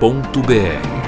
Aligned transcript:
Cinemacomrapadura.com.br 0.00 1.00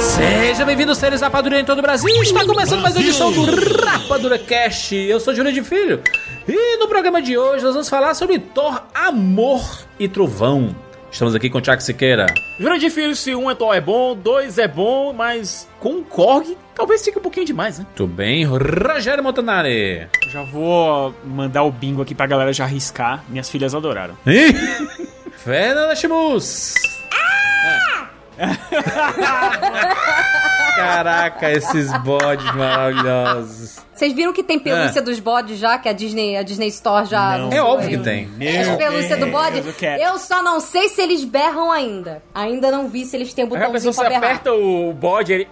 Seja 0.00 0.64
bem-vindo, 0.64 0.94
seres 0.94 1.20
Rapadura 1.20 1.60
em 1.60 1.64
todo 1.64 1.78
o 1.78 1.82
Brasil. 1.82 2.08
Está 2.22 2.46
começando 2.46 2.80
mais 2.80 2.96
uma 2.96 3.04
edição 3.04 3.30
do 3.30 3.44
Rapadura 3.84 4.38
Cast. 4.38 4.96
Eu 4.96 5.20
sou 5.20 5.34
Júlio 5.34 5.52
de 5.52 5.62
Filho. 5.62 6.02
E 6.48 6.78
no 6.78 6.88
programa 6.88 7.20
de 7.20 7.36
hoje 7.36 7.62
nós 7.62 7.74
vamos 7.74 7.88
falar 7.88 8.14
sobre 8.14 8.38
Thor, 8.38 8.82
Amor 8.94 9.62
e 9.98 10.08
Trovão. 10.08 10.74
Estamos 11.10 11.34
aqui 11.34 11.50
com 11.50 11.58
o 11.58 11.60
Thiago 11.60 11.82
Siqueira. 11.82 12.26
De 12.78 12.90
Filho, 12.90 13.16
se 13.16 13.34
um 13.34 13.50
é 13.50 13.54
é 13.74 13.80
bom, 13.80 14.16
dois 14.16 14.58
é 14.58 14.68
bom, 14.68 15.12
mas 15.12 15.68
com 15.78 15.94
um 15.94 16.04
Korg 16.04 16.56
talvez 16.74 17.04
fique 17.04 17.18
um 17.18 17.22
pouquinho 17.22 17.44
demais, 17.44 17.78
né? 17.78 17.86
Tudo 17.94 18.14
bem? 18.14 18.44
Rogério 18.44 19.22
Montanari. 19.22 20.08
Já 20.28 20.42
vou 20.42 21.14
mandar 21.24 21.64
o 21.64 21.70
bingo 21.70 22.00
aqui 22.00 22.14
pra 22.14 22.26
galera 22.26 22.52
já 22.52 22.64
arriscar. 22.64 23.24
Minhas 23.28 23.50
filhas 23.50 23.74
adoraram. 23.74 24.16
Fernanda 25.36 25.94
Chimus. 25.96 26.74
Caraca, 30.80 31.50
esses 31.50 31.92
bodes 31.98 32.44
maravilhosos. 32.54 33.78
Vocês 33.94 34.12
viram 34.12 34.32
que 34.32 34.42
tem 34.42 34.58
pelúcia 34.58 35.02
dos 35.02 35.20
bodes 35.20 35.58
já, 35.58 35.78
que 35.78 35.88
a 35.88 35.92
Disney, 35.92 36.36
a 36.36 36.42
Disney 36.42 36.68
Store 36.68 37.06
já 37.06 37.36
Não. 37.36 37.52
É 37.52 37.62
óbvio 37.62 37.98
que 37.98 38.04
tem. 38.04 38.28
As 38.60 38.76
pelúcias 38.76 39.18
do 39.18 39.26
bode. 39.26 39.62
Eu 40.00 40.18
só 40.18 40.42
não 40.42 40.58
sei 40.60 40.88
se 40.88 41.02
eles 41.02 41.24
berram 41.24 41.70
ainda. 41.70 42.22
Ainda 42.34 42.70
não 42.70 42.88
vi 42.88 43.04
se 43.04 43.16
eles 43.16 43.32
têm 43.34 43.44
a 43.44 43.46
botãozinho 43.46 43.72
pessoa 43.72 43.92
você 43.92 44.08
berrar. 44.08 44.24
aperta 44.24 44.52
o 44.52 44.92
bode, 44.92 45.32
ele. 45.32 45.48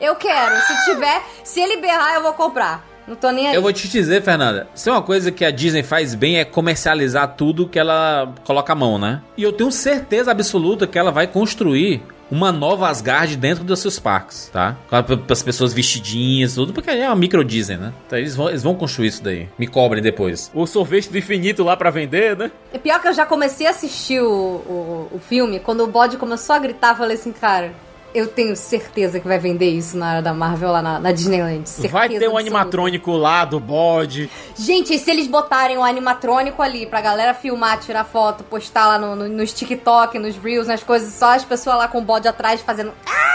Eu 0.00 0.14
quero. 0.16 0.60
Se 0.62 0.84
tiver, 0.84 1.22
se 1.44 1.60
ele 1.60 1.76
berrar, 1.78 2.14
eu 2.14 2.22
vou 2.22 2.32
comprar. 2.32 2.86
Não 3.06 3.16
tô 3.16 3.30
nem 3.30 3.48
aí. 3.48 3.54
Eu 3.54 3.62
vou 3.62 3.72
te 3.72 3.88
dizer, 3.88 4.22
Fernanda, 4.22 4.68
se 4.74 4.88
é 4.88 4.92
uma 4.92 5.00
coisa 5.00 5.32
que 5.32 5.44
a 5.44 5.50
Disney 5.50 5.82
faz 5.82 6.14
bem 6.14 6.38
é 6.38 6.44
comercializar 6.44 7.34
tudo 7.36 7.66
que 7.66 7.78
ela 7.78 8.34
coloca 8.44 8.72
a 8.72 8.76
mão, 8.76 8.98
né? 8.98 9.22
E 9.36 9.42
eu 9.42 9.52
tenho 9.52 9.72
certeza 9.72 10.30
absoluta 10.30 10.86
que 10.86 10.98
ela 10.98 11.10
vai 11.10 11.26
construir 11.26 12.02
uma 12.30 12.52
nova 12.52 12.88
Asgard 12.88 13.36
dentro 13.36 13.64
dos 13.64 13.80
seus 13.80 13.98
parques, 13.98 14.50
tá? 14.52 14.76
Para 14.88 15.04
as 15.30 15.42
pessoas 15.42 15.72
vestidinhas, 15.72 16.54
tudo, 16.54 16.72
porque 16.72 16.90
é 16.90 17.06
uma 17.06 17.16
micro 17.16 17.44
Disney, 17.44 17.76
né? 17.76 17.92
Então 18.06 18.18
eles 18.18 18.36
vão, 18.36 18.48
eles 18.48 18.62
vão 18.62 18.74
construir 18.74 19.08
isso 19.08 19.22
daí. 19.22 19.48
Me 19.58 19.66
cobrem 19.66 20.02
depois. 20.02 20.50
O 20.54 20.66
sorvete 20.66 21.10
do 21.10 21.18
infinito 21.18 21.62
lá 21.64 21.76
pra 21.76 21.90
vender, 21.90 22.36
né? 22.36 22.50
É 22.72 22.78
pior 22.78 23.00
que 23.00 23.08
eu 23.08 23.12
já 23.12 23.24
comecei 23.26 23.66
a 23.66 23.70
assistir 23.70 24.20
o, 24.20 24.26
o, 24.28 25.08
o 25.12 25.18
filme. 25.18 25.60
Quando 25.60 25.82
o 25.82 25.86
bode 25.86 26.16
começou 26.16 26.54
a 26.54 26.58
gritar, 26.58 26.90
eu 26.90 26.96
falei 26.96 27.16
assim, 27.16 27.32
cara, 27.32 27.72
eu 28.14 28.26
tenho 28.26 28.56
certeza 28.56 29.20
que 29.20 29.28
vai 29.28 29.38
vender 29.38 29.68
isso 29.70 29.96
na 29.96 30.06
área 30.08 30.22
da 30.22 30.32
Marvel 30.34 30.70
lá 30.72 30.82
na, 30.82 30.98
na 30.98 31.12
Disneyland. 31.12 31.68
Certeza 31.68 31.92
Vai 31.92 32.08
ter 32.08 32.28
um 32.28 32.36
animatrônico 32.38 33.12
lá 33.12 33.44
do 33.44 33.60
bode. 33.60 34.30
Gente, 34.56 34.94
e 34.94 34.98
se 34.98 35.10
eles 35.10 35.26
botarem 35.26 35.76
um 35.78 35.84
animatrônico 35.84 36.62
ali 36.62 36.86
pra 36.86 37.00
galera 37.00 37.34
filmar, 37.34 37.78
tirar 37.80 38.04
foto, 38.04 38.42
postar 38.44 38.86
lá 38.88 38.98
no, 38.98 39.14
no- 39.14 39.28
nos 39.28 39.52
TikTok, 39.52 40.18
nos 40.18 40.36
Reels, 40.36 40.66
nas 40.66 40.82
coisas, 40.82 41.12
só 41.14 41.34
as 41.34 41.44
pessoas 41.44 41.76
lá 41.76 41.88
com 41.88 41.98
o 41.98 42.02
bode 42.02 42.26
atrás 42.28 42.60
fazendo. 42.60 42.92
Ah! 43.06 43.28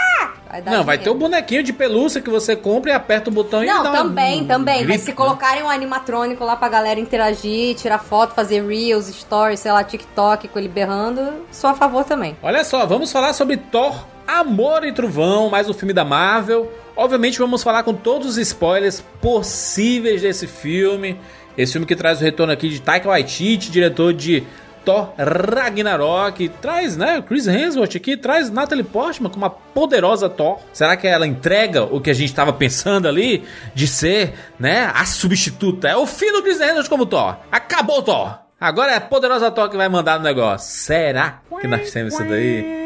Vai 0.50 0.60
Não, 0.62 0.84
vai 0.84 0.96
ter 0.96 1.10
o 1.10 1.14
dinheiro. 1.14 1.18
bonequinho 1.18 1.62
de 1.64 1.72
pelúcia 1.72 2.20
que 2.20 2.30
você 2.30 2.54
compra 2.54 2.92
e 2.92 2.94
aperta 2.94 3.28
o 3.28 3.32
botão 3.32 3.64
e 3.64 3.66
Não, 3.66 3.82
dá 3.82 3.90
um 3.90 3.92
também, 3.94 4.44
também. 4.46 4.86
Mas 4.86 5.00
se 5.00 5.08
né? 5.08 5.16
colocarem 5.16 5.64
um 5.64 5.68
animatrônico 5.68 6.44
lá 6.44 6.54
pra 6.54 6.68
galera 6.68 7.00
interagir, 7.00 7.74
tirar 7.74 7.98
foto, 7.98 8.34
fazer 8.34 8.64
Reels, 8.64 9.06
Stories, 9.06 9.58
sei 9.58 9.72
lá, 9.72 9.82
TikTok 9.82 10.46
com 10.46 10.56
ele 10.58 10.68
berrando, 10.68 11.44
sou 11.50 11.70
a 11.70 11.74
favor 11.74 12.04
também. 12.04 12.36
Olha 12.40 12.62
só, 12.62 12.86
vamos 12.86 13.10
falar 13.10 13.32
sobre 13.32 13.56
Thor, 13.56 14.06
Amor 14.26 14.84
e 14.84 14.92
Trovão, 14.92 15.50
mais 15.50 15.68
um 15.68 15.74
filme 15.74 15.92
da 15.92 16.04
Marvel. 16.04 16.72
Obviamente 16.96 17.38
vamos 17.38 17.62
falar 17.62 17.82
com 17.82 17.92
todos 17.92 18.28
os 18.28 18.38
spoilers 18.38 19.04
possíveis 19.20 20.22
desse 20.22 20.46
filme. 20.46 21.20
Esse 21.56 21.72
filme 21.72 21.86
que 21.86 21.94
traz 21.94 22.20
o 22.20 22.24
retorno 22.24 22.52
aqui 22.52 22.68
de 22.68 22.80
Taika 22.80 23.08
Waititi, 23.08 23.70
diretor 23.70 24.12
de 24.12 24.42
Thor 24.84 25.12
Ragnarok, 25.16 26.48
traz, 26.60 26.96
né, 26.96 27.22
Chris 27.26 27.46
Hemsworth 27.46 27.96
aqui, 27.96 28.16
traz 28.16 28.50
Natalie 28.50 28.84
Portman 28.84 29.30
com 29.30 29.36
uma 29.36 29.50
poderosa 29.50 30.28
Thor. 30.28 30.58
Será 30.72 30.96
que 30.96 31.06
ela 31.06 31.26
entrega 31.26 31.84
o 31.84 32.00
que 32.00 32.10
a 32.10 32.14
gente 32.14 32.30
estava 32.30 32.52
pensando 32.52 33.06
ali 33.06 33.44
de 33.74 33.86
ser, 33.86 34.34
né, 34.58 34.90
a 34.94 35.04
substituta? 35.04 35.88
É 35.88 35.96
o 35.96 36.06
fim 36.06 36.32
do 36.32 36.42
Chris 36.42 36.60
Hemsworth 36.60 36.88
como 36.88 37.06
Thor. 37.06 37.36
Acabou 37.52 38.02
Thor. 38.02 38.38
Agora 38.60 38.92
é 38.92 38.96
a 38.96 39.00
poderosa 39.00 39.50
Thor 39.50 39.68
que 39.68 39.76
vai 39.76 39.88
mandar 39.88 40.18
no 40.18 40.24
negócio. 40.24 40.70
Será 40.70 41.40
que 41.60 41.66
nós 41.66 41.90
temos 41.90 42.14
isso 42.14 42.24
daí? 42.24 42.84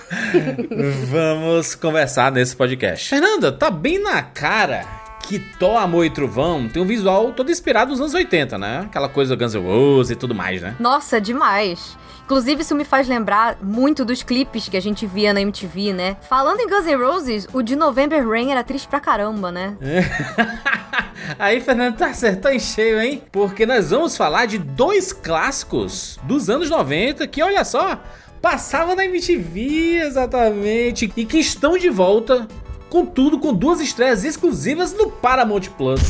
Vamos 1.10 1.76
conversar 1.76 2.32
nesse 2.32 2.56
podcast. 2.56 3.08
Fernanda, 3.08 3.52
tá 3.52 3.70
bem 3.70 4.02
na 4.02 4.22
cara 4.22 4.86
que 5.24 5.40
Thor, 5.40 5.78
Amor 5.78 6.06
e 6.06 6.10
Trovão 6.10 6.68
tem 6.68 6.82
um 6.82 6.86
visual 6.86 7.32
todo 7.34 7.52
inspirado 7.52 7.92
nos 7.92 8.00
anos 8.00 8.14
80, 8.14 8.58
né? 8.58 8.82
Aquela 8.86 9.08
coisa 9.08 9.36
Guns 9.36 9.54
N' 9.54 9.62
Roses 9.62 10.12
e 10.12 10.16
tudo 10.16 10.34
mais, 10.34 10.62
né? 10.62 10.76
Nossa, 10.80 11.22
demais. 11.22 11.98
Inclusive, 12.24 12.62
isso 12.62 12.76
me 12.76 12.84
faz 12.84 13.08
lembrar 13.08 13.58
muito 13.62 14.06
dos 14.06 14.24
clipes 14.24 14.70
que 14.70 14.78
a 14.78 14.82
gente 14.82 15.06
via 15.06 15.34
na 15.34 15.42
MTV, 15.42 15.94
né? 15.94 16.18
Falando 16.28 16.60
em 16.60 16.68
Guns 16.68 16.86
N' 16.86 16.96
Roses, 16.96 17.48
o 17.54 17.62
de 17.62 17.76
November 17.76 18.28
Rain 18.28 18.52
era 18.52 18.64
triste 18.64 18.88
pra 18.88 19.00
caramba, 19.00 19.52
né? 19.52 19.78
Aí, 21.38 21.60
Fernando, 21.62 21.98
tá 21.98 22.08
acertou 22.08 22.52
em 22.52 22.60
cheio, 22.60 23.00
hein? 23.00 23.24
Porque 23.32 23.66
nós 23.66 23.92
vamos 23.92 24.18
falar 24.18 24.46
de 24.46 24.58
dois 24.58 25.14
clássicos 25.14 26.20
dos 26.24 26.50
anos 26.50 26.70
90 26.70 27.28
que, 27.28 27.42
olha 27.44 27.64
só, 27.64 28.02
passavam 28.42 28.96
na 28.96 29.06
MTV, 29.06 30.02
exatamente, 30.02 31.12
e 31.16 31.26
que 31.26 31.38
estão 31.38 31.78
de 31.78 31.90
volta 31.90 32.48
com 32.90 33.06
tudo, 33.06 33.40
com 33.40 33.54
duas 33.54 33.80
estreias 33.80 34.24
exclusivas 34.24 34.94
no 34.94 35.12
Paramount 35.12 35.70
Plus. 35.78 36.02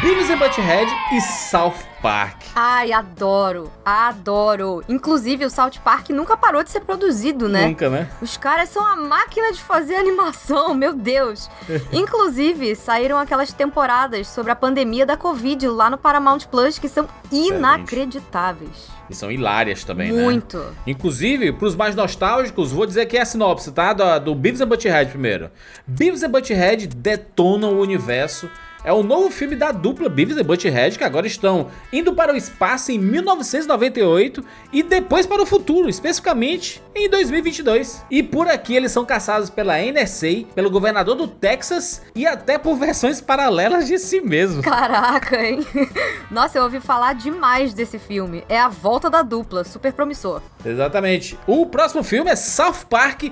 Beavis 0.00 0.30
and 0.30 0.38
Butthead 0.38 0.90
e 1.12 1.20
South 1.20 1.74
Park. 2.06 2.42
Ai, 2.54 2.92
adoro, 2.92 3.72
adoro. 3.84 4.84
Inclusive, 4.88 5.44
o 5.44 5.50
South 5.50 5.80
Park 5.82 6.10
nunca 6.10 6.36
parou 6.36 6.62
de 6.62 6.70
ser 6.70 6.80
produzido, 6.82 7.48
né? 7.48 7.66
Nunca, 7.66 7.90
né? 7.90 8.08
Os 8.22 8.36
caras 8.36 8.68
são 8.68 8.86
a 8.86 8.94
máquina 8.94 9.52
de 9.52 9.60
fazer 9.60 9.96
animação, 9.96 10.72
meu 10.74 10.94
Deus. 10.94 11.50
Inclusive, 11.92 12.76
saíram 12.76 13.18
aquelas 13.18 13.52
temporadas 13.52 14.28
sobre 14.28 14.52
a 14.52 14.56
pandemia 14.56 15.04
da 15.04 15.16
Covid 15.16 15.66
lá 15.66 15.90
no 15.90 15.98
Paramount 15.98 16.46
Plus 16.48 16.78
que 16.78 16.88
são 16.88 17.08
inacreditáveis. 17.32 18.88
E 19.10 19.14
são 19.14 19.30
hilárias 19.30 19.82
também, 19.82 20.12
né? 20.12 20.22
Muito. 20.22 20.64
Inclusive, 20.86 21.52
pros 21.52 21.74
mais 21.74 21.94
nostálgicos, 21.94 22.70
vou 22.72 22.86
dizer 22.86 23.06
que 23.06 23.16
é 23.16 23.22
a 23.22 23.24
sinopse, 23.24 23.72
tá? 23.72 23.92
Do, 23.92 24.18
do 24.20 24.34
Beavis 24.34 24.60
and 24.60 24.68
Butthead 24.68 25.10
primeiro. 25.10 25.50
Beavis 25.86 26.22
and 26.22 26.30
Butthead 26.30 26.86
detonam 26.88 27.74
o 27.74 27.80
universo. 27.80 28.48
É 28.86 28.92
o 28.92 29.02
novo 29.02 29.32
filme 29.32 29.56
da 29.56 29.72
dupla 29.72 30.08
Beavis 30.08 30.36
and 30.36 30.44
Butthead, 30.44 30.96
que 30.96 31.02
agora 31.02 31.26
estão 31.26 31.66
indo 31.92 32.14
para 32.14 32.32
o 32.32 32.36
espaço 32.36 32.92
em 32.92 32.98
1998 33.00 34.44
e 34.72 34.80
depois 34.80 35.26
para 35.26 35.42
o 35.42 35.46
futuro, 35.46 35.88
especificamente 35.88 36.80
em 36.94 37.10
2022. 37.10 38.06
E 38.08 38.22
por 38.22 38.46
aqui 38.46 38.76
eles 38.76 38.92
são 38.92 39.04
caçados 39.04 39.50
pela 39.50 39.76
NSA, 39.76 40.44
pelo 40.54 40.70
governador 40.70 41.16
do 41.16 41.26
Texas 41.26 42.00
e 42.14 42.24
até 42.28 42.58
por 42.58 42.76
versões 42.76 43.20
paralelas 43.20 43.88
de 43.88 43.98
si 43.98 44.20
mesmo. 44.20 44.62
Caraca, 44.62 45.44
hein? 45.44 45.66
Nossa, 46.30 46.56
eu 46.56 46.62
ouvi 46.62 46.78
falar 46.78 47.14
demais 47.14 47.74
desse 47.74 47.98
filme. 47.98 48.44
É 48.48 48.56
a 48.56 48.68
volta 48.68 49.10
da 49.10 49.22
dupla, 49.22 49.64
super 49.64 49.92
promissor. 49.92 50.40
Exatamente. 50.64 51.36
O 51.44 51.66
próximo 51.66 52.04
filme 52.04 52.30
é 52.30 52.36
South 52.36 52.86
Park 52.88 53.24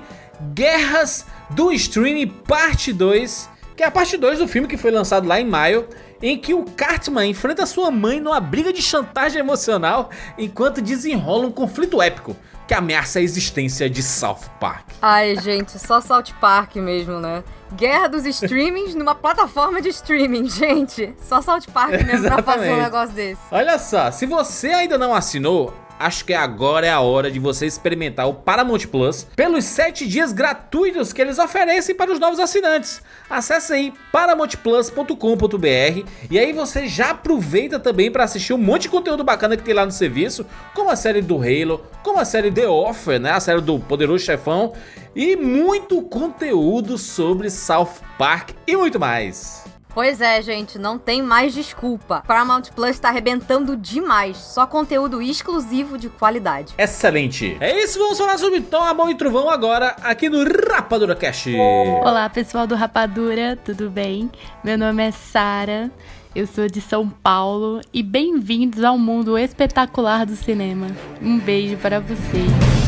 Guerras 0.53 1.25
do 1.51 1.71
Streaming 1.71 2.27
Parte 2.27 2.91
2, 2.91 3.49
que 3.75 3.83
é 3.83 3.87
a 3.87 3.91
parte 3.91 4.17
2 4.17 4.39
do 4.39 4.47
filme 4.47 4.67
que 4.67 4.77
foi 4.77 4.91
lançado 4.91 5.27
lá 5.27 5.39
em 5.39 5.45
maio, 5.45 5.87
em 6.21 6.37
que 6.37 6.53
o 6.53 6.63
Cartman 6.63 7.27
enfrenta 7.27 7.65
sua 7.65 7.91
mãe 7.91 8.19
numa 8.19 8.39
briga 8.39 8.71
de 8.71 8.81
chantagem 8.81 9.39
emocional 9.39 10.09
enquanto 10.37 10.81
desenrola 10.81 11.45
um 11.45 11.51
conflito 11.51 12.01
épico 12.01 12.35
que 12.67 12.73
ameaça 12.73 13.19
a 13.19 13.21
existência 13.21 13.89
de 13.89 14.01
South 14.01 14.49
Park. 14.59 14.87
Ai, 15.01 15.35
gente, 15.35 15.77
só 15.77 16.01
South 16.01 16.33
Park 16.41 16.77
mesmo, 16.77 17.19
né? 17.19 17.43
Guerra 17.75 18.07
dos 18.07 18.25
streamings 18.25 18.95
numa 18.95 19.13
plataforma 19.13 19.81
de 19.81 19.89
streaming, 19.89 20.49
gente. 20.49 21.13
Só 21.21 21.41
South 21.41 21.67
Park 21.71 21.91
mesmo 21.91 22.27
pra 22.27 22.41
fazer 22.41 22.71
um 22.71 22.77
Exatamente. 22.77 22.81
negócio 22.81 23.15
desse. 23.15 23.41
Olha 23.51 23.77
só, 23.77 24.09
se 24.09 24.25
você 24.25 24.69
ainda 24.69 24.97
não 24.97 25.13
assinou, 25.13 25.73
acho 25.99 26.25
que 26.25 26.33
agora 26.33 26.85
é 26.87 26.91
a 26.91 26.99
hora 26.99 27.31
de 27.31 27.39
você 27.39 27.65
experimentar 27.65 28.27
o 28.27 28.33
Paramount 28.33 28.87
Plus 28.91 29.25
pelos 29.35 29.65
7 29.65 30.07
dias 30.07 30.31
gratuitos 30.33 31.13
que 31.13 31.21
eles 31.21 31.39
oferecem 31.39 31.95
para 31.95 32.11
os 32.11 32.19
novos 32.19 32.39
assinantes. 32.39 33.01
Acesse 33.29 33.73
aí 33.73 33.93
paramountplus.com.br 34.11 36.09
e 36.29 36.39
aí 36.39 36.53
você 36.53 36.87
já 36.87 37.11
aproveita 37.11 37.79
também 37.79 38.11
para 38.11 38.23
assistir 38.23 38.53
um 38.53 38.57
monte 38.57 38.83
de 38.83 38.89
conteúdo 38.89 39.23
bacana 39.23 39.57
que 39.57 39.63
tem 39.63 39.73
lá 39.73 39.85
no 39.85 39.91
serviço, 39.91 40.45
como 40.73 40.89
a 40.89 40.95
série 40.95 41.21
do 41.21 41.37
Halo, 41.37 41.83
como 42.03 42.19
a 42.19 42.25
série 42.25 42.51
The 42.51 42.67
Offer, 42.67 43.19
né, 43.19 43.31
a 43.31 43.39
série 43.39 43.61
do 43.61 43.79
Poderoso 43.79 44.23
Chefão 44.23 44.73
e 45.15 45.35
muito 45.35 46.01
conteúdo 46.01 46.97
sobre 46.97 47.49
South 47.49 48.01
Park 48.17 48.51
e 48.67 48.75
muito 48.75 48.99
mais. 48.99 49.74
Pois 49.95 50.19
é, 50.19 50.41
gente, 50.41 50.77
não 50.77 50.99
tem 50.99 51.23
mais 51.23 51.53
desculpa. 51.53 52.21
Paramount 52.27 52.63
Plus 52.75 52.99
tá 52.99 53.07
arrebentando 53.07 53.77
demais. 53.77 54.35
Só 54.35 54.67
conteúdo 54.67 55.21
exclusivo 55.21 55.97
de 55.97 56.09
qualidade. 56.09 56.73
Excelente. 56.77 57.55
É 57.61 57.81
isso, 57.81 57.97
vamos 57.97 58.17
falar 58.17 58.37
sobre 58.37 58.59
Tom, 58.59 58.83
Amor 58.83 59.09
e 59.09 59.15
Trovão 59.15 59.49
agora 59.49 59.95
aqui 60.03 60.27
no 60.27 60.43
Rapadura 60.43 61.15
Cast. 61.15 61.55
Olá, 61.55 62.29
pessoal 62.29 62.67
do 62.67 62.75
Rapadura, 62.75 63.57
tudo 63.63 63.89
bem? 63.89 64.29
Meu 64.61 64.77
nome 64.77 65.01
é 65.01 65.11
Sara. 65.11 65.89
Eu 66.35 66.45
sou 66.45 66.67
de 66.67 66.81
São 66.81 67.09
Paulo 67.09 67.79
e 67.93 68.03
bem-vindos 68.03 68.83
ao 68.83 68.97
mundo 68.97 69.37
espetacular 69.37 70.25
do 70.25 70.35
cinema. 70.35 70.87
Um 71.21 71.39
beijo 71.39 71.77
para 71.77 72.01
vocês. 72.01 72.84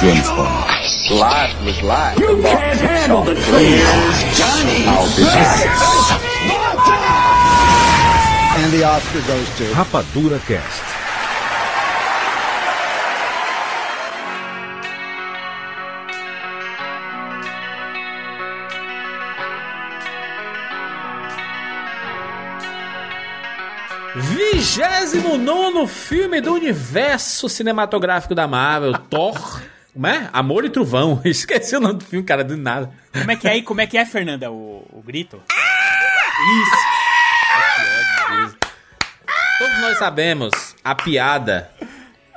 James 0.00 0.28
Bond. 0.28 0.70
Life 1.10 1.64
was 1.64 1.82
life. 1.82 2.18
You 2.18 2.40
can't 2.42 2.80
handle 2.80 3.22
the 3.22 3.34
truth, 3.34 3.46
Johnny. 4.38 4.86
I'll 4.86 5.16
be 5.16 5.24
back. 5.24 6.20
And 8.58 8.72
the 8.72 8.84
Oscar 8.84 9.20
goes 9.26 9.48
to 9.58 9.64
Rapadura 9.74 10.40
Cast. 10.46 10.99
Vigésimo 24.16 25.38
nono 25.38 25.86
filme 25.86 26.40
do 26.40 26.52
universo 26.54 27.48
cinematográfico 27.48 28.34
da 28.34 28.48
Marvel, 28.48 28.92
Thor. 29.08 29.62
Como 29.92 30.06
é? 30.06 30.28
Amor 30.32 30.64
e 30.64 30.70
Trovão. 30.70 31.20
Esqueci 31.24 31.76
o 31.76 31.80
nome 31.80 31.98
do 32.00 32.04
filme, 32.04 32.24
cara, 32.24 32.42
de 32.42 32.56
nada. 32.56 32.90
Como 33.12 33.30
é 33.30 33.36
que 33.36 33.46
é, 33.48 33.62
como 33.62 33.80
é, 33.80 33.86
que 33.86 33.96
é 33.96 34.04
Fernanda, 34.04 34.50
o, 34.50 34.86
o 34.92 35.02
grito? 35.04 35.40
Isso. 36.62 38.56
Todos 39.58 39.80
nós 39.80 39.98
sabemos 39.98 40.74
a 40.82 40.94
piada. 40.94 41.70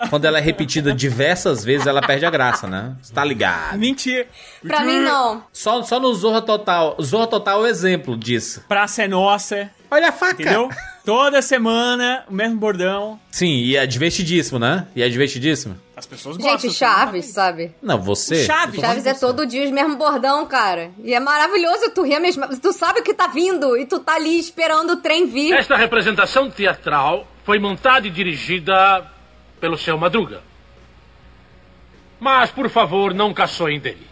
Quando 0.10 0.26
ela 0.26 0.38
é 0.38 0.42
repetida 0.42 0.94
diversas 0.94 1.64
vezes, 1.64 1.88
ela 1.88 2.02
perde 2.02 2.26
a 2.26 2.30
graça, 2.30 2.68
né? 2.68 2.96
Você 3.02 3.14
tá 3.14 3.24
ligado? 3.24 3.78
Mentira. 3.78 4.28
Pra 4.62 4.82
mim, 4.82 5.00
não. 5.00 5.44
Só, 5.54 5.82
só 5.84 6.00
no 6.00 6.14
Zorra 6.14 6.42
Total. 6.42 6.98
Zorra 7.02 7.28
Total 7.28 7.60
é 7.60 7.64
o 7.64 7.68
exemplo 7.68 8.18
disso. 8.18 8.64
Praça 8.68 9.04
é 9.04 9.08
nossa, 9.08 9.72
Olha 9.90 10.10
a 10.10 10.12
faca. 10.12 10.42
entendeu? 10.42 10.70
Toda 11.06 11.42
semana, 11.42 12.24
o 12.30 12.34
mesmo 12.34 12.56
bordão. 12.56 13.20
Sim, 13.30 13.56
e 13.58 13.76
é 13.76 13.86
divertidíssimo, 13.86 14.58
né? 14.58 14.88
E 14.96 15.04
é 15.04 15.10
divertidíssimo. 15.10 15.78
As 15.98 16.06
pessoas 16.06 16.38
gostam. 16.38 16.60
Gente, 16.60 16.74
Chaves, 16.74 17.26
sabe? 17.26 17.76
Não, 17.82 18.02
você. 18.02 18.46
Chaves. 18.46 18.80
Chaves 18.80 19.06
é 19.06 19.14
todo 19.14 19.46
dia 19.46 19.66
os 19.66 19.72
mesmos 19.72 19.98
bordão, 19.98 20.46
cara. 20.46 20.92
E 21.04 21.14
é 21.14 21.20
maravilhoso 21.20 21.92
tu 21.94 22.04
rir 22.04 22.16
a 22.16 22.20
mesma. 22.22 22.48
Tu 22.48 22.72
sabe 22.72 23.02
o 23.02 23.04
que 23.04 23.14
tá 23.14 23.28
vindo 23.28 23.78
e 23.78 23.86
tu 23.86 24.00
tá 24.00 24.16
ali 24.16 24.40
esperando 24.40 24.92
o 24.92 24.98
trem 24.98 25.28
vir. 25.28 25.54
Esta 25.54 25.76
representação 25.76 26.50
teatral 26.50 27.28
foi 27.44 27.60
montada 27.60 28.08
e 28.08 28.10
dirigida 28.10 29.06
pelo 29.60 29.78
seu 29.78 29.98
Madruga. 29.98 30.42
Mas, 32.18 32.50
por 32.50 32.70
favor, 32.70 33.14
não 33.14 33.34
caçoem 33.34 33.78
dele. 33.78 34.08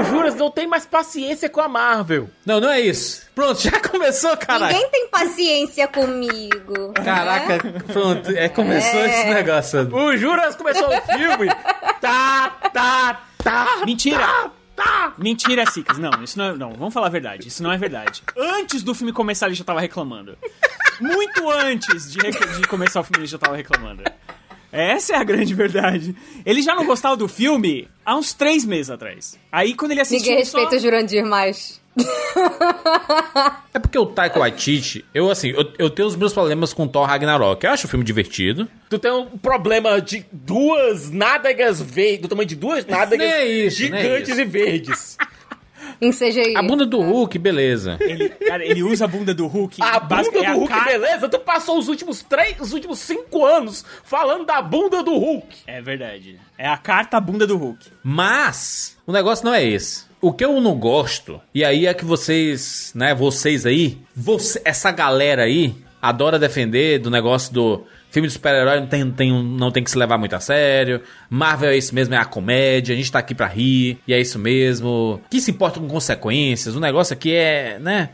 O 0.00 0.04
Juras 0.04 0.34
não 0.34 0.50
tem 0.50 0.66
mais 0.66 0.86
paciência 0.86 1.48
com 1.48 1.60
a 1.60 1.68
Marvel. 1.68 2.28
Não, 2.46 2.60
não 2.60 2.70
é 2.70 2.80
isso. 2.80 3.22
Pronto, 3.34 3.60
já 3.60 3.78
começou, 3.80 4.36
caralho. 4.36 4.72
Ninguém 4.74 4.90
tem 4.90 5.08
paciência 5.08 5.86
comigo. 5.88 6.92
Caraca, 6.94 7.56
né? 7.62 7.80
pronto, 7.92 8.30
é, 8.30 8.48
começou 8.48 9.00
É. 9.00 9.06
esse 9.06 9.34
negócio. 9.34 9.94
O 9.94 10.16
Juras 10.16 10.54
começou 10.56 10.88
o 10.88 11.00
filme. 11.02 11.48
Tá, 12.00 12.50
tá, 12.72 13.20
tá. 13.42 13.82
Mentira. 13.84 14.26
Tá. 14.76 15.12
Mentira, 15.18 15.66
Sicas. 15.70 15.98
Não, 15.98 16.10
isso 16.22 16.38
não 16.38 16.44
é. 16.46 16.52
Não, 16.54 16.72
vamos 16.72 16.94
falar 16.94 17.08
a 17.08 17.10
verdade. 17.10 17.46
Isso 17.48 17.62
não 17.62 17.70
é 17.70 17.76
verdade. 17.76 18.22
Antes 18.36 18.82
do 18.82 18.94
filme 18.94 19.12
começar, 19.12 19.46
ele 19.46 19.54
já 19.54 19.64
tava 19.64 19.80
reclamando. 19.80 20.38
Muito 20.98 21.50
antes 21.50 22.10
de, 22.10 22.18
de 22.18 22.66
começar 22.66 23.00
o 23.00 23.04
filme, 23.04 23.20
ele 23.20 23.26
já 23.26 23.36
tava 23.38 23.56
reclamando. 23.56 24.02
Essa 24.72 25.14
é 25.14 25.16
a 25.16 25.24
grande 25.24 25.52
verdade. 25.54 26.14
Ele 26.46 26.62
já 26.62 26.74
não 26.74 26.84
gostava 26.86 27.16
do 27.16 27.26
filme 27.26 27.88
há 28.04 28.16
uns 28.16 28.32
três 28.32 28.64
meses 28.64 28.90
atrás. 28.90 29.38
Aí 29.50 29.74
quando 29.74 29.92
ele 29.92 30.00
assistiu. 30.00 30.30
Ninguém 30.30 30.44
só- 30.44 30.58
respeita 30.58 30.76
o 30.76 30.84
Jurandir 30.90 31.24
mais. 31.26 31.80
É 33.74 33.78
porque 33.78 33.98
o 33.98 34.06
Taika 34.06 34.38
Waititi, 34.38 35.04
eu 35.14 35.30
assim, 35.30 35.48
eu, 35.50 35.72
eu 35.78 35.90
tenho 35.90 36.06
os 36.08 36.16
meus 36.16 36.32
problemas 36.32 36.72
com 36.72 36.86
Thor 36.86 37.06
Ragnarok. 37.06 37.64
Eu 37.64 37.72
acho 37.72 37.86
o 37.86 37.90
filme 37.90 38.04
divertido. 38.04 38.68
Tu 38.88 38.98
tem 38.98 39.10
um 39.10 39.26
problema 39.38 40.00
de 40.00 40.24
duas 40.32 41.10
nádegas 41.10 41.80
verdes, 41.80 42.20
do 42.22 42.28
tamanho 42.28 42.48
de 42.48 42.56
duas 42.56 42.86
nádegas 42.86 43.26
é 43.28 43.46
isso, 43.46 43.82
nem 43.82 43.92
é 43.94 44.02
gigantes 44.02 44.28
isso. 44.30 44.40
e 44.40 44.44
verdes. 44.44 45.16
Em 46.00 46.10
CGI. 46.12 46.56
A 46.56 46.62
bunda 46.62 46.86
do 46.86 47.00
Hulk, 47.00 47.38
beleza. 47.38 47.96
Ele, 48.00 48.28
cara, 48.30 48.64
ele 48.64 48.82
usa 48.82 49.04
a 49.04 49.08
bunda 49.08 49.34
do 49.34 49.46
Hulk. 49.46 49.82
A 49.82 50.00
bunda 50.00 50.22
é 50.28 50.30
do 50.30 50.44
a 50.46 50.52
Hulk, 50.52 50.68
cara- 50.68 50.84
beleza? 50.98 51.28
Tu 51.28 51.38
passou 51.40 51.78
os 51.78 51.88
últimos 51.88 52.22
três, 52.22 52.56
os 52.60 52.72
últimos 52.72 52.98
cinco 53.00 53.44
anos 53.44 53.84
falando 54.04 54.44
da 54.46 54.62
bunda 54.62 55.02
do 55.02 55.16
Hulk. 55.16 55.58
É 55.66 55.80
verdade. 55.82 56.38
É 56.56 56.66
a 56.66 56.76
carta 56.76 57.20
bunda 57.20 57.46
do 57.46 57.56
Hulk. 57.58 57.86
Mas 58.02 58.96
o 59.06 59.12
negócio 59.12 59.44
não 59.44 59.52
é 59.54 59.64
esse. 59.64 60.04
O 60.22 60.32
que 60.32 60.44
eu 60.44 60.60
não 60.60 60.74
gosto, 60.74 61.40
e 61.54 61.64
aí 61.64 61.86
é 61.86 61.94
que 61.94 62.04
vocês, 62.04 62.92
né, 62.94 63.14
vocês 63.14 63.64
aí, 63.64 63.96
você, 64.14 64.60
essa 64.66 64.90
galera 64.90 65.44
aí, 65.44 65.74
adora 66.00 66.38
defender 66.38 66.98
do 66.98 67.10
negócio 67.10 67.52
do 67.54 67.84
filme 68.10 68.28
de 68.28 68.34
super-herói 68.34 68.80
não 68.80 68.86
tem, 68.86 69.10
tem, 69.10 69.42
não 69.42 69.70
tem 69.70 69.82
que 69.84 69.90
se 69.90 69.98
levar 69.98 70.18
muito 70.18 70.34
a 70.34 70.40
sério. 70.40 71.00
Marvel 71.28 71.70
é 71.70 71.76
isso 71.76 71.94
mesmo, 71.94 72.14
é 72.14 72.18
a 72.18 72.24
comédia, 72.24 72.94
a 72.94 72.96
gente 72.96 73.10
tá 73.10 73.18
aqui 73.18 73.34
pra 73.34 73.46
rir, 73.46 73.98
e 74.06 74.12
é 74.12 74.20
isso 74.20 74.38
mesmo. 74.38 75.20
Que 75.30 75.40
se 75.40 75.50
importa 75.50 75.80
com 75.80 75.88
consequências, 75.88 76.74
o 76.74 76.80
negócio 76.80 77.14
aqui 77.14 77.34
é, 77.34 77.78
né, 77.78 78.10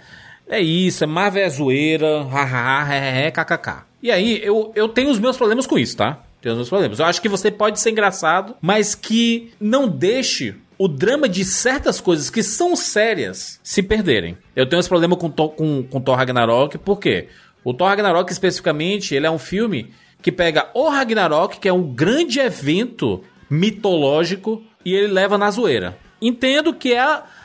é 0.49 0.61
isso, 0.61 1.03
é 1.03 1.07
Marvel 1.07 1.45
é 1.45 1.49
zoeira, 1.49 2.23
hahaha, 2.25 2.95
é, 2.95 3.31
kkk. 3.31 3.85
E 4.03 4.11
aí, 4.11 4.41
eu, 4.43 4.73
eu 4.75 4.89
tenho 4.89 5.11
os 5.11 5.19
meus 5.19 5.37
problemas 5.37 5.67
com 5.67 5.79
isso, 5.79 5.97
tá? 5.97 6.21
Tenho 6.41 6.53
os 6.53 6.59
meus 6.59 6.69
problemas. 6.69 6.99
Eu 7.01 7.07
acho 7.07 7.21
que 7.21 7.29
você 7.29 7.51
pode 7.51 7.81
ser 7.81 7.91
engraçado, 7.91 8.55
mas 8.61 8.95
que 8.95 9.53
não 9.59 9.89
deixe 9.89 10.55
o 10.79 10.87
drama 10.87 11.29
de 11.29 11.45
certas 11.45 12.01
coisas 12.01 12.29
que 12.31 12.43
são 12.43 12.77
sérias 12.77 13.59
se 13.63 13.83
perderem. 13.83 14.37
Eu 14.55 14.69
tenho 14.69 14.79
esse 14.79 14.89
problema 14.89 15.17
com, 15.17 15.31
com, 15.31 15.83
com 15.83 16.01
Thor 16.01 16.17
Ragnarok, 16.17 16.79
por 16.79 17.01
quê? 17.01 17.29
O 17.67 17.75
Thor 17.75 17.89
Ragnarok, 17.89 18.31
especificamente, 18.31 19.13
ele 19.13 19.27
é 19.27 19.31
um 19.31 19.41
filme 19.41 19.93
que 20.23 20.31
pega 20.31 20.71
o 20.73 20.89
Ragnarok, 20.89 21.59
que 21.59 21.69
é 21.69 21.73
um 21.73 21.83
grande 21.83 22.39
evento 22.39 23.25
mitológico, 23.51 24.63
e 24.85 24.95
ele 24.95 25.13
leva 25.13 25.37
na 25.37 25.51
zoeira. 25.51 25.99
Entendo 26.23 26.73
que 26.73 26.95
é 26.95 27.01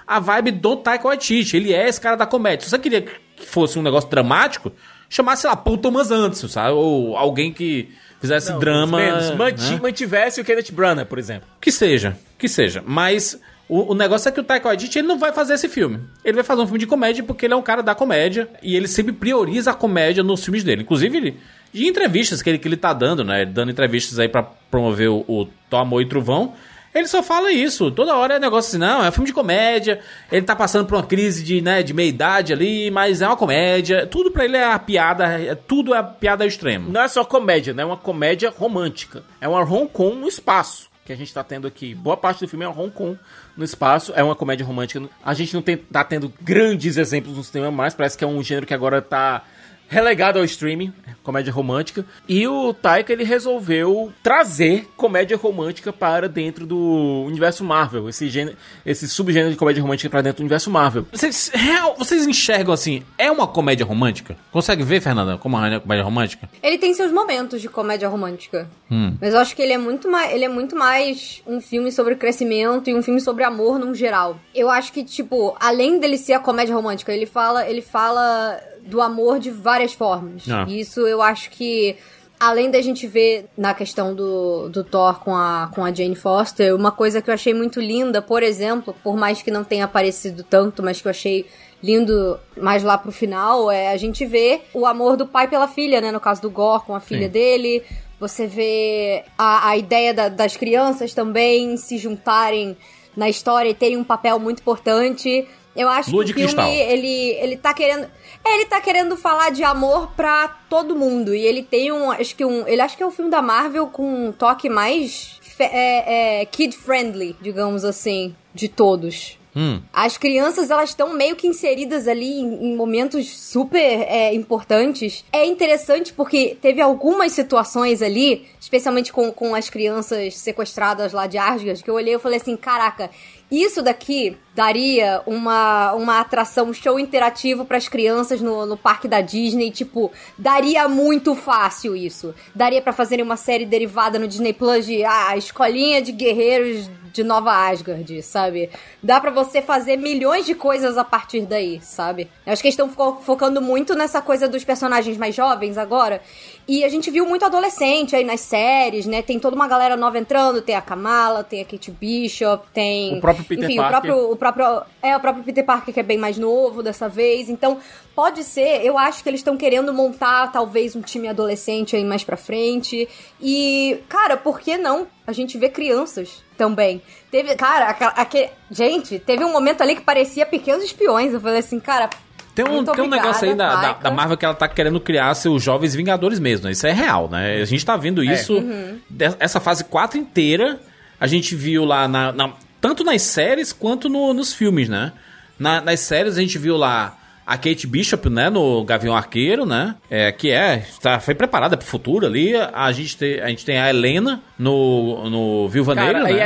a, 0.08 0.20
vibe 0.20 0.52
do 0.52 0.76
Taika 0.76 1.08
Waititi, 1.08 1.58
ele 1.58 1.74
é 1.74 1.90
esse 1.90 2.00
cara 2.00 2.16
da 2.16 2.28
comédia. 2.28 2.66
Se 2.66 2.70
você 2.70 2.78
queria 2.78 3.02
que 3.02 3.48
fosse 3.48 3.80
um 3.80 3.82
negócio 3.82 4.12
dramático, 4.12 4.72
chamasse, 5.10 5.42
sei 5.42 5.50
lá, 5.50 5.56
Paul 5.56 5.80
Thomas 5.80 6.12
Anderson, 6.12 6.48
sabe? 6.48 6.74
Ou 6.74 7.18
alguém 7.18 7.52
que 7.52 7.90
fizesse 8.20 8.54
drama... 8.60 9.00
Menos, 9.00 9.32
manti- 9.32 9.74
né? 9.74 9.80
mantivesse 9.82 10.40
o 10.40 10.46
Kenneth 10.46 10.72
Branagh, 10.72 11.06
por 11.06 11.18
exemplo. 11.18 11.50
Que 11.60 11.72
seja, 11.72 12.16
que 12.38 12.48
seja. 12.48 12.84
Mas 12.86 13.42
o, 13.72 13.94
o 13.94 13.96
negócio 13.96 14.28
é 14.28 14.32
que 14.34 14.40
o 14.42 14.44
Taika 14.44 14.68
Waititi 14.68 15.00
ele 15.00 15.08
não 15.08 15.18
vai 15.18 15.32
fazer 15.32 15.54
esse 15.54 15.70
filme. 15.70 16.02
Ele 16.26 16.36
vai 16.36 16.44
fazer 16.44 16.62
um 16.62 16.66
filme 16.66 16.80
de 16.80 16.86
comédia 16.86 17.24
porque 17.24 17.46
ele 17.46 17.54
é 17.54 17.56
um 17.56 17.62
cara 17.62 17.82
da 17.82 17.96
comédia 17.96 18.50
e 18.62 18.76
ele 18.76 18.86
sempre 18.86 19.14
prioriza 19.14 19.72
a 19.72 19.74
comédia 19.74 20.22
nos 20.22 20.44
filmes 20.44 20.62
dele. 20.62 20.82
Inclusive, 20.82 21.16
ele, 21.16 21.40
de 21.72 21.88
entrevistas 21.88 22.42
que 22.42 22.50
ele, 22.50 22.58
que 22.58 22.68
ele 22.68 22.76
tá 22.76 22.92
dando, 22.92 23.24
né? 23.24 23.46
Dando 23.46 23.72
entrevistas 23.72 24.20
aí 24.20 24.28
pra 24.28 24.44
promover 24.44 25.10
o, 25.10 25.24
o 25.26 25.48
Amor 25.78 26.02
e 26.02 26.06
Trovão. 26.06 26.54
Ele 26.94 27.08
só 27.08 27.24
fala 27.24 27.50
isso. 27.50 27.90
Toda 27.92 28.14
hora 28.14 28.36
é 28.36 28.40
negócio 28.40 28.68
assim, 28.72 28.78
não, 28.78 29.06
é 29.06 29.08
um 29.08 29.12
filme 29.14 29.28
de 29.28 29.34
comédia. 29.34 30.02
Ele 30.30 30.46
tá 30.46 30.54
passando 30.54 30.86
por 30.86 30.96
uma 30.96 31.04
crise 31.08 31.42
de, 31.42 31.62
né, 31.62 31.82
de 31.82 31.94
meia-idade 31.94 32.52
ali, 32.52 32.92
mas 32.92 33.22
é 33.22 33.28
uma 33.28 33.38
comédia. 33.38 34.06
Tudo 34.06 34.32
pra 34.32 34.44
ele 34.44 34.58
é 34.58 34.66
a 34.66 34.78
piada, 34.78 35.28
é, 35.28 35.56
tudo 35.56 35.96
é 35.96 35.98
a 35.98 36.04
piada 36.04 36.44
ao 36.44 36.48
extremo. 36.50 36.92
Não 36.92 37.04
é 37.04 37.08
só 37.08 37.24
comédia, 37.24 37.74
né? 37.74 37.84
É 37.84 37.86
uma 37.86 37.96
comédia 37.96 38.54
romântica. 38.54 39.24
É 39.40 39.48
uma 39.48 39.66
Kong 39.66 40.18
no 40.18 40.28
espaço 40.28 40.91
que 41.06 41.12
a 41.12 41.16
gente 41.16 41.34
tá 41.34 41.44
tendo 41.44 41.68
aqui. 41.68 41.96
Boa 41.96 42.16
parte 42.16 42.40
do 42.40 42.48
filme 42.48 42.64
é 42.64 42.68
Hong 42.68 42.92
Kong 42.92 43.18
no 43.58 43.64
espaço. 43.64 44.14
É 44.16 44.24
uma 44.24 44.36
comédia 44.36 44.66
romântica. 44.66 45.08
A 45.24 45.34
gente 45.34 45.54
não 45.54 45.62
tem, 45.62 45.78
tá 45.78 46.04
tendo 46.04 46.32
grandes 46.42 46.98
exemplos 46.98 47.36
no 47.36 47.44
cinema 47.44 47.72
mais. 47.72 47.94
Parece 47.94 48.18
que 48.18 48.24
é 48.24 48.28
um 48.28 48.42
gênero 48.44 48.66
que 48.66 48.74
agora 48.74 49.02
tá 49.02 49.44
relegado 49.92 50.40
ao 50.40 50.46
streaming, 50.46 50.94
comédia 51.22 51.52
romântica. 51.52 52.06
E 52.28 52.48
o 52.48 52.74
Taika 52.74 53.12
ele 53.12 53.26
resolveu 53.26 54.12
trazer 54.24 54.88
comédia 54.96 55.36
romântica 55.36 55.92
para 55.92 56.30
dentro 56.30 56.66
do 56.66 57.26
universo 57.28 57.64
Marvel, 57.64 58.08
esse, 58.08 58.30
gênero, 58.30 58.56
esse 58.86 59.08
subgênero 59.10 59.52
de 59.52 59.58
comédia 59.58 59.82
romântica 59.82 60.10
para 60.10 60.22
dentro 60.22 60.38
do 60.38 60.44
universo 60.44 60.72
Marvel. 60.72 61.06
Vocês, 61.12 61.52
real, 61.54 61.96
vocês 61.98 62.26
enxergam 62.26 62.74
assim, 62.74 63.04
é 63.18 63.30
uma 63.30 63.46
comédia 63.46 63.86
romântica? 63.86 64.38
Consegue 64.50 64.82
ver, 64.82 65.02
Fernanda, 65.02 65.38
como 65.38 65.58
uma 65.58 65.80
comédia 65.82 66.06
romântica? 66.06 66.50
Ele 66.64 66.78
tem 66.78 66.94
seus 66.94 67.12
momentos 67.12 67.62
de 67.62 67.68
comédia 67.68 68.08
romântica. 68.08 68.70
Hum. 68.90 69.18
Mas 69.20 69.34
eu 69.34 69.40
acho 69.42 69.54
que 69.54 69.62
ele 69.62 69.74
é 69.74 69.78
muito 69.78 70.10
mais, 70.10 70.32
ele 70.32 70.46
é 70.46 70.50
muito 70.50 70.74
mais 70.74 71.44
um 71.46 71.60
filme 71.60 71.92
sobre 71.92 72.16
crescimento 72.16 72.90
e 72.90 72.96
um 72.96 73.02
filme 73.02 73.20
sobre 73.20 73.44
amor 73.44 73.78
num 73.78 73.94
geral. 73.94 74.40
Eu 74.56 74.70
acho 74.70 74.94
que 74.94 75.04
tipo, 75.04 75.54
além 75.60 76.00
dele 76.00 76.18
ser 76.18 76.34
a 76.34 76.40
comédia 76.40 76.74
romântica, 76.74 77.12
ele 77.12 77.26
fala, 77.26 77.68
ele 77.68 77.82
fala 77.82 78.58
do 78.86 79.02
amor 79.02 79.40
de 79.40 79.52
várias 79.52 79.94
formas. 79.94 80.44
Ah. 80.50 80.66
E 80.68 80.80
isso 80.80 81.02
eu 81.02 81.22
acho 81.22 81.50
que 81.52 81.96
além 82.40 82.72
da 82.72 82.82
gente 82.82 83.06
ver 83.06 83.46
na 83.58 83.74
questão 83.74 84.16
do, 84.16 84.68
do 84.70 84.84
Thor 84.84 85.20
com 85.20 85.36
a, 85.36 85.70
com 85.76 85.84
a 85.86 85.94
Jane 85.94 86.16
Foster, 86.16 86.76
uma 86.76 86.92
coisa 86.92 87.22
que 87.22 87.30
eu 87.30 87.34
achei 87.34 87.54
muito 87.54 87.80
linda, 87.80 88.22
por 88.22 88.42
exemplo, 88.42 88.96
por 89.04 89.16
mais 89.16 89.42
que 89.44 89.52
não 89.52 89.64
tenha 89.64 89.86
aparecido 89.86 90.44
tanto, 90.44 90.82
mas 90.82 91.00
que 91.00 91.08
eu 91.08 91.12
achei 91.12 91.46
lindo 91.84 92.40
mais 92.58 92.84
lá 92.84 92.98
pro 92.98 93.12
final, 93.12 93.70
é 93.72 93.90
a 93.90 93.98
gente 93.98 94.26
ver 94.26 94.64
o 94.74 94.86
amor 94.86 95.18
do 95.18 95.26
pai 95.28 95.48
pela 95.48 95.68
filha, 95.68 96.00
né? 96.02 96.12
No 96.12 96.20
caso 96.20 96.42
do 96.42 96.50
Gore 96.50 96.84
com 96.86 96.96
a 96.96 97.00
filha 97.00 97.26
Sim. 97.28 97.32
dele. 97.32 97.84
Você 98.20 98.46
vê 98.46 99.24
a, 99.38 99.70
a 99.70 99.78
ideia 99.78 100.14
da- 100.14 100.30
das 100.30 100.56
crianças 100.56 101.14
também 101.14 101.76
se 101.78 101.98
juntarem 101.98 102.78
na 103.18 103.28
história 103.30 103.70
e 103.70 103.74
terem 103.74 103.98
um 103.98 104.04
papel 104.04 104.38
muito 104.40 104.60
importante. 104.60 105.48
Eu 105.76 105.88
acho 105.88 106.12
Lua 106.12 106.26
que 106.26 106.32
o 106.32 106.34
filme, 106.34 106.54
cristal. 106.54 106.70
ele, 106.70 107.32
ele 107.40 107.58
tá 107.58 107.74
querendo. 107.74 108.08
Ele 108.46 108.66
tá 108.66 108.82
querendo 108.82 109.16
falar 109.16 109.52
de 109.52 109.64
amor 109.64 110.12
pra 110.16 110.48
todo 110.70 110.96
mundo. 110.96 111.34
E 111.34 111.42
ele 111.42 111.64
tem 111.64 111.92
um. 111.92 112.12
Acho 112.12 112.36
que 112.36 112.44
um. 112.44 112.68
Ele 112.68 112.82
acho 112.82 112.98
que 112.98 113.04
é 113.04 113.06
o 113.06 113.12
filme 113.12 113.32
da 113.32 113.42
Marvel 113.42 113.88
com 113.88 114.28
um 114.28 114.32
toque 114.32 114.70
mais 114.70 115.40
é, 115.60 116.42
é, 116.42 116.46
kid-friendly, 116.46 117.36
digamos 117.42 117.86
assim, 117.86 118.36
de 118.54 118.68
todos. 118.68 119.38
Hum. 119.56 119.82
As 119.92 120.18
crianças, 120.18 120.72
elas 120.72 120.90
estão 120.90 121.14
meio 121.14 121.36
que 121.36 121.46
inseridas 121.46 122.08
ali 122.08 122.40
em, 122.40 122.72
em 122.72 122.76
momentos 122.76 123.30
super 123.30 123.80
é, 123.80 124.34
importantes. 124.34 125.26
É 125.32 125.46
interessante 125.46 126.14
porque 126.14 126.58
teve 126.62 126.82
algumas 126.82 127.34
situações 127.34 128.02
ali, 128.02 128.48
especialmente 128.60 129.12
com, 129.12 129.32
com 129.32 129.54
as 129.54 129.70
crianças 129.70 130.38
sequestradas 130.38 131.12
lá 131.12 131.28
de 131.28 131.38
Asgard, 131.38 131.84
que 131.84 131.90
eu 131.90 131.96
olhei 131.96 132.16
e 132.16 132.20
falei 132.20 132.40
assim, 132.40 132.56
caraca, 132.56 133.10
isso 133.52 133.82
daqui 133.82 134.38
daria 134.56 135.22
uma, 135.26 135.94
uma 135.94 136.20
atração, 136.22 136.70
um 136.70 136.74
show 136.74 136.98
interativo 136.98 137.66
para 137.66 137.78
as 137.78 137.90
crianças 137.90 138.40
no, 138.40 138.66
no 138.66 138.78
parque 138.78 139.08
da 139.08 139.20
Disney, 139.20 139.72
tipo, 139.72 140.10
daria 140.38 140.88
muito 140.88 141.36
fácil 141.36 141.96
isso. 141.96 142.34
Daria 142.56 142.82
pra 142.82 142.94
fazerem 142.94 143.26
uma 143.26 143.36
série 143.36 143.66
derivada 143.66 144.18
no 144.18 144.28
Disney 144.28 144.54
Plus 144.54 144.86
de 144.86 145.04
ah, 145.04 145.30
a 145.30 145.38
escolinha 145.38 146.02
de 146.02 146.12
guerreiros 146.14 146.90
de 147.12 147.24
Nova 147.24 147.52
Asgard, 147.70 148.22
sabe? 148.24 148.70
Dá 149.02 149.20
pra 149.20 149.32
você 149.32 149.62
fazer 149.62 149.98
milhões 149.98 150.46
de 150.46 150.56
coisas 150.56 150.98
a 150.98 151.04
partir 151.04 151.42
daí, 151.42 151.80
sabe? 151.82 152.30
Eu 152.46 152.54
acho 152.54 152.62
que 152.62 152.68
eles 152.68 152.74
estão 152.80 152.90
fo- 152.90 153.22
focando 153.22 153.62
muito 153.62 153.94
nessa 153.96 154.22
coisa 154.22 154.48
dos 154.48 154.64
personagens 154.64 155.18
mais 155.18 155.36
jovens 155.36 155.78
agora. 155.78 156.22
E 156.68 156.84
a 156.84 156.90
gente 156.90 157.10
viu 157.12 157.26
muito 157.28 157.44
adolescente 157.44 158.16
aí 158.16 158.24
nas 158.24 158.40
séries, 158.42 159.06
né? 159.06 159.22
Tem 159.22 159.40
toda 159.40 159.56
uma 159.56 159.68
galera 159.68 159.98
nova 159.98 160.18
entrando, 160.18 160.62
tem 160.62 160.76
a 160.76 160.82
Kamala, 160.82 161.44
tem 161.44 161.62
a 161.62 161.66
Kate 161.66 161.92
Bishop, 161.92 162.66
tem 162.74 163.18
O 163.18 163.22
próprio 163.22 163.44
Peter 163.46 163.66
enfim, 163.66 163.76
Parker. 163.78 163.98
o 163.98 164.02
próprio 164.02 164.32
o 164.32 164.36
próprio 164.36 164.82
é 165.02 165.18
o 165.18 165.20
próprio 165.20 165.44
Peter 165.44 165.66
Parker 165.66 165.94
que 165.94 166.00
é 166.00 166.04
bem 166.04 166.18
mais 166.18 166.38
novo 166.38 166.82
dessa 166.84 167.10
vez. 167.10 167.50
Então, 167.50 167.80
pode 168.16 168.44
ser, 168.44 168.86
eu 168.86 168.98
acho 168.98 169.24
que 169.24 169.30
eles 169.30 169.40
estão 169.40 169.56
querendo 169.58 169.94
montar 169.94 170.52
talvez 170.52 170.96
um 170.96 171.02
time 171.02 171.28
adolescente 171.28 171.96
aí 171.96 172.04
mais 172.04 172.24
pra 172.24 172.38
frente. 172.38 173.08
E, 173.42 174.00
cara, 174.10 174.38
por 174.38 174.60
que 174.60 174.78
não 174.78 175.08
a 175.26 175.32
gente 175.32 175.58
vê 175.58 175.70
crianças 175.70 176.44
também? 176.58 177.02
Teve, 177.32 177.56
cara, 177.56 177.88
aquela- 177.90 178.12
aque- 178.12 178.50
gente, 178.70 179.18
teve 179.20 179.44
um 179.44 179.52
momento 179.52 179.82
ali 179.82 179.96
que 179.96 180.02
parecia 180.02 180.46
pequenos 180.46 180.84
espiões. 180.84 181.34
Eu 181.34 181.40
falei 181.42 181.60
assim, 181.60 181.80
cara, 181.80 182.10
Tem 182.54 182.66
um, 182.66 182.74
Muito 182.74 182.92
tem 182.92 183.06
um 183.06 183.08
negócio 183.08 183.48
aí 183.48 183.56
da, 183.56 183.76
da, 183.82 183.94
da 183.94 184.12
Marvel 184.12 184.36
que 184.36 184.44
ela 184.44 184.54
tá 184.54 184.68
querendo 184.68 185.00
criar 185.00 185.34
seus 185.36 185.64
jovens 185.64 185.96
vingadores 185.96 186.38
mesmo. 186.38 186.66
né? 186.66 186.74
Isso 186.74 186.86
é 186.86 186.92
real, 186.92 187.30
né? 187.30 187.62
A 187.62 187.66
gente 187.66 187.86
tá 187.86 187.96
vendo 187.96 188.22
isso. 188.22 188.56
Uhum. 188.58 189.00
de- 189.10 189.34
Essa 189.40 189.62
fase 189.62 189.86
4 189.86 190.18
inteira, 190.20 190.78
a 191.18 191.28
gente 191.28 191.56
viu 191.56 191.86
lá 191.86 192.10
na. 192.10 192.34
na- 192.34 192.54
tanto 192.82 193.06
nas 193.06 193.22
séries 193.22 193.72
quanto 193.72 194.10
no- 194.10 194.34
nos 194.34 194.54
filmes, 194.54 194.90
né? 194.90 195.14
Na- 195.58 195.80
nas 195.80 196.02
séries 196.02 196.38
a 196.38 196.42
gente 196.42 196.58
viu 196.58 196.76
lá 196.76 197.18
a 197.54 197.58
Kate 197.58 197.86
Bishop, 197.88 198.30
né? 198.30 198.50
No 198.50 198.84
Gavião 198.84 199.16
Arqueiro, 199.16 199.66
né? 199.66 199.96
É, 200.10 200.32
que 200.32 200.50
é. 200.52 200.86
Tá, 201.02 201.20
foi 201.20 201.36
preparada 201.36 201.76
pro 201.76 201.86
futuro 201.86 202.26
ali. 202.26 202.54
A 202.74 202.92
gente, 202.92 203.18
tem, 203.18 203.40
a 203.42 203.48
gente 203.50 203.66
tem 203.66 203.78
a 203.80 203.90
Helena 203.90 204.42
no, 204.58 205.30
no 205.30 205.68
Viúva 205.70 205.94
Negra, 205.94 206.26
aí, 206.26 206.34
né? 206.34 206.40
é- 206.40 206.46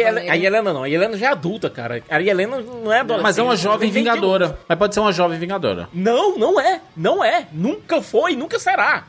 Hel- 0.00 0.12
Negra. 0.14 0.32
aí 0.32 0.46
Helena 0.46 0.72
não, 0.72 0.82
a 0.82 0.88
Helena 0.90 1.16
já 1.16 1.26
é 1.26 1.30
adulta, 1.32 1.68
cara. 1.68 2.02
A 2.08 2.20
Helena 2.20 2.58
não 2.60 2.92
é 2.92 3.00
adolescente. 3.00 3.22
Mas 3.22 3.38
é 3.38 3.42
uma 3.42 3.56
jovem 3.56 3.90
vingadora. 3.90 4.58
Mas 4.68 4.78
pode 4.78 4.94
ser 4.94 5.00
uma 5.00 5.12
jovem 5.12 5.38
vingadora. 5.38 5.88
Não, 5.92 6.38
não 6.38 6.60
é. 6.60 6.80
Não 6.96 7.22
é. 7.24 7.46
Nunca 7.52 8.00
foi, 8.00 8.34
nunca 8.34 8.58
será. 8.58 9.04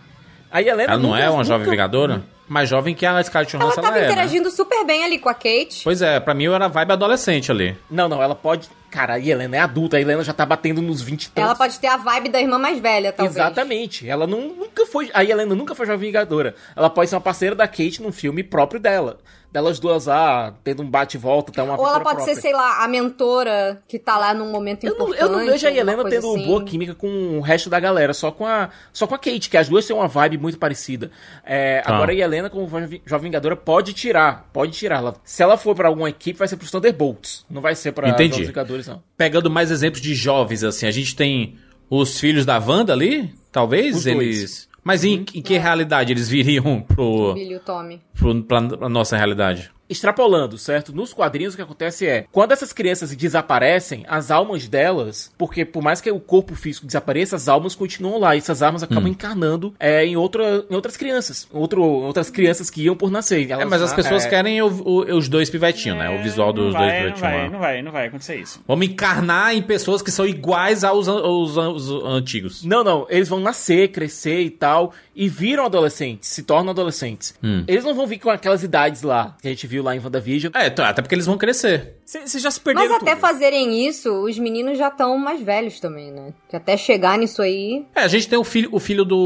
A 0.51 0.61
Helena 0.61 0.83
Ela 0.93 0.97
não 1.01 1.09
nunca- 1.09 1.21
é 1.21 1.29
uma 1.29 1.43
jovem 1.43 1.59
nunca- 1.59 1.71
vingadora? 1.71 2.21
Mais 2.49 2.69
jovem 2.69 2.95
que 2.95 3.05
a 3.05 3.21
Scarlett 3.21 3.53
ela 3.57 3.65
Johansson, 3.65 3.81
tava 3.81 3.95
ela 3.97 4.05
é, 4.05 4.07
né? 4.07 4.11
interagindo 4.13 4.49
super 4.49 4.85
bem 4.85 5.03
ali 5.03 5.19
com 5.19 5.27
a 5.27 5.33
Kate. 5.33 5.81
Pois 5.83 6.01
é, 6.01 6.17
pra 6.17 6.33
mim 6.33 6.45
eu 6.45 6.55
era 6.55 6.69
vibe 6.69 6.93
adolescente 6.93 7.51
ali. 7.51 7.75
Não, 7.91 8.07
não, 8.07 8.23
ela 8.23 8.33
pode. 8.33 8.69
Cara, 8.89 9.15
a 9.15 9.19
Helena 9.19 9.57
é 9.57 9.59
adulta, 9.59 9.97
a 9.97 10.01
Helena 10.01 10.23
já 10.23 10.33
tá 10.33 10.45
batendo 10.45 10.81
nos 10.81 11.01
20 11.01 11.25
e 11.25 11.31
Ela 11.35 11.47
tantos. 11.47 11.57
pode 11.57 11.79
ter 11.79 11.87
a 11.87 11.97
vibe 11.97 12.29
da 12.29 12.41
irmã 12.41 12.57
mais 12.57 12.79
velha, 12.79 13.11
talvez. 13.11 13.35
Exatamente. 13.35 14.07
Ela 14.07 14.25
não, 14.25 14.47
nunca 14.49 14.85
foi. 14.85 15.09
A 15.13 15.23
Helena 15.23 15.53
nunca 15.53 15.75
foi 15.75 15.85
jovem 15.85 16.07
vingadora. 16.07 16.55
Ela 16.75 16.89
pode 16.89 17.09
ser 17.09 17.15
uma 17.15 17.21
parceira 17.21 17.55
da 17.55 17.67
Kate 17.67 18.01
num 18.01 18.11
filme 18.11 18.43
próprio 18.43 18.79
dela. 18.79 19.19
Delas 19.49 19.79
duas 19.79 20.05
lá, 20.07 20.53
tendo 20.63 20.83
um 20.83 20.89
bate 20.89 21.15
e 21.15 21.19
volta, 21.19 21.51
tá 21.53 21.63
uma 21.63 21.79
Ou 21.79 21.87
ela 21.87 22.01
pode 22.01 22.19
ser, 22.19 22.25
própria. 22.33 22.41
sei 22.41 22.53
lá, 22.53 22.83
a 22.83 22.87
mentora 22.87 23.81
que 23.87 23.97
tá 23.97 24.17
lá 24.17 24.33
num 24.33 24.51
momento 24.51 24.83
Eu 24.83 24.91
não, 24.97 25.05
importante. 25.07 25.21
eu 25.23 25.29
não 25.29 25.45
vejo 25.45 25.67
a 25.67 25.71
Helena 25.71 26.03
tendo 26.03 26.31
assim. 26.33 26.45
boa 26.45 26.63
química 26.63 26.93
com 26.93 27.37
o 27.37 27.41
resto 27.41 27.69
da 27.69 27.79
galera, 27.79 28.13
só 28.13 28.29
com 28.29 28.45
a, 28.45 28.69
só 28.91 29.07
com 29.07 29.15
a 29.15 29.17
Kate, 29.17 29.49
que 29.49 29.57
as 29.57 29.69
duas 29.69 29.85
têm 29.85 29.95
uma 29.95 30.07
vibe 30.07 30.37
muito 30.37 30.57
parecida. 30.59 31.09
É, 31.45 31.81
Tá. 31.81 31.95
Agora 31.95 32.11
a 32.11 32.15
Helena, 32.15 32.49
como 32.49 32.67
jovem 33.05 33.27
vingadora, 33.29 33.55
pode 33.55 33.93
tirar, 33.93 34.49
pode 34.51 34.73
tirar. 34.73 34.97
Ela, 34.97 35.15
se 35.23 35.41
ela 35.41 35.55
for 35.57 35.73
pra 35.73 35.87
alguma 35.87 36.09
equipe, 36.09 36.37
vai 36.37 36.47
ser 36.47 36.57
pros 36.57 36.69
Thunderbolts, 36.69 37.45
não 37.49 37.61
vai 37.61 37.73
ser 37.73 37.93
pra 37.93 38.09
Entendi. 38.09 38.31
Jovens 38.33 38.47
Vingadores, 38.47 38.87
não. 38.87 39.01
Pegando 39.15 39.49
mais 39.49 39.71
exemplos 39.71 40.01
de 40.01 40.13
jovens, 40.13 40.63
assim, 40.63 40.85
a 40.85 40.91
gente 40.91 41.15
tem 41.15 41.57
os 41.89 42.19
filhos 42.19 42.45
da 42.45 42.59
Wanda 42.59 42.91
ali, 42.91 43.33
talvez, 43.51 43.95
Os 43.95 44.03
dois. 44.03 44.66
Mas 44.87 45.03
em, 45.03 45.25
em 45.35 45.41
que 45.41 45.57
realidade 45.57 46.13
eles 46.13 46.29
viriam 46.29 46.79
pro, 46.79 47.33
Billy 47.33 47.51
e 47.51 47.55
o 47.57 47.59
Tommy. 47.59 48.01
pro, 48.17 48.41
pra, 48.41 48.61
pra 48.61 48.87
nossa 48.87 49.17
realidade? 49.17 49.69
Extrapolando, 49.89 50.57
certo? 50.57 50.93
Nos 50.93 51.13
quadrinhos 51.13 51.53
o 51.53 51.57
que 51.57 51.63
acontece 51.63 52.05
é, 52.05 52.25
quando 52.31 52.51
essas 52.51 52.73
crianças 52.73 53.15
desaparecem, 53.15 54.05
as 54.07 54.31
almas 54.31 54.67
delas, 54.67 55.31
porque 55.37 55.63
por 55.65 55.81
mais 55.81 56.01
que 56.01 56.11
o 56.11 56.19
corpo 56.19 56.55
físico 56.55 56.85
desapareça, 56.85 57.35
as 57.35 57.47
almas 57.47 57.75
continuam 57.75 58.19
lá, 58.19 58.35
e 58.35 58.39
essas 58.39 58.61
almas 58.61 58.83
acabam 58.83 59.05
Hum. 59.05 59.09
encarnando 59.09 59.73
é, 59.79 60.05
em, 60.05 60.15
outra, 60.17 60.65
em 60.69 60.75
outras 60.75 60.97
crianças, 60.97 61.47
outro, 61.51 61.81
outras 61.83 62.29
crianças 62.29 62.69
que 62.69 62.81
iam 62.83 62.95
por 62.95 63.09
nascer. 63.09 63.47
É, 63.49 63.53
Elas 63.53 63.69
mas 63.69 63.81
as 63.81 63.93
pessoas 63.93 64.25
é, 64.25 64.29
querem 64.29 64.61
o- 64.61 64.67
o- 64.67 65.15
os 65.17 65.29
dois 65.29 65.49
pivetinhos, 65.49 65.97
né? 65.97 66.09
O 66.09 66.21
visual 66.23 66.51
dos 66.51 66.73
não 66.73 66.79
dois 66.79 66.91
vai, 66.91 66.91
não 66.91 66.97
pivetinhos 67.13 67.19
vai, 67.21 67.49
não 67.49 67.59
vai, 67.59 67.81
não 67.81 67.91
vai 67.91 68.07
acontecer 68.07 68.35
isso. 68.37 68.61
Vamos 68.67 68.85
encarnar 68.87 69.55
em 69.55 69.61
pessoas 69.61 70.01
que 70.01 70.11
são 70.11 70.25
iguais 70.25 70.83
aos, 70.83 71.07
aos, 71.07 71.57
an- 71.57 71.69
os 71.71 71.89
antigos. 71.89 72.63
Não, 72.63 72.83
não, 72.83 73.05
eles 73.09 73.29
vão 73.29 73.39
nascer, 73.39 73.89
crescer 73.89 74.41
e 74.41 74.49
tal, 74.49 74.93
e 75.15 75.27
viram 75.29 75.65
adolescentes, 75.65 76.29
se 76.29 76.43
tornam 76.43 76.71
adolescentes. 76.71 77.33
Hum. 77.43 77.63
Eles 77.67 77.83
não 77.83 77.93
vão 77.93 78.05
vir 78.07 78.19
com 78.19 78.29
aquelas 78.29 78.63
idades 78.63 79.01
lá, 79.01 79.35
que 79.41 79.47
a 79.47 79.51
gente 79.51 79.65
viu 79.67 79.76
lá 79.81 79.95
em 79.95 79.99
WandaVision. 79.99 80.51
É, 80.55 80.69
tá, 80.69 80.89
até 80.89 81.01
porque 81.01 81.15
eles 81.15 81.25
vão 81.25 81.37
crescer. 81.37 81.97
Vocês 82.05 82.41
já 82.41 82.49
se 82.51 82.61
Mas 82.63 82.73
perderam 82.75 82.95
até 82.95 83.11
tudo. 83.11 83.19
fazerem 83.21 83.85
isso, 83.87 84.09
os 84.23 84.37
meninos 84.39 84.77
já 84.77 84.87
estão 84.87 85.17
mais 85.17 85.41
velhos 85.41 85.79
também, 85.79 86.11
né? 86.11 86.33
Que 86.49 86.55
até 86.55 86.77
chegar 86.77 87.17
nisso 87.17 87.41
aí. 87.41 87.85
É, 87.95 88.01
a 88.01 88.07
gente 88.07 88.27
tem 88.29 88.39
o 88.39 88.43
filho, 88.43 88.69
o 88.71 88.79
filho 88.79 89.03
do. 89.03 89.17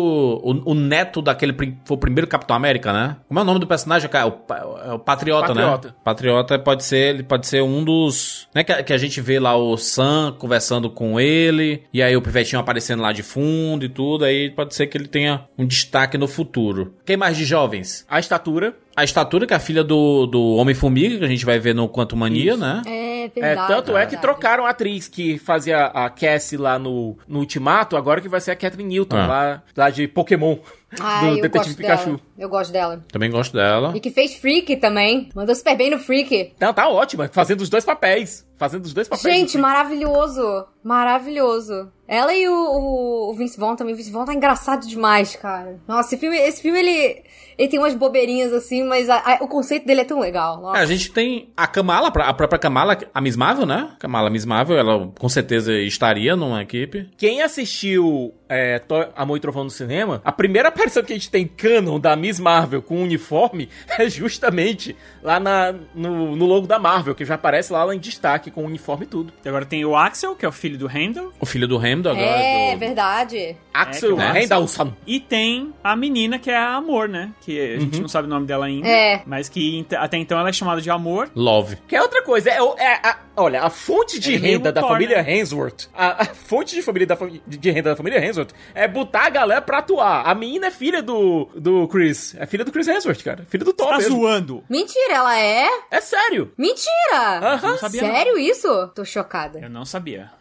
O, 0.43 0.72
o 0.72 0.74
neto 0.74 1.22
daquele. 1.22 1.53
Foi 1.86 1.96
o 1.96 2.00
primeiro 2.00 2.27
Capitão 2.27 2.55
América, 2.55 2.91
né? 2.91 3.17
Como 3.27 3.39
é 3.39 3.43
o 3.43 3.46
nome 3.46 3.60
do 3.60 3.67
personagem? 3.67 4.10
cara? 4.10 4.27
O, 4.27 4.53
é 4.84 4.93
o 4.93 5.00
Patriota, 5.00 5.48
Patriota. 5.50 5.88
né? 5.89 5.93
Patriota 6.03 6.60
pode 6.60 6.84
ser, 6.84 7.13
ele 7.15 7.24
pode 7.24 7.46
ser 7.48 7.62
um 7.62 7.84
dos. 7.84 8.48
Né, 8.55 8.63
que, 8.63 8.72
a- 8.72 8.81
que 8.84 8.93
a 8.93 8.98
gente 8.98 9.22
vê 9.22 9.39
lá 9.39 9.55
o 9.55 9.77
Sam 9.77 10.36
conversando 10.39 10.89
com 10.89 11.20
ele. 11.20 11.84
E 11.93 12.01
aí 12.01 12.15
o 12.17 12.22
pivetinho 12.22 12.60
aparecendo 12.60 13.01
lá 13.03 13.12
de 13.12 13.22
fundo 13.24 13.86
e 13.86 13.89
tudo. 13.89 14.25
Aí 14.25 14.50
pode 14.50 14.74
ser 14.74 14.88
que 14.88 14.98
ele 14.98 15.08
tenha 15.08 15.46
um 15.58 15.65
destaque 15.67 16.17
no 16.17 16.27
futuro. 16.27 16.96
Quem 17.05 17.15
mais 17.17 17.38
de 17.38 17.46
jovens? 17.46 18.05
A 18.10 18.20
estatura, 18.20 18.75
A 18.96 19.04
estatura, 19.04 19.48
que 19.48 19.54
é 19.54 19.58
a 19.58 19.60
filha 19.60 19.84
do, 19.84 20.26
do 20.26 20.56
Homem-Formiga, 20.56 21.20
que 21.20 21.26
a 21.26 21.28
gente 21.28 21.46
vai 21.46 21.60
ver 21.60 21.74
no 21.74 21.88
Quanto 21.88 22.16
Mania, 22.16 22.58
né? 22.58 22.82
É 22.86 23.21
É, 23.25 23.30
verdade. 23.42 23.68
tanto 23.74 23.98
é 23.98 24.06
que 24.06 24.18
trocaram 24.18 24.66
a 24.66 24.70
atriz 24.70 25.08
que 25.08 25.38
fazia 25.38 25.86
a 25.88 26.10
Cassie 26.10 26.58
lá 26.58 26.78
no, 26.80 27.18
no 27.28 27.40
Ultimato, 27.40 27.96
agora 27.98 28.22
que 28.22 28.30
vai 28.30 28.40
ser 28.42 28.51
a 28.51 28.56
Catherine 28.56 28.90
Newton, 28.96 29.18
Ah. 29.18 29.28
lá, 29.28 29.63
lá 29.75 29.90
de 29.90 30.08
Pokémon. 30.08 30.58
Ah, 31.00 31.22
do 31.22 31.28
eu 31.28 31.36
Detetive 31.36 31.58
gosto 31.58 31.78
Pikachu. 31.78 32.06
dela. 32.08 32.20
Eu 32.38 32.50
gosto 32.50 32.72
dela. 32.74 33.01
Também 33.10 33.32
gosto 33.32 33.54
dela. 33.54 33.94
E 33.96 34.00
que 34.01 34.12
fez 34.12 34.36
Freak 34.36 34.75
também. 34.75 35.30
Mandou 35.34 35.56
super 35.56 35.78
bem 35.78 35.90
no 35.90 35.98
Freak. 35.98 36.54
Não, 36.60 36.74
tá 36.74 36.90
ótima, 36.90 37.30
fazendo 37.32 37.62
os 37.62 37.70
dois 37.70 37.86
papéis. 37.86 38.46
Fazendo 38.58 38.84
os 38.84 38.94
dois 38.94 39.08
papéis. 39.08 39.24
Gente, 39.36 39.58
maravilhoso. 39.58 40.66
Maravilhoso. 40.84 41.90
Ela 42.08 42.34
e 42.34 42.48
o, 42.48 42.54
o, 42.54 43.30
o 43.30 43.34
Vince 43.34 43.58
Vaughn 43.60 43.75
também. 43.75 43.94
O 43.94 43.98
Vince 43.98 44.12
Vaughn 44.12 44.25
tá 44.25 44.34
engraçado 44.34 44.86
demais, 44.86 45.36
cara. 45.36 45.80
Nossa, 45.88 46.10
esse 46.10 46.18
filme, 46.18 46.38
esse 46.38 46.62
filme 46.62 46.78
ele, 46.80 47.24
ele 47.58 47.70
tem 47.70 47.80
umas 47.80 47.96
bobeirinhas 47.96 48.51
assim, 48.54 48.84
mas 48.84 49.10
a- 49.10 49.18
a- 49.25 49.38
o 49.44 49.48
conceito 49.48 49.88
dele 49.88 50.01
é 50.01 50.06
tão 50.06 50.20
legal. 50.20 50.75
É, 50.75 50.80
a 50.80 50.86
gente 50.86 51.12
tem 51.12 51.50
a 51.56 51.66
Kamala, 51.68 52.10
a 52.10 52.34
própria 52.34 52.60
Kamala, 52.60 52.98
a 53.13 53.22
Miss 53.22 53.36
Marvel, 53.36 53.65
né? 53.65 53.89
Kamala 54.00 54.30
Miss 54.30 54.46
Marvel, 54.46 54.77
ela 54.77 55.12
com 55.18 55.30
certeza 55.30 55.74
estaria 55.74 56.36
numa 56.36 56.62
equipe. 56.62 57.10
Quem 57.18 57.41
assistiu 57.41 58.34
é, 58.51 58.81
Amor 59.15 59.38
e 59.38 59.39
Trovão 59.39 59.63
no 59.63 59.70
cinema, 59.70 60.22
a 60.25 60.31
primeira 60.31 60.70
aparição 60.70 61.03
que 61.03 61.13
a 61.13 61.15
gente 61.15 61.29
tem 61.31 61.48
canon 61.48 62.00
da 62.00 62.15
Miss 62.15 62.39
Marvel 62.39 62.81
com 62.81 63.01
uniforme 63.01 63.70
é 63.98 64.10
justamente 64.10 64.96
lá 65.24 65.39
na, 65.39 65.74
no, 65.96 66.36
no 66.36 66.46
logo 66.46 66.67
da 66.67 66.77
Marvel, 66.79 67.15
que 67.15 67.24
já 67.25 67.36
aparece 67.36 67.72
lá, 67.72 67.84
lá 67.84 67.96
em 67.96 68.00
destaque 68.00 68.51
com 68.51 68.63
o 68.63 68.65
uniforme 68.65 69.05
e 69.05 69.08
tudo. 69.08 69.34
Agora 69.46 69.65
tem 69.65 69.84
o 69.86 69.96
Axel, 69.96 70.36
que 70.36 70.46
é 70.46 70.50
o 70.50 70.51
filho 70.51 70.77
do 70.77 70.88
Randall. 70.88 71.31
O 71.39 71.46
filho 71.46 71.67
do 71.67 71.77
Hamilton 71.77 72.10
agora. 72.12 72.25
É, 72.25 72.74
do- 72.74 72.79
verdade. 72.79 73.55
Axel 73.74 74.20
É, 74.20 74.24
é 74.25 74.41
Randallson. 74.41 74.93
E 75.08 75.20
tem 75.20 75.74
a 75.84 75.96
menina 75.96 76.38
que 76.39 76.50
é 76.50 76.58
a 76.58 76.75
Amor, 76.75 77.08
né? 77.08 77.31
Que 77.41 77.75
a 77.75 77.79
gente 77.79 78.01
não 78.01 78.08
sabe 78.08 78.27
o 78.27 78.29
nome 78.29 78.46
dela 78.48 78.65
ainda. 78.65 78.88
É. 78.88 79.22
Mas 79.25 79.48
que 79.50 79.86
até 79.96 80.17
então 80.17 80.38
ela 80.39 80.50
é 80.50 80.53
chamada 80.53 80.81
de 80.81 80.89
Amor. 80.89 81.29
Love. 81.36 81.77
Que 81.88 81.96
é 81.96 82.01
outra 82.01 82.22
coisa, 82.24 82.50
é, 82.50 82.53
é 82.58 82.93
a- 83.08 83.17
olha, 83.38 83.62
a 83.63 83.70
fonte 83.70 84.20
de 84.20 84.36
é 84.36 84.38
renda 84.38 84.72
da 84.72 84.81
Thor, 84.81 84.91
família 84.91 85.22
né? 85.22 85.38
Hemsworth, 85.38 85.89
a, 85.93 86.24
a 86.24 86.25
fonte 86.25 86.75
de, 86.75 86.81
família 86.81 87.08
da, 87.08 87.17
de 87.48 87.72
renda 87.72 87.91
da 87.91 87.96
família 87.96 88.20
Hemsworth 88.24 88.41
é 88.74 88.88
botar 88.88 89.26
a 89.26 89.30
galera 89.30 89.62
pra 89.62 89.80
atuar. 89.80 90.28
A 90.28 90.34
menina 90.36 90.68
é 90.68 90.72
filha 90.72 91.02
do, 91.02 91.50
do 91.56 91.88
Chris, 91.88 92.36
é 92.38 92.46
filha 92.46 92.64
do 92.66 92.72
Chris 92.72 92.88
Hemsworth, 92.88 93.24
cara, 93.24 93.46
filha 93.48 93.64
do 93.66 93.74
Thor 93.74 93.90
Tá 93.90 93.98
mesmo. 93.98 94.18
zoando. 94.20 94.64
Mentira, 94.70 95.14
ela 95.16 95.40
é? 95.40 95.68
É 95.90 96.02
sério. 96.02 96.52
Mentira! 96.58 97.40
Aham. 97.42 97.72
Não 97.72 97.78
sabia 97.78 98.02
Sério 98.02 98.38
isso? 98.38 98.88
Tô 98.96 99.04
chocada. 99.06 99.60
Eu 99.60 99.70
não 99.70 99.86
sabia. 99.86 100.32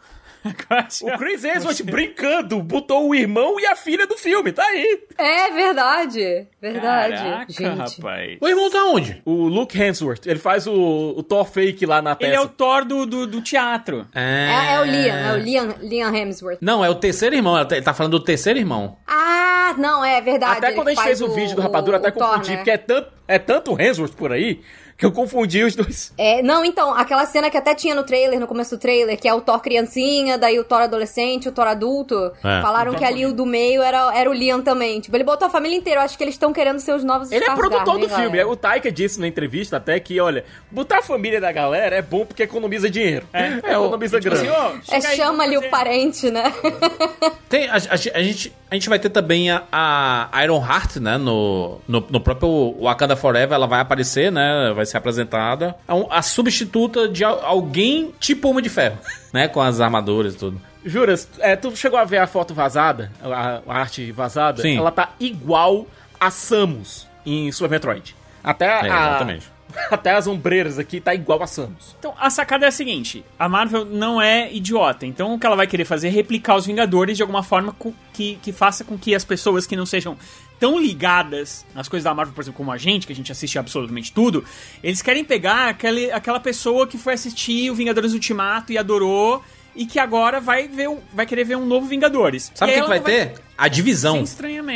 O 0.43 1.17
Chris 1.17 1.43
Hemsworth 1.43 1.83
brincando, 1.83 2.61
botou 2.63 3.07
o 3.07 3.15
irmão 3.15 3.59
e 3.59 3.65
a 3.65 3.75
filha 3.75 4.07
do 4.07 4.17
filme, 4.17 4.51
tá 4.51 4.63
aí. 4.63 5.03
É 5.17 5.51
verdade. 5.51 6.47
Verdade. 6.59 7.15
Caraca, 7.15 7.53
Gente. 7.53 8.01
rapaz. 8.01 8.37
O 8.41 8.47
irmão 8.47 8.69
tá 8.69 8.83
onde? 8.85 9.21
O 9.23 9.47
Luke 9.47 9.79
Hemsworth, 9.79 10.25
ele 10.25 10.39
faz 10.39 10.65
o, 10.65 10.73
o 11.15 11.21
Thor 11.23 11.45
fake 11.45 11.85
lá 11.85 12.01
na 12.01 12.15
peça. 12.15 12.29
Ele 12.29 12.35
é 12.35 12.41
o 12.41 12.47
Thor 12.47 12.83
do, 12.85 13.05
do, 13.05 13.27
do 13.27 13.41
teatro. 13.41 14.07
É, 14.15 14.73
é 14.73 14.79
o 14.79 14.83
Liam, 14.83 15.15
é 15.15 15.33
o 15.33 15.37
Liam, 15.37 15.75
Liam 15.81 16.15
Hemsworth. 16.15 16.57
Não, 16.61 16.83
é 16.83 16.89
o 16.89 16.95
terceiro 16.95 17.35
irmão. 17.35 17.55
Ele 17.57 17.65
tá- 17.65 17.81
tá 17.81 17.93
falando 17.93 18.13
do 18.13 18.23
terceiro 18.23 18.57
irmão. 18.57 18.97
Ah, 19.07 19.75
não, 19.77 20.03
é 20.03 20.19
verdade. 20.21 20.57
Até 20.57 20.67
ele 20.67 20.75
quando 20.75 20.87
a 20.87 20.93
gente 20.93 21.03
fez 21.03 21.21
o, 21.21 21.29
vídeo 21.33 21.55
do 21.55 21.61
Rapadura, 21.61 21.97
até 21.97 22.09
o 22.09 22.11
Thor, 22.13 22.27
confundi, 22.27 22.51
né? 22.51 22.57
porque 22.57 22.71
é 22.71 22.77
tanto, 22.77 23.11
é 23.27 23.39
tanto 23.39 23.79
Hemsworth 23.79 24.13
por 24.15 24.31
aí, 24.31 24.61
que 25.01 25.05
eu 25.07 25.11
confundi 25.11 25.63
os 25.63 25.73
dois. 25.75 26.13
É, 26.15 26.43
não, 26.43 26.63
então, 26.63 26.93
aquela 26.93 27.25
cena 27.25 27.49
que 27.49 27.57
até 27.57 27.73
tinha 27.73 27.95
no 27.95 28.03
trailer, 28.03 28.39
no 28.39 28.45
começo 28.45 28.75
do 28.77 28.79
trailer, 28.79 29.17
que 29.19 29.27
é 29.27 29.33
o 29.33 29.41
Thor 29.41 29.59
criancinha, 29.59 30.37
daí 30.37 30.59
o 30.59 30.63
Thor 30.63 30.79
adolescente, 30.81 31.49
o 31.49 31.51
Thor 31.51 31.65
adulto. 31.65 32.31
É. 32.43 32.61
Falaram 32.61 32.93
que 32.93 33.03
ali 33.03 33.25
o 33.25 33.33
do 33.33 33.43
meio 33.43 33.81
era, 33.81 34.15
era 34.15 34.29
o 34.29 34.33
Liam 34.33 34.61
também. 34.61 34.99
Tipo, 35.01 35.17
ele 35.17 35.23
botou 35.23 35.47
a 35.47 35.49
família 35.49 35.75
inteira. 35.75 36.01
Eu 36.01 36.05
acho 36.05 36.15
que 36.15 36.23
eles 36.23 36.35
estão 36.35 36.53
querendo 36.53 36.79
ser 36.79 36.93
os 36.93 37.03
novos 37.03 37.31
Ele 37.31 37.43
é 37.43 37.55
produtor 37.55 37.95
hein, 37.95 38.01
do 38.01 38.09
filme. 38.09 38.25
galera? 38.29 38.47
O 38.47 38.55
Taika 38.55 38.91
disse 38.91 39.19
na 39.19 39.27
entrevista 39.27 39.77
até 39.77 39.99
que, 39.99 40.19
olha, 40.21 40.45
botar 40.69 40.99
a 40.99 41.01
família 41.01 41.41
da 41.41 41.51
galera 41.51 41.95
é 41.95 42.01
bom 42.03 42.23
porque 42.23 42.43
economiza 42.43 42.87
dinheiro. 42.87 43.25
É, 43.33 43.47
economiza 43.73 44.19
Tipo 44.19 44.35
grana. 44.35 44.55
assim, 44.77 44.91
ô, 44.91 44.95
É 44.95 45.01
chama 45.15 45.43
ali 45.43 45.57
o 45.57 45.67
parente, 45.71 46.29
né? 46.29 46.53
Tem, 47.49 47.67
a, 47.69 47.73
a- 47.75 47.93
a 48.13 48.21
gente, 48.21 48.53
a 48.69 48.73
gente 48.75 48.87
vai 48.87 48.99
ter 48.99 49.09
também 49.09 49.49
a, 49.51 49.63
a 49.71 50.43
Iron 50.43 50.63
Heart, 50.63 50.97
né? 50.97 51.17
No, 51.17 51.79
no, 51.87 52.05
no 52.09 52.21
próprio 52.21 52.75
Wakanda 52.81 53.15
Forever, 53.15 53.53
ela 53.55 53.67
vai 53.67 53.79
aparecer, 53.81 54.31
né? 54.31 54.71
Vai 54.75 54.85
ser 54.91 54.97
apresentada. 54.97 55.75
É 55.87 55.93
um- 55.93 56.07
a 56.11 56.21
substituta 56.21 57.07
de 57.07 57.23
al- 57.23 57.43
alguém 57.45 58.13
tipo 58.19 58.49
Homem 58.49 58.63
de 58.63 58.69
Ferro, 58.69 58.97
né? 59.33 59.47
Com 59.47 59.61
as 59.61 59.79
armaduras 59.79 60.33
e 60.35 60.37
tudo. 60.37 60.61
Juras, 60.85 61.29
é, 61.39 61.55
tu 61.55 61.75
chegou 61.75 61.99
a 61.99 62.03
ver 62.03 62.17
a 62.17 62.27
foto 62.27 62.53
vazada? 62.53 63.11
A, 63.23 63.61
a 63.67 63.77
arte 63.79 64.11
vazada? 64.11 64.61
Sim. 64.61 64.77
Ela 64.77 64.91
tá 64.91 65.11
igual 65.19 65.85
a 66.19 66.31
Samus 66.31 67.07
em 67.25 67.51
Super 67.51 67.69
Metroid. 67.69 68.15
Até 68.43 68.67
a, 68.67 68.79
É, 68.81 68.87
exatamente. 68.87 69.51
Até 69.89 70.11
as 70.11 70.27
ombreiras 70.27 70.77
aqui 70.77 70.99
tá 70.99 71.15
igual 71.15 71.41
a 71.41 71.47
Samus. 71.47 71.95
Então, 71.97 72.13
a 72.19 72.29
sacada 72.29 72.65
é 72.65 72.67
a 72.67 72.71
seguinte: 72.71 73.23
a 73.39 73.47
Marvel 73.47 73.85
não 73.85 74.21
é 74.21 74.51
idiota. 74.51 75.05
Então, 75.05 75.33
o 75.33 75.39
que 75.39 75.45
ela 75.45 75.55
vai 75.55 75.65
querer 75.65 75.85
fazer 75.85 76.07
é 76.09 76.11
replicar 76.11 76.57
os 76.57 76.65
Vingadores 76.65 77.15
de 77.15 77.23
alguma 77.23 77.41
forma 77.41 77.73
que, 78.11 78.35
que 78.41 78.51
faça 78.51 78.83
com 78.83 78.97
que 78.97 79.15
as 79.15 79.23
pessoas 79.23 79.65
que 79.65 79.75
não 79.77 79.85
sejam 79.85 80.17
tão 80.61 80.79
ligadas 80.79 81.65
nas 81.73 81.89
coisas 81.89 82.03
da 82.03 82.13
Marvel, 82.13 82.35
por 82.35 82.41
exemplo, 82.41 82.57
como 82.57 82.71
a 82.71 82.77
gente, 82.77 83.07
que 83.07 83.11
a 83.11 83.15
gente 83.15 83.31
assiste 83.31 83.57
absolutamente 83.57 84.13
tudo, 84.13 84.45
eles 84.83 85.01
querem 85.01 85.25
pegar 85.25 85.69
aquele, 85.69 86.11
aquela 86.11 86.39
pessoa 86.39 86.85
que 86.85 86.99
foi 86.99 87.13
assistir 87.13 87.71
o 87.71 87.73
Vingadores 87.73 88.13
Ultimato 88.13 88.71
e 88.71 88.77
adorou. 88.77 89.43
E 89.73 89.85
que 89.85 89.97
agora 89.99 90.41
vai 90.41 90.67
ver 90.67 90.89
vai 91.13 91.25
querer 91.25 91.45
ver 91.45 91.55
um 91.55 91.65
novo 91.65 91.87
Vingadores. 91.87 92.51
Sabe 92.53 92.73
o 92.73 92.75
que, 92.75 92.81
que 92.81 92.87
vai 92.89 92.97
ela 92.97 93.05
ter? 93.05 93.35
A 93.57 93.69
divisão 93.69 94.21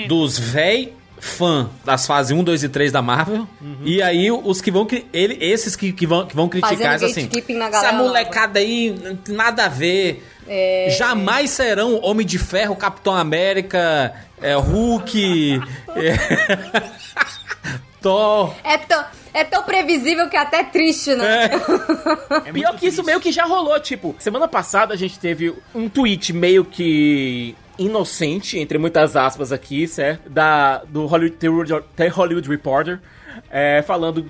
dos 0.08 0.40
véi 0.40 0.94
fã 1.20 1.70
das 1.84 2.06
fases 2.06 2.32
1, 2.32 2.44
2 2.44 2.64
e 2.64 2.70
3 2.70 2.92
da 2.92 3.02
Marvel. 3.02 3.48
E 3.84 4.02
aí 4.02 4.32
os 4.32 4.62
que 4.62 4.72
vão. 4.72 4.88
Ele, 5.14 5.38
esses 5.44 5.76
que, 5.76 5.92
que, 5.92 6.06
vão, 6.06 6.26
que 6.26 6.36
vão 6.36 6.48
criticar 6.50 6.78
Fazendo 6.78 7.10
isso 7.10 7.20
assim. 7.20 7.30
Essa 7.72 7.94
molecada 7.94 8.60
aí, 8.60 8.96
nada 9.28 9.66
a 9.66 9.70
ver. 9.70 10.24
É. 10.48 10.96
Jamais 10.98 11.50
serão 11.50 12.00
Homem 12.04 12.26
de 12.26 12.38
Ferro, 12.38 12.76
Capitão 12.76 13.16
América, 13.16 14.14
é, 14.42 14.54
Hulk. 14.54 15.60
é, 15.96 16.86
Thor. 18.00 18.54
É 18.64 18.78
tão, 18.78 19.04
é 19.34 19.44
tão 19.44 19.64
previsível 19.64 20.30
que 20.30 20.38
é 20.38 20.40
até 20.40 20.64
triste, 20.64 21.16
né? 21.16 21.50
É 22.46 22.52
Pior 22.52 22.70
muito 22.70 22.80
que 22.80 22.86
isso 22.86 22.98
triste. 22.98 23.06
meio 23.06 23.20
que 23.20 23.32
já 23.32 23.46
rolou, 23.46 23.80
tipo, 23.80 24.16
semana 24.20 24.48
passada 24.48 24.94
a 24.94 24.98
gente 24.98 25.18
teve 25.18 25.54
um 25.74 25.90
tweet 25.90 26.32
meio 26.32 26.64
que 26.64 27.56
inocente, 27.78 28.58
entre 28.60 28.78
muitas 28.78 29.16
aspas 29.16 29.52
aqui, 29.52 29.88
certo? 29.88 30.30
Da, 30.30 30.84
do 30.86 31.06
Hollywood, 31.06 31.38
The 31.96 32.08
Hollywood- 32.08 32.50
Reporter, 32.50 33.00
é, 33.50 33.82
falando 33.82 34.26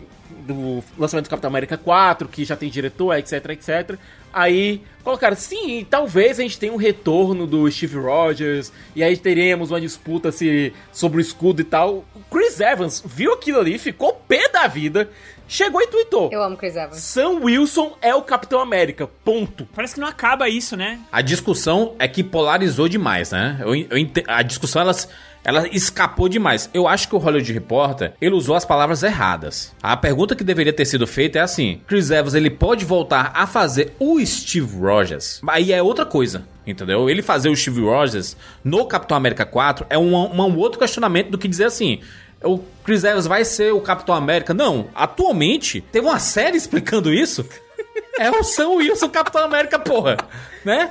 do 0.47 0.83
lançamento 0.97 1.25
do 1.25 1.29
Capitão 1.29 1.49
América 1.49 1.77
4, 1.77 2.27
que 2.27 2.45
já 2.45 2.55
tem 2.55 2.69
diretor, 2.69 3.13
etc, 3.17 3.49
etc. 3.49 3.97
Aí 4.31 4.81
colocaram, 5.03 5.35
sim, 5.35 5.85
talvez 5.89 6.39
a 6.39 6.43
gente 6.43 6.59
tenha 6.59 6.73
um 6.73 6.77
retorno 6.77 7.47
do 7.47 7.69
Steve 7.71 7.97
Rogers, 7.97 8.71
e 8.95 9.03
aí 9.03 9.15
teremos 9.15 9.71
uma 9.71 9.79
disputa 9.79 10.31
se, 10.31 10.73
sobre 10.91 11.19
o 11.19 11.21
escudo 11.21 11.61
e 11.61 11.63
tal. 11.63 12.05
O 12.13 12.19
Chris 12.29 12.59
Evans 12.59 13.01
viu 13.05 13.33
aquilo 13.33 13.59
ali, 13.59 13.77
ficou 13.77 14.13
pé 14.27 14.49
da 14.49 14.67
vida, 14.67 15.09
chegou 15.47 15.81
e 15.81 15.87
tweetou. 15.87 16.29
Eu 16.31 16.43
amo 16.43 16.57
Chris 16.57 16.75
Evans. 16.75 16.97
Sam 16.97 17.39
Wilson 17.43 17.97
é 18.01 18.13
o 18.13 18.21
Capitão 18.21 18.59
América. 18.59 19.07
Ponto. 19.23 19.67
Parece 19.73 19.95
que 19.95 19.99
não 19.99 20.07
acaba 20.07 20.49
isso, 20.49 20.75
né? 20.75 20.99
A 21.11 21.21
discussão 21.21 21.95
é 21.99 22.07
que 22.07 22.23
polarizou 22.23 22.87
demais, 22.87 23.31
né? 23.31 23.57
Eu, 23.61 23.75
eu 23.75 24.09
a 24.27 24.41
discussão 24.41 24.81
ela, 24.81 24.95
ela 25.43 25.67
escapou 25.67 26.27
demais. 26.27 26.69
Eu 26.73 26.87
acho 26.87 27.07
que 27.07 27.15
o 27.15 27.19
Hollywood 27.19 27.53
Reporter 27.53 28.13
ele 28.19 28.35
usou 28.35 28.55
as 28.55 28.65
palavras 28.65 29.03
erradas. 29.03 29.73
A 29.81 29.95
pergunta 29.95 30.35
que 30.35 30.43
deveria 30.43 30.73
ter 30.73 30.85
sido 30.85 31.05
feita 31.05 31.39
é 31.39 31.41
assim: 31.41 31.81
Chris 31.87 32.09
Evans 32.09 32.33
ele 32.33 32.49
pode 32.49 32.83
voltar 32.83 33.31
a 33.35 33.45
fazer 33.45 33.93
o 33.99 34.23
Steve 34.25 34.77
Rogers? 34.77 35.41
Aí 35.47 35.71
é 35.71 35.81
outra 35.81 36.05
coisa. 36.05 36.43
Entendeu? 36.67 37.07
Ele 37.07 37.21
fazer 37.21 37.47
o 37.49 37.55
Steve 37.55 37.81
Rogers 37.81 38.35
no 38.63 38.87
Capitão 38.87 39.15
América 39.15 39.45
4 39.45 39.85
é 39.87 39.97
um, 39.99 40.15
um, 40.15 40.41
um 40.41 40.57
outro 40.57 40.79
questionamento 40.79 41.29
do 41.29 41.37
que 41.37 41.47
dizer 41.47 41.65
assim. 41.65 41.99
O 42.45 42.59
Chris 42.83 43.03
Evans 43.03 43.25
vai 43.25 43.43
ser 43.43 43.73
o 43.73 43.81
Capitão 43.81 44.13
América? 44.13 44.53
Não. 44.53 44.87
Atualmente, 44.93 45.81
teve 45.81 46.05
uma 46.05 46.19
série 46.19 46.57
explicando 46.57 47.11
isso. 47.11 47.45
É 48.17 48.31
o 48.31 48.43
Sam 48.43 48.69
Wilson 48.69 49.09
Capitão 49.09 49.43
América, 49.43 49.77
porra. 49.77 50.15
Né? 50.63 50.87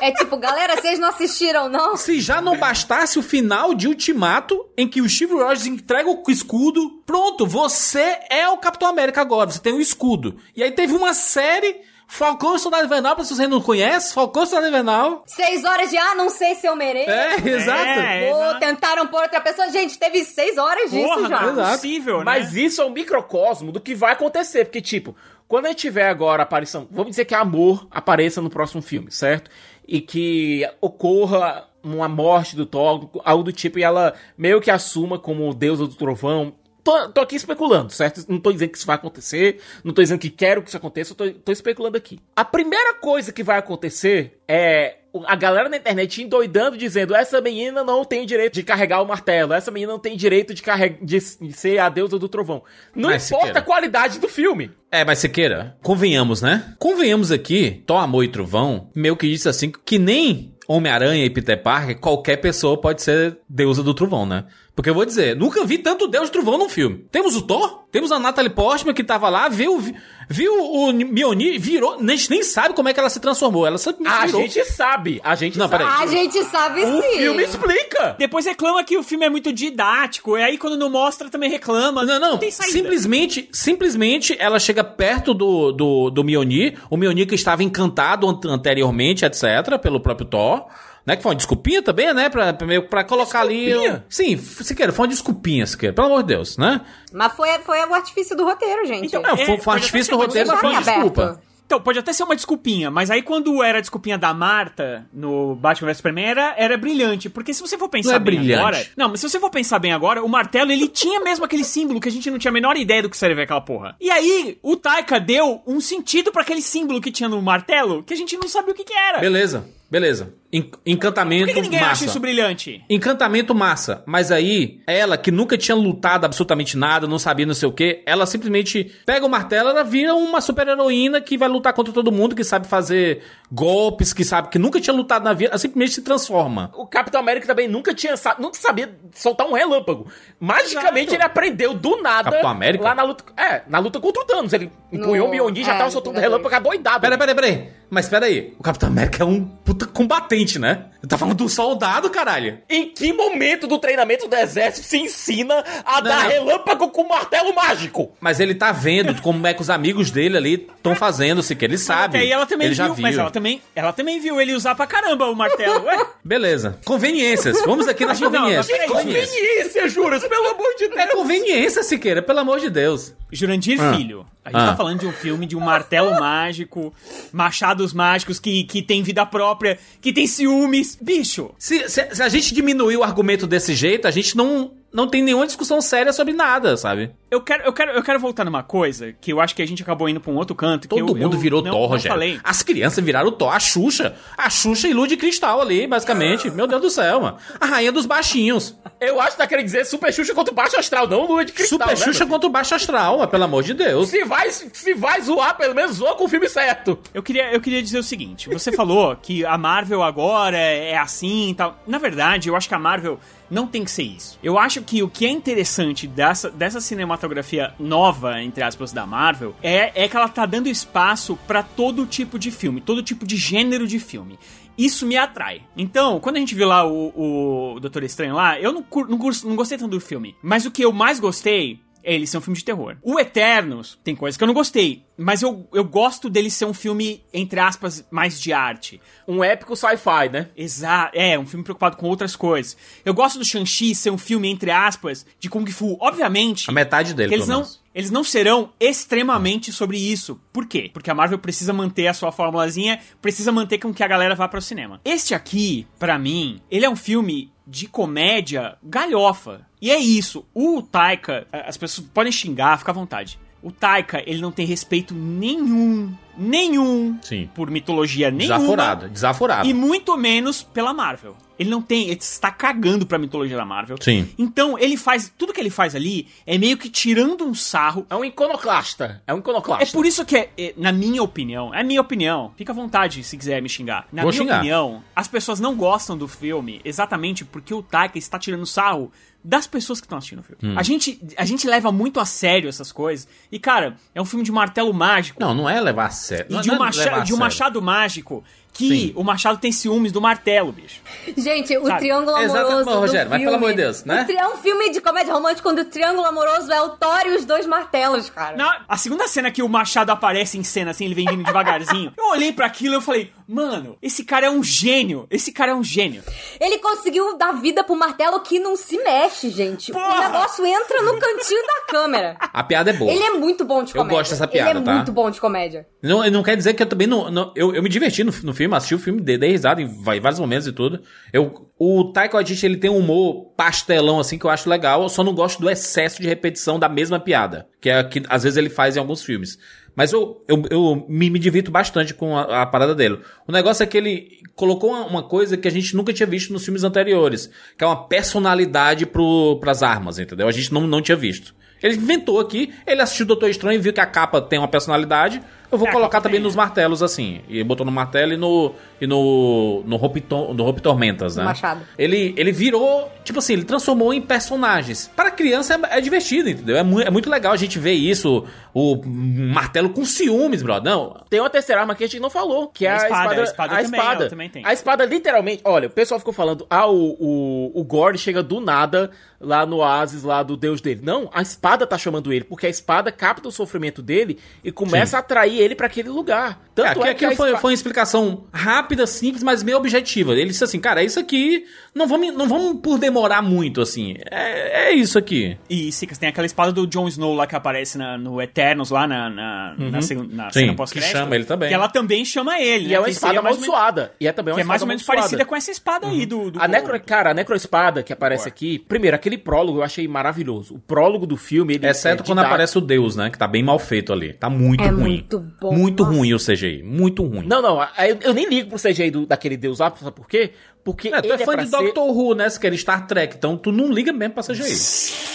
É 0.00 0.12
tipo, 0.12 0.36
galera, 0.38 0.76
vocês 0.76 0.98
não 0.98 1.08
assistiram, 1.08 1.68
não? 1.68 1.96
Se 1.96 2.20
já 2.20 2.40
não 2.40 2.56
bastasse 2.56 3.18
o 3.18 3.22
final 3.22 3.74
de 3.74 3.86
Ultimato, 3.86 4.66
em 4.76 4.88
que 4.88 5.02
o 5.02 5.08
Steve 5.08 5.34
Rogers 5.34 5.66
entrega 5.66 6.08
o 6.08 6.22
escudo, 6.30 7.02
pronto, 7.04 7.46
você 7.46 8.18
é 8.30 8.48
o 8.48 8.56
Capitão 8.56 8.88
América 8.88 9.20
agora, 9.20 9.50
você 9.50 9.58
tem 9.58 9.74
o 9.74 9.80
escudo. 9.80 10.36
E 10.56 10.62
aí 10.62 10.70
teve 10.70 10.94
uma 10.94 11.12
série, 11.12 11.82
Falcão 12.10 12.56
e 12.56 12.58
Soldado 12.58 12.86
Invernal, 12.86 13.14
pra 13.14 13.22
se 13.22 13.36
você 13.36 13.46
não 13.46 13.60
conhece, 13.60 14.14
Falcão 14.14 14.42
e 14.42 14.46
Soldado 14.46 14.68
Invernal. 14.68 15.22
Seis 15.26 15.62
horas 15.62 15.90
de, 15.90 15.98
ah, 15.98 16.14
não 16.14 16.30
sei 16.30 16.54
se 16.54 16.66
eu 16.66 16.74
mereço. 16.74 17.10
É, 17.10 17.34
exato. 17.46 17.80
É, 18.00 18.32
Ou 18.32 18.42
exato. 18.44 18.60
tentaram 18.60 19.06
por 19.06 19.20
outra 19.22 19.40
pessoa. 19.42 19.70
Gente, 19.70 19.98
teve 19.98 20.24
seis 20.24 20.56
horas 20.56 20.90
disso 20.90 21.06
Porra, 21.06 21.28
já. 21.28 21.52
não 21.52 21.66
é 21.66 21.72
possível, 21.72 22.18
né? 22.18 22.24
Mas 22.24 22.56
isso 22.56 22.80
é 22.80 22.84
um 22.86 22.90
microcosmo 22.90 23.70
do 23.70 23.78
que 23.78 23.94
vai 23.94 24.14
acontecer. 24.14 24.64
Porque, 24.64 24.80
tipo, 24.80 25.14
quando 25.46 25.66
a 25.66 25.68
gente 25.68 25.80
tiver 25.80 26.08
agora 26.08 26.42
a 26.42 26.44
aparição. 26.44 26.88
Vamos 26.90 27.10
dizer 27.10 27.26
que 27.26 27.34
Amor 27.34 27.86
apareça 27.90 28.40
no 28.40 28.48
próximo 28.48 28.80
filme, 28.80 29.12
certo? 29.12 29.50
E 29.86 30.00
que 30.00 30.66
ocorra 30.80 31.68
uma 31.82 32.08
morte 32.08 32.56
do 32.56 32.66
Thor, 32.66 33.08
algo 33.24 33.44
do 33.44 33.52
tipo, 33.52 33.78
e 33.78 33.82
ela 33.82 34.14
meio 34.36 34.60
que 34.60 34.70
assuma 34.70 35.18
como 35.18 35.52
deusa 35.54 35.86
do 35.86 35.94
trovão. 35.94 36.54
Tô, 36.88 37.08
tô 37.10 37.20
aqui 37.20 37.36
especulando, 37.36 37.92
certo? 37.92 38.24
Não 38.28 38.40
tô 38.40 38.50
dizendo 38.50 38.70
que 38.70 38.78
isso 38.78 38.86
vai 38.86 38.96
acontecer, 38.96 39.60
não 39.84 39.92
tô 39.92 40.00
dizendo 40.00 40.18
que 40.18 40.30
quero 40.30 40.62
que 40.62 40.68
isso 40.68 40.76
aconteça, 40.76 41.14
tô, 41.14 41.30
tô 41.30 41.52
especulando 41.52 41.98
aqui. 41.98 42.18
A 42.34 42.44
primeira 42.44 42.94
coisa 42.94 43.30
que 43.30 43.42
vai 43.42 43.58
acontecer 43.58 44.40
é 44.48 44.96
a 45.26 45.36
galera 45.36 45.68
na 45.68 45.76
internet 45.76 46.22
endoidando 46.22 46.76
dizendo 46.76 47.14
essa 47.14 47.40
menina 47.40 47.82
não 47.82 48.04
tem 48.04 48.24
direito 48.24 48.54
de 48.54 48.62
carregar 48.62 49.02
o 49.02 49.06
martelo, 49.06 49.52
essa 49.52 49.70
menina 49.70 49.92
não 49.92 49.98
tem 49.98 50.16
direito 50.16 50.54
de, 50.54 50.62
carreg... 50.62 50.98
de 51.02 51.20
ser 51.20 51.78
a 51.78 51.88
deusa 51.90 52.18
do 52.18 52.28
trovão. 52.28 52.62
Não 52.94 53.10
Mas, 53.10 53.26
importa 53.26 53.46
Siqueira. 53.46 53.58
a 53.58 53.62
qualidade 53.62 54.18
do 54.18 54.28
filme. 54.28 54.70
É, 54.90 55.04
mas 55.04 55.18
Siqueira, 55.18 55.76
convenhamos, 55.82 56.40
né? 56.40 56.74
Convenhamos 56.78 57.30
aqui, 57.30 57.82
Thor, 57.86 57.98
Amor 57.98 58.24
e 58.24 58.28
Trovão, 58.28 58.90
meio 58.94 59.16
que 59.16 59.28
disse 59.28 59.48
assim, 59.48 59.70
que 59.84 59.98
nem 59.98 60.54
Homem-Aranha 60.68 61.24
e 61.24 61.30
Peter 61.30 61.60
Parker, 61.62 61.98
qualquer 61.98 62.36
pessoa 62.36 62.78
pode 62.78 63.02
ser 63.02 63.38
deusa 63.48 63.82
do 63.82 63.94
trovão, 63.94 64.26
né? 64.26 64.44
Porque 64.78 64.90
eu 64.90 64.94
vou 64.94 65.04
dizer, 65.04 65.34
nunca 65.34 65.64
vi 65.64 65.76
tanto 65.78 66.06
Deus 66.06 66.30
Trovão 66.30 66.56
num 66.56 66.68
filme. 66.68 67.04
Temos 67.10 67.34
o 67.34 67.42
Thor, 67.42 67.82
temos 67.90 68.12
a 68.12 68.18
Natalie 68.20 68.48
Portman 68.48 68.94
que 68.94 69.02
tava 69.02 69.28
lá, 69.28 69.48
viu, 69.48 69.82
viu 70.30 70.52
o 70.52 70.92
Mjolnir, 70.92 71.60
virou, 71.60 71.94
a 71.94 72.06
gente 72.12 72.30
nem 72.30 72.44
sabe 72.44 72.74
como 72.76 72.88
é 72.88 72.94
que 72.94 73.00
ela 73.00 73.10
se 73.10 73.18
transformou, 73.18 73.66
ela 73.66 73.76
simplesmente 73.76 74.14
A 74.22 74.26
virou. 74.26 74.40
gente 74.42 74.64
sabe, 74.66 75.20
a 75.24 75.34
gente 75.34 75.58
Não, 75.58 75.68
sabe. 75.68 75.82
A 75.82 76.06
gente 76.06 76.44
sabe 76.44 76.84
O 76.84 77.02
sim. 77.02 77.18
filme 77.18 77.42
explica. 77.42 78.14
Depois 78.20 78.46
reclama 78.46 78.84
que 78.84 78.96
o 78.96 79.02
filme 79.02 79.26
é 79.26 79.28
muito 79.28 79.52
didático, 79.52 80.38
e 80.38 80.42
aí 80.42 80.56
quando 80.56 80.76
não 80.76 80.88
mostra 80.88 81.28
também 81.28 81.50
reclama. 81.50 82.04
Não, 82.04 82.20
não, 82.20 82.38
tem 82.38 82.52
saída. 82.52 82.72
simplesmente, 82.72 83.48
simplesmente 83.52 84.36
ela 84.38 84.60
chega 84.60 84.84
perto 84.84 85.34
do, 85.34 85.72
do, 85.72 86.08
do 86.10 86.22
Mjolnir, 86.22 86.78
o 86.88 86.96
Mjolnir 86.96 87.26
que 87.26 87.34
estava 87.34 87.64
encantado 87.64 88.28
ant- 88.28 88.44
anteriormente, 88.46 89.24
etc, 89.24 89.76
pelo 89.82 89.98
próprio 89.98 90.28
Thor, 90.28 90.66
né, 91.08 91.16
que 91.16 91.22
foi 91.22 91.30
uma 91.30 91.36
desculpinha 91.36 91.82
também, 91.82 92.12
né, 92.12 92.28
pra, 92.28 92.54
meio- 92.66 92.82
pra 92.86 93.02
colocar 93.02 93.40
ali... 93.40 93.64
Desculpinha? 93.66 94.04
Sim, 94.08 94.36
Siqueira, 94.36 94.92
foi 94.92 95.04
uma 95.04 95.08
desculpinha, 95.08 95.66
Siqueira, 95.66 95.94
pelo 95.94 96.06
amor 96.08 96.22
de 96.22 96.28
Deus, 96.28 96.56
né? 96.58 96.82
Mas 97.12 97.32
foi, 97.32 97.48
foi 97.60 97.78
o 97.86 97.94
artifício 97.94 98.36
do 98.36 98.44
roteiro, 98.44 98.86
gente. 98.86 99.06
Então, 99.06 99.22
Não, 99.22 99.30
É, 99.30 99.36
foi, 99.36 99.46
foi 99.46 99.54
um 99.54 99.58
pode 99.58 99.80
artifício 99.84 100.12
do 100.16 100.18
roteiro, 100.22 100.48
mas 100.48 100.60
foi 100.60 100.68
uma 100.70 100.78
aberto. 100.78 100.94
desculpa. 100.96 101.40
Então, 101.66 101.78
pode 101.82 101.98
até 101.98 102.14
ser 102.14 102.22
uma 102.22 102.34
desculpinha, 102.34 102.90
mas 102.90 103.10
aí 103.10 103.20
quando 103.20 103.62
era 103.62 103.76
a 103.76 103.80
desculpinha 103.82 104.16
da 104.16 104.32
Marta 104.32 105.06
no 105.12 105.54
Batman 105.54 105.88
vs 105.88 105.98
Superman 105.98 106.24
era, 106.24 106.54
era 106.56 106.78
brilhante. 106.78 107.28
Porque 107.28 107.52
se 107.52 107.60
você 107.60 107.76
for 107.76 107.90
pensar 107.90 108.08
Não 108.08 108.16
é 108.16 108.18
bem 108.20 108.36
brilhante. 108.38 108.58
agora. 108.60 108.86
Não, 108.96 109.08
mas 109.10 109.20
se 109.20 109.28
você 109.28 109.38
for 109.38 109.50
pensar 109.50 109.78
bem 109.78 109.92
agora, 109.92 110.24
o 110.24 110.28
martelo 110.30 110.72
ele 110.72 110.88
tinha 110.88 111.20
mesmo 111.20 111.44
aquele 111.44 111.64
símbolo 111.64 112.00
que 112.00 112.08
a 112.08 112.12
gente 112.12 112.30
não 112.30 112.38
tinha 112.38 112.50
a 112.50 112.54
menor 112.54 112.74
ideia 112.78 113.02
do 113.02 113.10
que 113.10 113.18
seria 113.18 113.42
aquela 113.42 113.60
porra. 113.60 113.94
E 114.00 114.10
aí, 114.10 114.58
o 114.62 114.76
Taika 114.76 115.20
deu 115.20 115.60
um 115.66 115.78
sentido 115.78 116.32
pra 116.32 116.40
aquele 116.40 116.62
símbolo 116.62 117.02
que 117.02 117.12
tinha 117.12 117.28
no 117.28 117.42
martelo 117.42 118.02
que 118.02 118.14
a 118.14 118.16
gente 118.16 118.34
não 118.38 118.48
sabia 118.48 118.72
o 118.72 118.74
que, 118.74 118.84
que 118.84 118.94
era. 118.94 119.18
Beleza, 119.18 119.68
beleza. 119.90 120.34
En- 120.50 120.70
encantamento 120.86 121.44
Por 121.44 121.48
que, 121.48 121.54
que 121.56 121.60
ninguém 121.60 121.80
massa. 121.80 121.92
acha 121.92 122.04
isso 122.06 122.18
brilhante? 122.18 122.82
Encantamento 122.88 123.54
massa, 123.54 124.02
mas 124.06 124.32
aí 124.32 124.80
ela 124.86 125.18
que 125.18 125.30
nunca 125.30 125.58
tinha 125.58 125.74
lutado 125.74 126.24
absolutamente 126.24 126.74
nada, 126.74 127.06
não 127.06 127.18
sabia 127.18 127.44
não 127.44 127.52
sei 127.52 127.68
o 127.68 127.72
que, 127.72 128.02
ela 128.06 128.24
simplesmente 128.24 128.90
pega 129.04 129.26
o 129.26 129.28
martelo, 129.28 129.68
ela 129.68 129.84
vira 129.84 130.14
uma 130.14 130.40
super 130.40 130.66
heroína 130.66 131.20
que 131.20 131.36
vai 131.36 131.50
lutar 131.50 131.74
contra 131.74 131.92
todo 131.92 132.10
mundo, 132.10 132.34
que 132.34 132.42
sabe 132.44 132.66
fazer 132.66 133.22
golpes, 133.52 134.14
que 134.14 134.24
sabe 134.24 134.48
que 134.48 134.58
nunca 134.58 134.80
tinha 134.80 134.94
lutado 134.94 135.22
na 135.24 135.34
vida, 135.34 135.50
ela 135.50 135.58
simplesmente 135.58 135.92
se 135.96 136.02
transforma. 136.02 136.70
O 136.74 136.86
Capitão 136.86 137.20
América 137.20 137.46
também 137.46 137.68
nunca 137.68 137.92
tinha 137.94 138.16
sa- 138.16 138.36
nunca 138.38 138.58
sabia 138.58 138.96
soltar 139.12 139.46
um 139.46 139.52
relâmpago. 139.52 140.06
Magicamente 140.40 141.08
Exato. 141.08 141.14
ele 141.16 141.22
aprendeu 141.24 141.74
do 141.74 142.00
nada 142.00 142.30
Capitão 142.30 142.50
América? 142.50 142.84
lá 142.84 142.94
na 142.94 143.02
luta, 143.02 143.24
é, 143.36 143.62
na 143.68 143.78
luta 143.78 144.00
contra 144.00 144.22
o 144.22 144.24
Thanos, 144.24 144.52
ele 144.54 144.70
empunhou 144.90 145.28
o 145.28 145.30
Mjolnir, 145.30 145.64
já 145.64 145.74
é, 145.74 145.78
tava 145.78 145.90
soltando 145.90 146.14
Vingadores. 146.14 146.42
relâmpago 146.42 146.56
adoidado. 146.68 147.00
Pera, 147.00 147.18
pera, 147.18 147.34
pera. 147.34 147.68
Mas 147.90 148.08
pera 148.08 148.26
aí, 148.26 148.52
o 148.58 148.62
Capitão 148.62 148.88
América 148.88 149.22
é 149.22 149.26
um 149.26 149.44
puta 149.44 149.86
combatente, 149.86 150.58
né? 150.58 150.86
Ele 151.00 151.08
tá 151.08 151.16
falando 151.16 151.36
do 151.36 151.48
soldado, 151.48 152.10
caralho. 152.10 152.58
Em 152.68 152.88
que 152.90 153.12
momento 153.12 153.66
do 153.66 153.78
treinamento 153.78 154.26
do 154.28 154.34
exército 154.34 154.86
se 154.86 154.98
ensina 154.98 155.64
a 155.84 156.00
dar 156.00 156.24
não. 156.24 156.30
relâmpago 156.30 156.88
com 156.90 157.06
martelo 157.08 157.54
mágico? 157.54 158.12
Mas 158.20 158.40
ele 158.40 158.54
tá 158.54 158.72
vendo 158.72 159.20
como 159.22 159.46
é 159.46 159.54
que 159.54 159.62
os 159.62 159.70
amigos 159.70 160.10
dele 160.10 160.36
ali 160.36 160.68
estão 160.76 160.94
fazendo, 160.96 161.42
se 161.42 161.54
que 161.54 161.64
ele 161.64 161.78
sabe. 161.78 162.18
Aí 162.18 162.30
ela 162.32 162.46
também 162.46 162.66
ele 162.66 162.74
viu, 162.74 162.84
já 162.86 162.92
viu. 162.92 163.02
mas 163.02 163.16
ela 163.16 163.30
também, 163.30 163.62
ela 163.74 163.92
também 163.92 164.18
viu 164.20 164.40
ele 164.40 164.54
usar 164.54 164.74
pra 164.74 164.86
caramba 164.86 165.26
o 165.30 165.34
martelo. 165.36 165.84
Ué, 165.84 166.06
Beleza. 166.24 166.78
Conveniências. 166.84 167.60
Vamos 167.64 167.86
aqui 167.88 168.04
nas 168.04 168.18
Não, 168.20 168.30
conveniências. 168.30 168.86
Conveniências. 168.88 169.30
Conveniência, 169.30 169.88
juras, 169.88 170.26
pelo 170.26 170.48
amor 170.48 170.74
de 170.76 170.88
Deus. 170.88 171.00
É 171.00 171.06
conveniência, 171.06 171.82
Siqueira, 171.82 172.20
pelo 172.22 172.40
amor 172.40 172.58
de 172.60 172.68
Deus. 172.70 173.14
Jurandir 173.30 173.80
Ah. 173.80 173.94
Filho. 173.94 174.26
A 174.48 174.50
gente 174.50 174.60
Ah. 174.62 174.70
tá 174.70 174.76
falando 174.76 175.00
de 175.00 175.06
um 175.06 175.12
filme 175.12 175.44
de 175.46 175.54
um 175.56 175.60
martelo 175.60 176.10
mágico, 176.18 176.92
machados 177.32 177.92
mágicos 177.92 178.40
que, 178.40 178.64
que 178.64 178.80
tem 178.82 179.02
vida 179.02 179.24
própria, 179.26 179.78
que 180.00 180.12
tem 180.12 180.26
ciúmes. 180.26 180.96
Bicho, 181.00 181.50
Se, 181.58 181.88
se- 181.88 182.14
se 182.14 182.22
a 182.22 182.28
gente 182.28 182.54
diminuir 182.54 182.96
o 182.96 183.04
argumento 183.04 183.46
desse 183.46 183.74
jeito, 183.74 184.08
a 184.08 184.10
gente 184.10 184.36
não, 184.36 184.70
não 184.92 185.06
tem 185.08 185.22
nenhuma 185.22 185.46
discussão 185.46 185.80
séria 185.80 186.12
sobre 186.12 186.32
nada, 186.32 186.76
sabe? 186.76 187.10
eu 187.30 187.42
quero, 187.42 187.62
eu, 187.64 187.72
quero, 187.74 187.90
eu 187.92 188.02
quero 188.02 188.18
voltar 188.18 188.42
numa 188.42 188.62
coisa 188.62 189.12
que 189.20 189.30
eu 189.30 189.38
acho 189.38 189.54
que 189.54 189.60
a 189.60 189.66
gente 189.66 189.82
acabou 189.82 190.08
indo 190.08 190.18
pra 190.18 190.32
um 190.32 190.36
outro 190.36 190.56
canto. 190.56 190.88
que 190.88 190.88
Todo 190.88 191.00
eu- 191.14 191.14
mundo 191.22 191.36
eu 191.36 191.40
virou 191.40 191.62
não- 191.62 191.70
Thor, 191.72 191.86
Rogério. 191.90 192.10
falei. 192.14 192.40
As 192.42 192.62
crianças 192.62 193.04
viraram 193.04 193.30
Thor. 193.30 193.54
A 193.54 193.60
Xuxa. 193.60 194.14
A 194.34 194.48
Xuxa 194.48 194.88
e 194.88 194.94
Lua 194.94 195.06
de 195.06 195.14
Cristal 195.18 195.60
ali, 195.60 195.86
basicamente. 195.86 196.50
Meu 196.50 196.66
Deus 196.66 196.80
do 196.80 196.88
céu, 196.90 197.20
mano. 197.20 197.36
A 197.60 197.66
rainha 197.66 197.92
dos 197.92 198.06
baixinhos. 198.06 198.74
Eu 198.98 199.20
acho 199.20 199.32
que 199.32 199.36
tá 199.36 199.46
querendo 199.46 199.66
dizer 199.66 199.84
Super 199.84 200.10
Xuxa 200.10 200.32
contra 200.34 200.52
o 200.52 200.56
Baixo 200.56 200.78
Astral, 200.78 201.06
não 201.06 201.26
Lua 201.26 201.44
de 201.44 201.52
Cristal, 201.52 201.78
Super 201.80 201.90
né, 201.90 201.96
Xuxa 201.96 202.24
meu? 202.24 202.32
contra 202.32 202.48
o 202.48 202.50
Baixo 202.50 202.74
Astral, 202.74 203.18
mas 203.18 203.28
pelo 203.28 203.44
amor 203.44 203.62
de 203.62 203.74
Deus. 203.74 204.08
Se 204.08 204.24
vai, 204.24 204.50
se 204.50 204.94
vai 204.94 205.20
zoar, 205.20 205.54
pelo 205.58 205.74
menos 205.74 205.96
zoa 205.96 206.14
com 206.14 206.24
o 206.24 206.28
filme 206.28 206.48
certo. 206.48 206.98
Eu 207.12 207.22
queria, 207.22 207.52
eu 207.52 207.60
queria 207.60 207.82
dizer 207.82 207.98
o 207.98 208.02
seguinte: 208.02 208.48
você 208.48 208.72
falou 208.72 209.14
que 209.14 209.44
a 209.44 209.58
Marvel 209.58 210.02
agora 210.02 210.56
é 210.56 210.96
assim 210.96 211.50
e 211.50 211.54
tal. 211.54 211.78
Na 211.86 211.98
verdade, 211.98 212.48
eu 212.48 212.56
acho 212.56 212.66
que 212.66 212.74
a 212.74 212.78
Marvel 212.78 213.20
não 213.50 213.66
tem 213.66 213.84
que 213.84 213.90
ser 213.90 214.02
isso. 214.02 214.38
Eu 214.42 214.58
acho 214.58 214.82
que 214.82 215.02
o 215.02 215.08
que 215.08 215.24
é 215.26 215.30
interessante 215.30 216.06
dessa, 216.06 216.50
dessa 216.50 216.80
cinematografia 216.80 217.74
nova, 217.78 218.42
entre 218.42 218.62
aspas, 218.62 218.92
da 218.92 219.06
Marvel, 219.06 219.54
é, 219.62 220.04
é 220.04 220.08
que 220.08 220.16
ela 220.16 220.28
tá 220.28 220.44
dando 220.46 220.68
espaço 220.68 221.38
pra 221.46 221.62
todo 221.62 222.06
tipo 222.06 222.38
de 222.38 222.50
filme, 222.50 222.80
todo 222.80 223.02
tipo 223.02 223.26
de 223.26 223.36
gênero 223.36 223.86
de 223.86 223.98
filme. 223.98 224.38
Isso 224.76 225.04
me 225.06 225.16
atrai. 225.16 225.62
Então, 225.76 226.20
quando 226.20 226.36
a 226.36 226.38
gente 226.38 226.54
viu 226.54 226.68
lá 226.68 226.86
o, 226.86 227.74
o 227.74 227.80
Doutor 227.80 228.04
Estranho 228.04 228.34
lá, 228.34 228.60
eu 228.60 228.70
não, 228.72 228.82
cur- 228.82 229.08
não, 229.08 229.18
não 229.44 229.56
gostei 229.56 229.76
tanto 229.76 229.90
do 229.90 230.00
filme. 230.00 230.36
Mas 230.40 230.66
o 230.66 230.70
que 230.70 230.84
eu 230.84 230.92
mais 230.92 231.18
gostei 231.18 231.80
é 232.02 232.14
ele 232.14 232.26
ser 232.26 232.38
um 232.38 232.40
filme 232.40 232.58
de 232.58 232.64
terror. 232.64 232.96
O 233.02 233.18
Eternos 233.18 233.98
tem 234.02 234.14
coisas 234.14 234.36
que 234.36 234.42
eu 234.44 234.46
não 234.46 234.54
gostei, 234.54 235.04
mas 235.16 235.42
eu, 235.42 235.68
eu 235.72 235.84
gosto 235.84 236.30
dele 236.30 236.50
ser 236.50 236.64
um 236.64 236.74
filme, 236.74 237.24
entre 237.32 237.58
aspas, 237.58 238.06
mais 238.10 238.40
de 238.40 238.52
arte. 238.52 239.00
Um 239.26 239.42
épico 239.42 239.74
sci-fi, 239.74 240.28
né? 240.30 240.48
Exato, 240.56 241.18
é, 241.18 241.38
um 241.38 241.46
filme 241.46 241.64
preocupado 241.64 241.96
com 241.96 242.06
outras 242.06 242.36
coisas. 242.36 242.76
Eu 243.04 243.12
gosto 243.12 243.38
do 243.38 243.44
Shang-Chi 243.44 243.94
ser 243.94 244.10
um 244.10 244.18
filme, 244.18 244.48
entre 244.48 244.70
aspas, 244.70 245.26
de 245.38 245.50
Kung 245.50 245.66
Fu. 245.66 245.96
Obviamente. 246.00 246.70
A 246.70 246.72
metade 246.72 247.14
dele, 247.14 247.34
eles 247.34 247.46
pelo 247.46 247.58
não, 247.58 247.64
menos. 247.64 247.82
eles 247.94 248.10
não 248.10 248.22
serão 248.22 248.72
extremamente 248.78 249.72
sobre 249.72 249.98
isso. 249.98 250.40
Por 250.52 250.66
quê? 250.66 250.90
Porque 250.92 251.10
a 251.10 251.14
Marvel 251.14 251.38
precisa 251.38 251.72
manter 251.72 252.06
a 252.06 252.14
sua 252.14 252.30
formulazinha, 252.30 253.00
precisa 253.20 253.50
manter 253.50 253.78
com 253.78 253.92
que 253.92 254.04
a 254.04 254.08
galera 254.08 254.34
vá 254.34 254.46
para 254.48 254.58
o 254.58 254.62
cinema. 254.62 255.00
Este 255.04 255.34
aqui, 255.34 255.86
pra 255.98 256.18
mim, 256.18 256.60
ele 256.70 256.84
é 256.84 256.90
um 256.90 256.96
filme 256.96 257.52
de 257.68 257.86
comédia 257.86 258.78
galhofa. 258.82 259.66
E 259.80 259.90
é 259.90 259.98
isso. 259.98 260.44
O 260.54 260.80
Taika, 260.80 261.46
as 261.52 261.76
pessoas 261.76 262.08
podem 262.08 262.32
xingar, 262.32 262.78
fica 262.78 262.90
à 262.90 262.94
vontade. 262.94 263.38
O 263.62 263.70
Taika, 263.70 264.22
ele 264.26 264.40
não 264.40 264.50
tem 264.50 264.64
respeito 264.64 265.14
nenhum, 265.14 266.14
nenhum 266.38 267.18
Sim. 267.20 267.50
por 267.54 267.70
mitologia 267.70 268.30
nenhuma. 268.30 268.58
Desaforado, 268.58 269.08
desaforado. 269.08 269.68
E 269.68 269.74
muito 269.74 270.16
menos 270.16 270.62
pela 270.62 270.94
Marvel. 270.94 271.36
Ele 271.58 271.68
não 271.68 271.82
tem, 271.82 272.04
ele 272.04 272.20
está 272.20 272.52
cagando 272.52 273.04
pra 273.04 273.18
mitologia 273.18 273.56
da 273.56 273.64
Marvel. 273.64 273.96
Sim. 274.00 274.28
Então, 274.38 274.78
ele 274.78 274.96
faz, 274.96 275.32
tudo 275.36 275.52
que 275.52 275.60
ele 275.60 275.70
faz 275.70 275.96
ali 275.96 276.28
é 276.46 276.56
meio 276.56 276.76
que 276.76 276.88
tirando 276.88 277.44
um 277.44 277.52
sarro. 277.52 278.06
É 278.08 278.14
um 278.14 278.24
iconoclasta. 278.24 279.20
É 279.26 279.34
um 279.34 279.38
iconoclasta. 279.38 279.82
É 279.84 279.86
por 279.90 280.06
isso 280.06 280.24
que, 280.24 280.36
é, 280.36 280.50
é, 280.56 280.74
na 280.76 280.92
minha 280.92 281.20
opinião, 281.20 281.74
é 281.74 281.82
minha 281.82 282.00
opinião, 282.00 282.52
fica 282.56 282.70
à 282.70 282.74
vontade 282.74 283.24
se 283.24 283.36
quiser 283.36 283.60
me 283.60 283.68
xingar. 283.68 284.06
Na 284.12 284.22
Vou 284.22 284.30
minha 284.30 284.42
xingar. 284.42 284.58
opinião, 284.58 285.02
as 285.16 285.26
pessoas 285.26 285.58
não 285.58 285.74
gostam 285.74 286.16
do 286.16 286.28
filme 286.28 286.80
exatamente 286.84 287.44
porque 287.44 287.74
o 287.74 287.82
Taika 287.82 288.18
está 288.18 288.38
tirando 288.38 288.64
sarro 288.64 289.10
das 289.44 289.66
pessoas 289.66 290.00
que 290.00 290.06
estão 290.06 290.18
assistindo 290.18 290.40
o 290.40 290.42
filme. 290.42 290.58
Hum. 290.62 290.78
A, 290.78 290.82
gente, 290.82 291.20
a 291.36 291.44
gente 291.44 291.66
leva 291.66 291.90
muito 291.92 292.18
a 292.20 292.24
sério 292.26 292.68
essas 292.68 292.90
coisas. 292.92 293.26
E, 293.50 293.58
cara, 293.58 293.96
é 294.14 294.20
um 294.20 294.24
filme 294.24 294.44
de 294.44 294.52
martelo 294.52 294.92
mágico. 294.92 295.40
Não, 295.40 295.54
não 295.54 295.68
é 295.70 295.80
levar 295.80 296.06
a 296.06 296.10
sério. 296.10 296.46
E 296.50 296.52
Não- 296.54 296.60
de, 296.60 296.68
não 296.68 296.74
um 296.74 296.76
é 296.76 296.80
macha- 296.80 297.04
levar 297.04 297.20
a 297.20 297.24
de 297.24 297.32
um 297.32 297.36
machado 297.38 297.80
mágico 297.80 298.44
que 298.72 298.88
Sim. 298.88 299.12
o 299.16 299.24
machado 299.24 299.58
tem 299.58 299.72
ciúmes 299.72 300.12
do 300.12 300.20
martelo, 300.20 300.70
bicho. 300.72 301.00
Gente, 301.36 301.76
o 301.76 301.86
Sabe? 301.86 301.98
triângulo 301.98 302.38
Exatamente, 302.38 302.70
amoroso. 302.70 302.90
do 302.90 303.00
Rogério, 303.00 303.30
mas 303.30 303.42
pelo 303.42 303.56
amor 303.56 303.70
de 303.70 303.76
Deus, 303.76 304.04
né? 304.04 304.26
É 304.28 304.46
um 304.48 304.56
filme 304.56 304.90
de 304.90 305.00
comédia 305.00 305.34
romântica 305.34 305.68
onde 305.68 305.80
o 305.80 305.84
triângulo 305.84 306.26
amoroso 306.26 306.72
é 306.72 306.80
o 306.80 306.90
Thor 306.90 307.26
e 307.26 307.36
os 307.36 307.44
dois 307.44 307.66
martelos, 307.66 308.30
cara. 308.30 308.56
Na, 308.56 308.82
a 308.88 308.96
segunda 308.96 309.26
cena 309.26 309.50
que 309.50 309.62
o 309.62 309.68
Machado 309.68 310.10
aparece 310.12 310.56
em 310.58 310.62
cena, 310.64 310.92
assim, 310.92 311.06
ele 311.06 311.14
vem 311.14 311.26
vindo 311.26 311.42
devagarzinho, 311.42 312.12
eu 312.16 312.30
olhei 312.30 312.52
pra 312.52 312.66
aquilo 312.66 312.94
e 312.94 312.96
eu 312.96 313.00
falei, 313.00 313.32
mano, 313.48 313.96
esse 314.00 314.24
cara 314.24 314.46
é 314.46 314.50
um 314.50 314.62
gênio. 314.62 315.26
Esse 315.30 315.50
cara 315.52 315.72
é 315.72 315.74
um 315.74 315.82
gênio. 315.82 316.22
Ele 316.60 316.78
conseguiu 316.78 317.36
dar 317.36 317.52
vida 317.52 317.82
pro 317.82 317.96
martelo 317.96 318.40
que 318.40 318.58
não 318.58 318.76
se 318.76 318.96
mexe, 319.02 319.50
gente. 319.50 319.90
Porra! 319.92 320.18
O 320.18 320.20
negócio 320.20 320.64
entra 320.64 321.02
no 321.02 321.18
cantinho 321.18 321.66
da 321.66 321.77
câmera. 321.88 322.36
A 322.40 322.62
piada 322.62 322.90
é 322.90 322.92
boa. 322.92 323.10
Ele 323.10 323.22
é 323.22 323.30
muito 323.32 323.64
bom 323.64 323.82
de 323.82 323.90
Eu 323.90 323.96
comédia. 324.02 324.18
gosto 324.18 324.30
dessa 324.30 324.46
piada, 324.46 324.70
Ele 324.70 324.78
é 324.80 324.82
tá? 324.82 324.94
muito 324.94 325.12
bom 325.12 325.30
de 325.30 325.40
comédia. 325.40 325.86
Não, 326.02 326.28
não 326.30 326.42
quer 326.42 326.56
dizer 326.56 326.74
que 326.74 326.82
eu 326.82 326.86
também 326.86 327.06
não. 327.06 327.30
não- 327.30 327.52
eu, 327.56 327.74
eu 327.74 327.82
me 327.82 327.88
diverti 327.88 328.22
no, 328.22 328.32
no 328.44 328.54
filme, 328.54 328.74
assisti 328.76 328.94
o 328.94 328.98
filme, 328.98 329.20
dei, 329.20 329.38
dei 329.38 329.50
risada 329.50 329.80
em 329.82 329.86
vários 329.86 330.38
momentos 330.38 330.66
e 330.66 330.72
tudo. 330.72 331.00
Eu 331.32 331.38
Eu, 331.38 331.68
o 331.80 332.12
Taika 332.12 332.36
Waititi, 332.36 332.66
ele 332.66 332.76
tem 332.76 332.90
um 332.90 332.98
humor 332.98 333.52
pastelão, 333.56 334.18
assim, 334.18 334.36
que 334.36 334.44
eu 334.44 334.50
acho 334.50 334.68
legal. 334.68 335.02
Eu 335.02 335.08
só 335.08 335.22
não 335.22 335.32
gosto 335.32 335.60
do 335.60 335.70
excesso 335.70 336.20
de 336.20 336.26
repetição 336.28 336.78
da 336.78 336.88
mesma 336.88 337.18
piada. 337.20 337.68
Que 337.80 337.88
é 337.90 338.02
que 338.04 338.22
às 338.28 338.42
vezes 338.42 338.56
ele 338.56 338.68
faz 338.68 338.96
em 338.96 338.98
alguns 338.98 339.22
filmes. 339.22 339.56
Mas 339.94 340.12
eu, 340.12 340.44
eu, 340.48 340.62
eu 340.70 341.06
me, 341.08 341.28
me 341.30 341.38
divirto 341.38 341.70
bastante 341.70 342.12
com 342.14 342.36
a, 342.36 342.62
a 342.62 342.66
parada 342.66 342.94
dele. 342.94 343.20
O 343.48 343.52
negócio 343.52 343.82
é 343.82 343.86
que 343.86 343.96
ele 343.96 344.28
colocou 344.54 344.90
uma, 344.90 345.06
uma 345.06 345.22
coisa 345.22 345.56
que 345.56 345.66
a 345.66 345.70
gente 345.70 345.94
nunca 345.96 346.12
tinha 346.12 346.26
visto 346.26 346.52
nos 346.52 346.64
filmes 346.64 346.84
anteriores. 346.84 347.48
Que 347.76 347.82
é 347.84 347.86
uma 347.86 348.06
personalidade 348.08 349.06
pro, 349.06 349.58
pras 349.60 349.82
armas, 349.82 350.18
entendeu? 350.18 350.46
A 350.48 350.52
gente 350.52 350.72
não, 350.72 350.86
não 350.86 351.00
tinha 351.02 351.16
visto. 351.16 351.54
Ele 351.82 351.94
inventou 351.94 352.40
aqui, 352.40 352.74
ele 352.86 353.00
assistiu 353.00 353.24
o 353.24 353.28
Doutor 353.28 353.48
Estranho 353.48 353.78
e 353.78 353.82
viu 353.82 353.92
que 353.92 354.00
a 354.00 354.06
capa 354.06 354.40
tem 354.40 354.58
uma 354.58 354.68
personalidade. 354.68 355.40
Eu 355.70 355.78
vou 355.78 355.88
É, 355.88 355.92
colocar 355.92 356.20
também 356.20 356.40
nos 356.40 356.56
martelos, 356.56 357.02
assim. 357.02 357.40
E 357.48 357.62
botou 357.62 357.84
no 357.84 357.92
martelo 357.92 358.32
e 358.32 358.36
no. 358.36 358.74
E 359.00 359.06
no. 359.06 359.82
No 359.86 359.96
Hope, 359.96 360.24
no 360.54 360.66
Hope 360.66 360.80
Tormentas, 360.80 361.36
né? 361.36 361.42
No 361.42 361.48
machado. 361.48 361.82
Ele, 361.98 362.34
ele 362.36 362.52
virou. 362.52 363.10
Tipo 363.22 363.38
assim, 363.40 363.52
ele 363.52 363.64
transformou 363.64 364.14
em 364.14 364.20
personagens. 364.22 365.10
Para 365.14 365.30
criança 365.30 365.74
é, 365.74 365.98
é 365.98 366.00
divertido, 366.00 366.48
entendeu? 366.48 366.76
É, 366.76 366.82
mu 366.82 367.00
é 367.00 367.10
muito 367.10 367.28
legal 367.28 367.52
a 367.52 367.56
gente 367.56 367.78
ver 367.78 367.92
isso. 367.92 368.44
O 368.72 369.02
martelo 369.04 369.90
com 369.90 370.04
ciúmes, 370.04 370.62
brother. 370.62 370.90
Não. 370.92 371.22
Tem 371.28 371.40
uma 371.40 371.50
terceira 371.50 371.80
arma 371.80 371.94
que 371.94 372.04
a 372.04 372.06
gente 372.06 372.20
não 372.20 372.30
falou, 372.30 372.68
que 372.68 372.86
é 372.86 372.90
A 372.90 372.94
a 372.94 372.96
espada, 372.96 373.08
espada. 373.08 373.40
a 373.40 373.44
espada 373.44 373.74
a 373.74 373.82
também, 373.82 374.00
espada. 374.00 374.28
também 374.30 374.48
tem. 374.50 374.64
A 374.64 374.72
espada, 374.72 375.04
literalmente, 375.04 375.62
olha, 375.64 375.88
o 375.88 375.90
pessoal 375.90 376.18
ficou 376.18 376.32
falando, 376.32 376.66
ah, 376.70 376.86
o, 376.86 377.16
o, 377.18 377.72
o 377.80 377.84
Gord 377.84 378.16
chega 378.18 378.42
do 378.42 378.60
nada 378.60 379.10
lá 379.40 379.64
no 379.66 379.76
oásis 379.76 380.22
lá 380.22 380.42
do 380.42 380.56
deus 380.56 380.80
dele. 380.80 381.00
Não, 381.02 381.28
a 381.32 381.42
espada 381.42 381.86
tá 381.86 381.98
chamando 381.98 382.32
ele, 382.32 382.44
porque 382.44 382.66
a 382.66 382.70
espada 382.70 383.10
capta 383.12 383.48
o 383.48 383.52
sofrimento 383.52 384.00
dele 384.00 384.38
e 384.62 384.70
começa 384.72 385.10
Sim. 385.12 385.16
a 385.16 385.18
atrair 385.20 385.57
ele 385.58 385.74
pra 385.74 385.86
aquele 385.86 386.08
lugar. 386.08 386.60
Tanto 386.74 386.86
É, 387.04 387.10
aqui, 387.10 387.24
é, 387.24 387.30
que 387.30 387.36
foi, 387.36 387.56
foi 387.56 387.70
uma 387.70 387.74
explicação 387.74 388.44
rápida, 388.52 389.06
simples, 389.06 389.42
mas 389.42 389.62
meio 389.62 389.76
objetiva. 389.78 390.32
Ele 390.32 390.46
disse 390.46 390.62
assim, 390.62 390.78
cara, 390.78 391.02
isso 391.02 391.18
aqui. 391.18 391.64
Não 391.94 392.06
vamos, 392.06 392.32
não 392.34 392.46
vamos 392.48 392.80
por 392.80 392.98
demorar 392.98 393.42
muito, 393.42 393.80
assim. 393.80 394.14
É, 394.30 394.90
é 394.90 394.92
isso 394.92 395.18
aqui. 395.18 395.56
E, 395.68 395.90
Sicas, 395.90 396.16
tem 396.18 396.28
aquela 396.28 396.46
espada 396.46 396.70
do 396.70 396.86
Jon 396.86 397.08
Snow 397.08 397.34
lá 397.34 397.46
que 397.46 397.56
aparece 397.56 397.98
na- 397.98 398.16
no 398.16 398.40
Eternos, 398.40 398.90
lá 398.90 399.06
na, 399.08 399.28
na, 399.28 399.74
na, 399.76 400.00
segun- 400.02 400.28
na 400.30 400.44
Uhum. 400.44 400.50
Sim, 400.50 400.60
cena 400.60 400.70
que 400.72 400.76
pós-crédito. 400.76 401.10
chama 401.10 401.34
ele 401.34 401.44
também. 401.44 401.68
Que 401.68 401.74
ela 401.74 401.88
também 401.88 402.24
chama 402.24 402.60
ele, 402.60 402.84
E 402.84 402.88
né? 402.88 402.94
é 402.94 402.98
uma 403.00 403.06
Que 403.06 403.10
espada 403.10 403.32
menos- 403.34 403.46
amaldiçoada. 403.48 404.12
E 404.20 404.28
é 404.28 404.32
também 404.32 404.52
uma 404.52 404.56
Que 404.58 404.62
é 404.62 404.64
mais 404.64 404.76
espada 404.80 404.84
ou 404.84 404.88
menos 404.88 405.02
parecida 405.02 405.44
com 405.44 405.56
essa 405.56 405.70
espada 405.72 406.06
aí 406.06 406.24
do... 406.26 406.52
do 406.52 406.62
A 406.62 406.68
necro, 406.68 407.00
cara, 407.00 407.30
a 407.30 407.34
necroespada 407.34 408.02
que 408.04 408.12
aparece 408.12 408.46
aqui, 408.46 408.78
primeiro, 408.78 409.16
aquele 409.16 409.36
prólogo 409.38 409.78
eu 409.78 409.82
achei 409.82 410.06
maravilhoso. 410.06 410.74
O 410.74 410.78
prólogo 410.78 411.26
do 411.26 411.36
filme, 411.36 411.74
ele 411.74 411.86
Exceto 411.88 412.22
é 412.22 412.26
quando 412.26 412.38
didático. 412.38 412.54
aparece 412.54 412.78
o 412.78 412.80
Deus, 412.80 413.16
né? 413.16 413.30
Que 413.30 413.38
tá 413.38 413.48
bem 413.48 413.62
mal 413.64 413.78
feito 413.80 414.12
ali. 414.12 414.32
Tá 414.34 414.48
muito 414.48 414.84
É 414.84 414.88
ruim. 414.88 415.00
muito 415.00 415.44
bom, 415.60 415.72
Muito 415.74 416.04
nossa. 416.04 416.16
ruim 416.16 416.34
o 416.34 416.38
CGI. 416.38 416.82
Muito 416.82 417.24
ruim. 417.24 417.46
Não, 417.46 417.60
não, 417.62 417.82
eu, 417.98 418.18
eu 418.22 418.34
nem 418.34 418.48
ligo 418.48 418.70
pro 418.70 418.78
CGI 418.78 419.10
do, 419.10 419.26
daquele 419.26 419.56
deus 419.56 419.78
lá, 419.80 419.92
sabe 419.96 420.12
por 420.16 420.28
quê? 420.28 420.52
Porque 420.84 421.08
É, 421.08 421.20
tu 421.20 421.32
é 421.32 421.38
fã 421.38 421.52
pra 421.54 421.64
de 421.64 421.70
ser- 421.70 421.76
Doctor 421.76 422.04
Who, 422.16 422.34
né? 422.34 422.48
Se 422.48 422.58
quer 422.58 422.74
Star 422.76 423.06
Trek, 423.06 423.36
então 423.36 423.56
tu 423.56 423.70
não 423.72 423.90
liga 423.92 424.12
mesmo 424.12 424.34
pra 424.34 424.42
CGI. 424.42 425.28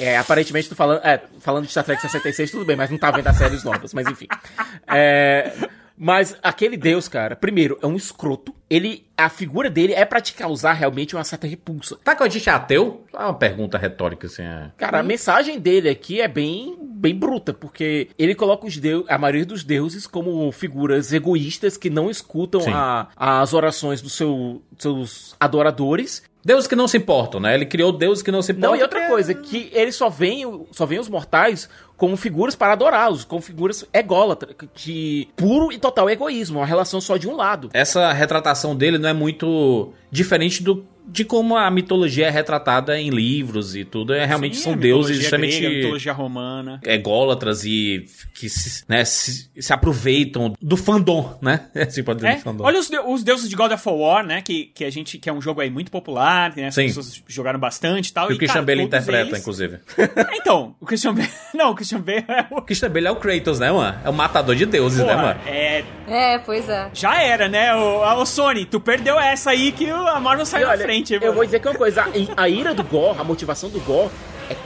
É, 0.00 0.16
aparentemente 0.18 0.68
tu 0.68 0.74
falando, 0.74 1.00
é, 1.04 1.20
falando 1.40 1.64
de 1.66 1.70
Star 1.70 1.84
Trek 1.84 2.00
66, 2.02 2.50
tudo 2.50 2.64
bem, 2.64 2.74
mas 2.76 2.90
não 2.90 2.98
tá 2.98 3.10
vendo 3.10 3.26
as 3.28 3.36
séries 3.36 3.62
novas, 3.62 3.94
mas 3.94 4.06
enfim. 4.08 4.26
É, 4.88 5.52
mas 5.96 6.36
aquele 6.42 6.76
deus, 6.76 7.08
cara, 7.08 7.36
primeiro, 7.36 7.78
é 7.82 7.86
um 7.86 7.96
escroto. 7.96 8.54
Ele, 8.68 9.06
a 9.16 9.28
figura 9.28 9.70
dele 9.70 9.92
é 9.92 10.04
pra 10.04 10.20
te 10.20 10.34
causar 10.34 10.72
realmente 10.72 11.14
uma 11.14 11.22
certa 11.22 11.46
repulsa. 11.46 11.96
Tá 12.02 12.16
com 12.16 12.24
a 12.24 12.28
gente 12.28 12.48
é 12.48 12.52
ateu? 12.52 13.04
É 13.12 13.18
uma 13.18 13.34
pergunta 13.34 13.78
retórica, 13.78 14.26
assim. 14.26 14.42
É. 14.42 14.70
Cara, 14.76 14.98
a 14.98 15.02
mensagem 15.02 15.60
dele 15.60 15.88
aqui 15.88 16.20
é 16.20 16.26
bem, 16.26 16.76
bem 16.80 17.14
bruta, 17.14 17.52
porque 17.54 18.08
ele 18.18 18.34
coloca 18.34 18.66
os 18.66 18.76
deus, 18.76 19.04
a 19.08 19.16
maioria 19.18 19.46
dos 19.46 19.62
deuses 19.62 20.06
como 20.06 20.50
figuras 20.50 21.12
egoístas 21.12 21.76
que 21.76 21.88
não 21.90 22.10
escutam 22.10 22.62
a- 22.74 23.08
as 23.16 23.52
orações 23.52 24.02
dos 24.02 24.14
seu- 24.14 24.62
seus 24.78 25.36
adoradores 25.38 26.22
Deuses 26.44 26.66
que 26.66 26.76
não 26.76 26.86
se 26.86 26.98
importam, 26.98 27.40
né? 27.40 27.54
Ele 27.54 27.64
criou 27.64 27.90
deuses 27.90 28.22
que 28.22 28.30
não 28.30 28.42
se 28.42 28.52
importam. 28.52 28.72
Não, 28.72 28.78
e 28.78 28.82
outra 28.82 29.08
coisa, 29.08 29.32
que 29.32 29.70
ele 29.72 29.90
só 29.90 30.10
vem, 30.10 30.66
só 30.72 30.84
vem 30.84 30.98
os 30.98 31.08
mortais 31.08 31.68
como 31.96 32.16
figuras 32.16 32.54
para 32.54 32.72
adorá-los, 32.72 33.24
como 33.24 33.40
figuras 33.40 33.84
ególatras, 33.92 34.54
de 34.74 35.28
puro 35.36 35.72
e 35.72 35.78
total 35.78 36.10
egoísmo, 36.10 36.58
uma 36.58 36.66
relação 36.66 37.00
só 37.00 37.16
de 37.16 37.28
um 37.28 37.34
lado. 37.34 37.70
Essa 37.72 38.12
retratação 38.12 38.76
dele 38.76 38.98
não 38.98 39.08
é 39.08 39.12
muito 39.12 39.92
diferente 40.10 40.62
do, 40.62 40.84
de 41.06 41.24
como 41.24 41.56
a 41.56 41.70
mitologia 41.70 42.26
é 42.26 42.30
retratada 42.30 42.98
em 42.98 43.10
livros 43.10 43.76
e 43.76 43.84
tudo. 43.84 44.14
É, 44.14 44.24
realmente 44.24 44.56
Sim, 44.56 44.62
são 44.64 44.72
a 44.72 44.76
deuses 44.76 45.18
grega, 45.28 45.36
a 45.66 45.70
mitologia 45.70 46.12
romana. 46.12 46.80
ególatras 46.84 47.64
e 47.64 48.06
que 48.34 48.48
se, 48.48 48.84
né, 48.88 49.04
se, 49.04 49.50
se 49.58 49.72
aproveitam 49.72 50.54
do 50.60 50.76
fandom, 50.76 51.36
né? 51.42 51.66
Assim 51.76 52.02
pode 52.02 52.18
dizer, 52.20 52.32
É, 52.32 52.36
do 52.36 52.40
fandom. 52.42 52.64
olha 52.64 52.78
os, 52.80 52.88
de- 52.88 52.98
os 52.98 53.22
deuses 53.22 53.48
de 53.48 53.54
God 53.56 53.72
of 53.72 53.88
War, 53.88 54.24
né? 54.26 54.40
Que, 54.42 54.66
que 54.74 54.84
a 54.84 54.90
gente 54.90 55.18
que 55.18 55.28
é 55.28 55.32
um 55.32 55.40
jogo 55.40 55.60
aí 55.60 55.70
muito 55.70 55.90
popular, 55.90 56.54
né? 56.56 56.66
As 56.68 56.74
Sim. 56.74 56.86
pessoas 56.86 57.22
jogaram 57.28 57.58
bastante 57.60 58.08
e 58.08 58.12
tal. 58.12 58.26
que 58.26 58.32
o 58.32 58.36
e, 58.36 58.38
Christian 58.38 58.54
cara, 58.64 58.66
Bale 58.66 58.82
interpreta, 58.82 59.28
eles- 59.30 59.40
inclusive. 59.40 59.78
Então, 60.34 60.74
o 60.80 60.86
Christian 60.86 61.14
Bale. 61.14 61.28
Não, 61.54 61.70
o 61.70 61.74
Christian 61.74 62.00
Bale 62.00 62.24
é 62.28 62.46
o. 62.50 62.58
O 62.58 62.62
Christian 62.62 62.90
Bale 62.90 63.06
é 63.06 63.10
o 63.10 63.16
Kratos, 63.16 63.58
né, 63.58 63.70
mano? 63.70 63.98
É 64.04 64.08
o 64.08 64.12
matador 64.12 64.54
de 64.56 64.66
deuses, 64.66 64.98
né, 64.98 65.04
Porra, 65.12 65.22
mano? 65.22 65.40
é. 65.46 65.84
É, 66.06 66.38
pois 66.38 66.68
é. 66.68 66.90
Já 66.92 67.22
era, 67.22 67.48
né? 67.48 67.74
O, 67.74 68.20
o 68.20 68.26
Sony, 68.26 68.64
tu 68.66 68.78
perdeu 68.78 69.18
essa 69.18 69.50
aí 69.50 69.72
que 69.72 69.86
o- 69.90 70.06
a 70.06 70.20
Marvel 70.20 70.44
E 70.44 70.46
saiu 70.46 70.66
na 70.66 70.72
olha, 70.72 70.82
frente. 70.84 70.93
Eu 71.14 71.20
mano. 71.20 71.34
vou 71.34 71.44
dizer 71.44 71.60
que 71.60 71.68
uma 71.68 71.74
coisa, 71.74 72.02
a, 72.36 72.42
a 72.42 72.48
ira 72.48 72.74
do 72.74 72.82
Gore, 72.84 73.18
a 73.18 73.24
motivação 73.24 73.68
do 73.70 73.80
Gore 73.80 74.10
é 74.50 74.56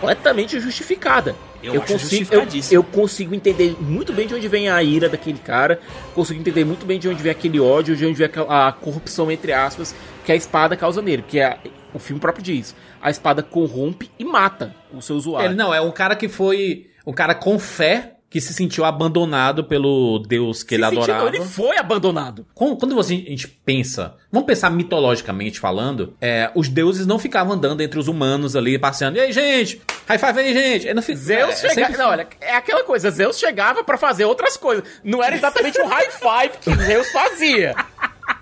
completamente 0.00 0.58
justificada. 0.60 1.34
Eu 1.62 1.82
acho 1.82 1.92
consigo, 1.94 2.34
eu, 2.34 2.46
eu 2.70 2.84
consigo 2.84 3.34
entender 3.34 3.76
muito 3.80 4.12
bem 4.12 4.26
de 4.28 4.34
onde 4.34 4.46
vem 4.46 4.68
a 4.68 4.80
ira 4.82 5.08
daquele 5.08 5.38
cara, 5.38 5.80
consigo 6.14 6.38
entender 6.40 6.64
muito 6.64 6.86
bem 6.86 6.98
de 7.00 7.08
onde 7.08 7.20
vem 7.22 7.32
aquele 7.32 7.58
ódio, 7.58 7.96
de 7.96 8.06
onde 8.06 8.14
vem 8.14 8.26
aquela- 8.26 8.68
a 8.68 8.72
corrupção, 8.72 9.30
entre 9.30 9.52
aspas, 9.52 9.94
que 10.24 10.30
a 10.30 10.36
espada 10.36 10.76
causa 10.76 11.02
nele, 11.02 11.22
porque 11.22 11.40
a- 11.40 11.58
o 11.92 11.98
filme 11.98 12.20
próprio 12.20 12.44
diz, 12.44 12.76
a 13.02 13.10
espada 13.10 13.42
corrompe 13.42 14.08
e 14.18 14.24
mata 14.24 14.72
o 14.92 15.02
seu 15.02 15.16
usuário. 15.16 15.48
Ele 15.48 15.54
não, 15.56 15.74
é 15.74 15.80
um 15.80 15.90
cara 15.90 16.14
que 16.14 16.28
foi. 16.28 16.86
Um 17.06 17.12
cara 17.12 17.34
com 17.34 17.58
fé 17.58 18.17
que 18.30 18.40
se 18.42 18.52
sentiu 18.52 18.84
abandonado 18.84 19.64
pelo 19.64 20.18
Deus 20.18 20.62
que 20.62 20.74
Se 20.74 20.74
ele 20.74 20.84
sentiu, 20.84 21.02
adorava. 21.14 21.28
ele 21.28 21.40
foi 21.44 21.78
abandonado. 21.78 22.46
Quando, 22.54 22.76
quando 22.76 22.94
você, 22.94 23.14
a 23.14 23.16
gente 23.16 23.48
pensa, 23.48 24.16
vamos 24.30 24.46
pensar 24.46 24.68
mitologicamente 24.70 25.58
falando, 25.58 26.14
é, 26.20 26.50
os 26.54 26.68
deuses 26.68 27.06
não 27.06 27.18
ficavam 27.18 27.54
andando 27.54 27.80
entre 27.80 27.98
os 27.98 28.06
humanos 28.06 28.54
ali, 28.54 28.78
passeando. 28.78 29.16
E 29.16 29.20
aí, 29.20 29.32
gente? 29.32 29.80
High 30.06 30.18
five 30.18 30.38
aí, 30.40 30.52
gente! 30.52 30.92
Não 30.94 31.00
Zeus 31.02 31.24
é, 31.24 31.56
chegava. 31.56 31.74
sempre- 31.74 31.96
Não, 31.96 32.10
olha, 32.10 32.28
é 32.40 32.54
aquela 32.54 32.84
coisa, 32.84 33.10
Zeus 33.10 33.38
chegava 33.38 33.82
pra 33.82 33.96
fazer 33.96 34.26
outras 34.26 34.58
coisas. 34.58 34.84
Não 35.02 35.22
era 35.22 35.34
exatamente 35.34 35.80
um 35.80 35.86
high 35.86 36.10
five 36.10 36.58
que 36.60 36.74
Zeus 36.84 37.10
fazia. 37.10 37.74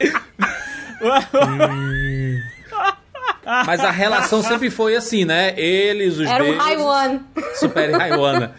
Mas 3.65 3.81
a 3.81 3.91
relação 3.91 4.43
sempre 4.43 4.71
foi 4.71 4.97
assim, 4.97 5.25
né? 5.25 5.55
Eles, 5.57 6.19
os 6.19 6.27
Era 6.29 6.43
um 6.43 6.49
deuses. 6.49 6.63
high 6.65 6.77
one. 6.77 7.21
Super 7.55 7.91
Raiwana. 7.93 8.55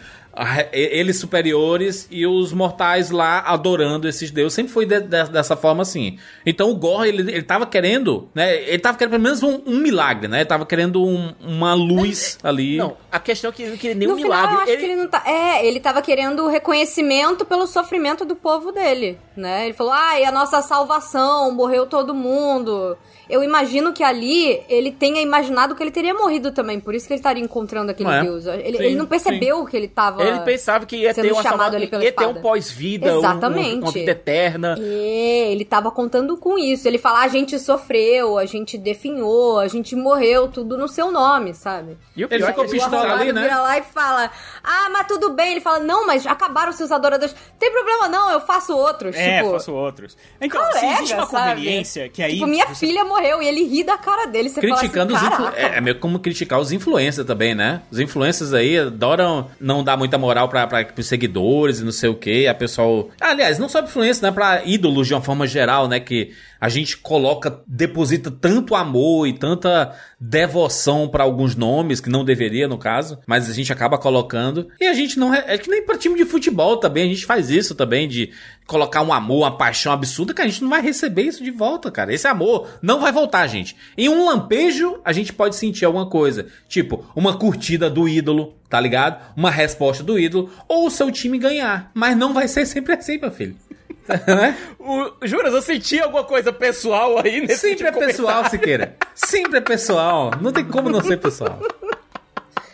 Eles 0.72 1.18
superiores 1.18 2.06
e 2.10 2.26
os 2.26 2.52
mortais 2.52 3.10
lá 3.10 3.40
adorando 3.40 4.06
esses 4.08 4.30
deuses. 4.30 4.54
Sempre 4.54 4.72
foi 4.72 4.86
de- 4.86 5.00
de- 5.00 5.24
dessa 5.30 5.56
forma 5.56 5.82
assim. 5.82 6.18
Então 6.46 6.70
o 6.70 6.74
Gore, 6.76 7.08
ele, 7.08 7.22
ele 7.32 7.42
tava 7.42 7.66
querendo, 7.66 8.28
né? 8.34 8.54
Ele 8.62 8.78
tava 8.78 8.96
querendo 8.96 9.12
pelo 9.12 9.22
menos 9.22 9.42
um, 9.42 9.60
um 9.66 9.78
milagre, 9.78 10.28
né? 10.28 10.38
Ele 10.38 10.44
tava 10.46 10.64
querendo 10.64 11.04
um- 11.04 11.32
uma 11.40 11.74
luz 11.74 12.38
ali. 12.42 12.76
Não, 12.76 12.96
a 13.10 13.18
questão 13.18 13.50
é 13.50 13.52
que 13.52 13.62
ele 13.62 13.70
não 13.72 13.78
queria 13.78 13.96
nenhum 13.96 14.12
No 14.12 14.16
final, 14.16 14.30
milagre. 14.38 14.54
eu 14.56 14.60
acho 14.62 14.70
Ele- 14.72 14.78
que 14.78 14.84
ele 14.86 14.96
não 14.96 15.08
tá. 15.08 15.22
É, 15.26 15.66
ele 15.66 15.80
tava 15.80 16.02
querendo 16.02 16.46
reconhecimento 16.48 17.44
pelo 17.44 17.66
sofrimento 17.66 18.24
do 18.24 18.36
povo 18.36 18.70
dele, 18.72 19.18
né? 19.38 19.64
Ele 19.66 19.72
falou, 19.74 19.92
ai, 19.92 20.24
a 20.24 20.32
nossa 20.32 20.60
salvação, 20.60 21.52
morreu 21.52 21.86
todo 21.86 22.14
mundo. 22.14 22.96
Eu 23.28 23.42
imagino 23.44 23.92
que 23.92 24.02
ali 24.02 24.62
ele 24.70 24.90
tenha 24.90 25.20
imaginado 25.20 25.74
que 25.74 25.82
ele 25.82 25.90
teria 25.90 26.14
morrido 26.14 26.50
também, 26.50 26.80
por 26.80 26.94
isso 26.94 27.06
que 27.06 27.12
ele 27.12 27.18
estaria 27.20 27.44
encontrando 27.44 27.90
aquele 27.90 28.08
é? 28.10 28.22
Deus. 28.22 28.46
Ele, 28.46 28.78
Sim, 28.78 28.84
ele 28.84 28.96
não 28.96 29.04
percebeu 29.04 29.64
que 29.66 29.76
ele 29.76 29.86
tava. 29.86 30.22
Ele 30.22 30.40
pensava 30.40 30.86
que 30.86 30.96
ia 30.96 31.12
ter 31.12 31.30
uma 31.30 31.42
chamado 31.42 31.76
ali 31.76 31.86
pela 31.86 32.02
ia 32.02 32.10
ter 32.12 32.26
um 32.26 32.34
pós-vida, 32.40 33.14
um- 33.14 33.18
Exatamente. 33.18 33.82
uma 33.82 33.90
vida 33.92 34.12
eterna. 34.12 34.76
É, 34.80 35.52
ele 35.52 35.64
tava 35.66 35.90
contando 35.90 36.38
com 36.38 36.58
isso. 36.58 36.88
Ele 36.88 36.96
fala, 36.96 37.20
a 37.20 37.28
gente 37.28 37.58
sofreu, 37.58 38.38
a 38.38 38.46
gente 38.46 38.78
definhou, 38.78 39.58
a 39.58 39.68
gente 39.68 39.94
morreu, 39.94 40.48
tudo 40.48 40.78
no 40.78 40.88
seu 40.88 41.12
nome, 41.12 41.52
sabe? 41.52 41.98
E 42.16 42.24
o 42.24 42.28
Ele 42.30 42.38
pior 42.38 42.48
é 42.48 42.50
ficou 42.52 42.64
o 42.64 42.70
pistola 42.70 43.12
ali, 43.12 43.30
né? 43.32 43.42
vira 43.42 43.60
lá 43.60 43.78
e 43.78 43.82
fala, 43.82 44.30
ah, 44.64 44.88
mas 44.90 45.06
tudo 45.06 45.34
bem. 45.34 45.52
Ele 45.52 45.60
fala, 45.60 45.80
não, 45.80 46.06
mas 46.06 46.26
acabaram 46.26 46.72
seus 46.72 46.90
adoradores. 46.90 47.34
Tem 47.58 47.70
problema 47.70 48.08
não, 48.08 48.30
eu 48.30 48.40
faço 48.40 48.74
outros. 48.74 49.14
É, 49.14 49.27
tipo, 49.36 49.50
faço 49.52 49.72
outros. 49.72 50.16
Então, 50.40 50.62
se 50.72 50.80
colega, 50.80 50.94
existe 50.94 51.14
uma 51.14 51.26
sabe? 51.26 51.50
conveniência 51.60 52.08
que 52.08 52.22
aí. 52.22 52.34
Tipo, 52.34 52.46
minha 52.46 52.66
você- 52.66 52.86
filha 52.86 53.04
morreu 53.04 53.42
e 53.42 53.46
ele 53.46 53.64
ri 53.64 53.84
da 53.84 53.96
cara 53.98 54.26
dele. 54.26 54.48
Você 54.48 54.60
Criticando 54.60 55.14
fala 55.14 55.28
os 55.28 55.34
assim, 55.34 55.44
influ... 55.44 55.56
É, 55.56 55.78
é 55.78 55.80
meio 55.80 55.98
como 55.98 56.18
criticar 56.18 56.58
os 56.60 56.72
influencers 56.72 57.26
também, 57.26 57.54
né? 57.54 57.82
Os 57.90 57.98
influencers 57.98 58.52
aí 58.52 58.78
adoram 58.78 59.48
não 59.60 59.82
dar 59.84 59.96
muita 59.96 60.18
moral 60.18 60.48
pra, 60.48 60.66
pra, 60.66 60.84
pros 60.84 61.06
seguidores 61.06 61.80
e 61.80 61.84
não 61.84 61.92
sei 61.92 62.08
o 62.08 62.14
que. 62.14 62.46
A 62.46 62.54
pessoal. 62.54 63.08
Aliás, 63.20 63.58
não 63.58 63.68
só 63.68 63.80
influência, 63.80 64.26
né? 64.26 64.32
Pra 64.32 64.62
ídolos 64.64 65.06
de 65.06 65.14
uma 65.14 65.22
forma 65.22 65.46
geral, 65.46 65.88
né? 65.88 66.00
Que 66.00 66.32
a 66.60 66.68
gente 66.68 66.96
coloca, 66.96 67.62
deposita 67.66 68.30
tanto 68.30 68.74
amor 68.74 69.26
e 69.26 69.32
tanta 69.32 69.94
devoção 70.20 71.08
pra 71.08 71.22
alguns 71.22 71.54
nomes, 71.54 72.00
que 72.00 72.10
não 72.10 72.24
deveria 72.24 72.66
no 72.66 72.76
caso, 72.76 73.18
mas 73.26 73.48
a 73.48 73.52
gente 73.52 73.72
acaba 73.72 73.96
colocando. 73.96 74.68
E 74.80 74.86
a 74.86 74.92
gente 74.92 75.18
não. 75.18 75.32
É 75.32 75.56
que 75.56 75.70
nem 75.70 75.84
pra 75.84 75.96
time 75.96 76.16
de 76.16 76.24
futebol 76.24 76.76
também, 76.76 77.04
a 77.04 77.14
gente 77.14 77.24
faz 77.24 77.50
isso 77.50 77.74
também, 77.74 78.08
de 78.08 78.32
colocar 78.66 79.02
um 79.02 79.12
amor, 79.12 79.38
uma 79.38 79.56
paixão 79.56 79.92
absurda, 79.92 80.34
que 80.34 80.42
a 80.42 80.46
gente 80.46 80.62
não 80.62 80.70
vai 80.70 80.82
receber 80.82 81.22
isso 81.22 81.44
de 81.44 81.50
volta, 81.50 81.90
cara. 81.90 82.12
Esse 82.12 82.26
amor 82.26 82.68
não 82.82 83.00
vai 83.00 83.12
voltar, 83.12 83.46
gente. 83.46 83.76
Em 83.96 84.08
um 84.08 84.26
lampejo, 84.26 85.00
a 85.04 85.12
gente 85.12 85.32
pode 85.32 85.56
sentir 85.56 85.84
alguma 85.84 86.08
coisa. 86.08 86.46
Tipo, 86.68 87.04
uma 87.14 87.38
curtida 87.38 87.88
do 87.88 88.08
ídolo, 88.08 88.56
tá 88.68 88.80
ligado? 88.80 89.22
Uma 89.36 89.50
resposta 89.50 90.02
do 90.02 90.18
ídolo, 90.18 90.50
ou 90.68 90.86
o 90.86 90.90
seu 90.90 91.10
time 91.10 91.38
ganhar. 91.38 91.90
Mas 91.94 92.16
não 92.16 92.34
vai 92.34 92.48
ser 92.48 92.66
sempre 92.66 92.94
assim, 92.94 93.18
meu 93.18 93.30
filho. 93.30 93.56
né? 94.26 94.56
O, 94.78 95.26
Juras, 95.26 95.52
eu 95.52 95.62
senti 95.62 96.00
alguma 96.00 96.24
coisa 96.24 96.52
pessoal 96.52 97.18
aí 97.18 97.40
nesse 97.40 97.68
Sempre 97.68 97.88
é 97.88 97.92
pessoal, 97.92 98.48
Siqueira. 98.48 98.96
Sempre 99.14 99.58
é 99.58 99.60
pessoal. 99.60 100.30
Não 100.40 100.52
tem 100.52 100.64
como 100.64 100.88
não 100.88 101.02
ser 101.02 101.18
pessoal. 101.18 101.58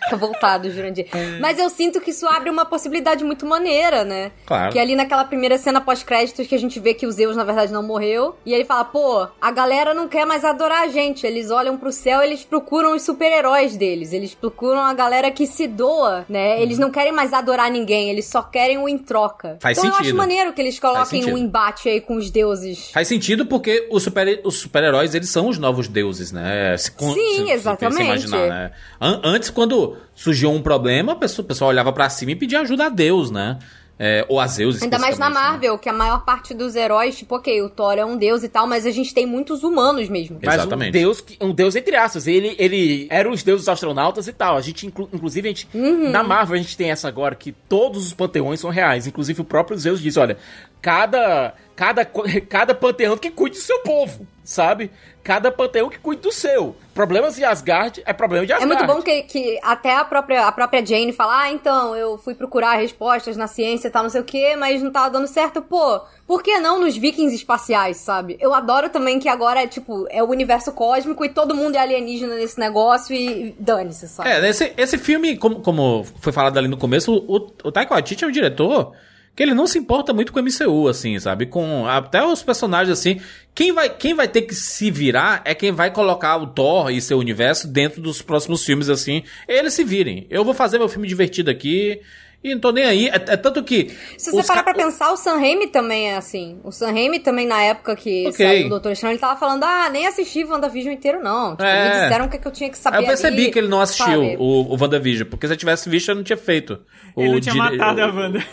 Fica 0.05 0.17
voltado, 0.17 0.71
Jurandir. 0.71 1.07
Mas 1.41 1.59
eu 1.59 1.69
sinto 1.71 2.01
que 2.01 2.11
isso 2.11 2.27
abre 2.27 2.51
uma 2.51 2.65
possibilidade 2.65 3.25
muito 3.25 3.47
maneira, 3.47 4.05
né? 4.05 4.33
Claro. 4.47 4.73
Que 4.73 4.79
ali 4.79 4.95
naquela 4.95 5.25
primeira 5.25 5.59
cena 5.59 5.81
pós-créditos 5.81 6.47
que 6.47 6.55
a 6.55 6.59
gente 6.59 6.79
vê 6.81 6.95
que 6.95 7.07
o 7.07 7.13
Zeus, 7.13 7.37
na 7.37 7.45
verdade, 7.45 7.73
não 7.73 7.83
morreu. 7.83 8.37
E 8.45 8.53
ele 8.53 8.65
fala, 8.65 8.85
pô, 8.85 9.27
a 9.41 9.51
galera 9.51 9.95
não 9.95 10.09
quer 10.09 10.25
mais 10.27 10.45
adorar 10.45 10.83
a 10.85 10.89
gente. 10.89 11.27
Eles 11.27 11.51
olham 11.51 11.77
pro 11.77 11.93
céu, 11.93 12.23
eles 12.23 12.45
procuram 12.45 12.95
os 12.95 13.03
super-heróis 13.03 13.77
deles. 13.77 14.13
Eles 14.13 14.35
procuram 14.35 14.81
a 14.81 14.93
galera 14.95 15.31
que 15.31 15.47
se 15.47 15.67
doa, 15.67 16.25
né? 16.29 16.61
Eles 16.61 16.79
não 16.79 16.91
querem 16.91 17.13
mais 17.13 17.33
adorar 17.33 17.71
ninguém, 17.71 18.11
eles 18.11 18.27
só 18.27 18.43
querem 18.43 18.79
o 18.79 18.89
em 18.89 18.99
troca. 18.99 19.57
Faz 19.61 19.79
então 19.79 19.91
eu 19.91 19.95
sentido. 19.97 20.09
acho 20.09 20.17
maneiro 20.17 20.53
que 20.53 20.61
eles 20.61 20.79
coloquem 20.79 21.25
um 21.33 21.39
embate 21.39 21.89
aí 21.89 22.01
com 22.01 22.17
os 22.17 22.31
deuses. 22.31 22.91
Faz 22.93 23.09
sentido 23.09 23.47
porque 23.47 23.87
os 23.91 24.03
super- 24.03 24.41
os 24.45 24.59
super-heróis, 24.61 25.15
eles 25.15 25.29
são 25.31 25.49
os 25.49 25.59
novos 25.59 25.89
deuses, 25.89 26.33
né? 26.33 26.77
Se, 26.77 26.91
Sim, 26.99 27.15
se- 27.15 27.37
se 27.47 27.51
exatamente. 27.51 27.97
você 27.97 28.03
imaginar, 28.03 28.47
né? 28.49 28.73
An- 29.01 29.21
antes, 29.25 29.51
quando 29.51 29.94
surgiu 30.15 30.51
um 30.51 30.63
problema, 30.63 31.13
o 31.15 31.45
pessoal 31.45 31.71
olhava 31.71 31.93
pra 31.93 32.09
cima 32.09 32.33
e 32.33 32.37
pedia 32.37 32.61
ajuda 32.61 32.87
a 32.87 32.89
Deus, 32.89 33.31
né? 33.31 33.59
É, 33.97 34.27
ou 34.29 34.41
a 34.41 34.47
Zeus, 34.49 34.83
Ainda 34.83 34.99
mais 34.99 35.21
na 35.21 35.29
né? 35.29 35.35
Marvel, 35.35 35.79
que 35.79 35.89
a 35.89 35.93
maior 35.93 36.25
parte 36.25 36.53
dos 36.53 36.75
heróis, 36.75 37.17
tipo, 37.17 37.37
ok, 37.37 37.63
o 37.63 37.69
Thor 37.71 37.93
é 37.97 38.05
um 38.05 38.17
deus 38.17 38.43
e 38.43 38.49
tal, 38.49 38.67
mas 38.67 38.85
a 38.87 38.91
gente 38.91 39.15
tem 39.15 39.25
muitos 39.25 39.63
humanos 39.63 40.09
mesmo. 40.09 40.37
Mas 40.43 40.55
Exatamente. 40.55 40.89
um 40.89 40.93
deus, 41.01 41.25
um 41.41 41.53
deus 41.55 41.77
entre 41.77 41.95
aspas. 41.95 42.27
Ele, 42.27 42.57
ele 42.59 43.07
era 43.09 43.31
os 43.31 43.45
deuses 43.45 43.69
astronautas 43.69 44.27
e 44.27 44.33
tal. 44.33 44.57
A 44.57 44.61
gente, 44.61 44.85
inclu- 44.85 45.09
inclusive, 45.13 45.47
a 45.49 45.51
gente, 45.53 45.69
Uhum. 45.73 46.11
na 46.11 46.25
Marvel, 46.25 46.57
a 46.57 46.59
gente 46.59 46.77
tem 46.77 46.91
essa 46.91 47.07
agora 47.07 47.37
que 47.37 47.53
todos 47.53 48.05
os 48.05 48.13
panteões 48.13 48.59
são 48.59 48.69
reais. 48.69 49.07
Inclusive, 49.07 49.41
o 49.43 49.45
próprio 49.45 49.79
Zeus 49.79 50.01
diz: 50.01 50.17
olha, 50.17 50.37
cada, 50.83 51.55
cada, 51.77 52.05
cada 52.49 52.75
panteão 52.75 53.17
que 53.17 53.31
cuide 53.31 53.57
do 53.59 53.63
seu 53.63 53.79
povo, 53.81 54.27
sabe? 54.43 54.91
Cada 55.25 55.51
panteão 55.51 55.89
que 55.89 55.99
cuide 55.99 56.21
do 56.21 56.31
seu. 56.31 56.77
Problemas 56.93 57.35
de 57.35 57.45
Asgard 57.45 58.03
é 58.05 58.13
problema 58.13 58.45
de 58.45 58.53
É 58.53 58.57
Asgard. 58.57 58.77
muito 58.77 58.95
bom 58.95 59.03
que, 59.03 59.23
que 59.23 59.59
até 59.63 59.97
a 59.97 60.05
própria, 60.05 60.47
a 60.47 60.53
própria 60.53 60.85
Jane 60.85 61.13
fala, 61.15 61.45
ah, 61.45 61.51
então, 61.51 61.97
eu 61.97 62.19
fui 62.19 62.35
procurar 62.35 62.75
respostas 62.75 63.35
na 63.35 63.47
ciência 63.47 63.89
e 63.89 63.91
tal, 63.91 64.03
não 64.03 64.11
sei 64.11 64.21
o 64.21 64.25
que, 64.25 64.55
mas 64.55 64.83
não 64.83 64.93
tava 64.93 65.09
dando 65.09 65.27
certo. 65.27 65.63
Pô, 65.63 66.03
por 66.27 66.43
que 66.43 66.59
não 66.59 66.79
nos 66.79 66.95
vikings 66.95 67.35
espaciais, 67.35 67.97
sabe? 67.97 68.37
Eu 68.39 68.53
adoro 68.53 68.91
também 68.91 69.19
que 69.19 69.29
agora 69.29 69.63
é, 69.63 69.67
tipo, 69.67 70.07
é 70.11 70.23
o 70.23 70.29
universo 70.29 70.71
cósmico 70.73 71.25
e 71.25 71.31
todo 71.31 71.55
mundo 71.55 71.75
é 71.77 71.79
alienígena 71.79 72.35
nesse 72.37 72.61
negócio 72.61 73.17
e 73.17 73.57
dane-se, 73.59 74.07
sabe? 74.09 74.29
É, 74.29 74.47
esse, 74.49 74.75
esse 74.77 74.99
filme, 74.99 75.39
como, 75.39 75.61
como 75.61 76.05
foi 76.21 76.35
falado 76.35 76.59
ali 76.59 76.69
no 76.69 76.77
começo, 76.77 77.13
o, 77.27 77.37
o 77.65 77.73
Taika 77.73 77.95
Waititi 77.95 78.25
é 78.25 78.27
um 78.29 78.31
diretor 78.31 78.93
que 79.35 79.43
ele 79.43 79.55
não 79.55 79.67
se 79.67 79.79
importa 79.79 80.13
muito 80.13 80.33
com 80.33 80.39
o 80.39 80.43
MCU, 80.43 80.89
assim, 80.89 81.19
sabe? 81.19 81.47
Com 81.47 81.87
até 81.87 82.25
os 82.25 82.43
personagens, 82.43 82.97
assim. 82.97 83.21
Quem 83.55 83.73
vai, 83.73 83.89
quem 83.89 84.15
vai 84.15 84.29
ter 84.29 84.43
que 84.43 84.55
se 84.55 84.91
virar 84.91 85.43
é 85.45 85.55
quem 85.55 85.73
vai 85.73 85.91
colocar 85.91 86.37
o 86.37 86.47
Thor 86.47 86.91
e 86.91 87.01
seu 87.01 87.19
universo 87.19 87.67
dentro 87.67 88.01
dos 88.01 88.23
próximos 88.23 88.65
filmes, 88.65 88.89
assim. 88.89 89.25
Eles 89.49 89.75
se 89.75 89.83
virem. 89.83 90.27
Eu 90.31 90.45
vou 90.45 90.55
fazer 90.55 90.79
meu 90.79 90.89
filme 90.89 91.09
divertido 91.09 91.51
aqui 91.51 92.01
e 92.45 92.53
não 92.55 92.61
tô 92.61 92.71
nem 92.73 92.85
aí. 92.85 93.09
É, 93.09 93.15
é 93.15 93.37
tanto 93.39 93.63
que... 93.65 93.91
Se 94.19 94.31
você 94.31 94.47
parar 94.47 94.63
ca- 94.63 94.75
pra 94.75 94.85
pensar, 94.85 95.11
o 95.13 95.17
Sam 95.17 95.39
Raimi 95.39 95.67
também 95.69 96.11
é 96.11 96.17
assim. 96.17 96.59
O 96.63 96.71
Sam 96.71 96.93
Raimi 96.93 97.19
também, 97.19 97.47
na 97.47 97.61
época 97.63 97.97
que 97.97 98.27
Ok. 98.29 98.47
saiu 98.47 98.67
o 98.67 98.69
Doutor 98.69 98.93
Estranho, 98.93 99.13
ele 99.13 99.19
tava 99.19 99.41
falando, 99.41 99.65
ah, 99.65 99.89
nem 99.91 100.07
assisti 100.07 100.45
WandaVision 100.45 100.93
inteiro, 100.93 101.23
não. 101.23 101.53
Tipo, 101.53 101.63
É. 101.65 101.85
Me 101.85 101.91
disseram 102.03 102.27
o 102.27 102.29
que, 102.29 102.39
que 102.39 102.47
eu 102.47 102.53
tinha 102.53 102.69
que 102.71 102.77
saber 102.79 102.99
Aí 102.99 103.03
eu 103.05 103.09
percebi 103.09 103.43
ali, 103.45 103.51
que 103.51 103.59
ele 103.59 103.69
não 103.69 103.81
assistiu 103.81 104.05
sabe? 104.07 104.37
o, 104.39 104.75
o 104.75 104.77
WandaVision, 104.79 105.29
porque 105.29 105.47
se 105.47 105.53
eu 105.55 105.57
tivesse 105.57 105.89
visto, 105.89 106.11
eu 106.11 106.15
não 106.15 106.23
tinha 106.23 106.37
feito. 106.37 106.79
Ele 107.17 107.29
o 107.29 107.33
não 107.33 107.41
tinha 107.41 107.55
matado 107.55 108.01
o- 108.01 108.05
a 108.05 108.07
Wanda. 108.13 108.45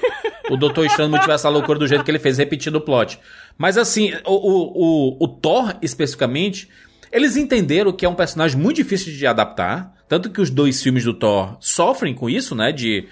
o 0.50 0.56
Doutor 0.56 0.86
Estranho 0.86 1.10
não 1.12 1.20
tivesse 1.20 1.46
a 1.46 1.50
loucura 1.50 1.78
do 1.78 1.88
jeito 1.88 2.04
que 2.06 2.12
ele 2.12 2.20
fez, 2.20 2.38
repetindo 2.38 2.76
o 2.78 2.82
plot. 2.82 3.20
Mas 3.58 3.78
assim, 3.78 4.14
o, 4.26 4.34
o, 4.34 5.18
o, 5.20 5.26
o 5.26 5.28
Thor, 5.28 5.76
especificamente, 5.82 6.70
eles 7.12 7.36
entenderam 7.36 7.92
que 7.92 8.06
é 8.06 8.10
um 8.10 8.16
personagem 8.16 8.58
muito 8.58 8.78
difícil 8.78 9.12
de 9.14 9.28
adaptar. 9.28 9.94
Tanto 10.08 10.30
que 10.30 10.42
os 10.42 10.50
dois 10.50 10.82
filmes 10.82 11.04
do 11.06 11.14
Thor 11.14 11.56
sofrem 11.60 12.14
com 12.14 12.30
isso, 12.30 12.54
né? 12.56 12.72
De. 12.72 13.08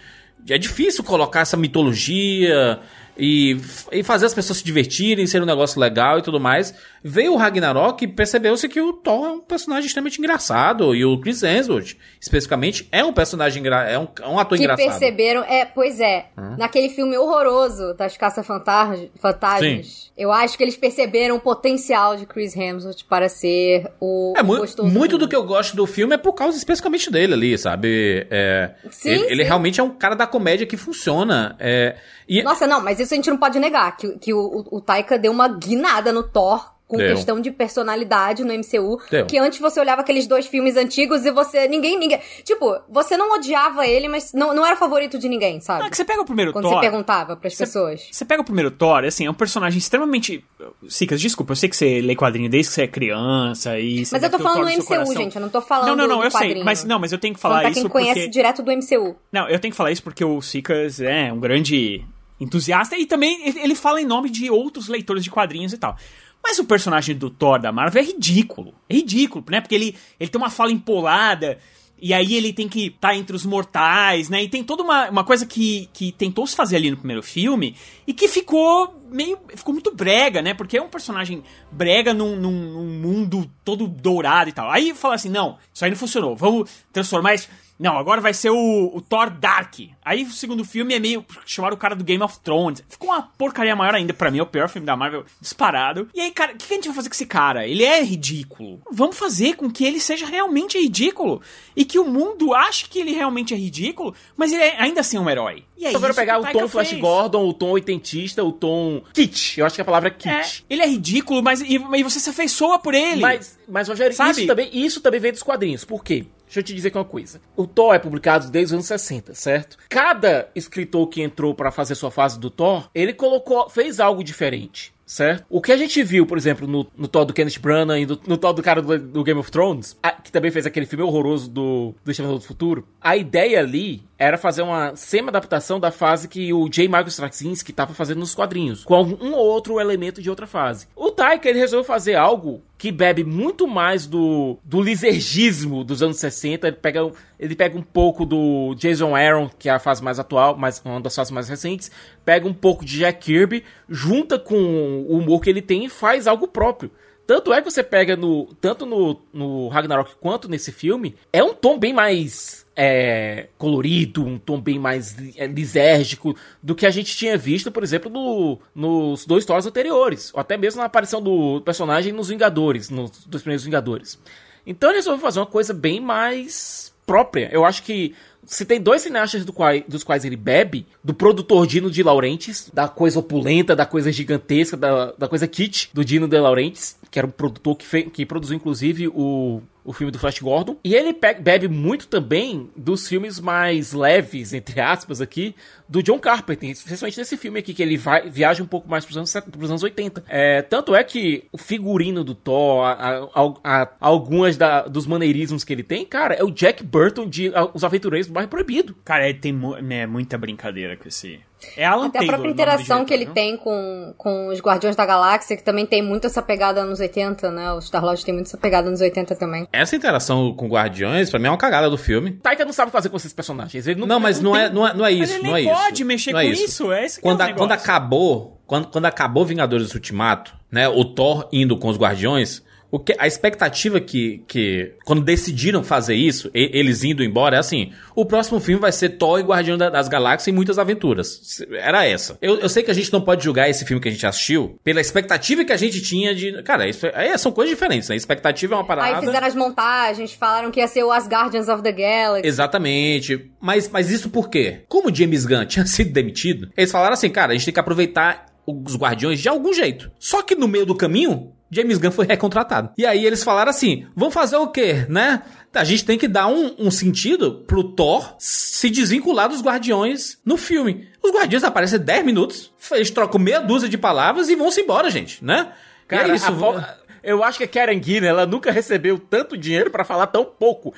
É 0.48 0.58
difícil 0.58 1.04
colocar 1.04 1.42
essa 1.42 1.58
mitologia 1.58 2.80
e, 3.20 3.60
e 3.92 4.02
fazer 4.04 4.26
as 4.28 4.34
pessoas 4.34 4.58
se 4.60 4.64
divertirem, 4.64 5.28
ser 5.28 5.42
um 5.42 5.46
negócio 5.46 5.80
legal 5.80 6.18
e 6.20 6.22
tudo 6.22 6.40
mais. 6.40 6.74
Veio 7.04 7.34
o 7.34 7.38
Ragnarok 7.38 8.04
e 8.04 8.08
percebeu-se 8.08 8.68
que 8.70 8.82
o 8.82 8.94
Thor 8.94 9.26
é 9.28 9.32
um 9.32 9.40
personagem 9.40 9.88
extremamente 9.88 10.20
engraçado. 10.20 10.96
E 10.96 11.04
o 11.06 11.20
Chris 11.20 11.44
Hemsworth, 11.44 11.96
especificamente, 12.20 12.88
é 12.92 13.04
um 13.04 13.14
personagem 13.14 13.64
é 13.68 14.00
um, 14.00 14.08
é 14.22 14.28
um 14.28 14.40
ator 14.40 14.58
que 14.58 14.64
engraçado. 14.64 14.88
perceberam, 14.88 15.44
é, 15.44 15.66
pois 15.66 16.00
é, 16.00 16.26
Hum. 16.38 16.56
naquele 16.58 16.90
filme 16.90 17.18
horroroso 17.18 17.94
das 17.96 18.16
caça-fantasmas, 18.18 20.12
eu 20.18 20.32
acho 20.32 20.58
que 20.58 20.64
eles 20.64 20.76
perceberam 20.78 21.36
o 21.36 21.40
potencial 21.40 22.16
de 22.16 22.26
Chris 22.26 22.56
Hemsworth 22.56 23.04
para 23.08 23.30
ser 23.30 23.88
o, 24.00 24.34
É, 24.38 24.44
muito 24.44 24.84
mundo. 24.86 25.18
do 25.18 25.28
que 25.28 25.36
eu 25.36 25.44
gosto 25.44 25.76
do 25.76 25.86
filme 25.86 26.16
é 26.16 26.18
por 26.18 26.34
causa 26.34 26.58
especificamente 26.58 27.12
dele 27.12 27.34
ali, 27.34 27.58
sabe? 27.58 28.28
É, 28.30 28.72
Sim, 28.92 29.10
ele, 29.12 29.26
ele 29.26 29.42
sim. 29.44 29.48
realmente 29.48 29.80
é 29.80 29.84
um 29.84 29.90
cara 29.90 30.16
da 30.16 30.28
comédia 30.28 30.66
que 30.66 30.78
funciona. 30.78 31.56
É, 31.60 31.96
e 32.28 32.44
Nossa, 32.44 32.68
não, 32.68 32.80
mas 32.82 33.00
isso 33.00 33.09
a 33.14 33.18
gente 33.18 33.30
não 33.30 33.38
pode 33.38 33.60
negar, 33.60 33.96
que, 33.98 34.18
que 34.20 34.34
o, 34.34 34.40
o, 34.72 34.78
o 34.78 34.82
Taika 34.82 35.18
deu 35.18 35.32
uma 35.32 35.48
guinada 35.48 36.12
no 36.14 36.24
Thor 36.24 36.78
com 36.88 36.98
Deu. 36.98 37.10
questão 37.16 37.40
de 37.40 37.52
personalidade 37.52 38.44
no 38.44 38.52
MCU, 38.52 39.00
Deu. 39.12 39.24
que 39.28 39.38
antes 39.38 39.60
você 39.60 39.80
olhava 39.80 40.02
aqueles 40.02 40.26
dois 40.26 40.48
filmes 40.48 40.76
antigos 40.76 41.24
e 41.24 41.30
você, 41.30 41.68
ninguém, 41.68 42.00
ninguém, 42.00 42.20
tipo, 42.44 42.80
você 42.90 43.16
não 43.16 43.36
odiava 43.36 43.86
ele, 43.86 44.08
mas 44.08 44.34
não, 44.34 44.56
não 44.56 44.66
era 44.66 44.76
favorito 44.76 45.20
de 45.20 45.30
ninguém, 45.30 45.60
sabe? 45.62 45.82
Não, 45.82 45.86
é 45.88 45.90
que 45.92 45.96
você 45.96 46.04
pega 46.04 46.20
o 46.20 46.26
primeiro 46.26 46.52
Quando 46.52 46.64
Thor. 46.66 46.74
você 46.74 46.80
perguntava 46.82 47.36
pras 47.36 47.54
Você- 47.54 47.64
pessoas. 47.64 48.08
Você 48.12 48.26
pega 48.26 48.42
o 48.42 48.44
primeiro 48.44 48.72
Thor, 48.72 49.04
assim, 49.04 49.28
é 49.28 49.30
um 49.30 49.36
personagem 49.36 49.78
extremamente. 49.78 50.44
Sicas, 50.88 51.22
desculpa, 51.22 51.52
eu 51.52 51.56
sei 51.56 51.70
que 51.70 51.78
você 51.78 52.02
lê 52.02 52.16
quadrinho 52.16 52.50
desde 52.50 52.70
que 52.70 52.74
você 52.76 52.82
é 52.82 52.88
criança 52.88 53.80
e. 53.80 54.04
você 54.04 54.16
Mas 54.16 54.24
eu 54.24 54.30
tô 54.32 54.40
falando 54.40 54.62
do 54.62 54.66
no 54.66 54.72
MCU, 54.78 54.86
coração. 54.88 55.14
gente, 55.16 55.36
eu 55.36 55.42
não 55.44 55.50
tô 55.50 55.62
falando 55.62 55.88
Não, 55.90 55.96
não, 55.96 56.08
não, 56.08 56.18
do 56.18 56.24
eu 56.24 56.32
sei. 56.32 56.40
quadrinho. 56.42 56.66
Mas 56.66 56.84
não, 56.84 56.98
mas 56.98 57.12
eu 57.12 57.20
tenho 57.20 57.36
que 57.36 57.40
Falando 57.40 57.58
falar 57.58 57.70
pra 57.70 57.72
isso 57.72 57.82
quem 57.82 57.90
conhece 57.90 58.14
porque. 58.22 58.30
direto 58.30 58.64
do 58.64 58.72
MCU. 58.72 59.16
Não, 59.32 59.48
eu 59.48 59.60
tenho 59.60 59.72
que 59.72 59.78
falar 59.78 59.92
isso 59.92 60.02
porque 60.02 60.26
o 60.26 60.42
Sicas 60.42 61.00
é 61.00 61.32
um 61.32 61.40
grande 61.40 62.04
entusiasta 62.40 62.98
e 62.98 63.06
também 63.06 63.48
ele- 63.48 63.76
fala 63.76 64.02
em 64.02 64.06
nome 64.06 64.30
de 64.30 64.50
outros 64.50 64.88
leitores 64.88 65.24
de 65.24 65.30
quadrinhos 65.30 65.74
e 65.74 65.78
tal. 65.78 65.98
Mas 66.44 66.58
o 66.58 66.66
personagem 66.66 67.16
do 67.18 67.30
Thor 67.30 67.60
da 67.60 67.72
Marvel 67.72 68.02
é 68.02 68.06
ridículo. 68.06 68.74
É 68.90 68.96
ridículo, 68.96 69.44
né? 69.50 69.60
Porque 69.62 69.76
ele, 69.76 69.96
ele 70.20 70.30
tem 70.30 70.40
uma 70.40 70.50
fala 70.50 70.72
empolada. 70.72 71.58
E 72.02 72.14
aí 72.14 72.34
ele 72.34 72.54
tem 72.54 72.70
que 72.70 72.88
estar 72.88 73.14
entre 73.14 73.36
os 73.36 73.46
mortais, 73.46 74.30
né? 74.30 74.42
E 74.44 74.48
tem 74.48 74.64
toda 74.64 74.82
uma, 74.82 75.10
uma 75.10 75.24
coisa 75.26 75.46
que, 75.46 75.90
que 75.92 76.14
tentou 76.14 76.48
se 76.48 76.56
fazer 76.56 76.78
ali 76.78 76.90
no 76.90 76.96
primeiro 76.96 77.22
filme 77.22 77.76
e 78.08 78.14
que 78.14 78.26
ficou 78.30 79.04
meio. 79.12 79.38
ficou 79.54 79.74
muito 79.74 79.94
brega, 79.94 80.42
né? 80.42 80.54
Porque 80.54 80.78
é 80.78 80.82
um 80.82 80.88
personagem 80.88 81.44
brega 81.70 82.14
num, 82.14 82.38
num, 82.38 82.52
num 82.72 83.00
mundo 83.02 83.52
todo 83.66 83.86
dourado 83.86 84.50
e 84.50 84.54
tal. 84.54 84.72
Aí 84.72 84.94
fala 84.94 85.16
assim: 85.16 85.28
não, 85.30 85.58
isso 85.74 85.84
aí 85.84 85.92
não 85.92 85.98
funcionou. 85.98 86.38
Vamos 86.38 86.70
transformar 86.94 87.36
isso. 87.36 87.50
Não, 87.80 87.98
agora 87.98 88.20
vai 88.20 88.34
ser 88.34 88.50
o, 88.50 88.92
o 88.94 89.00
Thor 89.00 89.30
Dark. 89.30 89.76
Aí 90.04 90.24
o 90.24 90.32
segundo 90.32 90.66
filme 90.66 90.94
é 90.94 91.00
meio. 91.00 91.26
chamaram 91.46 91.76
o 91.76 91.80
cara 91.80 91.96
do 91.96 92.04
Game 92.04 92.22
of 92.22 92.38
Thrones. 92.42 92.84
Ficou 92.90 93.10
uma 93.10 93.22
porcaria 93.22 93.74
maior 93.74 93.96
ainda. 93.96 94.14
Pra 94.14 94.30
mim, 94.30 94.40
é 94.40 94.44
o 94.44 94.46
pior 94.46 94.68
filme 94.68 94.86
da 94.86 94.98
Marvel 94.98 95.24
disparado. 95.40 96.10
E 96.14 96.20
aí, 96.20 96.32
cara, 96.32 96.52
o 96.54 96.58
que 96.58 96.74
a 96.74 96.76
gente 96.76 96.88
vai 96.88 96.96
fazer 96.96 97.08
com 97.10 97.16
esse 97.16 97.26
cara? 97.26 97.66
Ele 97.66 97.84
é 97.86 98.04
ridículo. 98.04 98.82
Vamos 98.92 99.18
fazer 99.18 99.56
com 99.56 99.70
que 99.72 99.86
ele 99.86 100.00
seja 100.02 100.26
realmente 100.26 100.78
ridículo. 100.78 101.42
E 101.74 101.86
que 101.86 101.98
o 101.98 102.06
mundo 102.06 102.54
ache 102.54 102.90
que 102.90 103.00
ele 103.00 103.14
realmente 103.14 103.54
é 103.54 103.58
ridículo, 103.58 104.14
mas 104.36 104.52
ele 104.52 104.64
é 104.64 104.76
ainda 104.82 105.00
assim 105.00 105.18
um 105.18 105.30
herói. 105.30 105.64
E 105.78 105.86
é 105.86 105.90
Então 105.90 106.00
agora 106.00 106.12
isso 106.12 106.20
pegar 106.20 106.34
que 106.34 106.40
o 106.40 106.44
Taika 106.44 106.60
tom 106.60 106.68
Flash 106.68 106.90
fez. 106.90 107.02
Gordon, 107.02 107.48
o 107.48 107.54
tom 107.54 107.70
oitentista, 107.70 108.44
o 108.44 108.52
tom 108.52 109.02
kitsch. 109.14 109.58
Eu 109.58 109.66
acho 109.66 109.76
que 109.76 109.82
a 109.82 109.86
palavra 109.86 110.10
é 110.10 110.12
É, 110.30 110.42
kitsch. 110.42 110.64
ele 110.70 110.82
é 110.82 110.88
ridículo, 110.88 111.42
mas 111.42 111.62
e, 111.62 111.76
e 111.76 112.04
você 112.04 112.20
se 112.20 112.30
afeiçoa 112.30 112.78
por 112.80 112.94
ele. 112.94 113.22
Mas, 113.22 113.58
mas 113.66 113.88
Rogério, 113.88 114.14
Sabe? 114.14 114.32
isso 114.32 114.48
também, 114.48 114.70
isso 114.74 115.00
também 115.00 115.20
vem 115.22 115.32
dos 115.32 115.44
quadrinhos. 115.44 115.86
Por 115.86 116.04
quê? 116.04 116.26
Deixa 116.50 116.62
eu 116.62 116.64
te 116.64 116.74
dizer 116.74 116.88
aqui 116.88 116.98
uma 116.98 117.06
coisa. 117.06 117.40
O 117.56 117.68
Thor 117.68 117.94
é 117.94 118.00
publicado 118.00 118.50
desde 118.50 118.74
os 118.74 118.74
anos 118.74 118.88
60, 118.88 119.36
certo? 119.36 119.78
Cada 119.88 120.50
escritor 120.56 121.08
que 121.08 121.22
entrou 121.22 121.54
pra 121.54 121.70
fazer 121.72 121.94
sua 121.94 122.10
fase 122.10 122.40
do 122.40 122.50
Thor, 122.50 122.90
ele 122.94 123.14
colocou, 123.14 123.70
fez 123.70 124.00
algo 124.00 124.24
diferente. 124.24 124.92
Certo? 125.06 125.44
O 125.50 125.60
que 125.60 125.72
a 125.72 125.78
gente 125.78 126.04
viu, 126.04 126.24
por 126.26 126.38
exemplo, 126.38 126.68
no, 126.68 126.86
no 126.96 127.08
Thor 127.08 127.26
do 127.26 127.34
Kenneth 127.34 127.58
Branagh 127.60 127.98
e 128.00 128.06
no, 128.06 128.20
no 128.28 128.38
Thor 128.38 128.54
do 128.54 128.62
cara 128.62 128.80
do, 128.80 128.98
do 129.00 129.24
Game 129.24 129.40
of 129.40 129.50
Thrones, 129.50 129.98
a- 130.04 130.12
que 130.12 130.32
também 130.32 130.52
fez 130.52 130.68
aquele 130.68 130.86
filme 130.86 131.04
horroroso 131.04 131.50
do, 131.50 131.96
do 132.06 132.12
Exterminador 132.12 132.40
do 132.40 132.46
Futuro, 132.46 132.88
a 133.02 133.18
ideia 133.18 133.60
ali 133.60 134.04
era 134.20 134.38
fazer 134.38 134.62
uma 134.62 134.94
semi-adaptação 134.98 135.80
da 135.80 135.92
fase 135.92 136.28
que 136.28 136.52
o 136.52 136.68
J. 136.68 136.90
Michael 136.90 137.08
Straczynski 137.08 137.72
estava 137.72 137.94
fazendo 137.94 138.20
nos 138.20 138.36
quadrinhos, 138.36 138.84
com 138.84 139.02
um 139.02 139.34
ou 139.34 139.48
outro 139.48 139.80
elemento 139.80 140.22
de 140.22 140.30
outra 140.30 140.46
fase. 140.46 140.88
O 140.94 141.10
Taika, 141.10 141.48
ele 141.48 141.60
resolveu 141.60 141.86
fazer 141.86 142.16
algo 142.16 142.62
que 142.78 142.92
bebe 142.92 143.24
muito 143.24 143.66
mais 143.66 144.06
do, 144.06 144.58
do 144.64 144.82
lisergismo 144.82 145.86
dos 145.86 146.04
anos 146.04 146.18
60. 146.18 146.68
Ele 146.68 146.76
pega, 146.76 147.12
ele 147.40 147.56
pega 147.56 147.78
um 147.78 147.82
pouco 147.82 148.26
do 148.26 148.76
Jason 148.76 149.16
Aaron, 149.16 149.50
que 149.58 149.70
é 149.70 149.72
a 149.72 149.80
fase 149.80 150.04
mais 150.04 150.20
atual, 150.20 150.58
mas 150.58 150.82
uma 150.84 151.00
das 151.00 151.16
fases 151.16 151.32
mais 151.32 151.48
recentes. 151.48 151.90
Pega 152.26 152.46
um 152.46 152.54
pouco 152.54 152.84
de 152.84 153.00
Jack 153.00 153.26
Kirby, 153.26 153.64
junta 153.88 154.38
com 154.38 155.06
o 155.08 155.18
humor 155.18 155.42
que 155.42 155.50
ele 155.50 155.62
tem 155.62 155.86
e 155.86 155.90
faz 155.90 156.28
algo 156.28 156.46
próprio. 156.46 156.92
Tanto 157.30 157.54
é 157.54 157.62
que 157.62 157.70
você 157.70 157.84
pega 157.84 158.16
no. 158.16 158.48
Tanto 158.60 158.88
no, 158.88 159.22
no 159.32 159.68
Ragnarok 159.68 160.16
quanto 160.20 160.50
nesse 160.50 160.72
filme, 160.72 161.16
é 161.32 161.44
um 161.44 161.54
tom 161.54 161.78
bem 161.78 161.94
mais 161.94 162.66
é, 162.76 163.50
colorido, 163.56 164.26
um 164.26 164.40
tom 164.40 164.60
bem 164.60 164.80
mais 164.80 165.16
é, 165.38 165.46
lisérgico 165.46 166.36
do 166.64 166.74
que 166.74 166.88
a 166.88 166.90
gente 166.90 167.16
tinha 167.16 167.38
visto, 167.38 167.72
por 167.72 167.84
exemplo, 167.84 168.10
no, 168.10 168.58
nos 168.74 169.28
dois 169.28 169.46
Thors 169.46 169.68
anteriores. 169.68 170.34
Ou 170.34 170.40
até 170.40 170.58
mesmo 170.58 170.80
na 170.80 170.88
aparição 170.88 171.22
do 171.22 171.62
personagem 171.62 172.12
nos 172.12 172.30
Vingadores, 172.30 172.90
nos 172.90 173.12
dois 173.28 173.44
primeiros 173.44 173.64
Vingadores. 173.64 174.20
Então 174.66 174.90
ele 174.90 174.98
resolveu 174.98 175.22
fazer 175.22 175.40
uma 175.40 175.46
coisa 175.46 175.72
bem 175.72 176.00
mais 176.00 176.92
própria. 177.06 177.48
Eu 177.52 177.64
acho 177.64 177.84
que 177.84 178.16
se 178.50 178.66
tem 178.66 178.82
dois 178.82 179.04
cineastas 179.04 179.46
do 179.46 179.54
qual, 179.54 179.72
dos 179.88 180.04
quais 180.04 180.26
ele 180.26 180.36
bebe, 180.36 180.88
do 181.04 181.14
produtor 181.14 181.68
Dino 181.68 181.92
de 181.92 182.02
Laurentiis, 182.02 182.68
da 182.74 182.88
coisa 182.88 183.20
opulenta, 183.20 183.76
da 183.76 183.86
coisa 183.86 184.12
gigantesca, 184.12 184.76
da, 184.76 185.12
da 185.12 185.28
coisa 185.28 185.48
kit 185.48 185.92
do 185.94 186.04
Dino 186.04 186.28
de 186.28 186.40
Laurentiis, 186.40 186.98
que 187.12 187.20
era 187.20 187.28
um 187.28 187.32
produtor 187.32 187.78
que, 187.78 187.86
fe, 187.86 188.04
que 188.04 188.26
produziu 188.26 188.56
inclusive 188.56 189.08
o 189.08 189.62
o 189.90 189.94
filme 189.94 190.12
do 190.12 190.20
Flash 190.20 190.38
Gordon. 190.38 190.78
E 190.84 190.94
ele 190.94 191.12
bebe 191.12 191.68
muito 191.68 192.08
também 192.08 192.70
dos 192.78 193.08
filmes 193.08 193.40
mais 193.40 193.92
leves, 193.92 194.54
entre 194.54 194.80
aspas, 194.80 195.20
aqui, 195.20 195.56
do 195.88 196.04
John 196.04 196.20
Carpenter, 196.20 196.70
especialmente 196.70 197.18
nesse 197.18 197.36
filme 197.36 197.58
aqui, 197.58 197.74
que 197.74 197.82
ele 197.82 197.98
vai, 197.98 198.30
viaja 198.30 198.62
um 198.62 198.68
pouco 198.68 198.88
mais 198.88 199.04
pros 199.04 199.18
anos, 199.18 199.34
pros 199.52 199.68
anos 199.68 199.82
80. 199.82 200.26
É, 200.30 200.62
tanto 200.62 200.94
é 200.94 201.04
que 201.04 201.46
o 201.52 201.58
figurino 201.58 202.24
do 202.24 202.36
Thor, 202.36 202.86
a, 202.86 202.92
a, 203.34 203.54
a, 203.64 203.90
algumas 204.00 204.56
da, 204.58 204.84
dos 204.84 205.08
maneirismos 205.08 205.64
que 205.64 205.74
ele 205.74 205.82
tem, 205.82 206.06
cara, 206.06 206.36
é 206.36 206.44
o 206.44 206.52
Jack 206.52 206.84
Burton 206.84 207.28
de 207.28 207.52
Os 207.74 207.84
Aventureiros 207.84 208.28
do 208.28 208.34
Bairro 208.34 208.48
Proibido. 208.48 208.96
Cara, 209.04 209.28
ele 209.28 209.40
tem 209.40 209.60
é, 209.90 210.06
muita 210.06 210.38
brincadeira 210.38 210.96
com 210.98 211.08
esse, 211.08 211.40
é 211.76 211.86
Alan 211.86 212.08
Até 212.08 212.20
Taylor, 212.20 212.36
a 212.36 212.38
própria 212.38 212.52
interação 212.52 213.06
que 213.06 213.14
ele 213.14 213.26
tem 213.26 213.58
com, 213.58 214.14
com 214.18 214.48
os 214.48 214.60
Guardiões 214.60 214.96
da 214.96 215.06
Galáxia, 215.06 215.58
que 215.58 215.64
também 215.64 215.86
tem 215.86 216.02
muito 216.02 216.28
essa 216.28 216.42
pegada 216.42 216.82
anos 216.82 217.00
80, 217.00 217.52
né? 217.52 217.72
O 217.74 217.82
Star-Lord 217.82 218.24
tem 218.24 218.34
muito 218.34 218.48
essa 218.48 218.58
pegada 218.58 218.88
anos 218.88 219.02
80 219.02 219.36
também. 219.36 219.68
Essa 219.72 219.96
interação 219.96 220.54
com 220.54 220.68
Guardiões, 220.68 221.30
pra 221.30 221.40
mim, 221.40 221.48
é 221.48 221.50
uma 221.50 221.58
cagada 221.58 221.90
do 221.90 221.98
filme. 221.98 222.32
Taika 222.32 222.64
não 222.64 222.74
sabe 222.74 222.92
fazer 222.92 223.10
com 223.10 223.18
esses 223.18 223.34
personagens. 223.34 223.88
Ele 223.88 224.00
não, 224.00 224.08
não 224.08 224.20
mas 224.20 224.40
não, 224.40 224.52
não, 224.52 224.58
é, 224.60 224.70
não, 224.70 224.88
é, 224.88 224.94
não 224.94 225.06
é 225.06 225.12
isso. 225.12 225.22
Mas 225.22 225.32
ele 225.32 225.44
não 225.44 225.54
nem 225.54 225.70
é 225.70 225.74
pode 225.74 225.94
isso. 225.94 226.06
mexer 226.06 226.32
não 226.32 226.40
com 226.40 226.46
é 226.46 226.50
isso. 226.50 226.64
isso. 226.64 226.92
É 226.92 227.06
esse 227.06 227.22
quando, 227.22 227.42
é 227.42 227.46
a, 227.46 227.54
quando 227.54 227.72
acabou, 227.72 228.62
quando, 228.66 228.88
quando 228.88 229.06
acabou 229.06 229.46
Vingadores 229.46 229.94
Ultimato, 229.94 230.54
né? 230.72 230.88
O 230.88 231.04
Thor 231.04 231.48
indo 231.52 231.78
com 231.78 231.90
os 231.90 231.98
Guardiões, 231.98 232.64
o 232.92 233.00
que, 233.00 233.16
a 233.18 233.28
expectativa 233.28 234.00
que, 234.00 234.44
que. 234.48 234.94
Quando 235.06 235.22
decidiram 235.22 235.84
fazer 235.84 236.16
isso, 236.16 236.50
e, 236.54 236.72
eles 236.74 237.04
indo 237.04 237.24
embora, 237.24 237.58
é 237.58 237.60
assim: 237.60 237.92
o 238.16 238.26
próximo 238.26 238.60
filme 238.60 238.82
vai 238.82 238.92
ser 238.92 239.10
Thor 239.10 239.40
e 239.40 239.44
Guardião 239.44 239.78
da, 239.78 239.90
das 239.90 240.08
Galáxias 240.08 240.48
e 240.48 240.52
muitas 240.52 240.80
aventuras. 240.80 241.62
Era 241.72 242.06
essa. 242.06 242.38
Eu, 242.42 242.60
eu 242.60 242.70
sei 242.70 242.82
que 242.82 242.90
a 242.90 242.94
gente 242.94 243.14
não 243.14 243.22
pode 243.22 243.44
julgar 243.44 243.70
esse 243.70 243.86
filme 243.86 244.02
que 244.02 244.10
a 244.10 244.12
gente 244.12 244.26
assistiu 244.26 244.80
pela 244.84 245.00
expectativa 245.00 245.64
que 245.64 245.72
a 245.72 245.78
gente 245.78 246.02
tinha 246.02 246.34
de. 246.34 246.64
Cara, 246.64 246.88
isso, 246.88 247.06
é, 247.06 247.38
são 247.38 247.52
coisas 247.52 247.74
diferentes, 247.74 248.10
né? 248.10 248.16
Expectativa 248.16 248.74
é 248.74 248.78
uma 248.78 248.86
parada. 248.86 249.18
Aí 249.18 249.24
fizeram 249.24 249.48
as 249.48 249.56
montagens, 249.56 250.34
falaram 250.34 250.72
que 250.72 250.80
ia 250.80 250.88
ser 250.88 251.04
o 251.04 251.12
As 251.12 251.28
Guardians 251.28 251.68
of 251.68 251.84
the 251.84 251.92
Galaxy. 251.92 252.48
Exatamente. 252.48 253.52
Mas, 253.62 253.88
mas 253.88 254.10
isso 254.10 254.30
por 254.30 254.50
quê? 254.50 254.82
Como 254.88 255.10
o 255.10 255.16
James 255.16 255.46
Gunn 255.46 255.66
tinha 255.66 255.86
sido 255.88 256.12
demitido, 256.12 256.70
eles 256.76 256.92
falaram 256.92 257.14
assim: 257.14 257.30
cara, 257.30 257.52
a 257.52 257.56
gente 257.56 257.66
tem 257.66 257.74
que 257.74 257.80
aproveitar 257.80 258.48
os 258.66 258.96
Guardiões 258.96 259.40
de 259.40 259.50
algum 259.50 259.74
jeito. 259.74 260.12
Só 260.20 260.42
que 260.42 260.56
no 260.56 260.68
meio 260.68 260.86
do 260.86 260.96
caminho, 260.96 261.52
James 261.72 261.98
Gunn 261.98 262.12
foi 262.12 262.26
recontratado. 262.26 262.92
E 262.98 263.06
aí 263.06 263.26
eles 263.26 263.44
falaram 263.44 263.70
assim: 263.70 264.08
vamos 264.16 264.34
fazer 264.34 264.58
o 264.58 264.68
quê, 264.68 265.06
né? 265.08 265.44
A 265.74 265.84
gente 265.84 266.04
tem 266.04 266.18
que 266.18 266.28
dar 266.28 266.48
um, 266.48 266.76
um, 266.80 266.90
sentido 266.90 267.64
pro 267.68 267.84
Thor 267.84 268.36
se 268.40 268.90
desvincular 268.90 269.48
dos 269.48 269.62
Guardiões 269.62 270.40
no 270.44 270.58
filme. 270.58 271.08
Os 271.22 271.32
Guardiões 271.32 271.64
aparecem 271.64 272.00
10 272.00 272.26
minutos, 272.26 272.74
eles 272.92 273.12
trocam 273.12 273.40
meia 273.40 273.60
dúzia 273.60 273.88
de 273.88 273.98
palavras 273.98 274.50
e 274.50 274.56
vão-se 274.56 274.82
embora, 274.82 275.12
gente, 275.12 275.46
né? 275.46 275.72
Cara, 276.08 276.28
e 276.28 276.32
é 276.32 276.36
isso. 276.36 276.48
A, 276.48 276.98
eu 277.24 277.44
acho 277.44 277.60
que 277.60 277.64
a 277.66 277.68
Karen 277.68 278.02
Gina, 278.02 278.26
ela 278.26 278.46
nunca 278.46 278.72
recebeu 278.72 279.20
tanto 279.20 279.56
dinheiro 279.56 279.92
para 279.92 280.04
falar 280.04 280.28
tão 280.28 280.44
pouco. 280.44 280.94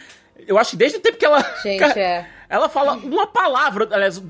Eu 0.47 0.57
acho 0.57 0.71
que 0.71 0.77
desde 0.77 0.97
o 0.97 1.01
tempo 1.01 1.17
que 1.17 1.25
ela. 1.25 1.43
Gente, 1.61 1.83
é. 1.99 2.25
Ela 2.49 2.67
fala 2.67 2.93
uma 2.95 3.25
palavra, 3.25 3.87
aliás, 3.91 4.21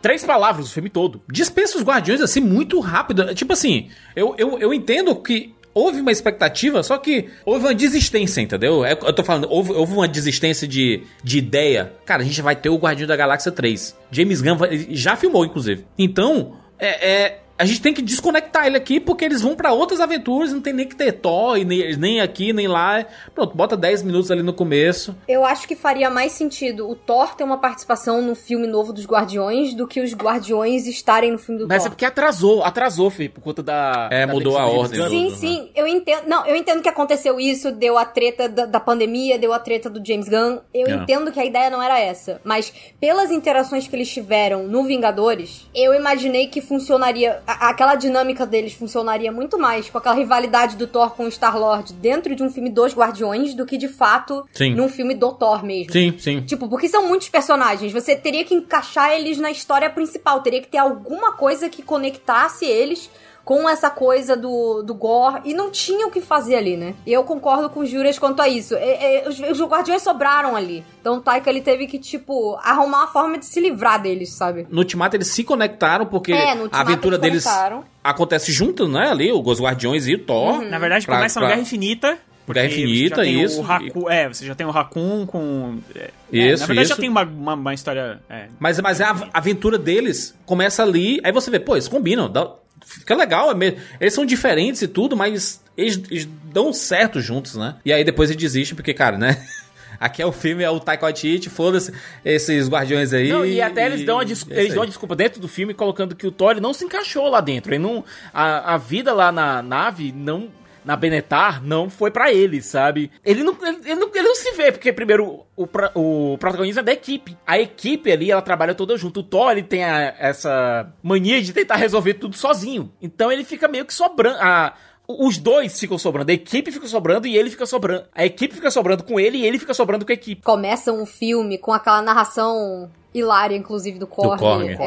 três 0.00 0.24
palavras 0.24 0.68
o 0.68 0.72
filme 0.72 0.90
todo. 0.90 1.22
Dispensa 1.30 1.78
os 1.78 1.84
guardiões 1.84 2.20
assim 2.20 2.40
muito 2.40 2.80
rápido. 2.80 3.32
Tipo 3.34 3.52
assim, 3.52 3.88
eu, 4.16 4.34
eu, 4.36 4.58
eu 4.58 4.74
entendo 4.74 5.14
que 5.14 5.54
houve 5.74 6.00
uma 6.00 6.12
expectativa, 6.12 6.82
só 6.82 6.98
que 6.98 7.28
houve 7.44 7.66
uma 7.66 7.74
desistência, 7.74 8.40
entendeu? 8.40 8.84
É, 8.84 8.92
eu 8.92 9.12
tô 9.12 9.24
falando, 9.24 9.46
houve, 9.50 9.72
houve 9.72 9.92
uma 9.92 10.08
desistência 10.08 10.66
de, 10.66 11.02
de 11.22 11.38
ideia. 11.38 11.92
Cara, 12.04 12.22
a 12.22 12.24
gente 12.24 12.40
vai 12.42 12.56
ter 12.56 12.68
o 12.68 12.76
Guardião 12.76 13.06
da 13.06 13.16
Galáxia 13.16 13.50
3. 13.52 13.96
James 14.10 14.42
Gunn 14.42 14.56
vai, 14.56 14.86
já 14.90 15.16
filmou, 15.16 15.44
inclusive. 15.44 15.84
Então, 15.98 16.56
é, 16.78 17.10
é 17.10 17.38
a 17.62 17.64
gente 17.64 17.80
tem 17.80 17.94
que 17.94 18.02
desconectar 18.02 18.66
ele 18.66 18.76
aqui 18.76 18.98
porque 18.98 19.24
eles 19.24 19.40
vão 19.40 19.54
para 19.54 19.72
outras 19.72 20.00
aventuras, 20.00 20.52
não 20.52 20.60
tem 20.60 20.72
nem 20.72 20.86
que 20.88 20.96
ter 20.96 21.12
Thor, 21.12 21.56
nem, 21.64 21.96
nem 21.96 22.20
aqui, 22.20 22.52
nem 22.52 22.66
lá. 22.66 23.06
Pronto, 23.34 23.56
bota 23.56 23.76
10 23.76 24.02
minutos 24.02 24.30
ali 24.30 24.42
no 24.42 24.52
começo. 24.52 25.14
Eu 25.28 25.44
acho 25.44 25.68
que 25.68 25.76
faria 25.76 26.10
mais 26.10 26.32
sentido 26.32 26.90
o 26.90 26.96
Thor 26.96 27.34
ter 27.36 27.44
uma 27.44 27.58
participação 27.58 28.20
no 28.20 28.34
filme 28.34 28.66
novo 28.66 28.92
dos 28.92 29.06
Guardiões 29.06 29.74
do 29.74 29.86
que 29.86 30.00
os 30.00 30.12
Guardiões 30.12 30.86
estarem 30.86 31.30
no 31.30 31.38
filme 31.38 31.60
do 31.60 31.68
Mas 31.68 31.78
Thor. 31.82 31.86
é 31.86 31.90
porque 31.90 32.04
atrasou, 32.04 32.64
atrasou, 32.64 33.10
Fih, 33.10 33.28
por 33.28 33.40
conta 33.40 33.62
da. 33.62 34.08
É, 34.10 34.26
da 34.26 34.32
mudou 34.32 34.58
a 34.58 34.66
ordem. 34.66 35.00
Sim, 35.00 35.08
Tudo, 35.08 35.30
né? 35.30 35.36
sim, 35.36 35.70
eu 35.76 35.86
entendo. 35.86 36.26
Não, 36.26 36.44
eu 36.46 36.56
entendo 36.56 36.82
que 36.82 36.88
aconteceu 36.88 37.38
isso, 37.38 37.70
deu 37.70 37.96
a 37.96 38.04
treta 38.04 38.48
da, 38.48 38.66
da 38.66 38.80
pandemia, 38.80 39.38
deu 39.38 39.52
a 39.52 39.58
treta 39.58 39.88
do 39.88 40.04
James 40.04 40.28
Gunn. 40.28 40.58
Eu 40.74 40.88
É. 40.88 40.94
entendo 40.94 41.30
que 41.30 41.38
a 41.38 41.44
ideia 41.44 41.70
não 41.70 41.82
era 41.82 41.98
essa. 42.00 42.40
Mas 42.42 42.72
pelas 43.00 43.30
interações 43.30 43.86
que 43.86 43.94
eles 43.94 44.10
tiveram 44.10 44.64
no 44.66 44.84
Vingadores, 44.84 45.66
eu 45.74 45.94
imaginei 45.94 46.46
que 46.48 46.60
funcionaria. 46.60 47.40
A- 47.60 47.68
aquela 47.70 47.94
dinâmica 47.94 48.46
deles 48.46 48.72
funcionaria 48.72 49.30
muito 49.32 49.58
mais 49.58 49.88
com 49.90 49.98
aquela 49.98 50.14
rivalidade 50.14 50.76
do 50.76 50.86
Thor 50.86 51.10
com 51.10 51.24
o 51.24 51.28
Star-Lord 51.28 51.92
dentro 51.94 52.34
de 52.34 52.42
um 52.42 52.50
filme 52.50 52.70
dos 52.70 52.94
Guardiões 52.94 53.54
do 53.54 53.64
que 53.66 53.76
de 53.76 53.88
fato 53.88 54.46
Sim. 54.52 54.74
num 54.74 54.88
filme 54.88 55.14
do 55.14 55.32
Thor 55.32 55.64
mesmo. 55.64 55.92
Sim, 55.92 56.16
sim. 56.18 56.40
Tipo, 56.42 56.68
porque 56.68 56.88
são 56.88 57.06
muitos 57.08 57.28
personagens. 57.28 57.92
Você 57.92 58.14
teria 58.16 58.44
que 58.44 58.54
encaixar 58.54 59.12
eles 59.12 59.38
na 59.38 59.50
história 59.50 59.88
principal. 59.90 60.40
Teria 60.40 60.60
que 60.60 60.68
ter 60.68 60.78
alguma 60.78 61.32
coisa 61.32 61.68
que 61.68 61.82
conectasse 61.82 62.64
eles 62.64 63.10
com 63.44 63.68
essa 63.68 63.90
coisa 63.90 64.36
do, 64.36 64.82
do 64.82 64.94
gore. 64.94 65.40
E 65.44 65.52
não 65.54 65.70
tinha 65.70 66.06
o 66.06 66.10
que 66.10 66.20
fazer 66.20 66.54
ali, 66.54 66.76
né? 66.76 66.94
E 67.06 67.12
eu 67.12 67.24
concordo 67.24 67.68
com 67.70 67.80
os 67.80 67.90
Júrias 67.90 68.18
quanto 68.18 68.40
a 68.40 68.48
isso. 68.48 68.74
É, 68.76 69.24
é, 69.24 69.28
os, 69.28 69.38
os 69.40 69.60
guardiões 69.62 70.02
sobraram 70.02 70.54
ali. 70.54 70.84
Então 71.00 71.16
o 71.16 71.20
Taika, 71.20 71.50
ele 71.50 71.60
teve 71.60 71.86
que, 71.86 71.98
tipo, 71.98 72.56
arrumar 72.62 72.98
uma 72.98 73.06
forma 73.08 73.36
de 73.38 73.44
se 73.46 73.60
livrar 73.60 74.00
deles, 74.00 74.32
sabe? 74.32 74.66
No 74.70 74.78
Ultimato 74.78 75.16
eles 75.16 75.26
se 75.28 75.42
conectaram 75.42 76.06
porque 76.06 76.32
É, 76.32 76.52
a 76.70 76.80
aventura 76.80 77.16
eles 77.16 77.20
deles 77.20 77.44
conectaram. 77.44 77.84
acontece 78.02 78.52
junto, 78.52 78.86
né? 78.86 79.08
Ali, 79.10 79.32
os 79.32 79.60
Guardiões 79.60 80.06
e 80.06 80.14
o 80.14 80.18
Thor. 80.18 80.60
Uhum. 80.60 80.68
Na 80.68 80.78
verdade, 80.78 81.04
Pra- 81.06 81.16
começa 81.16 81.40
no 81.40 81.46
pra- 81.46 81.54
Guerra 81.54 81.62
Infinita. 81.66 82.18
porque 82.46 82.60
Guerra 82.60 82.72
Infinita, 82.72 83.24
isso. 83.26 83.60
O 83.60 83.64
Haku, 83.72 84.08
é, 84.10 84.28
você 84.28 84.46
já 84.46 84.54
tem 84.54 84.66
o 84.66 84.70
Raccoon 84.70 85.26
com... 85.26 85.78
é, 85.96 86.10
Isso, 86.32 86.60
na 86.60 86.66
verdade, 86.66 86.86
isso. 86.86 86.94
já 86.94 87.00
tem 87.00 87.08
uma, 87.08 87.22
uma, 87.24 87.54
uma 87.54 87.74
história... 87.74 88.20
É, 88.30 88.46
Mas, 88.60 88.78
mas 88.80 89.00
a 89.00 89.10
a 89.10 89.38
aventura 89.38 89.78
deles 89.78 90.34
começa 90.46 90.82
ali, 90.82 91.20
aí 91.24 91.32
você 91.32 91.50
vê, 91.50 91.58
pô, 91.60 91.74
eles 91.74 91.88
combinam, 91.88 92.30
dá- 92.30 92.50
fica 92.84 93.14
legal, 93.14 93.50
é 93.50 93.54
me- 93.54 93.76
eles 94.00 94.14
são 94.14 94.24
diferentes 94.26 94.82
e 94.82 94.88
tudo, 94.88 95.16
mas 95.16 95.62
eles, 95.76 96.00
eles 96.10 96.28
dão 96.52 96.72
certo 96.72 97.20
juntos, 97.20 97.54
né? 97.56 97.76
E 97.84 97.92
aí 97.92 98.04
depois 98.04 98.30
eles 98.30 98.40
desistem, 98.40 98.74
porque, 98.76 98.92
cara, 98.94 99.16
né? 99.18 99.36
Aqui 100.00 100.20
é 100.20 100.26
o 100.26 100.32
filme, 100.32 100.64
é 100.64 100.70
o 100.70 100.80
Taika 100.80 101.04
Waititi, 101.04 101.48
foda-se 101.48 101.92
esses 102.24 102.68
guardiões 102.68 103.12
aí. 103.12 103.28
Não, 103.28 103.46
e 103.46 103.62
até 103.62 103.86
eles 103.86 104.04
dão, 104.04 104.18
a 104.18 104.22
e- 104.22 104.26
des- 104.26 104.44
é 104.50 104.60
eles 104.60 104.74
dão 104.74 104.82
a 104.82 104.86
desculpa 104.86 105.14
dentro 105.14 105.40
do 105.40 105.46
filme, 105.46 105.72
colocando 105.74 106.16
que 106.16 106.26
o 106.26 106.32
Thor 106.32 106.52
ele 106.52 106.60
não 106.60 106.74
se 106.74 106.84
encaixou 106.84 107.28
lá 107.28 107.40
dentro. 107.40 107.72
Ele 107.72 107.82
não, 107.82 108.04
a, 108.34 108.74
a 108.74 108.76
vida 108.78 109.12
lá 109.14 109.30
na 109.30 109.62
nave 109.62 110.10
não. 110.10 110.48
Na 110.84 110.96
Benetar 110.96 111.62
não 111.64 111.88
foi 111.88 112.10
pra 112.10 112.32
ele, 112.32 112.60
sabe? 112.60 113.10
Ele 113.24 113.44
não, 113.44 113.56
ele, 113.62 113.78
ele 113.84 113.94
não, 114.00 114.10
ele 114.14 114.28
não 114.28 114.34
se 114.34 114.50
vê, 114.52 114.72
porque 114.72 114.92
primeiro 114.92 115.44
o, 115.56 115.68
o 115.94 116.38
protagonismo 116.38 116.80
é 116.80 116.82
da 116.82 116.92
equipe. 116.92 117.36
A 117.46 117.58
equipe 117.58 118.10
ali, 118.10 118.30
ela 118.30 118.42
trabalha 118.42 118.74
toda 118.74 118.96
junto. 118.96 119.20
O 119.20 119.22
Thor, 119.22 119.52
ele 119.52 119.62
tem 119.62 119.84
a- 119.84 120.14
essa 120.18 120.92
mania 121.02 121.40
de 121.40 121.52
tentar 121.52 121.76
resolver 121.76 122.14
tudo 122.14 122.36
sozinho. 122.36 122.92
Então 123.00 123.30
ele 123.30 123.44
fica 123.44 123.68
meio 123.68 123.84
que 123.84 123.94
sobrando. 123.94 124.38
A, 124.40 124.74
os 125.06 125.36
dois 125.38 125.78
ficam 125.78 125.98
sobrando. 125.98 126.30
A 126.30 126.34
equipe 126.34 126.72
fica 126.72 126.86
sobrando 126.88 127.26
e 127.26 127.36
ele 127.36 127.50
fica 127.50 127.66
sobrando. 127.66 128.04
A 128.14 128.24
equipe 128.24 128.54
fica 128.54 128.70
sobrando 128.70 129.04
com 129.04 129.20
ele 129.20 129.38
e 129.38 129.46
ele 129.46 129.58
fica 129.58 129.74
sobrando 129.74 130.04
com 130.04 130.12
a 130.12 130.14
equipe. 130.14 130.42
Começa 130.42 130.92
um 130.92 131.06
filme 131.06 131.58
com 131.58 131.72
aquela 131.72 132.00
narração 132.02 132.90
hilária, 133.14 133.54
inclusive, 133.56 133.98
do. 133.98 134.06
Korg. 134.06 134.40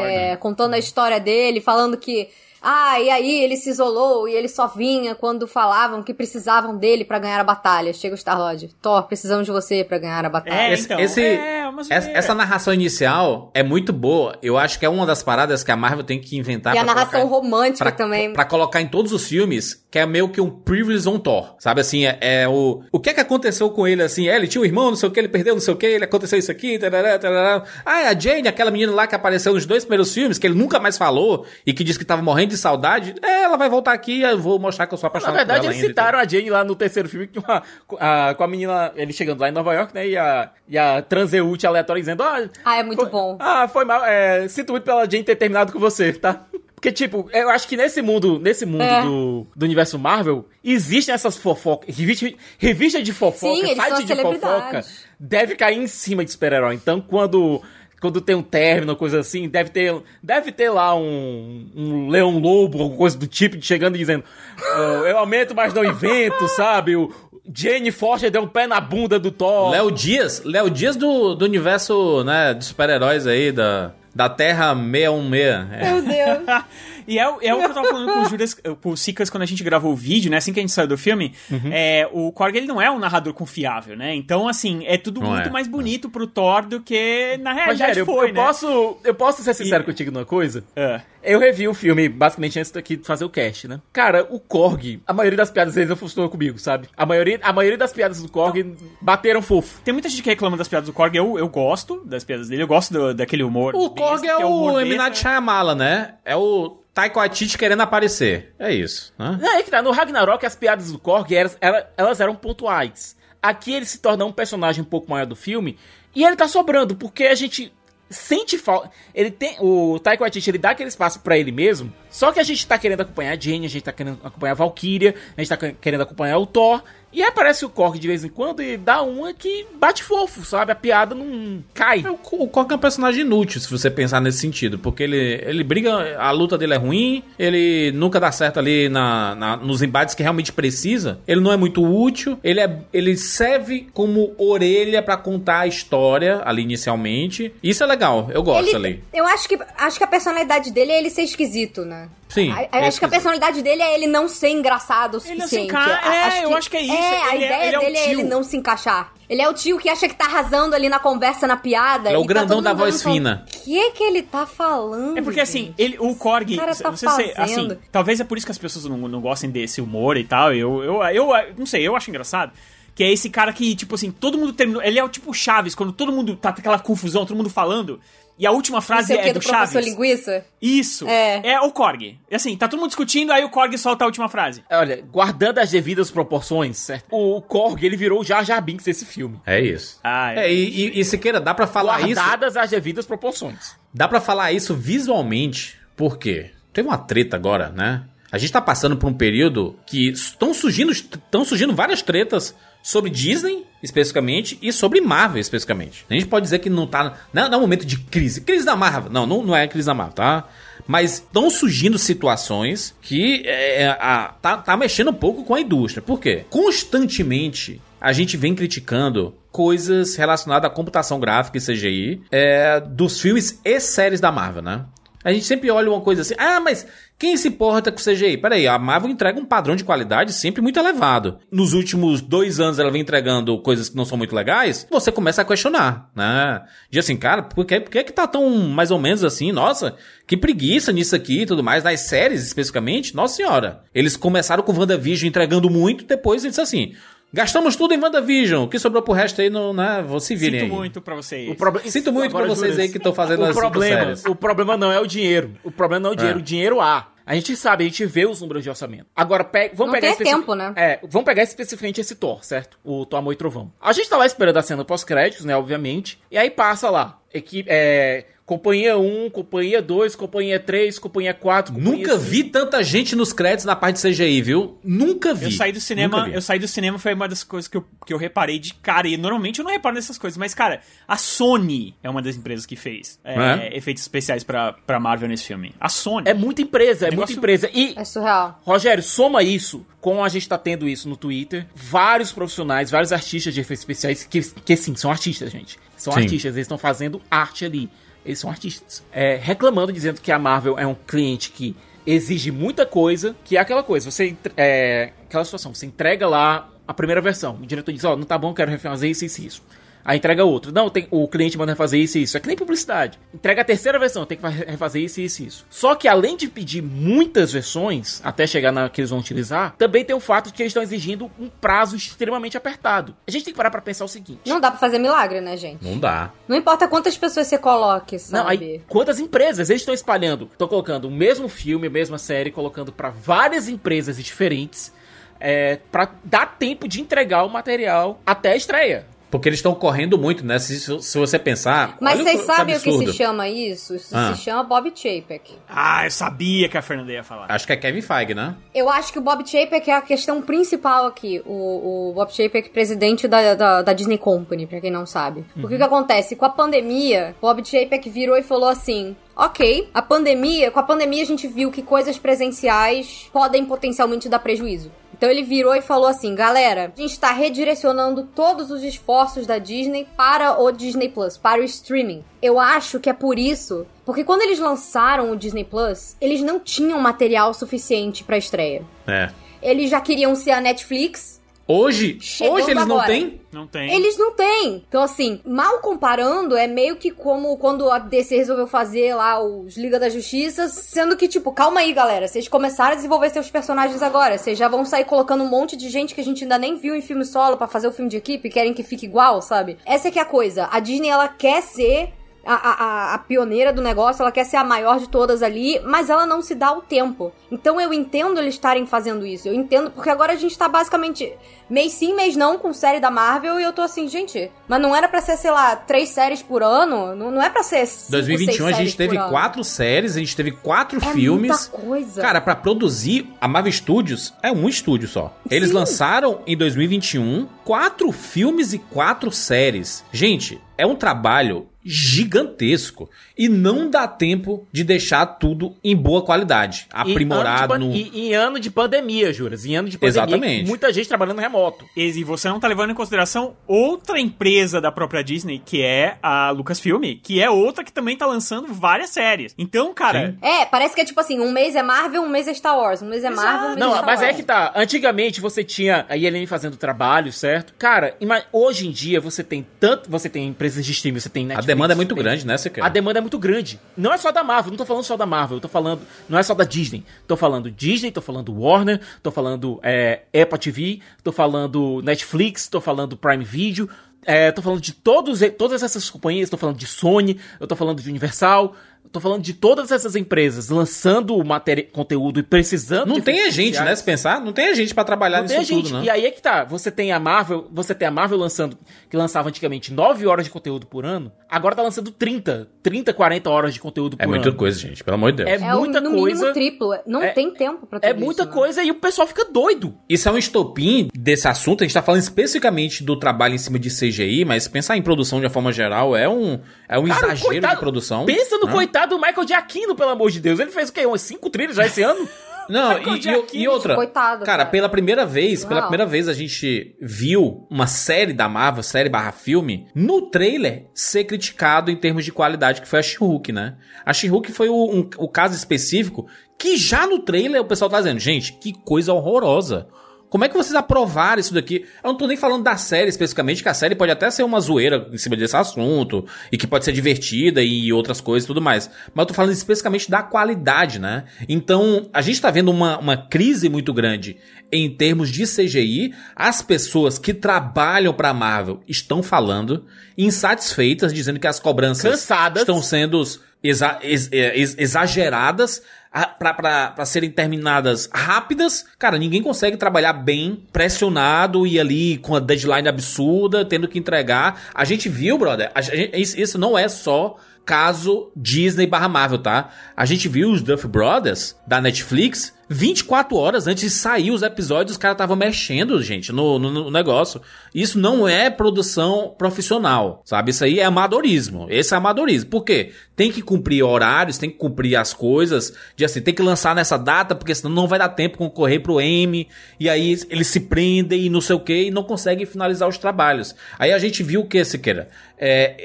é, 0.07 0.35
contando 0.37 0.73
a 0.73 0.77
história 0.79 1.19
dele, 1.19 1.61
falando 1.61 1.95
que. 1.97 2.29
Ah, 2.67 2.99
e 2.99 3.11
aí 3.11 3.43
ele 3.43 3.55
se 3.57 3.69
isolou 3.69 4.27
e 4.27 4.33
ele 4.33 4.47
só 4.47 4.65
vinha 4.67 5.13
quando 5.13 5.47
falavam 5.47 6.01
que 6.01 6.13
precisavam 6.15 6.75
dele 6.75 7.05
pra 7.05 7.19
ganhar 7.19 7.39
a 7.39 7.43
batalha. 7.43 7.93
Chega 7.93 8.15
o 8.15 8.17
Star-Lord. 8.17 8.69
Thor, 8.81 9.03
precisamos 9.03 9.45
de 9.45 9.51
você 9.51 9.83
pra 9.83 9.99
ganhar 9.99 10.25
a 10.25 10.29
batalha. 10.29 10.55
é 10.55 10.73
Esse- 10.73 10.85
então, 10.85 10.99
esse- 10.99 11.21
é, 11.23 11.67
uma 11.69 11.81
Essa, 11.87 12.09
essa 12.09 12.33
narração 12.33 12.73
inicial 12.73 13.51
é 13.53 13.61
muito 13.61 13.93
boa. 13.93 14.35
Eu 14.41 14.57
acho 14.57 14.79
que 14.79 14.85
é 14.85 14.89
uma 14.89 15.05
das 15.05 15.21
paradas 15.21 15.63
que 15.63 15.71
a 15.71 15.75
Marvel 15.75 16.03
tem 16.03 16.19
que 16.19 16.37
inventar 16.37 16.73
E 16.73 16.77
a 16.79 16.83
narração 16.83 17.21
colocar- 17.27 17.35
romântica 17.35 17.85
pra, 17.85 17.91
também. 17.91 18.33
pra 18.33 18.45
colocar 18.45 18.81
em 18.81 18.87
todos 18.87 19.11
os 19.11 19.27
filmes, 19.27 19.84
que 19.95 19.99
é 19.99 20.05
meio 20.05 20.27
que 20.27 20.41
um 20.41 20.49
Privilege 20.49 21.07
on 21.07 21.17
Thor. 21.17 21.55
Sabe 21.57 21.79
assim, 21.79 22.05
é, 22.05 22.17
é 22.19 22.47
o. 22.49 22.83
O 22.91 22.99
que 22.99 23.11
é 23.11 23.13
que 23.13 23.21
aconteceu 23.21 23.69
com 23.69 23.87
ele 23.87 24.03
assim? 24.03 24.27
É, 24.27 24.35
ele 24.35 24.45
tinha 24.45 24.61
um 24.61 24.65
irmão, 24.65 24.89
não 24.89 24.95
sei 24.97 25.07
o 25.07 25.11
que, 25.13 25.17
ele 25.21 25.29
perdeu 25.29 25.53
não 25.53 25.61
sei 25.61 25.73
o 25.73 25.77
que, 25.77 25.85
ele 25.85 26.03
aconteceu 26.03 26.37
isso 26.37 26.51
aqui, 26.51 26.77
tarará, 26.77 27.17
tarará. 27.17 27.63
Ah, 27.85 28.01
é 28.01 28.07
a 28.09 28.19
Jane, 28.19 28.45
aquela 28.49 28.69
menina 28.71 28.91
lá 28.91 29.07
que 29.07 29.15
apareceu 29.15 29.53
nos 29.53 29.65
dois 29.65 29.85
primeiros 29.85 30.13
filmes, 30.13 30.37
que 30.37 30.45
ele 30.45 30.53
nunca 30.55 30.81
mais 30.81 30.97
falou 30.97 31.45
e 31.65 31.71
que 31.71 31.81
disse 31.81 31.97
que 31.97 32.03
tava 32.03 32.21
morrendo 32.21 32.49
de 32.49 32.57
saudade. 32.57 33.15
É, 33.21 33.43
ela 33.43 33.55
vai 33.55 33.69
voltar 33.69 33.93
aqui, 33.93 34.19
eu 34.21 34.37
vou 34.37 34.59
mostrar 34.59 34.85
que 34.85 34.93
eu 34.93 34.97
sou 34.97 35.07
Na 35.07 35.11
apaixonado 35.11 35.37
verdade, 35.37 35.59
por 35.61 35.65
ela 35.67 35.73
eles 35.75 35.87
citaram 35.87 36.19
a 36.19 36.27
Jane 36.27 36.49
lá 36.49 36.65
no 36.65 36.75
terceiro 36.75 37.07
filme 37.07 37.27
que 37.27 37.39
uma, 37.39 37.63
a- 37.97 38.33
com 38.35 38.43
a 38.43 38.47
menina, 38.49 38.91
ele 38.97 39.13
chegando 39.13 39.39
lá 39.39 39.47
em 39.47 39.53
Nova 39.53 39.73
York, 39.73 39.95
né? 39.95 40.05
E 40.09 40.17
a, 40.17 40.49
e 40.67 40.77
a 40.77 41.01
transeúte 41.01 41.65
aleatória 41.65 42.01
dizendo: 42.01 42.21
Ah, 42.21 42.43
Ah, 42.65 42.75
é 42.79 42.83
muito 42.83 42.99
foi- 43.01 43.09
bom. 43.09 43.37
Ah, 43.39 43.65
foi 43.69 43.85
mal. 43.85 44.03
É, 44.03 44.45
sinto 44.49 44.73
muito 44.73 44.83
pela 44.83 45.09
Jane 45.09 45.23
ter 45.23 45.37
terminado 45.37 45.71
com 45.71 45.79
você, 45.79 46.11
tá? 46.11 46.45
Porque, 46.75 46.91
tipo, 46.91 47.29
eu 47.33 47.49
acho 47.49 47.67
que 47.67 47.75
nesse 47.77 48.01
mundo, 48.01 48.37
nesse 48.37 48.65
mundo 48.65 48.83
É. 48.83 49.01
do, 49.01 49.47
do 49.55 49.63
universo 49.65 49.97
Marvel, 49.97 50.45
existem 50.63 51.15
essas 51.15 51.37
fofocas. 51.37 51.95
Revista, 51.95 52.29
revista 52.57 53.01
de 53.01 53.13
fofoca, 53.13 53.55
Sim, 53.65 53.75
site 53.75 54.03
de 54.03 54.15
fofoca, 54.15 54.85
deve 55.19 55.55
cair 55.55 55.77
em 55.79 55.87
cima 55.87 56.23
de 56.23 56.31
super-herói. 56.31 56.75
Então, 56.75 57.01
quando. 57.01 57.61
Quando 58.01 58.21
tem 58.21 58.35
um 58.35 58.43
término, 58.43 58.95
coisa 58.95 59.21
assim, 59.21 59.47
deve 59.47 59.71
ter, 59.71 59.95
deve 60.21 60.51
ter 60.51 60.69
lá 60.69 60.93
um, 60.93 61.65
um 61.75 62.09
leão 62.09 62.37
lobo, 62.37 62.79
alguma 62.83 62.97
coisa 62.99 63.17
do 63.17 63.25
tipo, 63.25 63.59
chegando 63.59 63.95
e 63.95 63.97
dizendo: 63.99 64.23
"Ah, 64.61 65.01
Eu 65.07 65.17
aumento, 65.17 65.55
mas 65.55 65.73
não 65.73 65.83
invento, 65.83 66.45
sabe? 66.55 66.95
O 66.95 67.11
Jane 67.51 67.91
Foster 67.91 68.29
deu 68.29 68.43
um 68.43 68.47
pé 68.47 68.67
na 68.67 68.79
bunda 68.79 69.17
do 69.17 69.31
Thor. 69.31 69.71
Léo 69.71 69.89
Dias, 69.89 70.43
Léo 70.43 70.69
Dias 70.69 70.95
do, 70.95 71.33
do 71.35 71.45
universo, 71.45 72.23
né, 72.25 72.53
de 72.53 72.65
super-heróis 72.65 73.25
aí, 73.25 73.51
da, 73.51 73.93
da 74.15 74.29
Terra 74.29 74.73
616. 74.73 75.67
É. 75.71 75.91
Meu 75.91 76.01
Deus. 76.01 76.63
E 77.07 77.19
é, 77.19 77.27
o- 77.29 77.37
é 77.41 77.53
o 77.53 77.59
que 77.59 77.65
eu 77.65 77.73
tava 77.73 77.87
falando 77.87 78.11
com 78.13 78.19
o 78.21 78.25
Juras, 78.25 78.53
com 78.81 78.89
o 78.89 78.97
Sicas 78.97 79.29
quando 79.29 79.43
a 79.43 79.45
gente 79.45 79.63
gravou 79.63 79.91
o 79.91 79.95
vídeo, 79.95 80.29
né? 80.31 80.37
Assim 80.37 80.51
que 80.53 80.59
a 80.59 80.63
gente 80.63 80.71
saiu 80.71 80.87
do 80.87 80.97
filme, 80.97 81.33
Uhum. 81.51 81.69
é, 81.71 82.07
o 82.11 82.31
Korg 82.31 82.55
ele 82.57 82.67
não 82.67 82.81
é 82.81 82.89
um 82.89 82.99
narrador 82.99 83.33
confiável, 83.33 83.95
né? 83.97 84.13
Então, 84.15 84.47
assim, 84.47 84.83
é 84.85 84.97
tudo 84.97 85.21
Não 85.21 85.31
muito 85.31 85.49
é. 85.49 85.51
mais 85.51 85.67
bonito 85.67 86.09
pro 86.09 86.27
Thor 86.27 86.65
do 86.65 86.81
que 86.81 87.37
na 87.41 87.53
realidade 87.53 87.81
Rogério, 87.81 87.99
eu, 88.01 88.05
foi, 88.05 88.29
eu 88.29 88.33
né? 88.33 88.43
posso, 88.45 88.97
eu 89.03 89.13
posso 89.15 89.43
ser 89.43 89.53
sincero 89.53 89.83
E- 89.83 89.85
contigo 89.85 90.11
numa 90.11 90.25
coisa? 90.25 90.63
É. 90.75 91.01
Eu 91.27 91.39
revi 91.39 91.67
o 91.67 91.73
filme, 91.73 92.07
basicamente, 92.07 92.59
antes 92.59 92.69
daqui 92.71 92.95
de 92.95 93.03
fazer 93.03 93.25
o 93.25 93.29
cast, 93.29 93.67
né? 93.67 93.81
Cara, 93.91 94.27
o 94.29 94.39
Korg, 94.39 95.01
a 95.07 95.11
maioria 95.13 95.35
das 95.37 95.49
piadas 95.49 95.73
deles 95.73 95.89
não 95.89 95.95
funcionou 95.95 96.29
comigo, 96.29 96.59
sabe? 96.59 96.87
A 96.95 97.03
maioria, 97.03 97.39
a 97.41 97.51
maioria 97.51 97.79
das 97.79 97.91
piadas 97.91 98.21
do 98.21 98.29
Korg 98.29 98.75
bateram 99.01 99.41
fofo. 99.41 99.81
Tem 99.83 99.91
muita 99.91 100.07
gente 100.07 100.21
que 100.21 100.29
reclama 100.29 100.55
das 100.55 100.67
piadas 100.67 100.85
do 100.87 100.93
Korg, 100.93 101.15
eu, 101.17 101.39
eu 101.39 101.49
gosto 101.49 102.03
das 102.05 102.23
piadas 102.23 102.47
dele, 102.49 102.61
eu 102.61 102.67
gosto 102.67 102.93
do- 102.93 103.13
daquele 103.15 103.41
humor. 103.41 103.73
O 103.75 103.89
besta, 103.89 104.07
Korg 104.07 104.21
que 104.21 104.27
é 104.27 104.37
o. 104.45 104.73
Night 104.73 104.89
besta. 104.97 105.13
Shyamala, 105.15 105.73
né? 105.73 106.13
É 106.23 106.35
o 106.35 106.77
Taiko 106.95 107.19
Atiti 107.19 107.57
querendo 107.57 107.81
aparecer. 107.81 108.55
É 108.57 108.73
isso, 108.73 109.13
né? 109.19 109.37
É 109.59 109.61
que 109.61 109.69
tá, 109.69 109.81
no 109.83 109.91
Ragnarok 109.91 110.43
as 110.45 110.55
piadas 110.55 110.91
do 110.91 110.97
Korg, 110.97 111.31
elas, 111.35 111.55
ela- 111.61 111.87
elas 111.95 112.19
eram 112.19 112.33
pontuais. 112.35 113.15
Aqui 113.43 113.73
ele 113.75 113.85
se 113.85 113.99
torna 113.99 114.25
um 114.25 114.31
personagem 114.31 114.81
um 114.81 114.85
pouco 114.87 115.11
maior 115.11 115.25
do 115.27 115.35
filme, 115.35 115.77
e 116.15 116.23
ele 116.23 116.35
tá 116.35 116.47
sobrando, 116.47 116.95
porque 116.95 117.25
a 117.25 117.35
gente 117.35 117.71
sente 118.09 118.57
falta. 118.57 118.89
Ele 119.13 119.29
tem. 119.29 119.57
O 119.59 119.99
Taiko 119.99 120.23
Waititi, 120.23 120.49
ele 120.49 120.57
dá 120.57 120.69
aquele 120.71 120.87
espaço 120.89 121.19
pra 121.19 121.37
ele 121.37 121.51
mesmo. 121.51 121.91
Só 122.09 122.31
que 122.31 122.39
a 122.39 122.43
gente 122.43 122.65
tá 122.65 122.77
querendo 122.77 123.01
acompanhar 123.01 123.33
a 123.35 123.39
Jane, 123.39 123.65
a 123.65 123.69
gente 123.69 123.83
tá 123.83 123.91
querendo 123.91 124.19
acompanhar 124.23 124.53
a 124.53 124.55
Valkyria, 124.55 125.15
a 125.35 125.41
gente 125.41 125.49
tá 125.49 125.57
que- 125.57 125.73
querendo 125.73 126.01
acompanhar 126.01 126.37
o 126.37 126.45
Thor. 126.45 126.81
E 127.15 127.21
aí 127.23 127.29
aparece 127.29 127.63
o 127.63 127.69
Korg 127.69 127.97
de 127.97 128.07
vez 128.07 128.25
em 128.25 128.29
quando 128.29 128.61
e 128.61 128.75
dá 128.75 129.01
uma 129.01 129.33
que 129.33 129.65
bate 129.79 130.03
fofo, 130.03 130.43
sabe? 130.43 130.71
A 130.73 130.75
piada 130.75 131.15
não 131.15 131.63
cai. 131.73 132.03
É, 132.05 132.11
O, 132.11 132.19
o 132.43 132.47
Korg 132.49 132.71
é 132.71 132.75
um 132.75 132.79
personagem 132.79 133.21
inútil, 133.21 133.61
se 133.61 133.71
você 133.71 133.89
pensar 133.89 134.19
nesse 134.19 134.39
sentido. 134.39 134.77
Porque 134.77 135.01
ele, 135.03 135.41
ele 135.45 135.63
briga, 135.63 136.17
a 136.19 136.29
luta 136.31 136.57
dele 136.57 136.73
é 136.73 136.77
ruim, 136.77 137.23
ele 137.39 137.91
nunca 137.93 138.19
dá 138.19 138.31
certo 138.33 138.59
ali 138.59 138.89
na, 138.89 139.33
na- 139.35 139.55
nos 139.57 139.81
embates 139.81 140.13
que 140.13 140.21
realmente 140.21 140.51
precisa. 140.51 141.19
Ele 141.25 141.39
não 141.39 141.53
é 141.53 141.57
muito 141.57 141.81
útil, 141.83 142.37
ele, 142.43 142.59
é, 142.59 142.79
ele 142.91 143.15
serve 143.15 143.87
como 143.93 144.35
orelha 144.37 145.01
pra 145.01 145.15
contar 145.15 145.59
a 145.61 145.67
história 145.67 146.41
ali 146.43 146.63
inicialmente. 146.63 147.53
Isso 147.63 147.81
é 147.81 147.85
legal, 147.87 148.29
eu 148.33 148.43
gosto 148.43 148.67
Ele- 148.67 148.75
ali. 148.75 149.03
Eu 149.13 149.25
acho 149.25 149.47
que, 149.47 149.57
acho 149.77 149.97
que 149.97 150.03
a 150.03 150.07
personalidade 150.07 150.69
dele 150.71 150.91
é 150.91 150.99
ele 150.99 151.09
ser 151.09 151.21
esquisito, 151.23 151.85
né? 151.85 152.09
Sim. 152.35 152.51
A- 152.51 152.67
é 152.79 152.87
acho 152.87 152.99
que 152.99 153.05
a 153.05 153.09
personalidade 153.09 153.61
dele 153.61 153.81
é 153.81 153.95
ele 153.95 154.05
não 154.07 154.27
ser 154.27 154.49
engraçado 154.49 155.15
o 155.15 155.17
Ele 155.25 155.39
não 155.39 155.47
se 155.47 155.55
suficiente. 155.55 155.65
enca- 155.71 155.99
A- 156.03 156.35
é, 156.37 156.45
eu 156.45 156.55
acho 156.55 156.69
que 156.69 156.77
é 156.77 156.81
isso. 156.81 156.93
É, 156.93 157.21
a 157.23 157.35
Ele 157.35 157.43
é- 157.43 157.47
ideia 157.47 157.75
é 157.75 157.79
dele 157.79 157.97
é 157.97 158.03
tio. 158.03 158.11
ele 158.19 158.23
não 158.23 158.43
se 158.43 158.57
encaixar. 158.57 159.13
Ele 159.27 159.41
é 159.41 159.49
o 159.49 159.53
tio 159.53 159.79
que 159.79 159.89
acha 159.89 160.07
que 160.07 160.13
tá 160.13 160.25
arrasando 160.25 160.75
ali 160.75 160.87
na 160.87 160.99
conversa, 160.99 161.47
na 161.47 161.57
piada. 161.57 162.11
É 162.11 162.17
o 162.17 162.21
e 162.23 162.27
tá 162.27 162.27
grandão 162.27 162.57
todo 162.57 162.63
da 162.65 162.73
voz 162.73 163.01
fina. 163.01 163.43
O 163.47 163.63
que 163.63 163.91
que 163.91 164.03
ele 164.03 164.21
tá 164.21 164.45
falando? 164.45 165.17
É 165.17 165.21
porque 165.21 165.39
assim, 165.39 165.73
ele, 165.77 165.95
o 165.99 166.13
Korg, 166.15 166.53
O 166.53 166.57
cara 166.57 166.75
tá 166.75 166.89
não 166.91 166.97
sei 166.97 167.09
se, 167.09 167.33
fazendo. 167.33 167.71
assim, 167.73 167.79
talvez 167.91 168.19
é 168.19 168.23
por 168.23 168.37
isso 168.37 168.45
que 168.45 168.51
as 168.51 168.57
pessoas 168.59 168.85
não, 168.85 168.97
não 169.07 169.21
gostem 169.21 169.49
desse 169.49 169.81
humor 169.81 170.15
e 170.17 170.23
tal. 170.23 170.53
Eu, 170.53 170.83
eu, 170.83 171.01
eu, 171.05 171.27
não 171.57 171.65
sei, 171.65 171.87
eu 171.87 171.95
acho 171.95 172.09
engraçado. 172.11 172.51
Que 172.93 173.03
é 173.03 173.11
esse 173.11 173.29
cara 173.29 173.51
que, 173.51 173.75
tipo 173.75 173.95
assim, 173.95 174.09
todo 174.11 174.37
mundo 174.37 174.53
terminou. 174.53 174.81
Ele 174.81 174.97
é 174.99 175.03
o 175.03 175.09
tipo 175.09 175.33
Chaves, 175.33 175.75
quando 175.75 175.91
todo 175.91 176.11
mundo 176.13 176.35
tá 176.35 176.49
aquela 176.49 176.79
confusão, 176.79 177.25
todo 177.25 177.35
mundo 177.35 177.49
falando. 177.49 177.99
E 178.37 178.45
a 178.45 178.51
última 178.51 178.81
frase 178.81 179.13
que 179.13 179.19
é 179.19 179.31
do 179.31 179.39
do 179.39 179.43
professor 179.45 179.73
Chaves. 179.81 179.85
linguiça? 179.85 180.45
Isso. 180.61 181.07
É. 181.07 181.41
É 181.53 181.61
o 181.61 181.71
Korg. 181.71 182.19
E 182.29 182.35
assim, 182.35 182.57
tá 182.57 182.67
todo 182.67 182.79
mundo 182.79 182.89
discutindo, 182.89 183.31
aí 183.31 183.43
o 183.45 183.49
Korg 183.49 183.77
solta 183.77 184.03
a 184.03 184.07
última 184.07 184.27
frase. 184.27 184.63
Olha, 184.69 185.01
guardando 185.09 185.59
as 185.59 185.71
devidas 185.71 186.11
proporções, 186.11 186.77
certo? 186.77 187.05
O 187.11 187.41
Korg, 187.41 187.81
ele 187.85 187.95
virou 187.95 188.19
o 188.19 188.23
Jar 188.25 188.43
Jar 188.43 188.61
Binks 188.61 188.85
desse 188.85 189.05
filme. 189.05 189.39
É 189.45 189.61
isso. 189.61 189.99
Ah, 190.03 190.33
É, 190.33 190.51
e, 190.53 190.89
e, 190.89 190.99
e 190.99 191.05
Siqueira, 191.05 191.39
dá 191.39 191.53
pra 191.53 191.65
falar 191.67 192.01
isso. 192.01 192.15
Guardadas 192.15 192.57
as 192.57 192.69
devidas 192.69 193.05
proporções. 193.05 193.75
Dá 193.93 194.07
pra 194.07 194.19
falar 194.19 194.51
isso 194.51 194.75
visualmente, 194.75 195.77
por 195.95 196.17
quê? 196.17 196.51
Teve 196.73 196.87
uma 196.89 196.97
treta 196.97 197.37
agora, 197.37 197.69
né? 197.69 198.03
A 198.31 198.37
gente 198.37 198.51
tá 198.51 198.59
passando 198.59 198.97
por 198.97 199.07
um 199.07 199.13
período 199.13 199.79
que 199.85 200.09
estão 200.09 200.53
surgindo, 200.53 200.91
estão 200.91 201.45
surgindo 201.45 201.73
várias 201.73 202.01
tretas 202.01 202.53
sobre 202.85 203.09
Disney, 203.09 203.65
especificamente, 203.81 204.59
e 204.61 204.71
sobre 204.71 205.01
Marvel, 205.01 205.41
especificamente. 205.41 206.05
A 206.07 206.13
gente 206.13 206.27
pode 206.27 206.43
dizer 206.43 206.59
que 206.59 206.69
não 206.69 206.85
tá. 206.85 207.17
Não, 207.33 207.45
é 207.45 207.57
um 207.57 207.61
momento 207.61 207.83
de 207.83 207.97
crise. 207.97 208.41
Crise 208.41 208.63
da 208.63 208.75
Marvel. 208.75 209.11
Não, 209.11 209.25
não, 209.25 209.43
não 209.43 209.55
é 209.55 209.67
crise 209.67 209.87
da 209.87 209.93
Marvel, 209.95 210.13
tá? 210.13 210.47
Mas 210.85 211.13
estão 211.13 211.49
surgindo 211.49 211.97
situações 211.97 212.95
que 213.01 213.41
é, 213.47 213.87
a- 213.99 214.35
tá, 214.39 214.57
tá 214.57 214.77
mexendo 214.77 215.09
um 215.09 215.13
pouco 215.15 215.43
com 215.43 215.55
a 215.55 215.61
indústria. 215.61 215.99
Por 216.03 216.19
quê? 216.19 216.45
Constantemente 216.47 217.81
a 217.99 218.13
gente 218.13 218.37
vem 218.37 218.53
criticando 218.53 219.33
coisas 219.51 220.15
relacionadas 220.15 220.69
à 220.69 220.71
computação 220.71 221.19
gráfica 221.19 221.57
e 221.57 221.61
CGI 221.61 222.21
é, 222.31 222.79
dos 222.79 223.19
filmes 223.19 223.59
e 223.65 223.79
séries 223.79 224.19
da 224.19 224.31
Marvel, 224.31 224.61
né? 224.61 224.85
A 225.23 225.33
gente 225.33 225.45
sempre 225.47 225.71
olha 225.71 225.89
uma 225.89 226.01
coisa 226.01 226.21
assim, 226.21 226.35
ah, 226.37 226.59
mas 226.59 226.85
quem 227.17 227.37
se 227.37 227.47
importa 227.47 227.91
com 227.91 227.97
CGI? 227.97 228.37
Peraí, 228.37 228.67
a 228.67 228.77
Marvel 228.77 229.09
entrega 229.09 229.39
um 229.39 229.45
padrão 229.45 229.73
de 229.73 229.85
qualidade 229.85 230.33
sempre 230.33 230.61
muito 230.61 230.77
elevado. 230.77 231.39
Nos 231.49 231.71
últimos 231.71 232.19
dois 232.19 232.59
anos 232.59 232.77
ela 232.77 232.91
vem 232.91 233.01
entregando 233.01 233.57
coisas 233.59 233.87
que 233.87 233.95
não 233.95 234.03
são 234.03 234.17
muito 234.17 234.35
legais, 234.35 234.85
você 234.91 235.13
começa 235.13 235.41
a 235.41 235.45
questionar, 235.45 236.09
né? 236.13 236.63
Diz 236.89 237.05
assim, 237.05 237.15
cara, 237.15 237.43
por 237.43 237.65
que, 237.65 237.79
por 237.79 237.89
que 237.89 238.03
que 238.03 238.11
tá 238.11 238.27
tão 238.27 238.49
mais 238.67 238.91
ou 238.91 238.99
menos 238.99 239.23
assim? 239.23 239.53
Nossa, 239.53 239.95
que 240.27 240.35
preguiça 240.35 240.91
nisso 240.91 241.15
aqui 241.15 241.43
e 241.43 241.45
tudo 241.45 241.63
mais. 241.63 241.85
Nas 241.85 242.01
séries, 242.01 242.45
especificamente, 242.45 243.15
nossa 243.15 243.35
senhora. 243.35 243.83
Eles 243.93 244.17
começaram 244.17 244.63
com 244.63 244.73
WandaVision 244.73 245.29
entregando 245.29 245.69
muito, 245.69 246.05
depois 246.05 246.43
eles 246.43 246.59
assim... 246.59 246.93
Gastamos 247.35 247.75
tudo 247.75 247.93
em 247.93 247.99
WandaVision. 248.01 248.63
O 248.63 248.67
que 248.69 248.79
sobrou 248.79 249.03
pro 249.03 249.13
resto 249.13 249.41
aí, 249.41 249.49
não, 249.49 249.73
né? 249.73 250.01
Você 250.07 250.37
virem 250.37 250.61
Sinto 250.61 250.71
aí. 250.71 250.77
muito 250.77 251.01
pra 251.01 251.15
vocês. 251.15 251.57
Sinto 251.91 252.13
muito 252.13 252.31
pra 252.31 252.45
vocês 252.45 252.79
aí 252.79 252.87
que 252.87 252.95
estão 252.97 253.13
fazendo 253.13 253.41
o 253.41 253.45
as 253.45 253.53
problema, 253.53 253.99
séries. 253.99 254.25
O 254.25 254.33
problema 254.33 254.77
não 254.77 254.89
é 254.89 255.01
o 255.01 255.05
dinheiro. 255.05 255.51
O 255.61 255.69
problema 255.69 255.99
não 256.03 256.09
é 256.11 256.13
o 256.13 256.15
dinheiro. 256.15 256.39
É. 256.39 256.41
O 256.41 256.43
dinheiro 256.45 256.79
há. 256.79 257.09
A 257.25 257.35
gente 257.35 257.53
sabe, 257.57 257.83
a 257.83 257.87
gente 257.87 258.05
vê 258.05 258.25
os 258.25 258.39
números 258.39 258.63
de 258.63 258.69
orçamento. 258.69 259.07
Agora, 259.13 259.43
pe 259.43 259.69
vamos 259.73 259.87
Não 259.87 259.99
pegar 259.99 260.01
tem 260.01 260.11
especi- 260.11 260.29
tempo, 260.31 260.55
né? 260.55 260.71
É, 260.77 260.99
vamos 261.03 261.25
pegar 261.25 261.43
especificamente 261.43 261.99
esse 261.99 262.15
Thor, 262.15 262.41
certo? 262.45 262.77
O 262.85 263.05
Thor 263.05 263.19
Amor 263.19 263.33
e 263.33 263.35
Trovão. 263.35 263.69
A 263.81 263.91
gente 263.91 264.07
tá 264.09 264.15
lá 264.15 264.25
esperando 264.25 264.55
a 264.57 264.61
cena 264.61 264.85
pós-créditos, 264.85 265.43
né, 265.43 265.57
obviamente. 265.57 266.17
E 266.31 266.37
aí 266.37 266.49
passa 266.49 266.89
lá, 266.89 267.19
equipe, 267.33 267.67
é, 267.69 268.25
companhia 268.45 268.97
1, 268.97 269.29
companhia 269.31 269.81
2, 269.81 270.15
companhia 270.15 270.59
3, 270.59 270.99
companhia 270.99 271.33
4, 271.33 271.73
companhia 271.73 271.97
Nunca 271.97 272.11
5. 272.11 272.21
vi 272.29 272.43
tanta 272.43 272.83
gente 272.83 273.15
nos 273.15 273.33
créditos 273.33 273.65
na 273.65 273.75
parte 273.75 273.99
de 274.01 274.07
CGI, 274.09 274.41
viu? 274.41 274.77
Nunca 274.83 275.33
vi. 275.33 275.45
Eu 275.45 275.51
saí 275.51 275.71
do 275.71 275.79
cinema, 275.81 276.29
eu 276.29 276.41
saí 276.41 276.59
do 276.59 276.67
cinema 276.67 276.99
foi 276.99 277.13
uma 277.15 277.27
das 277.27 277.43
coisas 277.43 277.67
que 277.67 277.75
eu, 277.77 277.85
que 278.05 278.13
eu 278.13 278.17
reparei 278.17 278.59
de 278.59 278.73
cara. 278.75 279.07
E 279.07 279.17
normalmente 279.17 279.59
eu 279.59 279.65
não 279.65 279.71
reparo 279.71 279.95
nessas 279.95 280.17
coisas, 280.17 280.37
mas, 280.37 280.53
cara, 280.53 280.81
a 281.07 281.17
Sony 281.17 281.95
é 282.03 282.09
uma 282.09 282.21
das 282.21 282.35
empresas 282.35 282.65
que 282.65 282.75
fez 282.75 283.19
é, 283.23 283.33
É? 283.33 283.77
efeitos 283.77 284.03
especiais 284.03 284.43
pra, 284.43 284.73
pra 284.73 284.99
Marvel 284.99 285.27
nesse 285.27 285.45
filme. 285.45 285.73
A 285.79 285.89
Sony. 285.89 286.29
É 286.29 286.33
muita 286.33 286.61
empresa, 286.61 287.07
é 287.07 287.11
muita 287.11 287.33
empresa. 287.33 287.69
E 287.73 287.95
É 287.97 288.03
surreal. 288.03 288.59
Rogério, 288.63 289.01
soma 289.01 289.41
isso 289.41 289.85
com 289.99 290.23
a 290.23 290.29
gente 290.29 290.47
tá 290.47 290.57
tendo 290.57 290.87
isso 290.87 291.09
no 291.09 291.17
Twitter. 291.17 291.65
Vários 291.73 292.31
profissionais, 292.31 292.91
vários 292.91 293.11
artistas 293.11 293.55
de 293.55 293.61
efeitos 293.61 293.81
especiais 293.81 294.23
que, 294.23 294.39
que 294.39 294.75
sim, 294.77 294.95
são 294.95 295.09
artistas, 295.09 295.51
gente. 295.51 295.79
São 295.97 296.13
Sim. 296.13 296.19
artistas, 296.19 296.53
eles 296.55 296.65
estão 296.65 296.77
fazendo 296.77 297.21
arte 297.31 297.65
ali. 297.65 297.89
Eles 298.25 298.39
são 298.39 298.49
artistas. 298.49 299.03
É, 299.11 299.35
reclamando, 299.35 299.93
dizendo 299.93 300.19
que 300.19 300.31
a 300.31 300.39
Marvel 300.39 300.79
é 300.79 300.87
um 300.87 300.95
cliente 300.95 301.51
que 301.51 301.75
exige 302.05 302.51
muita 302.51 302.85
coisa, 302.85 303.35
que 303.43 303.57
é 303.57 303.59
aquela 303.59 303.83
coisa, 303.83 304.11
você 304.11 304.35
é, 304.55 305.11
aquela 305.23 305.43
situação, 305.43 305.73
você 305.73 305.85
entrega 305.85 306.27
lá 306.27 306.69
a 306.87 306.93
primeira 306.93 307.19
versão, 307.19 307.55
o 307.61 307.65
diretor 307.65 307.91
diz, 307.91 308.03
ó, 308.03 308.15
não 308.15 308.25
tá 308.25 308.37
bom, 308.37 308.53
quero 308.53 308.69
refazer 308.69 309.09
isso, 309.09 309.25
isso, 309.25 309.41
isso. 309.41 309.63
Aí 310.05 310.19
entrega 310.19 310.45
outro. 310.45 310.71
Não, 310.71 310.87
tem, 310.87 311.07
o 311.09 311.27
cliente 311.27 311.57
manda 311.57 311.71
refazer 311.71 311.99
isso 311.99 312.19
e 312.19 312.21
isso. 312.21 312.37
É 312.37 312.39
que 312.39 312.47
nem 312.47 312.55
publicidade. 312.55 313.19
Entrega 313.33 313.63
a 313.63 313.65
terceira 313.65 313.97
versão, 313.97 314.23
tem 314.23 314.37
que 314.37 314.47
refazer 314.47 315.01
isso 315.01 315.19
e 315.19 315.25
isso 315.25 315.41
e 315.41 315.47
isso. 315.47 315.65
Só 315.67 315.95
que 315.95 316.07
além 316.07 316.37
de 316.37 316.47
pedir 316.47 316.83
muitas 316.83 317.51
versões, 317.51 318.21
até 318.23 318.45
chegar 318.45 318.71
na 318.71 318.87
que 318.87 319.01
eles 319.01 319.09
vão 319.09 319.17
utilizar, 319.17 319.73
também 319.79 320.05
tem 320.05 320.15
o 320.15 320.19
fato 320.19 320.47
de 320.47 320.53
que 320.53 320.61
eles 320.61 320.69
estão 320.69 320.83
exigindo 320.83 321.31
um 321.39 321.49
prazo 321.49 321.95
extremamente 321.95 322.55
apertado. 322.55 323.15
A 323.27 323.31
gente 323.31 323.45
tem 323.45 323.53
que 323.53 323.57
parar 323.57 323.71
pra 323.71 323.81
pensar 323.81 324.05
o 324.05 324.07
seguinte. 324.07 324.41
Não 324.45 324.59
dá 324.59 324.69
pra 324.69 324.79
fazer 324.79 324.99
milagre, 324.99 325.41
né, 325.41 325.57
gente? 325.57 325.83
Não 325.83 325.97
dá. 325.97 326.31
Não 326.47 326.55
importa 326.55 326.87
quantas 326.87 327.17
pessoas 327.17 327.47
você 327.47 327.57
coloque, 327.57 328.19
sabe? 328.19 328.43
Não, 328.43 328.47
aí, 328.47 328.81
quantas 328.87 329.19
empresas 329.19 329.71
eles 329.71 329.81
estão 329.81 329.93
espalhando? 329.93 330.47
Estão 330.51 330.67
colocando 330.67 331.05
o 331.05 331.11
mesmo 331.11 331.49
filme, 331.49 331.87
a 331.87 331.89
mesma 331.89 332.19
série, 332.19 332.51
colocando 332.51 332.91
pra 332.91 333.09
várias 333.09 333.67
empresas 333.67 334.17
diferentes. 334.23 334.93
É, 335.37 335.79
para 335.91 336.11
dar 336.23 336.57
tempo 336.57 336.87
de 336.87 337.01
entregar 337.01 337.43
o 337.43 337.49
material 337.49 338.21
até 338.25 338.53
a 338.53 338.55
estreia. 338.55 339.05
Porque 339.37 339.49
eles 339.49 339.59
estão 339.59 339.75
correndo 339.75 340.17
muito, 340.17 340.45
né? 340.45 340.57
Se, 340.59 340.79
se 340.79 341.17
você 341.17 341.37
pensar. 341.37 341.97
Mas 341.99 342.19
vocês 342.19 342.41
o- 342.41 342.45
sabem 342.45 342.75
o 342.75 342.79
que 342.79 342.91
se 342.91 343.13
chama 343.13 343.49
isso? 343.49 343.95
Isso 343.95 344.15
Ah. 344.15 344.33
se 344.33 344.41
chama 344.43 344.63
Bob 344.63 344.91
Chapek. 344.95 345.53
Ah, 345.67 346.05
eu 346.05 346.11
sabia 346.11 346.69
que 346.69 346.77
a 346.77 346.81
Fernanda 346.81 347.11
ia 347.11 347.23
falar. 347.23 347.47
Acho 347.49 347.67
que 347.67 347.73
é 347.73 347.75
Kevin 347.75 348.01
Feige, 348.01 348.33
né? 348.33 348.55
Eu 348.73 348.89
acho 348.89 349.11
que 349.11 349.19
o 349.19 349.21
Bob 349.21 349.45
Chapek 349.45 349.89
é 349.91 349.93
a 349.93 350.01
questão 350.01 350.41
principal 350.41 351.05
aqui. 351.05 351.41
O, 351.45 352.09
o 352.09 352.13
Bob 352.13 352.31
Chapek, 352.33 352.69
presidente 352.69 353.27
da, 353.27 353.53
da, 353.55 353.81
da 353.81 353.93
Disney 353.93 354.17
Company, 354.17 354.65
pra 354.65 354.79
quem 354.79 354.89
não 354.91 355.05
sabe. 355.05 355.43
O 355.61 355.67
que 355.67 355.75
que 355.77 355.83
acontece? 355.83 356.35
Com 356.35 356.45
a 356.45 356.49
pandemia, 356.49 357.35
Bob 357.41 357.61
Chapek 357.65 358.09
virou 358.09 358.37
e 358.37 358.41
falou 358.43 358.69
assim... 358.69 359.15
Ok, 359.37 359.89
a 359.93 360.01
pandemia, 360.01 360.71
com 360.71 360.79
a 360.79 360.83
pandemia 360.83 361.21
a 361.21 361.25
gente 361.25 361.45
viu 361.45 361.69
que 361.69 361.81
coisas 361.81 362.17
presenciais 362.17 363.29
podem 363.33 363.65
potencialmente 363.65 364.29
dar 364.29 364.39
prejuízo. 364.39 364.89
Então 365.25 365.33
ele 365.33 365.41
virou 365.41 365.73
e 365.73 365.81
falou 365.81 366.05
assim: 366.05 366.35
galera, 366.35 366.93
a 366.95 367.01
gente 367.01 367.19
tá 367.19 367.31
redirecionando 367.31 368.29
todos 368.35 368.69
os 368.69 368.83
esforços 368.83 369.47
da 369.47 369.57
Disney 369.57 370.07
para 370.15 370.61
o 370.61 370.71
Disney 370.71 371.09
Plus, 371.09 371.35
para 371.35 371.61
o 371.61 371.63
streaming. 371.63 372.23
Eu 372.39 372.59
acho 372.59 372.99
que 372.99 373.09
é 373.09 373.13
por 373.13 373.39
isso, 373.39 373.87
porque 374.05 374.23
quando 374.23 374.43
eles 374.43 374.59
lançaram 374.59 375.31
o 375.31 375.35
Disney 375.35 375.63
Plus, 375.63 376.15
eles 376.21 376.41
não 376.43 376.59
tinham 376.59 376.99
material 376.99 377.55
suficiente 377.55 378.23
pra 378.23 378.37
estreia. 378.37 378.83
É. 379.07 379.31
Eles 379.63 379.89
já 379.89 379.99
queriam 379.99 380.35
ser 380.35 380.51
a 380.51 380.61
Netflix. 380.61 381.34
Hoje, 381.67 382.19
Chegando 382.21 382.53
hoje 382.55 382.71
eles 382.71 382.85
não 382.85 382.95
agora. 382.95 383.07
têm? 383.07 383.41
Não 383.51 383.65
tem. 383.65 383.91
Eles 383.91 384.17
não 384.17 384.31
têm. 384.33 384.85
Então, 384.87 385.01
assim, 385.01 385.41
mal 385.43 385.79
comparando, 385.79 386.55
é 386.55 386.67
meio 386.67 386.95
que 386.95 387.09
como 387.09 387.57
quando 387.57 387.89
a 387.89 387.97
DC 387.97 388.35
resolveu 388.35 388.67
fazer 388.67 389.15
lá 389.15 389.41
os 389.41 389.75
Liga 389.75 389.99
da 389.99 390.07
Justiça, 390.07 390.67
sendo 390.67 391.17
que, 391.17 391.27
tipo, 391.27 391.51
calma 391.51 391.79
aí, 391.79 391.91
galera. 391.91 392.27
Vocês 392.27 392.47
começaram 392.47 392.91
a 392.91 392.95
desenvolver 392.95 393.31
seus 393.31 393.49
personagens 393.49 394.03
agora. 394.03 394.37
Vocês 394.37 394.57
já 394.57 394.67
vão 394.67 394.85
sair 394.85 395.05
colocando 395.05 395.43
um 395.43 395.49
monte 395.49 395.75
de 395.75 395.89
gente 395.89 396.13
que 396.13 396.21
a 396.21 396.23
gente 396.23 396.43
ainda 396.43 396.59
nem 396.59 396.75
viu 396.75 396.93
em 396.95 397.01
filme 397.01 397.25
solo 397.25 397.57
pra 397.57 397.67
fazer 397.67 397.87
o 397.87 397.91
filme 397.91 398.11
de 398.11 398.17
equipe, 398.17 398.49
querem 398.49 398.73
que 398.73 398.83
fique 398.83 399.05
igual, 399.07 399.41
sabe? 399.41 399.77
Essa 399.85 400.09
é 400.09 400.11
que 400.11 400.19
é 400.19 400.21
a 400.21 400.25
coisa. 400.25 400.69
A 400.71 400.79
Disney, 400.79 401.09
ela 401.09 401.27
quer 401.27 401.63
ser 401.63 402.13
a, 402.45 402.53
a, 402.53 403.13
a- 403.15 403.17
pioneira 403.19 403.73
do 403.73 403.81
negócio, 403.81 404.21
ela 404.21 404.31
quer 404.31 404.43
ser 404.45 404.57
a 404.57 404.63
maior 404.63 404.99
de 404.99 405.09
todas 405.09 405.41
ali, 405.41 405.79
mas 405.83 406.09
ela 406.09 406.25
não 406.25 406.41
se 406.41 406.53
dá 406.55 406.71
o 406.71 406.81
tempo. 406.81 407.31
Então 407.51 407.79
eu 407.81 407.91
entendo 407.93 408.39
eles 408.39 408.53
estarem 408.55 408.85
fazendo 408.85 409.25
isso. 409.25 409.47
Eu 409.47 409.53
entendo, 409.53 409.89
porque 409.91 410.09
agora 410.09 410.33
a 410.33 410.35
gente 410.35 410.57
tá 410.57 410.67
basicamente 410.67 411.33
mês 411.69 411.93
sim, 411.93 412.13
mês 412.13 412.35
não 412.35 412.57
com 412.59 412.71
série 412.73 412.99
da 412.99 413.09
Marvel 413.09 413.59
e 413.59 413.63
eu 413.63 413.73
tô 413.73 413.81
assim, 413.81 414.07
gente, 414.07 414.51
mas 414.67 414.79
não 414.81 414.95
era 414.95 415.07
pra 415.07 415.21
ser, 415.21 415.37
sei 415.37 415.49
lá, 415.51 415.75
três 415.75 416.09
séries 416.09 416.43
por 416.43 416.61
ano? 416.61 417.15
Não, 417.15 417.31
não 417.31 417.41
é 417.41 417.49
pra 417.49 417.63
ser 417.63 417.85
cinco, 417.87 418.11
2021 418.11 418.65
seis 418.65 418.77
a 418.77 418.83
gente 418.83 418.95
teve 418.97 419.15
por 419.15 419.21
ano. 419.21 419.29
quatro 419.31 419.63
séries, 419.63 420.15
a 420.15 420.19
gente 420.19 420.35
teve 420.35 420.51
quatro 420.51 420.99
É 421.03 421.13
filmes. 421.13 421.49
muita 421.49 421.85
coisa. 421.87 422.21
Cara, 422.21 422.39
pra 422.39 422.55
produzir, 422.55 423.31
a 423.41 423.47
Marvel 423.47 423.71
Studios 423.71 424.33
é 424.43 424.51
um 424.51 424.69
estúdio 424.69 425.07
só. 425.07 425.33
Eles 425.49 425.69
Sim. 425.69 425.75
lançaram 425.75 426.41
em 426.45 426.55
2021 426.55 427.47
quatro 427.65 428.11
filmes 428.13 428.71
e 428.71 428.79
quatro 428.79 429.29
séries. 429.31 430.05
Gente, 430.13 430.61
é 430.77 430.85
um 430.85 430.95
trabalho 430.95 431.67
gigantesco 431.87 433.07
e 433.37 433.47
não 433.47 433.89
dá 433.91 434.07
tempo 434.07 434.67
de 434.71 434.83
deixar 434.83 435.23
tudo 435.25 435.75
em 435.83 435.95
boa 435.95 436.23
qualidade, 436.23 436.87
aprimorado 436.91 437.73
Em 437.73 437.77
ano, 437.77 437.85
no 437.87 437.93
de, 437.93 438.03
pan- 438.03 438.09
e, 438.17 438.21
em 438.27 438.33
ano 438.33 438.59
de 438.59 438.71
pandemia, 438.71 439.31
Juras. 439.31 439.65
Em 439.65 439.75
ano 439.75 439.87
de 439.89 439.97
pandemia, 439.99 440.09
Exatamente. 440.23 440.67
muita 440.67 440.91
gente 440.91 441.07
trabalhando 441.07 441.39
remoto. 441.39 441.85
E 441.95 442.23
você 442.23 442.49
não 442.49 442.59
tá 442.59 442.67
levando 442.67 442.89
em 442.89 442.95
consideração 442.95 443.55
outra 443.67 444.19
empresa 444.19 444.81
da 444.81 444.91
própria 444.91 445.23
Disney, 445.23 445.61
que 445.63 445.81
é 445.83 446.17
a 446.23 446.49
Lucasfilm, 446.49 447.03
que 447.21 447.39
é 447.41 447.49
outra 447.51 447.83
que 447.83 447.91
também 447.91 448.17
tá 448.17 448.25
lançando 448.25 448.73
várias 448.73 449.11
séries. 449.11 449.53
Então, 449.57 449.93
cara, 449.93 450.35
É, 450.41 450.65
parece 450.65 450.95
que 450.95 451.01
é 451.01 451.05
tipo 451.05 451.19
assim, 451.19 451.39
um 451.39 451.51
mês 451.51 451.75
é 451.75 451.83
Marvel, 451.83 452.23
um 452.23 452.29
mês 452.29 452.47
é 452.47 452.53
Star 452.53 452.77
Wars, 452.77 453.01
um 453.03 453.07
mês 453.09 453.23
é 453.23 453.29
Marvel, 453.29 453.53
um 453.53 453.65
mês 453.67 453.77
é 453.77 453.79
Não, 453.79 453.91
Star 453.91 454.05
mas 454.05 454.19
Wars. 454.21 454.31
é 454.31 454.33
que 454.33 454.43
tá. 454.43 454.73
Antigamente 454.75 455.39
você 455.39 455.63
tinha 455.63 456.05
a 456.09 456.17
ILM 456.17 456.47
fazendo 456.47 456.77
trabalho, 456.77 457.31
certo? 457.31 457.54
Cara, 457.77 458.15
ima- 458.19 458.43
hoje 458.51 458.87
em 458.87 458.91
dia 458.91 459.19
você 459.21 459.43
tem 459.43 459.65
tanto. 459.79 460.09
Você 460.09 460.29
tem 460.29 460.47
empresas 460.47 460.85
de 460.85 460.91
streaming, 460.91 461.19
você 461.19 461.29
tem 461.29 461.43
A 461.45 461.47
Netflix. 461.49 461.65
demanda 461.67 461.93
é 461.93 461.95
muito 461.95 462.13
tem- 462.15 462.23
grande, 462.23 462.45
né, 462.47 462.57
Sequeira? 462.57 462.85
A 462.85 462.89
demanda 462.89 463.19
é 463.19 463.21
muito 463.21 463.37
grande. 463.39 463.79
Não 463.95 464.13
é 464.13 464.17
só 464.17 464.31
da 464.31 464.43
Marvel, 464.43 464.71
não 464.71 464.77
tô 464.77 464.85
falando 464.85 465.03
só 465.03 465.15
da 465.17 465.25
Marvel, 465.25 465.57
eu 465.57 465.61
tô 465.61 465.67
falando. 465.67 466.01
Não 466.29 466.37
é 466.37 466.43
só 466.43 466.53
da 466.53 466.63
Disney. 466.63 467.03
Tô 467.27 467.35
falando 467.37 467.69
Disney, 467.71 468.11
tô 468.11 468.21
falando 468.21 468.53
Warner, 468.59 468.99
tô 469.21 469.31
falando 469.31 469.79
é, 469.83 470.21
Apple 470.39 470.59
TV, 470.59 470.99
tô 471.23 471.31
falando 471.31 472.01
Netflix, 472.03 472.67
tô 472.67 472.79
falando 472.81 473.15
Prime 473.17 473.43
Video. 473.43 473.89
É, 474.27 474.51
tô 474.51 474.59
falando 474.59 474.81
de 474.81 474.91
todos, 474.91 475.39
todas 475.55 475.83
essas 475.83 476.09
companhias, 476.09 476.49
tô 476.49 476.57
falando 476.57 476.77
de 476.77 476.87
Sony, 476.87 477.39
eu 477.59 477.67
tô 477.67 477.75
falando 477.75 478.01
de 478.01 478.09
Universal, 478.09 478.73
tô 479.11 479.19
falando 479.19 479.41
de 479.41 479.53
todas 479.53 479.91
essas 479.91 480.15
empresas 480.15 480.69
lançando 480.69 481.43
matéria, 481.43 481.87
conteúdo 481.91 482.39
e 482.39 482.43
precisando 482.43 483.07
Não 483.09 483.15
de 483.15 483.21
tem 483.21 483.41
a 483.41 483.49
gente, 483.49 483.79
né? 483.79 483.95
Se 483.95 484.03
pensar, 484.03 484.41
não 484.41 484.51
tem 484.53 484.67
a 484.69 484.73
gente 484.73 484.93
pra 484.93 485.03
trabalhar 485.03 485.37
Não 485.37 485.43
nisso 485.43 485.55
tem 485.55 485.63
a 485.63 485.67
tudo, 485.67 485.87
gente. 485.87 485.93
né? 485.93 486.05
E 486.05 486.09
aí 486.09 486.25
é 486.25 486.31
que 486.31 486.41
tá. 486.41 486.63
Você 486.65 486.91
tem 486.91 487.11
a 487.11 487.19
Marvel, 487.19 487.67
você 487.71 487.93
tem 487.95 488.07
a 488.07 488.11
Marvel 488.11 488.37
lançando, 488.37 488.77
que 489.09 489.15
lançava 489.17 489.49
antigamente 489.49 489.93
9 489.93 490.25
horas 490.27 490.45
de 490.45 490.51
conteúdo 490.51 490.85
por 490.85 491.05
ano, 491.05 491.31
agora 491.49 491.75
tá 491.75 491.81
lançando 491.81 492.11
30, 492.11 492.67
30, 492.83 493.13
40 493.13 493.49
horas 493.49 493.73
de 493.73 493.79
conteúdo 493.79 494.17
por 494.17 494.21
É 494.23 494.25
ano. 494.25 494.33
muita 494.35 494.51
coisa, 494.51 494.77
gente, 494.79 495.03
pelo 495.03 495.15
amor 495.15 495.31
de 495.31 495.43
Deus. 495.43 495.49
É, 495.49 495.53
É 495.65 495.73
muita 495.73 496.01
no 496.01 496.11
coisa. 496.11 496.35
mínimo 496.37 496.53
triplo. 496.53 496.93
Não 497.05 497.21
É- 497.23 497.31
tem 497.31 497.53
tempo 497.53 497.85
pra 497.87 497.99
tudo 497.99 498.09
É 498.09 498.13
muita 498.13 498.43
isso, 498.43 498.49
né? 498.51 498.55
coisa 498.57 498.83
e 498.83 498.91
o 498.91 498.95
pessoal 498.95 499.27
fica 499.27 499.45
doido. 499.45 499.95
Isso 500.09 500.27
é 500.27 500.31
um 500.31 500.37
estopim 500.37 501.09
desse 501.13 501.47
assunto. 501.47 501.83
A 501.83 501.87
gente 501.87 501.93
tá 501.93 502.01
falando 502.01 502.21
especificamente 502.21 503.03
do 503.03 503.17
trabalho 503.17 503.55
em 503.55 503.57
cima 503.57 503.79
de 503.79 503.89
CGI, 503.89 504.45
mas 504.45 504.67
pensar 504.67 504.97
em 504.97 505.01
produção 505.01 505.39
de 505.39 505.45
uma 505.45 505.51
forma 505.51 505.71
geral 505.71 506.15
é 506.15 506.27
um, 506.29 506.59
é 506.87 506.97
um 506.99 507.05
Cara, 507.07 507.27
exagero 507.27 507.47
coitado- 507.49 507.73
de 507.75 507.79
produção. 507.79 508.25
Pensa 508.25 508.57
no 508.57 508.65
né? 508.67 508.71
coitado 508.71 508.94
do 509.05 509.17
Michael 509.19 509.45
Giacchino, 509.47 509.95
pelo 509.95 510.11
amor 510.11 510.31
de 510.31 510.39
Deus. 510.39 510.59
Ele 510.59 510.71
fez 510.71 510.89
o 510.89 510.93
quê? 510.93 511.05
Umas 511.05 511.21
5 511.21 511.49
trilhas 511.49 511.75
já 511.75 511.85
esse 511.85 512.01
ano? 512.01 512.25
Não, 512.67 512.97
e, 512.97 513.19
e- 513.53 513.61
e 513.61 513.67
outra. 513.67 513.93
coitado, 513.93 514.43
cara, 514.43 514.63
cara. 514.63 514.65
pela 514.65 514.89
primeira 514.89 515.23
vez, 515.23 515.63
pela 515.63 515.81
primeira 515.83 516.03
vez 516.03 516.27
a 516.27 516.33
gente 516.33 516.95
viu 516.99 517.67
uma 517.69 517.85
série 517.85 518.33
da 518.33 518.49
Marvel, 518.49 518.81
série 518.81 519.07
barra 519.07 519.31
filme, 519.31 519.87
no 519.93 520.31
trailer 520.31 520.87
ser 520.91 521.25
criticado 521.25 521.91
em 521.91 521.95
termos 521.95 522.25
de 522.25 522.31
qualidade, 522.31 522.81
que 522.81 522.87
foi 522.87 522.97
a 522.97 523.03
She-Hulk, 523.03 523.51
né? 523.51 523.75
A 524.03 524.11
She-Hulk 524.13 524.51
foi 524.51 524.67
o, 524.69 524.73
um- 524.91 525.07
o 525.19 525.29
caso 525.29 525.53
específico 525.55 526.25
que 526.57 526.75
já 526.75 527.05
no 527.05 527.19
trailer 527.19 527.61
o 527.61 527.65
pessoal 527.65 527.87
tá 527.87 527.99
dizendo, 527.99 528.19
gente, 528.19 528.53
que 528.53 528.73
coisa 528.73 529.13
horrorosa. 529.13 529.87
Como 530.35 530.43
é 530.43 530.49
que 530.49 530.57
vocês 530.57 530.75
aprovaram 530.75 531.39
isso 531.39 531.53
daqui? 531.53 531.85
Eu 532.03 532.09
não 532.09 532.17
tô 532.17 532.27
nem 532.27 532.35
falando 532.35 532.61
da 532.61 532.75
série 532.75 533.07
especificamente, 533.07 533.63
que 533.63 533.69
a 533.69 533.73
série 533.73 533.95
pode 533.95 534.11
até 534.11 534.29
ser 534.29 534.43
uma 534.43 534.59
zoeira 534.59 535.07
em 535.13 535.17
cima 535.17 535.33
desse 535.37 535.55
assunto, 535.55 536.25
e 536.51 536.57
que 536.57 536.67
pode 536.67 536.83
ser 536.83 536.91
divertida 536.91 537.63
e 537.63 537.93
outras 537.93 538.19
coisas 538.19 538.43
e 538.43 538.47
tudo 538.47 538.61
mais. 538.61 538.91
Mas 539.13 539.23
eu 539.23 539.27
tô 539.27 539.33
falando 539.33 539.53
especificamente 539.53 540.11
da 540.11 540.21
qualidade, 540.21 540.99
né? 540.99 541.23
Então, 541.47 542.09
a 542.11 542.21
gente 542.21 542.41
tá 542.41 542.51
vendo 542.51 542.69
uma, 542.69 542.99
uma 542.99 543.15
crise 543.15 543.69
muito 543.69 543.93
grande 543.93 544.35
em 544.69 544.89
termos 544.89 545.29
de 545.29 545.43
CGI. 545.45 546.13
As 546.35 546.61
pessoas 546.61 547.17
que 547.17 547.33
trabalham 547.33 548.13
pra 548.13 548.33
Marvel 548.33 548.83
estão 548.85 549.23
falando, 549.23 549.85
insatisfeitas, 550.17 551.13
dizendo 551.13 551.39
que 551.39 551.47
as 551.47 551.61
cobranças 551.61 552.11
Cansadas. 552.11 552.63
estão 552.63 552.83
sendo 552.83 553.23
exa- 553.69 553.99
ex- 554.01 554.29
é, 554.31 554.57
ex- 554.57 554.75
exageradas 554.77 555.81
a- 556.11 556.27
pra- 556.27 556.53
pra 556.53 556.87
pra 556.91 557.05
serem 557.05 557.29
terminadas 557.29 558.09
rápidas. 558.13 558.85
Cara, 558.97 559.17
ninguém 559.17 559.41
consegue 559.41 559.77
trabalhar 559.77 560.13
bem, 560.13 560.63
pressionado 560.71 561.67
e 561.67 561.79
ali 561.79 562.17
com 562.17 562.35
a 562.35 562.39
deadline 562.39 562.87
absurda, 562.87 563.65
tendo 563.65 563.87
que 563.87 563.99
entregar. 563.99 564.61
A 564.73 564.85
gente 564.85 565.09
viu, 565.09 565.37
brother, 565.37 565.71
gente- 565.81 566.11
isso 566.41 566.57
não 566.57 566.77
é 566.77 566.87
só 566.87 567.35
caso 567.65 568.31
Disney 568.35 568.85
barra 568.87 569.09
Marvel, 569.09 569.39
tá? 569.39 569.69
A 569.97 570.05
gente 570.05 570.27
viu 570.29 570.51
os 570.51 570.61
Duff 570.61 570.87
Brothers 570.87 571.55
da 571.67 571.81
Netflix 571.81 572.53
24 572.67 573.35
horas 573.37 573.67
antes 573.67 573.83
de 573.83 573.89
sair 573.89 574.31
os 574.31 574.41
episódios, 574.41 574.91
os 574.93 574.97
caras 574.97 575.15
estavam 575.15 575.35
mexendo, 575.35 576.01
gente, 576.01 576.31
no, 576.31 576.57
no- 576.57 576.71
no 576.71 576.91
negócio. 576.91 577.41
Isso 577.73 577.99
não 577.99 578.27
é 578.27 578.49
produção 578.49 579.33
profissional, 579.37 580.21
sabe? 580.25 580.51
Isso 580.51 580.63
aí 580.63 580.79
é 580.79 580.85
amadorismo. 580.85 581.67
Esse 581.69 581.93
é 581.93 581.97
amadorismo. 581.97 582.49
Por 582.49 582.63
quê? 582.63 582.91
Tem 583.15 583.31
que 583.31 583.41
cumprir 583.41 583.83
horários, 583.83 584.37
tem 584.37 584.49
que 584.49 584.57
cumprir 584.57 584.95
as 584.95 585.13
coisas, 585.13 585.73
de 585.95 586.03
assim, 586.03 586.21
tem 586.21 586.33
que 586.33 586.41
lançar 586.41 586.75
nessa 586.75 586.97
data, 586.97 587.35
porque 587.35 587.53
senão 587.53 587.73
não 587.73 587.87
vai 587.87 587.99
dar 587.99 588.09
tempo 588.09 588.37
concorrer 588.37 588.81
pro 588.81 588.99
M, 588.99 589.47
e 589.79 589.89
aí 589.89 590.17
eles 590.29 590.47
se 590.47 590.59
prendem 590.61 591.23
e 591.25 591.29
não 591.29 591.41
sei 591.41 591.55
o 591.55 591.59
que, 591.59 591.83
e 591.85 591.91
não 591.91 592.03
conseguem 592.03 592.45
finalizar 592.45 592.89
os 592.89 592.97
trabalhos. 592.97 593.55
Aí 593.79 593.91
a 593.93 593.99
gente 593.99 594.21
viu 594.23 594.41
o 594.41 594.47
que, 594.47 594.63
Siqueira? 594.65 595.07
É, 595.37 595.75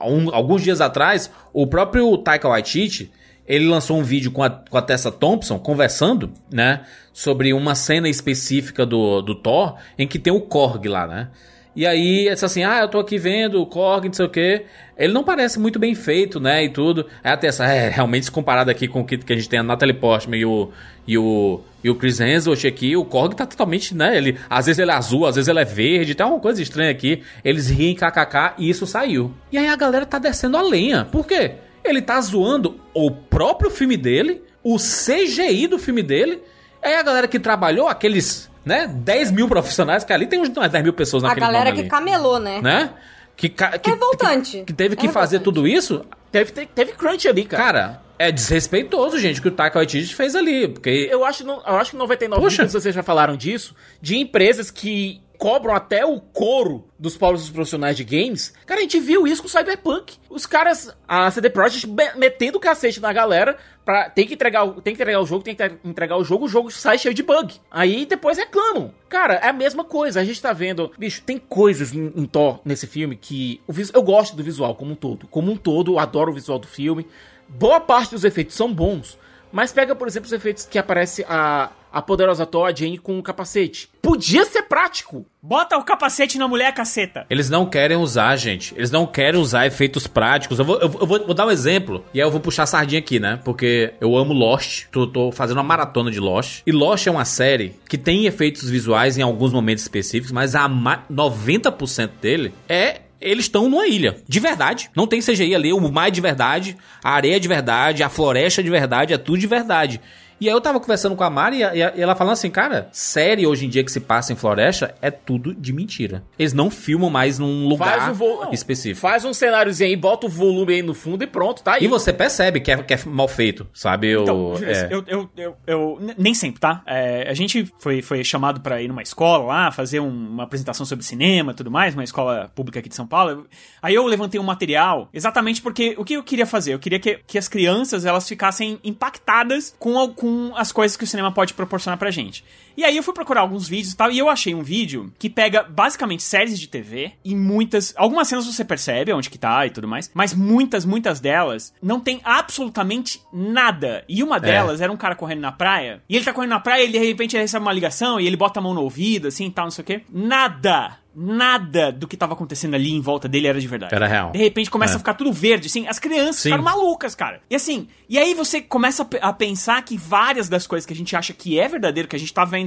é, 0.00 0.06
um- 0.06 0.32
alguns 0.34 0.62
dias 0.62 0.80
atrás, 0.80 1.30
o 1.52 1.66
próprio 1.66 2.16
Taika 2.18 2.48
Waititi, 2.48 3.10
ele 3.50 3.66
lançou 3.66 3.98
um 3.98 4.04
vídeo 4.04 4.30
com 4.30 4.44
a, 4.44 4.48
com 4.48 4.78
a 4.78 4.82
Tessa 4.82 5.10
Thompson 5.10 5.58
conversando, 5.58 6.30
né? 6.52 6.82
Sobre 7.12 7.52
uma 7.52 7.74
cena 7.74 8.08
específica 8.08 8.86
do, 8.86 9.20
do 9.20 9.34
Thor 9.34 9.74
em 9.98 10.06
que 10.06 10.20
tem 10.20 10.32
o 10.32 10.40
Korg 10.40 10.86
lá, 10.86 11.04
né? 11.04 11.28
E 11.74 11.84
aí, 11.84 12.28
é 12.28 12.32
assim, 12.32 12.62
ah, 12.62 12.80
eu 12.80 12.88
tô 12.88 13.00
aqui 13.00 13.18
vendo 13.18 13.60
o 13.60 13.66
Korg, 13.66 14.06
não 14.06 14.12
sei 14.12 14.26
o 14.26 14.28
quê. 14.28 14.66
Ele 14.96 15.12
não 15.12 15.24
parece 15.24 15.58
muito 15.58 15.80
bem 15.80 15.96
feito, 15.96 16.38
né, 16.38 16.64
e 16.64 16.68
tudo. 16.68 17.06
É 17.24 17.30
até 17.30 17.48
essa, 17.48 17.64
é, 17.64 17.88
realmente, 17.88 18.26
se 18.26 18.30
comparado 18.30 18.70
aqui 18.70 18.86
com 18.86 19.00
o 19.00 19.04
que, 19.04 19.18
que 19.18 19.32
a 19.32 19.36
gente 19.36 19.48
tem 19.48 19.58
a 19.58 19.64
Natalie 19.64 19.94
Portman 19.94 20.36
e 20.36 20.44
o, 20.44 20.70
e 21.06 21.18
o, 21.18 21.60
e 21.82 21.90
o 21.90 21.96
Chris 21.96 22.20
Hemsworth 22.20 22.64
aqui, 22.64 22.96
o 22.96 23.04
Korg 23.04 23.34
tá 23.34 23.46
totalmente, 23.46 23.96
né, 23.96 24.16
ele, 24.16 24.38
às 24.48 24.66
vezes 24.66 24.78
ele 24.78 24.92
é 24.92 24.94
azul, 24.94 25.26
às 25.26 25.34
vezes 25.34 25.48
ele 25.48 25.58
é 25.58 25.64
verde, 25.64 26.14
tem 26.14 26.24
uma 26.24 26.38
coisa 26.38 26.62
estranha 26.62 26.90
aqui. 26.90 27.22
Eles 27.44 27.68
riem 27.68 27.96
kkk 27.96 28.54
e 28.58 28.70
isso 28.70 28.86
saiu. 28.86 29.32
E 29.50 29.58
aí 29.58 29.66
a 29.66 29.76
galera 29.76 30.06
tá 30.06 30.20
descendo 30.20 30.56
a 30.56 30.62
lenha. 30.62 31.04
Por 31.04 31.26
quê? 31.26 31.52
Ele 31.84 32.02
tá 32.02 32.20
zoando 32.20 32.80
o 32.94 33.10
próprio 33.10 33.70
filme 33.70 33.96
dele, 33.96 34.42
o 34.62 34.76
CGI 34.76 35.66
do 35.66 35.78
filme 35.78 36.02
dele, 36.02 36.42
aí 36.82 36.94
a 36.94 37.02
galera 37.02 37.26
que 37.28 37.38
trabalhou, 37.38 37.88
aqueles 37.88 38.50
né? 38.64 38.86
10 38.86 39.30
mil 39.30 39.48
profissionais, 39.48 40.04
que 40.04 40.12
ali 40.12 40.26
tem 40.26 40.38
uns 40.40 40.48
10 40.50 40.82
mil 40.84 40.92
pessoas 40.92 41.24
A 41.24 41.28
naquele 41.28 41.46
galera 41.46 41.64
nome 41.70 41.76
que 41.76 41.80
ali, 41.80 41.88
camelou, 41.90 42.38
né? 42.38 42.60
né? 42.60 42.90
Que, 43.36 43.48
que, 43.48 43.64
Revoltante. 43.88 44.58
que, 44.58 44.64
que 44.64 44.72
teve 44.74 44.96
que 44.96 45.06
É 45.06 45.10
fazer 45.10 45.38
revoltante. 45.38 45.44
tudo 45.62 45.66
isso, 45.66 46.04
Teve, 46.30 46.52
teve, 46.52 46.66
teve 46.68 46.92
crunch 46.92 47.26
ali, 47.26 47.44
cara. 47.44 47.62
cara, 47.64 48.02
é 48.18 48.30
desrespeitoso, 48.30 49.18
gente, 49.18 49.40
o 49.40 49.42
que 49.42 49.48
o 49.48 49.50
Taika 49.50 49.78
Waititi 49.78 50.14
fez 50.14 50.36
ali, 50.36 50.68
porque 50.68 51.08
Eu 51.10 51.24
acho, 51.24 51.42
eu 51.44 51.58
acho 51.76 51.92
que 51.92 51.96
99 51.96 52.40
Poxa. 52.42 52.56
vídeos 52.62 52.72
vocês 52.74 52.94
já 52.94 53.02
falaram 53.02 53.34
disso, 53.36 53.74
de 54.00 54.16
empresas 54.18 54.70
que 54.70 55.20
cobram 55.40 55.74
até 55.74 56.04
o 56.04 56.20
couro 56.20 56.84
dos 56.98 57.16
povos 57.16 57.48
profissionais 57.48 57.96
de 57.96 58.04
games. 58.04 58.52
Cara, 58.66 58.80
a 58.80 58.82
gente 58.82 59.00
viu 59.00 59.26
isso 59.26 59.40
com 59.40 59.48
o 59.48 59.50
Cyberpunk. 59.50 60.18
Os 60.28 60.44
caras, 60.44 60.94
a 61.08 61.30
CD 61.30 61.48
Projekt 61.48 61.88
metendo 62.14 62.58
o 62.58 62.60
cacete 62.60 63.00
na 63.00 63.10
galera 63.10 63.56
pra 63.82 64.10
tem 64.10 64.26
que 64.26 64.34
entregar, 64.34 64.68
tem 64.82 64.94
que 64.94 65.02
entregar 65.02 65.18
o 65.18 65.24
jogo, 65.24 65.42
tem 65.42 65.56
que 65.56 65.62
entregar 65.82 66.18
o 66.18 66.24
jogo, 66.24 66.44
o 66.44 66.48
jogo 66.48 66.70
sai 66.70 66.98
cheio 66.98 67.14
de 67.14 67.22
bug. 67.22 67.54
Aí 67.70 68.04
depois 68.04 68.36
reclamam. 68.36 68.92
Cara, 69.08 69.36
é 69.36 69.48
a 69.48 69.52
mesma 69.52 69.82
coisa. 69.82 70.20
A 70.20 70.24
gente 70.24 70.42
tá 70.42 70.52
vendo, 70.52 70.92
bicho, 70.98 71.22
tem 71.22 71.38
coisas 71.38 71.94
em, 71.94 72.12
em 72.14 72.26
Thor 72.26 72.60
nesse 72.62 72.86
filme 72.86 73.16
que 73.16 73.62
eu 73.94 74.02
gosto 74.02 74.36
do 74.36 74.44
visual 74.44 74.74
como 74.74 74.92
um 74.92 74.96
todo. 74.96 75.26
Como 75.26 75.50
um 75.50 75.56
todo, 75.56 75.92
eu 75.92 75.98
adoro 75.98 76.32
o 76.32 76.34
visual 76.34 76.58
do 76.58 76.66
filme. 76.66 77.06
Boa 77.48 77.80
parte 77.80 78.10
dos 78.10 78.24
efeitos 78.24 78.54
são 78.54 78.70
bons. 78.70 79.18
Mas 79.52 79.72
pega, 79.72 79.94
por 79.94 80.06
exemplo, 80.08 80.26
os 80.26 80.32
efeitos 80.32 80.64
que 80.64 80.78
aparece 80.78 81.24
a, 81.28 81.70
a 81.92 82.00
poderosa 82.00 82.46
Thor, 82.46 82.66
a 82.68 82.74
Jane, 82.74 82.98
com 82.98 83.18
o 83.18 83.22
capacete. 83.22 83.88
Podia 84.00 84.44
ser 84.44 84.62
prático. 84.62 85.26
Bota 85.42 85.76
o 85.76 85.82
capacete 85.84 86.38
na 86.38 86.46
mulher, 86.46 86.72
caceta. 86.72 87.26
eles 87.28 87.50
não 87.50 87.66
querem 87.66 87.96
usar, 87.96 88.36
gente. 88.36 88.74
Eles 88.76 88.90
não 88.90 89.06
querem 89.06 89.40
usar 89.40 89.66
efeitos 89.66 90.06
práticos. 90.06 90.58
Eu 90.58 90.64
vou, 90.64 90.78
eu 90.80 90.88
vou, 90.88 91.00
eu 91.00 91.06
vou- 91.06 91.26
vou 91.26 91.34
dar 91.34 91.46
um 91.46 91.50
exemplo. 91.50 92.04
E 92.14 92.20
aí 92.20 92.26
eu 92.26 92.30
vou 92.30 92.40
puxar 92.40 92.62
a 92.62 92.66
sardinha 92.66 92.98
aqui, 93.00 93.18
né? 93.18 93.40
Porque 93.44 93.92
eu 94.00 94.16
amo 94.16 94.32
Lost. 94.32 94.86
Tô, 94.92 95.06
tô 95.06 95.32
fazendo 95.32 95.56
uma 95.58 95.62
maratona 95.64 96.10
de 96.10 96.20
Lost. 96.20 96.62
E 96.66 96.72
Lost 96.72 97.06
é 97.06 97.10
uma 97.10 97.24
série 97.24 97.74
que 97.88 97.98
tem 97.98 98.26
efeitos 98.26 98.68
visuais 98.70 99.18
em 99.18 99.22
alguns 99.22 99.52
momentos 99.52 99.82
específicos, 99.82 100.30
mas 100.32 100.54
a 100.54 100.68
ma- 100.68 101.04
90% 101.10 102.10
dele 102.20 102.52
é 102.68 103.00
eles 103.20 103.44
estão 103.44 103.68
numa 103.68 103.86
ilha, 103.86 104.16
de 104.26 104.40
verdade. 104.40 104.90
Não 104.96 105.06
tem 105.06 105.20
CGI 105.20 105.54
ali, 105.54 105.72
o 105.72 105.80
mar 105.90 106.08
é 106.08 106.10
de 106.10 106.20
verdade, 106.20 106.76
a 107.02 107.10
areia 107.10 107.36
é 107.36 107.38
de 107.38 107.48
verdade, 107.48 108.02
a 108.02 108.08
floresta 108.08 108.60
é 108.60 108.64
de 108.64 108.70
verdade, 108.70 109.12
é 109.12 109.18
tudo 109.18 109.38
de 109.38 109.46
verdade. 109.46 110.00
E 110.40 110.48
aí 110.48 110.54
eu 110.54 110.60
tava 110.60 110.80
conversando 110.80 111.14
com 111.14 111.22
a 111.24 111.28
Mari 111.30 111.58
e, 111.58 111.62
ela 112.00 112.14
falando 112.16 112.32
assim, 112.32 112.50
cara, 112.50 112.88
série 112.92 113.46
hoje 113.46 113.66
em 113.66 113.68
dia 113.68 113.84
que 113.84 113.92
se 113.92 114.00
passa 114.00 114.32
em 114.32 114.36
floresta 114.36 114.94
é 115.02 115.10
tudo 115.10 115.54
de 115.54 115.72
mentira. 115.72 116.22
Eles 116.38 116.52
não 116.52 116.70
filmam 116.70 117.10
mais 117.10 117.38
num 117.38 117.68
lugar 117.68 117.98
Faz 117.98 118.10
um 118.10 118.14
vo- 118.14 118.48
específico. 118.52 119.00
Faz 119.00 119.24
um 119.24 119.32
cenáriozinho 119.34 119.90
aí, 119.90 119.96
bota 119.96 120.26
o 120.26 120.30
volume 120.30 120.74
aí 120.74 120.82
no 120.82 120.94
fundo 120.94 121.22
e 121.22 121.26
pronto, 121.26 121.62
tá 121.62 121.74
aí. 121.74 121.84
E 121.84 121.88
você 121.88 122.12
percebe 122.12 122.60
que 122.60 122.70
é, 122.72 122.82
que 122.82 122.94
é 122.94 122.98
mal 123.06 123.28
feito, 123.28 123.66
sabe? 123.74 124.08
Eu, 124.08 124.22
Então, 124.22 124.54
é. 124.62 124.88
eu, 124.90 125.04
eu, 125.06 125.30
eu, 125.36 125.56
eu- 125.66 125.98
nem 126.16 126.32
sempre, 126.32 126.58
tá? 126.60 126.82
É, 126.86 127.28
a 127.28 127.34
gente 127.34 127.70
foi, 127.78 128.00
foi 128.00 128.24
chamado 128.24 128.60
pra 128.60 128.80
ir 128.80 128.88
numa 128.88 129.02
escola 129.02 129.44
lá, 129.44 129.70
fazer 129.70 130.00
um- 130.00 130.08
uma 130.30 130.44
apresentação 130.44 130.86
sobre 130.86 131.04
cinema 131.04 131.52
e 131.52 131.54
tudo 131.54 131.70
mais, 131.70 131.92
uma 131.94 132.04
escola 132.04 132.50
pública 132.54 132.78
aqui 132.80 132.88
de 132.88 132.94
São 132.96 133.06
Paulo. 133.06 133.46
Aí 133.82 133.94
eu 133.94 134.06
levantei 134.06 134.40
um 134.40 134.44
material 134.44 135.08
exatamente 135.12 135.60
porque 135.60 135.94
o 135.98 136.04
que 136.04 136.14
eu 136.14 136.22
queria 136.22 136.46
fazer? 136.46 136.72
Eu 136.74 136.78
queria 136.78 136.98
que, 136.98 137.18
que 137.26 137.36
as 137.36 137.46
crianças 137.48 138.04
elas 138.06 138.26
ficassem 138.26 138.78
impactadas 138.82 139.74
com, 139.78 139.98
a- 139.98 140.08
com 140.30 140.52
as 140.56 140.70
coisas 140.70 140.96
que 140.96 141.04
o 141.04 141.06
cinema 141.06 141.32
pode 141.32 141.54
proporcionar 141.54 141.98
pra 141.98 142.10
gente. 142.10 142.44
E 142.76 142.84
aí 142.84 142.96
eu 142.96 143.02
fui 143.02 143.12
procurar 143.14 143.40
alguns 143.42 143.68
vídeos 143.68 143.92
e 143.92 143.96
tal, 143.96 144.10
e 144.10 144.18
eu 144.18 144.28
achei 144.28 144.54
um 144.54 144.62
vídeo 144.62 145.12
que 145.18 145.28
pega 145.28 145.62
basicamente 145.62 146.22
séries 146.22 146.58
de 146.58 146.66
TV 146.68 147.12
e 147.24 147.34
muitas. 147.34 147.92
Algumas 147.96 148.28
cenas 148.28 148.46
você 148.46 148.64
percebe 148.64 149.12
onde 149.12 149.28
que 149.30 149.38
tá 149.38 149.66
e 149.66 149.70
tudo 149.70 149.88
mais, 149.88 150.10
mas 150.14 150.34
muitas, 150.34 150.84
muitas 150.84 151.20
delas 151.20 151.72
não 151.82 152.00
tem 152.00 152.20
absolutamente 152.24 153.20
nada. 153.32 154.04
E 154.08 154.22
uma 154.22 154.38
delas 154.40 154.80
era 154.80 154.92
um 154.92 154.96
cara 154.96 155.14
correndo 155.14 155.40
na 155.40 155.52
praia, 155.52 156.02
e 156.08 156.16
ele 156.16 156.24
tá 156.24 156.32
correndo 156.32 156.50
na 156.50 156.60
praia 156.60 156.84
e 156.84 156.92
de 156.92 156.98
repente 156.98 157.36
ele 157.36 157.42
recebe 157.42 157.64
uma 157.64 157.72
ligação 157.72 158.18
e 158.20 158.26
ele 158.26 158.36
bota 158.36 158.60
a 158.60 158.62
mão 158.62 158.74
no 158.74 158.82
ouvido, 158.82 159.28
assim 159.28 159.46
e 159.46 159.50
tal, 159.50 159.64
não 159.66 159.70
sei 159.70 159.82
o 159.82 159.86
quê. 159.86 160.02
Nada! 160.10 160.98
Nada 161.12 161.90
do 161.90 162.06
que 162.06 162.16
tava 162.16 162.34
acontecendo 162.34 162.74
ali 162.74 162.92
em 162.92 163.00
volta 163.00 163.28
dele 163.28 163.48
era 163.48 163.60
de 163.60 163.66
verdade. 163.66 163.92
Era 163.92 164.06
real. 164.06 164.30
De 164.30 164.38
repente 164.38 164.70
começa 164.70 164.94
É. 164.94 164.96
a 164.96 164.98
ficar 164.98 165.14
tudo 165.14 165.32
verde, 165.32 165.66
assim, 165.66 165.88
as 165.88 165.98
crianças 165.98 166.36
Sim. 166.36 166.42
ficaram 166.50 166.62
malucas, 166.62 167.16
cara. 167.16 167.40
E 167.50 167.54
assim, 167.56 167.88
e 168.08 168.16
aí 168.16 168.32
você 168.32 168.60
começa 168.60 169.06
a 169.20 169.32
pensar 169.32 169.82
que 169.82 169.96
várias 169.98 170.48
das 170.48 170.68
coisas 170.68 170.86
que 170.86 170.92
a 170.92 170.96
gente 170.96 171.14
acha 171.16 171.32
que 171.32 171.58
é 171.58 171.66
verdadeiro, 171.66 172.08
que 172.08 172.14
a 172.14 172.18
gente 172.18 172.32
tá 172.32 172.44
vendo 172.44 172.59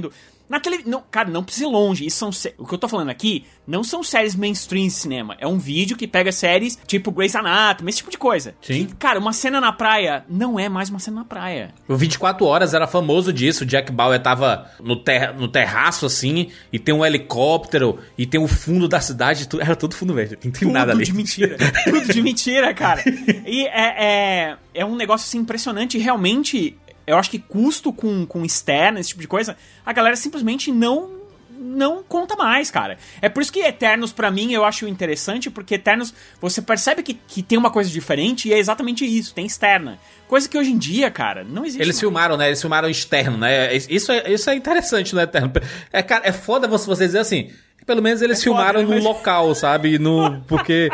na 0.48 0.60
televisão. 0.60 1.02
Cara, 1.10 1.30
não 1.30 1.42
precisa 1.42 1.66
ir 1.66 1.70
longe. 1.70 2.06
Isso 2.06 2.18
são 2.18 2.30
sé- 2.30 2.54
o 2.58 2.66
que 2.66 2.74
eu 2.74 2.78
tô 2.78 2.86
falando 2.86 3.08
aqui 3.08 3.46
não 3.66 3.82
são 3.82 4.02
séries 4.02 4.34
mainstream 4.36 4.84
de 4.86 4.92
cinema. 4.92 5.34
É 5.40 5.46
um 5.46 5.56
vídeo 5.58 5.96
que 5.96 6.06
pega 6.06 6.30
séries 6.30 6.78
tipo 6.86 7.10
Grey's 7.10 7.34
Anatomy, 7.34 7.88
esse 7.88 7.98
tipo 7.98 8.10
de 8.10 8.18
coisa. 8.18 8.54
Sim. 8.60 8.84
Que, 8.84 8.94
cara, 8.96 9.18
uma 9.18 9.32
cena 9.32 9.58
na 9.58 9.72
praia 9.72 10.22
não 10.28 10.58
é 10.60 10.68
mais 10.68 10.90
uma 10.90 10.98
cena 10.98 11.20
na 11.20 11.24
praia. 11.24 11.72
O 11.88 11.96
24 11.96 12.44
Horas 12.44 12.74
era 12.74 12.86
famoso 12.86 13.32
disso. 13.32 13.64
O 13.64 13.66
Jack 13.66 13.90
Bauer 13.90 14.20
tava 14.22 14.70
no, 14.80 14.96
ter, 14.96 15.32
no 15.32 15.48
terraço, 15.48 16.04
assim, 16.04 16.50
e 16.70 16.78
tem 16.78 16.94
um 16.94 17.04
helicóptero, 17.06 17.98
e 18.18 18.26
tem 18.26 18.38
o 18.38 18.46
fundo 18.46 18.86
da 18.86 19.00
cidade. 19.00 19.48
tu- 19.48 19.60
era 19.60 19.74
tudo 19.74 19.94
fundo 19.94 20.12
verde. 20.12 20.34
Não 20.44 20.50
tem 20.50 20.52
Tudo 20.52 20.72
nada 20.72 20.92
ali. 20.92 21.04
de 21.04 21.12
mentira. 21.14 21.56
Tudo 21.84 22.12
de 22.12 22.20
mentira, 22.22 22.74
cara. 22.74 23.02
E 23.46 23.66
é, 23.66 24.04
é, 24.50 24.56
é 24.74 24.84
um 24.84 24.94
negócio 24.94 25.26
assim 25.26 25.38
impressionante. 25.38 25.96
E 25.96 26.00
realmente, 26.00 26.76
eu 27.06 27.16
acho 27.16 27.30
que 27.30 27.38
custo 27.38 27.92
com, 27.92 28.24
com 28.26 28.44
externa, 28.44 29.00
esse 29.00 29.10
tipo 29.10 29.20
de 29.20 29.28
coisa, 29.28 29.56
a 29.84 29.92
galera 29.92 30.16
simplesmente 30.16 30.70
não. 30.72 31.22
Não 31.66 32.02
conta 32.02 32.36
mais, 32.36 32.70
cara. 32.70 32.98
É 33.22 33.28
por 33.28 33.40
isso 33.42 33.50
que 33.52 33.60
Eternos, 33.60 34.12
pra 34.12 34.30
mim, 34.30 34.52
eu 34.52 34.64
acho 34.64 34.86
interessante, 34.86 35.48
porque 35.48 35.76
Eternos, 35.76 36.12
você 36.40 36.60
percebe 36.60 37.02
que, 37.02 37.14
que 37.14 37.42
tem 37.42 37.56
uma 37.56 37.70
coisa 37.70 37.88
diferente 37.88 38.48
e 38.48 38.52
é 38.52 38.58
exatamente 38.58 39.04
isso, 39.06 39.32
tem 39.34 39.46
externa. 39.46 39.98
Coisa 40.28 40.46
que 40.48 40.58
hoje 40.58 40.70
em 40.72 40.76
dia, 40.76 41.10
cara, 41.10 41.42
não 41.42 41.64
existe. 41.64 41.80
Eles 41.80 41.94
mais. 41.94 42.00
filmaram, 42.00 42.36
né? 42.36 42.48
Eles 42.48 42.60
filmaram 42.60 42.88
externo, 42.88 43.38
né? 43.38 43.74
Isso 43.74 44.12
é, 44.12 44.30
isso 44.30 44.50
é 44.50 44.54
interessante 44.54 45.14
no 45.14 45.20
Eterno. 45.22 45.50
É, 45.90 46.02
cara, 46.02 46.26
é 46.28 46.32
foda 46.32 46.68
você, 46.68 46.86
você 46.86 47.06
dizer 47.06 47.20
assim. 47.20 47.50
Pelo 47.86 48.02
menos 48.02 48.20
eles 48.20 48.40
É 48.40 48.44
foda, 48.44 48.56
filmaram 48.56 48.80
né? 48.80 48.86
no 48.86 48.94
Mas- 48.96 49.04
local, 49.04 49.54
sabe? 49.54 49.98
No, 49.98 50.42
porque. 50.46 50.90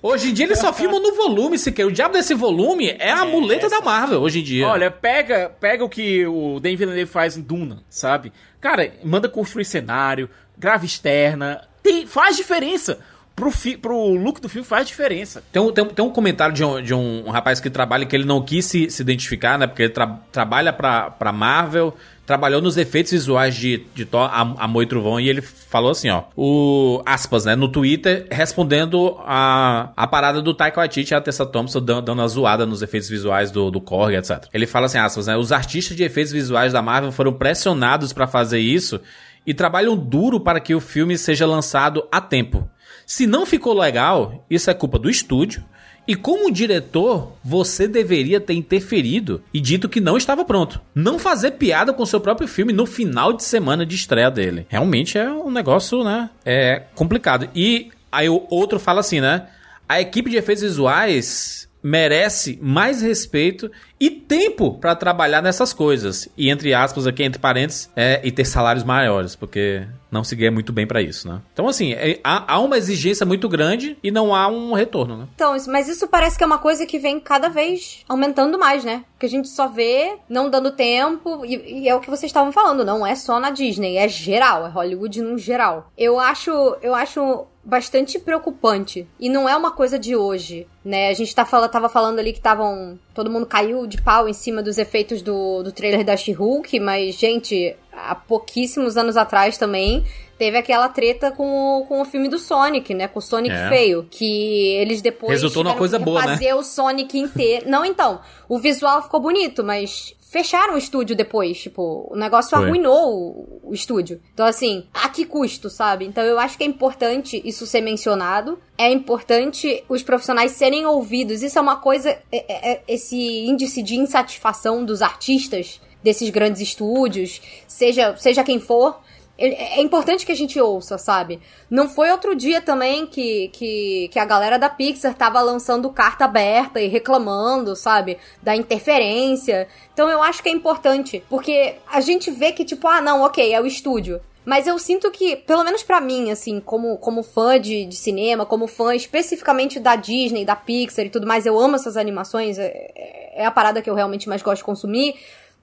Hoje 0.00 0.30
em 0.30 0.32
dia 0.32 0.46
eles 0.46 0.58
só 0.60 0.72
filmam 0.72 1.02
no 1.02 1.14
volume, 1.14 1.58
sequer. 1.58 1.84
O 1.84 1.90
diabo 1.92 2.14
desse 2.14 2.32
volume 2.34 2.88
é 2.98 3.10
a 3.10 3.24
muleta 3.24 3.68
da 3.68 3.80
Marvel 3.80 4.20
hoje 4.20 4.40
em 4.40 4.42
dia. 4.44 4.66
Olha, 4.66 4.90
pega, 4.90 5.50
pega 5.60 5.84
o 5.84 5.88
que 5.88 6.24
o 6.26 6.60
Denis 6.60 6.78
Villeneuve 6.78 7.10
faz 7.10 7.36
em 7.36 7.42
Duna, 7.42 7.82
sabe? 7.90 8.32
Cara, 8.60 8.92
manda 9.04 9.28
construir 9.28 9.64
cenário, 9.64 10.30
grave 10.56 10.86
externa, 10.86 11.62
tem, 11.82 12.06
faz 12.06 12.36
diferença. 12.36 12.98
Pro, 13.34 13.52
fi, 13.52 13.76
pro 13.76 14.14
look 14.14 14.40
do 14.40 14.48
filme 14.48 14.66
faz 14.66 14.86
diferença. 14.88 15.44
Tem 15.52 15.62
um, 15.62 15.70
tem, 15.70 15.84
tem 15.84 16.04
um 16.04 16.10
comentário 16.10 16.52
de 16.52 16.64
um, 16.64 16.82
de 16.82 16.92
um 16.92 17.30
rapaz 17.30 17.60
que 17.60 17.70
trabalha 17.70 18.04
que 18.04 18.16
ele 18.16 18.24
não 18.24 18.42
quis 18.44 18.64
se, 18.66 18.90
se 18.90 19.00
identificar, 19.00 19.56
né? 19.56 19.66
Porque 19.68 19.82
ele 19.84 19.92
tra- 19.92 20.18
trabalha 20.32 20.72
pra, 20.72 21.08
pra 21.08 21.30
Marvel, 21.30 21.94
trabalhou 22.28 22.60
nos 22.60 22.76
efeitos 22.76 23.10
visuais 23.10 23.56
de, 23.56 23.86
de 23.94 24.04
Thor, 24.04 24.28
Amor 24.30 24.82
e 24.82 24.86
Trovão, 24.86 25.18
e 25.18 25.30
ele 25.30 25.40
falou 25.40 25.90
assim, 25.90 26.10
ó. 26.10 26.24
O, 26.36 27.00
aspas, 27.06 27.46
né? 27.46 27.56
No 27.56 27.68
Twitter, 27.68 28.26
respondendo 28.30 29.16
a, 29.20 29.92
a 29.96 30.06
parada 30.06 30.42
do 30.42 30.52
Taika 30.52 30.78
Waititi 30.78 31.14
e 31.14 31.16
a 31.16 31.22
Tessa 31.22 31.46
Thompson 31.46 31.80
dando, 31.80 32.02
dando 32.02 32.18
uma 32.18 32.28
zoada 32.28 32.66
nos 32.66 32.82
efeitos 32.82 33.08
visuais 33.08 33.50
do, 33.50 33.70
do 33.70 33.80
Korg, 33.80 34.14
etc. 34.14 34.44
Ele 34.52 34.66
fala 34.66 34.84
assim, 34.84 34.98
aspas, 34.98 35.26
né? 35.26 35.38
Os 35.38 35.52
artistas 35.52 35.96
de 35.96 36.04
efeitos 36.04 36.30
visuais 36.30 36.74
da 36.74 36.82
Marvel 36.82 37.10
foram 37.12 37.32
pressionados 37.32 38.12
pra 38.12 38.26
fazer 38.26 38.58
isso 38.58 39.00
e 39.46 39.54
trabalham 39.54 39.96
duro 39.96 40.38
para 40.38 40.60
que 40.60 40.74
o 40.74 40.80
filme 40.80 41.16
seja 41.16 41.46
lançado 41.46 42.06
a 42.12 42.20
tempo. 42.20 42.68
Se 43.06 43.26
não 43.26 43.46
ficou 43.46 43.72
legal, 43.72 44.44
isso 44.50 44.70
é 44.70 44.74
culpa 44.74 44.98
do 44.98 45.08
estúdio. 45.08 45.64
E 46.08 46.14
como 46.14 46.50
diretor, 46.50 47.34
você 47.44 47.86
deveria 47.86 48.40
ter 48.40 48.54
interferido 48.54 49.42
e 49.52 49.60
dito 49.60 49.90
que 49.90 50.00
não 50.00 50.16
estava 50.16 50.42
pronto. 50.42 50.80
Não 50.94 51.18
fazer 51.18 51.50
piada 51.52 51.92
com 51.92 52.06
seu 52.06 52.18
próprio 52.18 52.48
filme 52.48 52.72
no 52.72 52.86
final 52.86 53.30
de 53.34 53.44
semana 53.44 53.84
de 53.84 53.94
estreia 53.94 54.30
dele. 54.30 54.66
Realmente 54.70 55.18
é 55.18 55.30
um 55.30 55.50
negócio, 55.50 56.02
né? 56.02 56.30
É 56.46 56.84
complicado. 56.94 57.50
E 57.54 57.90
aí 58.10 58.26
o 58.26 58.46
outro 58.48 58.80
fala 58.80 59.00
assim, 59.00 59.20
né? 59.20 59.48
A 59.86 60.00
equipe 60.00 60.30
de 60.30 60.38
efeitos 60.38 60.62
visuais 60.62 61.68
merece 61.82 62.58
mais 62.62 63.02
respeito 63.02 63.70
e 64.00 64.10
tempo 64.10 64.74
pra 64.78 64.94
trabalhar 64.94 65.42
nessas 65.42 65.72
coisas. 65.72 66.28
E 66.36 66.50
entre 66.50 66.72
aspas 66.74 67.06
aqui, 67.06 67.22
entre 67.22 67.40
parênteses, 67.40 67.90
é, 67.96 68.20
e 68.22 68.30
ter 68.30 68.44
salários 68.44 68.84
maiores, 68.84 69.34
porque 69.34 69.86
não 70.10 70.24
se 70.24 70.34
ganha 70.36 70.50
muito 70.50 70.72
bem 70.72 70.86
pra 70.86 71.02
isso, 71.02 71.28
né? 71.28 71.40
Então, 71.52 71.68
assim, 71.68 71.92
é- 71.92 72.18
há, 72.24 72.54
há 72.54 72.58
uma 72.60 72.78
exigência 72.78 73.26
muito 73.26 73.48
grande 73.48 73.96
e 74.02 74.10
não 74.10 74.34
há 74.34 74.48
um 74.48 74.72
retorno, 74.72 75.16
né? 75.16 75.28
Então, 75.34 75.54
mas 75.68 75.88
isso 75.88 76.08
parece 76.08 76.38
que 76.38 76.44
é 76.44 76.46
uma 76.46 76.58
coisa 76.58 76.86
que 76.86 76.98
vem 76.98 77.20
cada 77.20 77.48
vez 77.48 78.04
aumentando 78.08 78.58
mais, 78.58 78.84
né? 78.84 79.04
Que 79.18 79.26
a 79.26 79.28
gente 79.28 79.48
só 79.48 79.68
vê 79.68 80.16
não 80.28 80.48
dando 80.48 80.70
tempo, 80.70 81.44
e, 81.44 81.82
e 81.82 81.88
é 81.88 81.94
o 81.94 82.00
que 82.00 82.08
vocês 82.10 82.30
estavam 82.30 82.52
falando, 82.52 82.84
não 82.84 83.06
é 83.06 83.14
só 83.14 83.38
na 83.38 83.50
Disney, 83.50 83.96
é 83.96 84.08
geral, 84.08 84.66
é 84.66 84.70
Hollywood 84.70 85.20
no 85.20 85.36
geral. 85.36 85.90
Eu 85.96 86.18
acho, 86.18 86.50
eu 86.80 86.94
acho 86.94 87.46
bastante 87.64 88.18
preocupante. 88.18 89.06
E 89.20 89.28
não 89.28 89.46
é 89.46 89.54
uma 89.54 89.70
coisa 89.70 89.98
de 89.98 90.16
hoje, 90.16 90.66
né? 90.82 91.10
A 91.10 91.14
gente 91.14 91.34
tá 91.34 91.44
fala, 91.44 91.68
tava 91.68 91.88
falando 91.90 92.18
ali 92.18 92.32
que 92.32 92.38
estavam. 92.38 92.98
Todo 93.12 93.30
mundo 93.30 93.44
caiu 93.44 93.86
de 93.88 94.00
pau 94.00 94.28
em 94.28 94.32
cima 94.32 94.62
dos 94.62 94.78
efeitos 94.78 95.22
do, 95.22 95.62
do 95.62 95.72
trailer 95.72 96.04
da 96.04 96.16
She-Hulk, 96.16 96.78
mas, 96.78 97.16
gente, 97.16 97.74
há 97.92 98.14
pouquíssimos 98.14 98.96
anos 98.96 99.16
atrás 99.16 99.58
também. 99.58 100.04
Teve 100.38 100.56
aquela 100.56 100.88
treta 100.88 101.32
com 101.32 101.80
o, 101.80 101.86
com 101.86 102.00
o 102.00 102.04
filme 102.04 102.28
do 102.28 102.38
Sonic, 102.38 102.94
né? 102.94 103.08
Com 103.08 103.18
o 103.18 103.22
Sonic 103.22 103.52
É. 103.52 103.68
feio. 103.68 104.06
Que 104.08 104.74
eles 104.76 105.02
depois. 105.02 105.32
Resultou 105.32 105.64
numa 105.64 105.74
coisa 105.74 105.98
boa, 105.98 106.20
né? 106.24 106.28
Fazer 106.34 106.54
o 106.54 106.62
Sonic 106.62 107.18
inteiro. 107.18 107.68
Não, 107.68 107.84
então. 107.84 108.20
O 108.48 108.56
visual 108.56 109.02
ficou 109.02 109.18
bonito, 109.18 109.64
mas 109.64 110.14
fecharam 110.30 110.74
o 110.74 110.78
estúdio 110.78 111.16
depois. 111.16 111.58
Tipo, 111.60 112.08
o 112.10 112.16
negócio 112.16 112.50
Foi. 112.56 112.64
arruinou 112.64 113.60
o, 113.62 113.70
o 113.70 113.74
estúdio. 113.74 114.20
Então, 114.32 114.46
assim, 114.46 114.86
a 114.92 115.08
que 115.08 115.24
custo, 115.24 115.68
sabe? 115.70 116.04
Então, 116.04 116.22
eu 116.24 116.38
acho 116.38 116.56
que 116.56 116.64
é 116.64 116.66
importante 116.66 117.40
isso 117.44 117.66
ser 117.66 117.80
mencionado. 117.80 118.58
É 118.76 118.90
importante 118.90 119.82
os 119.88 120.02
profissionais 120.02 120.52
serem 120.52 120.86
ouvidos. 120.86 121.42
Isso 121.42 121.58
é 121.58 121.62
uma 121.62 121.76
coisa. 121.76 122.10
é- 122.10 122.22
é- 122.32 122.72
é- 122.72 122.82
esse 122.86 123.16
índice 123.16 123.82
de 123.82 123.96
insatisfação 123.96 124.84
dos 124.84 125.02
artistas 125.02 125.80
desses 126.02 126.30
grandes 126.30 126.60
estúdios, 126.60 127.40
seja, 127.66 128.16
seja 128.16 128.44
quem 128.44 128.60
for. 128.60 129.00
Ele- 129.38 129.54
É 129.54 129.80
importante 129.80 130.26
que 130.26 130.32
a 130.32 130.36
gente 130.36 130.60
ouça, 130.60 130.98
sabe? 130.98 131.40
Não 131.70 131.88
foi 131.88 132.10
outro 132.10 132.34
dia 132.34 132.60
também 132.60 133.06
que, 133.06 133.48
que, 133.48 134.08
que 134.12 134.18
a 134.18 134.24
galera 134.24 134.58
da 134.58 134.68
Pixar 134.68 135.14
tava 135.14 135.40
lançando 135.40 135.88
carta 135.90 136.24
aberta 136.24 136.80
e 136.80 136.88
reclamando, 136.88 137.76
sabe? 137.76 138.18
Da 138.42 138.56
interferência. 138.56 139.68
Então 139.94 140.08
eu 140.08 140.22
acho 140.22 140.42
que 140.42 140.48
é 140.48 140.52
importante. 140.52 141.22
Porque 141.28 141.76
a 141.90 142.00
gente 142.00 142.30
vê 142.30 142.52
que, 142.52 142.64
tipo, 142.64 142.86
ah, 142.88 143.00
não, 143.00 143.22
ok, 143.22 143.52
é 143.52 143.60
o 143.60 143.66
estúdio. 143.66 144.20
Mas 144.44 144.66
eu 144.66 144.78
sinto 144.78 145.10
que, 145.10 145.36
pelo 145.36 145.62
menos 145.62 145.82
pra 145.82 146.00
mim, 146.00 146.30
assim, 146.30 146.58
como, 146.58 146.96
como 146.96 147.22
fã 147.22 147.60
de, 147.60 147.84
de 147.84 147.94
cinema, 147.96 148.46
como 148.46 148.66
fã 148.66 148.94
especificamente 148.94 149.78
da 149.78 149.94
Disney, 149.94 150.42
da 150.44 150.56
Pixar 150.56 151.04
e 151.04 151.10
tudo 151.10 151.26
mais, 151.26 151.44
eu 151.44 151.58
amo 151.60 151.76
essas 151.76 151.98
animações, 151.98 152.58
é, 152.58 152.90
é 153.34 153.44
a 153.44 153.50
parada 153.50 153.82
que 153.82 153.90
eu 153.90 153.94
realmente 153.94 154.26
mais 154.26 154.40
gosto 154.40 154.58
de 154.58 154.64
consumir. 154.64 155.16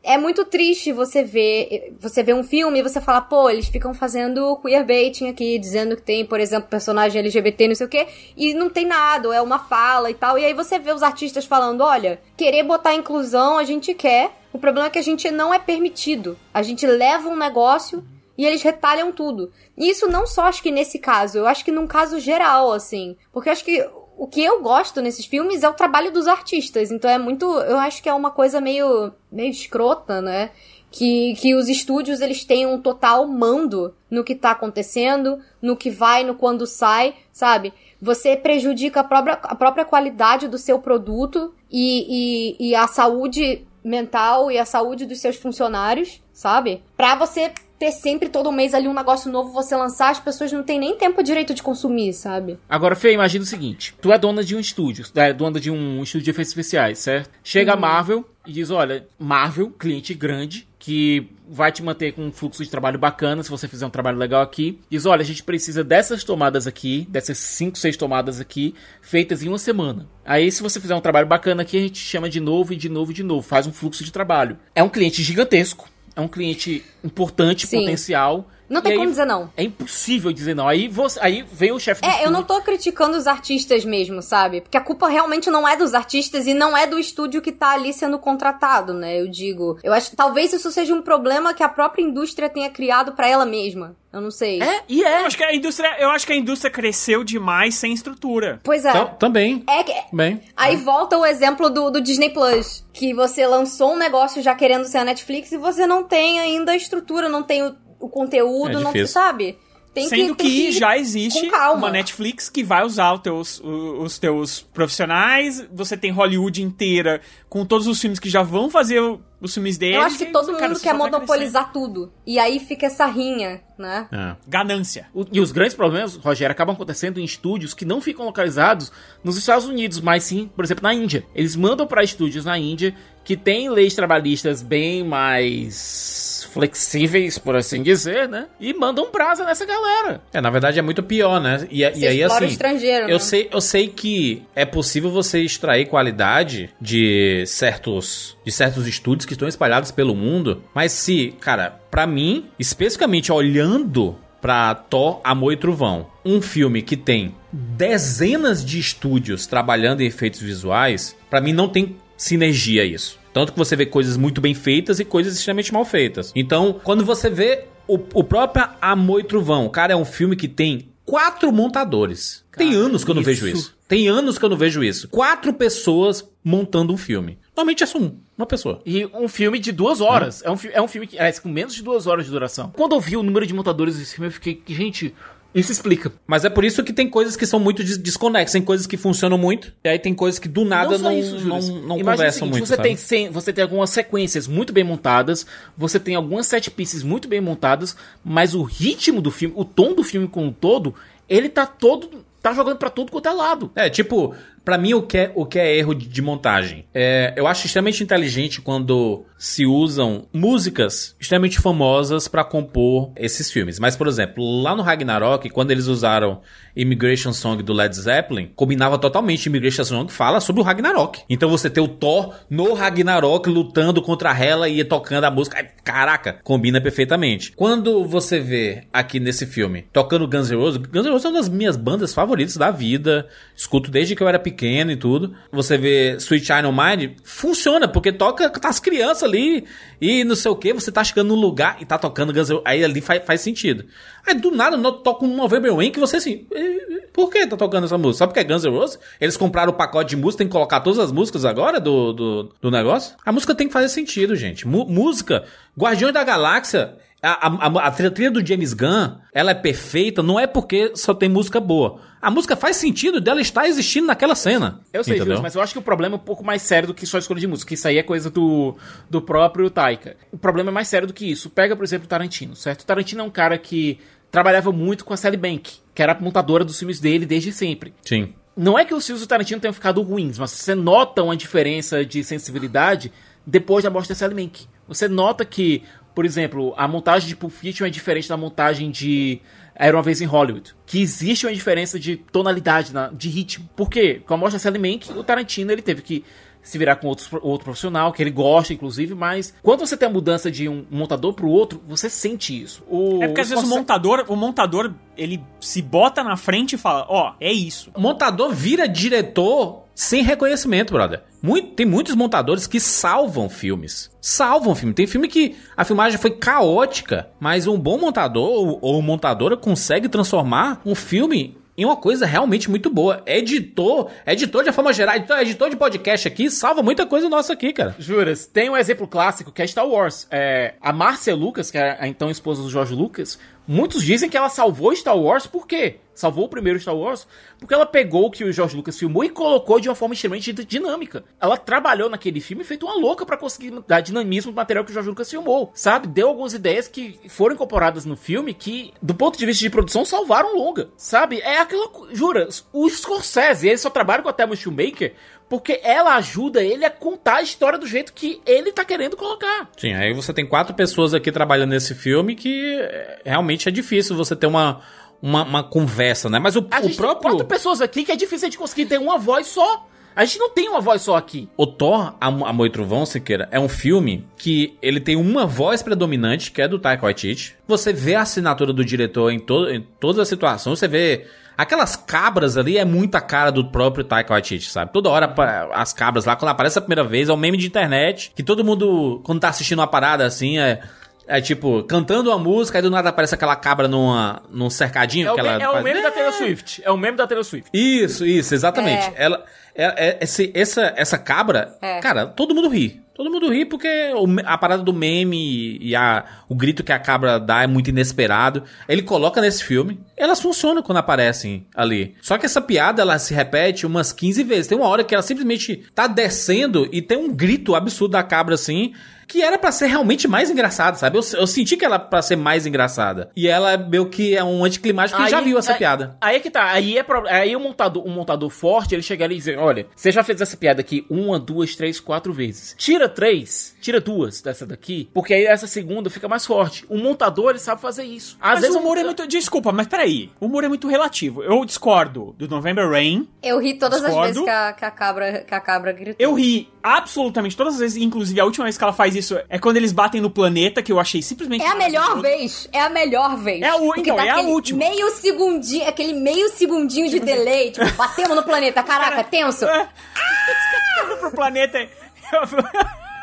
É 0.07 0.19
muito 0.19 0.45
triste 0.45 0.91
você 0.91 1.23
ver, 1.23 1.95
você 1.99 2.21
ver 2.21 2.35
um 2.35 2.43
filme 2.43 2.77
e 2.77 2.83
você 2.83 3.01
falar, 3.01 3.21
pô, 3.21 3.49
eles 3.49 3.67
ficam 3.67 3.91
fazendo 3.91 4.55
queerbaiting 4.57 5.27
aqui, 5.27 5.57
dizendo 5.57 5.95
que 5.95 6.03
tem, 6.03 6.23
por 6.23 6.39
exemplo, 6.39 6.69
personagem 6.69 7.19
LGBT, 7.21 7.69
não 7.69 7.73
sei 7.73 7.87
o 7.87 7.89
quê, 7.89 8.07
e 8.37 8.53
não 8.53 8.69
tem 8.69 8.85
nada, 8.85 9.29
ou 9.29 9.33
é 9.33 9.41
uma 9.41 9.57
fala 9.57 10.11
e 10.11 10.13
tal. 10.13 10.37
E 10.37 10.45
aí 10.45 10.53
você 10.53 10.77
vê 10.77 10.93
os 10.93 11.01
artistas 11.01 11.45
falando, 11.45 11.81
olha, 11.81 12.21
querer 12.37 12.61
botar 12.61 12.93
inclusão 12.93 13.57
a 13.57 13.63
gente 13.63 13.95
quer, 13.95 14.31
o 14.53 14.59
problema 14.59 14.89
é 14.89 14.91
que 14.91 14.99
a 14.99 15.03
gente 15.03 15.31
não 15.31 15.51
é 15.51 15.57
permitido. 15.57 16.37
A 16.53 16.61
gente 16.61 16.85
leva 16.85 17.27
um 17.27 17.35
negócio 17.35 18.05
e 18.37 18.45
eles 18.45 18.61
retalham 18.61 19.11
tudo. 19.11 19.51
E 19.75 19.89
isso 19.89 20.07
não 20.07 20.27
só 20.27 20.43
acho 20.43 20.61
que 20.61 20.69
nesse 20.69 20.99
caso, 20.99 21.39
eu 21.39 21.47
acho 21.47 21.65
que 21.65 21.71
num 21.71 21.87
caso 21.87 22.19
geral, 22.19 22.71
assim. 22.71 23.17
Porque 23.33 23.49
eu 23.49 23.53
acho 23.53 23.65
que 23.65 23.89
o 24.17 24.27
que 24.27 24.41
eu 24.41 24.61
gosto 24.61 25.01
nesses 25.01 25.25
filmes 25.25 25.63
é 25.63 25.69
o 25.69 25.73
trabalho 25.73 26.11
dos 26.11 26.27
artistas. 26.27 26.91
Então 26.91 27.09
é 27.09 27.17
muito. 27.17 27.45
Eu 27.45 27.77
acho 27.77 28.01
que 28.01 28.09
é 28.09 28.13
uma 28.13 28.31
coisa 28.31 28.61
meio. 28.61 29.13
meio 29.31 29.49
escrota, 29.49 30.21
né? 30.21 30.51
Que, 30.89 31.33
que 31.35 31.53
os 31.53 31.67
estúdios 31.67 32.21
eles 32.21 32.45
têm 32.45 32.65
um 32.65 32.79
total 32.79 33.27
mando 33.27 33.93
no 34.09 34.23
que 34.23 34.33
tá 34.33 34.51
acontecendo, 34.51 35.39
no 35.61 35.75
que 35.75 35.89
vai, 35.89 36.23
no 36.23 36.35
quando 36.35 36.65
sai, 36.65 37.15
sabe? 37.33 37.73
Você 38.01 38.37
prejudica 38.37 39.01
a 39.01 39.03
própria, 39.03 39.33
a 39.33 39.55
própria 39.55 39.83
qualidade 39.83 40.47
do 40.47 40.57
seu 40.57 40.79
produto 40.79 41.53
e, 41.69 42.55
e, 42.59 42.69
e 42.69 42.75
a 42.75 42.87
saúde 42.87 43.67
mental 43.83 44.49
e 44.49 44.57
a 44.57 44.65
saúde 44.65 45.05
dos 45.05 45.19
seus 45.19 45.35
funcionários, 45.35 46.23
sabe? 46.31 46.81
Pra 46.95 47.15
você 47.15 47.51
ter 47.77 47.91
sempre 47.91 48.29
todo 48.29 48.51
mês 48.51 48.73
ali 48.73 48.87
um 48.87 48.93
negócio 48.93 49.31
novo 49.31 49.51
você 49.51 49.75
lançar, 49.75 50.09
as 50.09 50.19
pessoas 50.19 50.51
não 50.51 50.63
têm 50.63 50.79
nem 50.79 50.97
tempo 50.97 51.21
direito 51.23 51.53
de 51.53 51.63
consumir, 51.63 52.13
sabe? 52.13 52.57
Agora, 52.69 52.95
Fê, 52.95 53.13
imagina 53.13 53.43
o 53.43 53.47
seguinte: 53.47 53.93
tu 54.01 54.11
é 54.11 54.17
dona 54.17 54.43
de 54.43 54.55
um 54.55 54.59
estúdio, 54.59 55.05
é 55.15 55.33
dona 55.33 55.59
de 55.59 55.69
um 55.69 56.01
estúdio 56.03 56.25
de 56.25 56.31
efeitos 56.31 56.51
especiais, 56.51 56.99
certo? 56.99 57.29
Chega 57.43 57.73
a 57.73 57.75
Marvel 57.75 58.25
e 58.45 58.51
diz: 58.51 58.69
olha, 58.69 59.07
Marvel, 59.19 59.69
cliente 59.71 60.13
grande, 60.13 60.67
que 60.79 61.27
vai 61.49 61.71
te 61.71 61.81
manter 61.81 62.13
com 62.13 62.23
um 62.23 62.31
fluxo 62.31 62.63
de 62.63 62.69
trabalho 62.69 62.99
bacana 62.99 63.41
se 63.41 63.49
você 63.49 63.67
fizer 63.67 63.85
um 63.85 63.89
trabalho 63.89 64.17
legal 64.17 64.41
aqui. 64.41 64.79
Diz: 64.89 65.05
olha, 65.05 65.21
a 65.21 65.25
gente 65.25 65.43
precisa 65.43 65.83
dessas 65.83 66.23
tomadas 66.23 66.67
aqui, 66.67 67.07
dessas 67.09 67.37
5, 67.37 67.77
6 67.77 67.97
tomadas 67.97 68.39
aqui, 68.39 68.75
feitas 69.01 69.43
em 69.43 69.47
uma 69.47 69.57
semana. 69.57 70.07
Aí, 70.23 70.51
se 70.51 70.61
você 70.61 70.79
fizer 70.79 70.95
um 70.95 71.01
trabalho 71.01 71.27
bacana 71.27 71.63
aqui, 71.63 71.77
a 71.77 71.81
gente 71.81 71.99
chama 71.99 72.29
de 72.29 72.39
novo 72.39 72.73
e 72.73 72.75
de 72.75 72.87
novo 72.87 73.11
e 73.11 73.15
de 73.15 73.23
novo, 73.23 73.41
faz 73.47 73.67
um 73.67 73.73
fluxo 73.73 74.03
de 74.03 74.11
trabalho. 74.11 74.57
É 74.73 74.83
um 74.83 74.89
cliente 74.89 75.23
gigantesco, 75.23 75.89
é 76.15 76.21
um 76.21 76.27
cliente 76.27 76.83
importante, 77.03 77.67
Sim. 77.67 77.79
potencial. 77.81 78.49
Não 78.69 78.79
E 78.79 78.83
tem 78.83 78.91
aí- 78.93 78.97
como 78.97 79.09
dizer 79.09 79.25
não. 79.25 79.51
É 79.55 79.63
impossível 79.63 80.31
dizer 80.33 80.55
não. 80.55 80.67
Aí, 80.67 80.87
você, 80.87 81.19
aí 81.21 81.45
vem 81.51 81.71
o 81.71 81.79
chefe 81.79 82.01
do 82.01 82.05
É, 82.05 82.09
eu 82.09 82.13
estúdio. 82.15 82.31
não 82.31 82.43
tô 82.43 82.61
criticando 82.61 83.17
os 83.17 83.27
artistas 83.27 83.85
mesmo, 83.85 84.21
sabe? 84.21 84.61
Porque 84.61 84.77
a 84.77 84.81
culpa 84.81 85.07
realmente 85.07 85.49
não 85.49 85.67
é 85.67 85.75
dos 85.77 85.93
artistas 85.93 86.47
e 86.47 86.53
não 86.53 86.75
é 86.75 86.87
do 86.87 86.97
estúdio 86.97 87.41
que 87.41 87.51
tá 87.51 87.71
ali 87.73 87.93
sendo 87.93 88.17
contratado, 88.17 88.93
né? 88.93 89.19
Eu 89.19 89.27
digo. 89.27 89.77
Eu 89.83 89.93
acho 89.93 90.09
que 90.09 90.15
talvez 90.15 90.51
isso 90.53 90.71
seja 90.71 90.93
um 90.93 91.01
problema 91.01 91.53
que 91.53 91.63
a 91.63 91.69
própria 91.69 92.01
indústria 92.03 92.49
tenha 92.49 92.69
criado 92.69 93.13
pra 93.13 93.27
ela 93.27 93.45
mesma. 93.45 93.95
Eu 94.11 94.21
não 94.21 94.31
sei. 94.31 94.61
É, 94.63 94.81
e 94.87 95.03
é. 95.03 95.21
Eu 95.21 95.25
acho 95.25 95.35
que 95.37 95.43
a 95.43 95.53
indústria, 95.53 95.93
eu 95.99 96.09
acho 96.09 96.25
que 96.25 96.31
a 96.31 96.35
indústria 96.37 96.71
cresceu 96.71 97.21
demais 97.21 97.75
sem 97.75 97.91
estrutura. 97.93 98.61
Pois 98.63 98.85
é. 98.85 98.91
Tam- 98.93 99.07
também. 99.19 99.63
É 99.67 99.83
que, 99.83 99.93
Bem. 100.13 100.39
Aí 100.55 100.77
volta 100.77 101.17
o 101.17 101.25
exemplo 101.25 101.69
do, 101.69 101.89
do 101.91 101.99
Disney 101.99 102.29
Plus, 102.29 102.85
que 102.93 103.13
você 103.13 103.45
lançou 103.45 103.91
um 103.93 103.97
negócio 103.97 104.41
já 104.41 104.55
querendo 104.55 104.85
ser 104.85 104.99
a 104.99 105.03
Netflix 105.03 105.51
e 105.51 105.57
você 105.57 105.85
não 105.85 106.01
tem 106.03 106.39
ainda 106.39 106.71
a 106.71 106.75
estrutura, 106.77 107.27
não 107.27 107.43
tem 107.43 107.61
o, 107.63 107.75
o 108.05 108.09
conteúdo, 108.09 108.77
É 108.79 108.81
não 108.81 108.91
sabe? 109.07 109.57
Tem 109.93 110.09
Sendo 110.09 110.35
que, 110.35 110.43
tem 110.43 110.51
ir 110.67 110.71
já 110.73 110.97
existe 110.97 111.49
uma 111.73 111.89
Netflix 111.89 112.49
que 112.49 112.65
vai 112.65 112.83
usar 112.85 113.13
os 113.13 113.21
teus, 113.21 113.61
os 113.63 114.19
teus 114.19 114.59
profissionais. 114.59 115.65
Você 115.73 115.95
tem 115.95 116.11
Hollywood 116.11 116.61
inteira 116.61 117.21
com 117.47 117.65
todos 117.65 117.87
os 117.87 118.01
filmes 118.01 118.19
que 118.19 118.29
já 118.29 118.43
vão 118.43 118.69
fazer 118.69 118.99
os 119.39 119.53
filmes 119.53 119.77
deles. 119.77 119.95
Eu 119.95 120.01
acho 120.01 120.17
que 120.17 120.25
todo 120.25 120.51
mundo 120.51 120.79
quer 120.81 120.93
monopolizar 120.93 121.71
tudo. 121.71 122.11
E 122.27 122.37
aí 122.37 122.59
fica 122.59 122.87
essa 122.87 123.05
rinha, 123.05 123.61
né? 123.77 124.09
É. 124.11 124.35
Ganância. 124.45 125.07
O- 125.13 125.23
E 125.31 125.39
os 125.39 125.53
grandes 125.53 125.73
problemas, 125.75 126.17
Rogério, 126.17 126.51
acabam 126.51 126.75
acontecendo 126.75 127.17
em 127.17 127.23
estúdios 127.23 127.73
que 127.73 127.85
não 127.85 128.01
ficam 128.01 128.25
localizados 128.25 128.91
nos 129.23 129.37
Estados 129.37 129.65
Unidos, 129.65 130.01
mas 130.01 130.25
sim, 130.25 130.49
por 130.53 130.65
exemplo, 130.65 130.83
na 130.83 130.93
Índia. 130.93 131.25
Eles 131.33 131.55
mandam 131.55 131.87
para 131.87 132.03
estúdios 132.03 132.43
na 132.43 132.57
Índia 132.57 132.93
que 133.25 133.35
têm 133.35 133.69
leis 133.69 133.93
trabalhistas 133.95 134.61
bem 134.61 135.03
mais 135.03 136.47
flexíveis, 136.53 137.37
por 137.37 137.55
assim 137.55 137.83
dizer, 137.83 138.29
né? 138.29 138.45
E 138.61 138.73
mandam 138.73 139.11
brasa 139.11 139.43
nessa 139.43 139.65
galera. 139.65 140.21
É, 140.31 140.39
na 140.39 140.49
verdade 140.49 140.79
é 140.79 140.81
muito 140.81 141.03
pior, 141.03 141.41
né? 141.41 141.67
E, 141.69 141.83
e 141.83 141.91
Você 141.91 142.07
aí, 142.07 142.23
assim. 142.23 142.45
estrangeiro, 142.45 143.05
eu 143.09 143.15
né? 143.15 143.19
sei, 143.19 143.49
eu 143.51 143.59
sei 143.59 143.87
que 143.89 144.43
é 144.55 144.63
possível 144.63 145.09
você 145.09 145.41
extrair 145.41 145.87
qualidade 145.87 146.69
de 146.79 147.43
certos, 147.45 148.37
de 148.45 148.51
certos 148.51 148.87
estúdios 148.87 149.25
que 149.25 149.33
estão 149.33 149.47
espalhados 149.47 149.91
pelo 149.91 150.15
mundo, 150.15 150.63
mas 150.73 150.93
se, 150.93 151.33
cara, 151.41 151.79
pra 151.91 152.07
mim, 152.07 152.45
especificamente 152.57 153.31
olhando 153.33 154.15
pra 154.39 154.75
Thor, 154.75 155.19
Amor 155.23 155.53
e 155.53 155.57
Trovão, 155.57 156.07
um 156.23 156.39
filme 156.41 156.83
que 156.83 156.95
tem 156.95 157.35
dezenas 157.51 158.63
de 158.63 158.79
estúdios 158.79 159.47
trabalhando 159.47 160.01
em 160.01 160.05
efeitos 160.05 160.39
visuais, 160.39 161.15
pra 161.29 161.41
mim 161.41 161.51
não 161.51 161.67
tem 161.67 161.97
sinergia 162.17 162.85
isso. 162.85 163.19
Tanto 163.33 163.51
que 163.51 163.57
você 163.57 163.75
vê 163.75 163.85
coisas 163.85 164.15
muito 164.15 164.39
bem 164.39 164.53
feitas 164.53 164.99
e 164.99 165.05
coisas 165.05 165.35
extremamente 165.35 165.73
mal 165.73 165.83
feitas. 165.83 166.31
Então, 166.35 166.79
quando 166.83 167.03
você 167.03 167.29
vê 167.29 167.65
o, 167.87 167.95
o 168.13 168.23
próprio 168.23 168.67
Amor 168.81 169.19
e 169.19 169.23
Trovão, 169.23 169.67
cara, 169.69 169.93
é 169.93 169.95
um 169.95 170.05
filme 170.05 170.35
que 170.35 170.47
tem 170.47 170.89
quatro 171.05 171.51
montadores. 171.51 172.43
tem 172.55 172.73
anos 172.73 173.03
que 173.03 173.11
eu 173.11 173.15
não 173.15 173.21
isso. 173.21 173.29
vejo 173.29 173.47
isso. 173.47 173.75
Tem 173.87 174.07
anos 174.07 174.37
que 174.37 174.45
eu 174.45 174.49
não 174.49 174.57
vejo 174.57 174.83
isso. 174.83 175.07
Quatro 175.09 175.53
pessoas 175.53 176.27
montando 176.43 176.91
um 176.91 176.97
filme. 176.97 177.37
Normalmente 177.55 177.83
é 177.83 177.85
só 177.85 177.99
um, 177.99 178.17
uma 178.37 178.47
pessoa. 178.47 178.81
E 178.85 179.05
um 179.05 179.27
filme 179.27 179.59
de 179.59 179.71
duas 179.71 180.01
horas. 180.01 180.41
É, 180.43 180.49
um, 180.49 180.57
é 180.73 180.81
um 180.81 180.87
filme 180.87 181.05
que, 181.05 181.17
aliás, 181.17 181.39
com 181.39 181.49
menos 181.49 181.75
de 181.75 181.83
duas 181.83 182.07
horas 182.07 182.25
de 182.25 182.31
duração. 182.31 182.71
Quando 182.75 182.95
eu 182.95 182.99
vi 182.99 183.15
o 183.15 183.23
número 183.23 183.45
de 183.45 183.53
montadores 183.53 183.97
desse 183.97 184.15
filme, 184.15 184.27
eu 184.27 184.31
fiquei, 184.31 184.61
gente, 184.67 185.13
isso 185.55 185.71
explica. 185.71 186.11
Mas 186.27 186.43
é 186.43 186.49
por 186.49 186.63
isso 186.65 186.83
que 186.83 186.91
tem 186.91 187.09
coisas 187.09 187.35
que 187.37 187.45
são 187.45 187.59
muito 187.59 187.83
des- 187.83 187.97
desconexas. 187.97 188.51
Tem 188.51 188.61
coisas 188.61 188.85
que 188.85 188.97
funcionam 188.97 189.37
muito. 189.37 189.71
E 189.83 189.87
aí 189.89 189.97
tem 189.97 190.13
coisas 190.13 190.37
que 190.37 190.47
do 190.49 190.65
nada 190.65 190.97
só 190.97 191.05
não, 191.05 191.17
isso, 191.17 191.39
não, 191.47 191.59
não 191.59 191.97
conversam 191.99 192.31
seguinte, 192.47 192.51
muito. 192.51 192.65
Você 192.67 192.75
sabe? 192.75 192.95
tem, 192.97 193.29
você 193.29 193.53
tem 193.53 193.63
algumas 193.63 193.89
sequências 193.89 194.47
muito 194.47 194.73
bem 194.73 194.83
montadas, 194.83 195.47
você 195.77 195.99
tem 195.99 196.13
algumas 196.13 196.45
set 196.45 196.69
pieces 196.69 197.01
muito 197.03 197.27
bem 197.27 197.39
montadas, 197.39 197.95
mas 198.23 198.53
o 198.53 198.63
ritmo 198.63 199.21
do 199.21 199.31
filme, 199.31 199.55
o 199.57 199.63
tom 199.63 199.93
do 199.95 200.03
filme 200.03 200.27
como 200.27 200.47
um 200.47 200.51
todo, 200.53 200.93
ele 201.29 201.47
tá 201.49 201.65
todo. 201.65 202.25
tá 202.41 202.53
jogando 202.53 202.77
pra 202.77 202.89
todo 202.89 203.09
quanto 203.11 203.27
é 203.29 203.31
lado. 203.31 203.71
É, 203.75 203.89
tipo, 203.89 204.35
Pra 204.65 204.77
mim, 204.77 204.95
o 204.95 205.03
que 205.03 205.17
é, 205.17 205.31
o 205.35 205.45
que 205.45 205.59
é 205.59 205.77
erro 205.77 205.93
de, 205.93 206.07
de 206.07 206.21
montagem? 206.21 206.85
É, 206.93 207.33
eu 207.37 207.45
acho 207.45 207.67
extremamente 207.67 208.03
inteligente 208.03 208.59
quando 208.59 209.23
se 209.37 209.65
usam 209.65 210.27
músicas 210.33 211.15
extremamente 211.19 211.59
famosas 211.59 212.27
pra 212.27 212.43
compor 212.43 213.11
esses 213.15 213.51
filmes. 213.51 213.77
Mas, 213.77 213.95
por 213.95 214.07
exemplo, 214.07 214.43
lá 214.61 214.75
no 214.75 214.81
Ragnarok, 214.81 215.49
quando 215.51 215.69
eles 215.69 215.85
usaram 215.85 216.41
Immigration 216.75 217.31
Song 217.31 217.61
do 217.61 217.73
Led 217.73 217.95
Zeppelin, 217.95 218.49
combinava 218.55 218.97
totalmente 218.97 219.45
Immigration 219.45 219.83
Song 219.83 220.11
fala 220.11 220.39
sobre 220.39 220.61
o 220.61 220.65
Ragnarok. 220.65 221.21
Então 221.29 221.49
você 221.49 221.69
ter 221.69 221.81
o 221.81 221.87
Thor 221.87 222.33
no 222.49 222.73
Ragnarok 222.73 223.47
lutando 223.49 224.01
contra 224.01 224.35
Hela 224.35 224.67
e 224.67 224.83
tocando 224.83 225.25
a 225.25 225.31
música. 225.31 225.57
Ai, 225.57 225.69
Caraca, 225.85 226.39
combina 226.43 226.81
perfeitamente. 226.81 227.51
Quando 227.55 228.05
você 228.05 228.39
vê 228.39 228.85
aqui 228.91 229.19
nesse 229.19 229.45
filme 229.45 229.85
tocando 229.93 230.27
Guns 230.27 230.49
N' 230.49 230.57
Roses, 230.57 230.77
Guns 230.77 231.05
N' 231.05 231.11
Roses 231.11 231.25
é 231.25 231.27
uma 231.29 231.37
das 231.37 231.47
minhas 231.47 231.77
bandas 231.77 232.11
favoritas 232.11 232.57
da 232.57 232.71
vida. 232.71 233.27
Escuto 233.55 233.91
desde 233.91 234.15
que 234.15 234.23
eu 234.23 234.27
era 234.27 234.39
pequeno 234.39 234.54
e 234.91 234.95
tudo. 234.97 235.35
Você 235.51 235.77
vê 235.77 236.15
Sweet 236.17 236.45
Child 236.45 236.67
O' 236.67 236.71
Mine, 236.73 237.15
funciona, 237.23 237.87
porque 237.87 238.11
toca 238.11 238.49
tá 238.49 238.69
as 238.69 238.79
crianças 238.79 239.23
ali 239.23 239.65
e 239.99 240.23
não 240.23 240.35
sei 240.35 240.51
o 240.51 240.55
que, 240.55 240.73
você 240.73 240.91
tá 240.91 241.03
chegando 241.03 241.29
num 241.29 241.39
lugar 241.41 241.77
e 241.81 241.85
tá 241.85 241.97
tocando 241.97 242.33
Guns 242.33 242.49
aí 242.63 242.83
ali 242.83 243.01
faz, 243.01 243.23
faz 243.25 243.41
sentido. 243.41 243.85
Aí 244.25 244.33
do 244.35 244.51
nada 244.51 244.75
no- 244.77 244.91
toca 244.93 245.25
um 245.25 245.35
November 245.35 245.75
Rain 245.75 245.91
que 245.91 245.99
você 245.99 246.17
assim, 246.17 246.45
"Eh, 246.53 247.07
por 247.13 247.29
que 247.29 247.45
tá 247.47 247.55
tocando 247.57 247.85
essa 247.85 247.97
música? 247.97 248.19
Só 248.19 248.27
porque 248.27 248.39
é 248.39 248.43
Guns 248.43 248.63
N' 248.63 248.71
Roses? 248.71 248.99
Eles 249.21 249.37
compraram 249.37 249.71
o 249.71 249.75
pacote 249.75 250.09
de 250.09 250.15
música, 250.15 250.39
tem 250.39 250.47
que 250.47 250.53
colocar 250.53 250.79
todas 250.81 250.99
as 250.99 251.11
músicas 251.11 251.45
agora 251.45 251.79
do, 251.79 252.13
do, 252.13 252.53
do 252.61 252.71
negócio? 252.71 253.15
A 253.25 253.31
música 253.31 253.53
tem 253.53 253.67
que 253.67 253.73
fazer 253.73 253.89
sentido, 253.89 254.35
gente. 254.35 254.67
Mu- 254.67 254.85
música, 254.87 255.43
Guardiões 255.77 256.13
da 256.13 256.23
Galáxia, 256.23 256.95
a, 257.29 257.47
a, 257.47 257.87
a- 257.87 257.91
trilha 258.11 258.31
do 258.31 258.45
James 258.45 258.73
Gunn, 258.73 259.15
ela 259.33 259.51
é 259.51 259.53
perfeita, 259.53 260.21
não 260.23 260.39
é 260.39 260.45
porque 260.47 260.91
só 260.95 261.13
tem 261.13 261.27
música 261.29 261.59
boa. 261.59 261.99
A 262.21 262.31
música 262.31 262.55
faz 262.55 262.77
sentido 262.77 263.21
dela 263.21 263.39
estar 263.41 263.67
existindo 263.67 264.07
naquela 264.07 264.35
cena. 264.35 264.81
Eu 264.91 265.03
sei, 265.03 265.15
entendeu? 265.17 265.41
Mas 265.41 265.55
eu 265.55 265.61
acho 265.61 265.73
que 265.73 265.79
o 265.79 265.81
problema 265.81 266.15
é 266.15 266.17
um 266.17 266.21
pouco 266.21 266.43
mais 266.43 266.61
sério 266.61 266.87
do 266.87 266.93
que 266.93 267.05
só 267.05 267.17
a 267.17 267.19
escolha 267.19 267.39
de 267.39 267.47
música. 267.47 267.73
Isso 267.73 267.87
aí 267.87 267.97
é 267.97 268.03
coisa 268.03 268.29
do, 268.29 268.75
do 269.09 269.21
próprio 269.21 269.69
Taika. 269.69 270.15
O 270.31 270.37
problema 270.37 270.69
é 270.71 270.73
mais 270.73 270.87
sério 270.87 271.07
do 271.07 271.13
que 271.13 271.29
isso. 271.29 271.49
Pega, 271.49 271.75
por 271.75 271.83
exemplo, 271.83 272.05
o 272.05 272.09
Tarantino, 272.09 272.55
certo? 272.55 272.81
O 272.81 272.85
Tarantino 272.85 273.21
é 273.21 273.23
um 273.23 273.29
cara 273.29 273.57
que 273.57 273.99
trabalhava 274.31 274.71
muito 274.71 275.05
com 275.05 275.13
a 275.13 275.17
Sally 275.17 275.37
Bank, 275.37 275.73
que 275.93 276.01
era 276.01 276.13
a 276.13 276.19
montadora 276.19 276.65
dos 276.65 276.77
filmes 276.79 276.99
dele 276.99 277.25
desde 277.25 277.51
sempre. 277.53 277.93
Sim. 278.03 278.33
Não 278.57 278.79
é 278.79 278.85
que 278.85 278.93
os 278.93 279.05
filmes 279.05 279.21
do 279.21 279.27
Tarantino 279.27 279.59
tenham 279.61 279.73
ficado 279.73 280.01
ruins, 280.01 280.39
mas 280.39 280.51
você 280.51 280.73
nota 280.73 281.21
uma 281.21 281.35
diferença 281.37 282.05
de 282.05 282.23
sensibilidade 282.23 283.11
depois 283.45 283.83
da 283.83 283.89
morte 283.89 284.09
da 284.09 284.15
Sally 284.15 284.33
Mank. 284.33 284.65
Você 284.87 285.07
nota 285.07 285.43
que, 285.45 285.83
por 286.15 286.25
exemplo, 286.25 286.73
a 286.77 286.87
montagem 286.87 287.27
de 287.27 287.35
Pulp 287.35 287.51
Fiction 287.51 287.85
é 287.85 287.89
diferente 287.89 288.27
da 288.29 288.37
montagem 288.37 288.89
de 288.89 289.41
Era 289.75 289.95
Uma 289.95 290.01
Vez 290.01 290.21
em 290.21 290.25
Hollywood. 290.25 290.73
Que 290.85 291.01
existe 291.01 291.45
uma 291.45 291.53
diferença 291.53 291.99
de 291.99 292.15
tonalidade, 292.15 292.93
na- 292.93 293.09
de 293.09 293.29
ritmo. 293.29 293.69
Por 293.75 293.89
quê? 293.89 294.21
Com 294.25 294.33
a 294.33 294.37
morte 294.37 294.53
da 294.53 294.59
Sally 294.59 294.79
Mank, 294.79 295.11
o 295.11 295.23
Tarantino 295.23 295.71
ele 295.71 295.81
teve 295.81 296.01
que 296.01 296.23
se 296.63 296.79
virar 296.79 296.95
com 296.95 297.05
outros, 297.07 297.29
outro 297.43 297.65
profissional, 297.65 298.11
que 298.11 298.23
ele 298.23 298.31
gosta, 298.31 298.73
inclusive, 298.73 299.13
mas 299.13 299.53
quando 299.61 299.81
você 299.85 299.95
tem 299.95 300.07
a 300.09 300.11
mudança 300.11 300.49
de 300.49 300.67
um 300.67 300.83
montador 300.89 301.33
pro 301.33 301.47
outro, 301.47 301.79
você 301.85 302.09
sente 302.09 302.59
isso. 302.59 302.81
O, 302.89 303.21
É 303.21 303.27
porque 303.27 303.41
às 303.41 303.49
vezes 303.49 303.63
o 303.63 303.67
montador, 303.67 304.25
o 304.29 304.35
montador, 304.35 304.91
ele 305.15 305.43
se 305.59 305.79
bota 305.79 306.23
na 306.23 306.35
frente 306.35 306.73
e 306.73 306.77
fala, 306.79 307.05
ó, 307.07 307.33
é 307.39 307.53
isso. 307.53 307.91
O 307.93 308.01
montador 308.01 308.51
vira 308.51 308.87
diretor 308.87 309.84
sem 309.95 310.21
reconhecimento, 310.21 310.93
brother. 310.93 311.23
Muito- 311.41 311.69
tem 311.69 311.85
muitos 311.85 312.13
montadores 312.15 312.67
que 312.67 312.79
salvam 312.79 313.47
filmes. 313.49 314.11
Salvam 314.21 314.75
filme. 314.75 314.93
Tem 314.93 315.07
filme 315.07 315.27
que 315.27 315.55
a 315.75 315.83
filmagem 315.85 316.19
foi 316.19 316.31
caótica, 316.31 317.29
mas 317.39 317.65
um 317.65 317.79
bom 317.79 317.97
montador 317.97 318.49
ou, 318.49 318.79
ou 318.81 319.01
montadora 319.01 319.55
consegue 319.55 320.09
transformar 320.09 320.81
um 320.85 320.93
filme 320.93 321.57
em 321.77 321.83
uma 321.83 321.97
coisa 321.97 322.25
realmente 322.25 322.69
muito 322.69 322.89
boa. 322.89 323.21
Editor, 323.25 324.09
editor 324.25 324.63
de 324.63 324.71
forma 324.71 324.93
geral, 324.93 325.15
editor, 325.15 325.37
editor 325.39 325.69
de 325.69 325.75
podcast 325.75 326.27
aqui, 326.27 326.49
salva 326.49 326.81
muita 326.81 327.05
coisa 327.05 327.27
nossa 327.27 327.51
aqui, 327.53 327.73
cara. 327.73 327.93
Juras, 327.99 328.45
tem 328.45 328.69
um 328.69 328.77
exemplo 328.77 329.05
clássico 329.07 329.51
que 329.51 329.61
é 329.61 329.67
Star 329.67 329.85
Wars. 329.87 330.25
É, 330.31 330.75
a 330.81 330.93
Márcia 330.93 331.35
Lucas, 331.35 331.69
que 331.69 331.77
é 331.77 331.97
a 331.99 332.07
então 332.07 332.29
esposa 332.31 332.61
do 332.63 332.69
George 332.69 332.95
Lucas, 332.95 333.37
muitos 333.67 334.03
dizem 334.03 334.29
que 334.29 334.37
ela 334.37 334.49
salvou 334.49 334.95
Star 334.95 335.17
Wars 335.17 335.47
por 335.47 335.67
quê? 335.67 335.97
Salvou 336.13 336.45
o 336.45 336.49
primeiro 336.49 336.79
Star 336.79 336.95
Wars 336.95 337.27
porque 337.59 337.73
ela 337.73 337.85
pegou 337.85 338.27
o 338.27 338.31
que 338.31 338.45
o 338.45 338.53
George 338.53 338.73
Lucas 338.73 338.97
filmou 338.97 339.23
e 339.25 339.29
colocou 339.29 339.81
de 339.81 339.89
uma 339.89 339.95
forma 339.95 340.13
extremamente 340.13 340.53
di- 340.53 340.63
dinâmica. 340.63 341.25
Ela 341.41 341.57
trabalhou 341.57 342.09
naquele 342.09 342.39
filme 342.39 342.63
feito 342.63 342.85
uma 342.85 342.95
louca 342.97 343.25
pra 343.25 343.35
conseguir 343.35 343.73
dar 343.85 343.99
dinamismo 343.99 344.51
no 344.51 344.55
material 344.55 344.85
que 344.85 344.91
o 344.91 344.93
George 344.93 345.09
Lucas 345.09 345.29
filmou, 345.29 345.71
sabe? 345.75 346.07
Deu 346.07 346.29
algumas 346.29 346.53
ideias 346.53 346.87
que 346.87 347.19
foram 347.27 347.55
incorporadas 347.55 348.05
no 348.05 348.15
filme 348.15 348.53
que, 348.53 348.93
do 349.01 349.13
ponto 349.13 349.37
de 349.37 349.45
vista 349.45 349.61
de 349.61 349.69
produção, 349.69 350.05
salvaram 350.05 350.55
longa, 350.57 350.89
sabe? 350.95 351.39
É 351.41 351.59
aquela. 351.59 351.89
Jura, 352.13 352.47
o 352.71 352.89
Scorsese, 352.89 353.67
ele 353.67 353.77
só 353.77 353.89
trabalha 353.89 354.23
com 354.23 354.29
a 354.29 354.33
Thelma 354.33 354.55
Shoemaker 354.55 355.13
porque 355.47 355.79
ela 355.83 356.15
ajuda 356.15 356.63
ele 356.63 356.85
a 356.85 356.89
contar 356.89 357.37
a 357.37 357.41
história 357.41 357.77
do 357.77 357.85
jeito 357.87 358.13
que 358.13 358.41
ele 358.45 358.71
tá 358.71 358.83
querendo 358.83 359.15
colocar. 359.15 359.69
Sim, 359.77 359.93
aí 359.93 360.13
você 360.13 360.33
tem 360.33 360.45
quatro 360.45 360.73
pessoas 360.73 361.13
aqui 361.13 361.31
trabalhando 361.31 361.69
nesse 361.69 361.93
filme 361.93 362.35
que 362.35 362.75
é, 362.79 363.19
realmente 363.25 363.69
é 363.69 363.71
difícil 363.71 364.15
você 364.15 364.35
ter 364.35 364.47
uma, 364.47 364.81
uma, 365.21 365.43
uma 365.43 365.63
conversa, 365.63 366.29
né? 366.29 366.39
Mas 366.39 366.55
o, 366.55 366.65
A 366.71 366.79
o 366.79 366.83
gente 366.83 366.97
próprio. 366.97 367.21
tem 367.21 367.31
quatro 367.31 367.45
pessoas 367.47 367.81
aqui 367.81 368.03
que 368.03 368.11
é 368.11 368.15
difícil 368.15 368.47
a 368.47 368.49
gente 368.49 368.57
conseguir 368.57 368.85
ter 368.85 368.99
uma 368.99 369.17
voz 369.17 369.47
só. 369.47 369.87
A 370.15 370.23
gente 370.23 370.39
não 370.39 370.49
tem 370.49 370.69
uma 370.69 370.79
voz 370.79 371.01
só 371.01 371.17
aqui. 371.17 371.49
O 371.57 371.67
Thor, 371.67 372.15
Amor 372.21 372.67
e 372.67 372.69
Trovão, 372.69 373.05
Siqueira, 373.05 373.49
é 373.51 373.59
um 373.59 373.67
filme 373.67 374.25
que 374.37 374.77
ele 374.81 375.01
tem 375.01 375.17
uma 375.17 375.45
voz 375.45 375.83
predominante, 375.83 376.51
que 376.51 376.61
é 376.61 376.67
do 376.69 376.79
Taika 376.79 377.03
Waititi. 377.03 377.53
Você 377.67 377.91
vê 377.91 378.15
a 378.15 378.21
assinatura 378.21 378.71
do 378.71 378.83
diretor 378.85 379.29
em, 379.29 379.39
to 379.39 379.69
em 379.69 379.85
todas 379.99 380.19
as 380.19 380.27
situações, 380.27 380.79
você 380.79 380.87
vê... 380.87 381.27
Aquelas 381.57 381.95
cabras 381.95 382.57
ali 382.57 382.77
é 382.77 382.85
muita 382.85 383.21
cara 383.21 383.51
do 383.51 383.65
próprio 383.65 384.03
Taika 384.03 384.33
Waititi, 384.33 384.69
sabe? 384.69 384.91
Toda 384.91 385.09
hora 385.09 385.33
as 385.73 385.93
cabras 385.93 386.25
lá, 386.25 386.35
quando 386.35 386.49
aparece 386.51 386.77
a 386.77 386.81
primeira 386.81 387.03
vez, 387.03 387.29
é 387.29 387.33
um 387.33 387.37
meme 387.37 387.57
de 387.57 387.67
internet, 387.67 388.31
que 388.35 388.43
todo 388.43 388.63
mundo, 388.63 389.21
quando 389.23 389.39
tá 389.39 389.49
assistindo 389.49 389.79
uma 389.79 389.87
parada 389.87 390.25
assim, 390.25 390.57
é... 390.59 390.81
É 391.27 391.41
tipo, 391.41 391.81
cantando 391.85 392.29
uma 392.29 392.37
música, 392.37 392.77
aí 392.77 392.83
do 392.83 392.91
nada 392.91 393.09
aparece 393.09 393.33
aquela 393.33 393.55
cabra 393.55 393.87
numa, 393.87 394.43
num 394.47 394.69
cercadinho. 394.69 395.27
É 395.27 395.31
o, 395.31 395.33
que 395.33 395.39
ela 395.39 395.53
é 395.53 395.67
o 395.67 395.71
faz- 395.71 395.83
meme 395.83 396.03
da 396.03 396.11
Taylor 396.11 396.31
Swift. 396.33 396.81
É 396.85 396.91
o 396.91 396.97
meme 396.97 397.17
da 397.17 397.25
Taylor 397.25 397.43
Swift. 397.43 397.67
Isso, 397.73 398.23
isso, 398.23 398.53
exatamente. 398.53 399.07
É. 399.15 399.23
Ela, 399.23 399.43
é, 399.73 399.85
é- 400.09 400.17
esse- 400.21 400.51
essa, 400.53 400.93
essa 400.95 401.17
cabra, 401.17 401.75
É. 401.81 401.99
cara, 401.99 402.27
todo 402.27 402.53
mundo 402.53 402.69
ri. 402.69 403.01
Todo 403.15 403.31
mundo 403.31 403.49
ri 403.49 403.65
porque 403.65 403.87
o 404.13 404.25
a 404.45 404.57
parada 404.57 404.83
do 404.83 404.93
meme 404.93 405.77
e 405.81 405.95
a, 405.95 406.25
o 406.49 406.53
grito 406.55 406.83
que 406.83 406.91
a 406.91 406.99
cabra 406.99 407.39
dá 407.39 407.63
é 407.63 407.67
muito 407.67 407.89
inesperado. 407.89 408.63
Ele 408.89 409.01
coloca 409.01 409.39
nesse 409.41 409.63
filme. 409.63 409.99
Elas 410.17 410.41
funcionam 410.41 410.83
quando 410.83 410.97
aparecem 410.97 411.65
ali. 411.73 412.13
Só 412.21 412.37
que 412.37 412.45
essa 412.45 412.61
piada, 412.61 413.01
ela 413.01 413.17
se 413.17 413.33
repete 413.33 413.85
umas 413.85 414.11
15 414.11 414.43
vezes. 414.43 414.67
Tem 414.67 414.77
uma 414.77 414.87
hora 414.87 415.03
que 415.03 415.13
ela 415.15 415.23
simplesmente 415.23 415.83
tá 415.95 416.07
descendo 416.07 416.87
e 416.91 417.01
tem 417.01 417.17
um 417.17 417.33
grito 417.33 417.73
absurdo 417.73 418.11
da 418.11 418.23
cabra 418.23 418.55
assim. 418.55 418.93
Que 419.27 419.41
era 419.41 419.57
pra 419.57 419.71
ser 419.71 419.87
realmente 419.87 420.27
mais 420.27 420.51
engraçado, 420.51 420.97
sabe? 420.97 421.17
Eu, 421.17 421.23
eu 421.39 421.47
senti 421.47 421.75
que 421.75 421.83
ela 421.83 421.97
pra 421.97 422.21
ser 422.21 422.35
mais 422.35 422.67
engraçada. 422.67 423.31
E 423.35 423.47
ela 423.47 423.75
meio 423.75 424.05
que 424.07 424.35
é 424.37 424.43
um 424.43 424.63
anticlimático 424.63 425.19
que 425.19 425.31
já 425.31 425.41
viu 425.41 425.57
essa 425.57 425.71
aí- 425.71 425.79
piada. 425.79 426.15
Aí 426.21 426.35
é 426.35 426.39
que 426.39 426.51
tá. 426.51 426.69
Aí 426.71 426.95
é 426.95 427.01
pro- 427.01 427.27
aí 427.27 427.55
o 427.55 427.59
montador, 427.59 428.05
um 428.07 428.11
montador 428.11 428.51
forte, 428.51 428.93
ele 428.93 429.01
chega 429.01 429.25
ali 429.25 429.33
e 429.33 429.37
diz: 429.39 429.57
Olha, 429.57 429.87
você 429.95 430.11
já 430.11 430.23
fez 430.23 430.39
essa 430.41 430.55
piada 430.55 430.79
aqui 430.81 431.07
uma, 431.09 431.39
duas, 431.39 431.75
três, 431.75 431.99
quatro 431.99 432.31
vezes. 432.31 432.75
Tira 432.77 433.04
três, 433.09 433.75
tira 433.81 433.99
duas 434.01 434.41
dessa 434.41 434.65
daqui, 434.65 435.09
porque 435.13 435.33
aí 435.33 435.45
essa 435.45 435.67
segunda 435.67 436.09
fica 436.09 436.27
mais 436.27 436.45
forte. 436.45 436.85
O 436.89 436.97
montador, 436.97 437.51
ele 437.51 437.59
sabe 437.59 437.81
fazer 437.81 438.03
isso. 438.03 438.37
Às 438.41 438.53
Mas 438.53 438.61
vezes 438.61 438.75
o 438.75 438.79
humor 438.79 438.89
monta- 438.97 439.01
é 439.01 439.03
muito. 439.05 439.27
Desculpa, 439.27 439.71
mas 439.71 439.87
peraí. 439.87 440.29
O 440.39 440.45
humor 440.45 440.63
é 440.63 440.67
muito 440.67 440.87
relativo. 440.87 441.43
Eu 441.43 441.63
discordo 441.65 442.33
do 442.37 442.47
November 442.47 442.89
Rain. 442.89 443.27
Eu 443.43 443.59
ri 443.59 443.75
todas 443.75 443.99
as 443.99 444.05
Discordo. 444.05 444.27
vezes 444.27 444.43
que 444.43 444.49
a, 444.49 444.73
que 444.73 444.85
a 444.85 444.91
cabra, 444.91 445.43
que 445.47 445.53
a 445.55 445.59
cabra 445.59 445.91
gritou. 445.91 446.15
Eu 446.19 446.33
ri 446.33 446.69
absolutamente 446.81 447.55
todas 447.57 447.73
as 447.75 447.79
vezes, 447.79 447.97
inclusive 448.01 448.39
a 448.39 448.45
última 448.45 448.65
vez 448.65 448.77
que 448.77 448.83
ela 448.83 448.93
faz 448.93 449.15
isso 449.15 449.37
é 449.49 449.57
quando 449.59 449.77
eles 449.77 449.91
batem 449.91 450.21
no 450.21 450.29
planeta, 450.29 450.81
que 450.83 450.91
eu 450.91 450.99
achei 450.99 451.21
simplesmente. 451.21 451.63
É 451.63 451.67
a 451.69 451.75
melhor 451.75 452.21
vez. 452.21 452.69
É 452.71 452.81
a 452.81 452.89
melhor 452.89 453.37
vez. 453.37 453.61
É 453.61 453.71
Porque 453.71 454.01
então, 454.01 454.19
é 454.19 454.29
a 454.29 454.33
aquele 454.33 454.51
última. 454.51 454.79
Meio 454.79 455.09
segundinho, 455.11 455.87
aquele 455.87 456.13
meio 456.13 456.49
segundinho 456.49 457.09
de 457.09 457.19
delay. 457.19 457.71
Tipo, 457.71 457.91
batemos 457.93 458.35
no 458.35 458.43
planeta. 458.43 458.81
Caraca, 458.83 459.23
tenso. 459.29 459.65
É. 459.65 459.87
Indo 461.05 461.17
pro 461.17 461.31
planeta. 461.31 461.87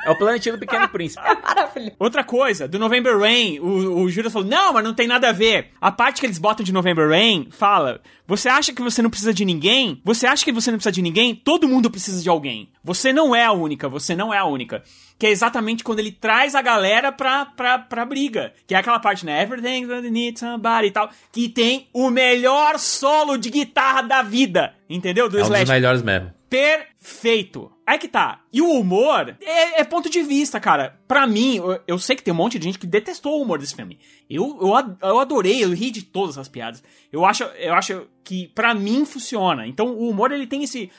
É 0.04 0.10
o 0.10 0.16
planetinho 0.16 0.56
do 0.56 0.58
Pequeno 0.58 0.88
Príncipe. 0.88 1.22
Maravilhoso. 1.46 1.94
Outra 1.96 2.24
coisa, 2.24 2.66
do 2.66 2.76
November 2.76 3.16
Rain, 3.16 3.60
o, 3.60 4.00
o 4.02 4.10
Juras 4.10 4.32
falou: 4.32 4.48
Não, 4.48 4.72
mas 4.72 4.82
não 4.82 4.92
tem 4.92 5.06
nada 5.06 5.28
a 5.28 5.32
ver. 5.32 5.70
A 5.80 5.92
parte 5.92 6.18
que 6.20 6.26
eles 6.26 6.38
botam 6.38 6.64
de 6.64 6.72
November 6.72 7.08
Rain 7.08 7.46
fala: 7.52 8.00
Você 8.26 8.48
acha 8.48 8.72
que 8.72 8.82
você 8.82 9.00
não 9.00 9.08
precisa 9.10 9.32
de 9.32 9.44
ninguém? 9.44 10.00
Você 10.04 10.26
acha 10.26 10.44
que 10.44 10.50
você 10.50 10.72
não 10.72 10.78
precisa 10.78 10.90
de 10.92 11.02
ninguém? 11.02 11.36
Todo 11.36 11.68
mundo 11.68 11.88
precisa 11.88 12.20
de 12.20 12.28
alguém. 12.28 12.68
Você 12.82 13.12
não 13.12 13.32
é 13.32 13.44
a 13.44 13.52
única, 13.52 13.88
você 13.88 14.16
não 14.16 14.34
é 14.34 14.38
a 14.38 14.44
única. 14.44 14.82
Que 15.16 15.26
é 15.26 15.30
exatamente 15.30 15.84
quando 15.84 16.00
ele 16.00 16.10
traz 16.10 16.56
a 16.56 16.62
galera 16.62 17.12
pra, 17.12 17.46
pra, 17.46 17.78
pra 17.78 18.04
briga. 18.04 18.52
Que 18.66 18.74
é 18.74 18.78
aquela 18.78 18.98
parte, 18.98 19.24
né? 19.24 19.40
Everything's 19.40 19.86
gonna 19.86 20.10
need 20.10 20.36
somebody 20.36 20.88
e 20.88 20.90
tal. 20.90 21.10
Que 21.30 21.48
tem 21.48 21.86
o 21.92 22.10
melhor 22.10 22.76
solo 22.80 23.36
de 23.36 23.50
guitarra 23.50 24.02
da 24.02 24.20
vida. 24.20 24.74
Entendeu? 24.90 25.28
Do 25.28 25.38
É 25.38 25.44
um 25.44 25.48
dos 25.48 25.54
Slash. 25.54 25.70
melhores 25.70 26.02
mesmo. 26.02 26.32
Perfeito. 26.52 27.72
Aí 27.86 27.96
que 27.98 28.06
tá. 28.06 28.42
E 28.52 28.60
o 28.60 28.72
humor 28.72 29.34
é, 29.40 29.80
é 29.80 29.84
ponto 29.84 30.10
de 30.10 30.20
vista, 30.20 30.60
cara. 30.60 31.00
Pra 31.08 31.26
mim, 31.26 31.56
eu, 31.56 31.80
eu 31.86 31.98
sei 31.98 32.14
que 32.14 32.22
tem 32.22 32.30
um 32.30 32.36
monte 32.36 32.58
de 32.58 32.66
gente 32.66 32.78
que 32.78 32.86
detestou 32.86 33.38
o 33.38 33.42
humor 33.42 33.58
desse 33.58 33.74
filme. 33.74 33.98
Eu, 34.28 34.58
eu, 34.60 35.08
eu 35.08 35.18
adorei, 35.18 35.64
eu 35.64 35.72
ri 35.72 35.90
de 35.90 36.02
todas 36.02 36.36
as 36.36 36.50
piadas. 36.50 36.82
Eu 37.10 37.24
acho, 37.24 37.44
eu 37.44 37.72
acho 37.72 38.06
que 38.22 38.48
pra 38.48 38.74
mim 38.74 39.06
funciona. 39.06 39.66
Então 39.66 39.94
o 39.94 40.10
humor 40.10 40.30
ele 40.30 40.46
tem 40.46 40.62
esse. 40.62 40.90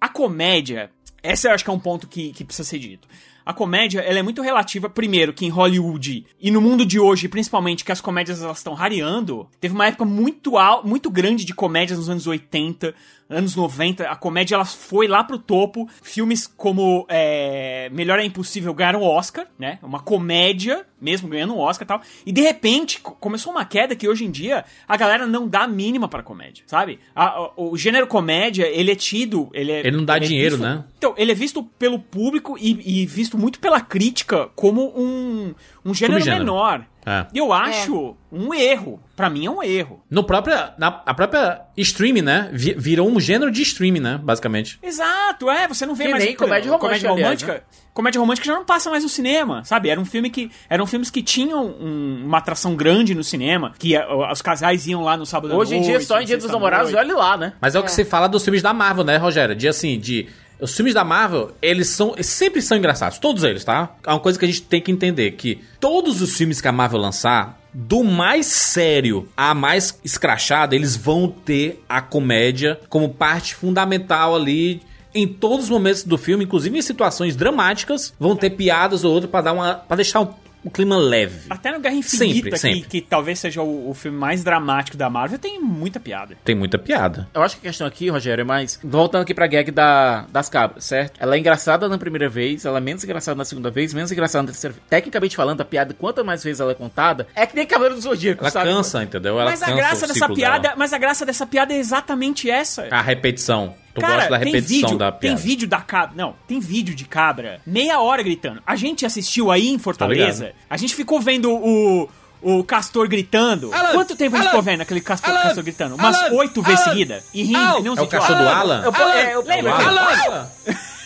a 0.00 0.08
comédia, 0.08 0.90
essa 1.22 1.46
eu 1.46 1.54
acho 1.54 1.62
que 1.62 1.70
é 1.70 1.72
um 1.72 1.78
ponto 1.78 2.08
que, 2.08 2.32
que 2.32 2.42
precisa 2.42 2.68
ser 2.68 2.80
dito. 2.80 3.06
A 3.46 3.52
comédia, 3.54 4.00
ela 4.00 4.18
é 4.18 4.22
muito 4.22 4.42
relativa, 4.42 4.90
primeiro, 4.90 5.32
que 5.32 5.46
em 5.46 5.50
Hollywood 5.50 6.26
e 6.40 6.50
no 6.50 6.60
mundo 6.60 6.84
de 6.84 6.98
hoje, 6.98 7.28
principalmente, 7.28 7.84
que 7.84 7.92
as 7.92 8.00
comédias 8.00 8.42
elas 8.42 8.58
estão 8.58 8.74
rareando. 8.74 9.48
Teve 9.60 9.72
uma 9.72 9.86
época 9.86 10.04
muito 10.04 10.54
muito 10.84 11.08
grande 11.08 11.44
de 11.44 11.54
comédias 11.54 11.96
nos 11.96 12.08
anos 12.08 12.26
80, 12.26 12.92
anos 13.28 13.56
90. 13.56 14.04
A 14.08 14.14
comédia 14.16 14.54
ela 14.54 14.64
foi 14.64 15.06
lá 15.08 15.24
pro 15.24 15.38
topo. 15.38 15.88
Filmes 16.02 16.46
como 16.46 17.04
é, 17.08 17.88
Melhor 17.92 18.18
é 18.18 18.24
Impossível 18.24 18.72
ganharam 18.74 19.00
o 19.00 19.04
Oscar, 19.06 19.46
né? 19.58 19.78
Uma 19.82 20.00
comédia, 20.00 20.86
mesmo 21.00 21.28
ganhando 21.28 21.54
um 21.54 21.58
Oscar 21.58 21.84
e 21.84 21.88
tal. 21.88 22.00
E 22.24 22.32
de 22.32 22.40
repente 22.40 23.00
co- 23.00 23.12
começou 23.12 23.52
uma 23.52 23.64
queda 23.64 23.96
que 23.96 24.08
hoje 24.08 24.24
em 24.24 24.30
dia 24.30 24.64
a 24.88 24.96
galera 24.96 25.26
não 25.26 25.48
dá 25.48 25.62
a 25.62 25.68
mínima 25.68 26.08
pra 26.08 26.22
comédia, 26.22 26.64
sabe? 26.66 26.98
A- 27.14 27.24
a- 27.26 27.50
o 27.56 27.76
gênero 27.76 28.06
comédia, 28.06 28.66
ele 28.68 28.90
é 28.92 28.96
tido. 28.96 29.48
Ele, 29.52 29.72
é, 29.72 29.80
Ele 29.80 29.96
não 29.96 30.04
dá 30.04 30.16
ele 30.16 30.24
é 30.26 30.28
dinheiro, 30.28 30.56
visto- 30.56 30.68
né? 30.68 30.84
então, 30.96 31.14
ele 31.16 31.32
é 31.32 31.34
visto 31.34 31.62
pelo 31.62 31.98
público 31.98 32.56
e, 32.58 33.02
e 33.02 33.06
visto 33.06 33.36
muito 33.36 33.58
pela 33.60 33.80
crítica 33.80 34.48
como 34.54 34.92
um, 34.96 35.54
um 35.84 35.92
gênero 35.94 36.20
Subgênero. 36.20 36.44
menor. 36.44 36.86
É. 37.06 37.24
E 37.32 37.38
eu 37.38 37.52
acho 37.52 38.16
um 38.32 38.52
erro. 38.52 39.00
Pra 39.14 39.30
mim 39.30 39.46
é 39.46 39.50
um 39.50 39.62
erro. 39.62 40.02
No 40.10 40.24
próprio, 40.24 40.56
na 40.76 40.88
a 41.06 41.14
própria 41.14 41.60
streaming, 41.76 42.22
né? 42.22 42.50
Vi- 42.52 42.74
virou 42.76 43.08
um 43.08 43.20
gênero 43.20 43.50
de 43.50 43.62
streaming, 43.62 44.00
né? 44.00 44.18
Basicamente. 44.22 44.76
Exato, 44.82 45.48
é, 45.48 45.68
você 45.68 45.86
não 45.86 45.94
vê 45.94 46.04
Que 46.06 46.10
mais 46.10 46.24
nem 46.24 46.34
comédia 46.34 46.70
romântica, 46.72 46.88
comédia 46.88 47.10
aliás, 47.10 47.42
romântica. 47.42 47.52
né? 47.54 47.60
Comédia 47.94 48.20
romântica 48.20 48.46
já 48.46 48.54
não 48.54 48.64
passa 48.64 48.90
mais 48.90 49.02
no 49.04 49.08
cinema, 49.08 49.64
sabe? 49.64 49.88
Era 49.88 49.98
um 50.00 50.04
filme 50.04 50.28
que 50.28 50.50
eram 50.68 50.84
filmes 50.84 51.08
que 51.08 51.22
tinham 51.22 51.64
um- 51.64 52.24
uma 52.26 52.38
atração 52.38 52.74
grande 52.76 53.14
no 53.14 53.22
cinema, 53.24 53.72
que 53.78 53.94
eh, 53.96 54.06
os 54.32 54.42
casais 54.42 54.86
iam 54.86 55.02
lá 55.02 55.16
no 55.16 55.24
sábado 55.24 55.56
Hoje 55.56 55.76
em 55.76 55.80
dia, 55.82 55.92
noite, 55.92 56.04
só 56.06 56.20
em 56.20 56.24
Dia 56.26 56.36
dos 56.36 56.50
Namorados, 56.50 56.92
noite. 56.92 57.06
olha 57.06 57.16
lá, 57.16 57.36
né? 57.38 57.52
Mas 57.60 57.74
é 57.74 57.78
o 57.80 57.82
que 57.84 57.90
se 57.92 58.04
fala 58.04 58.26
dos 58.26 58.42
filmes 58.44 58.60
da 58.62 58.74
Marvel, 58.74 59.04
né, 59.04 59.16
Rogério? 59.16 59.54
De 59.54 59.66
assim, 59.68 59.98
de. 59.98 60.28
Os 60.60 60.74
filmes 60.74 60.94
da 60.94 61.04
Marvel, 61.04 61.52
eles 61.60 61.88
são. 61.88 62.14
eles 62.14 62.26
sempre 62.26 62.62
são 62.62 62.76
engraçados. 62.76 63.18
Todos 63.18 63.44
eles, 63.44 63.64
tá? 63.64 63.94
É 64.06 64.10
uma 64.10 64.20
coisa 64.20 64.38
que 64.38 64.44
a 64.44 64.48
gente 64.48 64.62
tem 64.62 64.80
que 64.80 64.90
entender: 64.90 65.32
que 65.32 65.60
todos 65.78 66.22
os 66.22 66.36
filmes 66.36 66.60
que 66.60 66.68
a 66.68 66.72
Marvel 66.72 67.00
lançar, 67.00 67.60
do 67.72 68.02
mais 68.02 68.46
sério 68.46 69.28
a 69.36 69.54
mais 69.54 70.00
escrachado, 70.02 70.74
eles 70.74 70.96
vão 70.96 71.28
ter 71.28 71.84
a 71.88 72.00
comédia 72.00 72.80
como 72.88 73.08
parte 73.10 73.54
fundamental 73.54 74.34
ali. 74.34 74.82
Em 75.14 75.26
todos 75.26 75.64
os 75.64 75.70
momentos 75.70 76.04
do 76.04 76.18
filme, 76.18 76.44
inclusive 76.44 76.76
em 76.76 76.82
situações 76.82 77.34
dramáticas, 77.34 78.12
vão 78.20 78.36
ter 78.36 78.50
piadas 78.50 79.02
ou 79.02 79.14
outras 79.14 79.30
pra 79.30 79.40
dar 79.40 79.52
uma. 79.52 79.74
para 79.74 79.96
deixar 79.96 80.20
um, 80.66 80.70
clima 80.70 80.96
leve. 80.96 81.46
Até 81.50 81.72
no 81.72 81.80
Guerra 81.80 82.00
Sempre, 82.02 82.26
Infinita, 82.26 82.50
que, 82.50 82.56
sempre. 82.58 82.80
que 82.88 83.00
talvez 83.00 83.38
seja 83.38 83.62
o, 83.62 83.90
o 83.90 83.94
filme 83.94 84.16
mais 84.18 84.42
dramático 84.44 84.96
da 84.96 85.08
Marvel, 85.08 85.38
tem 85.38 85.60
muita 85.60 85.98
piada. 86.00 86.36
Tem 86.44 86.54
muita 86.54 86.78
piada. 86.78 87.28
Eu 87.34 87.42
acho 87.42 87.56
que 87.56 87.66
a 87.66 87.70
questão 87.70 87.86
aqui, 87.86 88.08
Rogério, 88.08 88.42
é 88.42 88.44
mais. 88.44 88.78
Voltando 88.82 89.22
aqui 89.22 89.34
pra 89.34 89.46
gag 89.46 89.70
da, 89.70 90.26
das 90.30 90.48
cabras, 90.48 90.84
certo? 90.84 91.18
Ela 91.20 91.36
é 91.36 91.38
engraçada 91.38 91.88
na 91.88 91.98
primeira 91.98 92.28
vez, 92.28 92.64
ela 92.64 92.78
é 92.78 92.80
menos 92.80 93.02
engraçada 93.04 93.36
na 93.36 93.44
segunda 93.44 93.70
vez, 93.70 93.92
menos 93.94 94.10
engraçada 94.12 94.42
na 94.42 94.48
terceira 94.48 94.74
vez. 94.74 94.84
Tecnicamente 94.88 95.36
falando, 95.36 95.60
a 95.60 95.64
piada, 95.64 95.94
quanto 95.94 96.24
mais 96.24 96.42
vezes 96.42 96.60
ela 96.60 96.72
é 96.72 96.74
contada, 96.74 97.26
é 97.34 97.46
que 97.46 97.54
nem 97.56 97.66
Cavaleiro 97.66 97.94
do 97.96 98.00
Zodíaco, 98.00 98.42
Ela 98.42 98.50
sabe? 98.50 98.70
cansa, 98.70 99.02
entendeu? 99.02 99.38
Ela 99.40 99.50
mas 99.50 99.62
a 99.62 99.66
cansa 99.66 99.76
graça 99.76 100.04
o 100.04 100.08
dessa 100.08 100.20
ciclo 100.20 100.34
piada, 100.34 100.58
dela. 100.60 100.74
mas 100.76 100.92
a 100.92 100.98
graça 100.98 101.26
dessa 101.26 101.46
piada 101.46 101.72
é 101.72 101.76
exatamente 101.78 102.50
essa. 102.50 102.86
A 102.90 103.00
repetição. 103.00 103.74
Tu 103.96 104.00
Cara, 104.02 104.14
gosta 104.14 104.30
da 104.30 104.38
tem 104.38 104.52
repetição 104.52 104.80
vídeo, 104.88 104.98
da 104.98 105.10
tem 105.12 105.20
piada. 105.30 105.36
vídeo 105.40 105.68
da 105.68 105.80
cabra. 105.80 106.12
Não, 106.14 106.34
tem 106.46 106.60
vídeo 106.60 106.94
de 106.94 107.04
cabra. 107.04 107.60
Meia 107.66 107.98
hora 108.00 108.22
gritando. 108.22 108.62
A 108.66 108.76
gente 108.76 109.04
assistiu 109.04 109.50
aí 109.50 109.68
em 109.68 109.78
Fortaleza. 109.78 110.44
ligado. 110.44 110.56
A 110.70 110.76
gente 110.76 110.94
ficou 110.94 111.20
vendo 111.20 111.50
o. 111.52 112.08
O 112.42 112.62
castor 112.62 113.08
gritando. 113.08 113.72
Alan, 113.72 113.92
Quanto 113.92 114.14
tempo 114.14 114.36
a 114.36 114.38
gente 114.38 114.48
Alan, 114.48 114.50
ficou 114.58 114.62
vendo 114.62 114.82
aquele 114.82 115.00
castor, 115.00 115.30
Alan, 115.30 115.42
castor 115.44 115.64
gritando? 115.64 115.94
Umas 115.96 116.22
Alan, 116.22 116.34
oito 116.36 116.60
vezes 116.62 116.82
Alan, 116.82 116.90
seguida. 116.92 117.24
E 117.32 117.42
rindo, 117.42 117.58
Alan. 117.58 117.80
nem 117.80 117.90
uns 117.90 117.98
É 117.98 118.02
o 118.02 118.04
idiotas. 118.04 118.20
cachorro 118.28 118.42
do 118.44 118.48
Alan? 118.50 118.82
Eu, 118.84 119.08
é, 119.08 119.34
eu, 119.34 119.42
Lembra? 119.42 119.72
Alan! 119.72 120.48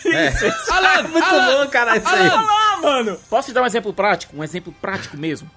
É. 0.05 0.33
Alan, 0.71 1.07
muito 1.07 1.29
bom, 1.29 1.67
cara, 1.71 1.97
isso 1.97 2.07
aí. 2.09 2.27
Ah, 2.27 2.77
mano! 2.83 3.17
Posso 3.29 3.47
te 3.47 3.53
dar 3.53 3.61
um 3.63 3.65
exemplo 3.65 3.93
prático? 3.93 4.35
Um 4.37 4.43
exemplo 4.43 4.75
prático 4.81 5.15
mesmo? 5.17 5.49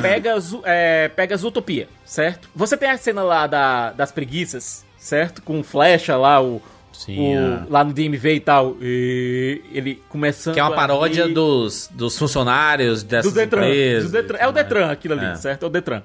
Pega, 0.00 0.34
é, 0.64 1.08
pega 1.08 1.36
Zootopia, 1.36 1.88
certo? 2.04 2.48
Você 2.54 2.76
tem 2.76 2.88
a 2.88 2.96
cena 2.96 3.22
lá 3.24 3.46
da, 3.48 3.90
das 3.92 4.12
preguiças, 4.12 4.84
certo? 4.96 5.42
Com 5.42 5.62
flecha 5.62 6.16
lá, 6.16 6.40
o. 6.40 6.62
Sim, 6.96 7.36
o- 7.36 7.38
é. 7.38 7.66
Lá 7.68 7.84
no 7.84 7.92
DMV 7.92 8.34
e 8.34 8.40
tal. 8.40 8.76
E 8.80 9.62
ele 9.72 10.02
começando. 10.08 10.54
Que 10.54 10.60
é 10.60 10.62
uma 10.62 10.74
paródia 10.74 11.26
rir. 11.26 11.34
dos, 11.34 11.88
dos 11.92 12.18
funcionários 12.18 13.02
dessas 13.02 13.32
do 13.32 13.34
Detran. 13.34 13.66
empresas. 13.66 14.10
do 14.10 14.12
Detran. 14.12 14.38
É 14.38 14.48
o 14.48 14.52
Detran 14.52 14.90
aquilo 14.90 15.14
ali, 15.14 15.26
É. 15.26 15.34
certo? 15.36 15.62
É 15.64 15.66
o 15.66 15.70
Detran. 15.70 16.02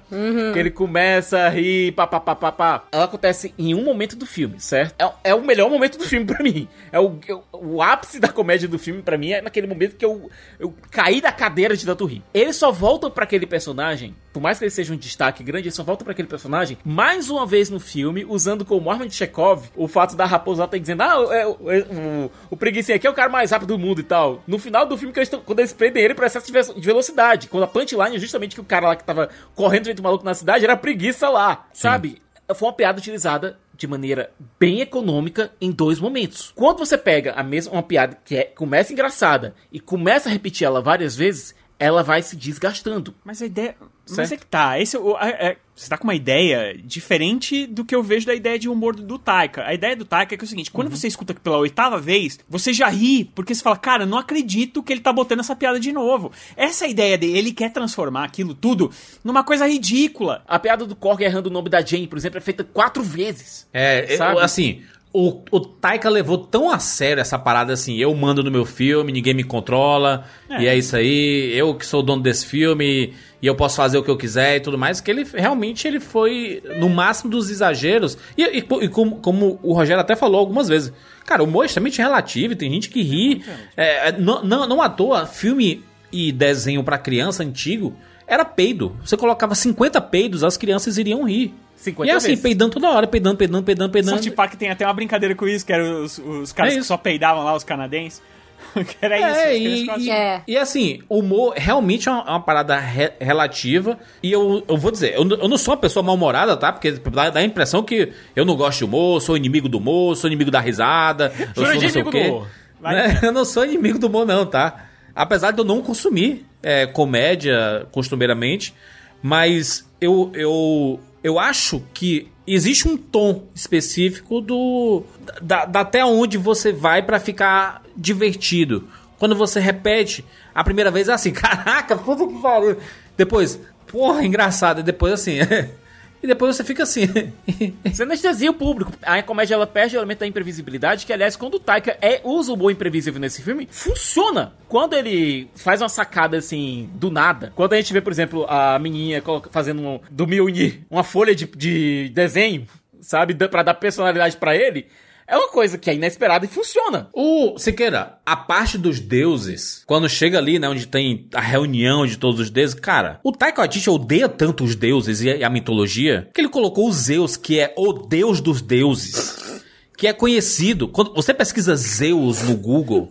Que 0.52 0.58
ele 0.58 0.70
começa 0.70 1.38
a 1.38 1.48
rir, 1.48 1.92
pá, 1.92 2.06
pá, 2.06 2.20
pá, 2.20 2.34
pá, 2.34 2.52
pá. 2.52 2.84
Ela 2.92 3.04
acontece 3.04 3.54
em 3.58 3.74
um 3.74 3.82
momento 3.84 4.16
do 4.16 4.26
filme, 4.26 4.56
certo? 4.60 4.94
É, 4.98 5.30
é 5.30 5.34
o 5.34 5.42
melhor 5.42 5.70
momento 5.70 5.98
do 5.98 6.04
filme 6.04 6.26
pra 6.26 6.42
mim. 6.42 6.68
É 6.90 6.98
o, 7.00 7.18
é 7.28 7.34
o- 7.34 7.42
o 7.52 7.82
ápice 7.82 8.18
da 8.20 8.28
comédia 8.28 8.68
do 8.68 8.78
filme 8.78 9.02
pra 9.02 9.16
mim 9.16 9.30
é 9.32 9.40
naquele 9.40 9.66
momento 9.66 9.96
que 9.96 10.04
eu, 10.04 10.30
eu 10.58 10.74
caí 10.90 11.20
da 11.20 11.32
cadeira 11.32 11.76
de 11.76 11.86
tanto 11.86 12.04
rir. 12.04 12.22
Eles 12.34 12.56
só 12.56 12.70
voltam 12.70 13.10
pra 13.10 13.24
aquele 13.24 13.46
personagem, 13.46 14.14
por 14.32 14.40
mais 14.40 14.58
que 14.58 14.64
ele 14.64 14.70
seja 14.70 14.92
um 14.92 14.96
destaque 14.96 15.42
grande, 15.42 15.68
eles 15.68 15.74
só 15.74 15.82
voltam 15.82 16.04
pra 16.04 16.12
aquele 16.12 16.28
personagem 16.28 16.76
mais 16.84 17.30
uma 17.30 17.46
vez 17.46 17.70
no 17.70 17.78
filme, 17.80 18.24
usando 18.28 18.64
como 18.64 18.90
arma 18.90 19.06
de 19.06 19.14
Chekhov 19.14 19.66
o 19.76 19.86
fato 19.88 20.16
da 20.16 20.24
raposa 20.24 20.66
tá 20.66 20.76
dizendo, 20.82 21.02
ah, 21.02 21.14
é, 21.34 21.46
o, 21.46 21.70
é, 21.70 21.78
o, 21.80 22.30
o 22.50 22.56
preguicinha 22.56 22.96
aqui 22.96 23.06
é 23.06 23.10
o 23.10 23.14
cara 23.14 23.30
mais 23.30 23.50
rápido 23.50 23.68
do 23.68 23.78
mundo 23.78 24.00
e 24.00 24.04
tal. 24.04 24.42
No 24.46 24.58
final 24.58 24.84
do 24.84 24.96
filme, 24.98 25.12
que 25.12 25.18
eles 25.20 25.28
tão- 25.30 25.40
quando 25.40 25.60
eles 25.60 25.72
prendem 25.72 26.02
ele 26.04 26.14
por 26.14 26.24
excesso 26.26 26.46
de 26.46 26.52
ve- 26.52 26.74
de 26.74 26.80
velocidade. 26.86 27.48
Quando 27.48 27.64
a 27.64 27.66
punchline 27.66 28.16
é 28.16 28.18
justamente 28.18 28.54
que 28.54 28.60
o 28.60 28.64
cara 28.64 28.88
lá 28.88 28.96
que 28.96 29.04
tava 29.04 29.30
correndo 29.54 29.86
feito 29.86 30.02
maluco 30.02 30.24
na 30.24 30.34
cidade 30.34 30.64
era 30.64 30.76
preguiça 30.76 31.28
lá, 31.30 31.66
sabe? 31.72 32.20
Foi 32.54 32.68
uma 32.68 32.74
piada 32.74 32.98
utilizada 32.98 33.58
de 33.74 33.86
maneira 33.86 34.30
bem 34.58 34.80
econômica 34.80 35.50
em 35.60 35.70
dois 35.70 35.98
momentos. 35.98 36.52
Quando 36.54 36.78
você 36.78 36.98
pega 36.98 37.32
a 37.32 37.42
mesma 37.42 37.72
uma 37.72 37.82
piada 37.82 38.18
que 38.24 38.36
é, 38.36 38.44
começa 38.44 38.92
engraçada 38.92 39.54
e 39.72 39.80
começa 39.80 40.28
a 40.28 40.32
repetir 40.32 40.66
ela 40.66 40.82
várias 40.82 41.16
vezes, 41.16 41.54
ela 41.78 42.02
vai 42.02 42.20
se 42.22 42.36
desgastando. 42.36 43.14
Mas 43.24 43.40
a 43.40 43.46
ideia. 43.46 43.74
Mas 44.16 44.28
Certo. 44.28 44.40
é 44.40 44.44
que 44.44 44.46
tá. 44.50 44.80
Esse, 44.80 44.96
o- 44.96 45.16
a- 45.16 45.28
é- 45.28 45.56
você 45.74 45.88
tá 45.88 45.96
com 45.96 46.04
uma 46.04 46.14
ideia 46.14 46.76
diferente 46.84 47.66
do 47.66 47.84
que 47.84 47.94
eu 47.94 48.02
vejo 48.02 48.26
da 48.26 48.34
ideia 48.34 48.58
de 48.58 48.68
humor 48.68 48.94
do, 48.94 49.02
do 49.02 49.18
Taika. 49.18 49.64
A 49.66 49.74
ideia 49.74 49.96
do 49.96 50.04
Taika 50.04 50.34
é 50.34 50.38
que 50.38 50.44
é 50.44 50.46
o 50.46 50.48
seguinte: 50.48 50.70
quando 50.70 50.90
você 50.90 51.06
escuta 51.08 51.34
pela 51.34 51.58
oitava 51.58 51.98
vez, 51.98 52.38
você 52.48 52.72
já 52.72 52.88
ri, 52.88 53.24
porque 53.34 53.54
você 53.54 53.62
fala, 53.62 53.76
cara, 53.76 54.04
não 54.06 54.18
acredito 54.18 54.82
que 54.82 54.92
ele 54.92 55.00
tá 55.00 55.12
botando 55.12 55.40
essa 55.40 55.56
piada 55.56 55.80
de 55.80 55.90
novo. 55.92 56.30
Essa 56.56 56.84
é 56.84 56.88
a 56.88 56.90
ideia 56.90 57.18
dele. 57.18 57.38
Ele 57.38 57.52
quer 57.52 57.72
transformar 57.72 58.24
aquilo 58.24 58.54
tudo 58.54 58.90
numa 59.24 59.42
coisa 59.42 59.66
ridícula. 59.66 60.42
A 60.46 60.58
piada 60.58 60.84
do 60.86 60.94
Korg 60.94 61.22
errando 61.22 61.48
o 61.48 61.52
nome 61.52 61.68
da 61.68 61.80
Jane, 61.80 62.06
por 62.06 62.18
exemplo, 62.18 62.38
é 62.38 62.40
feita 62.40 62.62
quatro 62.64 63.02
vezes. 63.02 63.66
É, 63.72 64.16
Sabe? 64.16 64.36
eu- 64.36 64.40
assim, 64.40 64.82
o, 65.12 65.42
o 65.50 65.60
Taika 65.60 66.08
levou 66.08 66.38
tão 66.38 66.70
a 66.70 66.78
sério 66.78 67.20
essa 67.20 67.38
parada 67.38 67.72
assim, 67.72 67.96
eu 67.98 68.14
mando 68.14 68.42
no 68.42 68.50
meu 68.50 68.64
filme, 68.64 69.12
ninguém 69.12 69.34
me 69.34 69.44
controla, 69.44 70.24
É. 70.48 70.62
e 70.62 70.66
é 70.66 70.76
isso 70.76 70.96
aí, 70.96 71.52
eu 71.54 71.74
que 71.74 71.84
sou 71.84 72.00
o 72.00 72.02
dono 72.02 72.22
desse 72.22 72.46
filme, 72.46 73.12
e 73.42 73.46
eu 73.46 73.54
posso 73.54 73.76
fazer 73.76 73.98
o 73.98 74.02
que 74.02 74.10
eu 74.10 74.16
quiser 74.16 74.56
e 74.56 74.60
tudo 74.60 74.78
mais, 74.78 75.00
que 75.00 75.10
ele 75.10 75.24
realmente 75.34 75.86
ele 75.86 76.00
foi 76.00 76.62
no 76.78 76.88
máximo 76.88 77.30
dos 77.30 77.50
exageros, 77.50 78.16
e, 78.38 78.42
e- 78.42 78.58
e 78.84 78.88
como, 78.88 79.16
como 79.16 79.58
o 79.62 79.74
Rogério 79.74 80.00
até 80.00 80.16
falou 80.16 80.40
algumas 80.40 80.68
vezes, 80.68 80.92
cara, 81.26 81.42
o 81.42 81.46
humor 81.46 81.64
é 81.64 81.66
extremamente 81.66 81.98
relativo, 82.00 82.56
tem 82.56 82.70
gente 82.70 82.88
que 82.88 83.02
ri, 83.02 83.44
é, 83.76 84.08
é, 84.08 84.12
não, 84.12 84.42
não, 84.42 84.66
não 84.66 84.80
à 84.80 84.88
toa, 84.88 85.26
filme 85.26 85.84
e 86.10 86.30
desenho 86.32 86.82
pra 86.84 86.96
criança 86.98 87.42
antigo 87.42 87.94
era 88.26 88.44
peido, 88.44 88.96
você 89.04 89.16
colocava 89.16 89.54
50 89.54 90.00
peidos, 90.00 90.42
as 90.44 90.56
crianças 90.56 90.98
iriam 90.98 91.24
rir. 91.24 91.54
50 91.76 92.06
E 92.06 92.10
é 92.12 92.16
assim, 92.16 92.28
vezes. 92.28 92.42
peidando 92.42 92.72
toda 92.72 92.88
hora, 92.90 93.06
peidando, 93.06 93.36
peidando, 93.36 93.64
peidando, 93.64 93.90
peidando. 93.92 94.22
South 94.22 94.30
Park 94.32 94.54
tem 94.54 94.70
até 94.70 94.86
uma 94.86 94.94
brincadeira 94.94 95.34
com 95.34 95.48
isso, 95.48 95.66
que 95.66 95.72
eram 95.72 96.04
os, 96.04 96.16
os 96.18 96.52
caras 96.52 96.72
É 96.72 96.76
que 96.76 96.80
isso. 96.80 96.88
só 96.88 96.96
peidavam 96.96 97.42
lá, 97.44 97.54
os 97.56 97.64
canadenses. 97.64 98.22
que 98.72 98.96
era 99.02 99.18
isso. 99.18 99.26
É, 99.40 99.52
os 99.52 99.58
e, 99.58 99.84
e, 99.84 99.90
assim. 99.90 100.10
É. 100.10 100.42
e 100.46 100.56
assim, 100.56 101.00
o 101.08 101.18
humor 101.18 101.54
realmente 101.56 102.08
é 102.08 102.12
uma, 102.12 102.20
é 102.24 102.30
uma 102.30 102.40
parada 102.40 102.78
re- 102.78 103.12
relativa. 103.20 103.98
E 104.22 104.30
eu, 104.30 104.62
eu 104.68 104.76
vou 104.76 104.92
dizer, 104.92 105.14
eu, 105.14 105.24
não- 105.24 105.36
eu 105.36 105.48
não 105.48 105.58
sou 105.58 105.74
uma 105.74 105.80
pessoa 105.80 106.02
mal-humorada, 106.04 106.56
tá? 106.56 106.72
Porque 106.72 106.92
dá, 106.92 107.30
dá 107.30 107.40
a 107.40 107.44
impressão 107.44 107.82
que 107.82 108.12
eu 108.36 108.44
não 108.44 108.54
gosto 108.56 108.78
de 108.78 108.84
humor, 108.84 109.20
sou 109.20 109.36
inimigo 109.36 109.68
do 109.68 109.78
humor, 109.78 110.16
sou 110.16 110.28
inimigo 110.28 110.50
da 110.52 110.60
risada, 110.60 111.32
eu 111.56 111.64
sou 111.64 111.64
não 111.74 111.80
sei 111.80 111.88
inimigo 111.88 112.08
o 112.08 112.12
quê. 112.12 112.22
do 112.22 112.28
humor. 112.34 112.48
Vai. 112.80 112.94
Né? 112.94 113.20
Eu 113.24 113.32
não 113.32 113.44
sou 113.44 113.64
inimigo 113.64 113.98
do 113.98 114.06
humor, 114.06 114.24
não, 114.26 114.44
tá? 114.46 114.86
Apesar 115.14 115.50
de 115.52 115.58
eu 115.60 115.64
não 115.64 115.82
consumir 115.82 116.44
é, 116.62 116.86
comédia 116.86 117.86
costumeiramente, 117.90 118.74
mas 119.22 119.88
eu, 120.00 120.30
eu, 120.34 121.00
eu 121.22 121.38
acho 121.38 121.82
que 121.92 122.30
existe 122.46 122.88
um 122.88 122.96
tom 122.96 123.44
específico 123.54 124.40
do 124.40 125.04
da, 125.40 125.64
da 125.64 125.80
até 125.80 126.04
onde 126.04 126.36
você 126.36 126.72
vai 126.72 127.02
pra 127.02 127.20
ficar 127.20 127.82
divertido. 127.96 128.88
Quando 129.18 129.36
você 129.36 129.60
repete 129.60 130.24
a 130.54 130.64
primeira 130.64 130.90
vez 130.90 131.08
é 131.08 131.12
assim, 131.12 131.30
caraca, 131.32 131.96
puta 131.96 132.26
que 132.26 132.40
pariu. 132.40 132.76
Depois, 133.16 133.60
porra, 133.86 134.24
engraçado. 134.24 134.80
E 134.80 134.82
depois 134.82 135.12
assim, 135.12 135.38
e 136.22 136.26
depois 136.26 136.56
você 136.56 136.62
fica 136.62 136.84
assim. 136.84 137.02
Você 137.84 138.04
anestesia 138.04 138.50
o 138.50 138.54
público. 138.54 138.92
A 139.02 139.22
comédia 139.22 139.54
ela 139.54 139.66
perde 139.66 139.96
o 139.96 139.98
elemento 139.98 140.20
da 140.20 140.26
imprevisibilidade, 140.26 141.04
que 141.04 141.12
aliás, 141.12 141.34
quando 141.36 141.54
o 141.54 141.60
Taika 141.60 141.98
é, 142.00 142.20
usa 142.22 142.52
o 142.52 142.54
humor 142.54 142.70
imprevisível 142.70 143.20
nesse 143.20 143.42
filme, 143.42 143.68
funciona. 143.70 144.52
Quando 144.68 144.94
ele 144.94 145.48
faz 145.56 145.82
uma 145.82 145.88
sacada 145.88 146.36
assim, 146.36 146.88
do 146.94 147.10
nada. 147.10 147.52
Quando 147.56 147.72
a 147.72 147.76
gente 147.76 147.92
vê, 147.92 148.00
por 148.00 148.12
exemplo, 148.12 148.46
a 148.48 148.78
menininha 148.78 149.22
fazendo 149.50 149.82
um, 149.82 150.00
do 150.10 150.26
Mjolnir 150.26 150.80
uma 150.90 151.02
folha 151.02 151.34
de, 151.34 151.46
de 151.46 152.10
desenho, 152.14 152.66
sabe, 153.00 153.34
pra 153.34 153.62
dar 153.62 153.74
personalidade 153.74 154.36
pra 154.36 154.56
ele. 154.56 154.86
É 155.32 155.36
uma 155.38 155.48
coisa 155.48 155.78
que 155.78 155.88
é 155.88 155.94
inesperada 155.94 156.44
e 156.44 156.48
funciona. 156.48 157.08
O 157.10 157.56
Siqueira, 157.56 158.18
a 158.26 158.36
parte 158.36 158.76
dos 158.76 159.00
deuses, 159.00 159.82
quando 159.86 160.06
chega 160.06 160.36
ali, 160.36 160.58
né, 160.58 160.68
onde 160.68 160.86
tem 160.86 161.26
a 161.32 161.40
reunião 161.40 162.06
de 162.06 162.18
todos 162.18 162.38
os 162.38 162.50
deuses, 162.50 162.74
cara, 162.74 163.18
o 163.24 163.32
Taika 163.32 163.62
Waititi 163.62 163.88
odeia 163.88 164.28
tanto 164.28 164.62
os 164.62 164.76
deuses 164.76 165.22
e 165.22 165.42
a 165.42 165.48
mitologia 165.48 166.28
que 166.34 166.40
ele 166.42 166.50
colocou 166.50 166.86
o 166.86 166.92
Zeus, 166.92 167.34
que 167.34 167.58
é 167.58 167.72
o 167.78 167.94
deus 167.94 168.42
dos 168.42 168.60
deuses, 168.60 169.62
que 169.96 170.06
é 170.06 170.12
conhecido. 170.12 170.86
Quando 170.86 171.14
você 171.14 171.32
pesquisa 171.32 171.74
Zeus 171.76 172.42
no 172.42 172.54
Google, 172.54 173.10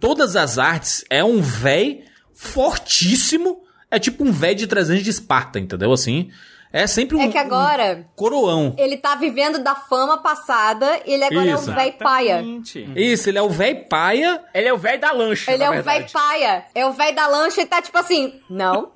todas 0.00 0.34
as 0.34 0.58
artes 0.58 1.04
é 1.08 1.22
um 1.22 1.40
véi 1.40 2.02
fortíssimo, 2.32 3.62
é 3.88 4.00
tipo 4.00 4.24
um 4.24 4.32
véi 4.32 4.56
de 4.56 4.66
300 4.66 5.04
de 5.04 5.10
Esparta, 5.10 5.60
entendeu? 5.60 5.92
Assim, 5.92 6.30
é 6.74 6.86
sempre 6.86 7.16
um, 7.16 7.22
É 7.22 7.28
que 7.28 7.38
agora- 7.38 8.04
um 8.10 8.16
coroão. 8.16 8.74
Ele 8.76 8.96
tá 8.96 9.14
vivendo 9.14 9.58
da 9.60 9.74
fama 9.74 10.18
passada, 10.18 11.00
ele 11.06 11.22
agora 11.24 11.46
Isso. 11.52 11.70
é 11.70 11.72
o 11.72 11.76
véi 11.76 11.92
paia. 11.92 12.44
Isso, 12.96 13.28
ele 13.30 13.38
é 13.38 13.42
o 13.42 13.48
véi 13.48 13.74
paia. 13.74 14.42
Ele 14.52 14.68
é 14.68 14.72
o 14.72 14.76
velho 14.76 15.00
da 15.00 15.12
lancha. 15.12 15.50
Ele 15.52 15.64
na 15.64 15.74
é 15.74 15.80
o 15.80 15.82
véi 15.82 16.06
paia. 16.12 16.64
É 16.74 16.84
o 16.86 16.92
véi 16.92 17.14
da 17.14 17.26
lancha 17.28 17.60
e 17.62 17.66
tá 17.66 17.80
tipo 17.80 17.96
assim: 17.96 18.40
não, 18.50 18.90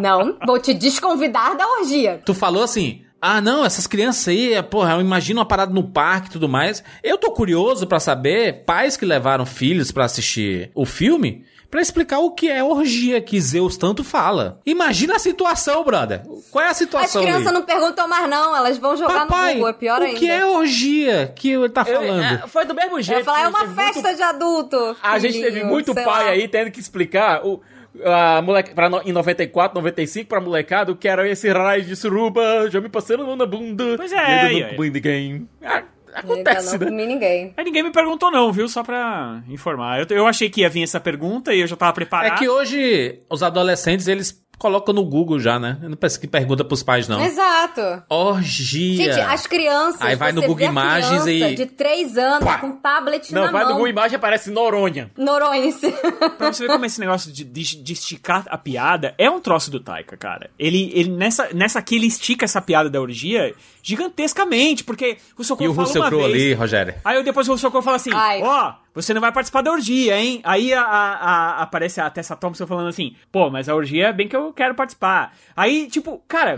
não, 0.00 0.36
vou 0.46 0.58
te 0.58 0.74
desconvidar 0.74 1.56
da 1.56 1.66
orgia. 1.66 2.20
Tu 2.24 2.34
falou 2.34 2.62
assim. 2.62 3.02
Ah, 3.18 3.40
não, 3.40 3.64
essas 3.64 3.86
crianças 3.86 4.28
aí, 4.28 4.52
é, 4.52 4.60
porra, 4.60 4.92
eu 4.92 5.00
imagino 5.00 5.40
uma 5.40 5.46
parada 5.46 5.72
no 5.72 5.82
parque 5.82 6.28
e 6.28 6.32
tudo 6.32 6.48
mais. 6.48 6.84
Eu 7.02 7.16
tô 7.16 7.32
curioso 7.32 7.86
pra 7.86 7.98
saber, 7.98 8.62
pais 8.66 8.94
que 8.96 9.06
levaram 9.06 9.46
filhos 9.46 9.90
pra 9.90 10.04
assistir 10.04 10.70
o 10.74 10.84
filme, 10.84 11.42
pra 11.70 11.80
explicar 11.80 12.18
o 12.20 12.30
que 12.30 12.48
é 12.50 12.62
orgia 12.62 13.20
que 13.20 13.40
Zeus 13.40 13.76
tanto 13.76 14.02
fala. 14.04 14.60
Imagina 14.64 15.16
a 15.16 15.18
situação, 15.18 15.82
brother. 15.84 16.22
Qual 16.50 16.64
é 16.64 16.68
a 16.68 16.70
As 16.70 16.76
situação 16.76 17.22
crianças 17.22 17.46
ali? 17.48 17.54
não 17.56 17.62
perguntam 17.64 18.08
mais, 18.08 18.28
não, 18.28 18.56
elas 18.56 18.78
vão 18.78 18.96
jogar 18.96 19.26
Papai, 19.26 19.48
no 19.48 19.60
Google, 19.60 19.68
é 19.68 19.72
pior 19.72 20.00
o 20.00 20.04
ainda. 20.04 20.18
que 20.18 20.30
é 20.30 20.44
orgia 20.46 21.32
que 21.34 21.50
ele 21.52 21.68
tá 21.68 21.84
Eu- 21.86 21.94
falando? 21.96 22.22
é, 22.22 22.46
foi 22.48 22.64
do 22.64 22.74
mesmo 22.74 22.98
Eu 22.98 23.02
jeito. 23.02 23.24
falar, 23.24 23.42
é 23.44 23.48
uma 23.48 23.60
teve 23.60 23.74
muito- 23.74 23.92
festa 23.94 24.14
de 24.14 24.22
adulto. 24.22 24.96
A 25.02 25.18
gente 25.18 25.40
teve 25.40 25.64
muito 25.64 25.94
pai 25.94 26.04
lá. 26.04 26.30
aí 26.30 26.48
tendo 26.48 26.70
que 26.70 26.80
explicar 26.80 27.44
o, 27.46 27.60
a 28.04 28.40
moleque, 28.42 28.74
pra, 28.74 28.88
no- 28.88 29.02
em 29.04 29.12
94, 29.12 29.74
95, 29.78 30.28
pra 30.28 30.40
molecada, 30.40 30.92
o 30.92 30.96
que 30.96 31.08
era 31.08 31.28
esse 31.28 31.48
raio 31.50 31.82
de 31.82 31.96
suruba, 31.96 32.70
já 32.70 32.80
me 32.80 32.88
passando 32.88 33.34
na 33.36 33.46
bunda. 33.46 33.96
Pois 33.96 34.12
é, 34.12 34.16
e 34.16 34.20
ainda 34.20 34.68
e 34.68 34.76
não 34.76 34.84
ninguém. 34.84 35.48
Ah, 35.64 35.82
Acontece, 36.16 36.72
não 36.72 36.78
né? 36.78 36.86
comi 36.90 37.06
ninguém. 37.06 37.54
Aí 37.56 37.64
ninguém 37.64 37.82
me 37.82 37.90
perguntou 37.92 38.30
não, 38.30 38.52
viu? 38.52 38.68
Só 38.68 38.82
pra 38.82 39.42
informar. 39.48 40.00
Eu, 40.00 40.16
eu 40.16 40.26
achei 40.26 40.48
que 40.50 40.60
ia 40.62 40.68
vir 40.68 40.82
essa 40.82 40.98
pergunta 41.00 41.52
e 41.54 41.60
eu 41.60 41.66
já 41.66 41.76
tava 41.76 41.90
É 41.90 41.94
preparado. 41.94 42.38
que 42.38 42.48
hoje 42.48 43.20
os 43.30 43.42
adolescentes, 43.42 44.08
eles 44.08 44.32
colocam 44.58 44.94
no 44.94 45.04
Google 45.04 45.38
já, 45.38 45.58
né? 45.58 45.78
Eu 45.82 45.90
não 45.90 45.96
penso 45.96 46.18
que 46.18 46.26
pergunta 46.26 46.64
pros 46.64 46.82
pais, 46.82 47.06
não. 47.08 47.22
Exato. 47.22 47.80
Orgia. 48.08 49.12
Gente, 49.14 49.20
as 49.20 49.46
crianças. 49.46 50.00
Aí 50.00 50.16
vai 50.16 50.32
no 50.32 50.42
Google 50.42 50.66
Imagens 50.68 51.22
criança 51.24 51.30
e- 51.50 51.54
De 51.54 51.66
3 51.66 52.16
anos, 52.18 52.44
Pá. 52.44 52.58
com 52.58 52.72
tablet 52.72 53.32
Não, 53.32 53.44
na 53.46 53.50
vai 53.50 53.60
mão. 53.62 53.70
no 53.70 53.74
Google 53.76 53.88
Imagem 53.90 54.12
e 54.12 54.16
aparece 54.16 54.50
Noronha. 54.50 55.10
Noronhense. 55.16 55.92
Pra 56.38 56.52
você 56.52 56.66
ver 56.66 56.72
como 56.72 56.84
esse 56.84 56.98
negócio 57.00 57.30
de, 57.32 57.44
de- 57.44 57.82
de 57.82 57.92
esticar 57.92 58.44
a 58.48 58.56
piada 58.58 59.14
é 59.18 59.30
um 59.30 59.40
troço 59.40 59.70
do 59.70 59.78
Taika, 59.80 60.16
cara. 60.16 60.50
Ele, 60.58 60.90
ele 60.94 61.10
nessa, 61.10 61.48
nessa 61.54 61.78
aqui, 61.78 61.96
ele 61.96 62.06
estica 62.06 62.44
essa 62.44 62.60
piada 62.60 62.88
da 62.90 63.00
orgia 63.00 63.54
gigantescamente, 63.82 64.84
porque 64.84 65.16
o 65.38 65.42
E 65.42 65.44
Socorro 65.44 65.70
o 65.70 65.74
fala 65.74 65.86
Russell 65.86 66.02
uma 66.02 66.08
Crowe 66.08 66.22
vez... 66.24 66.34
ali, 66.34 66.52
Rogério? 66.54 66.94
Aí 67.04 67.22
depois 67.22 67.48
o 67.48 67.56
Socorro 67.58 67.82
fala 67.82 67.96
assim, 67.96 68.10
Ai. 68.12 68.42
ó, 68.42 68.74
você 68.96 69.14
não 69.14 69.20
vai 69.20 69.30
participar 69.30 69.62
da 69.62 69.70
orgia, 69.70 70.18
hein? 70.18 70.40
Aí 70.42 70.72
a, 70.74 70.80
a- 70.82 71.12
a- 71.14 71.62
aparece 71.62 72.00
a 72.00 72.10
Tessa 72.10 72.34
Thompson 72.34 72.66
falando 72.66 72.88
assim, 72.88 73.14
pô, 73.30 73.48
mas 73.50 73.68
a 73.68 73.74
orgia 73.76 74.08
é 74.08 74.12
bem 74.12 74.26
que 74.26 74.34
eu 74.34 74.52
quero 74.52 74.74
participar. 74.74 75.32
Aí, 75.56 75.86
tipo, 75.88 76.20
cara, 76.26 76.56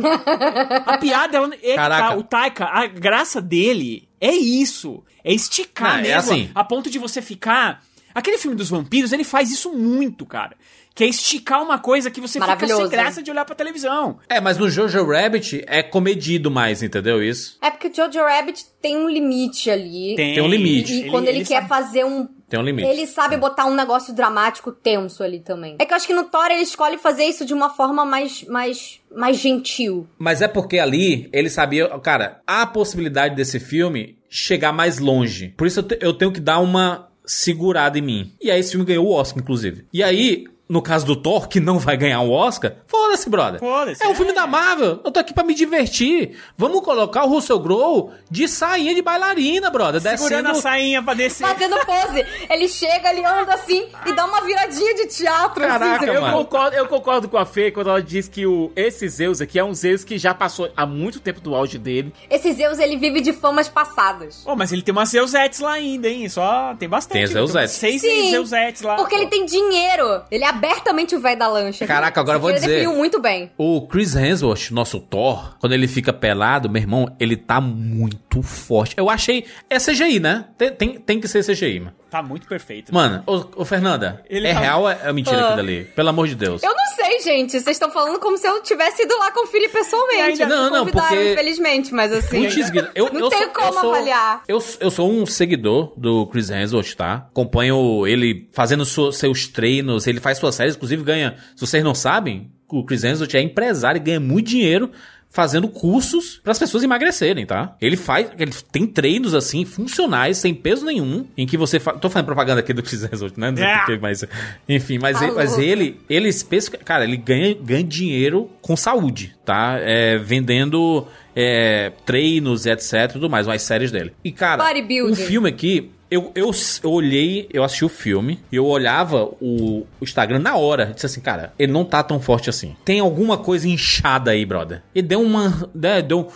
a 0.87 0.97
piada, 0.99 1.37
ela, 1.37 1.53
é 1.55 1.59
que 1.59 1.75
Caraca. 1.75 2.09
tá, 2.09 2.17
o 2.17 2.23
Taika, 2.23 2.65
a 2.67 2.87
graça 2.87 3.43
dele 3.43 4.09
é 4.21 4.33
isso, 4.33 5.05
é 5.23 5.33
esticar 5.35 5.93
Não, 5.95 5.99
é 5.99 6.03
mesmo, 6.03 6.19
assim. 6.33 6.51
a 6.55 6.65
ponto 6.65 6.89
de 6.91 6.99
você 6.99 7.21
ficar... 7.21 7.83
Aquele 8.15 8.39
filme 8.39 8.57
dos 8.57 8.71
vampiros, 8.71 9.13
ele 9.13 9.23
faz 9.23 9.49
isso 9.51 9.71
muito, 9.73 10.27
cara. 10.27 10.57
Que 10.99 11.05
é 11.05 11.07
esticar 11.07 11.63
uma 11.63 11.79
coisa 11.79 12.11
que 12.11 12.21
você 12.21 12.41
fica 12.41 12.67
sem 12.67 12.89
graça 12.89 13.23
de 13.23 13.31
olhar 13.31 13.45
pra 13.45 13.55
televisão. 13.55 14.19
É, 14.29 14.41
mas 14.41 14.59
no 14.59 14.69
Jojo 14.69 15.07
Rabbit 15.07 15.63
é 15.69 15.81
comedido 15.81 16.51
mais, 16.51 16.83
entendeu 16.83 17.23
isso? 17.23 17.57
É 17.63 17.71
porque 17.71 17.87
o 17.87 17.95
Jojo 17.95 18.19
Rabbit 18.19 18.67
tem 18.83 18.97
um 18.97 19.09
limite 19.09 19.71
ali. 19.71 20.17
Tem 20.17 20.41
um 20.43 20.49
limite. 20.49 20.93
E 21.07 21.09
quando 21.09 21.29
ele, 21.29 21.45
quer 21.45 21.55
sabe- 21.63 21.69
fazer 21.69 22.05
um. 22.05 22.27
Tem 22.49 22.59
um 22.59 22.65
limite. 22.65 22.89
Ele 22.89 23.07
sabe 23.07 23.37
botar 23.37 23.67
um 23.67 23.77
negócio 23.77 24.13
dramático 24.13 24.73
tenso 24.73 25.23
ali 25.23 25.39
também. 25.39 25.77
É 25.79 25.87
que 25.87 25.93
eu 25.93 25.97
acho 25.97 26.07
que 26.07 26.13
no 26.15 26.25
Thor 26.25 26.47
ele 26.51 26.63
escolhe 26.63 26.99
fazer 26.99 27.27
isso 27.27 27.45
de 27.45 27.55
uma 27.55 27.71
forma 27.71 28.05
mais, 28.05 28.43
mais, 28.49 29.01
mais 29.15 29.37
gentil. 29.37 30.05
Mas 30.19 30.43
é 30.43 30.49
porque 30.49 30.81
ali 30.81 31.29
ele 31.33 31.49
sabia, 31.49 31.87
cara, 32.01 32.41
há 32.45 32.63
a 32.63 32.67
possibilidade 32.67 33.37
desse 33.37 33.61
filme 33.61 34.19
chegar 34.29 34.73
mais 34.73 34.99
longe. 34.99 35.55
Por 35.57 35.65
isso 35.69 35.79
eu, 35.79 35.85
te- 35.85 35.99
eu 36.01 36.13
tenho 36.13 36.33
que 36.33 36.41
dar 36.41 36.59
uma 36.59 37.09
segurada 37.25 37.97
em 37.99 38.03
mim. 38.03 38.33
E 38.41 38.51
aí 38.51 38.59
esse 38.59 38.73
filme 38.73 38.85
ganhou 38.85 39.07
o 39.07 39.13
Oscar, 39.13 39.41
inclusive. 39.41 39.85
E 39.93 40.03
aí, 40.03 40.47
no 40.69 40.83
caso 40.83 41.07
do 41.07 41.17
Thor, 41.17 41.49
que 41.49 41.61
não 41.61 41.79
vai 41.79 41.97
ganhar 41.97 42.21
o 42.21 42.31
Oscar, 42.31 42.75
foda-se, 42.87 43.29
brother. 43.31 43.59
Foda-se, 43.61 44.03
É 44.03 44.07
um 44.09 44.13
é. 44.13 44.15
filme 44.15 44.33
da 44.33 44.47
Marvel. 44.47 45.01
Eu 45.05 45.11
tô 45.11 45.19
aqui 45.21 45.33
pra 45.33 45.43
me 45.45 45.55
divertir. 45.55 46.37
Vamos 46.57 46.81
colocar 46.83 47.25
o 47.25 47.29
Russell 47.29 47.61
Crowe 47.61 48.11
de 48.31 48.47
sainha 48.49 48.95
de 48.95 49.03
bailarina, 49.03 49.71
brother. 49.71 50.01
Segurando 50.01 50.29
Descendo... 50.47 50.51
a 50.51 50.55
sainha 50.63 51.03
pra 51.03 51.15
descer. 51.15 51.47
Fazendo 51.47 51.77
pose. 51.87 52.25
Ele 52.51 52.69
chega, 52.69 53.11
ele 53.11 53.25
anda 53.25 53.55
assim 53.55 53.87
e 54.07 54.13
dá 54.13 54.27
uma 54.27 54.41
viradinha 54.43 54.95
de 54.95 55.07
teatro. 55.07 55.61
Caraca, 55.63 55.97
assim, 56.05 56.07
Eu 56.15 56.21
mano. 56.21 56.39
concordo, 56.39 56.77
eu 56.77 56.87
concordo 56.87 57.29
com 57.29 57.37
a 57.39 57.47
Fê 57.47 57.71
quando 57.71 57.89
ela 57.91 58.03
diz 58.03 58.29
que 58.29 58.47
o, 58.47 58.71
esse 58.77 59.09
Zeus 59.09 59.41
aqui 59.41 59.59
é 59.59 59.65
um 59.65 59.73
Zeus 59.75 60.05
que 60.05 60.19
já 60.19 60.35
passou 60.35 60.71
há 60.77 60.85
muito 60.85 61.21
tempo 61.21 61.41
do 61.41 61.55
auge 61.55 61.79
dele. 61.79 62.13
Esse 62.29 62.53
Zeus, 62.53 62.79
ele 62.79 62.97
vive 62.97 63.21
de 63.21 63.33
famas 63.33 63.69
passadas. 63.69 64.43
Pô, 64.45 64.55
mas 64.55 64.73
ele 64.73 64.83
tem 64.83 64.93
umas 64.93 65.09
Zeusettes 65.09 65.61
lá 65.61 65.73
ainda, 65.73 66.09
hein? 66.09 66.29
Só 66.29 66.75
tem 66.79 66.89
bastante. 66.89 67.15
Tem 67.15 67.23
Ele 67.23 67.33
Zeusettes. 67.33 67.73
Seis 67.73 68.01
Sim, 68.01 68.31
Zeusettes 68.31 68.83
lá. 68.83 68.97
Porque 68.97 69.15
ele 69.15 69.27
tem 69.29 69.45
dinheiro. 69.47 70.23
Ele 70.31 70.45
é 70.45 70.53
abertamente 70.59 71.15
o 71.15 71.21
velho 71.21 71.39
da 71.39 71.49
lancha. 71.49 71.87
Caraca, 71.87 72.21
agora 72.21 72.37
eu 72.37 72.41
vou 72.41 72.51
Ele 72.51 72.59
dizer. 72.59 72.69
definiu 72.73 72.95
muito 72.95 73.21
bem. 73.21 73.51
O 73.57 73.87
Chris 73.87 74.15
Hemsworth, 74.15 74.71
nosso 74.71 75.01
Thor, 75.01 75.57
quando 75.59 75.73
ele 75.73 75.87
fica 75.89 76.13
pelado, 76.13 76.69
meu 76.69 76.83
irmão, 76.83 77.15
ele 77.19 77.37
tá 77.37 77.61
muito 77.61 78.43
forte. 78.43 78.95
Eu 78.97 79.09
achei. 79.09 79.45
É 79.71 79.79
CGI, 79.79 80.21
né? 80.21 80.47
Tem, 80.59 80.71
tem, 80.73 80.95
tem 80.99 81.21
que 81.21 81.29
ser 81.29 81.45
CGI, 81.45 81.81
mano. 81.81 81.93
Tá 82.11 82.23
muito 82.23 82.47
perfeito. 82.49 82.93
Mano, 82.95 83.23
ô, 83.27 83.45
ô, 83.57 83.65
Fernanda, 83.65 84.25
Ele 84.31 84.47
é 84.49 84.55
tá- 84.55 84.61
real 84.61 84.81
ou 84.83 84.89
é 84.91 85.13
mentira 85.13 85.37
Ah. 85.37 85.45
aquilo 85.49 85.61
ali? 85.61 85.85
Pelo 85.85 86.09
amor 86.09 86.27
de 86.27 86.35
Deus. 86.35 86.63
Eu 86.63 86.71
não 86.75 86.87
sei, 86.97 87.21
gente. 87.21 87.53
Vocês 87.53 87.69
estão 87.69 87.91
falando 87.91 88.19
como 88.19 88.39
se 88.39 88.47
eu 88.47 88.63
tivesse 88.63 89.03
ido 89.03 89.15
lá 89.19 89.31
conferir 89.31 89.71
pessoalmente. 89.71 90.45
Não, 90.47 90.71
não, 90.71 90.79
convidaram, 90.81 91.09
porque- 91.09 91.33
infelizmente, 91.33 91.93
mas 91.93 92.11
assim. 92.13 92.43
Putz, 92.45 92.57
eu, 92.95 93.13
não 93.13 93.21
eu 93.21 93.29
tenho 93.29 93.45
sou, 93.45 93.53
como 93.53 93.69
eu 93.69 93.73
sou, 93.81 93.95
avaliar. 93.95 94.43
Eu, 94.49 94.65
eu 94.81 94.91
sou 94.91 95.11
um 95.11 95.27
seguidor 95.27 95.93
do 95.97 96.27
Chris 96.29 96.49
Hemsworth, 96.51 96.95
tá? 96.95 97.27
Acompanho 97.31 98.07
ele 98.07 98.49
fazendo 98.53 98.85
su- 98.85 99.13
seus 99.13 99.47
treinos, 99.47 100.07
ele 100.07 100.21
faz 100.21 100.39
suas 100.39 100.55
séries, 100.55 100.77
inclusive 100.77 101.03
ganha. 101.03 101.37
Se 101.55 101.67
vocês 101.67 101.85
não 101.85 101.95
sabem, 101.95 102.51
o 102.71 102.85
Chris 102.85 103.05
Hemsworth 103.05 103.35
é 103.35 103.41
empresário 103.43 103.99
e 103.99 104.03
ganha 104.03 104.21
muito 104.21 104.49
dinheiro 104.49 104.91
fazendo 105.31 105.69
cursos 105.69 106.41
para 106.43 106.53
as 106.53 106.59
pessoas 106.59 106.83
emagrecerem, 106.83 107.45
tá? 107.47 107.77
Ele 107.81 107.97
faz, 107.97 108.29
ele 108.39 108.51
tem 108.73 108.87
treinos 108.87 109.35
assim 109.35 109.65
funcionais, 109.65 110.39
sem 110.39 110.55
peso 110.55 110.85
nenhum, 110.85 111.27
em 111.37 111.47
que 111.47 111.57
você 111.57 111.79
fa... 111.79 111.93
tô 111.93 112.09
fazendo 112.09 112.27
propaganda 112.27 112.61
aqui 112.61 112.73
do 112.73 112.83
Chris 112.83 113.03
Hemsworth, 113.05 113.37
né? 113.37 113.51
Não 113.51 113.57
sei 113.59 113.67
Ah! 113.67 113.79
porquê, 113.79 113.99
mas 114.01 114.25
enfim, 114.69 114.99
mas, 114.99 115.19
Tá 115.19 115.27
ele, 115.27 115.35
mas 115.35 115.51
louco. 115.51 115.65
ele, 115.65 116.01
ele 116.09 116.29
especifica, 116.29 116.83
cara, 116.83 117.05
ele 117.05 117.17
ganha, 117.17 117.55
ganha 117.55 117.85
dinheiro 117.85 118.51
com 118.63 118.77
saúde, 118.77 119.35
tá? 119.45 119.77
É, 119.81 120.19
vendendo 120.19 121.07
é, 121.37 121.93
treinos 122.05 122.67
e 122.67 122.71
etc, 122.71 122.93
e 123.05 123.09
tudo 123.13 123.31
mais, 123.31 123.47
as 123.47 123.63
séries 123.63 123.93
dele. 123.93 124.13
E 124.25 124.33
cara, 124.33 124.65
o 125.05 125.15
filme 125.15 125.49
aqui 125.49 125.91
eu, 126.11 126.33
eu, 126.35 126.51
eu 126.83 126.91
olhei, 126.91 127.49
eu 127.53 127.63
assisti 127.63 127.85
o 127.85 127.89
filme, 127.89 128.41
e 128.51 128.57
eu 128.57 128.65
olhava 128.65 129.25
o, 129.41 129.87
o 130.01 130.05
Instagram 130.05 130.39
na 130.39 130.57
hora. 130.57 130.87
Disse 130.87 131.07
assim, 131.07 131.21
cara, 131.21 131.53
ele 131.59 131.73
não 131.73 131.85
tá 131.85 132.03
tão 132.03 132.21
forte 132.21 132.49
assim. 132.49 132.77
Tem 132.85 133.01
alguma 133.01 133.37
coisa 133.37 133.69
inchada 133.69 134.31
aí, 134.31 134.45
brother. 134.45 134.83
Ele 134.95 135.07
deu 135.07 135.21
uma. 135.21 135.69
Né, 135.75 136.01
deu, 136.01 136.31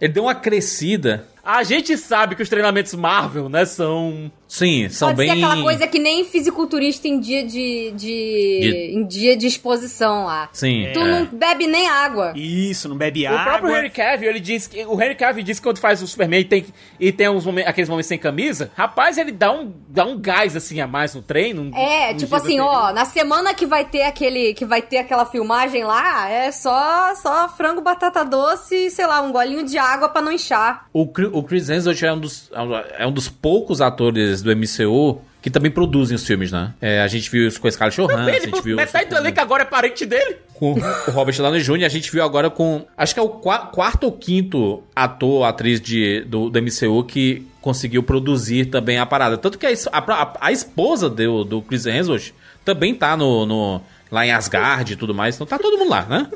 ele 0.00 0.12
deu 0.12 0.24
uma 0.24 0.34
crescida. 0.34 1.24
A 1.44 1.62
gente 1.62 1.96
sabe 1.96 2.34
que 2.34 2.42
os 2.42 2.48
treinamentos 2.48 2.94
Marvel, 2.94 3.48
né, 3.48 3.64
são. 3.64 4.30
Sim, 4.46 4.88
são 4.88 5.08
Pode 5.08 5.18
bem. 5.18 5.26
ser 5.28 5.44
aquela 5.44 5.62
coisa 5.62 5.86
que 5.86 5.98
nem 5.98 6.24
fisiculturista 6.24 7.06
em 7.06 7.20
dia 7.20 7.44
de, 7.44 7.90
de, 7.94 8.60
De- 8.62 8.92
em 8.96 9.06
dia 9.06 9.36
de 9.36 9.46
exposição 9.46 10.24
lá. 10.24 10.48
Sim. 10.52 10.88
Tu 10.94 11.00
é. 11.00 11.04
não 11.04 11.26
bebe 11.26 11.66
nem 11.66 11.86
água. 11.86 12.32
Isso, 12.34 12.88
não 12.88 12.96
bebe 12.96 13.26
O 13.26 13.28
água. 13.28 13.44
próprio 13.44 13.76
Henry 13.76 13.90
Cavill, 13.90 14.30
ele 14.30 14.40
diz 14.40 14.66
que. 14.66 14.84
O 14.86 15.00
Henry 15.00 15.14
Cavill 15.14 15.44
diz 15.44 15.58
que 15.58 15.64
quando 15.64 15.78
faz 15.78 16.00
o 16.02 16.06
Superman 16.06 16.40
e 16.40 16.44
tem, 16.44 16.64
e 16.98 17.12
tem 17.12 17.28
uns 17.28 17.44
momen- 17.44 17.66
aqueles 17.66 17.88
momentos 17.90 18.08
sem 18.08 18.18
camisa, 18.18 18.70
rapaz, 18.74 19.18
ele 19.18 19.32
dá 19.32 19.52
um, 19.52 19.70
dá 19.88 20.04
um 20.06 20.18
gás 20.18 20.56
assim 20.56 20.80
a 20.80 20.86
mais 20.86 21.14
no 21.14 21.20
treino. 21.20 21.62
um- 21.62 21.76
É, 21.76 22.14
tipo 22.14 22.34
assim, 22.34 22.58
anteriores. 22.58 22.78
ó, 22.90 22.92
na 22.94 23.04
semana 23.04 23.52
que 23.52 23.66
vai 23.66 23.84
ter 23.84 24.02
aquele, 24.02 24.54
que 24.54 24.64
vai 24.64 24.80
ter 24.80 24.96
aquela 24.98 25.26
filmagem 25.26 25.84
lá, 25.84 26.28
é 26.30 26.50
só, 26.52 27.14
só 27.16 27.48
frango, 27.50 27.82
batata 27.82 28.24
doce 28.24 28.74
e, 28.86 28.90
sei 28.90 29.06
lá, 29.06 29.20
um 29.20 29.30
golinho 29.30 29.64
de 29.64 29.76
água 29.76 30.08
pra 30.08 30.22
não 30.22 30.32
inchar. 30.32 30.86
O, 30.92 31.06
o 31.32 31.42
Chris 31.42 31.68
Hemsworth 31.68 32.02
é 32.02 32.12
um, 32.12 32.18
dos, 32.20 32.50
é 32.98 33.06
um 33.06 33.12
dos 33.12 33.28
poucos 33.28 33.80
atores 33.80 34.42
do 34.42 34.50
MCU 34.56 35.20
que 35.40 35.48
também 35.50 35.70
produzem 35.70 36.16
os 36.16 36.26
filmes, 36.26 36.50
né? 36.50 36.74
É, 36.80 37.00
a 37.00 37.06
gente 37.06 37.30
viu 37.30 37.46
isso 37.46 37.60
com 37.60 37.68
a 37.68 37.70
Scarlett 37.70 37.96
Johansson, 38.00 38.28
a 38.30 38.40
gente 38.40 38.60
viu 38.62 38.76
metade 38.76 39.08
do 39.08 39.16
elenco 39.16 39.40
agora 39.40 39.62
é 39.62 39.66
parente 39.66 40.04
dele. 40.04 40.36
com 40.54 40.72
o 40.72 41.10
Robert 41.12 41.36
Downey 41.36 41.60
Jr. 41.62 41.84
A 41.84 41.88
gente 41.88 42.10
viu 42.10 42.24
agora 42.24 42.50
com. 42.50 42.84
Acho 42.96 43.14
que 43.14 43.20
é 43.20 43.22
o 43.22 43.28
qua- 43.28 43.66
quarto 43.66 44.04
ou 44.04 44.12
quinto 44.12 44.82
ator, 44.96 45.44
atriz 45.44 45.80
de, 45.80 46.22
do, 46.22 46.50
do 46.50 46.60
MCU 46.60 47.04
que 47.04 47.46
conseguiu 47.60 48.02
produzir 48.02 48.66
também 48.66 48.98
a 48.98 49.06
parada. 49.06 49.38
Tanto 49.38 49.56
que 49.58 49.66
a, 49.66 49.70
a- 49.92 50.36
a 50.40 50.52
esposa 50.52 51.08
do, 51.08 51.44
do 51.44 51.62
Chris 51.62 51.86
Hemsworth 51.86 52.32
também 52.64 52.92
tá 52.92 53.16
no, 53.16 53.46
no- 53.46 53.80
lá 54.10 54.26
em 54.26 54.32
Asgard 54.32 54.92
e 54.92 54.96
tudo 54.96 55.14
mais. 55.14 55.36
Então 55.36 55.46
tá 55.46 55.56
todo 55.58 55.78
mundo 55.78 55.90
lá, 55.90 56.02
né? 56.04 56.26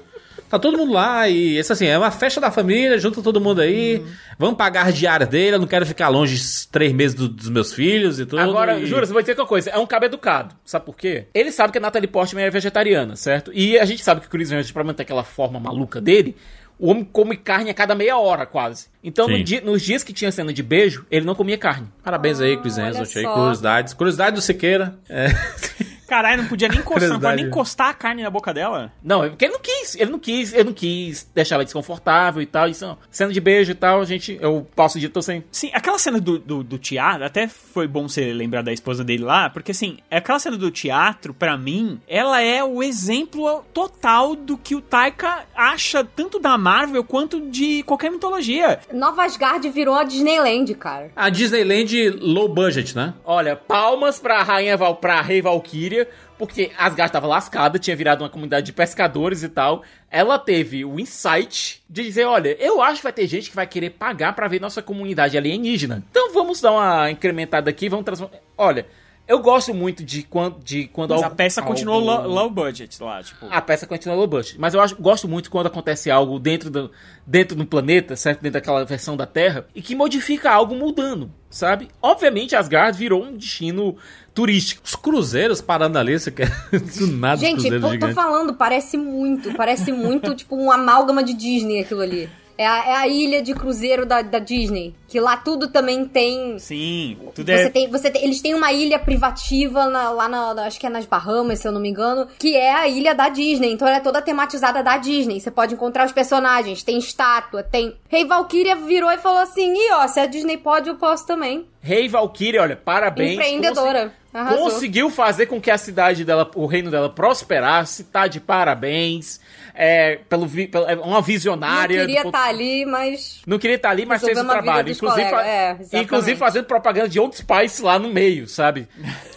Tá 0.53 0.59
todo 0.59 0.77
mundo 0.77 0.93
lá 0.93 1.27
e 1.31 1.57
esse 1.57 1.73
assim, 1.73 1.87
é 1.87 1.97
uma 1.97 2.11
festa 2.11 2.39
da 2.39 2.51
família, 2.51 2.99
junta 2.99 3.23
todo 3.23 3.41
mundo 3.41 3.63
aí. 3.63 4.03
Vamos 4.39 4.59
pagar 4.59 4.87
as 4.87 4.95
diárias 4.99 5.27
dele, 5.31 5.57
eu 5.57 5.59
não 5.59 5.67
quero 5.67 5.87
ficar 5.87 6.11
longe 6.11 6.39
três 6.71 6.93
meses 6.93 7.15
do- 7.17 7.27
dos 7.27 7.49
meus 7.49 7.73
filhos 7.73 8.21
e 8.21 8.27
tudo. 8.27 8.39
Agora, 8.43 8.79
e... 8.79 8.85
juro, 8.85 9.07
você 9.07 9.15
vai 9.15 9.23
dizer 9.23 9.35
uma 9.41 9.47
coisa, 9.47 9.71
é 9.71 9.79
um 9.79 9.87
cabo 9.87 10.05
educado. 10.05 10.55
Sabe 10.63 10.85
por 10.85 10.95
quê? 10.95 11.25
Ele 11.33 11.51
sabe 11.51 11.73
que 11.73 11.79
a 11.79 11.81
Natalie 11.81 12.07
Portman 12.07 12.43
é 12.45 12.51
vegetariana, 12.51 13.17
certo? 13.17 13.51
E 13.55 13.79
a 13.79 13.87
gente 13.87 14.05
sabe 14.05 14.21
que 14.21 14.27
o 14.27 14.31
Chris 14.31 14.51
Hemsworth, 14.53 14.75
pra 14.75 14.85
manter 14.85 15.05
aquela 15.05 15.25
forma 15.25 15.59
maluca 15.59 16.03
dele, 16.03 16.37
o 16.79 16.91
homem 16.91 17.03
come 17.11 17.35
carne 17.35 17.71
a 17.71 17.75
cada 17.75 17.95
meia 17.95 18.19
hora, 18.19 18.45
quase. 18.45 18.89
Então, 19.03 19.27
no 19.29 19.43
dia- 19.43 19.63
nos 19.63 19.81
dias 19.81 20.05
que 20.05 20.13
tinha 20.13 20.31
cena 20.31 20.53
de 20.53 20.63
beijo, 20.63 21.07
ele 21.11 21.25
não 21.25 21.35
comia 21.35 21.57
carne. 21.57 21.89
Parabéns 22.05 22.43
aí, 22.43 22.59
Chris 22.59 22.79
aí, 22.79 22.93
só. 23.07 23.33
curiosidades. 23.33 23.95
Curiosidade 23.95 24.37
do 24.37 24.43
Siqueira. 24.43 24.95
É. 25.09 25.29
Caralho, 26.13 26.43
não 26.43 26.49
podia 26.49 26.69
nem 26.69 26.77
encostar, 26.81 27.09
não 27.09 27.17
Curiosidade. 27.17 27.37
nem 27.37 27.47
encostar 27.47 27.89
a 27.89 27.95
carne 27.95 28.23
na 28.23 28.29
boca 28.29 28.53
dela. 28.53 28.93
Não, 29.03 29.25
é 29.25 29.31
porque 29.31 29.47
ele 29.47 29.55
não 29.55 29.61
quis, 29.61 29.95
ele 29.95 30.11
não 30.11 30.19
quis, 30.19 30.53
ele 30.53 30.65
não 30.65 30.73
quis 30.75 31.27
deixar 31.35 31.55
ela 31.55 31.65
desconfortável 31.65 32.43
e 32.43 32.47
tal. 32.47 32.69
Isso, 32.69 32.85
não. 32.85 32.99
cena 33.11 33.33
de 33.33 33.41
beijo 33.41 33.73
e 33.73 33.75
tal, 33.75 34.05
gente, 34.05 34.37
eu 34.39 34.67
passo 34.77 34.99
o 34.99 35.01
dia 35.01 35.09
tô 35.09 35.23
sem. 35.23 35.43
Sim, 35.51 35.71
aquela 35.73 35.99
cena 35.99 36.21
do, 36.21 36.39
do, 36.39 36.63
do 36.63 36.77
teatro, 36.77 37.25
até 37.25 37.49
foi 37.49 37.89
bom 37.89 38.07
você 38.09 38.31
lembrar 38.31 38.61
da 38.61 38.73
esposa 38.75 39.03
dele 39.03 39.25
lá, 39.25 39.49
porque 39.49 39.71
assim, 39.71 39.97
aquela 40.11 40.39
cena 40.39 40.59
do 40.59 40.71
teatro, 40.71 41.33
pra 41.33 41.57
mim, 41.57 41.99
ela 42.07 42.43
é 42.43 42.63
o 42.63 42.83
exemplo 42.83 43.65
total 43.73 44.37
do 44.37 44.59
que 44.59 44.75
o 44.75 44.83
Taika 44.83 45.47
acha 45.55 46.05
tanto 46.05 46.39
da 46.39 46.59
Marvel 46.59 47.03
quanto 47.05 47.41
de 47.49 47.83
qualquer 47.85 48.11
mitologia. 48.11 48.81
Nova 48.93 49.25
Asgard 49.25 49.67
virou 49.71 49.95
a 49.95 50.05
Disneyland, 50.05 50.75
cara. 50.75 51.11
A 51.17 51.31
Disneyland 51.31 52.11
low 52.21 52.49
budget, 52.49 52.95
né? 52.95 53.15
Olha, 53.25 53.57
palmas 53.57 54.19
pra 54.19 54.43
rainha 54.43 54.77
Val, 54.77 54.97
pra 54.97 55.23
rei 55.23 55.41
Valkyria, 55.41 56.02
porque 56.39 56.71
Asgard 56.77 57.13
tava 57.13 57.27
lascada, 57.27 57.79
tinha 57.79 57.97
virado 57.97 58.23
uma 58.23 58.31
comunidade 58.31 58.67
de 58.67 58.73
pescadores 58.73 59.43
e 59.43 59.49
tal. 59.49 59.83
Ela 60.11 60.39
teve 60.39 60.85
o 60.85 60.99
insight 60.99 61.83
de 61.89 62.03
dizer, 62.03 62.25
olha, 62.25 62.57
eu 62.61 62.83
acho 62.83 62.97
que 62.97 63.05
vai 63.05 63.13
ter 63.13 63.27
gente 63.27 63.51
que 63.51 63.57
vai 63.57 63.67
querer 63.67 63.91
pagar 63.91 64.35
pra 64.35 64.49
ver 64.49 64.61
nossa 64.61 64.83
comunidade 64.83 65.37
alienígena. 65.37 66.03
Então 66.11 66.33
vamos 66.33 66.61
dar 66.61 66.73
uma 66.73 67.11
incrementada 67.11 67.71
aqui, 67.71 67.89
vamos 67.89 68.05
transformar... 68.05 68.37
Olha, 68.57 68.87
eu 69.29 69.39
gosto 69.41 69.73
muito 69.73 70.05
de 70.05 70.23
quando... 70.23 70.59
De 70.63 70.87
quando 70.89 71.11
Mas 71.11 71.23
a 71.23 71.25
algo- 71.27 71.37
peça 71.37 71.63
continuou 71.63 72.11
algo- 72.11 72.29
low, 72.29 72.35
low 72.43 72.51
budget 72.51 73.03
lá, 73.03 73.23
tipo. 73.23 73.47
A 73.51 73.61
peça 73.61 73.87
continua 73.87 74.17
low 74.17 74.27
budget. 74.27 74.59
Mas 74.59 74.75
eu 74.75 74.81
acho, 74.81 74.97
gosto 75.01 75.27
muito 75.29 75.51
quando 75.51 75.69
acontece 75.69 76.11
algo 76.11 76.39
dentro 76.39 76.69
do, 76.71 76.91
dentro 77.27 77.57
do 77.57 77.65
planeta, 77.65 78.17
certo? 78.17 78.41
Dentro 78.43 78.61
daquela 78.61 78.85
versão 78.85 79.17
da 79.17 79.27
Terra, 79.27 79.67
e 79.75 79.81
que 79.81 79.95
modifica 79.95 80.51
algo 80.51 80.75
mudando, 80.75 81.31
sabe? 81.49 81.89
Obviamente, 82.03 82.55
Asgard 82.57 82.99
virou 82.99 83.25
um 83.25 83.37
destino 83.37 83.97
turístico. 84.35 84.83
Os 84.85 84.95
cruzeiros 84.97 85.61
parando 85.61 85.99
ali, 85.99 86.19
você 86.19 86.31
quer 86.31 86.51
do 86.99 87.07
nada 87.07 87.35
os 87.37 87.41
Gente, 87.41 87.53
cruzeiros 87.61 87.81
pô, 87.81 87.87
tô 87.89 87.93
gigantes. 87.93 88.15
falando, 88.15 88.55
parece 88.55 88.97
muito, 88.97 89.55
parece 89.55 89.93
muito 89.93 90.35
tipo 90.37 90.57
um 90.57 90.71
amálgama 90.71 91.23
de 91.23 91.33
Disney 91.35 91.81
aquilo 91.81 92.01
ali. 92.01 92.29
É 92.59 92.67
a, 92.67 92.79
é 92.87 92.95
a 92.97 93.09
ilha 93.09 93.43
de 93.43 93.55
cruzeiro 93.55 94.05
da, 94.05 94.23
da 94.23 94.39
Disney, 94.39 94.95
que 95.09 95.19
lá 95.21 95.37
tudo 95.37 95.69
também 95.69 96.05
tem 96.05 96.59
Sim, 96.59 97.17
tudo 97.35 97.47
Você 97.47 97.63
é. 97.63 97.69
tem, 97.71 97.89
você 97.91 98.11
tem- 98.11 98.25
eles 98.25 98.41
têm 98.41 98.55
uma 98.55 98.73
ilha 98.73 98.99
privativa 98.99 99.87
na- 99.87 100.11
lá 100.11 100.29
na, 100.29 100.51
acho 100.67 100.79
que 100.79 100.87
é 100.87 100.91
nas 100.91 101.07
Bahamas, 101.07 101.59
se 101.61 101.69
eu 101.69 101.73
não 101.73 101.81
me 101.81 101.89
engano, 101.89 102.27
que 102.39 102.55
é 102.57 102.73
a 102.75 102.87
ilha 102.89 103.15
da 103.15 103.29
Disney. 103.29 103.73
Então 103.73 103.87
ela 103.89 103.97
é 103.99 104.01
toda 104.01 104.21
tematizada 104.23 104.83
da 104.83 104.97
Disney. 104.97 105.41
Você 105.41 105.51
pode 105.51 105.75
encontrar 105.75 106.05
os 106.07 106.13
personagens, 106.13 106.83
tem 106.83 106.99
estátua, 106.99 107.63
tem. 107.63 107.97
Rei 108.09 108.25
Valkyria 108.25 108.77
virou 108.77 109.11
e 109.11 109.19
falou 109.19 109.39
assim: 109.41 109.73
"E 109.75 109.93
ó, 109.93 110.07
se 110.07 110.21
a 110.21 110.27
Disney 110.27 110.57
pode, 110.59 110.89
eu 110.89 110.97
posso 110.97 111.27
também". 111.27 111.67
Rei 111.81 112.09
Valkyria, 112.09 112.63
olha, 112.63 112.77
parabéns. 112.77 113.33
Empreendedora. 113.35 114.13
Consegui-. 114.33 114.59
Conseguiu 114.59 115.11
fazer 115.11 115.47
com 115.47 115.61
que 115.61 115.71
a 115.71 115.77
cidade 115.77 116.25
dela, 116.25 116.51
o 116.55 116.65
reino 116.65 116.91
dela 116.91 117.11
prosperasse, 117.11 118.05
tá 118.05 118.27
de 118.27 118.41
parabéns. 118.41 119.41
É, 119.75 120.17
pelo, 120.29 120.49
pelo- 120.49 120.87
é 120.87 120.95
uma 120.97 121.07
Não 121.07 121.23
visionária. 121.23 122.01
do 122.03 122.07
queria 122.07 122.23
ponto- 122.25 122.37
estar 122.37 122.49
ali, 122.49 122.85
mas 122.85 123.41
Não 123.47 123.59
queria 123.59 123.77
estar 123.77 123.91
ali, 123.91 124.05
mas 124.05 124.23
fez 124.23 124.39
o 124.39 124.45
trabalho. 124.45 124.91
Inclusive, 124.93 125.31
colegas, 125.31 125.93
é, 125.95 126.01
inclusive 126.01 126.37
fazendo 126.37 126.65
propaganda 126.67 127.09
de 127.09 127.19
Old 127.19 127.37
Spice 127.37 127.83
lá 127.83 127.99
no 127.99 128.09
meio, 128.11 128.47
sabe? 128.47 128.87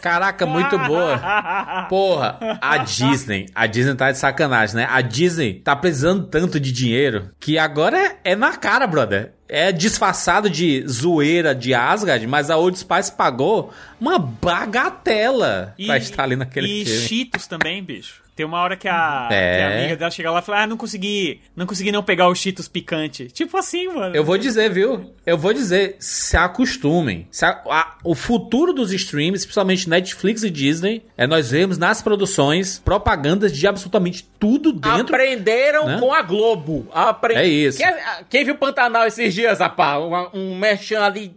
Caraca, 0.01 0.45
muito 0.45 0.77
boa. 0.79 1.17
Porra, 1.89 2.59
a 2.61 2.77
Disney, 2.79 3.45
a 3.55 3.65
Disney 3.65 3.95
tá 3.95 4.11
de 4.11 4.17
sacanagem, 4.17 4.75
né? 4.75 4.87
A 4.89 5.01
Disney 5.01 5.55
tá 5.63 5.75
precisando 5.75 6.27
tanto 6.27 6.59
de 6.59 6.71
dinheiro 6.71 7.31
que 7.39 7.57
agora 7.57 7.97
é, 7.97 8.31
é 8.31 8.35
na 8.35 8.55
cara, 8.57 8.85
brother. 8.85 9.31
É 9.47 9.71
disfarçado 9.71 10.49
de 10.49 10.83
zoeira 10.87 11.53
de 11.53 11.71
Asgard, 11.73 12.25
mas 12.25 12.49
a 12.49 12.57
Old 12.57 12.77
Spice 12.79 13.11
pagou 13.11 13.71
uma 14.01 14.17
bagatela 14.17 15.75
pra 15.85 15.97
estar 15.97 16.23
ali 16.23 16.35
naquele 16.35 16.81
e 16.81 16.85
filme. 16.85 17.07
Cheetos 17.07 17.47
também, 17.47 17.83
bicho. 17.83 18.24
Tem 18.35 18.45
uma 18.45 18.59
hora 18.59 18.75
que 18.75 18.87
a, 18.87 19.29
É. 19.31 19.55
que 19.57 19.63
a 19.63 19.77
amiga 19.79 19.95
dela 19.95 20.11
chega 20.11 20.29
lá 20.29 20.39
e 20.39 20.41
fala: 20.41 20.63
Ah, 20.63 20.67
não 20.67 20.75
consegui. 20.75 21.41
Não 21.55 21.65
consegui 21.65 21.91
não 21.91 22.03
pegar 22.03 22.27
os 22.27 22.37
Cheetos 22.37 22.67
picante. 22.67 23.27
Tipo 23.27 23.57
assim, 23.57 23.87
mano. 23.87 24.15
Eu 24.15 24.23
vou 24.25 24.37
dizer, 24.37 24.69
viu? 24.69 25.13
Eu 25.25 25.37
vou 25.37 25.53
dizer, 25.53 25.95
se 25.99 26.35
acostumem. 26.35 27.27
Se 27.31 27.45
a- 27.45 27.61
a- 27.69 27.95
o 28.03 28.13
futuro 28.13 28.73
dos 28.73 28.91
streams, 28.91 29.45
principalmente 29.45 29.89
Netflix 29.89 30.43
e 30.43 30.49
Disney, 30.49 31.03
é 31.17 31.25
nós 31.25 31.49
vemos 31.51 31.77
nas 31.77 32.01
produções 32.01 32.77
propagandas 32.83 33.51
de 33.53 33.65
absolutamente 33.67 34.27
tudo 34.39 34.73
dentro. 34.73 35.15
Aprenderam 35.15 35.85
né? 35.87 35.99
com 35.99 36.13
a 36.13 36.21
Globo. 36.21 36.87
Apre- 36.93 37.35
É 37.35 37.47
isso. 37.47 37.77
Quem, 37.77 37.93
quem 38.29 38.43
viu 38.43 38.55
Pantanal 38.55 39.07
esses 39.07 39.33
dias, 39.33 39.59
rapaz? 39.59 40.01
Um, 40.33 40.39
um 40.39 40.55
merchan 40.57 41.01
ali 41.01 41.33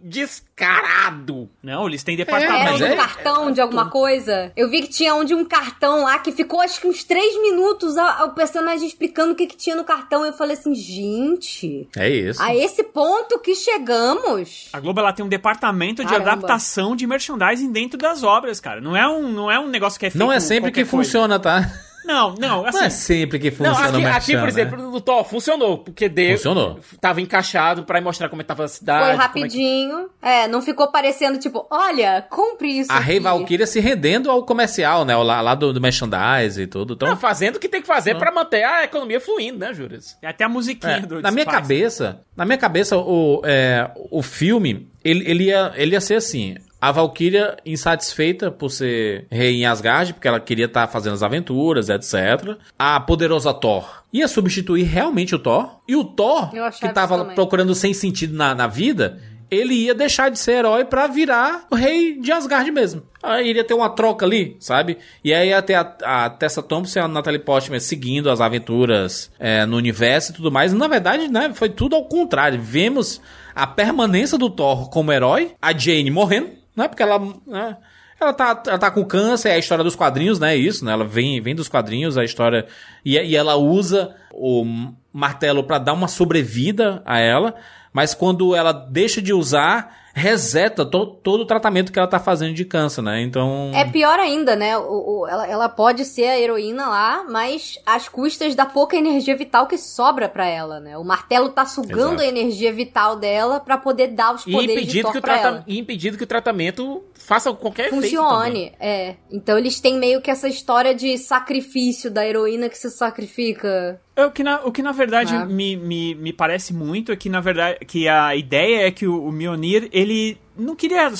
descarado. 0.59 1.49
Não, 1.63 1.87
eles 1.87 2.03
têm 2.03 2.15
era 2.15 2.25
departamento. 2.25 2.71
mas 2.71 2.81
um 2.81 2.85
é- 2.85 2.95
cartão 2.95 3.51
de 3.51 3.61
alguma 3.61 3.89
coisa. 3.89 4.51
Eu 4.55 4.69
vi 4.69 4.81
que 4.81 4.89
tinha 4.89 5.15
um 5.15 5.23
de 5.23 5.33
um 5.33 5.45
cartão 5.45 6.03
lá 6.03 6.19
que 6.19 6.31
ficou 6.31 6.59
acho 6.61 6.79
que 6.81 6.87
uns 6.87 7.03
três 7.03 7.39
minutos 7.41 7.97
a- 7.97 8.25
o 8.25 8.33
personagem 8.33 8.87
explicando 8.87 9.33
o 9.33 9.35
que, 9.35 9.47
que 9.47 9.55
tinha 9.57 9.75
no 9.75 9.83
cartão. 9.83 10.25
Eu 10.25 10.33
falei 10.33 10.55
assim, 10.57 10.73
gente, 10.75 11.87
É 11.95 12.09
isso. 12.09 12.41
a 12.41 12.55
esse 12.55 12.83
ponto 12.83 13.39
que 13.39 13.55
chegamos. 13.55 14.69
A 14.73 14.79
Globo 14.79 14.99
ela 14.99 15.13
tem 15.13 15.25
um 15.25 15.29
departamento 15.29 16.03
de 16.03 16.09
Caramba. 16.09 16.31
adaptação 16.31 16.95
de 16.95 17.07
merchandising 17.07 17.71
dentro 17.71 17.97
das 17.97 18.23
obras, 18.23 18.59
cara. 18.59 18.81
Não 18.81 18.95
é 18.95 19.07
um, 19.07 19.31
não 19.31 19.49
é 19.51 19.59
um 19.59 19.67
negócio 19.67 19.99
que 19.99 20.05
é 20.05 20.09
feito 20.09 20.19
Não 20.23 20.31
é 20.31 20.39
sempre 20.39 20.71
que 20.71 20.81
coisa. 20.85 20.89
funciona, 20.89 21.39
tá? 21.39 21.71
Não, 22.09 22.33
não, 22.33 22.65
assim. 22.65 22.77
Não 22.79 22.85
é 22.85 22.89
sempre 22.89 23.37
que 23.37 23.51
Não, 23.51 23.57
funciona 23.57 23.79
aqui, 23.79 23.91
o 23.91 23.97
aqui, 23.97 24.03
merchan, 24.05 24.33
por 24.33 24.41
né? 24.41 24.47
exemplo, 24.49 24.91
no 24.91 24.99
Thor 24.99 25.23
funcionou, 25.23 25.77
porque 25.77 26.09
deu. 26.09 26.35
Funcionou. 26.37 26.79
Tava 26.99 27.21
encaixado 27.21 27.83
pra 27.83 28.01
mostrar 28.01 28.29
como 28.29 28.41
é 28.41 28.43
que 28.43 28.47
tava 28.47 28.63
a 28.63 28.67
cidade. 28.67 28.99
Foi 29.05 29.11
como 29.11 29.21
é 29.21 29.27
que- 29.27 29.39
rapidinho. 29.39 30.09
É, 30.21 30.47
não 30.47 30.61
ficou 30.61 30.91
parecendo 30.91 31.37
tipo, 31.37 31.67
olha, 31.69 32.25
compre 32.29 32.79
isso. 32.79 32.91
A 32.91 32.97
Rei 32.99 33.17
aqui. 33.17 33.23
Valkyria 33.23 33.67
se 33.67 33.79
rendendo 33.79 34.31
ao 34.31 34.43
comercial, 34.43 35.05
né? 35.05 35.15
Lá, 35.15 35.39
lá 35.41 35.53
do, 35.53 35.71
do 35.71 35.79
merchandise 35.79 36.61
e 36.61 36.65
tudo. 36.67 36.93
Então, 36.95 37.09
Não, 37.09 37.15
fazendo 37.17 37.57
o 37.57 37.59
que 37.59 37.69
tem 37.69 37.81
que 37.81 37.87
fazer 37.87 38.15
pra 38.17 38.31
manter 38.31 38.63
a 38.63 38.83
economia 38.85 39.19
fluindo, 39.21 39.59
né, 39.59 39.71
Juras? 39.73 40.17
É 40.21 40.27
até 40.27 40.43
a 40.43 40.49
musiquinha 40.49 40.93
É, 40.97 40.99
do 41.01 41.21
na 41.21 41.29
minha 41.31 41.45
cabeça, 41.45 42.21
na 42.35 42.43
minha 42.45 42.57
cabeça, 42.57 42.97
o, 42.97 43.41
é, 43.45 43.89
o 44.09 44.23
filme, 44.23 44.89
ele, 45.03 45.29
ele, 45.29 45.43
ia, 45.45 45.71
ele 45.75 45.91
ia 45.93 46.01
ser 46.01 46.15
assim. 46.15 46.55
A 46.81 46.91
Valkyria 46.91 47.57
insatisfeita 47.65 48.49
por 48.49 48.69
ser 48.69 49.27
rei 49.29 49.55
em 49.55 49.65
Asgard, 49.65 50.13
porque 50.13 50.27
ela 50.27 50.39
queria 50.39 50.65
estar 50.65 50.87
fazendo 50.87 51.13
as 51.13 51.23
aventuras, 51.23 51.89
etc. 51.89 52.57
A 52.77 52.99
poderosa 52.99 53.53
Thor 53.53 54.03
ia 54.13 54.27
substituir 54.27 54.83
realmente 54.83 55.35
o 55.35 55.39
Thor. 55.39 55.79
E 55.87 55.95
o 55.95 56.03
Thor, 56.03 56.49
que 56.51 56.57
isso 56.57 56.93
tava 56.93 57.17
também. 57.17 57.35
procurando 57.35 57.75
sem 57.75 57.93
sentido 57.93 58.35
na, 58.35 58.55
na 58.55 58.67
vida, 58.67 59.19
ele 59.49 59.73
ia 59.73 59.95
deixar 59.95 60.29
de 60.29 60.37
ser 60.37 60.53
herói 60.53 60.85
pra 60.85 61.07
virar 61.07 61.65
o 61.69 61.75
rei 61.75 62.19
de 62.19 62.31
Asgard 62.31 62.71
mesmo. 62.71 63.03
Aí 63.21 63.49
iria 63.49 63.63
ter 63.63 63.73
uma 63.73 63.89
troca 63.89 64.25
ali, 64.25 64.55
sabe? 64.59 64.97
E 65.23 65.33
aí 65.33 65.49
ia 65.49 65.61
ter 65.61 65.73
a, 65.75 65.95
a 66.03 66.29
Tessa 66.29 66.61
Thompson 66.61 66.99
e 66.99 67.01
a 67.01 67.07
Natalie 67.07 67.39
Portman 67.39 67.79
seguindo 67.79 68.29
as 68.29 68.39
aventuras 68.39 69.31
é, 69.39 69.65
no 69.65 69.75
universo 69.77 70.31
e 70.31 70.35
tudo 70.35 70.51
mais. 70.51 70.71
Na 70.71 70.87
verdade, 70.87 71.27
né, 71.27 71.51
foi 71.53 71.69
tudo 71.69 71.95
ao 71.95 72.05
contrário. 72.05 72.61
Vemos 72.61 73.21
a 73.55 73.67
permanência 73.67 74.37
do 74.37 74.49
Thor 74.49 74.89
como 74.89 75.11
herói, 75.11 75.51
a 75.61 75.77
Jane 75.77 76.09
morrendo, 76.11 76.58
né? 76.75 76.87
Porque 76.87 77.03
ela... 77.03 77.19
né, 77.45 77.77
ela 78.19 78.33
tá, 78.33 78.63
ela 78.67 78.77
tá 78.77 78.91
com 78.91 79.05
câncer, 79.05 79.49
é 79.49 79.53
a 79.53 79.57
história 79.57 79.83
dos 79.83 79.95
quadrinhos, 79.95 80.39
né? 80.39 80.55
Isso, 80.55 80.83
né? 80.83 80.91
Ela 80.91 81.05
vem, 81.05 81.39
vem 81.41 81.55
dos 81.55 81.69
quadrinhos, 81.69 82.17
a 82.17 82.23
história. 82.23 82.67
E, 83.03 83.17
e 83.17 83.35
ela 83.35 83.55
usa 83.55 84.13
o 84.33 84.65
martelo 85.13 85.63
pra 85.63 85.77
dar 85.77 85.93
uma 85.93 86.09
sobrevida 86.09 87.01
a 87.05 87.17
ela. 87.17 87.55
Mas 87.93 88.13
quando 88.13 88.53
ela 88.53 88.73
deixa 88.73 89.21
de 89.21 89.33
usar, 89.33 90.08
reseta 90.19 90.85
to- 90.85 91.05
todo 91.23 91.41
o 91.41 91.45
tratamento 91.45 91.91
que 91.91 91.97
ela 91.97 92.07
tá 92.07 92.19
fazendo 92.19 92.53
de 92.53 92.65
câncer, 92.65 93.01
né? 93.01 93.21
Então. 93.21 93.71
É 93.73 93.85
pior 93.85 94.19
ainda, 94.19 94.55
né? 94.55 94.77
O, 94.77 95.21
o- 95.21 95.27
ela, 95.27 95.47
ela 95.47 95.69
pode 95.69 96.05
ser 96.05 96.25
a 96.27 96.39
heroína 96.39 96.87
lá, 96.87 97.25
mas 97.29 97.79
às 97.85 98.07
custas 98.09 98.53
da 98.55 98.65
pouca 98.65 98.95
energia 98.95 99.35
vital 99.35 99.65
que 99.67 99.77
sobra 99.77 100.27
pra 100.29 100.45
ela, 100.47 100.79
né? 100.79 100.97
O 100.97 101.03
martelo 101.03 101.49
tá 101.49 101.65
sugando 101.65 102.15
Exato. 102.15 102.21
a 102.21 102.25
energia 102.27 102.71
vital 102.73 103.15
dela 103.15 103.59
pra 103.59 103.77
poder 103.77 104.07
dar 104.09 104.35
os 104.35 104.45
E 104.45 104.51
poderes 104.51 104.75
de 104.75 104.81
impedido, 104.81 105.03
Thor 105.03 105.11
que 105.13 105.17
o 105.17 105.21
trata- 105.21 105.47
ela. 105.47 105.63
e 105.65 105.79
impedido 105.79 106.17
que 106.17 106.23
o 106.23 106.27
tratamento 106.27 107.01
faça 107.19 107.53
qualquer. 107.53 107.89
Funcione, 107.89 108.73
é. 108.79 109.15
Então 109.29 109.57
eles 109.57 109.79
têm 109.79 109.97
meio 109.99 110.21
que 110.21 110.31
essa 110.31 110.47
história 110.47 110.95
de 110.95 111.17
sacrifício 111.17 112.09
da 112.09 112.25
heroína 112.27 112.69
que 112.69 112.77
se 112.77 112.89
sacrifica. 112.89 114.01
É, 114.15 114.25
O 114.25 114.31
que, 114.31 114.43
na, 114.43 114.61
o 114.65 114.71
que 114.71 114.81
na 114.81 114.91
verdade 114.91 115.35
Ah. 115.35 115.45
me, 115.45 115.75
me, 115.77 116.15
me 116.15 116.33
parece 116.33 116.73
muito 116.73 117.11
é 117.11 117.15
que 117.15 117.29
na 117.29 117.39
verdade 117.39 117.85
que 117.85 118.07
a 118.07 118.35
ideia 118.35 118.87
é 118.87 118.91
que 118.91 119.05
o, 119.07 119.23
o 119.23 119.31
Mjolnir, 119.31 119.87
ele 119.91 120.37
não 120.57 120.75
queria 120.75 121.11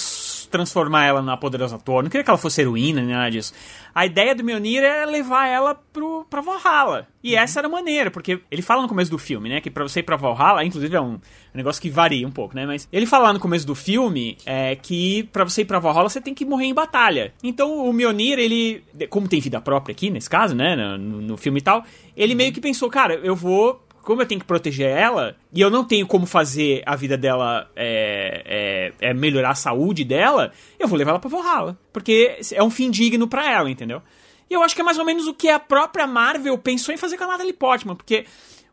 transformar 0.49 1.05
ela 1.05 1.21
na 1.21 1.37
poderosa 1.37 1.77
Thor, 1.77 2.03
não 2.03 2.09
queria 2.09 2.23
que 2.23 2.29
ela 2.29 2.37
fosse 2.37 2.61
heroína 2.61 3.01
nem 3.01 3.15
nada 3.15 3.29
disso. 3.29 3.53
A 3.93 4.05
ideia 4.05 4.35
do 4.35 4.43
Mjolnir 4.43 4.83
é 4.83 5.05
levar 5.05 5.47
ela 5.47 5.75
pro, 5.75 6.25
pra 6.29 6.41
Valhalla. 6.41 7.07
E 7.23 7.35
essa 7.35 7.59
era 7.59 7.67
a 7.67 7.71
maneira, 7.71 8.09
porque 8.09 8.39
ele 8.49 8.61
fala 8.61 8.81
no 8.81 8.87
começo 8.87 9.11
do 9.11 9.17
filme, 9.17 9.49
né, 9.49 9.59
que 9.61 9.69
pra 9.69 9.83
você 9.83 9.99
ir 9.99 10.03
pra 10.03 10.15
Valhalla, 10.15 10.63
inclusive 10.63 10.95
é 10.95 11.01
um 11.01 11.19
negócio 11.53 11.81
que 11.81 11.89
varia 11.89 12.27
um 12.27 12.31
pouco, 12.31 12.55
né, 12.55 12.65
mas 12.65 12.87
ele 12.91 13.05
fala 13.05 13.25
lá 13.25 13.33
no 13.33 13.39
começo 13.39 13.67
do 13.67 13.75
filme 13.75 14.37
é, 14.45 14.75
que 14.75 15.23
pra 15.31 15.43
você 15.43 15.61
ir 15.61 15.65
pra 15.65 15.79
Valhalla 15.79 16.09
você 16.09 16.21
tem 16.21 16.33
que 16.33 16.45
morrer 16.45 16.65
em 16.65 16.73
batalha. 16.73 17.33
Então 17.43 17.85
o 17.85 17.91
Mjolnir, 17.91 18.39
ele, 18.39 18.83
como 19.09 19.27
tem 19.27 19.39
vida 19.39 19.59
própria 19.59 19.91
aqui 19.91 20.09
nesse 20.09 20.29
caso, 20.29 20.55
né, 20.55 20.75
no, 20.75 21.21
no 21.21 21.37
filme 21.37 21.59
e 21.59 21.63
tal, 21.63 21.83
ele 22.15 22.35
meio 22.35 22.53
que 22.53 22.61
pensou, 22.61 22.89
cara, 22.89 23.15
eu 23.15 23.35
vou 23.35 23.81
como 24.09 24.23
eu 24.23 24.25
tenho 24.25 24.41
que 24.41 24.47
proteger 24.47 24.87
ela, 24.89 25.35
e 25.53 25.61
eu 25.61 25.69
não 25.69 25.85
tenho 25.85 26.07
como 26.07 26.25
fazer 26.25 26.81
a 26.83 26.95
vida 26.95 27.15
dela 27.15 27.69
é, 27.75 28.91
é, 28.99 29.09
é 29.09 29.13
melhorar 29.13 29.51
a 29.51 29.55
saúde 29.55 30.03
dela, 30.03 30.51
eu 30.79 30.87
vou 30.87 30.97
levar 30.97 31.11
ela 31.11 31.19
pra 31.19 31.29
Valhalla. 31.29 31.77
Porque 31.93 32.39
é 32.51 32.63
um 32.63 32.71
fim 32.71 32.89
digno 32.89 33.27
pra 33.27 33.51
ela, 33.51 33.69
entendeu? 33.69 34.01
E 34.49 34.53
eu 34.55 34.63
acho 34.63 34.73
que 34.73 34.81
é 34.81 34.83
mais 34.83 34.97
ou 34.97 35.05
menos 35.05 35.27
o 35.27 35.33
que 35.35 35.47
a 35.47 35.59
própria 35.59 36.07
Marvel 36.07 36.57
pensou 36.57 36.91
em 36.91 36.97
fazer 36.97 37.17
com 37.17 37.25
a 37.25 37.27
Natalie 37.27 37.53
Portman, 37.53 37.95
porque 37.95 38.25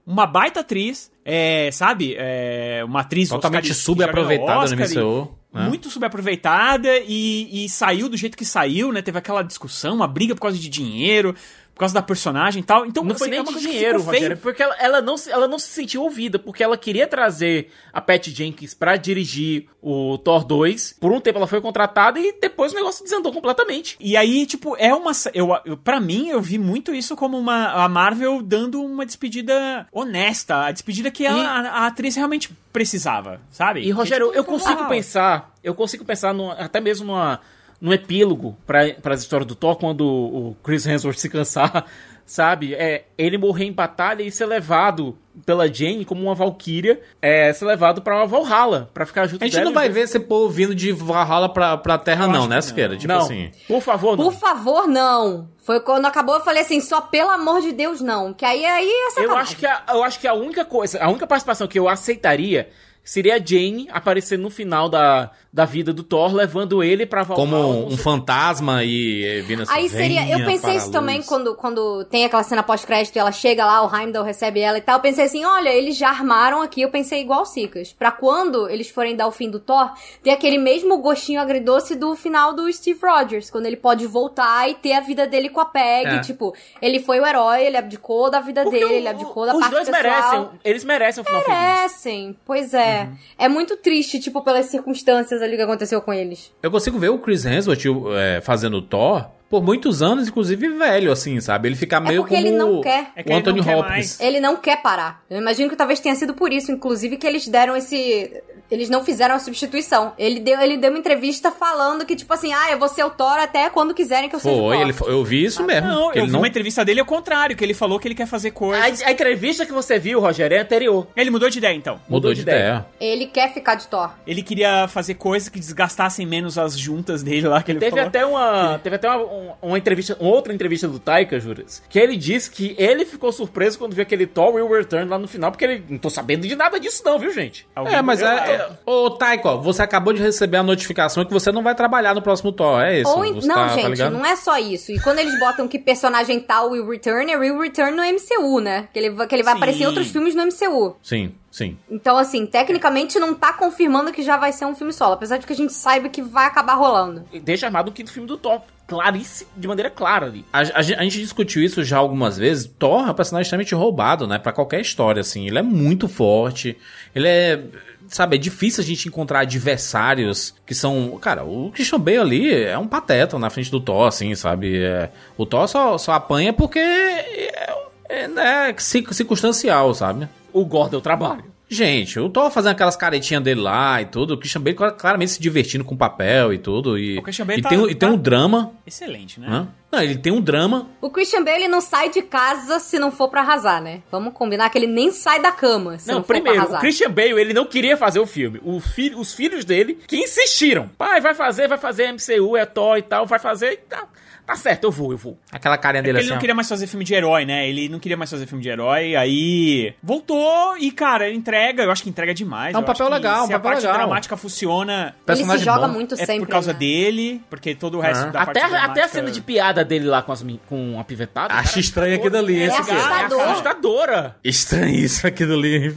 uma 0.07 0.27
baita 0.27 0.61
atriz, 0.61 1.11
é, 1.23 1.69
sabe? 1.71 2.15
É, 2.19 2.81
uma 2.87 3.01
atriz 3.03 3.29
Totalmente 3.29 3.73
Oscar- 3.73 3.85
subaproveitada 3.85 4.75
no 4.75 4.83
e- 4.83 4.87
MCU. 4.87 5.35
né? 5.53 5.69
muito 5.69 5.91
subaproveitada 5.91 6.89
e, 7.07 7.67
e 7.67 7.69
saiu 7.69 8.09
do 8.09 8.17
jeito 8.17 8.39
que 8.39 8.45
saiu, 8.47 8.91
né? 8.91 9.03
Teve 9.03 9.19
aquela 9.19 9.43
discussão, 9.43 9.97
uma 9.97 10.09
briga 10.09 10.35
por 10.35 10.41
causa 10.41 10.57
de 10.57 10.69
dinheiro, 10.71 11.35
por 11.77 11.81
causa 11.81 11.93
da 11.93 12.01
personagem 12.01 12.63
e 12.63 12.65
tal. 12.65 12.87
Então, 12.87 13.05
Não 13.05 13.15
foi 13.15 13.29
assim, 13.29 13.37
nem 13.37 13.41
é 13.41 13.43
de 13.59 13.61
dinheiro. 13.61 14.01
Rogério, 14.01 14.39
porque 14.39 14.63
ela, 14.63 14.75
ela 14.79 15.03
não, 15.03 15.19
se- 15.19 15.31
ela 15.31 15.47
não 15.47 15.59
se 15.59 15.69
sentiu 15.69 16.03
ouvida, 16.05 16.39
porque 16.39 16.65
ela 16.65 16.75
queria 16.79 17.07
trazer 17.07 17.71
a 17.93 18.01
Pat 18.01 18.29
Jenkins 18.29 18.73
pra 18.73 18.97
dirigir 18.97 19.69
o 19.83 20.17
Thor 20.17 20.43
2. 20.43 20.97
Por 20.99 21.13
um 21.13 21.21
tempo 21.21 21.37
ela 21.37 21.47
foi 21.47 21.61
contratada 21.61 22.19
e 22.19 22.33
depois 22.41 22.73
o 22.73 22.77
negócio 22.77 23.05
desandou 23.05 23.31
completamente. 23.31 23.95
E 24.01 24.17
aí, 24.17 24.47
tipo, 24.47 24.75
é 24.79 24.95
uma. 24.95 25.13
Eu, 25.35 25.51
eu, 25.67 25.77
pra 25.77 26.01
mim, 26.01 26.29
eu 26.31 26.41
vi 26.41 26.57
muito 26.57 26.95
isso 26.95 27.15
como 27.15 27.37
uma, 27.39 27.67
a 27.85 27.87
Marvel 27.91 28.41
dando 28.41 28.83
uma 28.83 29.05
despedida 29.05 29.87
honesta. 29.93 30.65
A 30.65 30.73
despedida 30.73 31.11
que 31.11 31.27
ela, 31.27 31.43
E- 31.43 31.47
a, 31.47 31.59
a 31.73 31.87
atriz 31.89 32.17
realmente 32.17 32.49
precisava, 32.73 33.39
sabe? 33.51 33.81
E, 33.83 33.91
Rogério, 33.91 34.31
Que, 34.31 34.39
eu 34.39 34.45
tipo, 34.45 34.53
consigo 34.55 34.81
ah, 34.83 34.87
pensar, 34.89 35.53
eu 35.63 35.75
consigo 35.75 36.07
pensar 36.07 36.33
numa- 36.33 36.55
até 36.55 36.81
mesmo 36.81 37.07
numa, 37.07 37.39
num 37.81 37.93
epílogo 37.93 38.57
para 38.67 38.95
as 39.13 39.21
histórias 39.21 39.47
do 39.47 39.55
Thor, 39.55 39.77
quando 39.77 40.07
o 40.07 40.57
Chris 40.63 40.87
Hemsworth 40.87 41.19
se 41.19 41.29
cansar, 41.29 41.85
sabe? 42.25 42.75
É, 42.75 43.05
ele 43.17 43.39
morrer 43.39 43.67
em 43.67 43.73
batalha 43.73 44.23
e 44.23 44.31
ser 44.33 44.47
levado 44.47 45.17
pela 45.45 45.73
Jane 45.73 46.05
como 46.05 46.23
uma 46.23 46.35
valquíria, 46.35 46.99
é, 47.21 47.53
ser 47.53 47.67
levado 47.67 48.01
pra 48.01 48.25
Valhalla, 48.25 48.91
pra 48.95 49.05
ficar 49.05 49.27
junto 49.27 49.43
A 49.43 49.47
gente 49.47 49.55
dela 49.55 49.67
não 49.67 49.73
vai 49.75 49.89
ver- 49.91 50.01
esse 50.01 50.19
povo 50.19 50.49
vindo 50.49 50.75
de 50.75 50.91
Valhalla 50.93 51.49
pra, 51.49 51.77
pra 51.77 51.99
Terra, 51.99 52.27
não, 52.27 52.49
né, 52.49 52.57
que 52.57 52.63
Siqueira? 52.63 52.93
não. 52.95 52.99
Tipo 52.99 53.13
não, 53.13 53.21
assim. 53.21 53.51
por 53.69 53.83
favor, 53.83 54.17
não. 54.17 54.25
Por 54.25 54.33
favor, 54.33 54.89
não. 54.89 55.49
Foi 55.59 55.79
quando 55.81 56.07
acabou, 56.07 56.37
eu 56.37 56.41
falei 56.41 56.63
assim, 56.63 56.81
só 56.81 57.01
pelo 57.03 57.29
amor 57.31 57.61
de 57.61 57.73
Deus, 57.73 58.01
não. 58.01 58.33
Que 58.33 58.45
aí, 58.47 58.65
aí 58.65 58.89
é 59.19 59.25
Eu 59.25 59.37
acho, 59.37 59.57
que 59.57 59.67
a, 59.67 59.83
eu 59.91 60.03
acho 60.03 60.19
que 60.19 60.27
a 60.27 60.33
única 60.33 60.65
coisa, 60.65 60.99
a 61.05 61.09
única 61.11 61.27
participação 61.27 61.67
que 61.69 61.79
eu 61.79 61.87
aceitaria 61.89 62.71
seria 63.07 63.37
a 63.37 63.39
Jane 63.39 63.89
aparecer 63.93 64.37
no 64.39 64.51
final 64.51 64.89
da, 64.89 65.31
da 65.53 65.65
vida 65.65 65.93
do 65.93 66.03
Thor, 66.03 66.35
levando 66.35 66.83
ele 66.83 67.07
pra 67.07 67.23
Valhalla. 67.23 67.49
Como 67.49 67.87
um 67.87 67.97
fantasma 67.97 68.83
e 68.85 69.25
eh, 69.25 69.41
vindo 69.43 69.63
assim. 69.63 69.73
Aí 69.73 69.89
seria. 69.89 70.23
Eu 70.29 70.39
"Venha 70.39 70.47
pensei 70.51 70.75
isso 70.77 70.91
também 70.91 71.19
luz". 71.19 71.27
quando, 71.27 71.55
quando 71.55 72.05
tem 72.07 72.25
aquela 72.25 72.43
cena 72.43 72.63
pós-crédito 72.63 73.15
e 73.15 73.19
ela 73.19 73.31
chega 73.33 73.65
lá, 73.65 73.83
o 73.87 73.95
Heimdall 73.97 74.25
recebe 74.25 74.61
ela 74.61 74.77
e 74.77 74.81
tal. 74.81 74.97
Eu 74.97 75.01
pensei 75.03 75.25
assim: 75.25 75.45
olha, 75.45 75.69
eles 75.71 75.97
já 75.97 76.09
armaram 76.09 76.61
aqui. 76.61 76.83
Eu 76.83 76.91
pensei 76.91 77.21
igual 77.21 77.43
o 77.43 77.47
Sicas. 77.47 77.93
Pra 77.93 78.11
quando 78.11 78.69
eles 78.69 78.91
forem 78.91 79.15
dar 79.15 79.29
o 79.29 79.33
fim 79.33 79.49
do 79.49 79.61
Thor, 79.61 79.93
ter 80.23 80.31
aquele 80.31 80.59
mesmo 80.59 80.99
gostinho 80.99 81.41
agridoce 81.41 81.95
do 81.95 82.17
final 82.17 82.53
do 82.55 82.71
Steve 82.73 82.99
Rogers. 83.01 83.49
Quando 83.51 83.67
ele 83.67 83.77
pode 83.77 84.05
voltar 84.07 84.69
e 84.69 84.75
ter 84.75 84.95
a 84.95 85.01
vida 85.01 85.27
dele 85.27 85.49
com 85.49 85.61
a 85.61 85.65
Peg. 85.67 86.09
É. 86.09 86.21
Tipo, 86.21 86.55
ele 86.83 86.99
foi 86.99 87.21
o 87.21 87.27
herói, 87.27 87.65
ele 87.67 87.77
abdicou 87.77 88.29
da 88.31 88.41
vida 88.41 88.63
Porque 88.65 88.81
dele, 88.81 88.93
o- 88.93 88.97
ele 88.97 89.09
abdicou 89.09 89.47
da 89.47 89.53
Os 89.55 89.61
parte 89.61 89.73
dois 89.73 89.89
pessoal. 89.89 90.03
merecem, 90.03 90.49
eles 90.65 90.85
merecem 90.85 91.23
um 91.23 91.25
final 91.25 91.43
feliz. 91.43 91.59
Merecem, 91.61 92.37
pois 92.45 92.75
é. 92.75 92.96
É 93.39 93.49
muito 93.49 93.77
triste, 93.77 94.19
tipo, 94.19 94.43
pelas 94.43 94.67
circunstâncias 94.67 95.43
ali 95.43 95.57
que 95.57 95.63
aconteceu 95.63 96.01
com 96.01 96.13
eles. 96.13 96.53
Eu 96.63 96.71
consigo 96.71 96.99
ver 96.99 97.11
o 97.11 97.19
Chris 97.19 97.45
Hemsworth 97.45 97.85
eh, 98.17 98.41
fazendo 98.41 98.81
Thor 98.83 99.36
por 99.49 99.63
muitos 99.63 100.03
anos, 100.03 100.27
inclusive 100.29 100.69
velho, 100.69 101.13
assim, 101.13 101.41
sabe? 101.41 101.69
Ele 101.69 101.77
fica 101.77 102.01
meio 102.01 102.23
porque 102.23 102.35
como 102.35 102.47
ele 102.49 102.57
não 102.57 102.81
quer. 102.81 103.07
É 103.15 103.23
que 103.23 103.29
o 103.29 103.33
ele 103.33 103.39
Anthony 103.41 103.59
não 103.59 103.65
quer 103.65 103.77
Hopkins. 103.77 103.91
mais. 103.95 104.21
Ele 104.21 104.41
não 104.41 104.57
quer 104.57 104.83
parar. 104.83 105.23
Eu 105.31 105.39
imagino 105.39 105.69
que 105.71 105.77
talvez 105.77 106.01
tenha 106.01 106.15
sido 106.15 106.35
por 106.35 106.53
isso, 106.53 106.73
inclusive, 106.73 107.17
que 107.17 107.27
eles 107.27 107.47
deram 107.47 107.77
esse. 107.77 108.43
Eles 108.69 108.91
não 108.91 109.05
fizeram 109.05 109.37
a 109.37 109.39
substituição. 109.39 110.13
Ele 110.19 110.41
deu, 110.41 110.61
ele 110.61 110.77
deu 110.77 110.91
uma 110.91 110.99
entrevista 110.99 111.53
falando 111.53 112.05
que, 112.05 112.17
tipo 112.17 112.35
assim, 112.35 112.53
ah, 112.53 112.73
eu 112.73 112.79
vou 112.81 112.89
ser 112.89 113.05
o 113.05 113.11
Thor 113.11 113.39
até 113.39 113.71
quando 113.71 113.95
quiserem 113.95 114.29
que 114.29 114.35
eu 114.35 114.41
seja 114.41 114.53
o 114.57 114.59
Foi, 114.59 114.77
Thor. 114.79 114.89
ele, 114.89 114.95
eu 115.17 115.25
vi 115.25 115.45
isso 115.45 115.63
mesmo. 115.63 115.87
Não, 115.87 116.07
eu 116.09 116.17
ele 116.17 116.27
vi 116.27 116.33
não 116.33 116.41
uma 116.41 116.49
entrevista 116.49 116.85
dele 116.85 116.99
ao 116.99 117.07
contrário, 117.07 117.55
que 117.57 117.63
ele 117.63 117.75
falou 117.75 118.01
que 118.01 118.09
ele 118.09 118.15
quer 118.17 118.27
fazer 118.27 118.51
coisas. 118.51 119.01
A, 119.03 119.07
a 119.07 119.13
entrevista 119.13 119.65
que 119.65 119.73
você 119.73 120.01
viu, 120.01 120.19
Rogério, 120.19 120.57
é 120.57 120.61
anterior. 120.63 121.07
Ele 121.17 121.31
mudou 121.31 121.49
de 121.49 121.59
ideia, 121.59 121.77
então. 121.77 122.01
mudou 122.09 122.35
de 122.35 122.41
ideia. 122.41 122.85
Ele 123.01 123.27
quer 123.27 123.55
ficar 123.55 123.77
de 123.77 123.87
Thor. 123.87 124.11
Ele 124.27 124.43
queria 124.43 124.89
fazer 124.89 125.15
coisas 125.15 125.49
que 125.49 125.61
desgastassem 125.61 126.27
menos 126.27 126.59
as 126.59 126.77
juntas 126.77 127.23
dele 127.23 127.47
lá, 127.47 127.63
que 127.63 127.71
ele 127.71 127.79
Teve 127.79 127.91
falou. 127.93 128.09
até 128.09 128.27
uma, 128.27 128.81
teve 128.83 128.97
até 128.97 129.09
uma, 129.09 129.19
um- 129.23 129.36
uma 129.63 129.79
entrevista, 129.79 130.17
uma 130.21 130.31
outra 130.31 130.53
entrevista 130.53 130.89
do 130.89 130.99
Taika, 130.99 131.39
Juras, 131.41 131.83
que 131.89 131.99
ele 131.99 132.17
disse 132.17 132.51
que 132.51 132.75
ele 132.79 133.05
ficou 133.05 133.33
surpreso 133.33 133.79
quando 133.79 133.95
viu 133.95 134.03
aquele 134.03 134.27
Thor 134.27 134.55
Will 134.55 134.69
Return 134.69 135.09
lá 135.09 135.19
no 135.19 135.29
final, 135.29 135.51
porque 135.51 135.65
ele 135.65 135.85
não 135.89 135.99
tô 135.99 136.09
sabendo 136.11 136.47
de 136.47 136.55
nada 136.57 136.79
disso 136.81 137.03
não, 137.05 137.19
viu, 137.19 137.33
gente? 137.33 137.67
Alguém- 137.75 137.95
É, 137.95 138.03
mas 138.03 138.21
eu- 138.21 138.29
é. 138.29 138.71
Ô, 138.85 139.11
Taiko, 139.11 139.59
você 139.61 139.83
acabou 139.83 140.13
de 140.13 140.23
receber 140.23 140.57
a 140.59 140.63
notificação 140.63 141.25
que 141.25 141.33
você 141.33 141.51
não 141.53 141.63
vai 141.63 141.75
trabalhar 141.75 142.15
no 142.15 142.23
próximo 142.23 142.53
Thor, 142.53 142.81
é 142.81 143.01
isso? 143.01 143.11
Ou 143.11 143.25
Você 143.35 143.47
Não, 143.47 143.55
tá- 143.55 143.69
tá 143.69 143.75
gente, 143.75 143.89
ligado? 143.91 144.13
não 144.13 144.25
é 144.25 144.37
só 144.37 144.59
isso. 144.59 144.93
E 144.93 145.01
quando 145.01 145.19
eles 145.19 145.39
botam 145.39 145.67
que 145.69 145.79
personagem 145.79 146.41
tal 146.41 146.71
will 146.71 146.89
return, 146.89 147.31
é 147.31 147.37
will 147.37 147.59
return 147.59 147.97
no 147.97 148.03
MCU, 148.03 148.61
né? 148.61 148.89
Que 148.93 148.99
ele, 148.99 149.11
vai- 149.11 149.27
que 149.27 149.35
ele 149.35 149.43
vai 149.43 149.53
Sim. 149.55 149.59
aparecer 149.59 149.83
em 149.83 149.87
outros 149.87 150.09
filmes 150.09 150.35
no 150.35 150.43
MCU. 150.43 150.97
Sim, 151.03 151.35
sim. 151.51 151.77
Então, 151.91 152.17
assim, 152.17 152.47
tecnicamente 152.47 153.19
não 153.19 153.35
tá 153.35 153.53
confirmando 153.53 154.13
que 154.13 154.23
já 154.23 154.37
vai 154.37 154.53
ser 154.53 154.65
um 154.65 154.75
filme 154.75 154.93
solo. 154.93 155.13
Apesar 155.15 155.37
de 155.39 155.47
que 155.47 155.53
a 155.53 155.57
gente 155.57 155.73
saiba 155.73 156.09
que 156.09 156.23
vai 156.23 156.47
acabar 156.47 156.75
rolando. 156.75 157.25
Deixa 157.43 157.67
armado 157.67 157.91
o 157.91 157.93
quinto 157.93 158.13
filme 158.13 158.27
do 158.29 158.37
Thor, 158.37 158.61
claríssimo, 158.87 159.51
de 159.57 159.67
maneira 159.67 159.91
clara 159.91 160.27
ali. 160.27 160.45
A, 160.53 160.61
a 160.61 160.79
a 160.79 160.83
gente 160.83 161.19
discutiu 161.19 161.63
isso 161.63 161.83
já 161.85 161.99
algumas 161.99 162.37
vezes. 162.39 162.71
Thor 162.79 163.07
é 163.09 163.11
um 163.11 163.15
personagem 163.15 163.43
extremamente 163.43 163.75
roubado, 163.75 164.27
né? 164.27 164.39
Pra 164.39 164.53
qualquer 164.53 164.81
história, 164.81 165.21
assim. 165.21 165.47
Ele 165.47 165.59
é 165.59 165.63
muito 165.63 166.09
forte. 166.09 166.77
Ele 167.15 167.27
é. 167.29 167.63
Sabe, 168.09 168.37
é 168.37 168.39
difícil 168.39 168.85
a 168.85 168.87
gente 168.87 169.09
encontrar 169.09 169.41
adversários 169.41 170.55
que 170.65 170.75
são. 170.75 171.19
Cara, 171.21 171.45
o 171.45 171.73
Christian 171.73 171.99
Bale 171.99 172.19
ali 172.19 172.55
é 172.55 172.79
um 172.79 172.87
pateta 172.87 173.37
na 173.39 173.51
frente 173.51 173.71
do 173.71 173.81
Thor, 173.81 174.07
assim, 174.07 174.33
sabe? 174.37 174.81
É, 174.81 175.11
o 175.37 175.45
Thor 175.45 175.67
só, 175.67 175.99
só 175.99 176.13
apanha 176.13 176.53
porque 176.53 176.79
é, 176.79 177.75
é, 178.09 178.29
né, 178.29 178.75
cir- 178.79 179.13
circunstancial, 179.13 179.93
sabe? 179.93 180.29
O 180.53 180.65
Gore 180.65 180.91
deu 180.91 181.01
trabalho. 181.01 181.45
Gente, 181.69 182.21
o 182.21 182.29
Thor 182.29 182.49
fazendo 182.51 182.73
aquelas 182.73 182.95
caretinhas 182.95 183.43
dele 183.43 183.61
lá 183.61 184.01
e 184.01 184.07
tudo, 184.07 184.35
o 184.35 184.39
Christian 184.39 184.61
Bale 184.61 184.77
clar- 184.77 184.93
claramente 184.93 185.33
se 185.33 185.41
divertindo 185.41 185.83
com 185.85 185.97
o 185.97 185.99
papel 185.99 186.53
e 186.53 186.59
tudo. 186.59 186.97
E, 186.97 187.19
O 187.19 187.23
Christian 187.23 187.45
Bale 187.45 187.59
e 187.59 187.63
tá- 187.63 187.69
tem, 187.69 187.79
um- 187.79 187.85
e 187.87 187.95
tem 187.95 188.09
tá- 188.09 188.15
um 188.15 188.17
drama. 188.17 188.73
Excelente, 188.87 189.41
né? 189.41 189.49
Hã? 189.51 189.69
Não, 189.91 190.01
ele 190.03 190.17
tem 190.19 190.33
um 190.33 190.41
drama 190.41 190.89
O 191.01 191.11
Christian 191.11 191.43
Bale 191.43 191.57
ele 191.65 191.69
não 191.69 191.81
sai 191.81 192.11
de 192.11 192.23
casa 192.23 192.79
se 192.79 192.99
não 192.99 193.11
for 193.11 193.29
pra 193.29 193.41
arrasar, 193.41 193.83
né? 193.83 194.03
Vamos 194.13 194.33
combinar 194.33 194.71
que 194.71 194.79
ele 194.79 194.87
nem 194.87 195.11
sai 195.11 195.41
da 195.41 195.51
cama 195.51 195.99
se 195.99 196.07
não, 196.07 196.17
Não, 196.17 196.23
for 196.23 196.35
primeiro, 196.35 196.53
pra 196.55 196.59
o 196.59 196.63
arrasar. 196.67 196.81
Christian 196.81 197.11
Bale, 197.11 197.41
ele 197.41 197.53
não 197.53 197.65
queria 197.65 197.97
fazer 197.97 198.21
o 198.21 198.27
filme. 198.27 198.61
O 198.63 198.79
filho, 198.79 199.19
os 199.19 199.35
filhos 199.35 199.65
dele 199.65 199.99
que 200.07 200.17
insistiram. 200.17 200.89
Pai, 200.97 201.21
vai 201.21 201.35
fazer, 201.35 201.67
vai 201.67 201.79
fazer 201.79 202.13
MCU, 202.13 202.57
é 202.57 202.65
Thor 202.65 202.97
e 202.97 203.03
tal, 203.03 203.27
vai 203.27 203.39
fazer 203.41 203.73
e 203.73 203.77
tá, 203.79 204.05
tá 204.47 204.55
certo, 204.57 204.85
eu 204.85 204.91
vou, 204.93 205.13
eu 205.13 205.19
vou. 205.19 205.39
Aquela 205.51 205.77
carinha 205.77 206.01
É 206.01 206.03
dele 206.03 206.13
porque 206.15 206.21
assim. 206.21 206.27
ele 206.29 206.35
não 206.35 206.41
queria 206.41 206.55
mais 206.55 206.69
fazer 206.69 206.87
filme 206.87 207.05
de 207.05 207.15
herói, 207.15 207.45
né? 207.45 207.69
Ele 207.69 207.89
não 207.89 207.99
queria 207.99 208.17
mais 208.17 208.31
fazer 208.31 208.47
filme 208.47 208.63
de 208.63 208.69
herói, 208.69 209.17
aí 209.17 209.95
voltou 210.03 210.77
e, 210.79 210.91
cara, 210.91 211.29
ele 211.29 211.37
entrega, 211.37 211.83
eu 211.83 211.91
acho 211.91 212.03
que 212.03 212.09
entrega 212.09 212.33
demais. 212.33 212.75
É 212.75 212.79
um 212.79 212.83
papel 212.83 213.09
legal, 213.09 213.43
um 213.45 213.47
se 213.47 213.53
papel 213.53 213.57
a 213.57 213.73
parte 213.73 213.83
legal. 213.87 213.97
dramática 213.99 214.37
funciona, 214.37 215.03
Ele 215.03 215.13
se 215.13 215.25
personagem 215.43 215.65
joga 215.65 215.89
bom. 215.89 215.95
muito 215.95 216.15
é 216.15 216.19
sempre. 216.19 216.41
por 216.47 216.49
causa 216.49 216.73
né? 216.73 216.79
dele, 216.79 217.43
porque 217.51 217.75
todo 217.75 217.99
o 217.99 218.01
resto 218.01 218.25
Ah. 218.25 218.31
da 218.31 218.45
parte 218.47 218.51
Até, 218.51 218.61
até 218.61 218.67
a 218.77 218.79
dramática- 218.79 219.09
cena 219.09 219.31
de 219.31 219.41
piada 219.41 219.85
dele 219.85 220.07
lá 220.07 220.23
com, 220.23 220.33
as, 220.33 220.45
com 220.69 220.99
a 221.01 221.05
pivetada. 221.05 221.53
Acho 221.55 221.69
cara, 221.71 221.81
estranho 221.81 222.15
aquilo 222.17 222.37
ali, 222.39 222.63
É 222.63 222.67
assustador. 222.69 223.41
É 223.41 223.45
assustadora. 223.51 224.37
Estranhíssimo 224.45 225.29
aquilo 225.29 225.55
ali. 225.55 225.95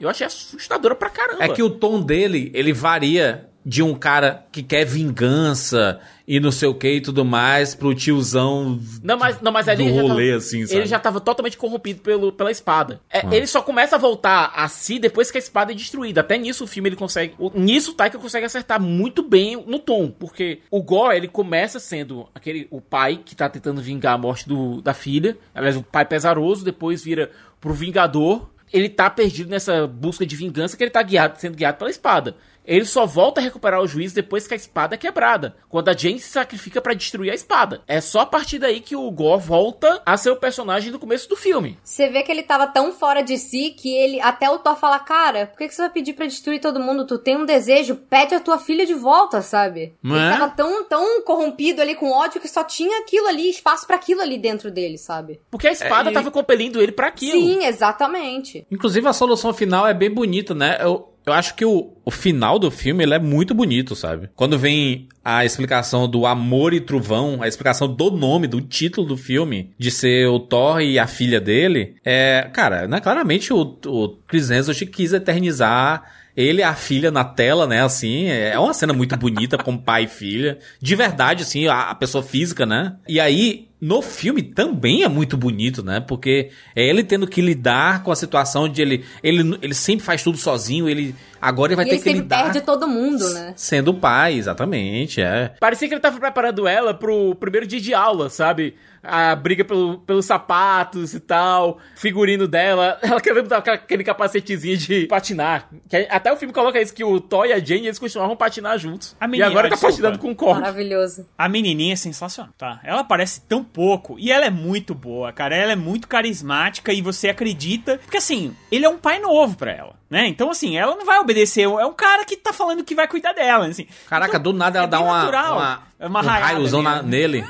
Eu 0.00 0.08
achei 0.08 0.26
assustadora 0.26 0.94
pra 0.94 1.10
caramba. 1.10 1.44
É 1.44 1.48
que 1.48 1.62
o 1.62 1.70
tom 1.70 2.00
dele, 2.00 2.50
ele 2.54 2.72
varia 2.72 3.46
de 3.64 3.82
um 3.82 3.94
cara 3.94 4.44
que 4.52 4.62
quer 4.62 4.84
vingança 4.84 5.98
e 6.26 6.38
não 6.40 6.50
sei 6.52 6.68
o 6.68 6.74
que 6.74 6.88
e 6.88 7.00
tudo 7.00 7.24
mais 7.24 7.74
pro 7.74 7.94
tiozão 7.94 8.78
Não, 9.02 9.18
mas, 9.18 9.40
não, 9.40 9.52
mas 9.52 9.68
ali 9.68 9.84
do 9.84 9.88
ele 9.90 9.94
já 9.96 10.02
rolê, 10.02 10.26
tava, 10.26 10.36
assim, 10.38 10.66
sabe? 10.66 10.78
ele 10.80 10.86
já 10.86 10.98
tava 10.98 11.20
totalmente 11.20 11.56
corrompido 11.56 12.00
pelo, 12.00 12.32
pela 12.32 12.50
espada. 12.50 13.00
É, 13.10 13.20
Ah. 13.20 13.34
Ele 13.34 13.46
só 13.46 13.62
começa 13.62 13.96
a 13.96 13.98
voltar 13.98 14.52
a 14.54 14.68
si 14.68 14.98
depois 14.98 15.30
que 15.30 15.38
a 15.38 15.40
espada 15.40 15.72
é 15.72 15.74
destruída. 15.74 16.20
Até 16.20 16.36
nisso 16.36 16.64
o 16.64 16.66
filme 16.66 16.88
ele 16.90 16.96
consegue. 16.96 17.34
Nisso 17.54 17.92
o 17.92 17.94
Taika 17.94 18.18
consegue 18.18 18.44
acertar 18.46 18.80
muito 18.80 19.22
bem 19.22 19.62
no 19.66 19.78
tom. 19.78 20.10
Porque 20.10 20.60
o 20.70 20.82
Gore, 20.82 21.16
ele 21.16 21.28
começa 21.28 21.78
sendo 21.80 22.28
aquele 22.34 22.66
o 22.70 22.80
pai 22.80 23.20
que 23.24 23.34
tá 23.34 23.48
tentando 23.48 23.80
vingar 23.80 24.14
a 24.14 24.18
morte 24.18 24.46
do, 24.48 24.82
da 24.82 24.92
filha. 24.92 25.36
Aliás, 25.54 25.76
o 25.76 25.82
pai 25.82 26.04
pesaroso, 26.04 26.64
depois 26.64 27.02
vira 27.02 27.30
pro 27.60 27.72
Vingador. 27.72 28.50
Ele 28.72 28.88
tá 28.88 29.08
perdido 29.08 29.48
nessa 29.50 29.86
busca 29.86 30.26
de 30.26 30.34
vingança 30.34 30.76
que 30.76 30.82
ele 30.82 30.90
tá 30.90 31.00
guiado, 31.02 31.38
sendo 31.38 31.54
guiado 31.56 31.78
pela 31.78 31.90
espada. 31.90 32.36
Ele 32.64 32.84
só 32.84 33.04
volta 33.06 33.40
a 33.40 33.44
recuperar 33.44 33.80
o 33.80 33.86
juízo 33.86 34.14
depois 34.14 34.46
que 34.46 34.54
a 34.54 34.56
espada 34.56 34.94
é 34.94 34.98
quebrada. 34.98 35.56
Quando 35.68 35.88
a 35.88 35.92
Jane 35.96 36.18
se 36.18 36.30
sacrifica 36.30 36.80
pra 36.80 36.94
destruir 36.94 37.30
a 37.30 37.34
espada. 37.34 37.82
É 37.86 38.00
só 38.00 38.20
a 38.20 38.26
partir 38.26 38.58
daí 38.58 38.80
que 38.80 38.96
o 38.96 39.10
Gore 39.10 39.42
volta 39.42 40.00
a 40.06 40.16
ser 40.16 40.30
o 40.30 40.36
personagem 40.36 40.90
do 40.90 40.98
começo 40.98 41.28
do 41.28 41.36
filme. 41.36 41.78
Você 41.84 42.08
vê 42.08 42.22
que 42.22 42.32
ele 42.32 42.42
tava 42.42 42.66
tão 42.66 42.92
fora 42.92 43.22
de 43.22 43.36
si 43.38 43.70
que 43.70 43.94
ele. 43.94 44.20
Até 44.20 44.48
o 44.48 44.58
Thor 44.58 44.76
fala, 44.76 44.98
cara, 44.98 45.46
por 45.48 45.58
que, 45.58 45.68
que 45.68 45.74
você 45.74 45.82
vai 45.82 45.90
pedir 45.90 46.14
pra 46.14 46.26
destruir 46.26 46.60
todo 46.60 46.80
mundo? 46.80 47.06
Tu 47.06 47.18
tem 47.18 47.36
um 47.36 47.44
desejo, 47.44 47.96
pede 47.96 48.34
a 48.34 48.40
tua 48.40 48.58
filha 48.58 48.86
de 48.86 48.94
volta, 48.94 49.42
sabe? 49.42 49.94
Não 50.02 50.16
ele 50.16 50.24
é? 50.24 50.30
tava 50.30 50.48
tão, 50.50 50.84
tão 50.84 51.22
corrompido 51.22 51.82
ali 51.82 51.94
com 51.94 52.10
ódio 52.10 52.40
que 52.40 52.48
só 52.48 52.64
tinha 52.64 53.00
aquilo 53.00 53.26
ali, 53.26 53.50
espaço 53.50 53.86
pra 53.86 53.96
aquilo 53.96 54.20
ali 54.22 54.38
dentro 54.38 54.70
dele, 54.70 54.96
sabe? 54.98 55.40
Porque 55.50 55.68
a 55.68 55.72
espada 55.72 56.08
É, 56.08 56.12
e- 56.12 56.14
tava 56.14 56.30
compelindo 56.30 56.80
ele 56.80 56.92
pra 56.92 57.08
aquilo. 57.08 57.32
Sim, 57.40 57.64
exatamente. 57.64 58.66
Inclusive 58.70 59.06
a 59.08 59.12
solução 59.12 59.52
final 59.52 59.86
é 59.86 59.94
bem 59.94 60.10
bonita, 60.10 60.54
né? 60.54 60.78
Eu, 60.80 61.13
eu 61.26 61.32
acho 61.32 61.54
que 61.54 61.64
o, 61.64 61.92
o 62.04 62.10
final 62.10 62.58
do 62.58 62.70
filme 62.70 63.02
ele 63.02 63.14
é 63.14 63.18
muito 63.18 63.54
bonito, 63.54 63.96
sabe? 63.96 64.28
Quando 64.34 64.58
vem 64.58 65.08
a 65.24 65.44
explicação 65.44 66.08
do 66.08 66.26
amor 66.26 66.74
e 66.74 66.80
trovão, 66.80 67.42
a 67.42 67.48
explicação 67.48 67.88
do 67.88 68.10
nome, 68.10 68.46
do 68.46 68.60
título 68.60 69.06
do 69.06 69.16
filme, 69.16 69.70
de 69.78 69.90
ser 69.90 70.26
o 70.28 70.38
Thor 70.38 70.80
e 70.80 70.98
a 70.98 71.06
filha 71.06 71.40
dele, 71.40 71.96
é, 72.04 72.50
cara, 72.52 72.86
né, 72.86 73.00
claramente 73.00 73.52
o, 73.52 73.78
o 73.86 74.08
Chris 74.28 74.50
Hemsworth 74.50 74.86
quis 74.90 75.12
eternizar 75.12 76.04
ele 76.36 76.62
a 76.62 76.74
filha 76.74 77.10
na 77.10 77.24
tela, 77.24 77.66
né, 77.66 77.82
assim, 77.82 78.26
é 78.26 78.58
uma 78.58 78.74
cena 78.74 78.92
muito 78.92 79.16
bonita 79.16 79.56
como 79.56 79.80
pai 79.80 80.04
e 80.04 80.08
filha, 80.08 80.58
de 80.80 80.96
verdade, 80.96 81.42
assim, 81.42 81.66
a, 81.66 81.90
a 81.90 81.94
pessoa 81.94 82.22
física, 82.22 82.66
né? 82.66 82.96
E 83.08 83.20
aí, 83.20 83.68
no 83.80 84.00
filme 84.00 84.42
também 84.42 85.02
é 85.02 85.08
muito 85.08 85.36
bonito, 85.36 85.82
né? 85.82 86.00
Porque 86.00 86.50
é 86.74 86.88
ele 86.88 87.04
tendo 87.04 87.26
que 87.26 87.42
lidar 87.42 88.02
com 88.02 88.10
a 88.10 88.16
situação 88.16 88.68
de 88.68 88.80
ele, 88.80 89.04
ele, 89.22 89.58
ele 89.60 89.74
sempre 89.74 90.04
faz 90.04 90.22
tudo 90.22 90.38
sozinho, 90.38 90.88
ele 90.88 91.14
agora 91.48 91.72
ele 91.72 91.76
vai 91.76 91.84
e 91.84 91.88
ter 91.88 91.94
ele 91.94 92.02
que 92.02 92.08
sempre 92.08 92.22
lidar 92.22 92.44
perde 92.44 92.60
todo 92.62 92.88
mundo, 92.88 93.28
né? 93.30 93.52
sendo 93.56 93.94
pai, 93.94 94.34
exatamente, 94.34 95.20
é. 95.20 95.54
Parecia 95.60 95.88
que 95.88 95.94
ele 95.94 96.00
tava 96.00 96.18
preparando 96.18 96.66
ela 96.66 96.94
pro 96.94 97.34
primeiro 97.34 97.66
dia 97.66 97.80
de 97.80 97.94
aula, 97.94 98.30
sabe? 98.30 98.74
A 99.02 99.36
briga 99.36 99.62
pelo, 99.64 99.98
pelos 99.98 100.24
sapatos 100.24 101.12
e 101.12 101.20
tal, 101.20 101.78
figurino 101.94 102.48
dela. 102.48 102.98
Ela 103.04 103.20
querendo 103.20 103.48
dar 103.48 103.58
aquele 103.58 104.02
capacetezinho 104.02 104.78
de 104.78 105.06
patinar. 105.06 105.68
Que 105.90 106.08
até 106.08 106.32
o 106.32 106.36
filme 106.38 106.54
coloca 106.54 106.80
isso, 106.80 106.94
que 106.94 107.04
o 107.04 107.20
Thor 107.20 107.44
e 107.44 107.52
a 107.52 107.58
Jane, 107.58 107.84
eles 107.84 107.98
costumavam 107.98 108.34
patinar 108.34 108.78
juntos. 108.78 109.14
A 109.20 109.26
e 109.26 109.28
menina, 109.28 109.50
agora 109.50 109.68
tá 109.68 109.74
desculpa. 109.74 109.94
patinando 109.94 110.18
com 110.18 110.34
corda. 110.34 110.62
Maravilhoso. 110.62 111.26
A 111.36 111.50
menininha 111.50 111.92
é 111.92 111.96
sensacional, 111.96 112.54
tá? 112.56 112.80
Ela 112.82 113.04
parece 113.04 113.42
tão 113.42 113.62
pouco 113.62 114.18
e 114.18 114.32
ela 114.32 114.46
é 114.46 114.50
muito 114.50 114.94
boa, 114.94 115.30
cara. 115.34 115.54
Ela 115.54 115.72
é 115.72 115.76
muito 115.76 116.08
carismática 116.08 116.90
e 116.90 117.02
você 117.02 117.28
acredita. 117.28 117.98
Porque 117.98 118.16
assim, 118.16 118.56
ele 118.72 118.86
é 118.86 118.88
um 118.88 118.96
pai 118.96 119.18
novo 119.18 119.54
pra 119.54 119.70
ela, 119.70 119.96
né? 120.14 120.28
Então, 120.28 120.48
assim, 120.48 120.76
ela 120.78 120.94
não 120.94 121.04
vai 121.04 121.18
obedecer. 121.18 121.62
É 121.64 121.84
um 121.86 121.92
cara 121.92 122.24
que 122.24 122.36
tá 122.36 122.52
falando 122.52 122.84
que 122.84 122.94
vai 122.94 123.08
cuidar 123.08 123.32
dela, 123.32 123.66
assim. 123.66 123.86
Caraca, 124.08 124.38
do 124.38 124.52
nada 124.52 124.78
ela 124.78 124.86
é 124.86 124.90
dá 124.90 125.00
uma, 125.00 125.18
natural. 125.18 125.56
uma, 125.56 125.82
É 125.98 126.06
uma 126.06 126.20
um 126.20 126.24
raiozão 126.24 126.82
nele, 126.82 126.94
na- 126.94 127.02
né? 127.02 127.08
nele. 127.08 127.44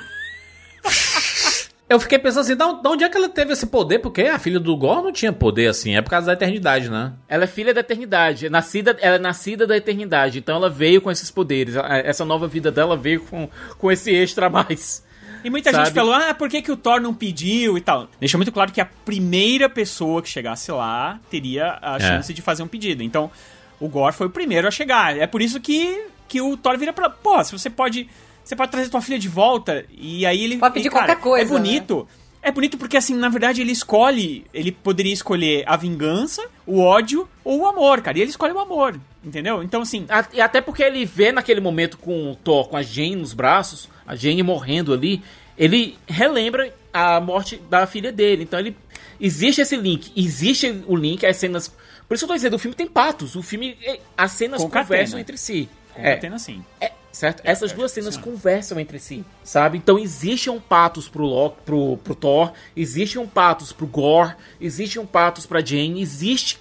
Eu 1.86 2.00
fiquei 2.00 2.18
pensando 2.18 2.40
assim, 2.40 2.56
da 2.56 2.72
de 2.72 2.88
onde 2.88 3.04
é 3.04 3.08
que 3.10 3.16
ela 3.16 3.28
teve 3.28 3.52
esse 3.52 3.66
poder? 3.66 3.98
Porque 3.98 4.22
a 4.22 4.38
filha 4.38 4.58
do 4.58 4.74
Gore 4.74 5.02
não 5.02 5.12
tinha 5.12 5.32
poder 5.32 5.68
assim, 5.68 5.94
é 5.94 6.00
por 6.00 6.08
causa 6.10 6.26
da 6.28 6.32
eternidade, 6.32 6.90
né? 6.90 7.12
Ela 7.28 7.44
é 7.44 7.46
filha 7.46 7.74
da 7.74 7.80
eternidade, 7.80 8.46
é 8.46 8.50
nascida, 8.50 8.96
ela 9.00 9.16
é 9.16 9.18
nascida 9.18 9.66
da 9.66 9.76
eternidade, 9.76 10.38
então 10.38 10.56
ela 10.56 10.70
veio 10.70 11.02
com 11.02 11.10
esses 11.10 11.30
poderes. 11.30 11.74
Essa 11.76 12.24
nova 12.24 12.48
vida 12.48 12.72
dela 12.72 12.96
veio 12.96 13.20
com, 13.20 13.48
com 13.78 13.92
esse 13.92 14.10
extra 14.12 14.46
a 14.46 14.50
mais. 14.50 15.04
E 15.44 15.50
muita 15.50 15.70
Sabe? 15.70 15.84
gente 15.84 15.94
falou, 15.94 16.14
ah, 16.14 16.32
por 16.34 16.48
que, 16.48 16.62
que 16.62 16.72
o 16.72 16.76
Thor 16.76 17.00
não 17.00 17.12
pediu 17.14 17.76
e 17.76 17.80
tal. 17.80 18.08
Deixa 18.18 18.38
muito 18.38 18.50
claro 18.50 18.72
que 18.72 18.80
a 18.80 18.86
primeira 18.86 19.68
pessoa 19.68 20.22
que 20.22 20.28
chegasse 20.28 20.72
lá 20.72 21.20
teria 21.30 21.78
a 21.82 21.96
É. 21.96 22.00
chance 22.00 22.32
de 22.32 22.40
fazer 22.40 22.62
um 22.62 22.66
pedido. 22.66 23.02
Então, 23.02 23.30
o 23.78 23.86
Gore 23.88 24.14
foi 24.14 24.26
o 24.26 24.30
primeiro 24.30 24.66
a 24.66 24.70
chegar. 24.70 25.16
É 25.18 25.26
por 25.26 25.42
isso 25.42 25.60
que, 25.60 26.06
que 26.26 26.40
o 26.40 26.56
Thor 26.56 26.78
vira 26.78 26.92
pra. 26.92 27.10
Pô, 27.10 27.44
se 27.44 27.52
você 27.52 27.68
pode. 27.68 28.08
Você 28.42 28.54
pode 28.56 28.70
trazer 28.70 28.88
tua 28.90 29.00
filha 29.02 29.18
de 29.18 29.28
volta. 29.28 29.84
E 29.90 30.24
aí 30.26 30.44
ele. 30.44 30.56
Pode 30.58 30.74
pedir 30.74 30.88
e, 30.88 30.90
cara, 30.90 31.06
qualquer 31.06 31.20
coisa, 31.22 31.44
É 31.54 31.58
bonito. 31.58 32.08
É 32.46 32.52
bonito 32.52 32.76
porque, 32.76 32.96
assim, 32.96 33.14
na 33.14 33.30
verdade, 33.30 33.62
ele 33.62 33.72
escolhe. 33.72 34.44
Ele 34.52 34.70
poderia 34.70 35.12
escolher 35.14 35.64
a 35.66 35.76
vingança, 35.76 36.46
o 36.66 36.78
ódio 36.80 37.26
ou 37.42 37.60
o 37.60 37.66
amor, 37.66 38.02
cara. 38.02 38.18
E 38.18 38.20
ele 38.20 38.30
escolhe 38.30 38.52
o 38.52 38.58
amor, 38.58 39.00
entendeu? 39.24 39.62
Então, 39.62 39.80
assim. 39.80 40.06
E 40.32 40.40
até 40.40 40.60
porque 40.60 40.82
ele 40.82 41.06
vê 41.06 41.32
naquele 41.32 41.60
momento 41.60 41.96
com 41.96 42.30
o 42.30 42.36
Thor, 42.36 42.68
com 42.68 42.76
a 42.76 42.82
Jane 42.82 43.16
nos 43.16 43.32
braços, 43.32 43.88
a 44.06 44.14
Jane 44.14 44.42
morrendo 44.42 44.92
ali, 44.92 45.22
ele 45.56 45.96
relembra 46.06 46.70
a 46.92 47.18
morte 47.18 47.56
da 47.70 47.86
filha 47.86 48.12
dele. 48.12 48.42
Então 48.42 48.58
ele. 48.60 48.76
Existe 49.20 49.60
esse 49.60 49.76
link, 49.76 50.10
existe 50.16 50.82
o 50.86 50.94
link, 50.96 51.24
as 51.24 51.36
cenas. 51.36 51.68
Por 52.06 52.14
isso 52.14 52.22
que 52.22 52.24
eu 52.24 52.28
tô 52.28 52.34
dizendo, 52.34 52.56
o 52.56 52.58
filme 52.58 52.74
tem 52.74 52.86
patos. 52.86 53.36
O 53.36 53.42
filme. 53.42 53.78
eh, 53.82 54.00
As 54.18 54.32
cenas 54.32 54.60
Concatena. 54.60 54.84
conversam 54.84 55.18
entre 55.20 55.38
si. 55.38 55.68
É, 55.96 56.10
Concatena 56.10 56.36
assim. 56.36 56.62
é, 56.80 56.92
certo? 57.14 57.40
Essas 57.44 57.72
duas 57.72 57.92
cenas 57.92 58.16
conversam 58.16 58.78
entre 58.78 58.98
si, 58.98 59.24
sabe? 59.42 59.78
Então 59.78 59.98
existe 59.98 60.50
um 60.50 60.60
patos 60.60 61.08
pro, 61.08 61.24
Loki, 61.24 61.56
pro, 61.64 61.96
pro 61.98 62.14
Thor, 62.14 62.52
existe 62.76 63.18
um 63.18 63.26
patos 63.26 63.72
pro 63.72 63.86
Gore, 63.86 64.34
existe 64.60 64.98
um 64.98 65.06
patos 65.06 65.46
pra 65.46 65.64
Jane, 65.64 66.02
existe. 66.02 66.58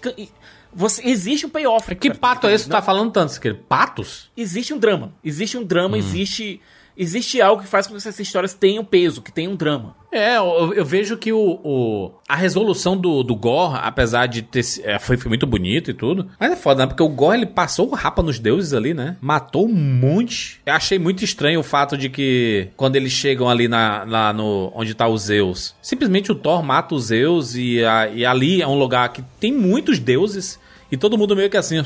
Você, 0.75 1.07
existe 1.07 1.45
um 1.45 1.49
payoff. 1.49 1.93
Que 1.95 2.13
pato 2.13 2.47
é 2.47 2.53
esse 2.53 2.63
que 2.63 2.69
tu 2.69 2.73
tá 2.73 2.81
falando 2.81 3.11
tanto, 3.11 3.31
Siqueira? 3.31 3.59
Patos? 3.67 4.31
existe 4.35 4.73
um 4.73 4.79
drama. 4.79 5.13
Existe 5.23 5.57
um 5.57 5.61
Hum. 5.61 5.65
drama, 5.65 5.97
existe. 5.97 6.59
Existe 6.97 7.41
algo 7.41 7.61
que 7.63 7.67
faz 7.67 7.87
com 7.87 7.93
que 7.93 7.97
essas 7.97 8.19
histórias 8.19 8.53
tenham 8.53 8.85
peso, 8.85 9.21
que 9.21 9.31
tenham 9.31 9.55
drama. 9.55 9.95
É, 10.11 10.37
eu, 10.37 10.73
eu 10.75 10.85
vejo 10.85 11.17
que 11.17 11.33
o, 11.33 11.59
o- 11.63 12.11
a 12.29 12.35
resolução 12.35 12.95
do, 12.95 13.23
do 13.23 13.35
Gore, 13.35 13.79
apesar 13.81 14.27
de 14.27 14.43
ter. 14.43 14.61
é, 14.83 14.99
foi, 14.99 15.17
foi 15.17 15.27
muito 15.29 15.47
bonito 15.47 15.89
e 15.89 15.93
tudo. 15.95 16.29
Mas 16.39 16.51
é 16.51 16.55
foda, 16.55 16.83
né? 16.83 16.87
Porque 16.87 17.01
o 17.01 17.09
Gore 17.09 17.37
ele 17.39 17.45
passou 17.47 17.89
o 17.89 17.95
rapa 17.95 18.21
nos 18.21 18.37
deuses 18.37 18.73
ali, 18.73 18.93
né? 18.93 19.17
Matou 19.19 19.65
um 19.67 19.73
monte. 19.73 20.61
Eu 20.67 20.73
achei 20.73 20.99
muito 20.99 21.23
estranho 21.23 21.61
o 21.61 21.63
fato 21.63 21.97
de 21.97 22.09
que 22.09 22.67
quando 22.77 22.95
eles 22.95 23.11
chegam 23.11 23.49
ali 23.49 23.67
na, 23.67 24.05
no. 24.31 24.71
onde 24.75 24.93
tá 24.93 25.07
o 25.07 25.17
Zeus, 25.17 25.73
simplesmente 25.81 26.31
o 26.31 26.35
Thor 26.35 26.61
mata 26.61 26.93
os 26.93 27.05
Zeus 27.05 27.55
e, 27.55 27.83
a- 27.83 28.07
e 28.09 28.23
ali 28.23 28.61
é 28.61 28.67
um 28.67 28.77
lugar 28.77 29.11
que 29.11 29.23
tem 29.39 29.51
muitos 29.51 29.97
deuses. 29.97 30.59
E 30.91 30.97
todo 30.97 31.17
mundo 31.17 31.35
meio 31.35 31.49
que 31.49 31.57
assim. 31.57 31.81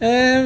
É, 0.00 0.36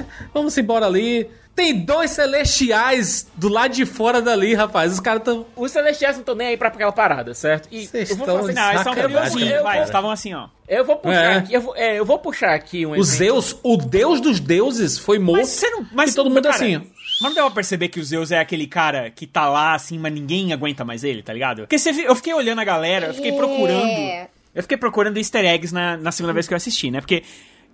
é, 0.00 0.04
vamos 0.34 0.56
embora 0.58 0.86
ali. 0.86 1.28
Tem 1.54 1.78
dois 1.78 2.12
celestiais 2.12 3.26
do 3.36 3.48
lado 3.48 3.74
de 3.74 3.84
fora 3.84 4.22
dali, 4.22 4.54
rapaz. 4.54 4.92
Os 4.92 5.00
caras 5.00 5.22
tão. 5.22 5.46
Os 5.56 5.70
celestiais 5.70 6.16
não 6.16 6.20
estão 6.22 6.34
nem 6.34 6.48
aí 6.48 6.56
pra 6.56 6.68
aquela 6.68 6.92
parada, 6.92 7.34
certo? 7.34 7.68
E 7.70 7.86
Vocês 7.86 8.10
eu 8.10 8.16
vou 8.16 8.26
estão 8.26 8.40
fazer- 8.40 8.52
Não, 8.54 8.68
eles 8.70 8.78
Sacanagem, 8.82 9.02
curiosinhos. 9.16 9.74
Eles 9.74 9.84
estavam 9.86 10.10
assim, 10.10 10.32
ó. 10.34 10.48
Eu 10.68 10.84
vou 10.84 10.96
puxar 10.96 11.22
É. 11.32 11.36
aqui, 11.36 11.52
eu 11.54 11.60
vou, 11.60 11.76
é, 11.76 11.98
eu 11.98 12.04
vou 12.06 12.18
puxar 12.18 12.54
aqui 12.54 12.86
um 12.86 12.90
O 12.90 12.96
exemplo. 12.96 13.04
Zeus, 13.42 13.56
o 13.62 13.76
deus 13.76 14.20
dos 14.20 14.38
deuses, 14.40 14.98
foi 14.98 15.18
morto. 15.18 15.40
Mas 15.40 15.48
você 15.48 15.70
não. 15.70 15.86
Mas 15.92 16.12
e 16.12 16.14
todo 16.14 16.30
mundo 16.30 16.42
cara, 16.44 16.54
assim. 16.54 16.76
Mas 16.78 17.20
não 17.20 17.34
deu 17.34 17.44
pra 17.46 17.54
perceber 17.56 17.88
que 17.88 18.00
o 18.00 18.04
Zeus 18.04 18.30
é 18.30 18.38
aquele 18.38 18.66
cara 18.66 19.10
que 19.10 19.26
tá 19.26 19.46
lá 19.50 19.74
assim, 19.74 19.98
mas 19.98 20.12
ninguém 20.12 20.52
aguenta 20.54 20.84
mais 20.84 21.04
ele, 21.04 21.22
tá 21.22 21.32
ligado? 21.34 21.62
Porque 21.62 21.78
você, 21.78 21.90
eu 21.90 22.14
fiquei 22.14 22.32
olhando 22.32 22.60
a 22.60 22.64
galera, 22.64 23.08
eu 23.08 23.14
fiquei 23.14 23.32
É. 23.32 23.36
procurando. 23.36 24.28
Eu 24.54 24.62
fiquei 24.62 24.78
procurando 24.78 25.18
easter 25.18 25.44
eggs 25.44 25.74
na, 25.74 25.96
na 25.96 26.10
segunda 26.12 26.32
vez 26.32 26.48
que 26.48 26.54
eu 26.54 26.56
assisti, 26.56 26.90
né? 26.90 27.00
Porque 27.00 27.22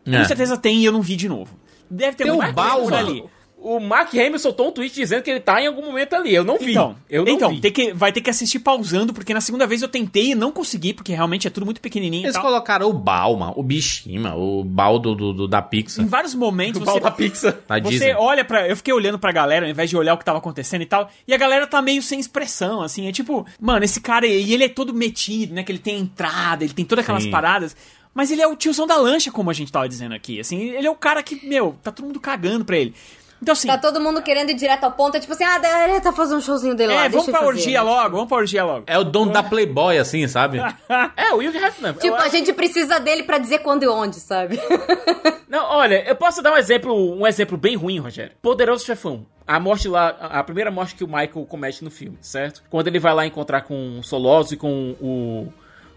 É. 0.07 0.19
com 0.19 0.24
certeza 0.24 0.57
tem 0.57 0.78
e 0.78 0.85
eu 0.85 0.90
não 0.93 1.01
vi 1.03 1.15
de 1.15 1.28
novo. 1.28 1.57
Deve 1.89 2.16
ter 2.16 2.24
Tem 2.24 2.32
por 2.35 2.53
Balma. 2.53 2.98
ali. 2.98 3.23
O 3.59 3.81
Mark 3.81 4.12
Hamill 4.15 4.39
soltou 4.39 4.69
um 4.69 4.70
tweet 4.70 4.95
dizendo 4.95 5.23
que 5.23 5.31
ele 5.31 5.41
tá 5.41 5.61
em 5.61 5.66
algum 5.66 5.85
momento 5.85 6.15
ali. 6.15 6.33
Eu 6.33 6.45
não 6.45 6.57
vi. 6.59 6.70
Então, 6.73 6.95
eu 7.11 7.24
não 7.24 7.33
então 7.33 7.51
vi. 7.51 7.61
tem 7.61 7.73
que, 7.73 7.93
vai 7.93 8.12
ter 8.12 8.20
que 8.20 8.31
assistir 8.31 8.61
pausando, 8.61 9.12
porque 9.15 9.33
na 9.35 9.41
segunda 9.41 9.66
vez 9.66 9.83
eu 9.83 9.89
tentei 9.89 10.33
e 10.33 10.35
não 10.37 10.53
consegui, 10.53 10.93
porque 10.93 11.12
realmente 11.12 11.49
é 11.49 11.51
tudo 11.51 11.65
muito 11.65 11.81
pequenininho 11.81 12.23
e 12.23 12.27
Eles 12.27 12.35
tal. 12.35 12.43
colocaram 12.45 12.89
o 12.89 12.93
Balma, 12.93 13.53
o 13.57 13.62
Bishima, 13.62 14.37
o 14.37 14.62
Baldo 14.62 15.15
do, 15.16 15.33
do- 15.33 15.49
da 15.49 15.61
Pixar. 15.62 16.05
Em 16.05 16.07
vários 16.09 16.35
momentos 16.35 16.81
O 16.83 16.85
você, 16.85 17.01
da 17.01 17.11
Pixar. 17.11 17.57
Você 17.66 17.81
Disney. 17.81 18.15
olha 18.15 18.45
pra. 18.45 18.69
Eu 18.69 18.77
fiquei 18.77 18.93
olhando 18.95 19.19
pra 19.19 19.33
galera 19.33 19.65
ao 19.66 19.70
invés 19.70 19.91
de 19.91 19.97
olhar 19.97 20.15
o 20.15 20.19
que 20.19 20.24
tava 20.24 20.39
acontecendo 20.39 20.83
e 20.83 20.87
tal. 20.87 21.11
E 21.27 21.33
a 21.35 21.37
galera 21.39 21.66
tá 21.66 21.81
meio 21.83 22.03
sem 22.03 22.20
expressão, 22.20 22.83
assim. 22.83 23.09
É 23.09 23.12
tipo, 23.12 23.45
mano, 23.61 23.85
esse 23.85 24.01
cara. 24.01 24.27
E 24.27 24.53
ele 24.53 24.65
é 24.65 24.69
todo 24.69 24.95
metido, 24.95 25.55
né? 25.55 25.65
Que 25.65 25.73
ele 25.73 25.78
tem 25.81 25.99
entrada, 25.99 26.62
ele 26.62 26.74
tem 26.74 26.85
todas 26.85 27.03
aquelas 27.05 27.24
Sim. 27.24 27.31
paradas. 27.31 27.74
Mas 28.15 28.31
ele 28.31 28.41
é 28.43 28.47
o 28.47 28.55
tiozão 28.55 28.87
da 28.87 28.97
lancha, 28.97 29.33
como 29.33 29.51
a 29.51 29.53
gente 29.53 29.73
tava 29.73 29.89
dizendo 29.89 30.15
aqui. 30.15 30.39
Assim, 30.39 30.61
ele 30.70 30.87
é 30.87 30.91
o 30.91 30.95
cara 30.95 31.23
que, 31.23 31.45
meu, 31.47 31.74
tá 31.83 31.91
todo 31.91 32.07
mundo 32.07 32.20
cagando 32.20 32.65
pra 32.65 32.77
ele. 32.78 32.95
Então, 33.41 33.53
assim. 33.53 33.69
Tá 33.69 33.77
todo 33.79 34.01
mundo 34.01 34.23
querendo 34.23 34.51
ir 34.51 34.55
direto 34.55 34.85
ao 34.85 34.93
ponto. 34.93 35.17
É 35.17 35.21
tipo 35.21 35.33
assim, 35.33 35.45
ah, 35.45 35.61
ele 35.89 36.01
tá 36.01 36.13
fazendo 36.13 36.39
um 36.39 36.41
showzinho 36.41 36.75
dele 36.75 36.95
lá. 36.95 37.05
é, 37.05 37.09
vamos 37.09 37.27
pra 37.27 37.35
fazer. 37.41 37.47
orgia 37.47 37.83
logo, 37.83 38.11
vamos 38.11 38.29
pra 38.29 38.37
orgia 38.39 38.65
logo. 38.65 38.85
É 38.87 38.99
o 38.99 39.05
dono 39.05 39.33
da 39.33 39.43
Playboy, 39.43 39.99
assim, 39.99 40.27
sabe? 40.27 40.59
É, 41.17 41.33
o 41.33 41.37
Hugh 41.39 41.57
Hefner. 41.57 41.93
Tipo, 41.95 42.07
Eu 42.07 42.17
a 42.17 42.29
gente 42.29 42.53
precisa 42.53 42.99
dele 42.99 43.23
pra 43.25 43.39
dizer 43.39 43.59
quando 43.59 43.83
e 43.83 43.89
onde, 43.89 44.17
sabe? 44.17 44.59
Não, 45.49 45.65
olha, 45.65 46.05
eu 46.09 46.17
posso 46.17 46.43
dar 46.43 46.53
um 46.53 46.57
exemplo, 46.57 46.95
um 46.95 47.27
exemplo 47.27 47.57
bem 47.57 47.77
ruim, 47.77 47.99
Rogério. 47.99 48.33
Poderoso 48.43 48.85
Chefão. 48.85 49.27
A 49.47 49.61
morte 49.61 49.87
lá, 49.89 50.17
a 50.21 50.41
a 50.41 50.45
primeira 50.45 50.71
morte 50.71 50.95
que 50.95 51.05
o 51.05 51.07
Michael 51.07 51.47
comete 51.49 51.85
no 51.85 51.91
filme, 51.91 52.19
certo? 52.21 52.63
Quando 52.69 52.89
ele 52.89 52.99
vai 52.99 53.15
lá 53.15 53.27
encontrar 53.27 53.63
com 53.63 53.99
o 53.99 54.03
Soloso 54.03 54.55
e 54.55 54.57
com 54.57 54.97
o, 55.01 55.53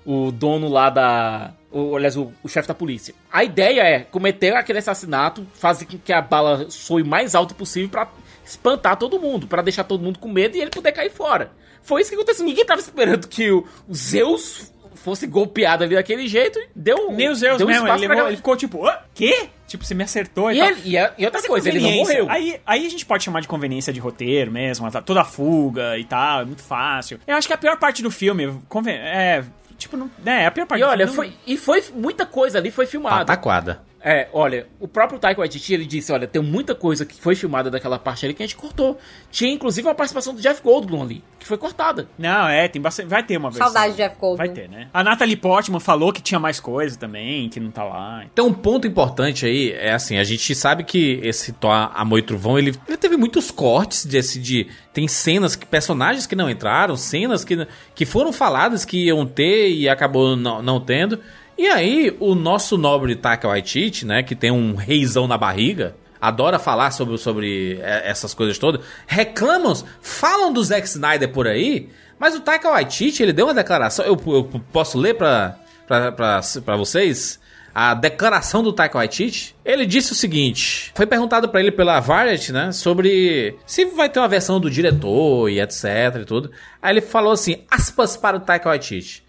o 0.06 0.32
dono 0.32 0.68
lá 0.70 0.90
da. 0.90 1.52
O, 1.72 1.96
aliás, 1.96 2.18
o, 2.18 2.32
o 2.44 2.48
chefe 2.50 2.68
da 2.68 2.74
polícia. 2.74 3.14
A 3.32 3.44
ideia 3.44 3.82
é 3.82 4.00
cometer 4.00 4.56
aquele 4.56 4.80
assassinato, 4.80 5.46
fazer 5.54 5.86
com 5.86 5.98
que 6.00 6.12
a 6.12 6.20
bala 6.22 6.66
soe 6.70 7.04
mais 7.04 7.36
alto 7.36 7.54
possível 7.54 7.90
pra 7.90 8.08
espantar 8.44 8.98
todo 8.98 9.20
mundo, 9.20 9.46
pra 9.48 9.62
deixar 9.62 9.84
todo 9.84 10.02
mundo 10.04 10.18
com 10.18 10.28
medo 10.28 10.58
e 10.58 10.62
ele 10.62 10.72
poder 10.72 10.92
cair 10.92 11.12
fora. 11.12 11.52
Foi 11.84 12.02
isso 12.02 12.10
que 12.10 12.16
aconteceu. 12.16 12.44
Ninguém 12.46 12.66
tava 12.66 12.82
esperando 12.82 13.28
que 13.28 13.52
o, 13.52 13.66
o 13.88 13.94
Zeus 13.94 14.72
fosse 14.96 15.28
golpeado 15.28 15.84
ali 15.84 15.96
daquele 15.96 16.28
jeito 16.28 16.60
e 16.60 16.68
deu 16.76 17.12
Nem 17.12 17.30
os 17.30 17.38
Zeus 17.40 17.58
deu 17.60 17.68
mesmo, 17.68 17.84
espaço 17.86 18.00
ele, 18.02 18.08
pra 18.08 18.16
levou- 18.16 18.30
ele 18.30 18.38
ficou 18.38 18.56
tipo, 18.58 18.86
"Hã? 18.88 18.98
quê? 19.14 19.48
Tipo, 19.68 19.86
você 19.86 19.94
me 19.94 20.04
acertou 20.04 20.52
e, 20.52 20.56
E, 20.56 20.60
tal. 20.60 20.68
ele- 20.70 20.82
e 20.84 20.98
a- 20.98 21.14
e 21.18 21.24
outra 21.26 21.38
Mas 21.40 21.46
é 21.46 21.48
coisa, 21.48 21.70
ele 21.70 21.80
não 21.80 21.92
morreu. 21.92 22.28
Aí, 22.30 22.60
aí 22.66 22.86
a 22.86 22.90
gente 22.90 23.06
pode 23.06 23.24
chamar 23.24 23.40
de 23.42 23.48
conveniência 23.48 23.94
de 23.94 24.00
roteiro 24.00 24.52
mesmo, 24.52 24.90
tá- 24.92 25.02
toda 25.02 25.22
a 25.22 25.24
fuga 25.24 25.98
e 26.00 26.04
tal, 26.04 26.42
é 26.42 26.46
muito 26.46 26.64
fácil. 26.64 27.20
Eu 27.28 27.36
acho 27.38 27.48
que 27.48 27.54
a 27.54 27.58
pior 27.58 27.78
parte 27.78 28.02
do 28.02 28.10
filme, 28.12 28.60
conven- 28.68 28.96
é, 28.98 29.44
tipo, 29.80 29.98
não, 29.98 30.12
é, 30.26 30.46
a 30.46 30.52
pior 30.52 30.68
parte 30.68 30.82
E 30.82 30.86
do 30.86 30.90
olha, 30.90 31.08
foi, 31.08 31.34
e 31.48 31.58
foi 31.58 31.84
muita 31.94 32.26
coisa 32.26 32.60
ali 32.60 32.70
foi 32.70 32.86
filmada. 32.86 33.26
Pataquada. 33.26 33.82
É, 34.02 34.30
olha, 34.32 34.68
o 34.80 34.88
próprio 34.88 35.20
Taika 35.20 35.42
Waititi, 35.42 35.74
ele 35.74 35.86
disse, 35.86 36.12
olha, 36.12 36.28
tem 36.28 36.42
muita 36.42 36.74
coisa 36.74 37.06
que 37.06 37.20
foi 37.20 37.36
filmada 37.36 37.70
daquela 37.70 38.00
parte 38.00 38.26
ali 38.26 38.34
que 38.34 38.42
a 38.42 38.46
gente 38.46 38.56
cortou. 38.56 38.98
Tinha 39.30 39.52
inclusive 39.52 39.88
uma 39.88 39.96
participação 39.96 40.34
do 40.34 40.42
Jeff 40.42 40.62
Goldblum 40.64 41.02
ali, 41.02 41.24
que 41.38 41.46
foi 41.46 41.58
cortada. 41.58 42.08
Não, 42.18 42.48
é, 42.48 42.68
tem 42.68 42.82
bastante. 42.82 43.08
Vai 43.08 43.24
ter 43.24 43.38
uma 43.38 43.50
versão. 43.50 43.68
Saudade 43.68 43.94
de 43.94 43.98
Jeff 43.98 44.16
Goldblum. 44.18 44.38
Vai 44.38 44.50
ter, 44.50 44.70
né? 44.70 44.88
A 44.94 45.04
Natalie 45.04 45.36
Portman 45.36 45.80
falou 45.80 46.14
que 46.14 46.22
tinha 46.22 46.40
mais 46.40 46.60
coisa 46.60 46.98
também, 46.98 47.50
que 47.50 47.60
não 47.60 47.72
tá 47.72 47.84
lá. 47.84 48.24
Então, 48.32 48.48
um 48.48 48.54
ponto 48.54 48.88
importante 48.88 49.46
aí 49.46 49.72
é 49.72 49.94
assim, 49.94 50.18
a 50.18 50.24
gente 50.24 50.56
sabe 50.56 50.84
que 50.84 51.20
esse 51.24 51.52
Thor 51.54 51.92
Amor 51.94 52.20
e 52.20 52.22
Trovão, 52.22 52.58
ele, 52.58 52.74
ele 52.88 52.98
teve 52.98 53.18
muitos 53.18 53.52
cortes 53.52 54.06
desse 54.06 54.40
de 54.40 54.68
tem 54.94 55.08
cenas 55.08 55.56
que 55.56 55.66
personagens 55.66 56.26
que 56.26 56.36
não 56.36 56.50
entraram, 56.50 56.96
cenas 56.96 57.44
que, 57.44 57.68
que 57.94 58.06
foram 58.06 58.34
faladas 58.34 58.86
que 58.86 59.06
iam 59.06 59.26
ter 59.26 59.70
e 59.70 59.88
acabou 59.88 60.36
não, 60.36 60.62
não 60.62 60.80
tendo. 60.80 61.20
E 61.60 61.68
aí, 61.68 62.16
o 62.22 62.36
nosso 62.36 62.78
nobre 62.78 63.18
Taika 63.18 63.46
Waititi, 63.46 64.06
né, 64.06 64.24
que 64.24 64.34
tem 64.34 64.50
um 64.50 64.76
reizão 64.76 65.28
na 65.28 65.38
barriga, 65.38 65.94
adora 66.22 66.58
falar 66.58 66.90
sobre, 66.92 67.18
sobre 67.18 67.78
é, 67.82 68.10
essas 68.10 68.34
coisas 68.34 68.58
todas, 68.58 68.80
reclamam, 69.06 69.74
falam 70.02 70.54
do 70.54 70.64
Zack 70.64 70.88
Snyder 70.88 71.28
por 71.28 71.50
aí, 71.50 71.90
mas 72.18 72.34
o 72.34 72.40
Taika 72.40 72.70
Waititi, 72.70 73.22
ele 73.22 73.34
deu 73.34 73.46
uma 73.46 73.54
declaração, 73.54 74.06
eu, 74.06 74.18
eu 74.28 74.46
posso 74.72 74.98
ler 74.98 75.16
pra, 75.16 75.60
pra, 75.86 76.14
pra, 76.14 76.40
pra 76.64 76.78
vocês? 76.78 77.38
a 77.76 77.94
declaração 77.94 78.64
do 78.64 78.72
Taika 78.72 78.98
Waititi, 78.98 79.54
ele 79.64 79.86
disse 79.86 80.14
o 80.14 80.16
seguinte: 80.16 80.92
foi 80.96 81.06
perguntado 81.06 81.50
pra 81.50 81.60
ele 81.60 81.72
pela 81.72 82.00
Variety, 82.00 82.54
né, 82.54 82.72
sobre 82.72 83.58
se 83.66 83.84
vai 83.84 84.08
ter 84.10 84.20
uma 84.20 84.30
versão 84.30 84.62
do 84.62 84.72
diretor 84.72 85.50
e 85.50 85.60
etc 85.60 85.84
e 86.22 86.26
tudo. 86.26 86.52
Aí 86.82 86.94
ele 86.94 87.02
falou 87.02 87.34
assim: 87.34 87.64
aspas 87.70 88.16
para 88.16 88.38
o 88.38 88.40
Taika 88.40 88.70
Waititi. 88.70 89.28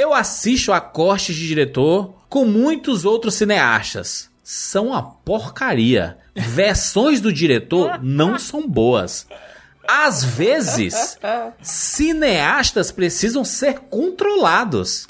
Eu 0.00 0.14
assisto 0.14 0.72
a 0.72 0.80
corte 0.80 1.34
de 1.34 1.46
diretor 1.46 2.14
com 2.26 2.46
muitos 2.46 3.04
outros 3.04 3.34
cineastas. 3.34 4.30
São 4.42 4.86
uma 4.86 5.02
porcaria. 5.02 6.16
Versões 6.34 7.20
do 7.20 7.30
diretor 7.30 8.02
não 8.02 8.38
são 8.38 8.66
boas. 8.66 9.26
Às 9.86 10.24
vezes, 10.24 11.18
cineastas 11.60 12.90
precisam 12.90 13.44
ser 13.44 13.80
controlados. 13.90 15.06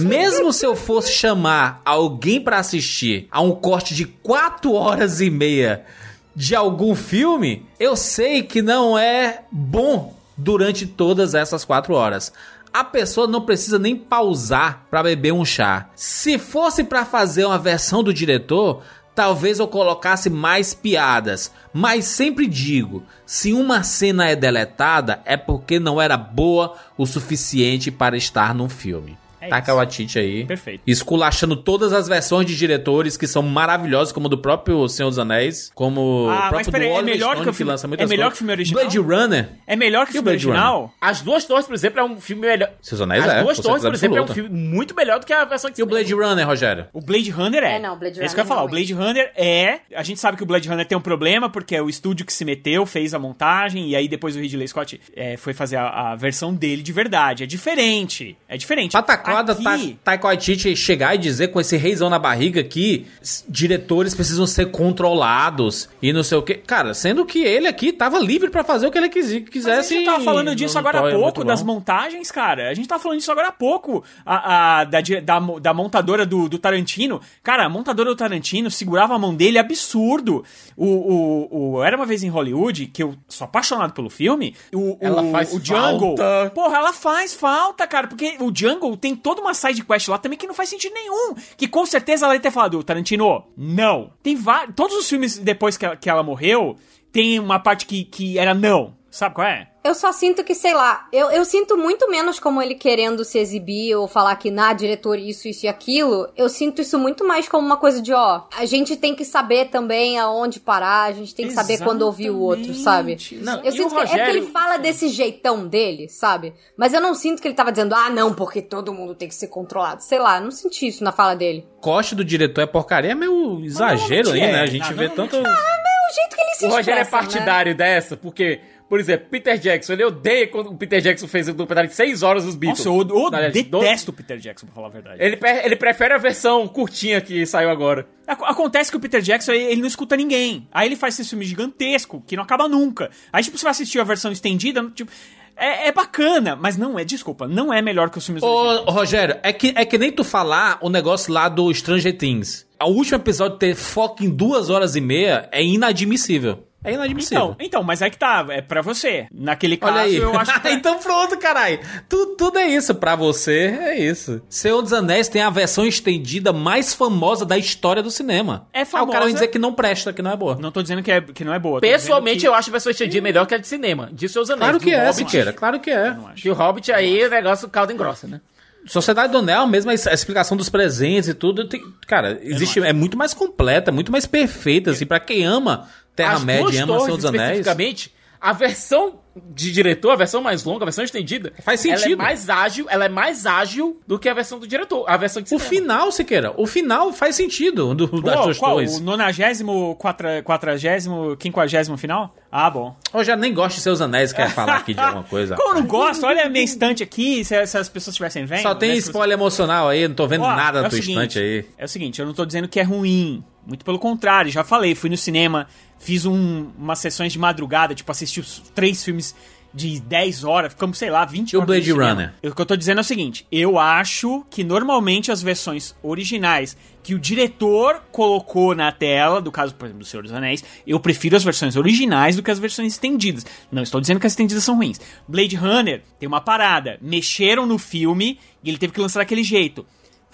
Mesmo 0.00 0.52
se 0.52 0.66
eu 0.66 0.76
fosse 0.76 1.12
chamar 1.12 1.80
alguém 1.82 2.38
pra 2.38 2.58
assistir 2.58 3.28
a 3.30 3.40
um 3.40 3.52
corte 3.52 3.94
de 3.94 4.04
4 4.04 4.70
horas 4.70 5.22
e 5.22 5.30
meia 5.30 5.86
de 6.34 6.54
algum 6.54 6.94
filme, 6.94 7.64
eu 7.80 7.96
sei 7.96 8.42
que 8.42 8.60
não 8.60 8.98
é 8.98 9.44
bom 9.50 10.14
durante 10.36 10.86
todas 10.86 11.34
essas 11.34 11.64
4 11.64 11.94
horas. 11.94 12.30
A 12.76 12.84
pessoa 12.84 13.26
não 13.26 13.40
precisa 13.40 13.78
nem 13.78 13.96
pausar 13.96 14.84
pra 14.90 15.02
beber 15.02 15.32
um 15.32 15.46
chá. 15.46 15.88
Se 15.96 16.36
fosse 16.36 16.84
pra 16.84 17.06
fazer 17.06 17.46
uma 17.46 17.58
versão 17.58 18.02
do 18.02 18.12
diretor, 18.12 18.82
talvez 19.14 19.58
eu 19.58 19.66
colocasse 19.66 20.28
mais 20.28 20.74
piadas. 20.74 21.50
Mas 21.72 22.04
sempre 22.04 22.46
digo, 22.46 23.02
se 23.24 23.54
uma 23.54 23.82
cena 23.82 24.28
é 24.28 24.36
deletada, 24.36 25.22
é 25.24 25.38
porque 25.38 25.80
não 25.80 25.98
era 25.98 26.18
boa 26.18 26.74
o 26.98 27.06
suficiente 27.06 27.90
para 27.90 28.14
estar 28.14 28.54
num 28.54 28.68
filme. 28.68 29.16
É 29.40 29.48
Taca 29.48 29.70
isso. 29.72 29.78
o 29.78 29.80
Atite 29.80 30.18
aí. 30.18 30.44
Perfeito. 30.44 30.82
Esculachando 30.86 31.56
todas 31.56 31.92
as 31.92 32.08
versões 32.08 32.46
de 32.46 32.56
diretores 32.56 33.16
que 33.16 33.26
são 33.26 33.42
maravilhosos, 33.42 34.12
como 34.12 34.26
o 34.26 34.28
do 34.28 34.38
próprio 34.38 34.88
Senhor 34.88 35.08
dos 35.08 35.18
Anéis, 35.18 35.70
como 35.74 36.28
Ah, 36.30 36.34
o 36.34 36.38
próprio 36.38 36.56
mas 36.56 36.68
peraí, 36.70 36.88
do 36.88 36.98
é 36.98 37.02
melhor 37.02 37.30
Stone, 37.32 37.42
que 37.44 37.50
o 37.50 37.52
filme- 37.52 37.72
lança 37.72 37.86
é 37.86 37.88
muitas 37.88 38.08
melhor 38.10 38.24
coisas. 38.24 38.32
que 38.32 38.36
o 38.36 38.46
filme 38.46 38.52
original? 38.52 38.82
Blade 38.82 38.98
Runner. 38.98 39.48
É 39.66 39.76
melhor 39.76 40.06
que 40.06 40.10
o 40.10 40.10
o 40.10 40.12
filme 40.14 40.24
Blade 40.30 40.46
original? 40.48 40.94
As 41.00 41.20
Duas 41.20 41.44
Torres, 41.44 41.66
por 41.66 41.74
exemplo, 41.74 42.00
é 42.00 42.04
um 42.04 42.20
filme 42.20 42.46
melhor. 42.46 42.70
Seus 42.80 43.00
Anéis 43.00 43.24
As 43.24 43.32
é, 43.34 43.42
Duas 43.42 43.58
Torres, 43.60 43.82
por 43.82 43.94
exemplo, 43.94 44.16
é 44.16 44.20
um 44.20 44.24
absoluta. 44.24 44.48
filme 44.48 44.68
muito 44.68 44.94
melhor 44.94 45.20
do 45.20 45.26
que 45.26 45.32
a 45.32 45.44
versão 45.44 45.70
que 45.70 45.80
E 45.80 45.84
o 45.84 45.86
Blade 45.86 46.12
Runner, 46.14 46.46
Rogério? 46.46 46.86
O 46.92 47.00
Blade 47.00 47.30
Runner 47.30 47.62
é. 47.62 47.76
É, 47.76 47.78
não, 47.78 47.94
o 47.94 47.96
Blade 47.96 48.20
É 48.20 48.24
isso 48.24 48.34
que 48.34 48.40
eu 48.40 48.44
ia 48.44 48.48
Runner 48.48 48.48
falar. 48.48 48.62
O 48.62 48.66
realmente. 48.66 48.94
Blade 48.94 49.06
Runner 49.08 49.32
é. 49.36 49.80
A 49.94 50.02
gente 50.02 50.20
sabe 50.20 50.36
que 50.36 50.42
o 50.42 50.46
Blade 50.46 50.68
Runner 50.68 50.86
tem 50.86 50.96
um 50.96 51.00
problema, 51.00 51.48
porque 51.50 51.74
é 51.76 51.82
o 51.82 51.88
estúdio 51.88 52.24
que 52.24 52.32
se 52.32 52.44
meteu, 52.44 52.84
fez 52.86 53.14
a 53.14 53.18
montagem, 53.18 53.88
e 53.90 53.96
aí 53.96 54.08
depois 54.08 54.36
o 54.36 54.40
Ridley 54.40 54.66
Scott 54.68 55.00
é, 55.14 55.36
foi 55.36 55.52
fazer 55.52 55.76
a, 55.76 56.12
a 56.12 56.16
versão 56.16 56.54
dele 56.54 56.82
de 56.82 56.92
verdade. 56.92 57.42
É 57.44 57.46
diferente. 57.46 58.36
É 58.48 58.56
diferente. 58.56 58.96
Pataquada 59.26 59.52
Aqui- 59.52 59.92
Ta- 59.94 59.98
Taika 60.04 60.26
Waititi 60.28 60.76
chegar 60.76 61.14
e 61.14 61.18
dizer 61.18 61.48
com 61.48 61.60
esse 61.60 61.76
reizão 61.76 62.08
na 62.08 62.18
barriga 62.18 62.62
que 62.62 63.06
diretores 63.48 64.14
precisam 64.14 64.46
ser 64.46 64.70
controlados 64.70 65.88
e 66.00 66.12
não 66.12 66.22
sei 66.22 66.38
o 66.38 66.42
que. 66.42 66.54
Cara, 66.54 66.94
sendo 66.94 67.24
que 67.24 67.38
ele 67.40 67.66
aqui 67.66 67.92
tava 67.92 68.18
livre 68.18 68.50
pra 68.50 68.62
fazer 68.64 68.86
o 68.86 68.90
que 68.90 68.98
ele 68.98 69.08
quisesse. 69.08 69.94
a 69.94 69.96
gente 69.98 70.04
tava 70.04 70.24
falando 70.24 70.54
disso 70.54 70.78
agora 70.78 70.98
há 71.08 71.10
pouco, 71.12 71.44
das 71.44 71.62
montagens, 71.62 72.30
cara. 72.30 72.70
A 72.70 72.74
gente 72.74 72.88
tava 72.88 73.02
falando 73.02 73.18
disso 73.18 73.32
agora 73.32 73.48
há 73.48 73.52
pouco. 73.52 74.04
A, 74.24 74.80
a- 74.80 74.84
da, 74.84 75.00
da, 75.22 75.40
da 75.60 75.74
montadora 75.74 76.24
do, 76.26 76.48
do 76.48 76.58
Tarantino. 76.58 77.20
Cara, 77.42 77.64
a 77.64 77.68
montadora 77.68 78.10
do 78.10 78.16
Tarantino 78.16 78.70
segurava 78.70 79.14
a 79.14 79.18
mão 79.18 79.34
dele 79.34 79.58
absurdo. 79.58 80.44
O, 80.76 80.86
o, 80.86 81.72
o 81.76 81.82
Era 81.82 81.96
Uma 81.96 82.06
Vez 82.06 82.22
em 82.22 82.28
Hollywood, 82.28 82.86
que 82.86 83.02
eu 83.02 83.14
sou 83.28 83.44
apaixonado 83.46 83.92
pelo 83.92 84.10
filme. 84.10 84.54
O, 84.74 84.96
Ela 85.00 85.22
o, 85.22 85.30
faz 85.32 85.52
o 85.52 85.64
Jungle. 85.64 86.16
falta. 86.16 86.50
Porra, 86.54 86.76
ela 86.78 86.92
faz 86.92 87.34
falta, 87.34 87.86
cara. 87.86 88.06
Porque 88.06 88.36
o 88.40 88.52
Jungle 88.54 88.96
tem 88.96 89.15
toda 89.16 89.40
uma 89.40 89.54
side 89.54 89.84
quest 89.84 90.08
lá 90.08 90.18
também 90.18 90.38
que 90.38 90.46
não 90.46 90.54
faz 90.54 90.68
sentido 90.68 90.94
nenhum. 90.94 91.34
Que 91.56 91.66
com 91.66 91.84
certeza 91.84 92.26
ela 92.26 92.34
ia 92.34 92.40
ter 92.40 92.50
falado, 92.50 92.82
Tarantino, 92.82 93.44
não. 93.56 94.12
Tem 94.22 94.36
vários. 94.36 94.74
Todos 94.74 94.96
os 94.96 95.08
filmes 95.08 95.38
depois 95.38 95.76
que 95.76 95.84
ela, 95.84 95.96
que 95.96 96.08
ela 96.08 96.22
morreu, 96.22 96.76
tem 97.10 97.38
uma 97.40 97.58
parte 97.58 97.86
que, 97.86 98.04
que 98.04 98.38
era 98.38 98.54
não. 98.54 98.96
Sabe 99.10 99.34
qual 99.34 99.46
é? 99.46 99.70
Eu 99.86 99.94
só 99.94 100.10
sinto 100.10 100.42
que, 100.42 100.54
sei 100.54 100.74
lá, 100.74 101.06
eu, 101.12 101.30
eu 101.30 101.44
sinto 101.44 101.76
muito 101.76 102.10
menos 102.10 102.40
como 102.40 102.60
ele 102.60 102.74
querendo 102.74 103.24
se 103.24 103.38
exibir 103.38 103.94
ou 103.94 104.08
falar 104.08 104.34
que 104.36 104.50
na 104.50 104.72
diretor 104.72 105.16
isso, 105.18 105.46
isso 105.46 105.66
e 105.66 105.68
aquilo. 105.68 106.28
Eu 106.36 106.48
sinto 106.48 106.82
isso 106.82 106.98
muito 106.98 107.24
mais 107.24 107.48
como 107.48 107.64
uma 107.64 107.76
coisa 107.76 108.02
de, 108.02 108.12
ó, 108.12 108.42
a 108.56 108.64
gente 108.64 108.96
tem 108.96 109.14
que 109.14 109.24
saber 109.24 109.66
também 109.66 110.18
aonde 110.18 110.58
parar, 110.58 111.04
a 111.04 111.12
gente 111.12 111.34
tem 111.34 111.46
que 111.46 111.52
saber 111.52 111.78
quando 111.78 112.02
ouvir 112.02 112.30
o 112.30 112.38
outro, 112.40 112.74
sabe? 112.74 113.16
Não, 113.40 113.62
Eu 113.62 113.70
sinto 113.70 113.86
o 113.86 113.90
que 113.90 113.96
é 113.96 114.06
porque 114.06 114.14
ele 114.14 114.26
Rogério- 114.40 114.50
fala 114.50 114.76
desse 114.76 115.08
jeitão 115.08 115.66
dele, 115.68 116.08
sabe? 116.08 116.52
Mas 116.76 116.92
eu 116.92 117.00
não 117.00 117.14
sinto 117.14 117.40
que 117.40 117.46
ele 117.46 117.54
tava 117.54 117.70
dizendo, 117.70 117.94
ah, 117.94 118.10
não, 118.10 118.34
porque 118.34 118.60
todo 118.60 118.92
mundo 118.92 119.14
tem 119.14 119.28
que 119.28 119.34
ser 119.34 119.46
controlado. 119.48 120.02
Sei 120.02 120.18
lá, 120.18 120.40
não 120.40 120.50
senti 120.50 120.88
isso 120.88 121.04
na 121.04 121.12
fala 121.12 121.34
dele. 121.36 121.64
Corte 121.80 122.14
do 122.14 122.24
diretor 122.24 122.62
é 122.62 122.66
porcaria, 122.66 123.12
é 123.12 123.14
meio 123.14 123.64
exagero 123.64 124.32
aí, 124.32 124.40
é, 124.40 124.52
né? 124.52 124.60
A 124.62 124.66
gente 124.66 124.90
não, 124.90 124.96
vê 124.96 125.08
tanto. 125.08 125.36
É 125.36 125.40
o 125.40 126.14
jeito 126.14 126.34
que 126.36 126.40
ele 126.42 126.54
se 126.54 126.66
O 126.66 126.70
Rogério 126.70 127.00
é 127.00 127.04
né? 127.04 127.10
partidário 127.10 127.74
dessa, 127.76 128.16
porque, 128.16 128.60
por 128.88 129.00
exemplo, 129.00 129.26
Peter 129.30 129.58
Jackson, 129.58 129.92
ele 129.94 130.04
odeia 130.04 130.46
quando 130.46 130.70
o 130.70 130.76
Peter 130.76 131.00
Jackson 131.00 131.26
fez 131.26 131.48
o 131.48 131.52
documentário 131.52 131.90
de 131.90 131.96
6 131.96 132.22
horas 132.22 132.44
dos 132.44 132.54
Beatles. 132.54 132.84
Nossa, 132.84 133.12
eu, 133.12 133.18
eu 133.18 133.26
Aliás, 133.34 133.52
detesto 133.52 134.10
o 134.10 134.14
Peter 134.14 134.38
Jackson, 134.38 134.66
pra 134.66 134.74
falar 134.74 134.86
a 134.88 134.90
verdade. 134.90 135.16
Ele, 135.22 135.36
pre- 135.36 135.62
ele 135.64 135.76
prefere 135.76 136.14
a 136.14 136.18
versão 136.18 136.66
curtinha 136.68 137.20
que 137.20 137.44
saiu 137.46 137.68
agora. 137.70 138.06
Ac- 138.26 138.44
Acontece 138.44 138.90
que 138.90 138.96
o 138.96 139.00
Peter 139.00 139.20
Jackson, 139.20 139.52
ele 139.52 139.80
não 139.80 139.88
escuta 139.88 140.16
ninguém. 140.16 140.68
Aí 140.72 140.88
ele 140.88 140.96
faz 140.96 141.18
esse 141.18 141.28
filme 141.30 141.44
gigantesco, 141.44 142.22
que 142.26 142.36
não 142.36 142.42
acaba 142.44 142.68
nunca. 142.68 143.10
Aí, 143.32 143.42
tipo, 143.42 143.58
você 143.58 143.64
vai 143.64 143.70
assistir 143.72 143.98
a 144.00 144.04
versão 144.04 144.30
estendida, 144.32 144.88
tipo... 144.94 145.10
É, 145.58 145.88
é 145.88 145.92
bacana, 145.92 146.54
mas 146.54 146.76
não 146.76 146.98
é, 146.98 147.04
desculpa, 147.04 147.48
não 147.48 147.72
é 147.72 147.80
melhor 147.80 148.10
que 148.10 148.18
os 148.18 148.26
filmes 148.26 148.42
originais. 148.42 148.86
Ô, 148.86 148.90
Rogério, 148.90 149.38
é 149.42 149.54
que, 149.54 149.72
é 149.74 149.86
que 149.86 149.96
nem 149.96 150.12
tu 150.12 150.22
falar 150.22 150.76
o 150.82 150.90
negócio 150.90 151.32
lá 151.32 151.48
do 151.48 151.72
Stranger 151.72 152.14
Things. 152.18 152.66
O 152.78 152.90
último 152.90 153.16
episódio 153.16 153.56
ter 153.56 153.74
foco 153.74 154.22
em 154.22 154.28
duas 154.28 154.68
horas 154.68 154.96
e 154.96 155.00
meia 155.00 155.48
é 155.50 155.64
inadmissível. 155.64 156.65
É 156.86 156.94
inadmissível. 156.94 157.44
Então, 157.56 157.56
então, 157.66 157.82
mas 157.82 158.00
é 158.00 158.08
que 158.08 158.16
tá, 158.18 158.44
é 158.50 158.62
pra 158.62 158.80
você. 158.80 159.26
Naquele 159.32 159.76
caso, 159.76 159.92
Olha 159.94 160.02
aí. 160.02 160.16
eu 160.16 160.38
acho 160.38 160.58
que... 160.62 160.68
então 160.70 160.98
pronto, 160.98 161.36
caralho. 161.38 161.80
Tudo, 162.08 162.36
tudo 162.36 162.58
é 162.58 162.66
isso. 162.68 162.94
Pra 162.94 163.16
você, 163.16 163.76
é 163.80 163.98
isso. 163.98 164.40
Senhor 164.48 164.80
dos 164.82 164.92
Anéis 164.92 165.28
tem 165.28 165.42
a 165.42 165.50
versão 165.50 165.84
estendida 165.86 166.52
mais 166.52 166.94
famosa 166.94 167.44
da 167.44 167.58
história 167.58 168.02
do 168.02 168.10
cinema. 168.10 168.66
É 168.72 168.78
Aí 168.80 168.84
o 168.84 168.90
cara 168.90 169.06
famosa. 169.06 169.20
vai 169.20 169.32
dizer 169.32 169.48
que 169.48 169.58
não 169.58 169.72
presta, 169.72 170.12
que 170.12 170.22
não 170.22 170.30
é 170.30 170.36
boa. 170.36 170.56
Não 170.60 170.70
tô 170.70 170.80
dizendo 170.82 171.02
que, 171.02 171.10
é, 171.10 171.20
que 171.20 171.44
não 171.44 171.52
é 171.52 171.58
boa. 171.58 171.80
Pessoalmente, 171.80 172.36
dizendo 172.36 172.52
eu 172.52 172.54
acho 172.58 172.70
a 172.70 172.72
versão 172.72 172.90
estendida 172.90 173.22
melhor 173.22 173.46
que 173.46 173.54
a 173.54 173.58
de 173.58 173.66
cinema. 173.66 174.08
De 174.12 174.28
seus 174.28 174.48
anéis. 174.48 174.60
Claro 174.60 174.78
Do 174.78 174.84
que 174.84 174.90
é, 174.94 175.00
Hobbit. 175.06 175.16
Siqueira. 175.16 175.52
Claro 175.52 175.80
que 175.80 175.90
é. 175.90 176.16
que... 176.34 176.42
Que 176.42 176.50
o 176.50 176.54
Hobbit 176.54 176.92
aí, 176.92 177.24
o 177.26 177.30
negócio 177.30 177.68
caldo 177.68 177.92
engrossa, 177.92 178.26
né? 178.28 178.40
Sociedade 178.86 179.32
do 179.32 179.38
Anel, 179.38 179.66
mesmo 179.66 179.90
a 179.90 179.94
es- 179.94 180.06
a 180.06 180.12
explicação 180.14 180.56
dos 180.56 180.68
presentes 180.68 181.28
e 181.28 181.34
tudo, 181.34 181.66
tem- 181.68 181.82
cara, 182.06 182.38
existe, 182.40 182.78
é 182.80 182.92
muito 182.92 183.16
mais 183.18 183.34
completa, 183.34 183.90
muito 183.90 184.12
mais 184.12 184.26
perfeita, 184.26 184.92
assim, 184.92 185.04
pra 185.04 185.18
quem 185.18 185.44
ama 185.44 185.88
Terra-média 186.16 186.70
e 186.74 186.78
ama 186.78 187.00
Senhor 187.00 187.16
dos 187.16 187.24
Anéis. 187.24 187.42
especificamente, 187.60 188.12
a 188.40 188.52
versão 188.52 189.20
de 189.54 189.70
diretor, 189.70 190.10
a 190.12 190.16
versão 190.16 190.40
mais 190.42 190.64
longa, 190.64 190.84
a 190.84 190.86
versão 190.86 191.04
estendida, 191.04 191.52
Faz 191.62 191.84
Ela 191.84 191.94
é 191.94 191.98
sentido. 191.98 192.16
mais 192.18 192.48
ágil, 192.48 192.86
ela 192.88 193.04
é 193.04 193.08
mais 193.08 193.44
ágil 193.44 194.00
do 194.06 194.18
que 194.18 194.30
a 194.30 194.34
versão 194.34 194.58
do 194.58 194.66
diretor, 194.66 195.04
a 195.06 195.14
versão 195.18 195.42
de 195.42 195.54
O 195.54 195.58
cinema. 195.58 195.68
final, 195.68 196.12
Siqueira, 196.12 196.54
o 196.56 196.66
final 196.66 197.12
faz 197.12 197.36
sentido 197.36 197.94
do, 197.94 198.06
das 198.22 198.34
Qual, 198.34 198.44
duas 198.44 198.58
qual? 198.58 198.76
O 198.78 199.00
nonagésimo, 199.00 199.94
quatra- 199.96 200.42
quadragésimo, 200.42 201.36
quinquagésimo 201.36 201.96
final? 201.98 202.34
Ah, 202.50 202.70
bom. 202.70 202.96
Eu 203.12 203.22
já 203.24 203.36
nem 203.36 203.52
gosto 203.52 203.76
de 203.76 203.82
Seus 203.82 204.00
Anéis, 204.00 204.32
quer 204.32 204.48
falar 204.50 204.76
aqui 204.76 204.94
de 204.94 205.00
alguma 205.00 205.24
coisa. 205.24 205.54
Como 205.60 205.70
eu 205.70 205.74
não 205.82 205.86
gosto? 205.86 206.24
Olha 206.24 206.46
a 206.46 206.48
minha 206.48 206.64
estante 206.64 207.02
aqui, 207.02 207.44
se, 207.44 207.66
se 207.66 207.76
as 207.78 207.88
pessoas 207.90 208.14
estivessem 208.14 208.46
vendo. 208.46 208.62
Só 208.62 208.74
tem 208.74 208.90
né, 208.90 208.94
se 208.96 209.00
spoiler 209.02 209.36
emocional 209.36 209.88
aí, 209.88 210.08
não 210.08 210.14
tô 210.14 210.26
vendo 210.26 210.44
Ó, 210.44 210.54
nada 210.54 210.78
é 210.78 210.82
na 210.82 210.86
o 210.88 210.90
tua 210.90 210.98
seguinte, 210.98 211.10
estante 211.18 211.38
aí. 211.38 211.64
É 211.76 211.84
o 211.84 211.88
seguinte, 211.88 212.20
eu 212.20 212.26
não 212.26 212.32
tô 212.32 212.46
dizendo 212.46 212.68
que 212.68 212.80
é 212.80 212.82
ruim. 212.82 213.44
Muito 213.66 213.84
pelo 213.84 213.98
contrário, 213.98 214.50
já 214.50 214.62
falei, 214.62 214.94
fui 214.94 215.10
no 215.10 215.16
cinema, 215.16 215.66
fiz 215.98 216.24
um, 216.26 216.70
umas 216.78 216.98
sessões 216.98 217.32
de 217.32 217.38
madrugada, 217.38 217.94
tipo, 217.94 218.10
assisti 218.10 218.40
os 218.40 218.62
três 218.74 219.02
filmes 219.02 219.34
de 219.74 220.00
10 220.00 220.42
horas, 220.44 220.72
ficamos, 220.72 220.96
sei 220.96 221.10
lá, 221.10 221.24
20 221.26 221.52
E 221.52 221.56
o 221.56 221.60
horas. 221.60 221.66
Blade. 221.68 221.90
Runner? 221.92 222.34
O 222.42 222.54
que 222.54 222.62
eu 222.62 222.66
tô 222.66 222.74
dizendo 222.76 222.98
é 222.98 223.00
o 223.02 223.04
seguinte, 223.04 223.46
eu 223.52 223.78
acho 223.78 224.42
que 224.48 224.64
normalmente 224.64 225.30
as 225.30 225.42
versões 225.42 225.94
originais 226.02 226.74
que 227.02 227.14
o 227.14 227.18
diretor 227.18 228.02
colocou 228.10 228.74
na 228.74 228.90
tela, 228.90 229.40
do 229.40 229.52
caso, 229.52 229.74
por 229.74 229.84
exemplo, 229.84 230.00
do 230.00 230.06
Senhor 230.06 230.22
dos 230.22 230.32
Anéis, 230.32 230.64
eu 230.86 230.98
prefiro 230.98 231.36
as 231.36 231.44
versões 231.44 231.76
originais 231.76 232.36
do 232.36 232.42
que 232.42 232.50
as 232.50 232.58
versões 232.58 232.94
estendidas. 232.94 233.44
Não 233.70 233.82
estou 233.82 234.00
dizendo 234.00 234.18
que 234.18 234.26
as 234.26 234.32
estendidas 234.32 234.64
são 234.64 234.76
ruins. 234.76 234.98
Blade 235.28 235.54
Runner 235.56 236.02
tem 236.18 236.26
uma 236.26 236.40
parada, 236.40 236.98
mexeram 237.02 237.66
no 237.66 237.76
filme 237.78 238.38
e 238.64 238.70
ele 238.70 238.78
teve 238.78 238.92
que 238.94 239.00
lançar 239.00 239.20
daquele 239.20 239.44
jeito. 239.44 239.86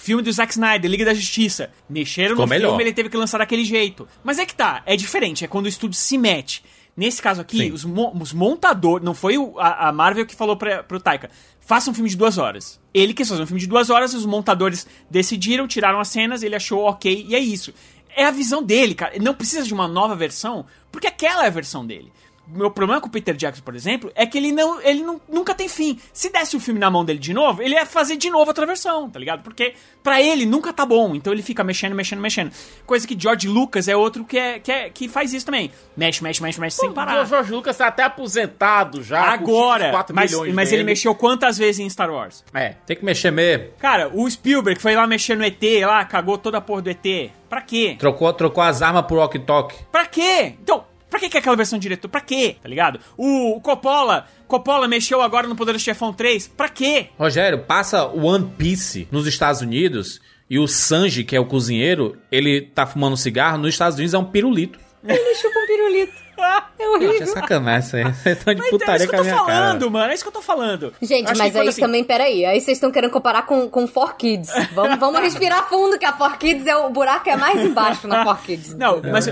Filme 0.03 0.21
do 0.21 0.33
Zack 0.33 0.53
Snyder, 0.53 0.91
Liga 0.91 1.05
da 1.05 1.15
Justiça. 1.15 1.71
Mexeram 1.89 2.31
Ficou 2.31 2.45
no 2.47 2.51
melhor. 2.51 2.69
filme, 2.71 2.83
ele 2.83 2.93
teve 2.93 3.09
que 3.09 3.17
lançar 3.17 3.39
daquele 3.39 3.65
jeito. 3.65 4.09
Mas 4.25 4.37
é 4.39 4.45
que 4.45 4.53
tá, 4.55 4.83
é 4.85 4.97
diferente, 4.97 5.45
é 5.45 5.49
quando 5.49 5.67
o 5.67 5.69
estúdio 5.69 5.97
se 5.97 6.19
mete. 6.19 6.65
Nesse 6.97 7.23
caso 7.23 7.41
aqui, 7.41 7.57
Sim. 7.59 7.71
os, 7.73 7.85
mo- 7.85 8.13
os 8.21 8.33
montadores, 8.33 9.05
não 9.05 9.15
foi 9.15 9.39
o- 9.39 9.59
a, 9.61 9.89
a 9.89 9.93
Marvel 9.93 10.27
que 10.27 10.35
falou 10.35 10.57
pra, 10.57 10.83
pro 10.83 10.99
Taika, 11.01 11.31
faça 11.61 11.89
um 11.89 11.95
filme 11.95 12.11
de 12.11 12.17
duas 12.17 12.37
horas. 12.37 12.81
Ele 12.93 13.15
quis 13.15 13.29
fazer 13.29 13.43
um 13.43 13.47
filme 13.47 13.61
de 13.61 13.69
duas 13.69 13.91
horas, 13.91 14.13
os 14.13 14.27
montadores 14.27 14.87
decidiram, 15.09 15.69
tiraram 15.69 16.01
as 16.01 16.09
cenas, 16.09 16.43
ele 16.43 16.57
achou 16.57 16.81
ok, 16.83 17.25
e 17.29 17.35
é 17.37 17.39
isso. 17.39 17.73
É 18.15 18.25
a 18.25 18.31
visão 18.33 18.61
dele, 18.63 18.95
cara. 18.97 19.15
Não 19.23 19.33
precisa 19.35 19.63
de 19.65 19.73
uma 19.73 19.87
nova 19.87 20.15
versão, 20.17 20.67
porque 20.91 21.07
aquela 21.07 21.45
é 21.45 21.47
a 21.47 21.51
versão 21.51 21.87
dele. 21.87 22.13
Meu 22.47 22.71
problema 22.71 23.01
com 23.01 23.07
o 23.07 23.11
Peter 23.11 23.35
Jackson, 23.35 23.63
por 23.63 23.75
exemplo, 23.75 24.11
é 24.15 24.27
que 24.27 24.37
ele 24.37 24.51
não, 24.51 24.81
ele 24.81 25.03
não, 25.03 25.21
nunca 25.29 25.55
tem 25.55 25.69
fim. 25.69 25.99
Se 26.13 26.31
desse 26.31 26.57
o 26.57 26.61
filme 26.61 26.81
na 26.81 26.91
mão 26.91 27.05
dele 27.05 27.19
de 27.19 27.33
novo, 27.33 27.63
ele 27.63 27.75
ia 27.75 27.87
fazer 27.87 28.17
de 28.17 28.29
novo 28.31 28.47
outra 28.47 28.67
versão, 28.67 29.09
tá 29.09 29.19
ligado? 29.19 29.43
Porque 29.43 29.75
pra 30.03 30.21
ele 30.21 30.45
nunca 30.45 30.73
tá 30.73 30.85
bom, 30.85 31.15
então 31.15 31.33
ele 31.33 31.43
fica 31.43 31.63
mexendo, 31.63 31.95
mexendo, 31.95 32.21
mexendo. 32.21 32.53
Coisa 32.85 33.07
que 33.07 33.19
George 33.19 33.47
Lucas 33.49 33.87
é 33.87 33.97
outro 33.97 34.25
que, 34.25 34.37
é, 34.37 34.59
que, 34.59 34.73
é, 34.73 34.91
que 34.91 35.09
faz 35.09 35.33
isso 35.33 35.47
também. 35.47 35.71
Mexe, 35.97 36.23
mexe, 36.23 36.43
mexe, 36.43 36.61
mexe 36.61 36.77
sem 36.77 36.89
O 36.89 36.93
parar. 36.93 37.25
George 37.25 37.53
Lucas 37.53 37.77
tá 37.77 37.87
até 37.87 38.03
aposentado 38.03 39.03
já. 39.03 39.23
Agora, 39.23 39.91
4 39.91 40.15
mas, 40.15 40.31
milhões 40.33 40.55
mas 40.55 40.73
ele 40.73 40.83
mexeu 40.83 41.15
quantas 41.15 41.57
vezes 41.57 41.79
em 41.79 41.89
Star 41.89 42.11
Wars? 42.11 42.45
É, 42.53 42.71
tem 42.87 42.97
que 42.97 43.05
mexer 43.05 43.31
mesmo. 43.31 43.69
Cara, 43.79 44.11
o 44.13 44.29
Spielberg 44.29 44.81
foi 44.81 44.97
lá 44.97 45.07
mexer 45.07 45.37
no 45.37 45.45
ET, 45.45 45.63
lá, 45.87 46.05
cagou 46.05 46.37
toda 46.37 46.59
a 46.59 46.61
porra 46.61 46.83
do 46.83 46.91
ET. 46.91 47.31
Pra 47.49 47.61
quê? 47.61 47.97
Trocou, 47.99 48.33
trocou 48.33 48.65
as 48.65 48.81
armas 48.81 49.05
por 49.07 49.19
walkie 49.19 49.39
talkie. 49.39 49.77
Pra 49.93 50.07
quê? 50.07 50.55
Então, 50.63 50.85
pra 51.13 51.21
que 51.21 51.29
que 51.29 51.37
é 51.37 51.41
aquela 51.41 51.55
versão 51.55 51.79
diretor? 51.79 52.09
Pra 52.09 52.21
quê? 52.21 52.57
Tá 52.61 52.69
ligado? 52.69 52.99
O, 53.17 53.57
o 53.57 53.61
Coppola, 53.61 54.27
Coppola 54.49 54.89
mexeu 54.89 55.21
agora 55.23 55.47
no 55.47 55.55
Poder 55.55 55.73
do 55.73 55.79
Chefão 55.79 56.13
3. 56.13 56.49
Pra 56.49 56.69
quê? 56.69 57.11
Rogério, 57.19 57.59
passa 57.61 58.07
One 58.07 58.51
Piece 58.57 59.07
nos 59.13 59.27
Estados 59.27 59.61
Unidos 59.61 60.21
e 60.49 60.59
o 60.59 60.67
Sanji, 60.67 61.23
que 61.23 61.37
é 61.37 61.41
o 61.41 61.47
cozinheiro, 61.47 62.17
ele 62.31 62.63
tá 62.63 62.87
fumando 62.87 63.17
cigarro, 63.17 63.59
nos 63.59 63.69
Estados 63.75 63.97
Unidos 63.97 64.15
é 64.15 64.19
um 64.19 64.25
pirulito. 64.25 64.79
Ele 65.05 65.35
chupa 65.35 65.59
um 65.59 65.67
pirulito. 65.67 66.23
É 66.39 66.45
Gente, 66.45 66.83
é 66.83 66.89
horrível. 67.09 67.27
sacanagem 67.29 67.87
isso 67.87 67.97
aí. 67.97 68.33
Estão 68.33 68.55
de 68.55 68.59
Mas 68.61 68.67
é 68.67 68.71
putaria 68.71 68.97
isso 69.05 69.07
com 69.07 69.11
que 69.11 69.17
a 69.17 69.19
eu 69.19 69.23
tô 69.23 69.23
minha 69.25 69.37
cara. 69.37 69.47
falando, 69.67 69.91
mano. 69.91 70.11
É 70.11 70.15
isso 70.15 70.25
que 70.25 70.29
eu 70.29 70.33
tô 70.33 70.43
falando. 70.43 70.93
Gente, 71.01 71.31
Acho 71.31 71.39
mas 71.39 71.53
que 71.53 71.59
aí 71.59 71.69
assim, 71.69 71.81
também, 71.81 72.05
peraí. 72.05 72.45
Aí 72.45 72.61
vocês 72.61 72.77
estão 72.79 72.91
querendo 72.91 73.11
comparar 73.11 73.43
com, 73.43 73.69
com 73.69 73.87
4Kids. 73.87 74.49
Vamos, 74.75 74.99
vamos 74.99 75.21
respirar 75.21 75.69
fundo, 75.69 75.99
que 75.99 76.05
a 76.05 76.13
4Kids 76.13 76.67
é 76.67 76.77
o 76.77 76.91
buraco 76.91 77.29
é 77.29 77.37
mais 77.37 77.61
embaixo 77.65 78.09
na 78.09 78.25
4Kids. 78.25 78.77
Não, 78.77 79.01
mas 79.03 79.27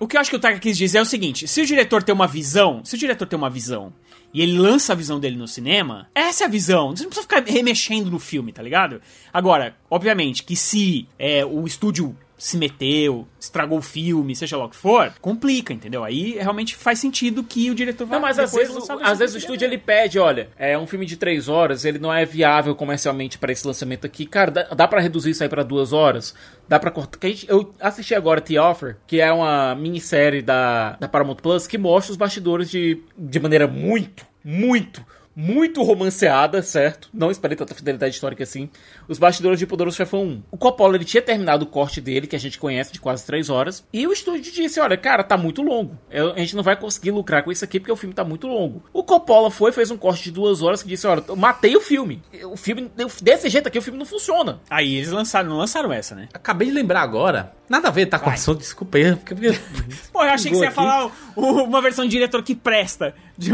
o 0.00 0.06
que 0.06 0.16
eu 0.16 0.20
acho 0.20 0.30
que 0.30 0.36
o 0.36 0.40
Taika 0.40 0.58
quis 0.58 0.76
dizer 0.76 0.98
é 0.98 1.02
o 1.02 1.06
seguinte: 1.06 1.48
se 1.48 1.60
o 1.60 1.66
diretor 1.66 2.02
tem 2.02 2.14
uma 2.14 2.26
visão, 2.26 2.84
se 2.84 2.94
o 2.94 2.98
diretor 2.98 3.26
tem 3.26 3.36
uma 3.36 3.50
visão 3.50 3.92
e 4.32 4.42
ele 4.42 4.58
lança 4.58 4.92
a 4.92 4.96
visão 4.96 5.18
dele 5.18 5.36
no 5.36 5.48
cinema, 5.48 6.08
essa 6.14 6.44
é 6.44 6.46
a 6.46 6.50
visão. 6.50 6.90
Você 6.90 7.02
não 7.02 7.10
precisa 7.10 7.26
ficar 7.26 7.42
remexendo 7.42 8.10
no 8.10 8.18
filme, 8.18 8.52
tá 8.52 8.62
ligado? 8.62 9.00
Agora, 9.32 9.74
obviamente 9.90 10.44
que 10.44 10.54
se 10.54 11.08
é, 11.18 11.44
o 11.44 11.66
estúdio 11.66 12.16
se 12.38 12.56
meteu, 12.56 13.26
estragou 13.40 13.78
o 13.78 13.82
filme, 13.82 14.34
seja 14.36 14.56
lá 14.56 14.66
o 14.66 14.68
que 14.68 14.76
for, 14.76 15.12
complica, 15.20 15.72
entendeu? 15.72 16.04
Aí 16.04 16.34
realmente 16.38 16.76
faz 16.76 17.00
sentido 17.00 17.42
que 17.42 17.68
o 17.70 17.74
diretor 17.74 18.06
vai 18.06 18.18
Não, 18.18 18.22
mas 18.26 18.38
às 18.38 18.52
vezes, 18.52 18.74
o- 18.88 18.92
às 19.02 19.18
vezes 19.18 19.34
o 19.34 19.38
estúdio 19.38 19.66
ele 19.66 19.76
pede, 19.76 20.18
olha, 20.20 20.48
é 20.56 20.78
um 20.78 20.86
filme 20.86 21.04
de 21.04 21.16
três 21.16 21.48
horas, 21.48 21.84
ele 21.84 21.98
não 21.98 22.14
é 22.14 22.24
viável 22.24 22.74
comercialmente 22.76 23.36
pra 23.38 23.50
esse 23.50 23.66
lançamento 23.66 24.06
aqui. 24.06 24.24
Cara, 24.24 24.50
dá, 24.52 24.62
dá 24.74 24.86
para 24.88 25.00
reduzir 25.00 25.30
isso 25.30 25.42
aí 25.42 25.48
pra 25.48 25.64
duas 25.64 25.92
horas? 25.92 26.32
Dá 26.68 26.78
pra 26.78 26.90
cortar? 26.92 27.18
Eu 27.48 27.74
assisti 27.80 28.14
agora 28.14 28.40
The 28.40 28.60
Offer, 28.60 28.96
que 29.06 29.20
é 29.20 29.32
uma 29.32 29.74
minissérie 29.74 30.40
da, 30.40 30.92
da 31.00 31.08
Paramount 31.08 31.36
Plus 31.36 31.66
que 31.66 31.76
mostra 31.76 32.12
os 32.12 32.16
bastidores 32.16 32.70
de, 32.70 33.02
de 33.16 33.40
maneira 33.40 33.66
muito, 33.66 34.24
muito, 34.44 35.04
muito 35.40 35.84
romanceada, 35.84 36.60
certo? 36.62 37.08
Não 37.14 37.30
esperei 37.30 37.56
tanta 37.56 37.72
fidelidade 37.72 38.12
histórica 38.12 38.42
assim. 38.42 38.68
Os 39.06 39.18
bastidores 39.20 39.56
de 39.60 39.66
Poderoso 39.68 39.96
Chefão 39.96 40.24
1. 40.24 40.42
O 40.50 40.56
Coppola, 40.58 40.96
ele 40.96 41.04
tinha 41.04 41.22
terminado 41.22 41.64
o 41.64 41.68
corte 41.68 42.00
dele, 42.00 42.26
que 42.26 42.34
a 42.34 42.40
gente 42.40 42.58
conhece 42.58 42.92
de 42.92 42.98
quase 42.98 43.24
três 43.24 43.48
horas. 43.48 43.84
E 43.92 44.04
o 44.04 44.12
estúdio 44.12 44.52
disse, 44.52 44.80
olha, 44.80 44.96
cara, 44.96 45.22
tá 45.22 45.36
muito 45.36 45.62
longo. 45.62 45.96
Eu- 46.10 46.32
a 46.32 46.38
gente 46.40 46.56
não 46.56 46.64
vai 46.64 46.74
conseguir 46.76 47.12
lucrar 47.12 47.44
com 47.44 47.52
isso 47.52 47.64
aqui 47.64 47.78
porque 47.78 47.92
o 47.92 47.96
filme 47.96 48.12
tá 48.14 48.24
muito 48.24 48.48
longo. 48.48 48.82
O 48.92 49.04
Coppola 49.04 49.48
foi, 49.48 49.70
fez 49.70 49.92
um 49.92 49.96
corte 49.96 50.24
de 50.24 50.32
duas 50.32 50.60
horas 50.60 50.82
que 50.82 50.88
disse, 50.88 51.06
olha, 51.06 51.22
eu 51.28 51.36
matei 51.36 51.76
o 51.76 51.80
filme. 51.80 52.20
O 52.50 52.56
filme, 52.56 52.90
desse 53.22 53.48
jeito 53.48 53.68
aqui, 53.68 53.78
o 53.78 53.82
filme 53.82 53.98
não 53.98 54.06
funciona. 54.06 54.60
Aí 54.68 54.96
eles 54.96 55.10
lançaram, 55.12 55.50
não 55.50 55.58
lançaram 55.58 55.92
essa, 55.92 56.16
né? 56.16 56.28
Acabei 56.34 56.66
de 56.66 56.74
lembrar 56.74 57.02
agora. 57.02 57.52
Nada 57.68 57.88
a 57.88 57.90
ver, 57.92 58.06
tá 58.06 58.18
com 58.18 58.28
assunto, 58.30 58.58
desculpa 58.58 58.98
aí. 58.98 59.14
Porque, 59.14 59.34
Pô, 60.12 60.24
eu 60.24 60.30
achei 60.30 60.50
que 60.50 60.56
você 60.56 60.64
ia 60.64 60.68
Aqui. 60.68 60.74
falar 60.74 61.12
uma 61.36 61.80
versão 61.80 62.04
de 62.04 62.10
diretor 62.10 62.42
que 62.42 62.54
presta. 62.56 63.14
De- 63.38 63.52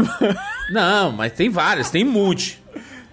Não, 0.71 1.11
mas 1.11 1.31
tem 1.33 1.49
vários, 1.49 1.89
tem 1.89 2.03
monte. 2.03 2.61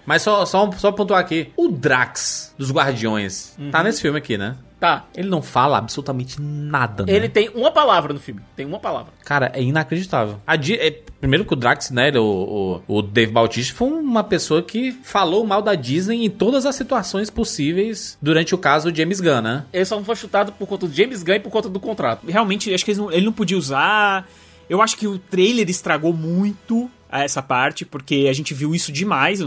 Mas 0.05 0.21
só, 0.21 0.45
só, 0.45 0.69
só 0.73 0.91
pontuar 0.91 1.21
aqui. 1.21 1.51
O 1.55 1.69
Drax 1.69 2.53
dos 2.57 2.71
Guardiões 2.71 3.55
tá 3.71 3.81
nesse 3.83 4.01
filme 4.01 4.17
aqui, 4.17 4.37
né? 4.37 4.55
Tá. 4.79 5.05
Ele 5.15 5.29
não 5.29 5.41
fala 5.41 5.77
absolutamente 5.77 6.41
nada, 6.41 7.05
né? 7.05 7.13
Ele 7.13 7.29
tem 7.29 7.47
uma 7.55 7.71
palavra 7.71 8.13
no 8.13 8.19
filme. 8.19 8.41
Tem 8.53 8.65
uma 8.65 8.79
palavra. 8.79 9.13
Cara, 9.23 9.49
é 9.55 9.63
inacreditável. 9.63 10.41
Di- 10.59 10.73
é, 10.77 10.91
primeiro 11.21 11.45
que 11.45 11.53
o 11.53 11.55
Drax, 11.55 11.89
né, 11.91 12.09
ele- 12.09 12.17
o, 12.17 12.81
o, 12.85 12.97
o 12.97 13.01
Dave 13.01 13.31
Bautista 13.31 13.73
foi 13.73 13.87
uma 13.87 14.25
pessoa 14.25 14.61
que 14.61 14.91
falou 15.03 15.45
mal 15.45 15.61
da 15.61 15.73
Disney 15.73 16.25
em 16.25 16.29
todas 16.29 16.65
as 16.65 16.75
situações 16.75 17.29
possíveis 17.29 18.17
durante 18.21 18.53
o 18.53 18.57
caso 18.57 18.91
do 18.91 18.97
James 18.97 19.21
Gunn, 19.21 19.41
né? 19.41 19.63
Ele 19.71 19.85
só 19.85 19.95
não 19.95 20.03
foi 20.03 20.17
chutado 20.17 20.51
por 20.51 20.67
conta 20.67 20.85
do 20.85 20.93
James 20.93 21.23
Gunn 21.23 21.35
e 21.35 21.39
por 21.39 21.49
conta 21.49 21.69
do 21.69 21.79
contrato. 21.79 22.25
realmente, 22.27 22.73
acho 22.73 22.83
que 22.83 22.91
eles 22.91 22.97
não- 22.99 23.09
ele 23.09 23.25
não 23.25 23.31
podia 23.31 23.57
usar. 23.57 24.27
Eu 24.69 24.81
acho 24.81 24.97
que 24.97 25.07
o 25.07 25.17
trailer 25.17 25.69
estragou 25.69 26.13
muito 26.13 26.89
essa 27.11 27.41
parte, 27.41 27.85
porque 27.85 28.27
a 28.29 28.33
gente 28.33 28.53
viu 28.53 28.73
isso 28.73 28.91
demais. 28.91 29.39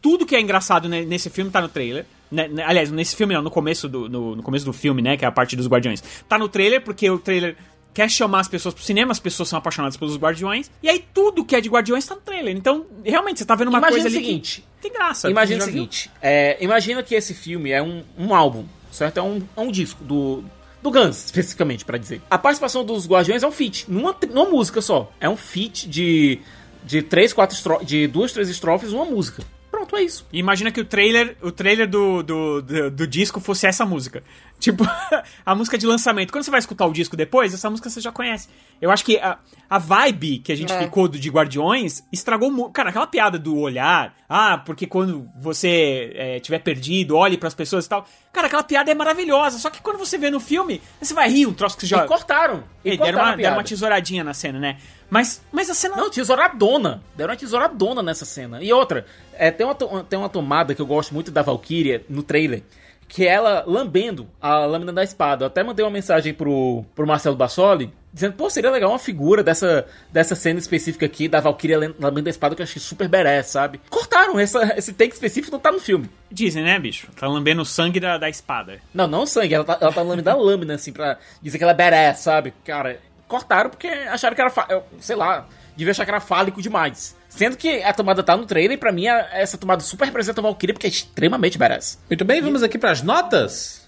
Tudo 0.00 0.24
que 0.24 0.36
é 0.36 0.40
engraçado 0.40 0.88
ne- 0.88 1.04
nesse 1.04 1.28
filme 1.30 1.50
tá 1.50 1.60
no 1.60 1.68
trailer. 1.68 2.06
Né, 2.30 2.46
né, 2.46 2.62
aliás, 2.64 2.90
nesse 2.90 3.16
filme 3.16 3.34
não, 3.34 3.42
no 3.42 3.50
começo 3.50 3.88
do, 3.88 4.08
no, 4.08 4.36
no 4.36 4.42
começo 4.42 4.64
do 4.64 4.72
filme, 4.72 5.00
né? 5.02 5.16
Que 5.16 5.24
é 5.24 5.28
a 5.28 5.32
parte 5.32 5.56
dos 5.56 5.66
Guardiões. 5.66 6.02
Tá 6.28 6.38
no 6.38 6.48
trailer, 6.48 6.82
porque 6.82 7.08
o 7.10 7.18
trailer 7.18 7.56
quer 7.94 8.08
chamar 8.10 8.40
as 8.40 8.48
pessoas 8.48 8.74
pro 8.74 8.84
cinema, 8.84 9.10
as 9.10 9.18
pessoas 9.18 9.48
são 9.48 9.58
apaixonadas 9.58 9.96
pelos 9.96 10.16
Guardiões. 10.16 10.70
E 10.82 10.88
aí 10.88 11.04
tudo 11.12 11.44
que 11.44 11.56
é 11.56 11.60
de 11.60 11.68
Guardiões 11.68 12.04
tá 12.06 12.14
no 12.14 12.20
trailer. 12.20 12.54
Então, 12.56 12.86
realmente, 13.04 13.38
você 13.38 13.44
tá 13.46 13.54
vendo 13.56 13.68
uma 13.68 13.78
Imagina 13.78 14.02
coisa 14.02 14.14
o 14.16 14.18
ali 14.18 14.26
seguinte. 14.26 14.64
tem 14.80 14.92
graça. 14.92 15.28
Imagina 15.30 15.62
o 15.62 15.64
seguinte. 15.64 16.10
é, 16.22 16.56
imagina 16.62 17.02
que 17.02 17.14
esse 17.14 17.32
filme 17.34 17.70
é 17.70 17.82
um, 17.82 18.04
um 18.16 18.34
álbum, 18.34 18.64
certo? 18.92 19.18
É 19.18 19.22
um, 19.22 19.42
é 19.56 19.60
um 19.60 19.72
disco 19.72 20.04
do... 20.04 20.44
Do 20.88 20.90
Guns, 20.90 21.26
especificamente, 21.26 21.84
pra 21.84 21.98
dizer. 21.98 22.22
A 22.30 22.38
participação 22.38 22.82
dos 22.82 23.06
Guardiões 23.06 23.42
é 23.42 23.46
um 23.46 23.52
feat, 23.52 23.90
numa, 23.90 24.16
numa 24.30 24.48
música 24.48 24.80
só. 24.80 25.12
É 25.20 25.28
um 25.28 25.36
feat 25.36 25.86
de, 25.86 26.40
de 26.82 27.02
três, 27.02 27.32
quatro 27.32 27.56
de 27.84 28.06
duas, 28.06 28.32
três 28.32 28.48
estrofes, 28.48 28.92
uma 28.92 29.04
música. 29.04 29.42
Pronto, 29.70 29.94
é 29.96 30.02
isso. 30.02 30.26
Imagina 30.32 30.72
que 30.72 30.80
o 30.80 30.84
trailer, 30.84 31.36
o 31.42 31.52
trailer 31.52 31.88
do, 31.88 32.22
do, 32.22 32.62
do, 32.62 32.90
do 32.90 33.06
disco 33.06 33.38
fosse 33.38 33.66
essa 33.66 33.84
música. 33.84 34.22
Tipo, 34.58 34.84
a 35.46 35.54
música 35.54 35.78
de 35.78 35.86
lançamento. 35.86 36.32
Quando 36.32 36.42
você 36.44 36.50
vai 36.50 36.58
escutar 36.58 36.84
o 36.86 36.92
disco 36.92 37.16
depois, 37.16 37.54
essa 37.54 37.70
música 37.70 37.88
você 37.88 38.00
já 38.00 38.10
conhece. 38.10 38.48
Eu 38.80 38.90
acho 38.90 39.04
que 39.04 39.16
a, 39.18 39.38
a 39.70 39.78
vibe 39.78 40.38
que 40.40 40.50
a 40.52 40.56
gente 40.56 40.72
É. 40.72 40.78
ficou 40.80 41.06
do, 41.06 41.18
de 41.18 41.30
Guardiões 41.30 42.02
estragou 42.12 42.50
muito. 42.50 42.70
Cara, 42.72 42.90
aquela 42.90 43.06
piada 43.06 43.38
do 43.38 43.56
olhar. 43.56 44.14
Ah, 44.28 44.58
porque 44.58 44.86
quando 44.86 45.28
você 45.40 46.12
é, 46.14 46.40
tiver 46.40 46.58
perdido, 46.58 47.16
olhe 47.16 47.36
pras 47.38 47.54
pessoas 47.54 47.86
e 47.86 47.88
tal. 47.88 48.04
Cara, 48.32 48.46
aquela 48.48 48.62
piada 48.64 48.90
é 48.90 48.94
maravilhosa. 48.94 49.58
Só 49.58 49.70
que 49.70 49.80
quando 49.80 49.96
você 49.96 50.18
vê 50.18 50.28
no 50.30 50.40
filme, 50.40 50.82
você 51.00 51.14
vai 51.14 51.30
rir 51.30 51.46
um 51.46 51.54
troço 51.54 51.76
que 51.76 51.82
você 51.82 51.94
já. 51.94 52.04
E 52.04 52.08
cortaram. 52.08 52.64
E 52.84 52.90
É, 52.90 52.96
cortaram 52.96 53.16
deram, 53.16 53.30
uma, 53.30 53.36
deram 53.36 53.56
uma 53.56 53.64
tesouradinha 53.64 54.24
na 54.24 54.34
cena, 54.34 54.58
né? 54.58 54.78
Mas, 55.08 55.40
mas 55.52 55.70
a 55.70 55.74
cena. 55.74 55.96
Não, 55.96 56.10
tesouradona. 56.10 57.02
Deram 57.16 57.30
uma 57.32 57.36
tesouradona 57.38 58.02
nessa 58.02 58.24
cena. 58.24 58.62
E 58.62 58.72
outra, 58.72 59.06
é, 59.34 59.50
tem, 59.50 59.64
uma, 59.64 59.74
tem 59.74 60.18
uma 60.18 60.28
tomada 60.28 60.74
que 60.74 60.82
eu 60.82 60.86
gosto 60.86 61.14
muito 61.14 61.30
da 61.30 61.42
Valkyria 61.42 62.04
no 62.08 62.22
trailer. 62.22 62.62
Que 63.08 63.26
é 63.26 63.30
ela 63.32 63.64
lambendo 63.66 64.28
a 64.40 64.58
lâmina 64.66 64.92
da 64.92 65.02
espada. 65.02 65.44
Eu 65.44 65.46
até 65.46 65.62
mandei 65.64 65.84
uma 65.84 65.90
mensagem 65.90 66.34
pro, 66.34 66.84
pro 66.94 67.06
Marcelo 67.06 67.34
Bassoli. 67.34 67.90
Dizendo, 68.12 68.34
pô, 68.34 68.48
seria 68.50 68.70
legal 68.70 68.90
uma 68.90 68.98
figura 68.98 69.42
dessa, 69.42 69.86
dessa 70.10 70.34
cena 70.34 70.58
específica 70.58 71.04
aqui, 71.06 71.28
da 71.28 71.40
Valkyria 71.40 71.78
lam- 71.78 71.94
lambendo 72.00 72.28
a 72.28 72.30
espada, 72.30 72.54
que 72.56 72.62
eu 72.62 72.64
achei 72.64 72.80
super 72.80 73.06
badass, 73.06 73.48
sabe? 73.48 73.80
Cortaram, 73.90 74.38
essa, 74.40 74.74
esse 74.78 74.92
take 74.94 75.12
específico 75.12 75.52
não 75.52 75.60
tá 75.60 75.70
no 75.70 75.78
filme. 75.78 76.08
Dizem, 76.30 76.64
né, 76.64 76.78
bicho? 76.78 77.08
Tá 77.18 77.28
lambendo 77.28 77.62
o 77.62 77.66
sangue 77.66 78.00
da, 78.00 78.16
da 78.18 78.28
espada. 78.28 78.80
Não, 78.94 79.06
não 79.06 79.26
sangue, 79.26 79.54
ela 79.54 79.64
tá, 79.64 79.78
ela 79.80 79.92
tá 79.92 80.02
lambendo 80.02 80.30
a 80.30 80.34
lâmina, 80.34 80.74
assim, 80.74 80.92
pra 80.92 81.18
dizer 81.42 81.58
que 81.58 81.64
ela 81.64 81.72
é 81.72 81.76
badass, 81.76 82.18
sabe? 82.20 82.52
Cara, 82.64 82.98
cortaram 83.28 83.68
porque 83.70 83.86
acharam 83.86 84.34
que 84.34 84.40
era, 84.40 84.52
sei 85.00 85.14
lá, 85.14 85.46
devia 85.78 85.92
achar 85.92 86.04
que 86.04 86.10
era 86.10 86.20
fálico 86.20 86.60
demais. 86.60 87.16
Sendo 87.28 87.56
que 87.56 87.82
a 87.82 87.92
tomada 87.94 88.22
tá 88.22 88.36
no 88.36 88.44
trailer 88.46 88.72
e 88.76 88.76
pra 88.80 88.92
mim 88.92 89.06
essa 89.06 89.56
tomada 89.56 89.82
super 89.82 90.04
representa 90.06 90.40
a 90.40 90.42
Valkyria 90.42 90.74
porque 90.74 90.86
é 90.86 90.90
extremamente 90.90 91.56
badass. 91.58 91.98
Muito 92.10 92.24
bem, 92.24 92.40
vamos 92.42 92.62
aqui 92.62 92.76
para 92.78 92.90
as 92.90 93.02
notas. 93.02 93.86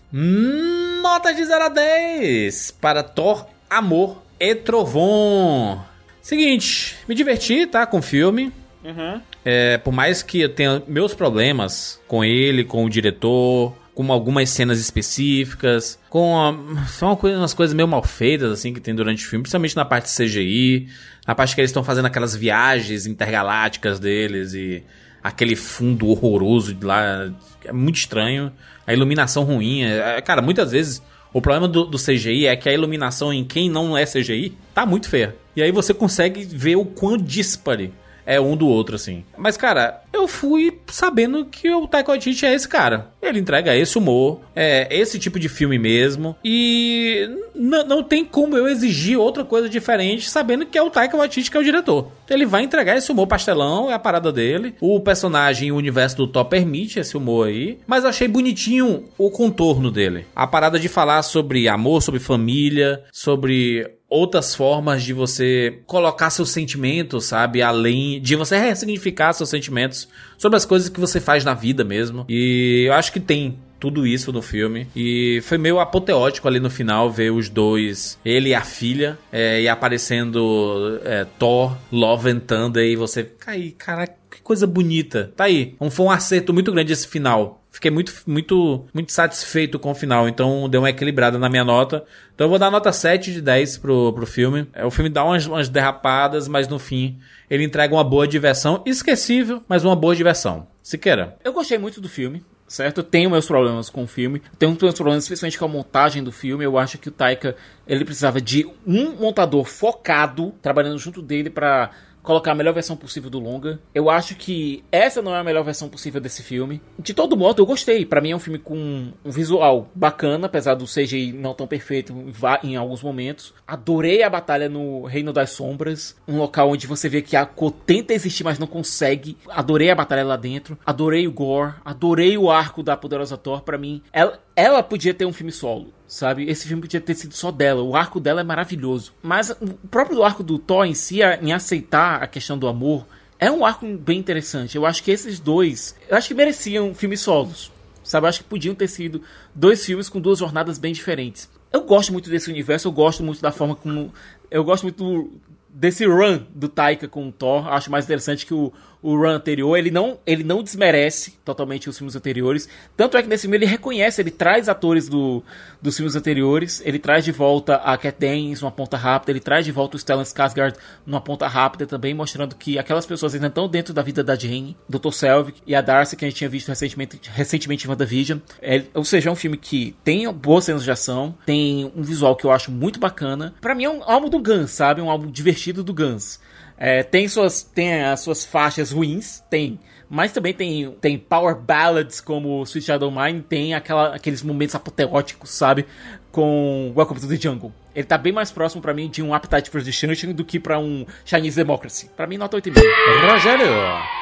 Nota 1.02 1.32
de 1.32 1.44
0 1.44 1.64
a 1.64 1.68
10 1.68 2.70
para 2.80 3.02
Thor, 3.02 3.46
Amor 3.68 4.22
e 4.38 4.54
Trovão. 4.54 5.84
Seguinte, 6.22 6.96
me 7.08 7.14
diverti, 7.14 7.66
tá, 7.66 7.86
com 7.86 7.98
o 7.98 8.02
filme. 8.02 8.52
Uhum. 8.84 9.20
É, 9.44 9.78
por 9.78 9.92
mais 9.92 10.22
que 10.22 10.40
eu 10.42 10.48
tenha 10.48 10.82
meus 10.86 11.14
problemas 11.14 12.00
com 12.06 12.22
ele, 12.24 12.62
com 12.64 12.84
o 12.84 12.90
diretor, 12.90 13.74
com 13.94 14.10
algumas 14.12 14.48
cenas 14.50 14.78
específicas, 14.80 15.98
com 16.08 16.38
a- 16.38 16.86
são 16.88 17.14
umas 17.14 17.54
coisas 17.54 17.74
meio 17.74 17.88
mal 17.88 18.02
feitas 18.02 18.50
assim 18.52 18.72
que 18.72 18.80
tem 18.80 18.94
durante 18.94 19.24
o 19.24 19.28
filme, 19.28 19.42
principalmente 19.42 19.76
na 19.76 19.84
parte 19.84 20.06
de 20.06 20.16
CGI, 20.16 20.88
na 21.30 21.34
parte 21.36 21.54
que 21.54 21.60
eles 21.60 21.68
estão 21.70 21.84
fazendo 21.84 22.06
aquelas 22.06 22.34
viagens 22.34 23.06
intergalácticas 23.06 24.00
deles 24.00 24.52
e 24.52 24.82
aquele 25.22 25.54
fundo 25.54 26.08
horroroso 26.08 26.74
de 26.74 26.84
lá, 26.84 27.30
é 27.64 27.72
muito 27.72 27.98
estranho, 27.98 28.50
a 28.84 28.92
iluminação 28.92 29.44
ruim, 29.44 29.84
é- 29.84 30.16
é- 30.16 30.20
cara, 30.20 30.42
muitas 30.42 30.72
vezes 30.72 31.00
o 31.32 31.40
problema 31.40 31.68
do, 31.68 31.84
do 31.84 31.96
CGI 31.96 32.46
é 32.48 32.56
que 32.56 32.68
a 32.68 32.72
iluminação 32.72 33.32
em 33.32 33.44
quem 33.44 33.70
não 33.70 33.96
é 33.96 34.04
CGI 34.04 34.58
tá 34.74 34.84
muito 34.84 35.08
feia. 35.08 35.36
E 35.54 35.62
aí 35.62 35.70
você 35.70 35.94
consegue 35.94 36.42
ver 36.42 36.74
o 36.74 36.84
quão 36.84 37.16
dispare 37.16 37.92
é 38.30 38.40
um 38.40 38.56
do 38.56 38.68
outro, 38.68 38.94
assim. 38.94 39.24
Mas, 39.36 39.56
cara, 39.56 40.02
eu 40.12 40.28
fui 40.28 40.78
sabendo 40.86 41.44
que 41.44 41.68
o 41.68 41.88
Taika 41.88 42.12
Waititi 42.12 42.46
é 42.46 42.54
esse 42.54 42.68
cara. 42.68 43.08
Ele 43.20 43.40
entrega 43.40 43.76
esse 43.76 43.98
humor, 43.98 44.40
é 44.54 44.86
esse 44.90 45.18
tipo 45.18 45.38
de 45.40 45.48
filme 45.48 45.80
mesmo. 45.80 46.36
E 46.44 47.28
não 47.54 48.04
tem 48.04 48.24
como 48.24 48.56
eu 48.56 48.68
exigir 48.68 49.18
outra 49.18 49.44
coisa 49.44 49.68
diferente 49.68 50.30
sabendo 50.30 50.64
que 50.64 50.78
é 50.78 50.82
o 50.82 50.90
Taika 50.90 51.16
Waititi 51.16 51.50
que 51.50 51.56
é 51.56 51.60
o 51.60 51.64
diretor. 51.64 52.12
Ele 52.28 52.46
vai 52.46 52.62
entregar 52.62 52.96
esse 52.96 53.10
humor 53.10 53.26
pastelão, 53.26 53.90
é 53.90 53.94
a 53.94 53.98
parada 53.98 54.30
dele. 54.30 54.74
O 54.80 55.00
personagem 55.00 55.72
o 55.72 55.76
universo 55.76 56.16
do 56.16 56.28
Thor 56.28 56.44
permite 56.44 57.00
esse 57.00 57.16
humor 57.16 57.48
aí. 57.48 57.78
Mas 57.84 58.04
eu 58.04 58.10
achei 58.10 58.28
bonitinho 58.28 59.04
o 59.18 59.28
contorno 59.30 59.90
dele. 59.90 60.26
A 60.36 60.46
parada 60.46 60.78
de 60.78 60.88
falar 60.88 61.22
sobre 61.22 61.68
amor, 61.68 62.00
sobre 62.00 62.20
família, 62.20 63.02
sobre 63.10 63.98
outras 64.10 64.54
formas 64.54 65.04
de 65.04 65.12
você 65.12 65.78
colocar 65.86 66.28
seus 66.30 66.50
sentimentos, 66.50 67.26
sabe? 67.26 67.62
Além 67.62 68.20
de 68.20 68.34
você 68.34 68.58
ressignificar 68.58 69.32
seus 69.32 69.48
sentimentos 69.48 70.08
sobre 70.36 70.56
as 70.56 70.64
coisas 70.64 70.88
que 70.88 70.98
você 70.98 71.20
faz 71.20 71.44
na 71.44 71.54
vida 71.54 71.84
mesmo. 71.84 72.26
E 72.28 72.84
eu 72.88 72.92
acho 72.92 73.12
que 73.12 73.20
tem 73.20 73.56
tudo 73.80 74.06
isso 74.06 74.32
no 74.32 74.42
filme. 74.42 74.86
E 74.94 75.40
foi 75.42 75.56
meio 75.56 75.80
apoteótico 75.80 76.46
ali 76.46 76.60
no 76.60 76.68
final 76.68 77.10
ver 77.10 77.32
os 77.32 77.48
dois, 77.48 78.18
ele 78.24 78.50
e 78.50 78.54
a 78.54 78.60
filha, 78.60 79.18
é, 79.32 79.62
e 79.62 79.68
aparecendo 79.68 81.00
é, 81.02 81.24
Thor, 81.38 81.76
Love 81.90 82.30
and 82.30 82.40
Thunder, 82.40 82.84
e 82.84 82.94
você. 82.94 83.32
Aí, 83.46 83.70
caraca, 83.72 84.14
que 84.30 84.42
coisa 84.42 84.66
bonita. 84.66 85.32
Tá 85.34 85.44
aí. 85.44 85.74
Foi 85.90 86.06
um 86.06 86.10
acerto 86.10 86.52
muito 86.52 86.70
grande 86.70 86.92
esse 86.92 87.08
final. 87.08 87.59
Fiquei 87.70 87.90
muito, 87.90 88.12
muito, 88.26 88.84
muito 88.92 89.12
satisfeito 89.12 89.78
com 89.78 89.92
o 89.92 89.94
final, 89.94 90.28
então 90.28 90.68
deu 90.68 90.80
uma 90.80 90.90
equilibrada 90.90 91.38
na 91.38 91.48
minha 91.48 91.62
nota. 91.62 92.04
Então 92.34 92.46
eu 92.46 92.48
vou 92.48 92.58
dar 92.58 92.70
nota 92.70 92.90
7 92.90 93.32
de 93.32 93.40
10 93.40 93.78
pro, 93.78 94.12
pro 94.12 94.26
filme. 94.26 94.66
É, 94.72 94.84
o 94.84 94.90
filme 94.90 95.08
dá 95.08 95.24
umas, 95.24 95.46
umas 95.46 95.68
derrapadas, 95.68 96.48
mas 96.48 96.66
no 96.66 96.80
fim 96.80 97.18
ele 97.48 97.62
entrega 97.62 97.94
uma 97.94 98.02
boa 98.02 98.26
diversão. 98.26 98.82
Esquecível, 98.84 99.62
mas 99.68 99.84
uma 99.84 99.94
boa 99.94 100.16
diversão. 100.16 100.66
Siqueira. 100.82 101.36
Eu 101.44 101.52
gostei 101.52 101.78
muito 101.78 102.00
do 102.00 102.08
filme, 102.08 102.44
certo? 102.66 102.98
Eu 102.98 103.04
tenho 103.04 103.30
meus 103.30 103.46
problemas 103.46 103.88
com 103.88 104.02
o 104.02 104.06
filme. 104.06 104.42
Tenho 104.58 104.76
meus 104.80 104.94
problemas 104.94 105.22
especialmente 105.22 105.58
com 105.58 105.64
a 105.64 105.68
montagem 105.68 106.24
do 106.24 106.32
filme. 106.32 106.64
Eu 106.64 106.76
acho 106.76 106.98
que 106.98 107.08
o 107.08 107.12
Taika, 107.12 107.54
ele 107.86 108.04
precisava 108.04 108.40
de 108.40 108.66
um 108.84 109.12
montador 109.12 109.64
focado, 109.64 110.52
trabalhando 110.60 110.98
junto 110.98 111.22
dele 111.22 111.50
pra 111.50 111.90
colocar 112.22 112.52
a 112.52 112.54
melhor 112.54 112.72
versão 112.72 112.96
possível 112.96 113.30
do 113.30 113.38
longa. 113.38 113.80
Eu 113.94 114.10
acho 114.10 114.34
que 114.34 114.84
essa 114.90 115.22
não 115.22 115.34
é 115.34 115.38
a 115.38 115.44
melhor 115.44 115.64
versão 115.64 115.88
possível 115.88 116.20
desse 116.20 116.42
filme. 116.42 116.80
De 116.98 117.14
todo 117.14 117.36
modo, 117.36 117.62
eu 117.62 117.66
gostei. 117.66 118.04
Pra 118.04 118.20
mim 118.20 118.30
é 118.30 118.36
um 118.36 118.40
filme 118.40 118.58
com 118.58 119.12
um 119.24 119.30
visual 119.30 119.88
bacana, 119.94 120.46
apesar 120.46 120.74
do 120.74 120.84
CGI 120.84 121.32
não 121.32 121.54
tão 121.54 121.66
perfeito 121.66 122.14
em 122.62 122.76
alguns 122.76 123.02
momentos. 123.02 123.54
Adorei 123.66 124.22
a 124.22 124.30
batalha 124.30 124.68
no 124.68 125.04
Reino 125.04 125.32
das 125.32 125.50
Sombras, 125.50 126.16
um 126.26 126.38
local 126.38 126.70
onde 126.70 126.86
você 126.86 127.08
vê 127.08 127.22
que 127.22 127.36
a 127.36 127.46
cor 127.46 127.70
tenta 127.70 128.14
existir, 128.14 128.44
mas 128.44 128.58
não 128.58 128.66
consegue. 128.66 129.36
Adorei 129.48 129.90
a 129.90 129.94
batalha 129.94 130.24
lá 130.24 130.36
dentro. 130.36 130.78
Adorei 130.84 131.26
o 131.26 131.32
gore, 131.32 131.74
adorei 131.84 132.36
o 132.36 132.50
arco 132.50 132.82
da 132.82 132.96
poderosa 132.96 133.36
Thor. 133.36 133.62
Pra 133.62 133.78
mim, 133.78 134.02
ela, 134.12 134.38
ela 134.54 134.82
podia 134.82 135.14
ter 135.14 135.24
um 135.24 135.32
filme 135.32 135.52
solo. 135.52 135.92
Sabe? 136.10 136.50
Esse 136.50 136.66
filme 136.66 136.82
podia 136.82 137.00
ter 137.00 137.14
sido 137.14 137.34
só 137.34 137.52
dela. 137.52 137.84
O 137.84 137.94
arco 137.94 138.18
dela 138.18 138.40
é 138.40 138.44
maravilhoso. 138.44 139.12
Mas 139.22 139.50
o 139.50 139.74
próprio 139.88 140.24
arco 140.24 140.42
do 140.42 140.58
Thor 140.58 140.84
em 140.84 140.92
si, 140.92 141.20
em 141.40 141.52
aceitar 141.52 142.20
a 142.20 142.26
questão 142.26 142.58
do 142.58 142.66
amor, 142.66 143.06
é 143.38 143.48
um 143.48 143.64
arco 143.64 143.86
bem 143.96 144.18
interessante. 144.18 144.74
Eu 144.74 144.84
acho 144.84 145.04
que 145.04 145.12
esses 145.12 145.38
dois, 145.38 145.94
eu 146.08 146.16
acho 146.16 146.26
que 146.26 146.34
mereciam 146.34 146.92
filmes 146.96 147.20
solos. 147.20 147.70
Sabe? 148.02 148.24
Eu 148.24 148.28
acho 148.28 148.42
que 148.42 148.48
podiam 148.48 148.74
ter 148.74 148.88
sido 148.88 149.22
dois 149.54 149.86
filmes 149.86 150.08
com 150.08 150.20
duas 150.20 150.40
jornadas 150.40 150.78
bem 150.78 150.92
diferentes. 150.92 151.48
Eu 151.72 151.82
gosto 151.82 152.12
muito 152.12 152.28
desse 152.28 152.50
universo, 152.50 152.88
eu 152.88 152.92
gosto 152.92 153.22
muito 153.22 153.40
da 153.40 153.52
forma 153.52 153.76
como. 153.76 154.12
Eu 154.50 154.64
gosto 154.64 154.82
muito 154.82 155.30
desse 155.68 156.04
run 156.06 156.40
do 156.52 156.68
Taika 156.68 157.06
com 157.06 157.28
o 157.28 157.30
Thor. 157.30 157.68
Acho 157.68 157.88
mais 157.88 158.04
interessante 158.04 158.44
que 158.44 158.52
o, 158.52 158.72
o 159.02 159.16
run 159.16 159.30
anterior. 159.30 159.76
Ele 159.76 159.90
não, 159.90 160.18
ele 160.26 160.44
não 160.44 160.62
desmerece 160.62 161.32
totalmente 161.44 161.88
os 161.88 161.96
filmes 161.96 162.16
anteriores. 162.16 162.68
Tanto 162.96 163.16
é 163.16 163.22
que 163.22 163.28
nesse 163.28 163.42
filme 163.42 163.56
ele 163.56 163.66
reconhece, 163.66 164.20
ele 164.20 164.30
traz 164.30 164.68
atores 164.68 165.08
do, 165.08 165.42
dos 165.80 165.96
filmes 165.96 166.14
anteriores. 166.16 166.82
Ele 166.84 166.98
traz 166.98 167.24
de 167.24 167.32
volta 167.32 167.76
a 167.76 167.96
Cat 167.96 168.16
numa 168.60 168.70
ponta 168.70 168.96
rápida. 168.96 169.32
Ele 169.32 169.40
traz 169.40 169.64
de 169.64 169.72
volta 169.72 169.96
o 169.96 169.98
Stellan 169.98 170.22
Skarsgård 170.22 170.74
numa 171.06 171.20
ponta 171.20 171.46
rápida 171.46 171.86
também, 171.86 172.14
mostrando 172.14 172.54
que 172.54 172.78
aquelas 172.78 173.06
pessoas 173.06 173.34
ainda 173.34 173.46
estão 173.48 173.68
dentro 173.68 173.94
da 173.94 174.02
vida 174.02 174.22
da 174.22 174.34
Jane, 174.34 174.76
Dr. 174.88 175.12
Selvig 175.12 175.54
e 175.66 175.74
a 175.74 175.80
Darcy, 175.80 176.16
que 176.16 176.24
a 176.24 176.28
gente 176.28 176.38
tinha 176.38 176.50
visto 176.50 176.68
recentemente, 176.68 177.20
recentemente 177.32 177.86
em 177.86 177.90
WandaVision. 177.90 178.38
É, 178.60 178.84
ou 178.94 179.04
seja, 179.04 179.28
é 179.28 179.32
um 179.32 179.36
filme 179.36 179.56
que 179.56 179.96
tem 180.04 180.30
boas 180.32 180.64
cenas 180.64 180.84
de 180.84 180.90
ação, 180.90 181.34
tem 181.46 181.90
um 181.96 182.02
visual 182.02 182.36
que 182.36 182.44
eu 182.44 182.50
acho 182.50 182.70
muito 182.70 183.00
bacana. 183.00 183.54
Pra 183.60 183.74
mim 183.74 183.84
é 183.84 183.90
um 183.90 184.02
álbum 184.04 184.28
do 184.28 184.40
Guns, 184.40 184.70
sabe? 184.70 185.00
Um 185.00 185.10
álbum 185.10 185.30
divertido 185.30 185.82
do 185.82 185.94
Guns. 185.94 186.40
É, 186.80 187.02
tem, 187.02 187.28
suas, 187.28 187.62
tem 187.62 188.02
as 188.04 188.20
suas 188.20 188.42
faixas 188.42 188.90
ruins, 188.90 189.44
tem. 189.50 189.78
Mas 190.08 190.32
também 190.32 190.52
tem, 190.52 190.90
tem 191.00 191.18
power 191.18 191.54
ballads 191.54 192.20
como 192.20 192.62
Sweet 192.64 192.86
Shadow 192.86 193.12
Mine, 193.12 193.42
tem 193.42 193.74
aquela, 193.74 194.16
aqueles 194.16 194.42
momentos 194.42 194.74
apoteóticos, 194.74 195.50
sabe? 195.50 195.86
Com 196.32 196.92
Welcome 196.96 197.20
to 197.20 197.28
the 197.28 197.36
Jungle. 197.36 197.72
Ele 197.94 198.06
tá 198.06 198.16
bem 198.16 198.32
mais 198.32 198.50
próximo 198.50 198.80
pra 198.80 198.94
mim 198.94 199.08
de 199.08 199.22
um 199.22 199.34
Appetite 199.34 199.70
for 199.70 199.82
Destruction 199.82 200.32
do 200.32 200.44
que 200.44 200.58
pra 200.58 200.78
um 200.78 201.04
Chinese 201.24 201.56
Democracy. 201.56 202.10
Pra 202.16 202.26
mim, 202.26 202.38
nota 202.38 202.56
8,5. 202.56 203.30
Rogério. 203.30 203.66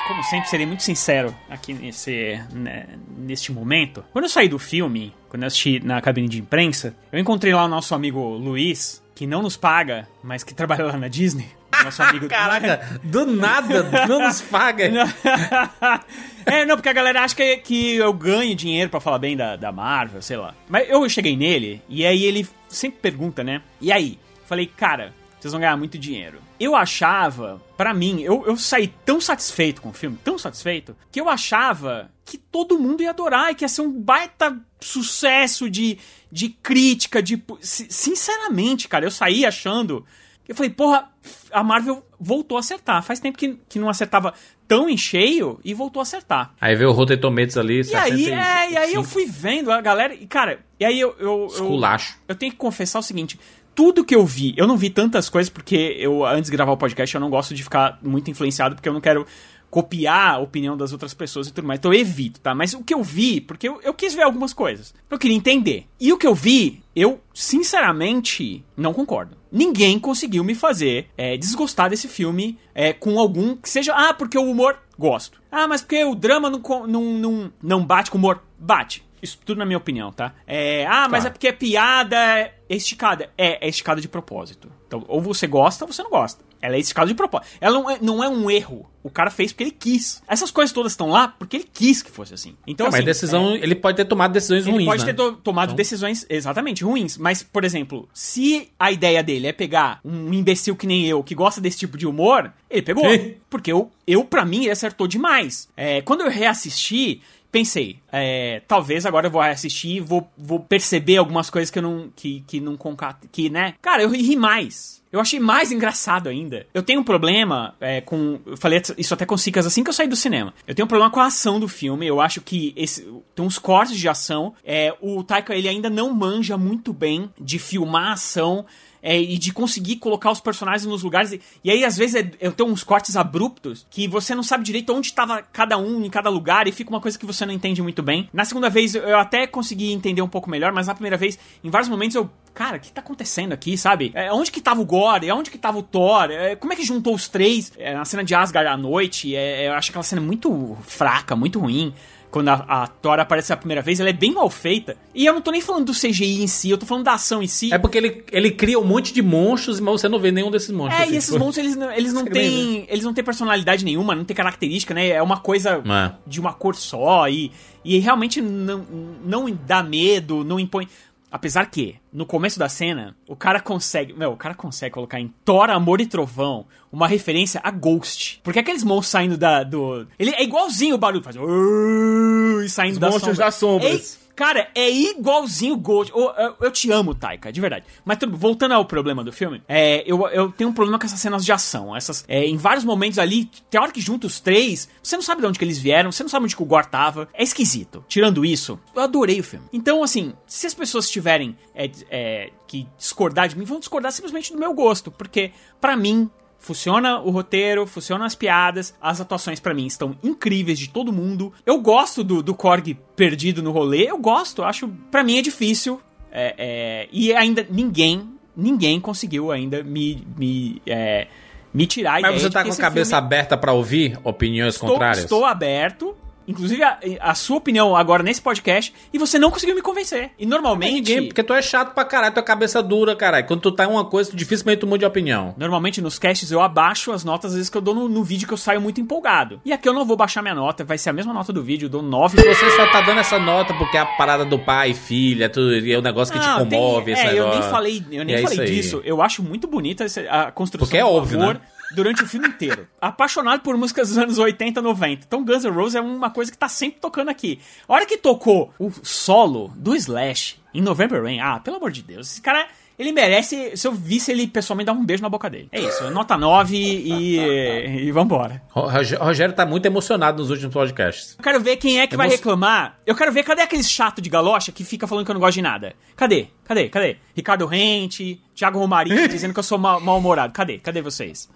Como 0.09 0.23
sempre, 0.25 0.49
serei 0.51 0.67
muito 0.67 0.83
sincero 0.83 1.35
aqui 1.49 1.73
nesse, 1.73 2.39
né, 2.53 2.87
neste 3.17 3.53
momento. 3.53 4.05
Quando 4.13 4.25
eu 4.25 4.31
saí 4.31 4.49
do 4.49 4.59
filme, 4.59 5.15
quando 5.29 5.45
eu 5.45 5.47
assisti 5.47 5.81
na 5.81 6.01
cabine 6.03 6.29
de 6.29 6.41
imprensa, 6.41 6.95
eu 7.13 7.19
encontrei 7.19 7.55
lá 7.55 7.65
o 7.65 7.69
nosso 7.69 7.95
amigo 7.95 8.21
Luiz, 8.21 9.03
que 9.15 9.27
não 9.27 9.43
nos 9.43 9.57
paga, 9.57 10.07
mas 10.23 10.43
que 10.43 10.53
trabalha 10.55 10.85
lá 10.87 10.97
na 10.99 11.09
Disney. 11.09 11.58
Nosso 11.85 12.03
amigo 12.03 12.27
Caraca, 12.31 13.01
do 13.03 13.27
nada, 13.27 13.83
não 14.07 14.21
nos 14.27 14.41
paga. 14.41 14.85
é, 16.47 16.65
não, 16.65 16.77
porque 16.77 16.89
a 16.89 16.93
galera 16.93 17.23
acha 17.23 17.35
que, 17.35 17.57
que 17.59 17.95
eu 17.97 18.13
ganho 18.13 18.55
dinheiro 18.55 18.91
pra 18.91 19.01
falar 19.01 19.19
bem 19.19 19.37
da, 19.37 19.57
da 19.57 19.71
Marvel, 19.73 20.23
sei 20.23 20.37
lá. 20.37 20.55
Mas 20.69 20.89
eu 20.89 21.09
cheguei 21.09 21.37
nele, 21.37 21.83
e 21.89 22.05
aí 22.07 22.25
ele 22.25 22.47
sempre 22.69 22.99
pergunta, 23.01 23.43
né? 23.45 23.63
E 23.81 23.93
aí? 23.93 24.19
Falei, 24.47 24.67
cara, 24.67 25.13
vocês 25.39 25.53
vão 25.53 25.61
ganhar 25.61 25.77
muito 25.77 25.99
dinheiro. 25.99 26.41
Eu 26.59 26.75
achava, 26.75 27.63
pra 27.77 27.95
mim, 27.95 28.21
eu, 28.23 28.45
eu 28.47 28.57
saí 28.57 28.89
tão 29.05 29.21
satisfeito 29.21 29.81
com 29.81 29.91
o 29.91 29.93
filme, 29.93 30.19
tão 30.25 30.37
satisfeito, 30.39 30.97
que 31.13 31.21
eu 31.21 31.29
achava 31.29 32.11
que 32.25 32.37
todo 32.37 32.79
mundo 32.79 33.03
ia 33.03 33.11
adorar 33.11 33.51
e 33.51 33.55
que 33.55 33.65
ia 33.65 33.69
ser 33.69 33.83
um 33.83 33.93
baita 33.93 34.59
sucesso 34.81 35.71
de, 35.71 35.99
de 36.33 36.49
crítica, 36.49 37.23
de. 37.23 37.43
si- 37.61 37.87
Sinceramente, 37.91 38.89
cara, 38.89 39.05
eu 39.07 39.11
saí 39.11 39.47
achando. 39.47 40.05
Eu 40.49 40.55
falei, 40.55 40.71
porra, 40.71 41.09
a 41.53 41.63
Marvel 41.63 42.05
voltou 42.19 42.57
a 42.57 42.61
acertar. 42.61 43.03
Faz 43.03 43.21
tempo 43.21 43.39
que, 43.39 43.59
que 43.69 43.79
não 43.79 43.89
acertava 43.89 44.35
tão 44.67 44.89
em 44.89 44.97
cheio 44.97 45.59
e 45.65 45.73
voltou 45.75 46.01
a 46.01 46.03
acertar. 46.03 46.53
Aí 46.61 46.75
veio 46.75 46.91
o 46.91 46.93
Rotten 46.93 47.19
Tomatoes 47.19 47.57
ali, 47.57 47.83
E 47.83 47.95
aí, 47.95 48.31
é, 48.31 48.71
e 48.73 48.77
aí 48.77 48.95
eu 48.95 49.05
fui 49.05 49.27
vendo 49.27 49.71
a 49.71 49.81
galera. 49.81 50.15
E, 50.15 50.27
cara, 50.27 50.61
e 50.79 50.85
aí 50.85 50.99
eu. 50.99 51.15
eu, 51.19 51.27
eu 51.27 51.47
Esculacho. 51.47 52.19
eu 52.29 52.35
tenho 52.35 52.53
que 52.53 52.59
confessar 52.59 52.99
o 52.99 53.03
seguinte: 53.03 53.39
tudo 53.75 54.05
que 54.05 54.15
eu 54.15 54.27
vi, 54.27 54.55
eu 54.57 54.67
não 54.67 54.77
vi 54.77 54.91
tantas 54.91 55.29
coisas 55.29 55.49
porque 55.49 55.97
eu, 55.99 56.27
antes 56.27 56.51
de 56.51 56.57
gravar 56.57 56.73
o 56.73 56.77
podcast, 56.77 57.15
eu 57.15 57.21
não 57.21 57.31
gosto 57.31 57.55
de 57.55 57.63
ficar 57.63 57.99
muito 58.03 58.31
influenciado 58.31 58.75
porque 58.75 58.89
eu 58.89 58.93
não 58.93 59.01
quero 59.01 59.25
copiar 59.71 60.35
a 60.35 60.39
opinião 60.39 60.77
das 60.77 60.93
outras 60.93 61.13
pessoas 61.15 61.47
e 61.49 61.53
tudo 61.53 61.67
mais. 61.67 61.79
Então 61.79 61.93
eu 61.93 62.01
evito, 62.01 62.41
tá? 62.41 62.55
Mas 62.55 62.75
o 62.75 62.83
que 62.83 62.95
eu 62.95 63.03
vi, 63.03 63.41
porque 63.41 63.69
eu, 63.69 63.81
eu 63.83 63.93
quis 63.95 64.15
ver 64.15 64.23
algumas 64.23 64.53
coisas. 64.53 64.95
Eu 65.11 65.19
queria 65.19 65.37
entender. 65.37 65.87
E 66.01 66.13
o 66.13 66.19
que 66.19 66.27
eu 66.27 66.35
vi, 66.35 66.83
eu, 66.95 67.21
sinceramente, 67.35 68.65
não 68.77 68.93
concordo. 68.93 69.37
Ninguém 69.51 69.99
conseguiu 69.99 70.45
me 70.45 70.55
fazer 70.55 71.09
é, 71.17 71.37
desgostar 71.37 71.91
desse 71.91 72.09
filme 72.09 72.59
é, 72.75 72.93
com 72.93 73.19
algum 73.19 73.57
que 73.57 73.69
seja. 73.69 73.95
Ah, 73.95 74.13
porque 74.13 74.39
o 74.39 74.51
humor. 74.51 74.79
Gosto. 74.99 75.41
Ah, 75.51 75.67
mas 75.69 75.81
porque 75.81 76.05
o 76.05 76.15
drama 76.15 76.51
não, 76.51 76.61
não, 76.87 77.03
não, 77.15 77.53
não 77.63 77.85
bate 77.85 78.11
com 78.11 78.19
o 78.19 78.21
humor. 78.21 78.43
Bate. 78.59 79.07
Isso 79.23 79.39
tudo 79.45 79.59
na 79.59 79.65
minha 79.65 79.79
opinião, 79.79 80.13
tá? 80.13 80.33
É, 80.47 80.87
ah, 80.87 81.09
mas 81.09 81.23
Claro. 81.23 81.27
é 81.27 81.31
porque 81.31 81.49
é 81.49 81.53
piada 81.53 82.17
é 82.17 82.53
esticada. 82.69 83.31
É, 83.37 83.67
é 83.67 83.69
esticada 83.69 84.01
de 84.01 84.09
propósito. 84.09 84.71
Então, 84.87 85.05
ou 85.09 85.21
você 85.21 85.47
gosta 85.47 85.85
ou 85.85 85.93
você 85.93 86.03
não 86.03 86.11
gosta. 86.11 86.45
Ela 86.61 86.77
é 86.77 86.79
esticada 86.81 87.07
de 87.07 87.15
propósito. 87.15 87.51
Ela 87.61 87.75
não 87.79 87.91
é, 87.91 87.99
não 88.01 88.25
é 88.25 88.29
um 88.29 88.51
erro. 88.51 88.89
O 89.03 89.11
cara 89.11 89.31
fez 89.31 89.53
porque 89.53 89.65
ele 89.65 89.71
quis. 89.71 90.23
Essas 90.27 90.51
coisas 90.51 90.73
todas 90.73 90.93
estão 90.93 91.09
lá 91.09 91.29
porque 91.29 91.57
ele 91.59 91.69
quis 91.73 92.03
que 92.03 92.11
fosse 92.11 92.35
assim. 92.35 92.57
Então, 92.67 92.85
Não, 92.87 92.91
mas 92.91 92.99
assim, 93.01 93.05
decisão, 93.07 93.55
ele 93.55 93.75
pode 93.75 93.97
ter 93.97 94.05
tomado 94.05 94.33
decisões 94.33 94.67
ele 94.67 94.73
ruins, 94.73 94.87
pode 94.87 95.01
né? 95.07 95.07
ter 95.07 95.15
to- 95.15 95.33
tomado 95.37 95.69
Então- 95.69 95.77
decisões 95.77 96.27
exatamente 96.29 96.83
ruins, 96.85 97.17
mas, 97.17 97.43
por 97.43 97.65
exemplo, 97.65 98.09
se 98.13 98.69
a 98.79 98.91
ideia 98.91 99.23
dele 99.23 99.47
é 99.47 99.53
pegar 99.53 100.01
um 100.05 100.33
imbecil 100.35 100.75
que 100.77 100.87
nem 100.87 101.07
eu, 101.07 101.23
que 101.23 101.35
gosta 101.35 101.61
desse 101.61 101.79
tipo 101.79 101.97
de 101.97 102.07
humor, 102.07 102.53
ele 102.69 102.83
pegou. 102.83 103.09
Sim. 103.09 103.35
Porque 103.49 103.71
eu, 103.73 103.91
eu 104.07 104.25
para 104.25 104.45
mim, 104.45 104.63
ele 104.63 104.71
acertou 104.71 105.07
demais. 105.07 105.69
É, 105.77 106.03
quando 106.03 106.23
eu 106.23 106.29
reassisti, 106.31 107.23
pensei, 107.53 107.99
é, 108.13 108.61
talvez 108.69 109.07
agora 109.07 109.29
eu 109.29 109.31
vou 109.31 109.41
reassistir 109.41 109.97
e 109.97 110.01
vou, 110.01 110.29
vou 110.37 110.61
perceber 110.61 111.17
algumas 111.17 111.49
coisas 111.49 111.71
que 111.71 111.79
eu 111.79 111.83
não. 111.83 112.11
que, 112.15 112.43
que 112.47 112.61
não 112.61 112.77
concata. 112.77 113.27
Que, 113.31 113.49
né? 113.49 113.75
Cara, 113.81 114.03
eu 114.03 114.11
ri 114.11 114.37
mais. 114.37 114.98
Eu 115.11 115.21
achei 115.21 115.41
mais 115.41 115.73
engraçado 115.73 116.29
ainda. 116.29 116.67
Eu 116.75 116.83
tenho 116.83 117.01
um 117.01 117.05
problema 117.05 117.75
é, 117.81 118.01
com. 118.01 118.39
Eu 118.45 118.57
falei 118.57 118.83
isso 118.99 119.15
até 119.15 119.25
com 119.25 119.37
Cicas 119.37 119.67
assim 119.67 119.83
que 119.83 119.89
eu 119.91 119.95
saí 119.95 120.07
do 120.07 120.17
cinema. 120.17 120.53
Eu 120.67 120.75
tenho 120.75 120.85
um 120.85 120.89
problema 120.89 121.11
com 121.11 121.21
a 121.21 121.27
ação 121.27 121.59
do 121.59 121.67
filme. 121.69 122.07
Eu 122.07 122.21
acho 122.21 122.41
que 122.41 122.73
esse, 122.77 123.03
tem 123.35 123.45
uns 123.45 123.59
cortes 123.59 123.97
de 123.99 124.09
ação. 124.09 124.55
É, 124.65 124.95
o 125.01 125.23
Taika 125.25 125.55
ele 125.55 125.69
ainda 125.69 125.89
não 125.89 126.13
manja 126.13 126.59
muito 126.59 126.93
bem 126.93 127.31
de 127.41 127.59
filmar 127.59 128.09
a 128.09 128.13
ação. 128.13 128.67
é, 129.01 129.17
e 129.17 129.39
de 129.39 129.53
conseguir 129.53 129.97
colocar 129.97 130.29
os 130.33 130.41
personagens 130.41 130.85
nos 130.85 131.05
lugares. 131.05 131.31
E, 131.33 131.41
e 131.63 131.71
aí, 131.71 131.85
às 131.85 131.97
vezes, 131.97 132.17
é- 132.17 132.31
eu 132.41 132.51
tenho 132.51 132.69
uns 132.69 132.83
cortes 132.83 133.15
abruptos 133.17 133.87
que 133.89 134.09
você 134.09 134.35
não 134.35 134.43
sabe 134.43 134.65
direito 134.65 134.93
onde 134.93 135.07
estava 135.07 135.41
cada 135.41 135.79
um 135.79 136.05
em 136.05 136.11
cada 136.11 136.29
lugar 136.29 136.67
e 136.67 136.73
fica 136.73 136.91
uma 136.91 137.01
coisa 137.01 137.17
que 137.17 137.25
você 137.25 137.47
não 137.47 137.53
entende 137.53 137.81
muito 137.81 138.03
bem. 138.03 138.29
Na 138.33 138.45
segunda 138.45 138.69
vez, 138.69 138.97
eu 138.97 139.17
até 139.17 139.47
consegui 139.47 139.93
entender 139.93 140.21
um 140.21 140.29
pouco 140.29 140.51
melhor, 140.51 140.73
mas 140.73 140.89
na 140.89 140.95
primeira 140.95 141.17
vez, 141.17 141.39
em 141.63 141.71
vários 141.71 141.89
momentos, 141.89 142.17
eu. 142.17 142.29
Cara, 142.59 142.77
o 142.77 142.81
que 142.81 142.91
tá 142.91 143.01
acontecendo 143.01 143.53
aqui, 143.53 143.79
sabe? 143.79 144.11
É, 144.15 144.33
onde 144.33 144.51
que 144.51 144.61
tava 144.61 144.81
o 144.81 144.85
Gore? 144.85 145.31
Onde 145.31 145.49
que 145.49 145.57
tava 145.57 145.79
o 145.79 145.83
Thor? 145.83 146.29
É, 146.29 146.57
como 146.57 146.73
é 146.73 146.77
que 146.77 146.83
juntou 146.85 147.15
os 147.15 147.29
três? 147.29 147.71
É, 147.79 147.95
na 147.95 148.05
cena 148.05 148.25
de 148.25 148.35
Asgard 148.35 148.69
à 148.69 148.77
noite, 148.77 149.33
é, 149.37 149.69
eu 149.69 149.75
acho 149.75 149.91
aquela 149.91 150.03
cena 150.03 150.21
muito 150.21 150.77
fraca, 150.83 151.37
muito 151.37 151.61
ruim 151.61 151.95
quando 152.31 152.49
a, 152.51 152.55
a 152.69 152.87
Thor 152.87 153.19
aparece 153.19 153.53
a 153.53 153.57
primeira 153.57 153.81
vez, 153.81 154.01
ela 154.01 154.11
é 154.11 154.13
bem 154.13 154.33
mal 154.35 154.51
feita. 154.51 154.97
E 155.15 155.25
eu 155.25 155.33
não 155.33 155.41
tô 155.41 155.51
nem 155.51 155.61
falando 155.63 155.87
do 155.87 155.93
CGI 155.93 156.43
em 156.43 156.47
si, 156.47 156.69
eu 156.69 156.77
tô 156.77 156.85
falando 156.85 157.05
da 157.05 157.15
ação 157.15 157.43
em 157.43 157.47
si. 157.47 157.73
É 157.73 157.79
porque 157.79 157.97
ele, 157.97 158.23
ele 158.31 158.51
cria 158.51 158.79
um 158.79 158.85
monte 158.85 159.15
de 159.15 159.23
monstros, 159.23 159.81
mas 159.81 160.01
você 160.01 160.09
não 160.11 160.19
vê 160.19 160.31
nenhum 160.31 160.51
desses 160.51 160.71
monstros. 160.71 161.01
É, 161.01 161.05
assim, 161.05 161.15
e 161.15 161.17
esses 161.17 161.31
tipo- 161.33 161.43
monstros, 161.43 161.65
eles 161.67 161.77
não, 161.77 161.91
eles 161.91 162.13
não 162.13 162.25
têm. 162.29 162.87
Eles 162.91 163.05
não 163.05 163.15
têm 163.15 163.25
personalidade 163.25 163.83
nenhuma, 163.85 164.15
não 164.15 164.25
tem 164.25 164.37
característica, 164.37 164.93
né? 164.93 165.09
É 165.09 165.23
uma 165.23 165.39
coisa 165.39 165.83
É. 165.83 166.13
de 166.27 166.39
uma 166.39 166.53
cor 166.53 166.75
só 166.75 167.27
e, 167.31 167.51
e 167.83 167.99
realmente 167.99 168.43
não, 168.43 168.85
não 169.25 169.59
dá 169.67 169.83
medo, 169.83 170.45
não 170.45 170.61
impõe. 170.61 170.87
Apesar 171.31 171.67
que, 171.71 171.97
no 172.13 172.25
começo 172.25 172.59
da 172.59 172.69
cena, 172.69 173.15
o 173.27 173.37
cara 173.37 173.61
consegue. 173.61 174.13
Meu, 174.15 174.33
o 174.33 174.37
cara 174.37 174.55
consegue 174.55 174.95
colocar 174.95 175.21
em 175.21 175.33
Thor, 175.45 175.69
Amor 175.69 176.01
e 176.01 176.07
Trovão 176.07 176.67
uma 176.91 177.07
referência 177.07 177.61
a 177.63 177.71
Ghost. 177.71 178.41
Porque 178.43 178.59
aqueles 178.59 178.83
monstros 178.83 179.09
saindo 179.11 179.37
da. 179.37 179.63
do. 179.63 180.07
Ele 180.19 180.31
é 180.31 180.43
igualzinho 180.43 180.95
o 180.95 180.99
barulho, 180.99 181.23
faz. 181.23 181.37
E 181.37 182.69
saindo 182.71 182.95
Os 182.95 182.99
da 182.99 183.11
monstros 183.11 183.37
sombra. 183.37 183.45
das 183.45 183.55
sombras. 183.55 184.19
É 184.23 184.28
Cara, 184.39 184.69
é 184.73 184.89
igualzinho 184.89 185.77
Ghost. 185.77 186.13
Eu, 186.15 186.33
eu, 186.39 186.55
eu 186.61 186.71
te 186.71 186.93
amo, 186.93 187.13
Taika, 187.13 187.51
de 187.51 187.61
verdade. 187.61 187.85
Mas 188.05 188.19
tudo, 188.19 188.37
voltando 188.37 188.71
ao 188.71 188.85
problema 188.85 189.25
do 189.25 189.33
filme, 189.33 189.61
é, 189.67 190.05
eu, 190.07 190.29
eu 190.29 190.53
tenho 190.53 190.71
um 190.71 190.73
problema 190.73 190.97
com 190.97 191.05
essas 191.05 191.19
cenas 191.19 191.45
de 191.45 191.51
ação. 191.51 191.97
Essas, 191.97 192.25
é, 192.29 192.47
em 192.47 192.57
vários 192.57 192.85
momentos 192.85 193.19
ali, 193.19 193.51
tem 193.69 193.81
hora 193.81 193.91
que 193.91 194.01
junta 194.01 194.29
os 194.29 194.39
três, 194.39 194.89
você 195.03 195.17
não 195.17 195.25
sabe 195.25 195.41
de 195.41 195.49
onde 195.49 195.59
que 195.59 195.65
eles 195.65 195.79
vieram, 195.79 196.13
você 196.13 196.23
não 196.23 196.31
sabe 196.31 196.45
onde 196.45 196.55
que 196.55 196.63
o 196.63 196.67
Gore 196.67 196.87
tava. 196.87 197.29
É 197.35 197.43
esquisito. 197.43 198.05
Tirando 198.07 198.45
isso, 198.45 198.79
eu 198.95 199.03
adorei 199.03 199.41
o 199.41 199.43
filme. 199.43 199.67
Então, 199.73 200.05
assim, 200.05 200.33
se 200.47 200.69
as 200.69 200.75
pessoas 200.75 201.11
tiverem 201.11 201.57
é, 201.75 201.91
é, 202.09 202.51
que 202.69 202.87
discordar 202.97 203.49
de 203.49 203.59
mim, 203.59 203.65
vão 203.65 203.81
discordar 203.81 204.13
simplesmente 204.13 204.53
do 204.53 204.59
meu 204.61 204.73
gosto. 204.73 205.11
Porque, 205.11 205.51
pra 205.81 205.97
mim, 205.97 206.31
Funciona 206.59 207.21
o 207.21 207.31
roteiro, 207.31 207.87
funcionam 207.87 208.27
as 208.27 208.35
piadas, 208.35 208.93
as 209.01 209.21
atuações 209.21 209.61
pra 209.61 209.73
mim 209.73 209.87
estão 209.87 210.17
incríveis 210.23 210.79
de 210.79 210.89
todo 210.89 211.13
mundo. 211.13 211.53
Eu 211.65 211.81
gosto 211.81 212.25
do, 212.25 212.43
do 212.43 212.55
Korg 212.55 212.97
perdido 213.15 213.63
no 213.63 213.71
rolê, 213.71 214.11
eu 214.11 214.19
gosto, 214.19 214.63
acho. 214.63 214.89
Pra 215.11 215.23
mim 215.23 215.39
é 215.39 215.43
difícil. 215.43 216.01
é, 216.33 216.55
é, 216.59 217.09
e 217.13 217.33
ainda 217.33 217.67
ninguém, 217.71 218.29
ninguém 218.57 219.01
conseguiu 219.01 219.51
ainda 219.53 219.83
me, 219.83 220.27
me, 220.37 220.83
é, 220.85 221.29
me 221.73 221.87
tirar 221.87 222.19
a 222.19 222.21
Mas 222.23 222.43
você 222.43 222.51
tá 222.51 222.65
com 222.65 222.73
a 222.73 222.77
cabeça 222.77 223.17
filme- 223.17 223.27
aberta 223.27 223.57
pra 223.57 223.73
ouvir 223.73 224.19
opiniões 224.25 224.75
estou, 224.75 224.91
contrárias? 224.91 225.25
estou 225.25 225.45
aberto. 225.47 226.15
Inclusive, 226.49 226.83
a, 226.83 226.99
a 227.21 227.35
sua 227.35 227.59
opinião 227.59 227.95
agora 227.95 228.23
nesse 228.23 228.41
podcast, 228.41 228.93
e 229.13 229.19
você 229.19 229.39
não 229.39 229.51
conseguiu 229.51 229.75
me 229.75 229.83
convencer. 229.83 230.31
E 230.39 230.47
normalmente. 230.47 230.95
Ninguém, 230.95 231.27
porque 231.29 231.43
tu 231.43 231.53
é 231.53 231.61
chato 231.61 231.93
pra 231.95 232.05
caralho, 232.05 232.33
tu 232.35 232.41
é 232.41 232.43
cabeça 232.43 232.83
dura, 232.83 233.15
caralho. 233.15 233.47
Quando 233.47 233.61
tu 233.61 233.71
tá 233.73 233.85
em 233.85 233.89
uma 233.89 234.05
coisa, 234.07 234.31
tu 234.31 234.37
dificilmente 234.37 234.81
tu 234.81 234.87
muda 234.87 234.99
de 235.01 235.05
opinião. 235.05 235.55
Normalmente 235.59 236.01
nos 236.01 236.19
casts 236.19 236.51
eu 236.51 236.61
abaixo 236.61 237.13
as 237.13 237.23
notas, 237.23 237.51
às 237.53 237.57
vezes 237.57 237.71
que 237.71 237.77
eu 237.77 237.83
dou 237.83 237.95
no, 237.95 238.09
no 238.09 238.25
vídeo 238.25 238.49
que 238.49 238.55
eu 238.55 238.59
saio 238.59 238.81
muito 238.81 239.01
empolgado. 239.01 239.61
E 239.65 239.73
aqui 239.73 239.89
eu 239.89 239.93
não 239.93 240.05
vou 240.07 240.17
baixar 240.17 240.41
minha 240.43 240.55
nota, 240.55 240.85
vai 240.85 240.97
ser 240.97 241.11
a 241.11 241.13
mesma 241.13 241.35
nota 241.35 241.53
do 241.53 241.63
vídeo, 241.63 241.87
eu 241.87 241.91
dou 241.91 242.03
9. 242.03 242.37
Você 242.43 242.71
só 242.71 242.87
tá 242.91 243.03
dando 243.03 243.21
essa 243.21 243.39
nota 243.39 243.75
porque 243.75 243.97
é 243.97 244.01
a 244.01 244.07
parada 244.07 244.45
do 244.45 244.59
pai, 244.59 244.95
filha, 244.95 245.51
tudo, 245.51 245.77
e 245.77 245.93
é 245.93 245.99
um 245.99 246.03
negócio 246.03 246.33
que 246.33 246.41
te 246.41 246.47
Não, 246.47 246.67
tem- 246.67 246.79
comove, 246.79 247.13
esse 247.13 247.27
é, 247.27 247.39
eu 247.39 247.51
nem 247.51 247.63
falei, 247.63 248.03
eu 248.11 248.25
nem 248.25 248.37
é 248.37 248.43
falei 248.43 248.65
disso. 248.65 249.03
Eu 249.05 249.21
acho 249.21 249.43
muito 249.43 249.67
bonita 249.69 250.05
essa- 250.05 250.23
a 250.23 250.51
construção 250.51 250.87
Porque 250.87 250.97
é 250.97 251.05
óbvio, 251.05 251.41
amor 251.43 251.55
né? 251.55 251.61
Durante 251.95 252.23
o 252.23 252.27
filme 252.27 252.49
inteiro. 252.49 252.87
Apaixonado 253.01 253.61
por 253.63 253.77
músicas 253.77 254.09
dos 254.09 254.19
anos 254.19 254.39
80, 254.39 254.81
90. 254.83 255.25
Então 255.27 255.45
Guns 255.45 255.65
N' 255.65 255.71
Roses 255.71 255.95
é 255.97 256.01
uma 256.01 256.31
coisa 256.31 256.51
que 256.51 256.59
tá 256.59 256.69
sempre 256.69 257.01
tocando 257.01 257.29
aqui. 257.31 257.59
A 257.89 257.93
hora 257.95 258.07
que 258.07 258.17
tocou 258.17 258.73
o 258.79 258.91
solo 259.03 259.73
do 259.77 259.95
Slash 259.95 260.57
em 260.75 260.81
November 260.83 261.23
Rain, 261.23 261.41
ah, 261.41 261.59
pelo 261.61 261.77
amor 261.77 261.91
de 261.91 262.03
Deus, 262.03 262.31
esse 262.33 262.41
cara 262.43 262.67
ele 262.99 263.13
merece, 263.13 263.77
se 263.77 263.87
eu 263.87 263.93
visse 263.93 264.33
ele 264.33 264.49
pessoalmente, 264.49 264.87
dar 264.87 264.93
um 264.93 265.05
beijo 265.07 265.23
na 265.23 265.29
boca 265.29 265.49
dele. 265.49 265.69
É 265.71 265.81
isso, 265.81 266.11
nota 266.11 266.37
9 266.37 266.77
e, 266.77 267.39
e 268.09 268.11
vambora. 268.11 268.61
Roge- 268.71 269.15
Rogério 269.15 269.55
tá 269.55 269.65
muito 269.65 269.87
emocionado 269.87 270.39
nos 270.43 270.51
últimos 270.51 270.73
podcasts. 270.75 271.37
Eu 271.39 271.45
quero 271.45 271.61
ver 271.61 271.77
quem 271.77 272.01
é 272.01 272.09
que 272.09 272.17
vai 272.17 272.29
reclamar. 272.29 272.99
Eu 273.07 273.15
quero 273.15 273.31
ver 273.33 273.45
cadê 273.45 273.63
aquele 273.63 273.85
chato 273.85 274.21
de 274.21 274.29
galocha 274.29 274.73
que 274.73 274.83
fica 274.83 275.07
falando 275.07 275.25
que 275.25 275.31
eu 275.31 275.35
não 275.35 275.41
gosto 275.41 275.55
de 275.55 275.63
nada. 275.63 275.95
Cadê? 276.17 276.49
Cadê? 276.65 276.89
Cadê? 276.89 277.17
Ricardo 277.37 277.67
Rente, 277.67 278.41
Thiago 278.53 278.81
Romarinho 278.81 279.27
dizendo 279.31 279.53
que 279.55 279.61
eu 279.61 279.65
sou 279.65 279.79
mal- 279.79 280.01
mal-humorado. 280.01 280.53
Cadê? 280.53 280.79
Cadê 280.79 281.01
vocês? 281.01 281.49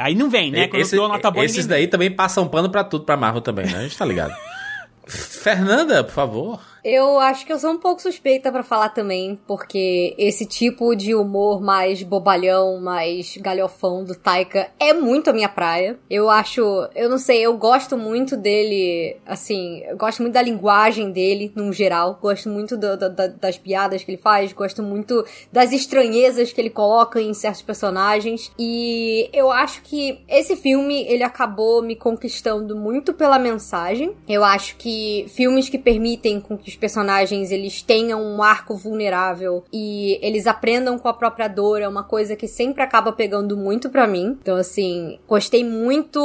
Aí 0.00 0.14
não 0.14 0.30
vem, 0.30 0.50
né? 0.50 0.66
Quando 0.68 0.82
Esse- 0.82 0.96
eu 0.96 1.00
dou 1.02 1.08
nota 1.08 1.30
boa, 1.30 1.44
esses 1.44 1.66
daí 1.66 1.86
também 1.86 2.10
passam 2.10 2.46
pano 2.48 2.70
pra 2.70 2.82
tudo 2.84 3.04
pra 3.04 3.16
Marvel 3.16 3.40
também, 3.42 3.66
né? 3.66 3.78
A 3.78 3.82
gente 3.82 3.96
tá 3.96 4.04
ligado. 4.04 4.34
Fernanda, 5.06 6.02
por 6.04 6.12
favor. 6.12 6.60
Eu 6.82 7.18
acho 7.20 7.44
que 7.44 7.52
eu 7.52 7.58
sou 7.58 7.70
um 7.72 7.78
pouco 7.78 8.00
suspeita 8.00 8.50
pra 8.50 8.62
falar 8.62 8.88
também, 8.90 9.38
porque 9.46 10.14
esse 10.16 10.46
tipo 10.46 10.94
de 10.94 11.14
humor 11.14 11.60
mais 11.60 12.02
bobalhão, 12.02 12.80
mais 12.80 13.36
galhofão 13.36 14.02
do 14.02 14.14
Taika 14.14 14.68
é 14.78 14.92
muito 14.94 15.28
a 15.28 15.32
minha 15.32 15.48
praia. 15.48 15.98
Eu 16.08 16.30
acho, 16.30 16.60
eu 16.94 17.08
não 17.08 17.18
sei, 17.18 17.42
eu 17.42 17.56
gosto 17.56 17.98
muito 17.98 18.36
dele, 18.36 19.16
assim, 19.26 19.82
eu 19.86 19.96
gosto 19.96 20.22
muito 20.22 20.34
da 20.34 20.42
linguagem 20.42 21.10
dele, 21.10 21.52
num 21.54 21.72
geral. 21.72 22.18
Gosto 22.20 22.48
muito 22.48 22.76
do- 22.76 22.96
do- 22.96 23.10
da- 23.14 23.26
das 23.26 23.58
piadas 23.58 24.02
que 24.02 24.10
ele 24.10 24.18
faz, 24.20 24.52
gosto 24.52 24.82
muito 24.82 25.24
das 25.52 25.72
estranhezas 25.72 26.52
que 26.52 26.60
ele 26.60 26.70
coloca 26.70 27.20
em 27.20 27.34
certos 27.34 27.62
personagens. 27.62 28.50
E 28.58 29.28
eu 29.32 29.50
acho 29.50 29.82
que 29.82 30.20
esse 30.28 30.56
filme, 30.56 31.04
ele 31.08 31.22
acabou 31.22 31.82
me 31.82 31.94
conquistando 31.94 32.74
muito 32.76 33.12
pela 33.12 33.38
mensagem. 33.38 34.14
Eu 34.28 34.42
acho 34.44 34.76
que 34.76 35.26
filmes 35.28 35.68
que 35.68 35.78
permitem 35.78 36.40
com 36.40 36.56
os 36.70 36.76
personagens 36.76 37.50
eles 37.50 37.82
tenham 37.82 38.22
um 38.22 38.42
arco 38.42 38.76
vulnerável 38.76 39.64
e 39.72 40.18
eles 40.22 40.46
aprendam 40.46 40.98
com 40.98 41.08
a 41.08 41.12
própria 41.12 41.48
dor 41.48 41.82
é 41.82 41.88
uma 41.88 42.04
coisa 42.04 42.36
que 42.36 42.46
sempre 42.46 42.82
acaba 42.82 43.12
pegando 43.12 43.56
muito 43.56 43.90
pra 43.90 44.06
mim. 44.06 44.38
Então 44.40 44.56
assim, 44.56 45.18
gostei 45.28 45.64
muito 45.64 46.20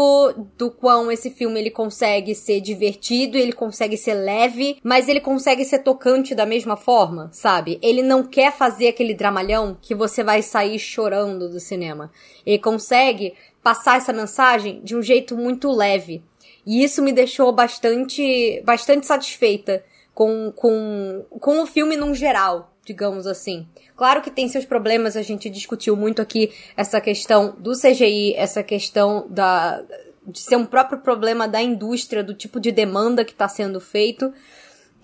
do 0.58 0.70
quão 0.70 1.12
esse 1.12 1.32
filme 1.32 1.60
ele 1.60 1.72
consegue 1.72 2.36
ser 2.36 2.62
divertido, 2.62 3.38
ele 3.38 3.54
consegue 3.54 3.98
ser 3.98 4.14
leve, 4.14 4.78
mas 4.84 5.10
ele 5.10 5.20
consegue 5.20 5.66
ser 5.66 5.80
tocante 5.80 6.36
da 6.36 6.46
mesma 6.46 6.78
forma, 6.78 7.30
sabe? 7.32 7.80
Ele 7.82 8.04
não 8.04 8.24
quer 8.24 8.52
fazer 8.52 8.90
aquele 8.90 9.14
dramalhão 9.14 9.76
que 9.82 9.96
você 9.96 10.24
vai 10.24 10.42
sair 10.42 10.78
chorando 10.78 11.50
do 11.50 11.60
cinema. 11.60 12.12
Ele 12.46 12.60
consegue 12.60 13.34
passar 13.64 13.98
essa 13.98 14.14
mensagem 14.14 14.80
de 14.84 14.96
um 14.96 15.02
jeito 15.02 15.36
muito 15.36 15.72
leve. 15.72 16.24
E 16.66 16.84
isso 16.84 17.02
me 17.02 17.12
deixou 17.12 17.52
bastante, 17.52 18.62
bastante 18.64 19.06
satisfeita 19.06 19.84
com, 20.16 20.52
com, 20.56 21.26
com 21.30 21.62
o 21.62 21.68
filme 21.68 21.96
num 21.96 22.16
geral. 22.16 22.72
digamos 22.86 23.28
assim. 23.28 23.68
Claro 23.96 24.22
que 24.22 24.32
tem 24.32 24.48
seus 24.48 24.64
problemas, 24.64 25.18
a 25.18 25.22
gente 25.22 25.50
discutiu 25.50 25.96
muito 25.96 26.22
aqui 26.22 26.52
essa 26.78 27.02
questão 27.02 27.56
do 27.58 27.74
CGI, 27.74 28.36
essa 28.36 28.64
questão 28.64 29.28
da 29.30 29.84
de 30.28 30.40
ser 30.40 30.56
um 30.56 30.66
próprio 30.66 31.00
problema 31.02 31.48
da 31.48 31.62
indústria, 31.62 32.24
do 32.24 32.34
tipo 32.34 32.60
de 32.60 32.72
demanda 32.72 33.24
que 33.24 33.32
está 33.32 33.48
sendo 33.48 33.80
feito. 33.80 34.34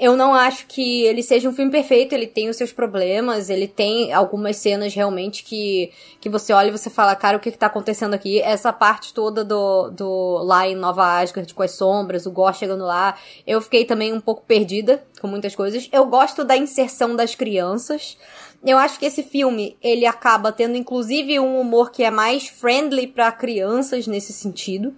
Eu 0.02 0.18
não 0.18 0.34
acho 0.34 0.66
que 0.66 1.04
ele 1.04 1.22
seja 1.22 1.48
um 1.48 1.54
filme 1.54 1.70
perfeito, 1.70 2.14
ele 2.14 2.26
tem 2.26 2.50
os 2.50 2.58
seus 2.58 2.74
problemas, 2.74 3.52
ele 3.52 3.68
tem 3.68 4.12
algumas 4.12 4.58
cenas 4.58 4.96
realmente 4.96 5.44
que, 5.44 5.92
que 6.20 6.28
você 6.28 6.52
olha 6.52 6.70
e 6.70 6.72
você 6.72 6.90
fala, 6.90 7.16
cara, 7.16 7.38
o 7.38 7.40
que, 7.40 7.52
que 7.52 7.58
tá 7.60 7.68
acontecendo 7.68 8.16
aqui? 8.16 8.42
Essa 8.42 8.74
parte 8.74 9.14
toda 9.14 9.46
do, 9.46 9.92
do 9.92 10.40
lá 10.42 10.68
em 10.68 10.74
Nova 10.74 11.06
Asgard 11.06 11.54
com 11.54 11.62
as 11.62 11.74
sombras, 11.74 12.26
o 12.26 12.32
Gore 12.32 12.58
chegando 12.58 12.84
lá, 12.84 13.16
eu 13.46 13.62
fiquei 13.62 13.86
também 13.86 14.12
um 14.12 14.20
pouco 14.20 14.44
perdida 14.44 15.04
com 15.22 15.28
muitas 15.28 15.56
coisas. 15.56 15.88
Eu 15.92 16.08
gosto 16.08 16.44
da 16.44 16.58
inserção 16.58 17.16
das 17.16 17.36
crianças. 17.36 18.18
Eu 18.66 18.80
acho 18.80 18.98
que 18.98 19.06
esse 19.06 19.22
filme, 19.22 19.78
ele 19.84 20.08
acaba 20.08 20.52
tendo 20.52 20.76
inclusive 20.76 21.40
um 21.40 21.62
humor 21.62 21.92
que 21.92 22.04
é 22.04 22.10
mais 22.10 22.48
friendly 22.48 23.06
para 23.06 23.32
crianças 23.32 24.08
nesse 24.08 24.34
sentido, 24.34 24.96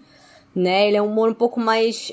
né? 0.55 0.87
Ele 0.87 0.95
é 0.95 1.01
um 1.01 1.07
humor 1.07 1.29
um 1.29 1.33
pouco 1.33 1.59
mais 1.59 2.09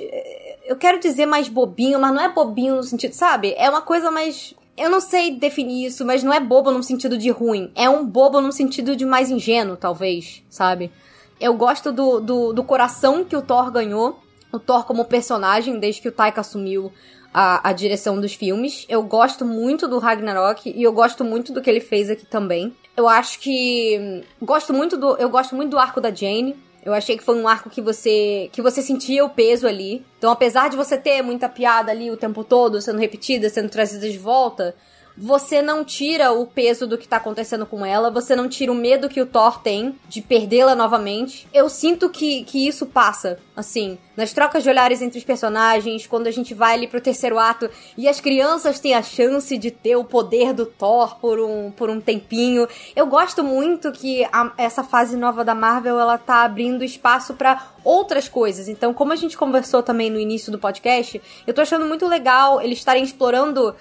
eu 0.64 0.76
quero 0.76 1.00
dizer 1.00 1.26
mais 1.26 1.48
bobinho, 1.48 1.98
mas 1.98 2.14
não 2.14 2.22
é 2.22 2.28
bobinho 2.28 2.76
no 2.76 2.82
sentido, 2.82 3.12
sabe? 3.12 3.54
É 3.56 3.68
uma 3.68 3.82
coisa 3.82 4.10
mais 4.10 4.54
eu 4.80 4.88
não 4.88 5.00
sei 5.00 5.32
definir 5.32 5.86
isso, 5.86 6.06
mas 6.06 6.22
não 6.22 6.32
é 6.32 6.40
bobo 6.40 6.70
no 6.70 6.82
sentido 6.82 7.18
de 7.18 7.28
ruim. 7.28 7.70
É 7.74 7.88
um 7.90 8.06
bobo 8.06 8.40
no 8.40 8.50
sentido 8.50 8.96
de 8.96 9.04
mais 9.04 9.30
ingênuo, 9.30 9.76
talvez, 9.76 10.42
sabe? 10.48 10.90
Eu 11.38 11.52
gosto 11.52 11.92
do, 11.92 12.18
do, 12.18 12.52
do 12.54 12.64
coração 12.64 13.22
que 13.22 13.36
o 13.36 13.42
Thor 13.42 13.70
ganhou. 13.70 14.18
O 14.50 14.58
Thor 14.58 14.86
como 14.86 15.04
personagem, 15.04 15.78
desde 15.78 16.00
que 16.00 16.08
o 16.08 16.12
Taika 16.12 16.40
assumiu 16.40 16.90
a, 17.32 17.68
a 17.68 17.72
direção 17.74 18.18
dos 18.18 18.32
filmes. 18.32 18.86
Eu 18.88 19.02
gosto 19.02 19.44
muito 19.44 19.86
do 19.86 19.98
Ragnarok 19.98 20.72
e 20.74 20.82
eu 20.82 20.92
gosto 20.94 21.24
muito 21.24 21.52
do 21.52 21.60
que 21.60 21.68
ele 21.68 21.80
fez 21.80 22.08
aqui 22.08 22.24
também. 22.24 22.74
Eu 22.96 23.06
acho 23.06 23.38
que. 23.38 24.24
Gosto 24.40 24.72
muito 24.72 24.96
do. 24.96 25.16
Eu 25.18 25.28
gosto 25.28 25.54
muito 25.54 25.70
do 25.70 25.78
arco 25.78 26.00
da 26.00 26.10
Jane. 26.10 26.56
Eu 26.85 26.94
achei 26.94 27.16
que 27.16 27.24
foi 27.24 27.36
um 27.36 27.47
arco 27.47 27.69
que 27.69 27.81
você 27.81 28.48
que 28.52 28.62
você 28.62 28.81
sentia 28.82 29.24
o 29.24 29.31
peso 29.31 29.66
ali. 29.66 30.05
Então, 30.19 30.31
apesar 30.31 30.69
de 30.69 30.77
você 30.77 30.97
ter 30.97 31.23
muita 31.23 31.48
piada 31.48 31.90
ali 31.90 32.11
o 32.11 32.16
tempo 32.16 32.43
todo 32.43 32.81
sendo 32.81 32.98
repetida, 32.98 33.48
sendo 33.48 33.69
trazida 33.69 34.09
de 34.09 34.19
volta, 34.19 34.74
você 35.16 35.60
não 35.60 35.84
tira 35.84 36.32
o 36.32 36.46
peso 36.46 36.86
do 36.86 36.96
que 36.96 37.08
tá 37.08 37.16
acontecendo 37.16 37.66
com 37.66 37.84
ela, 37.84 38.10
você 38.10 38.34
não 38.34 38.48
tira 38.48 38.72
o 38.72 38.74
medo 38.74 39.08
que 39.08 39.20
o 39.20 39.26
Thor 39.26 39.60
tem 39.60 39.94
de 40.08 40.22
perdê-la 40.22 40.74
novamente. 40.74 41.46
Eu 41.52 41.68
sinto 41.68 42.08
que, 42.08 42.44
que 42.44 42.66
isso 42.66 42.86
passa, 42.86 43.38
assim, 43.56 43.98
nas 44.16 44.32
trocas 44.32 44.62
de 44.62 44.68
olhares 44.68 45.02
entre 45.02 45.18
os 45.18 45.24
personagens, 45.24 46.06
quando 46.06 46.26
a 46.26 46.30
gente 46.30 46.54
vai 46.54 46.74
ali 46.74 46.86
pro 46.86 47.00
terceiro 47.00 47.38
ato 47.38 47.68
e 47.96 48.08
as 48.08 48.20
crianças 48.20 48.80
têm 48.80 48.94
a 48.94 49.02
chance 49.02 49.56
de 49.56 49.70
ter 49.70 49.96
o 49.96 50.04
poder 50.04 50.52
do 50.52 50.66
Thor 50.66 51.16
por 51.16 51.38
um, 51.38 51.70
por 51.70 51.90
um 51.90 52.00
tempinho. 52.00 52.68
Eu 52.94 53.06
gosto 53.06 53.42
muito 53.42 53.92
que 53.92 54.24
a, 54.32 54.52
essa 54.56 54.82
fase 54.82 55.16
nova 55.16 55.44
da 55.44 55.54
Marvel 55.54 55.98
ela 55.98 56.18
tá 56.18 56.42
abrindo 56.42 56.84
espaço 56.84 57.34
para 57.34 57.70
outras 57.84 58.28
coisas. 58.28 58.68
Então, 58.68 58.92
como 58.92 59.12
a 59.12 59.16
gente 59.16 59.36
conversou 59.36 59.82
também 59.82 60.10
no 60.10 60.18
início 60.18 60.52
do 60.52 60.58
podcast, 60.58 61.20
eu 61.46 61.54
tô 61.54 61.60
achando 61.60 61.86
muito 61.86 62.06
legal 62.06 62.60
eles 62.60 62.78
estarem 62.78 63.02
explorando 63.02 63.74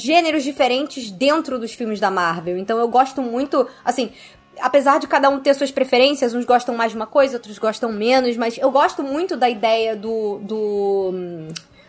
gêneros 0.00 0.44
diferentes 0.44 1.10
dentro 1.10 1.58
dos 1.58 1.72
filmes 1.72 1.98
da 1.98 2.10
Marvel. 2.10 2.58
Então 2.58 2.78
eu 2.78 2.88
gosto 2.88 3.22
muito, 3.22 3.66
assim, 3.84 4.12
apesar 4.60 4.98
de 4.98 5.06
cada 5.06 5.28
um 5.28 5.40
ter 5.40 5.54
suas 5.54 5.70
preferências, 5.70 6.34
uns 6.34 6.44
gostam 6.44 6.74
mais 6.74 6.92
de 6.92 6.96
uma 6.96 7.06
coisa, 7.06 7.36
outros 7.36 7.58
gostam 7.58 7.92
menos, 7.92 8.36
mas 8.36 8.58
eu 8.58 8.70
gosto 8.70 9.02
muito 9.02 9.36
da 9.36 9.48
ideia 9.48 9.96
do. 9.96 10.38
do 10.42 11.14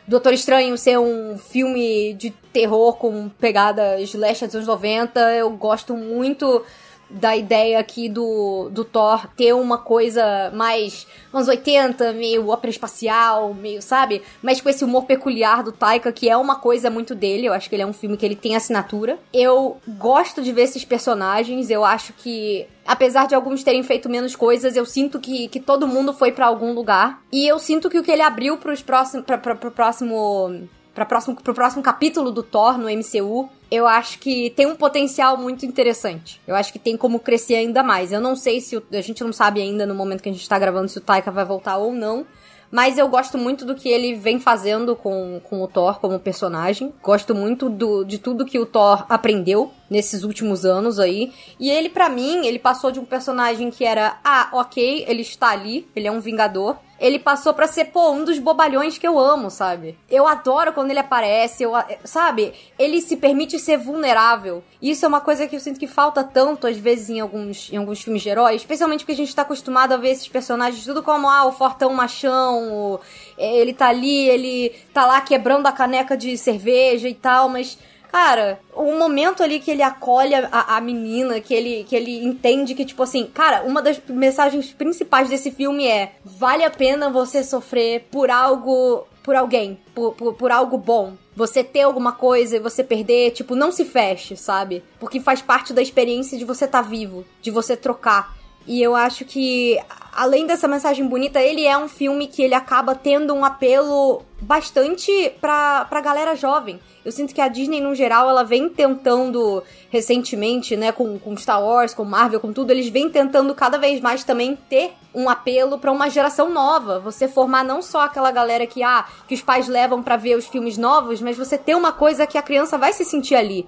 Doutor 0.08 0.32
Estranho 0.32 0.78
ser 0.78 0.98
um 0.98 1.38
filme 1.38 2.14
de 2.14 2.30
terror 2.54 2.96
com 2.96 3.28
pegadas 3.28 4.14
leste 4.14 4.46
dos 4.46 4.56
anos 4.56 4.68
90. 4.68 5.20
Eu 5.34 5.50
gosto 5.50 5.98
muito 5.98 6.64
da 7.10 7.36
ideia 7.36 7.80
aqui 7.80 8.10
do, 8.10 8.70
do 8.70 8.84
Thor 8.84 9.28
ter 9.36 9.54
uma 9.54 9.78
coisa 9.78 10.52
mais 10.54 11.08
anos 11.34 11.48
80, 11.48 12.14
meio 12.14 12.48
ópera 12.50 12.70
espacial, 12.70 13.54
meio, 13.54 13.82
sabe? 13.82 14.22
Mas 14.42 14.60
com 14.60 14.70
esse 14.70 14.84
humor 14.84 15.06
peculiar 15.06 15.64
do 15.64 15.72
Taika, 15.72 16.12
que 16.12 16.30
é 16.30 16.36
uma 16.36 16.56
coisa 16.56 16.90
muito 16.90 17.16
dele. 17.16 17.48
Eu 17.48 17.54
acho 17.54 17.70
que 17.70 17.76
ele 17.76 17.84
é 17.84 17.86
um 17.86 17.94
filme 17.94 18.18
que 18.18 18.26
ele 18.26 18.36
tem 18.36 18.56
assinatura. 18.56 19.18
Eu 19.34 19.78
gosto 19.88 20.42
de 20.42 20.52
ver 20.52 20.64
esses 20.64 20.84
personagens. 20.84 21.70
Eu 21.70 21.86
acho 21.86 22.14
que 22.14 22.68
apesar 22.86 23.28
de 23.28 23.36
alguns 23.36 23.64
terem 23.64 23.84
feito 23.84 24.10
menos 24.10 24.36
coisas, 24.36 24.76
eu 24.76 24.86
sinto 24.86 25.20
que, 25.20 25.48
que 25.48 25.60
todo 25.60 25.88
mundo 25.88 26.14
foi 26.14 26.32
para 26.32 26.46
algum 26.46 26.74
lugar. 26.74 27.22
E 27.32 27.48
eu 27.48 27.60
sinto 27.60 27.90
que 27.90 28.00
o 28.00 28.04
que 28.04 28.12
ele 28.12 28.22
abriu 28.22 28.58
pros 28.58 28.82
próximos, 28.82 29.26
pra, 29.26 29.38
pra, 29.38 29.56
pro 29.56 29.72
próximo 29.72 30.68
para 30.98 31.06
próximo, 31.06 31.36
pro 31.36 31.54
próximo 31.54 31.84
capítulo 31.84 32.32
do 32.32 32.42
Thor 32.42 32.76
no 32.76 32.90
MCU, 32.90 33.48
eu 33.69 33.88
acho 33.88 34.19
que 34.19 34.49
tem 34.52 34.65
um 34.65 34.76
potencial 34.76 35.38
muito 35.38 35.65
interessante. 35.65 36.41
Eu 36.48 36.56
acho 36.56 36.72
que 36.72 36.80
tem 36.80 36.95
como 36.95 37.19
crescer 37.19 37.56
ainda 37.56 37.84
mais. 37.84 38.11
Eu 38.11 38.22
não 38.22 38.35
sei 38.35 38.61
se 38.61 38.77
o, 38.77 38.84
a 38.91 39.02
gente 39.02 39.23
não 39.23 39.34
sabe 39.34 39.61
ainda 39.61 39.85
no 39.85 39.94
momento 39.94 40.23
que 40.23 40.30
a 40.30 40.31
gente 40.31 40.48
tá 40.48 40.57
gravando 40.57 40.88
se 40.88 40.98
o 40.98 41.02
Taika 41.02 41.31
vai 41.31 41.45
voltar 41.45 41.77
ou 41.77 41.94
não. 41.94 42.26
Mas 42.69 42.98
eu 42.98 43.07
gosto 43.07 43.38
muito 43.38 43.65
do 43.65 43.76
que 43.76 43.88
ele 43.88 44.15
vem 44.15 44.39
fazendo 44.39 44.95
com, 44.95 45.39
com 45.44 45.61
o 45.61 45.68
Thor 45.68 45.99
como 45.99 46.19
personagem. 46.19 46.94
Gosto 47.02 47.34
muito 47.34 47.69
do, 47.69 48.03
de 48.03 48.18
tudo 48.18 48.45
que 48.45 48.60
o 48.60 48.65
Thor 48.65 49.06
aprendeu 49.07 49.72
nesses 49.89 50.23
últimos 50.23 50.65
anos 50.65 50.99
aí. 50.99 51.31
E 51.60 51.69
ele, 51.69 51.89
para 51.89 52.10
mim, 52.10 52.45
ele 52.45 52.60
passou 52.60 52.91
de 52.91 52.99
um 52.99 53.06
personagem 53.06 53.72
que 53.72 53.85
era, 53.85 54.19
ah, 54.23 54.49
ok, 54.52 55.06
ele 55.07 55.22
está 55.22 55.49
ali, 55.49 55.88
ele 55.95 56.07
é 56.07 56.11
um 56.11 56.19
vingador 56.19 56.77
ele 56.99 57.19
passou 57.19 57.53
para 57.53 57.68
ser, 57.68 57.86
pô, 57.86 58.11
um 58.11 58.24
dos 58.24 58.40
bobalhões 58.40 58.98
que 58.98 59.07
eu 59.07 59.19
amo, 59.19 59.49
sabe? 59.49 59.98
Eu 60.10 60.28
adoro 60.28 60.74
quando 60.74 60.90
ele 60.90 60.99
aparece, 60.99 61.64
eu, 61.64 61.74
sabe? 62.03 62.53
Ele 62.78 63.02
se 63.02 63.18
permite 63.18 63.60
ser 63.60 63.78
vulnerável. 63.78 64.64
Isso 64.82 65.06
é 65.06 65.07
uma 65.07 65.22
coisa 65.22 65.48
que 65.48 65.56
eu 65.56 65.60
sinto 65.60 65.80
que 65.80 65.88
falta 65.88 66.24
tanto, 66.24 66.68
às 66.68 66.78
vezes, 66.78 67.10
em 67.10 67.19
alguns, 67.19 67.72
em 67.72 67.78
alguns 67.78 68.02
filmes 68.02 68.22
de 68.22 68.30
heróis, 68.30 68.61
especialmente 68.61 69.02
porque 69.02 69.11
a 69.14 69.15
gente 69.15 69.36
tá 69.36 69.44
acostumado 69.44 69.94
a 69.94 69.98
ver 69.98 70.10
esses 70.10 70.28
personagens 70.28 70.84
tudo 70.84 71.03
como, 71.03 71.30
ah, 71.30 71.45
o 71.45 71.52
fortão 71.52 71.94
machão, 71.94 72.72
o, 72.72 72.99
ele 73.38 73.74
tá 73.74 73.88
ali, 73.88 74.30
ele 74.30 74.69
tá 74.94 75.06
lá 75.06 75.22
quebrando 75.22 75.68
a 75.68 75.72
caneca 75.72 76.18
de 76.18 76.38
cerveja 76.38 77.07
e 77.07 77.14
tal, 77.14 77.49
mas 77.49 77.78
Cara, 78.12 78.60
o 78.74 78.94
momento 78.98 79.44
ali 79.44 79.60
que 79.60 79.70
ele 79.70 79.82
acolhe 79.82 80.34
a, 80.34 80.78
a, 80.78 80.82
menina, 80.82 81.40
que 81.40 81.54
ele, 81.54 81.84
que 81.84 81.96
ele 81.96 82.24
entende 82.24 82.74
que, 82.74 82.86
tipo 82.86 83.04
assim, 83.04 83.26
cara, 83.26 83.64
uma 83.64 83.82
das 83.82 84.02
mensagens 84.08 84.72
principais 84.72 85.30
desse 85.30 85.52
filme 85.52 85.88
é: 85.88 86.14
vale 86.24 86.64
a 86.64 86.70
pena 86.70 87.10
você 87.10 87.44
sofrer 87.44 88.08
por 88.12 88.30
algo. 88.32 89.06
por 89.24 89.36
alguém, 89.36 89.80
por, 89.94 90.14
por, 90.14 90.34
por 90.34 90.52
algo 90.52 90.78
bom. 90.78 91.14
Você 91.36 91.64
ter 91.64 91.82
alguma 91.82 92.14
coisa 92.14 92.56
e 92.56 92.60
você 92.60 92.84
perder, 92.84 93.32
tipo, 93.32 93.56
não 93.56 93.72
se 93.72 93.86
feche, 93.86 94.36
sabe? 94.36 94.84
Porque 95.00 95.20
faz 95.20 95.42
parte 95.42 95.72
da 95.72 95.82
experiência 95.82 96.38
de 96.38 96.46
você 96.46 96.66
estar 96.66 96.82
tá 96.82 96.90
vivo, 96.90 97.26
de 97.42 97.52
você 97.52 97.78
trocar. 97.78 98.36
E 98.68 98.84
eu 98.84 98.94
acho 98.94 99.23
que, 99.23 99.80
além 100.11 100.45
dessa 100.45 100.68
mensagem 100.68 101.07
bonita, 101.07 101.41
ele 101.41 101.65
é 101.65 101.77
um 101.77 101.88
filme 101.88 102.27
que 102.27 102.44
ele 102.44 102.53
acaba 102.53 102.94
tendo 102.94 103.34
um 103.34 103.45
apelo 103.45 104.23
bastante 104.41 105.31
pra, 105.39 105.85
pra 105.85 106.02
galera 106.02 106.35
jovem. 106.35 106.77
Eu 107.06 107.14
sinto 107.14 107.34
que 107.34 107.39
a 107.39 107.48
Disney, 107.48 107.80
no 107.80 107.95
geral, 107.95 108.30
ela 108.30 108.44
vem 108.44 108.68
tentando 108.68 109.64
recentemente, 109.89 110.76
né, 110.76 110.91
com, 110.91 111.18
com 111.18 111.38
Star 111.38 111.64
Wars, 111.64 111.94
com 111.94 112.03
Marvel, 112.03 112.41
com 112.41 112.52
tudo, 112.52 112.72
eles 112.72 112.89
vêm 112.89 113.10
tentando 113.10 113.56
cada 113.56 113.77
vez 113.77 114.02
mais 114.02 114.26
também 114.26 114.57
ter 114.69 114.91
um 115.15 115.30
apelo 115.30 115.80
para 115.80 115.89
uma 115.89 116.10
geração 116.10 116.49
nova. 116.49 116.99
Você 116.99 117.26
formar 117.26 117.64
não 117.64 117.81
só 117.81 118.02
aquela 118.02 118.31
galera 118.31 118.68
que, 118.68 118.84
ah, 118.84 119.06
que 119.30 119.34
os 119.34 119.41
pais 119.41 119.69
levam 119.69 120.03
para 120.03 120.18
ver 120.18 120.35
os 120.35 120.45
filmes 120.45 120.77
novos, 120.77 121.22
mas 121.22 121.38
você 121.38 121.57
ter 121.57 121.73
uma 121.73 121.94
coisa 121.94 122.27
que 122.27 122.38
a 122.38 122.44
criança 122.44 122.77
vai 122.77 122.91
se 122.91 123.06
sentir 123.06 123.35
ali. 123.35 123.65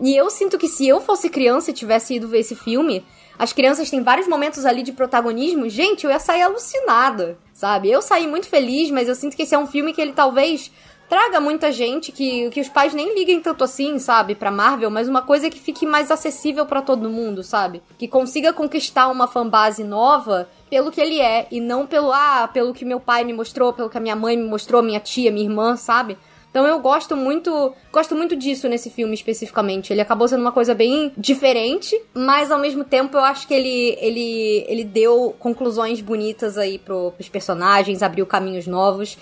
E 0.00 0.16
eu 0.16 0.30
sinto 0.30 0.56
que 0.56 0.68
se 0.68 0.88
eu 0.88 1.00
fosse 1.02 1.28
criança 1.28 1.70
e 1.70 1.74
tivesse 1.74 2.14
ido 2.14 2.28
ver 2.28 2.38
esse 2.38 2.54
filme, 2.54 3.04
as 3.38 3.52
crianças 3.52 3.88
têm 3.88 4.02
vários 4.02 4.26
momentos 4.26 4.66
ali 4.66 4.82
de 4.82 4.92
protagonismo. 4.92 5.68
Gente, 5.68 6.04
eu 6.04 6.10
ia 6.10 6.18
sair 6.18 6.42
alucinada, 6.42 7.38
sabe? 7.52 7.90
Eu 7.90 8.02
saí 8.02 8.26
muito 8.26 8.48
feliz, 8.48 8.90
mas 8.90 9.08
eu 9.08 9.14
sinto 9.14 9.36
que 9.36 9.42
esse 9.42 9.54
é 9.54 9.58
um 9.58 9.66
filme 9.66 9.92
que 9.92 10.00
ele 10.00 10.12
talvez 10.12 10.72
traga 11.08 11.40
muita 11.40 11.72
gente 11.72 12.12
que, 12.12 12.50
que 12.50 12.60
os 12.60 12.68
pais 12.68 12.92
nem 12.92 13.14
liguem 13.14 13.40
tanto 13.40 13.64
assim, 13.64 13.98
sabe, 13.98 14.34
pra 14.34 14.50
Marvel, 14.50 14.90
mas 14.90 15.08
uma 15.08 15.22
coisa 15.22 15.48
que 15.48 15.58
fique 15.58 15.86
mais 15.86 16.10
acessível 16.10 16.66
para 16.66 16.82
todo 16.82 17.08
mundo, 17.08 17.42
sabe? 17.42 17.82
Que 17.96 18.06
consiga 18.06 18.52
conquistar 18.52 19.08
uma 19.08 19.26
fanbase 19.26 19.84
nova 19.84 20.48
pelo 20.68 20.90
que 20.90 21.00
ele 21.00 21.20
é 21.20 21.46
e 21.50 21.60
não 21.60 21.86
pelo 21.86 22.12
ah, 22.12 22.48
pelo 22.52 22.74
que 22.74 22.84
meu 22.84 23.00
pai 23.00 23.24
me 23.24 23.32
mostrou, 23.32 23.72
pelo 23.72 23.88
que 23.88 23.96
a 23.96 24.00
minha 24.00 24.16
mãe 24.16 24.36
me 24.36 24.46
mostrou, 24.46 24.82
minha 24.82 25.00
tia, 25.00 25.30
minha 25.30 25.46
irmã, 25.46 25.76
sabe? 25.76 26.18
Então 26.50 26.66
eu 26.66 26.78
gosto 26.80 27.16
muito, 27.16 27.74
gosto 27.92 28.14
muito 28.14 28.34
disso 28.34 28.68
nesse 28.68 28.90
filme 28.90 29.14
especificamente. 29.14 29.92
Ele 29.92 30.00
acabou 30.00 30.26
sendo 30.26 30.40
uma 30.40 30.52
coisa 30.52 30.74
bem 30.74 31.12
diferente, 31.16 32.00
mas 32.14 32.50
ao 32.50 32.58
mesmo 32.58 32.84
tempo 32.84 33.16
eu 33.16 33.24
acho 33.24 33.46
que 33.46 33.54
ele 33.54 33.96
ele 34.00 34.64
ele 34.66 34.84
deu 34.84 35.34
conclusões 35.38 36.00
bonitas 36.00 36.56
aí 36.56 36.78
pro, 36.78 37.12
pros 37.12 37.28
personagens, 37.28 38.02
abriu 38.02 38.26
caminhos 38.26 38.66
novos. 38.66 39.16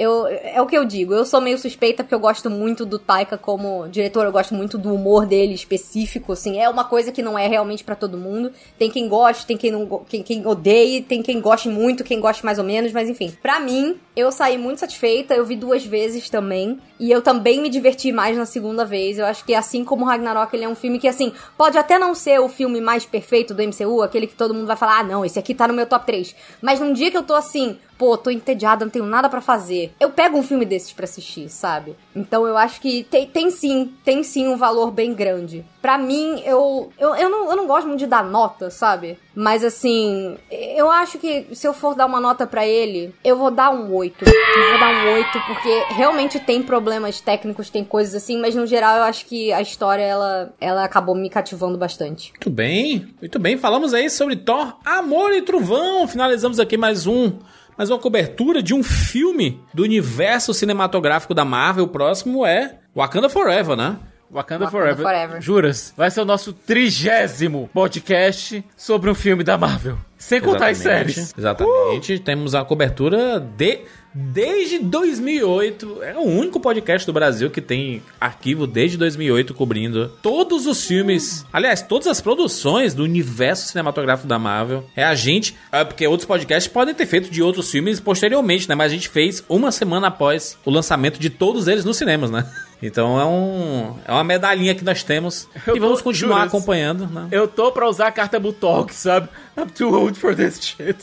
Eu, 0.00 0.26
é 0.26 0.58
o 0.62 0.66
que 0.66 0.78
eu 0.78 0.82
digo, 0.82 1.12
eu 1.12 1.26
sou 1.26 1.42
meio 1.42 1.58
suspeita 1.58 2.02
porque 2.02 2.14
eu 2.14 2.20
gosto 2.20 2.48
muito 2.48 2.86
do 2.86 2.98
Taika 2.98 3.36
como 3.36 3.86
diretor, 3.86 4.24
eu 4.24 4.32
gosto 4.32 4.54
muito 4.54 4.78
do 4.78 4.94
humor 4.94 5.26
dele 5.26 5.52
específico, 5.52 6.32
assim, 6.32 6.58
é 6.58 6.70
uma 6.70 6.84
coisa 6.84 7.12
que 7.12 7.20
não 7.20 7.38
é 7.38 7.46
realmente 7.46 7.84
para 7.84 7.94
todo 7.94 8.16
mundo. 8.16 8.50
Tem 8.78 8.90
quem 8.90 9.06
goste, 9.10 9.44
tem 9.44 9.58
quem 9.58 9.70
não 9.70 9.86
quem, 10.08 10.22
quem 10.22 10.46
odeie, 10.46 11.02
tem 11.02 11.22
quem 11.22 11.38
goste 11.38 11.68
muito, 11.68 12.02
quem 12.02 12.18
goste 12.18 12.42
mais 12.42 12.58
ou 12.58 12.64
menos, 12.64 12.92
mas 12.92 13.10
enfim. 13.10 13.36
Para 13.42 13.60
mim, 13.60 14.00
eu 14.16 14.32
saí 14.32 14.56
muito 14.56 14.78
satisfeita, 14.78 15.34
eu 15.34 15.44
vi 15.44 15.54
duas 15.54 15.84
vezes 15.84 16.30
também. 16.30 16.80
E 17.00 17.10
eu 17.10 17.22
também 17.22 17.62
me 17.62 17.70
diverti 17.70 18.12
mais 18.12 18.36
na 18.36 18.44
segunda 18.44 18.84
vez. 18.84 19.18
Eu 19.18 19.24
acho 19.24 19.42
que 19.42 19.54
assim 19.54 19.82
como 19.82 20.04
Ragnarok, 20.04 20.54
ele 20.54 20.64
é 20.64 20.68
um 20.68 20.74
filme 20.74 20.98
que, 20.98 21.08
assim, 21.08 21.32
pode 21.56 21.78
até 21.78 21.98
não 21.98 22.14
ser 22.14 22.38
o 22.38 22.48
filme 22.48 22.78
mais 22.78 23.06
perfeito 23.06 23.54
do 23.54 23.62
MCU, 23.62 24.02
aquele 24.02 24.26
que 24.26 24.34
todo 24.34 24.52
mundo 24.52 24.66
vai 24.66 24.76
falar, 24.76 24.98
ah, 24.98 25.02
não, 25.02 25.24
esse 25.24 25.38
aqui 25.38 25.54
tá 25.54 25.66
no 25.66 25.72
meu 25.72 25.86
top 25.86 26.04
3. 26.04 26.36
Mas 26.60 26.78
num 26.78 26.92
dia 26.92 27.10
que 27.10 27.16
eu 27.16 27.22
tô 27.22 27.32
assim, 27.32 27.78
pô, 28.00 28.16
tô 28.16 28.30
entediada, 28.30 28.82
não 28.82 28.90
tenho 28.90 29.04
nada 29.04 29.28
para 29.28 29.42
fazer. 29.42 29.92
Eu 30.00 30.08
pego 30.08 30.38
um 30.38 30.42
filme 30.42 30.64
desses 30.64 30.90
para 30.90 31.04
assistir, 31.04 31.50
sabe? 31.50 31.94
Então 32.16 32.46
eu 32.46 32.56
acho 32.56 32.80
que 32.80 33.04
tem, 33.04 33.26
tem 33.26 33.50
sim, 33.50 33.92
tem 34.02 34.22
sim 34.22 34.48
um 34.48 34.56
valor 34.56 34.90
bem 34.90 35.12
grande. 35.12 35.64
Pra 35.82 35.98
mim, 35.98 36.42
eu, 36.46 36.90
eu, 36.98 37.14
eu, 37.14 37.28
não, 37.28 37.50
eu 37.50 37.56
não 37.56 37.66
gosto 37.66 37.86
muito 37.86 38.00
de 38.00 38.06
dar 38.06 38.24
nota, 38.24 38.70
sabe? 38.70 39.18
Mas 39.34 39.62
assim, 39.62 40.38
eu 40.50 40.90
acho 40.90 41.18
que 41.18 41.48
se 41.54 41.66
eu 41.66 41.74
for 41.74 41.94
dar 41.94 42.06
uma 42.06 42.20
nota 42.20 42.46
para 42.46 42.66
ele, 42.66 43.14
eu 43.22 43.36
vou 43.36 43.50
dar 43.50 43.70
um 43.70 43.94
8. 43.94 44.24
Eu 44.56 44.70
vou 44.70 44.80
dar 44.80 44.90
um 44.92 45.12
8 45.14 45.40
porque 45.46 45.84
realmente 45.94 46.40
tem 46.40 46.60
problemas 46.60 47.20
técnicos, 47.20 47.70
tem 47.70 47.84
coisas 47.84 48.16
assim, 48.16 48.40
mas 48.40 48.54
no 48.54 48.66
geral 48.66 48.96
eu 48.96 49.02
acho 49.04 49.24
que 49.26 49.52
a 49.52 49.60
história 49.60 50.02
ela, 50.02 50.52
ela 50.60 50.84
acabou 50.84 51.14
me 51.14 51.30
cativando 51.30 51.78
bastante. 51.78 52.32
Muito 52.32 52.50
bem, 52.50 53.14
muito 53.20 53.38
bem. 53.38 53.56
Falamos 53.56 53.94
aí 53.94 54.10
sobre 54.10 54.34
Thor, 54.34 54.76
Amor 54.84 55.32
e 55.32 55.42
Trovão. 55.42 56.06
Finalizamos 56.08 56.58
aqui 56.58 56.76
mais 56.76 57.06
um 57.06 57.38
mais 57.78 57.88
uma 57.88 57.98
cobertura 57.98 58.62
de 58.62 58.74
um 58.74 58.82
filme 58.82 59.58
do 59.72 59.84
universo 59.84 60.52
cinematográfico 60.52 61.32
da 61.32 61.44
Marvel. 61.44 61.84
O 61.84 61.88
próximo 61.88 62.44
é 62.44 62.78
Wakanda 62.94 63.28
Forever, 63.28 63.76
né? 63.76 63.96
Wakanda, 64.30 64.66
Wakanda 64.66 64.70
Forever. 64.70 65.02
Forever. 65.02 65.40
Juras, 65.40 65.94
vai 65.96 66.10
ser 66.10 66.20
o 66.20 66.24
nosso 66.24 66.52
trigésimo 66.52 67.70
podcast 67.72 68.64
sobre 68.76 69.08
um 69.08 69.14
filme 69.14 69.42
da 69.42 69.56
Marvel. 69.56 69.96
Sem 70.20 70.38
contar 70.38 70.70
Exatamente. 70.70 71.08
as 71.08 71.14
séries. 71.14 71.34
Exatamente. 71.36 72.14
Uh! 72.14 72.20
Temos 72.20 72.54
a 72.54 72.62
cobertura 72.62 73.40
de 73.40 73.80
desde 74.12 74.78
2008. 74.78 76.02
É 76.02 76.14
o 76.14 76.24
único 76.24 76.60
podcast 76.60 77.06
do 77.06 77.12
Brasil 77.12 77.48
que 77.48 77.60
tem 77.62 78.02
arquivo 78.20 78.66
desde 78.66 78.98
2008 78.98 79.54
cobrindo 79.54 80.12
todos 80.22 80.66
os 80.66 80.84
filmes. 80.84 81.46
Aliás, 81.50 81.80
todas 81.80 82.06
as 82.06 82.20
produções 82.20 82.92
do 82.92 83.02
universo 83.02 83.68
cinematográfico 83.68 84.28
da 84.28 84.38
Marvel. 84.38 84.84
É 84.94 85.04
a 85.04 85.14
gente. 85.14 85.56
É 85.72 85.84
porque 85.84 86.06
outros 86.06 86.26
podcasts 86.26 86.70
podem 86.70 86.94
ter 86.94 87.06
feito 87.06 87.30
de 87.30 87.42
outros 87.42 87.70
filmes 87.70 87.98
posteriormente, 87.98 88.68
né? 88.68 88.74
Mas 88.74 88.92
a 88.92 88.94
gente 88.94 89.08
fez 89.08 89.42
uma 89.48 89.72
semana 89.72 90.08
após 90.08 90.58
o 90.66 90.70
lançamento 90.70 91.18
de 91.18 91.30
todos 91.30 91.66
eles 91.66 91.84
nos 91.84 91.96
cinemas, 91.96 92.30
né? 92.30 92.46
Então 92.82 93.20
é, 93.20 93.24
um, 93.24 93.96
é 94.06 94.12
uma 94.12 94.24
medalhinha 94.24 94.74
que 94.74 94.84
nós 94.84 95.02
temos 95.02 95.48
eu 95.66 95.76
e 95.76 95.78
vamos 95.78 96.00
continuar 96.00 96.38
juras, 96.38 96.54
acompanhando. 96.54 97.06
Né? 97.06 97.28
Eu 97.30 97.46
tô 97.46 97.70
pra 97.70 97.88
usar 97.88 98.08
a 98.08 98.12
carta 98.12 98.40
Butalk, 98.40 98.94
sabe? 98.94 99.28
I'm 99.56 99.66
too 99.66 99.94
old 99.94 100.18
for 100.18 100.34
this 100.34 100.58
shit. 100.60 100.96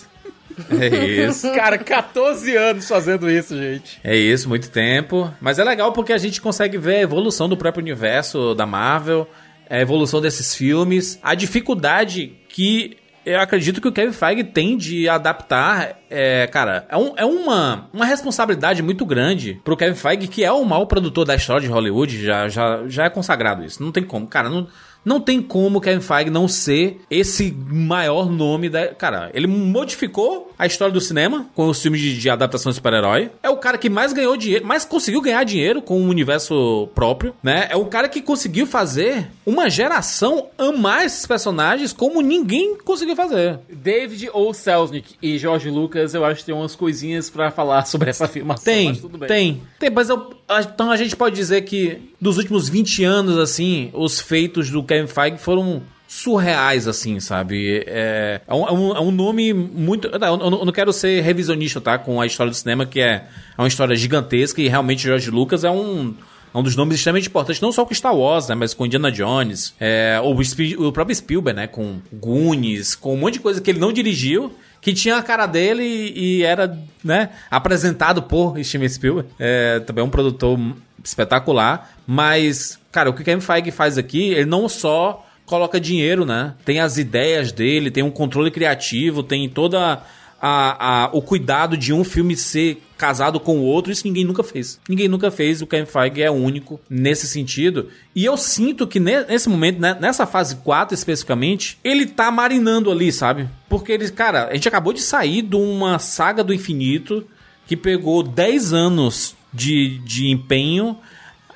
É 0.71 1.27
isso. 1.27 1.51
Cara, 1.53 1.77
14 1.77 2.55
anos 2.55 2.87
fazendo 2.87 3.29
isso, 3.29 3.55
gente. 3.55 3.99
É 4.03 4.15
isso, 4.15 4.49
muito 4.49 4.69
tempo. 4.69 5.31
Mas 5.39 5.59
é 5.59 5.63
legal 5.63 5.91
porque 5.93 6.13
a 6.13 6.17
gente 6.17 6.41
consegue 6.41 6.77
ver 6.77 6.95
a 6.95 7.01
evolução 7.01 7.47
do 7.47 7.55
próprio 7.55 7.83
universo 7.83 8.55
da 8.55 8.65
Marvel, 8.65 9.29
a 9.69 9.79
evolução 9.79 10.19
desses 10.19 10.55
filmes, 10.55 11.19
a 11.21 11.35
dificuldade 11.35 12.33
que 12.49 12.97
eu 13.27 13.41
acredito 13.41 13.81
que 13.81 13.87
o 13.89 13.91
Kevin 13.91 14.13
Feige 14.13 14.43
tem 14.45 14.77
de 14.77 15.09
adaptar, 15.09 15.99
é, 16.09 16.47
cara, 16.47 16.85
é, 16.89 16.95
um, 16.95 17.13
é 17.17 17.25
uma, 17.25 17.89
uma 17.91 18.05
responsabilidade 18.05 18.81
muito 18.81 19.05
grande 19.05 19.59
pro 19.65 19.75
Kevin 19.75 19.95
Feige, 19.95 20.27
que 20.29 20.45
é 20.45 20.51
o 20.51 20.63
maior 20.63 20.85
produtor 20.85 21.25
da 21.25 21.35
história 21.35 21.67
de 21.67 21.73
Hollywood, 21.73 22.23
já, 22.23 22.47
já, 22.47 22.87
já 22.87 23.03
é 23.03 23.09
consagrado 23.09 23.65
isso. 23.65 23.83
Não 23.83 23.91
tem 23.91 24.03
como, 24.03 24.27
cara, 24.27 24.49
não, 24.49 24.67
não 25.03 25.19
tem 25.19 25.41
como 25.41 25.81
Kevin 25.81 26.01
Feige 26.01 26.29
não 26.29 26.47
ser 26.47 27.01
esse 27.09 27.55
maior 27.67 28.29
nome 28.29 28.69
da. 28.69 28.87
Cara, 28.87 29.31
ele 29.33 29.47
modificou 29.47 30.51
a 30.57 30.65
história 30.65 30.93
do 30.93 30.99
cinema 30.99 31.47
com 31.55 31.67
os 31.67 31.81
filmes 31.81 32.01
de, 32.01 32.17
de 32.17 32.29
adaptação 32.29 32.71
de 32.71 32.75
super-herói. 32.75 33.31
É 33.41 33.49
o 33.49 33.57
cara 33.57 33.77
que 33.77 33.89
mais 33.89 34.11
ganhou 34.11 34.35
dinheiro, 34.35 34.65
mais 34.65 34.83
conseguiu 34.83 35.21
ganhar 35.21 35.43
dinheiro 35.43 35.81
com 35.81 35.99
um 35.99 36.09
universo 36.09 36.89
próprio, 36.93 37.33
né? 37.41 37.67
É 37.69 37.75
o 37.75 37.85
cara 37.85 38.09
que 38.09 38.21
conseguiu 38.21 38.65
fazer 38.65 39.27
uma 39.45 39.69
geração 39.69 40.47
amar 40.57 41.05
esses 41.05 41.25
personagens 41.25 41.93
como 41.93 42.21
ninguém 42.21 42.77
conseguiu 42.77 43.15
fazer. 43.15 43.59
David 43.69 44.29
ou 44.33 44.53
Selznick 44.53 45.15
e 45.21 45.37
George 45.37 45.69
Lucas, 45.69 46.13
eu 46.13 46.25
acho 46.25 46.41
que 46.41 46.47
tem 46.47 46.55
umas 46.55 46.75
coisinhas 46.75 47.29
para 47.29 47.51
falar 47.51 47.85
sobre 47.87 48.09
essa 48.09 48.25
afirmação. 48.25 48.65
Tem, 48.65 48.93
tem. 49.27 49.61
Tem, 49.79 49.89
mas 49.89 50.09
eu, 50.09 50.33
então 50.59 50.91
a 50.91 50.97
gente 50.97 51.15
pode 51.15 51.35
dizer 51.35 51.61
que 51.61 52.01
dos 52.19 52.37
últimos 52.37 52.67
20 52.67 53.03
anos, 53.03 53.37
assim, 53.37 53.89
os 53.93 54.19
feitos 54.19 54.69
do 54.69 54.83
Kevin 54.83 54.96
Feige 55.05 55.37
foram 55.37 55.83
surreais, 56.07 56.87
assim, 56.87 57.19
sabe? 57.19 57.83
É, 57.85 58.41
é, 58.47 58.53
um, 58.53 58.95
é 58.95 59.01
um 59.01 59.11
nome 59.11 59.53
muito. 59.53 60.07
Eu 60.07 60.65
não 60.65 60.71
quero 60.71 60.93
ser 60.93 61.21
revisionista, 61.21 61.81
tá? 61.81 61.97
Com 61.97 62.21
a 62.21 62.25
história 62.25 62.49
do 62.49 62.55
cinema, 62.55 62.85
que 62.85 63.01
é, 63.01 63.25
é 63.57 63.61
uma 63.61 63.67
história 63.67 63.95
gigantesca 63.95 64.61
e 64.61 64.69
realmente 64.69 65.03
George 65.03 65.29
Lucas 65.29 65.63
é 65.63 65.69
um. 65.69 66.15
É 66.53 66.57
um 66.57 66.63
dos 66.63 66.77
nomes 66.77 66.95
extremamente 66.95 67.27
importantes, 67.27 67.61
não 67.61 67.73
só 67.73 67.85
com 67.85 67.93
Star 67.93 68.15
Wars, 68.15 68.47
né? 68.47 68.55
Mas 68.55 68.73
com 68.73 68.85
Indiana 68.85 69.11
Jones, 69.11 69.75
é, 69.79 70.17
ou 70.23 70.33
o, 70.33 70.87
o 70.87 70.91
próprio 70.93 71.13
Spielberg, 71.13 71.59
né? 71.59 71.67
Com 71.67 71.99
Goonies, 72.11 72.95
com 72.95 73.13
um 73.13 73.17
monte 73.17 73.33
de 73.33 73.39
coisa 73.41 73.59
que 73.59 73.69
ele 73.69 73.79
não 73.79 73.91
dirigiu, 73.91 74.55
que 74.79 74.93
tinha 74.93 75.17
a 75.17 75.21
cara 75.21 75.45
dele 75.45 75.83
e, 75.83 76.37
e 76.37 76.43
era, 76.43 76.79
né? 77.03 77.31
Apresentado 77.51 78.23
por 78.23 78.57
Steven 78.63 78.87
Spielberg. 78.87 79.29
É, 79.37 79.81
também 79.81 80.01
é 80.01 80.05
um 80.07 80.09
produtor 80.09 80.57
espetacular. 81.03 81.91
Mas, 82.05 82.79
cara, 82.91 83.09
o 83.09 83.13
que 83.13 83.21
o 83.21 83.25
Kevin 83.25 83.41
Feige 83.41 83.71
faz 83.71 83.97
aqui, 83.97 84.29
ele 84.29 84.45
não 84.45 84.67
só 84.69 85.25
coloca 85.45 85.79
dinheiro, 85.79 86.25
né? 86.25 86.53
Tem 86.65 86.79
as 86.79 86.97
ideias 86.97 87.51
dele, 87.51 87.89
tem 87.89 88.03
um 88.03 88.11
controle 88.11 88.51
criativo, 88.51 89.23
tem 89.23 89.47
toda 89.47 90.03
a, 90.41 91.05
a, 91.05 91.09
o 91.13 91.21
cuidado 91.21 91.77
de 91.77 91.93
um 91.93 92.03
filme 92.03 92.35
ser 92.35 92.83
casado 92.97 93.39
com 93.39 93.59
o 93.59 93.63
outro, 93.63 93.91
isso 93.91 94.05
ninguém 94.05 94.25
nunca 94.25 94.43
fez. 94.43 94.79
Ninguém 94.87 95.07
nunca 95.07 95.31
fez, 95.31 95.61
o 95.61 95.67
Kevin 95.67 95.85
Feige 95.85 96.21
é 96.21 96.29
único 96.29 96.79
nesse 96.89 97.27
sentido. 97.27 97.89
E 98.15 98.25
eu 98.25 98.35
sinto 98.35 98.85
que 98.85 98.99
nesse 98.99 99.47
momento, 99.47 99.79
né, 99.79 99.97
nessa 99.99 100.25
fase 100.25 100.57
4 100.57 100.93
especificamente, 100.93 101.79
ele 101.83 102.05
tá 102.05 102.29
marinando 102.29 102.91
ali, 102.91 103.11
sabe? 103.11 103.47
Porque 103.69 103.91
ele, 103.91 104.09
cara, 104.11 104.47
a 104.49 104.53
gente 104.53 104.67
acabou 104.67 104.93
de 104.93 105.01
sair 105.01 105.41
de 105.41 105.55
uma 105.55 105.97
saga 105.97 106.43
do 106.43 106.53
infinito 106.53 107.25
que 107.65 107.77
pegou 107.77 108.21
10 108.21 108.73
anos 108.73 109.36
de, 109.57 109.97
de 109.99 110.29
empenho 110.29 110.97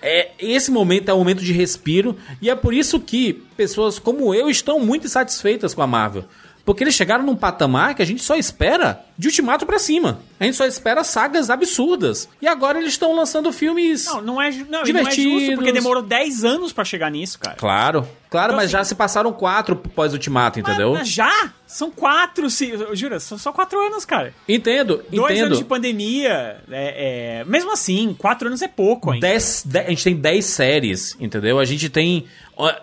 é, 0.02 0.32
esse 0.40 0.72
momento 0.72 1.10
é 1.10 1.14
um 1.14 1.20
momento 1.20 1.44
de 1.44 1.54
respiro 1.54 2.18
e 2.42 2.50
é 2.50 2.56
por 2.56 2.74
isso 2.74 3.00
que 3.00 3.34
pessoas 3.56 4.00
como 4.00 4.34
eu 4.34 4.50
estão 4.50 4.80
muito 4.80 5.06
insatisfeitas 5.06 5.74
com 5.74 5.82
a 5.84 5.88
Marvel. 5.88 6.26
Porque 6.66 6.84
eles 6.84 6.96
chegaram 6.96 7.24
num 7.24 7.36
patamar 7.36 7.96
que 7.96 8.02
a 8.02 8.06
gente 8.06 8.24
só 8.24 8.36
espera 8.36 9.06
de 9.22 9.28
Ultimato 9.28 9.68
para 9.68 9.78
cima. 9.78 10.20
A 10.40 10.46
gente 10.46 10.58
só 10.58 10.66
espera 10.66 11.04
sagas 11.04 11.52
absurdas. 11.52 12.28
E 12.42 12.48
agora 12.48 12.80
eles 12.80 12.94
estão 12.94 13.16
lançando 13.16 13.54
filmes 13.54 14.08
Não, 14.08 14.20
não 14.20 14.42
é, 14.42 14.50
não, 14.68 14.82
divertidos. 14.82 15.26
não 15.26 15.38
é 15.38 15.40
justo, 15.42 15.56
porque 15.58 15.72
demorou 15.72 16.02
10 16.02 16.44
anos 16.44 16.74
para 16.74 16.84
chegar 16.84 17.12
nisso, 17.12 17.38
cara. 17.38 17.56
Claro. 17.56 18.08
Claro, 18.32 18.48
então, 18.48 18.56
mas 18.56 18.66
assim, 18.66 18.72
já 18.72 18.84
se 18.84 18.96
passaram 18.96 19.32
quatro 19.32 19.76
pós-Ultimato, 19.76 20.60
entendeu? 20.60 20.98
Já? 21.04 21.54
São 21.68 21.92
quatro, 21.92 22.50
se, 22.50 22.74
jura, 22.94 23.20
são 23.20 23.38
só 23.38 23.52
quatro 23.52 23.80
anos, 23.80 24.06
cara. 24.06 24.34
Entendo, 24.50 25.04
Dois 25.12 25.34
entendo. 25.34 25.46
anos 25.46 25.58
de 25.60 25.66
pandemia, 25.66 26.60
é, 26.72 27.42
é, 27.42 27.46
mesmo 27.46 27.72
assim, 27.72 28.16
quatro 28.18 28.48
anos 28.48 28.64
é 28.64 28.68
pouco 28.68 29.12
ainda. 29.12 29.28
Dez, 29.28 29.62
dez, 29.64 29.86
a 29.86 29.90
gente 29.90 30.04
tem 30.04 30.16
dez 30.16 30.46
séries, 30.46 31.16
entendeu? 31.20 31.60
A 31.60 31.66
gente 31.66 31.90
tem... 31.90 32.26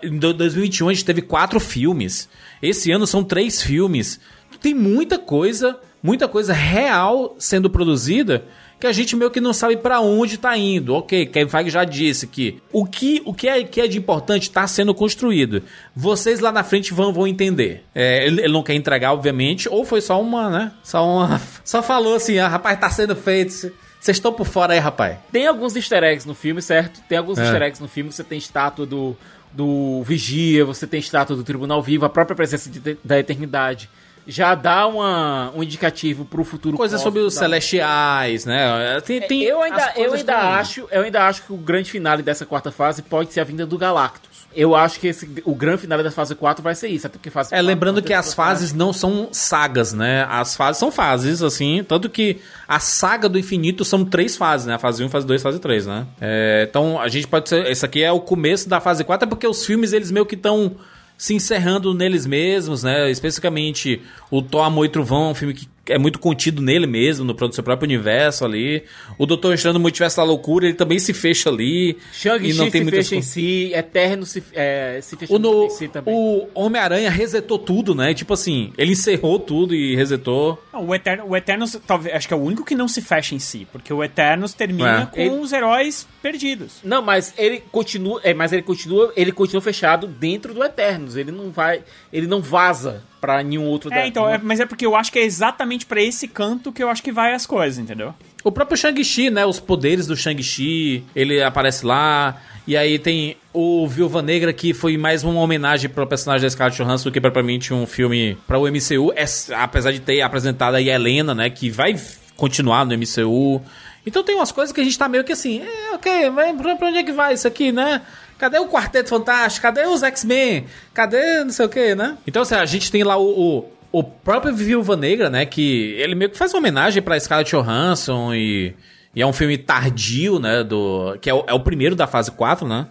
Em 0.01 0.17
2021 0.17 0.87
a 0.87 0.93
gente 0.93 1.03
teve 1.03 1.21
quatro 1.21 1.59
filmes. 1.59 2.29
Esse 2.61 2.91
ano 2.93 3.05
são 3.05 3.25
três 3.25 3.61
filmes. 3.61 4.21
Tem 4.61 4.73
muita 4.73 5.17
coisa, 5.17 5.77
muita 6.01 6.27
coisa 6.27 6.53
real 6.53 7.35
sendo 7.37 7.69
produzida 7.69 8.45
que 8.79 8.87
a 8.87 8.93
gente 8.93 9.15
meio 9.15 9.29
que 9.29 9.41
não 9.41 9.51
sabe 9.51 9.75
para 9.75 9.99
onde 9.99 10.37
tá 10.37 10.55
indo. 10.57 10.95
Ok, 10.95 11.25
Kevin 11.25 11.49
Feige 11.49 11.69
já 11.69 11.83
disse 11.83 12.25
que 12.25 12.61
o 12.71 12.85
que, 12.85 13.21
o 13.25 13.33
que, 13.33 13.47
é, 13.47 13.63
que 13.63 13.81
é 13.81 13.87
de 13.87 13.97
importante 13.97 14.43
está 14.43 14.65
sendo 14.67 14.93
construído. 14.93 15.61
Vocês 15.93 16.39
lá 16.39 16.51
na 16.51 16.63
frente 16.63 16.93
vão, 16.93 17.11
vão 17.11 17.27
entender. 17.27 17.83
É, 17.93 18.25
ele, 18.25 18.41
ele, 18.41 18.53
não 18.53 18.63
quer 18.63 18.75
entregar, 18.75 19.11
obviamente, 19.11 19.67
ou 19.67 19.83
foi 19.83 19.99
só 19.99 20.21
uma, 20.21 20.49
né? 20.49 20.71
Só 20.81 21.05
uma. 21.05 21.41
Só 21.65 21.83
falou 21.83 22.15
assim, 22.15 22.39
ah, 22.39 22.47
rapaz, 22.47 22.79
tá 22.79 22.89
sendo 22.89 23.15
feito. 23.15 23.51
Vocês 23.51 24.15
estão 24.15 24.31
por 24.31 24.47
fora 24.47 24.73
aí, 24.73 24.79
rapaz. 24.79 25.17
Tem 25.31 25.45
alguns 25.45 25.75
easter 25.75 26.03
eggs 26.03 26.25
no 26.25 26.33
filme, 26.33 26.61
certo? 26.61 27.01
Tem 27.07 27.17
alguns 27.17 27.37
é. 27.37 27.43
easter 27.43 27.61
eggs 27.61 27.81
no 27.81 27.87
filme. 27.87 28.11
Você 28.11 28.23
tem 28.23 28.37
estátua 28.37 28.85
do, 28.85 29.15
do 29.51 30.01
Vigia, 30.03 30.63
você 30.63 30.87
tem 30.87 31.01
estátua 31.01 31.35
do 31.35 31.43
Tribunal 31.43 31.81
Vivo, 31.81 32.05
a 32.05 32.09
própria 32.09 32.35
presença 32.35 32.69
de, 32.69 32.97
da 33.03 33.19
Eternidade 33.19 33.89
já 34.29 34.53
dá 34.53 34.85
uma, 34.85 35.51
um 35.55 35.63
indicativo 35.63 36.23
pro 36.23 36.43
futuro. 36.43 36.77
Coisa 36.77 36.99
sobre 36.99 37.19
os 37.21 37.33
celestiais, 37.33 38.45
né? 38.45 39.01
Tem, 39.01 39.19
tem 39.21 39.41
eu 39.41 39.59
ainda, 39.61 39.93
eu 39.95 40.13
ainda 40.13 40.37
acho, 40.37 40.87
eu 40.91 41.01
ainda 41.01 41.25
acho 41.25 41.43
que 41.43 41.51
o 41.51 41.57
grande 41.57 41.89
finale 41.89 42.21
dessa 42.21 42.45
quarta 42.45 42.71
fase 42.71 43.01
pode 43.01 43.33
ser 43.33 43.39
a 43.39 43.43
vinda 43.43 43.65
do 43.65 43.77
Galactus. 43.77 44.29
Eu 44.55 44.75
acho 44.75 44.99
que 44.99 45.07
esse, 45.07 45.29
o 45.45 45.53
grande 45.55 45.81
final 45.81 46.01
da 46.01 46.11
fase 46.11 46.35
4 46.35 46.63
vai 46.63 46.75
ser 46.75 46.87
isso, 46.89 47.07
até 47.07 47.17
porque 47.17 47.29
fase 47.29 47.49
É, 47.49 47.57
4, 47.57 47.67
lembrando 47.67 48.01
que 48.01 48.13
as 48.13 48.33
fases 48.33 48.73
não 48.73 48.91
são 48.91 49.29
sagas, 49.31 49.93
né? 49.93 50.27
As 50.29 50.55
fases 50.55 50.79
são 50.79 50.91
fases, 50.91 51.41
assim, 51.41 51.83
tanto 51.87 52.09
que 52.09 52.37
a 52.67 52.79
saga 52.79 53.27
do 53.27 53.37
infinito 53.37 53.85
são 53.85 54.03
três 54.05 54.37
fases, 54.37 54.67
né? 54.67 54.75
A 54.75 54.79
fase 54.79 55.03
1, 55.03 55.09
fase 55.09 55.25
2, 55.25 55.41
fase 55.41 55.59
3, 55.59 55.87
né? 55.87 56.07
É, 56.21 56.67
então, 56.69 56.99
a 56.99 57.07
gente 57.07 57.27
pode 57.27 57.49
ser, 57.49 57.65
esse 57.67 57.85
aqui 57.85 58.03
é 58.03 58.11
o 58.11 58.19
começo 58.19 58.67
da 58.69 58.79
fase 58.79 59.03
4, 59.03 59.27
é 59.27 59.29
porque 59.29 59.47
os 59.47 59.65
filmes, 59.65 59.93
eles 59.93 60.11
meio 60.11 60.25
que 60.25 60.35
estão 60.35 60.75
se 61.19 61.35
encerrando 61.35 61.93
neles 61.93 62.25
mesmos, 62.25 62.81
né? 62.81 63.11
Especificamente 63.11 64.01
o 64.31 64.41
Thor, 64.41 64.63
Amor 64.63 64.85
e 64.85 64.89
Trovão, 64.89 65.31
um 65.31 65.35
filme 65.35 65.53
que 65.53 65.67
é 65.89 65.97
muito 65.97 66.19
contido 66.19 66.61
nele 66.61 66.87
mesmo, 66.87 67.25
no 67.25 67.35
próprio 67.35 67.55
seu 67.55 67.63
próprio 67.63 67.85
universo 67.87 68.45
ali. 68.45 68.83
O 69.17 69.25
Doutor 69.25 69.53
Estranho 69.53 69.73
no 69.73 69.79
Multiverso 69.79 70.17
da 70.17 70.23
Loucura, 70.23 70.65
ele 70.65 70.75
também 70.75 70.99
se 70.99 71.13
fecha 71.13 71.49
ali. 71.49 71.97
Shang-Chi 72.13 72.53
não 72.53 72.69
tem 72.69 72.83
se 72.85 72.91
fecha 72.91 73.15
em 73.15 73.19
co- 73.19 73.25
si, 73.25 73.71
Eterno 73.73 74.25
se, 74.25 74.43
é, 74.53 74.99
se 75.01 75.15
fecha 75.17 75.33
O, 75.33 75.39
no- 75.39 75.65
em 75.65 75.69
si 75.69 75.87
também. 75.87 76.13
o 76.13 76.47
Homem-Aranha 76.53 77.09
resetou 77.09 77.57
tudo, 77.59 77.93
né? 77.95 78.13
Tipo 78.13 78.33
assim, 78.33 78.71
ele 78.77 78.91
encerrou 78.91 79.39
tudo 79.39 79.75
e 79.75 79.95
resetou. 79.95 80.63
Não, 80.71 80.85
o, 80.87 80.95
Eterno, 80.95 81.25
o 81.27 81.35
Eternos, 81.35 81.77
talvez, 81.85 82.15
acho 82.15 82.27
que 82.27 82.33
é 82.33 82.37
o 82.37 82.41
único 82.41 82.63
que 82.63 82.75
não 82.75 82.87
se 82.87 83.01
fecha 83.01 83.35
em 83.35 83.39
si, 83.39 83.67
porque 83.71 83.91
o 83.93 84.03
Eternos 84.03 84.53
termina 84.53 85.01
É. 85.01 85.05
com 85.15 85.19
Ele- 85.19 85.41
os 85.41 85.51
heróis 85.51 86.07
perdidos. 86.21 86.79
Não, 86.83 87.01
mas 87.01 87.33
ele 87.37 87.63
continua, 87.71 88.19
é, 88.23 88.33
mas 88.33 88.51
ele 88.53 88.61
continua, 88.61 89.11
ele 89.15 89.31
continua 89.31 89.61
fechado 89.61 90.07
dentro 90.07 90.53
do 90.53 90.63
Eternos. 90.63 91.15
Ele 91.15 91.31
não 91.31 91.49
vai, 91.51 91.81
ele 92.11 92.27
não 92.27 92.41
vaza 92.41 93.03
pra 93.19 93.43
nenhum 93.43 93.65
outro 93.65 93.91
É, 93.93 93.95
da- 94.01 94.07
então, 94.07 94.29
é- 94.29 94.37
mas 94.41 94.59
é 94.59 94.65
porque 94.65 94.85
eu 94.85 94.95
acho 94.95 95.11
que 95.11 95.19
é 95.19 95.23
exatamente 95.23 95.85
pra 95.85 96.01
esse 96.01 96.27
canto 96.27 96.71
que 96.71 96.81
eu 96.83 96.89
acho 96.89 97.01
que 97.03 97.11
vai 97.11 97.33
as 97.33 97.45
coisas, 97.45 97.77
entendeu? 97.79 98.13
O 98.43 98.51
próprio 98.51 98.77
Shang-Chi, 98.77 99.29
né? 99.29 99.45
Os 99.45 99.59
poderes 99.59 100.07
do 100.07 100.15
Shang-Chi, 100.15 101.03
ele 101.15 101.41
aparece 101.43 101.85
lá. 101.85 102.37
E 102.65 102.77
aí 102.77 102.99
tem 102.99 103.35
o 103.51 103.87
Viúva 103.87 104.21
Negra, 104.21 104.53
que 104.53 104.73
foi 104.73 104.95
mais 104.97 105.23
uma 105.23 105.41
homenagem 105.41 105.89
pro 105.89 106.05
personagem 106.05 106.43
da 106.45 106.49
Scarlett 106.49 106.77
Johansson 106.81 107.09
do 107.09 107.11
que 107.11 107.19
propriamente 107.19 107.73
um 107.73 107.85
filme 107.87 108.37
para 108.47 108.57
o 108.59 108.67
MCU. 108.67 109.11
É, 109.15 109.25
apesar 109.55 109.91
de 109.91 109.99
ter 109.99 110.21
apresentado 110.21 110.75
aí 110.75 110.89
a 110.89 110.95
Helena, 110.95 111.33
né? 111.35 111.49
Que 111.49 111.69
vai 111.69 111.99
continuar 112.37 112.85
no 112.85 112.93
MCU. 112.93 113.61
Então 114.05 114.23
tem 114.23 114.35
umas 114.35 114.51
coisas 114.51 114.71
que 114.71 114.79
a 114.79 114.83
gente 114.83 114.97
tá 114.97 115.09
meio 115.09 115.23
que 115.23 115.33
assim, 115.33 115.61
é, 115.61 115.93
ok, 115.95 116.29
vai, 116.29 116.53
pra, 116.53 116.75
pra 116.75 116.87
onde 116.87 116.99
é 116.99 117.03
que 117.03 117.11
vai 117.11 117.33
isso 117.33 117.47
aqui, 117.47 117.71
né? 117.71 118.01
Cadê 118.39 118.57
o 118.57 118.67
Quarteto 118.67 119.09
Fantástico? 119.09 119.61
Cadê 119.61 119.85
os 119.85 120.01
X-Men? 120.01 120.65
Cadê 120.93 121.43
não 121.43 121.51
sei 121.51 121.65
o 121.65 121.69
que, 121.69 121.93
né? 121.93 122.17
Então, 122.25 122.41
assim, 122.41 122.55
a 122.55 122.65
gente 122.65 122.89
tem 122.89 123.03
lá 123.03 123.17
o, 123.17 123.59
o, 123.59 123.65
o 123.91 124.03
próprio 124.03 124.55
Viúva 124.55 124.95
Negra, 124.95 125.29
né? 125.29 125.45
Que 125.45 125.93
ele 125.97 126.15
meio 126.15 126.31
que 126.31 126.37
faz 126.37 126.53
uma 126.53 126.59
homenagem 126.59 127.03
pra 127.03 127.19
Scarlett 127.19 127.51
Johansson 127.51 128.33
e, 128.33 128.73
e 129.13 129.21
é 129.21 129.27
um 129.27 129.33
filme 129.33 129.57
tardio, 129.57 130.39
né? 130.39 130.63
Do, 130.63 131.17
que 131.21 131.29
é 131.29 131.33
o, 131.33 131.43
é 131.45 131.53
o 131.53 131.59
primeiro 131.59 131.97
da 131.97 132.07
fase 132.07 132.31
4, 132.31 132.65
né? 132.65 132.87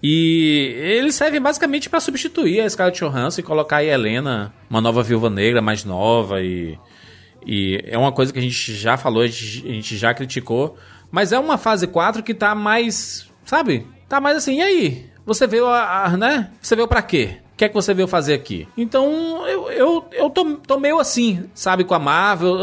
E 0.00 0.72
ele 0.78 1.10
serve 1.10 1.40
basicamente 1.40 1.90
pra 1.90 1.98
substituir 1.98 2.60
a 2.60 2.70
Scarlett 2.70 3.00
Johansson 3.00 3.40
e 3.40 3.44
colocar 3.44 3.78
a 3.78 3.84
Helena, 3.84 4.54
uma 4.70 4.80
nova 4.80 5.02
Viúva 5.02 5.28
Negra 5.28 5.60
mais 5.60 5.84
nova 5.84 6.40
e... 6.40 6.78
E 7.44 7.82
é 7.88 7.98
uma 7.98 8.12
coisa 8.12 8.32
que 8.32 8.38
a 8.38 8.42
gente 8.42 8.72
já 8.72 8.96
falou, 8.96 9.24
a 9.24 9.26
gente 9.26 9.96
já 9.96 10.14
criticou. 10.14 10.78
Mas 11.10 11.32
é 11.32 11.38
uma 11.40 11.58
fase 11.58 11.88
4 11.88 12.22
que 12.22 12.32
tá 12.32 12.54
mais. 12.54 13.28
Sabe? 13.44 13.84
Tá 14.12 14.20
mais 14.20 14.36
assim, 14.36 14.58
e 14.58 14.60
aí? 14.60 15.06
Você 15.24 15.46
veio 15.46 15.66
a. 15.66 16.04
a- 16.04 16.16
né? 16.18 16.50
Você 16.60 16.76
veio 16.76 16.86
pra 16.86 17.00
quê? 17.00 17.38
O 17.54 17.56
que 17.56 17.64
é 17.64 17.68
que 17.70 17.74
você 17.74 17.94
veio 17.94 18.06
fazer 18.06 18.34
aqui? 18.34 18.68
Então, 18.76 19.48
eu, 19.48 19.70
eu, 19.70 20.04
eu 20.12 20.28
tô, 20.28 20.56
tô 20.56 20.78
meio 20.78 20.98
assim, 20.98 21.48
sabe, 21.54 21.82
com 21.82 21.94
a 21.94 21.98
Marvel. 21.98 22.58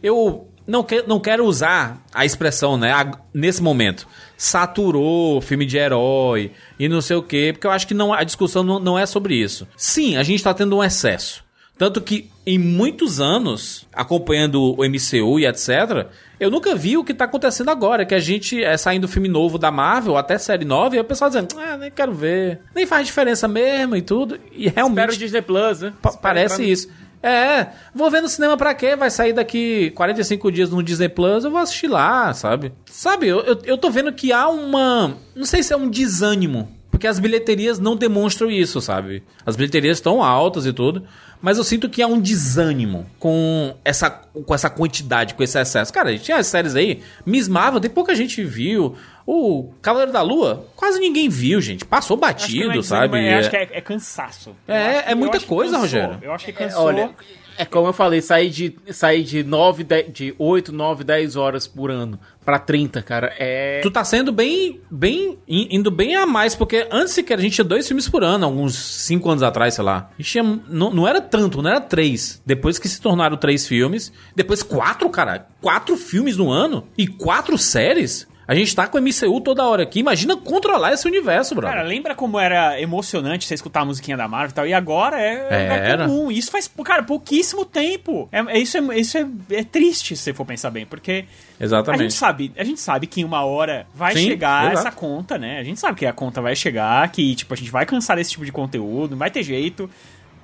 Eu, 0.00 0.46
não, 0.64 0.84
que, 0.84 1.02
não 1.02 1.18
quero 1.18 1.44
usar 1.46 2.00
a 2.14 2.24
expressão, 2.24 2.76
né, 2.76 2.92
ag- 2.92 3.18
nesse 3.34 3.60
momento. 3.60 4.06
Saturou 4.36 5.40
filme 5.40 5.66
de 5.66 5.76
herói 5.78 6.52
e 6.78 6.88
não 6.88 7.00
sei 7.00 7.16
o 7.16 7.22
quê, 7.24 7.50
porque 7.52 7.66
eu 7.66 7.72
acho 7.72 7.88
que 7.88 7.94
não, 7.94 8.12
a 8.12 8.22
discussão 8.22 8.62
não, 8.62 8.78
não 8.78 8.96
é 8.96 9.04
sobre 9.04 9.34
isso. 9.34 9.66
Sim, 9.76 10.16
a 10.16 10.22
gente 10.22 10.44
tá 10.44 10.54
tendo 10.54 10.76
um 10.76 10.84
excesso. 10.84 11.42
Tanto 11.76 12.00
que 12.00 12.30
em 12.46 12.56
muitos 12.56 13.20
anos, 13.20 13.84
acompanhando 13.92 14.62
o 14.78 14.84
MCU 14.84 15.40
e 15.40 15.46
etc., 15.46 16.06
eu 16.40 16.50
nunca 16.50 16.74
vi 16.74 16.96
o 16.96 17.04
que 17.04 17.14
tá 17.14 17.24
acontecendo 17.24 17.70
agora, 17.70 18.04
que 18.04 18.14
a 18.14 18.18
gente 18.18 18.62
é 18.62 18.76
saindo 18.76 19.06
filme 19.08 19.28
novo 19.28 19.58
da 19.58 19.70
Marvel, 19.70 20.16
até 20.16 20.36
série 20.38 20.64
nova, 20.64 20.96
e 20.96 21.00
o 21.00 21.04
pessoal 21.04 21.30
dizendo, 21.30 21.48
ah, 21.58 21.76
nem 21.76 21.90
quero 21.90 22.12
ver, 22.12 22.60
nem 22.74 22.86
faz 22.86 23.06
diferença 23.06 23.46
mesmo 23.48 23.96
e 23.96 24.02
tudo. 24.02 24.38
E 24.52 24.66
Espera 24.66 24.84
o 24.86 24.88
realmente 24.94 25.18
Disney 25.18 25.42
Plus, 25.42 25.80
né? 25.80 25.92
pa- 26.02 26.12
parece 26.12 26.56
pra- 26.56 26.64
isso. 26.64 26.88
É, 27.22 27.68
vou 27.94 28.10
ver 28.10 28.20
no 28.20 28.28
cinema 28.28 28.54
pra 28.54 28.74
quê? 28.74 28.94
Vai 28.96 29.10
sair 29.10 29.32
daqui 29.32 29.90
45 29.92 30.52
dias 30.52 30.68
no 30.68 30.82
Disney 30.82 31.08
Plus, 31.08 31.42
eu 31.44 31.50
vou 31.50 31.58
assistir 31.60 31.88
lá, 31.88 32.34
sabe? 32.34 32.70
Sabe, 32.84 33.28
eu, 33.28 33.40
eu, 33.40 33.58
eu 33.64 33.78
tô 33.78 33.88
vendo 33.90 34.12
que 34.12 34.30
há 34.30 34.46
uma. 34.48 35.14
Não 35.34 35.46
sei 35.46 35.62
se 35.62 35.72
é 35.72 35.76
um 35.76 35.88
desânimo. 35.88 36.68
Porque 36.94 37.08
as 37.08 37.18
bilheterias 37.18 37.80
não 37.80 37.96
demonstram 37.96 38.48
isso, 38.48 38.80
sabe? 38.80 39.20
As 39.44 39.56
bilheterias 39.56 39.96
estão 39.98 40.22
altas 40.22 40.64
e 40.64 40.72
tudo. 40.72 41.02
Mas 41.42 41.58
eu 41.58 41.64
sinto 41.64 41.88
que 41.90 42.00
há 42.00 42.06
um 42.06 42.20
desânimo 42.20 43.04
com 43.18 43.74
essa, 43.84 44.08
com 44.08 44.54
essa 44.54 44.70
quantidade, 44.70 45.34
com 45.34 45.42
esse 45.42 45.58
excesso. 45.58 45.92
Cara, 45.92 46.16
tinha 46.16 46.36
as 46.36 46.46
séries 46.46 46.76
aí. 46.76 47.02
Miss 47.26 47.48
Marvel, 47.48 47.80
tem 47.80 47.90
pouca 47.90 48.14
gente 48.14 48.44
viu. 48.44 48.94
O 49.26 49.72
Cavaleiro 49.82 50.12
da 50.12 50.22
Lua, 50.22 50.66
quase 50.76 51.00
ninguém 51.00 51.28
viu, 51.28 51.60
gente. 51.60 51.84
Passou 51.84 52.16
Acho 52.22 52.46
que 52.46 52.58
não 52.60 52.68
batido, 52.68 52.78
é 52.78 52.82
sabe? 52.82 53.08
desânimo, 53.18 53.38
acho 53.40 53.50
que 53.50 53.56
é, 53.56 53.68
é 53.72 53.80
cansaço. 53.80 54.56
É, 54.68 54.72
Eu 54.74 54.98
acho 55.00 55.08
é 55.10 55.14
muita 55.16 55.36
acho 55.38 55.46
coisa, 55.46 55.72
cansou. 55.72 55.80
Rogério. 55.82 56.18
Eu 56.22 56.32
acho 56.32 56.44
que 56.44 56.50
É, 56.52 56.54
cansou. 56.54 56.82
olha, 56.84 57.10
é 57.56 57.64
como 57.64 57.88
eu 57.88 57.92
falei, 57.92 58.20
sair 58.20 58.50
de, 58.50 58.76
sair 58.92 59.22
de, 59.22 59.42
9, 59.44 59.84
10, 59.84 60.12
de 60.12 60.34
8, 60.38 60.72
9, 60.72 61.04
10 61.04 61.36
horas 61.36 61.66
por 61.66 61.90
ano 61.90 62.18
pra 62.44 62.58
30, 62.58 63.00
cara, 63.02 63.32
é... 63.38 63.80
Tu 63.80 63.90
tá 63.90 64.04
sendo 64.04 64.30
bem, 64.30 64.80
bem, 64.90 65.38
in- 65.48 65.68
indo 65.70 65.90
bem 65.90 66.14
a 66.14 66.26
mais, 66.26 66.54
porque 66.54 66.86
antes 66.90 67.14
sequer 67.14 67.38
a 67.38 67.40
gente 67.42 67.54
tinha 67.54 67.64
dois 67.64 67.86
filmes 67.88 68.08
por 68.08 68.22
ano, 68.22 68.44
alguns 68.44 68.74
cinco 68.76 69.30
anos 69.30 69.42
atrás, 69.42 69.74
sei 69.74 69.84
lá. 69.84 70.10
A 70.18 70.22
gente 70.22 70.30
tinha, 70.32 70.60
não, 70.68 70.90
não 70.92 71.08
era 71.08 71.20
tanto, 71.20 71.62
não 71.62 71.70
era 71.70 71.80
três. 71.80 72.42
Depois 72.44 72.78
que 72.78 72.88
se 72.88 73.00
tornaram 73.00 73.36
três 73.36 73.66
filmes, 73.66 74.12
depois 74.36 74.62
quatro, 74.62 75.08
cara, 75.08 75.46
quatro 75.62 75.96
filmes 75.96 76.36
no 76.36 76.50
ano 76.50 76.86
e 76.98 77.06
quatro 77.06 77.56
séries. 77.56 78.26
A 78.46 78.54
gente 78.54 78.74
tá 78.76 78.86
com 78.86 78.98
o 78.98 79.00
MCU 79.00 79.40
toda 79.40 79.64
hora 79.64 79.82
aqui. 79.84 80.00
Imagina 80.00 80.36
controlar 80.36 80.92
esse 80.92 81.06
universo, 81.08 81.54
brother. 81.54 81.76
Cara, 81.76 81.88
lembra 81.88 82.14
como 82.14 82.38
era 82.38 82.78
emocionante 82.80 83.46
você 83.46 83.54
escutar 83.54 83.80
a 83.80 83.84
musiquinha 83.86 84.16
da 84.16 84.28
Marvel 84.28 84.50
e 84.50 84.54
tal? 84.54 84.66
E 84.66 84.74
agora 84.74 85.18
é, 85.20 85.48
é 85.50 85.90
Era. 85.90 86.06
comum. 86.06 86.30
Isso 86.30 86.50
faz, 86.50 86.70
cara, 86.84 87.02
pouquíssimo 87.02 87.64
tempo. 87.64 88.28
É, 88.30 88.40
é- 88.40 88.58
isso 88.58 88.76
é, 88.76 88.98
isso 88.98 89.16
é, 89.16 89.26
é 89.50 89.64
triste 89.64 90.14
se 90.16 90.22
você 90.24 90.34
for 90.34 90.44
pensar 90.44 90.70
bem, 90.70 90.84
porque 90.84 91.24
a 91.58 91.64
Exatamente. 91.64 92.02
gente 92.02 92.14
sabe, 92.14 92.52
a 92.56 92.64
gente 92.64 92.80
sabe 92.80 93.06
que 93.06 93.22
em 93.22 93.24
uma 93.24 93.44
hora 93.44 93.86
vai 93.94 94.14
Sim, 94.14 94.24
chegar 94.26 94.72
exato. 94.72 94.88
essa 94.88 94.92
conta, 94.96 95.38
né? 95.38 95.58
A 95.58 95.64
gente 95.64 95.80
sabe 95.80 95.98
que 95.98 96.04
a 96.06 96.12
conta 96.12 96.42
vai 96.42 96.54
chegar, 96.54 97.10
que 97.10 97.34
tipo 97.34 97.54
a 97.54 97.56
gente 97.56 97.70
vai 97.70 97.86
cansar 97.86 98.16
desse 98.16 98.32
tipo 98.32 98.44
de 98.44 98.52
conteúdo, 98.52 99.12
não 99.12 99.18
vai 99.18 99.30
ter 99.30 99.42
jeito. 99.42 99.88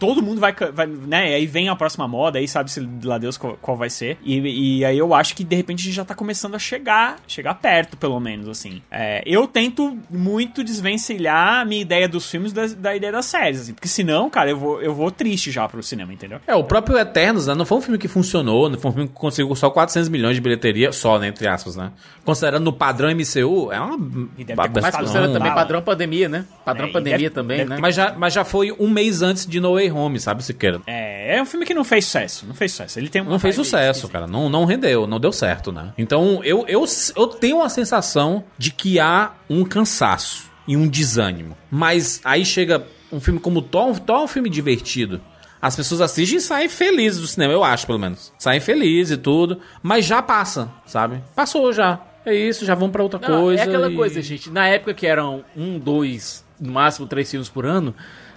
Todo 0.00 0.20
mundo 0.22 0.40
vai, 0.40 0.52
vai, 0.72 0.86
né? 0.86 1.34
Aí 1.34 1.46
vem 1.46 1.68
a 1.68 1.76
próxima 1.76 2.08
moda, 2.08 2.38
aí 2.40 2.48
sabe-se 2.48 2.80
lá 3.04 3.18
Deus 3.18 3.36
qual, 3.36 3.56
qual 3.60 3.76
vai 3.76 3.88
ser. 3.90 4.18
E, 4.24 4.78
e 4.78 4.84
aí 4.84 4.98
eu 4.98 5.14
acho 5.14 5.36
que 5.36 5.44
de 5.44 5.54
repente 5.54 5.80
a 5.80 5.84
gente 5.84 5.94
já 5.94 6.04
tá 6.04 6.14
começando 6.14 6.54
a 6.54 6.58
chegar, 6.58 7.16
chegar 7.28 7.54
perto, 7.54 7.96
pelo 7.96 8.18
menos, 8.18 8.48
assim. 8.48 8.80
É, 8.90 9.22
eu 9.26 9.46
tento 9.46 9.96
muito 10.10 10.64
desvencilhar 10.64 11.60
a 11.60 11.64
minha 11.64 11.80
ideia 11.82 12.08
dos 12.08 12.28
filmes 12.30 12.52
da, 12.52 12.66
da 12.66 12.96
ideia 12.96 13.12
das 13.12 13.26
séries, 13.26 13.60
assim, 13.60 13.74
porque 13.74 13.88
senão, 13.88 14.28
cara, 14.30 14.50
eu 14.50 14.56
vou, 14.56 14.82
eu 14.82 14.94
vou 14.94 15.10
triste 15.10 15.50
já 15.50 15.68
pro 15.68 15.82
cinema, 15.82 16.12
entendeu? 16.12 16.40
É, 16.46 16.54
o 16.54 16.64
próprio 16.64 16.98
Eternos, 16.98 17.46
né? 17.46 17.54
Não 17.54 17.64
foi 17.66 17.78
um 17.78 17.80
filme 17.82 17.98
que 17.98 18.08
funcionou, 18.08 18.68
não 18.68 18.78
foi 18.78 18.90
um 18.90 18.94
filme 18.94 19.08
que 19.08 19.14
conseguiu 19.14 19.54
só 19.54 19.70
400 19.70 20.08
milhões 20.08 20.34
de 20.34 20.40
bilheteria, 20.40 20.92
só, 20.92 21.18
né? 21.18 21.28
Entre 21.28 21.46
aspas, 21.46 21.76
né? 21.76 21.92
Considerando 22.24 22.64
no 22.64 22.72
padrão 22.72 23.10
MCU, 23.10 23.70
é 23.72 23.80
uma. 23.80 23.96
E 24.38 24.44
deve 24.44 24.60
ter 24.68 24.80
Mas 24.80 24.96
considerando 24.96 25.32
também 25.32 25.48
Não. 25.48 25.54
padrão 25.54 25.82
pandemia, 25.82 26.28
né? 26.28 26.44
Padrão 26.64 26.88
É, 26.88 26.92
pandemia 26.92 27.18
deve- 27.18 27.30
também, 27.34 27.58
deve 27.58 27.70
né? 27.70 27.78
Mas 27.80 27.94
já, 27.94 28.12
mas 28.16 28.32
já 28.32 28.44
foi 28.44 28.72
um 28.78 28.88
mês 28.88 29.22
antes 29.22 29.46
de 29.46 29.60
No 29.60 29.74
Way 29.74 29.88
Home, 29.90 30.18
sabe, 30.20 30.42
Siqueira? 30.44 30.80
É, 30.86 31.36
é 31.36 31.42
um 31.42 31.46
filme 31.46 31.64
que 31.66 31.74
não 31.74 31.84
fez 31.84 32.04
sucesso, 32.04 32.46
não 32.46 32.54
fez 32.54 32.72
sucesso. 32.72 32.98
Ele 32.98 33.08
tem 33.08 33.22
Não 33.22 33.38
fez 33.38 33.54
sucesso, 33.54 34.08
cara. 34.08 34.26
Não, 34.26 34.48
não 34.48 34.64
rendeu, 34.64 35.06
não 35.06 35.18
deu 35.20 35.32
certo, 35.32 35.70
né? 35.72 35.92
Então 35.98 36.40
eu, 36.44 36.64
eu, 36.68 36.84
eu 37.16 37.26
tenho 37.28 37.62
a 37.62 37.68
sensação 37.68 38.44
de 38.58 38.70
que 38.72 38.98
há 39.00 39.32
um 39.48 39.64
cansaço 39.64 40.50
e 40.66 40.76
um 40.76 40.86
desânimo. 40.88 41.56
Mas 41.70 42.20
aí 42.24 42.44
chega 42.44 42.84
um 43.12 43.20
filme 43.20 43.40
como 43.40 43.60
Thor, 43.62 43.88
um 43.88 43.94
Thor 43.94 44.20
é 44.20 44.24
um 44.24 44.28
filme 44.28 44.48
divertido. 44.48 45.20
As 45.62 45.76
pessoas 45.76 46.00
assistem 46.00 46.38
e 46.38 46.40
saem 46.40 46.68
felizes 46.70 47.20
do 47.20 47.26
cinema, 47.26 47.52
eu 47.52 47.62
acho, 47.62 47.86
pelo 47.86 47.98
menos. 47.98 48.32
Saem 48.38 48.60
felizes 48.60 49.18
e 49.18 49.20
tudo, 49.20 49.60
mas 49.82 50.06
já 50.06 50.22
passa, 50.22 50.70
sabe? 50.86 51.22
Passou 51.36 51.70
já. 51.72 52.00
É 52.24 52.34
isso, 52.34 52.64
já 52.64 52.74
vão 52.74 52.90
pra 52.90 53.02
outra 53.02 53.18
Não, 53.20 53.42
coisa. 53.42 53.62
É 53.62 53.66
aquela 53.66 53.90
e- 53.90 53.94
coisa, 53.96 54.22
gente. 54.22 54.50
Na 54.50 54.66
época 54.68 54.94
que 54.94 55.06
eram 55.06 55.44
um, 55.56 55.78
dois, 55.78 56.44
no 56.58 56.72
máximo 56.72 57.06
três 57.06 57.30
filmes 57.30 57.48
por 57.48 57.66
ano, 57.66 57.94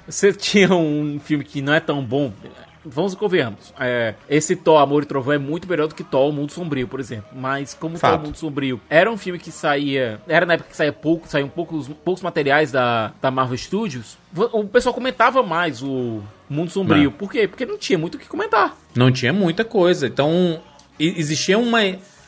você 0.08 0.32
tinha 0.34 0.74
um 0.74 1.20
filme 1.20 1.44
que 1.44 1.62
não 1.62 1.74
é 1.74 1.80
tão 1.80 2.04
bom. 2.04 2.32
Vamos 2.86 3.14
e 3.14 3.18
convenhamos. 3.18 3.74
É, 3.80 4.14
esse 4.30 4.56
Thor, 4.56 4.82
Amor 4.82 5.04
e 5.04 5.06
Trovão 5.06 5.34
é 5.34 5.38
muito 5.38 5.70
melhor 5.70 5.88
do 5.88 5.96
que 5.96 6.04
Thor, 6.04 6.30
O 6.30 6.34
Mundo 6.34 6.52
Sombrio, 6.52 6.88
por 6.88 7.00
exemplo. 7.00 7.28
Mas 7.34 7.74
como 7.74 7.94
Thor, 7.94 8.02
Fato. 8.02 8.22
O 8.22 8.26
Mundo 8.26 8.36
Sombrio 8.36 8.82
era 8.90 9.10
um 9.10 9.16
filme 9.18 9.40
que 9.40 9.52
saía... 9.52 10.20
Era 10.28 10.46
na 10.46 10.56
época 10.56 10.70
que 10.70 10.76
saía 10.76 10.92
pouco, 10.92 11.28
saíam 11.28 11.48
poucos, 11.48 11.88
poucos 12.04 12.22
materiais 12.22 12.72
da, 12.72 13.14
da 13.22 13.32
Marvel 13.32 13.58
Studios. 13.58 14.18
O 14.36 14.66
pessoal 14.66 14.94
comentava 14.94 15.42
mais 15.42 15.82
o 15.82 16.22
Mundo 16.50 16.72
Sombrio. 16.72 17.06
Não. 17.06 17.12
Por 17.12 17.32
quê? 17.32 17.48
Porque 17.48 17.66
não 17.66 17.78
tinha 17.78 17.98
muito 17.98 18.16
o 18.16 18.18
que 18.18 18.28
comentar. 18.28 18.78
Não 18.94 19.12
tinha 19.12 19.32
muita 19.32 19.64
coisa. 19.64 20.08
Então, 20.08 20.62
existia 21.00 21.58
uma. 21.58 21.80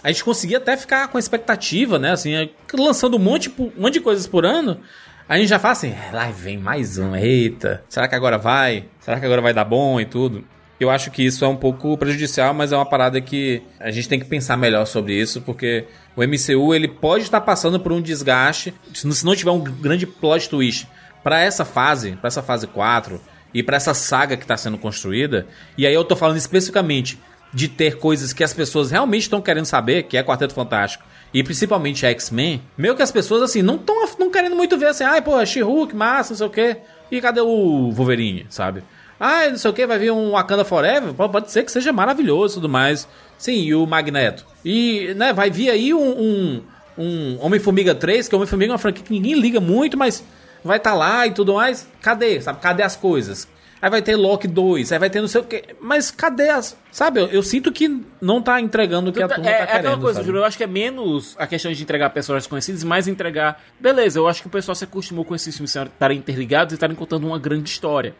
A 0.04 0.12
gente 0.12 0.24
conseguia 0.24 0.58
até 0.58 0.78
ficar 0.78 1.08
com 1.08 1.18
a 1.18 1.20
expectativa, 1.20 1.98
né? 1.98 2.12
Assim, 2.12 2.34
é, 2.34 2.50
lançando 2.74 3.18
um 3.18 3.20
monte, 3.20 3.52
um 3.58 3.72
monte 3.78 3.96
de 3.96 4.02
coisas 4.02 4.28
por 4.28 4.46
ano. 4.46 4.80
A 5.28 5.38
gente 5.38 5.48
já 5.48 5.58
fala 5.58 5.72
assim, 5.72 5.90
"É, 5.92 6.12
lá 6.14 6.26
vem 6.30 6.58
mais 6.58 6.98
um, 6.98 7.16
eita. 7.16 7.84
Será 7.90 8.08
que 8.08 8.14
agora 8.16 8.38
vai? 8.38 8.86
Será 9.00 9.20
que 9.20 9.26
agora 9.26 9.42
vai 9.42 9.54
dar 9.54 9.66
bom 9.66 10.00
e 10.00 10.06
tudo? 10.06 10.44
Eu 10.80 10.90
acho 10.90 11.10
que 11.10 11.24
isso 11.26 11.44
é 11.44 11.48
um 11.48 11.56
pouco 11.56 11.98
prejudicial, 11.98 12.54
mas 12.54 12.72
é 12.72 12.76
uma 12.76 12.86
parada 12.86 13.20
que 13.22 13.62
a 13.80 13.90
gente 13.90 14.10
tem 14.10 14.20
que 14.20 14.26
pensar 14.26 14.58
melhor 14.58 14.86
sobre 14.86 15.20
isso, 15.20 15.42
porque 15.42 15.86
o 16.16 16.22
MCU 16.22 16.76
ele 16.76 16.88
pode 16.88 17.24
estar 17.24 17.42
passando 17.42 17.80
por 17.80 17.92
um 17.92 18.02
desgaste, 18.02 18.74
se 18.94 19.08
não- 19.26 19.36
tiver 19.36 19.52
um 19.52 19.64
grande 19.64 20.06
plot 20.06 20.50
twist 20.50 20.86
para 21.24 21.40
essa 21.40 21.64
fase, 21.66 22.12
para 22.18 22.28
essa 22.28 22.44
fase 22.44 22.68
4 22.68 23.20
e 23.54 23.64
para 23.64 23.78
essa 23.78 23.94
saga 23.94 24.36
que 24.38 24.44
está 24.44 24.58
sendo 24.58 24.78
construída. 24.78 25.48
E 25.78 25.88
aí 25.88 25.94
eu 25.94 26.04
tô 26.04 26.16
falando 26.16 26.38
especificamente 26.38 27.18
de 27.54 27.70
ter 27.70 27.98
coisas 27.98 28.34
que 28.34 28.44
as 28.44 28.54
pessoas 28.54 28.92
realmente 28.92 29.22
estão 29.24 29.42
querendo 29.42 29.66
saber, 29.66 30.04
que 30.04 30.18
é 30.18 30.24
Quarteto 30.24 30.54
Fantástico, 30.54 31.06
e 31.36 31.44
principalmente 31.44 32.06
X-Men, 32.06 32.62
meio 32.78 32.96
que 32.96 33.02
as 33.02 33.12
pessoas, 33.12 33.42
assim, 33.42 33.62
não 33.62 33.76
estão 33.76 34.08
não 34.18 34.32
querendo 34.32 34.56
muito 34.56 34.78
ver, 34.78 34.86
assim, 34.86 35.04
ai, 35.04 35.22
pô, 35.22 35.46
She-Hulk, 35.46 35.94
massa, 35.94 36.32
não 36.32 36.38
sei 36.38 36.48
o 36.48 36.50
quê, 36.50 36.78
e 37.12 37.20
cadê 37.20 37.42
o 37.42 37.92
Wolverine, 37.92 38.46
sabe? 38.50 38.82
Ah, 39.20 39.50
não 39.50 39.58
sei 39.58 39.70
o 39.70 39.74
que, 39.74 39.86
vai 39.86 40.00
vir 40.00 40.12
um 40.12 40.32
Wakanda 40.32 40.64
Forever, 40.64 41.14
pode 41.14 41.52
ser 41.52 41.64
que 41.64 41.74
seja 41.74 41.92
maravilhoso 41.92 42.54
e 42.54 42.56
tudo 42.56 42.70
mais. 42.70 43.06
Sim, 43.38 43.64
e 43.64 43.76
o 43.76 43.86
Magneto. 43.86 44.46
E, 44.64 45.14
né, 45.18 45.34
vai 45.34 45.50
vir 45.50 45.70
aí 45.70 45.94
um, 45.94 46.10
um, 46.10 46.62
um 46.98 47.38
Homem-Formiga 47.42 47.94
3, 47.94 48.30
que 48.30 48.36
Homem-Formiga 48.38 48.72
é 48.72 48.74
uma 48.74 48.80
franquia 48.80 49.04
que 49.04 49.12
ninguém 49.12 49.34
liga 49.34 49.60
muito, 49.60 49.98
mas 49.98 50.24
vai 50.64 50.78
estar 50.78 50.92
tá 50.92 50.96
lá 50.96 51.28
e 51.28 51.32
tudo 51.32 51.56
mais. 51.56 51.86
Cadê, 52.02 52.40
sabe? 52.40 52.62
Cadê 52.62 52.82
as 52.82 52.96
coisas? 52.96 53.46
Aí 53.86 53.92
vai 53.92 54.02
ter 54.02 54.16
Loki 54.16 54.48
2, 54.48 54.94
aí 54.94 54.98
vai 54.98 55.12
ter 55.12 55.22
não 55.22 55.28
sei 55.28 55.42
o 55.42 55.44
que. 55.44 55.64
Mas 55.80 56.10
cadê 56.10 56.50
as. 56.50 56.76
Sabe, 56.92 57.20
eu, 57.20 57.28
eu 57.28 57.44
sinto 57.44 57.72
que 57.72 58.04
não 58.20 58.42
tá 58.42 58.60
entregando 58.60 59.12
o 59.12 59.14
que 59.14 59.22
a 59.22 59.28
turma 59.28 59.48
é, 59.48 59.58
tá 59.58 59.64
é 59.64 59.68
querendo. 59.68 59.80
aquela 59.80 60.02
coisa? 60.02 60.24
Júlio, 60.24 60.40
eu 60.40 60.44
acho 60.44 60.58
que 60.58 60.64
é 60.64 60.68
menos 60.68 61.36
a 61.38 61.46
questão 61.46 61.72
de 61.72 61.84
entregar 61.84 62.10
personagens 62.10 62.48
conhecidos 62.48 62.84
mais 62.84 63.08
entregar. 63.08 63.62
Beleza, 63.80 64.18
eu 64.18 64.28
acho 64.28 64.42
que 64.42 64.48
o 64.48 64.50
pessoal 64.50 64.74
se 64.74 64.86
acostumou 64.86 65.24
com 65.24 65.36
esses 65.36 65.56
filmes 65.56 65.76
estarem 65.76 66.18
interligados 66.18 66.72
e 66.72 66.76
estarem 66.78 66.96
contando 66.96 67.28
uma 67.28 67.38
grande 67.38 67.70
história. 67.70 68.16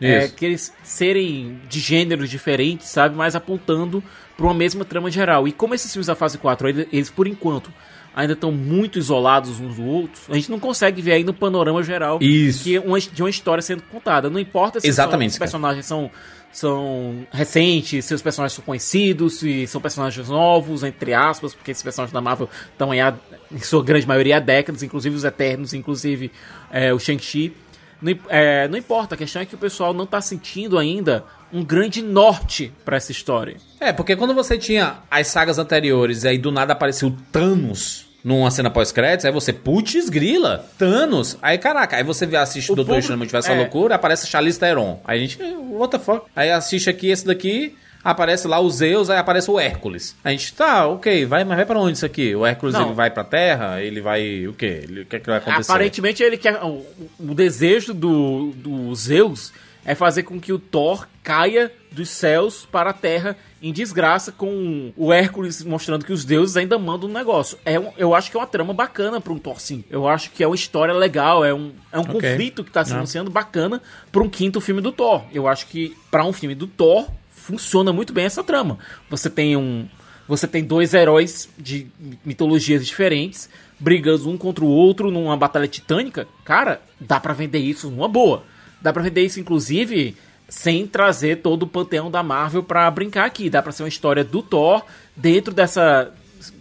É, 0.00 0.28
que 0.28 0.46
eles 0.46 0.72
serem 0.84 1.60
de 1.68 1.80
gêneros 1.80 2.30
diferentes, 2.30 2.86
sabe? 2.86 3.16
Mas 3.16 3.34
apontando 3.34 4.00
para 4.36 4.46
uma 4.46 4.54
mesma 4.54 4.84
trama 4.84 5.10
geral. 5.10 5.48
E 5.48 5.52
como 5.52 5.74
esses 5.74 5.92
filmes 5.92 6.06
da 6.06 6.14
fase 6.14 6.38
4, 6.38 6.68
eles, 6.68 6.86
eles, 6.92 7.10
por 7.10 7.26
enquanto 7.26 7.72
ainda 8.18 8.32
estão 8.32 8.50
muito 8.50 8.98
isolados 8.98 9.60
uns 9.60 9.76
do 9.76 9.84
outro, 9.84 10.20
a 10.28 10.34
gente 10.34 10.50
não 10.50 10.58
consegue 10.58 11.00
ver 11.00 11.12
aí 11.12 11.22
no 11.22 11.32
panorama 11.32 11.80
geral 11.84 12.18
Isso. 12.20 12.64
que 12.64 12.76
uma, 12.80 12.98
de 12.98 13.22
uma 13.22 13.30
história 13.30 13.62
sendo 13.62 13.80
contada. 13.84 14.28
Não 14.28 14.40
importa 14.40 14.80
se 14.80 14.88
Exatamente, 14.88 15.30
são, 15.30 15.36
os 15.36 15.38
personagens 15.38 15.86
são 15.86 16.10
são 16.50 17.26
recentes, 17.30 18.06
se 18.06 18.14
os 18.14 18.22
personagens 18.22 18.54
são 18.54 18.64
conhecidos, 18.64 19.38
se 19.38 19.66
são 19.68 19.80
personagens 19.80 20.28
novos, 20.28 20.82
entre 20.82 21.14
aspas, 21.14 21.54
porque 21.54 21.70
esses 21.70 21.82
personagens 21.82 22.12
da 22.12 22.20
Marvel 22.20 22.48
estão 22.72 22.90
aí 22.90 23.00
há, 23.00 23.14
em 23.52 23.60
sua 23.60 23.84
grande 23.84 24.08
maioria 24.08 24.38
há 24.38 24.40
décadas, 24.40 24.82
inclusive 24.82 25.14
os 25.14 25.22
Eternos, 25.22 25.72
inclusive 25.72 26.32
é, 26.72 26.92
o 26.92 26.98
Shang-Chi. 26.98 27.54
Não, 28.02 28.18
é, 28.28 28.66
não 28.66 28.78
importa, 28.78 29.14
a 29.14 29.18
questão 29.18 29.42
é 29.42 29.46
que 29.46 29.54
o 29.54 29.58
pessoal 29.58 29.94
não 29.94 30.06
tá 30.06 30.20
sentindo 30.20 30.76
ainda 30.76 31.24
um 31.52 31.62
grande 31.62 32.02
norte 32.02 32.72
pra 32.84 32.96
essa 32.96 33.12
história. 33.12 33.58
É, 33.78 33.92
porque 33.92 34.16
quando 34.16 34.34
você 34.34 34.58
tinha 34.58 34.96
as 35.08 35.28
sagas 35.28 35.58
anteriores 35.58 36.24
e 36.24 36.28
aí 36.28 36.38
do 36.38 36.50
nada 36.50 36.72
apareceu 36.72 37.14
Thanos 37.30 38.07
numa 38.28 38.50
cena 38.50 38.70
pós-créditos, 38.70 39.24
aí 39.24 39.32
você, 39.32 39.52
putz, 39.52 40.08
grila, 40.08 40.64
Thanos. 40.78 41.36
Aí, 41.40 41.56
caraca, 41.58 41.96
aí 41.96 42.04
você 42.04 42.26
vê, 42.26 42.36
assiste 42.36 42.70
o 42.70 42.74
Doutor 42.76 42.90
público- 42.90 43.00
Estranho 43.00 43.18
Multiverso 43.18 43.50
é. 43.50 43.56
Loucura, 43.56 43.94
aparece 43.94 44.26
Charlize 44.26 44.58
Theron. 44.58 45.00
Aí 45.04 45.18
a 45.18 45.20
gente, 45.26 45.38
what 45.70 45.90
the 45.90 45.98
fuck? 45.98 46.26
Aí 46.36 46.50
assiste 46.50 46.90
aqui 46.90 47.08
esse 47.10 47.26
daqui, 47.26 47.74
aparece 48.04 48.46
lá 48.46 48.60
o 48.60 48.70
Zeus, 48.70 49.10
aí 49.10 49.18
aparece 49.18 49.50
o 49.50 49.58
Hércules. 49.58 50.14
A 50.22 50.30
gente, 50.30 50.52
tá, 50.54 50.86
ok, 50.86 51.24
vai, 51.26 51.42
mas 51.44 51.56
vai 51.56 51.66
pra 51.66 51.78
onde 51.78 51.96
isso 51.96 52.06
aqui? 52.06 52.34
O 52.36 52.44
Hércules, 52.46 52.74
Não. 52.74 52.86
ele 52.86 52.94
vai 52.94 53.10
pra 53.10 53.24
Terra? 53.24 53.80
Ele 53.82 54.00
vai, 54.00 54.46
o 54.46 54.52
quê? 54.52 54.80
Ele, 54.84 55.00
o 55.02 55.06
que, 55.06 55.16
é 55.16 55.20
que 55.20 55.26
vai 55.26 55.38
acontecer? 55.38 55.70
Aparentemente 55.72 56.22
ele 56.22 56.36
quer. 56.36 56.62
O, 56.62 56.84
o 57.18 57.34
desejo 57.34 57.92
do, 57.94 58.52
do 58.54 58.94
Zeus 58.94 59.52
é 59.84 59.94
fazer 59.94 60.22
com 60.22 60.38
que 60.38 60.52
o 60.52 60.58
Thor 60.58 61.06
caia 61.22 61.72
dos 61.90 62.10
céus 62.10 62.66
para 62.70 62.90
a 62.90 62.92
terra 62.92 63.36
em 63.60 63.72
desgraça, 63.72 64.30
com 64.30 64.92
o 64.96 65.12
Hércules 65.12 65.64
mostrando 65.64 66.04
que 66.04 66.12
os 66.12 66.24
deuses 66.24 66.56
ainda 66.56 66.78
mandam 66.78 67.08
um 67.08 67.12
negócio. 67.12 67.58
É 67.64 67.78
um- 67.78 67.92
eu 67.96 68.14
acho 68.14 68.30
que 68.30 68.36
é 68.36 68.40
uma 68.40 68.46
trama 68.46 68.72
bacana 68.72 69.20
para 69.20 69.32
um 69.32 69.38
Thor, 69.38 69.60
sim. 69.60 69.82
Eu 69.90 70.06
acho 70.06 70.30
que 70.30 70.42
é 70.44 70.46
uma 70.46 70.54
história 70.54 70.94
legal, 70.94 71.44
é 71.44 71.52
um, 71.52 71.72
é 71.90 71.98
um 71.98 72.02
Ok. 72.02 72.12
conflito 72.14 72.62
que 72.62 72.70
está 72.70 72.84
se 72.84 72.92
anunciando 72.92 73.30
bacana 73.30 73.82
para 74.12 74.22
um 74.22 74.28
quinto 74.28 74.60
filme 74.60 74.80
do 74.80 74.92
Thor. 74.92 75.24
Eu 75.32 75.48
acho 75.48 75.66
que 75.66 75.96
para 76.10 76.24
um 76.24 76.32
filme 76.32 76.54
do 76.54 76.66
Thor 76.68 77.08
funciona 77.30 77.92
muito 77.92 78.12
bem 78.12 78.26
essa 78.26 78.44
trama. 78.44 78.78
Você 79.10 79.28
tem 79.28 79.56
um 79.56 79.88
você 80.28 80.46
tem 80.46 80.62
dois 80.62 80.92
heróis 80.92 81.48
de 81.58 81.86
mitologias 82.22 82.86
diferentes 82.86 83.48
brigando 83.80 84.28
um 84.28 84.36
contra 84.36 84.62
o 84.62 84.68
outro 84.68 85.10
numa 85.10 85.34
batalha 85.38 85.66
titânica. 85.66 86.28
Cara, 86.44 86.82
dá 87.00 87.18
pra 87.18 87.32
vender 87.32 87.60
isso 87.60 87.90
numa 87.90 88.06
boa. 88.08 88.42
Dá 88.82 88.92
pra 88.92 89.02
vender 89.02 89.22
isso 89.24 89.40
inclusive 89.40 90.14
sem 90.48 90.86
trazer 90.86 91.42
todo 91.42 91.64
o 91.64 91.66
panteão 91.66 92.10
da 92.10 92.22
Marvel 92.22 92.62
pra 92.62 92.90
brincar 92.90 93.26
aqui. 93.26 93.50
Dá 93.50 93.62
pra 93.62 93.72
ser 93.72 93.82
uma 93.82 93.88
história 93.88 94.24
do 94.24 94.42
Thor 94.42 94.84
dentro 95.14 95.52
dessa 95.52 96.12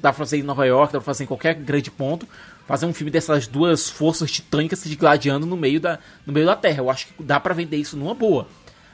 dá 0.02 0.12
pra 0.12 0.14
fazer 0.14 0.40
em 0.40 0.44
Nova 0.44 0.66
York, 0.66 0.92
dá 0.92 1.00
pra 1.00 1.06
fazer 1.06 1.24
em 1.24 1.28
qualquer 1.28 1.54
grande 1.56 1.92
ponto. 1.92 2.28
Fazer 2.66 2.86
um 2.86 2.94
filme 2.94 3.10
dessas 3.10 3.48
duas 3.48 3.90
forças 3.90 4.30
titânicas 4.30 4.80
se 4.80 4.94
gladiando 4.96 5.46
no 5.46 5.56
meio 5.56 5.80
da, 5.80 6.00
no 6.26 6.34
meio 6.34 6.46
da 6.46 6.56
Terra. 6.56 6.80
Eu 6.80 6.90
acho 6.90 7.08
que 7.08 7.24
dá 7.24 7.40
pra 7.40 7.54
vender 7.54 7.78
isso 7.78 7.96
numa 7.96 8.14
boa. 8.14 8.48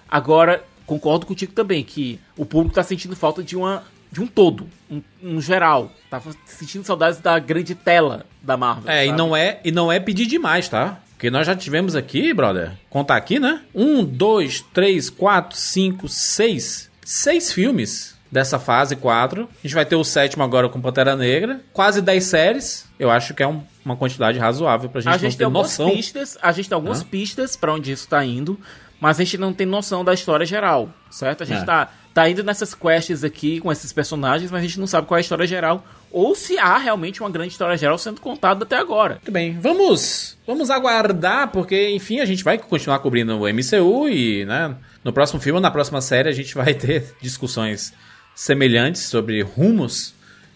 Agora, 0.08 0.64
concordo 0.86 1.26
contigo 1.26 1.54
também 1.54 1.84
que 1.84 2.20
o 2.38 2.46
público 2.46 2.76
tá 2.76 2.84
sentindo 2.84 3.16
falta 3.16 3.42
de 3.42 3.58
uma 3.58 3.84
de 4.12 4.22
um 4.22 4.28
todo, 4.28 4.68
um, 4.92 5.02
um 5.24 5.42
geral. 5.42 5.92
Tá 6.08 6.22
sentindo 6.46 6.86
saudades 6.86 7.20
da 7.20 7.40
grande 7.40 7.74
tela 7.74 8.28
da 8.44 8.56
Marvel. 8.56 8.92
É, 8.92 9.06
e 9.06 9.08
sabe? 9.08 9.18
não 9.18 9.36
é, 9.36 9.60
e 9.64 9.72
não 9.72 9.92
é 9.92 10.00
pedir 10.00 10.28
demais, 10.28 10.70
tá? 10.70 11.00
Porque 11.24 11.32
nós 11.32 11.48
já 11.48 11.56
tivemos 11.56 11.96
aqui, 11.96 12.34
brother, 12.34 12.74
contar 12.90 13.16
aqui, 13.16 13.40
né? 13.40 13.62
Um, 13.74 14.04
dois, 14.04 14.60
três, 14.74 15.10
quatro, 15.10 15.58
cinco, 15.58 16.10
seis. 16.10 16.90
Seis 17.02 17.50
filmes 17.54 18.14
dessa 18.30 18.60
fase 18.60 18.98
4. 18.98 19.44
A 19.44 19.48
gente 19.66 19.74
vai 19.74 19.86
ter 19.86 19.96
o 19.96 20.04
sétimo 20.04 20.44
agora 20.44 20.68
com 20.68 20.82
Pantera 20.82 21.16
Negra. 21.16 21.62
Quase 21.72 22.02
10 22.02 22.26
séries. 22.26 22.86
Eu 23.00 23.10
acho 23.10 23.34
que 23.34 23.42
é 23.42 23.48
um- 23.48 23.64
uma 23.86 23.96
quantidade 23.96 24.38
razoável 24.38 24.90
pra 24.90 25.00
gente, 25.00 25.14
a 25.14 25.18
gente 25.18 25.38
ter 25.38 25.48
noção. 25.48 25.90
pistas, 25.92 26.38
a 26.42 26.52
gente 26.52 26.68
tem 26.68 26.76
algumas 26.76 27.00
Hã? 27.00 27.06
pistas 27.06 27.56
pra 27.56 27.72
onde 27.74 27.94
isso 27.94 28.06
tá 28.06 28.26
indo, 28.26 28.60
mas 29.00 29.18
a 29.18 29.24
gente 29.24 29.38
não 29.38 29.54
tem 29.54 29.66
noção 29.66 30.04
da 30.04 30.14
história 30.14 30.46
geral, 30.46 30.90
certo? 31.10 31.44
A 31.44 31.46
gente 31.46 31.62
É. 31.62 31.66
tá, 31.66 31.90
tá 32.14 32.30
indo 32.30 32.44
nessas 32.44 32.74
quests 32.76 33.24
aqui 33.24 33.62
com 33.62 33.72
esses 33.72 33.94
personagens, 33.94 34.52
mas 34.52 34.60
a 34.60 34.68
gente 34.68 34.78
não 34.78 34.88
sabe 34.88 35.08
qual 35.08 35.16
é 35.18 35.20
a 35.20 35.22
história 35.22 35.48
geral 35.48 35.86
ou 36.14 36.36
se 36.36 36.58
há 36.60 36.78
realmente 36.78 37.22
uma 37.22 37.30
grande 37.30 37.52
história 37.52 37.76
geral 37.76 37.98
sendo 37.98 38.22
contada 38.22 38.64
até 38.64 38.78
agora. 38.78 39.16
Muito 39.16 39.32
bem, 39.32 39.60
vamos, 39.60 40.38
vamos 40.46 40.70
aguardar, 40.70 41.52
porque 41.52 41.90
enfim 41.90 42.20
a 42.20 42.26
gente 42.26 42.44
vai 42.44 42.58
continuar 42.58 43.00
cobrindo 43.00 43.36
o 43.38 43.48
MCU 43.52 44.08
e, 44.08 44.46
né, 44.46 44.76
no 45.04 45.12
próximo 45.12 45.42
filme 45.42 45.58
ou 45.58 45.62
na 45.62 45.72
próxima 45.72 46.00
série 46.00 46.30
a 46.30 46.34
gente 46.34 46.54
vai 46.54 46.74
ter 46.76 47.16
discussões 47.20 47.92
semelhantes 48.36 49.02
sobre 49.02 49.42
rumos 49.42 50.14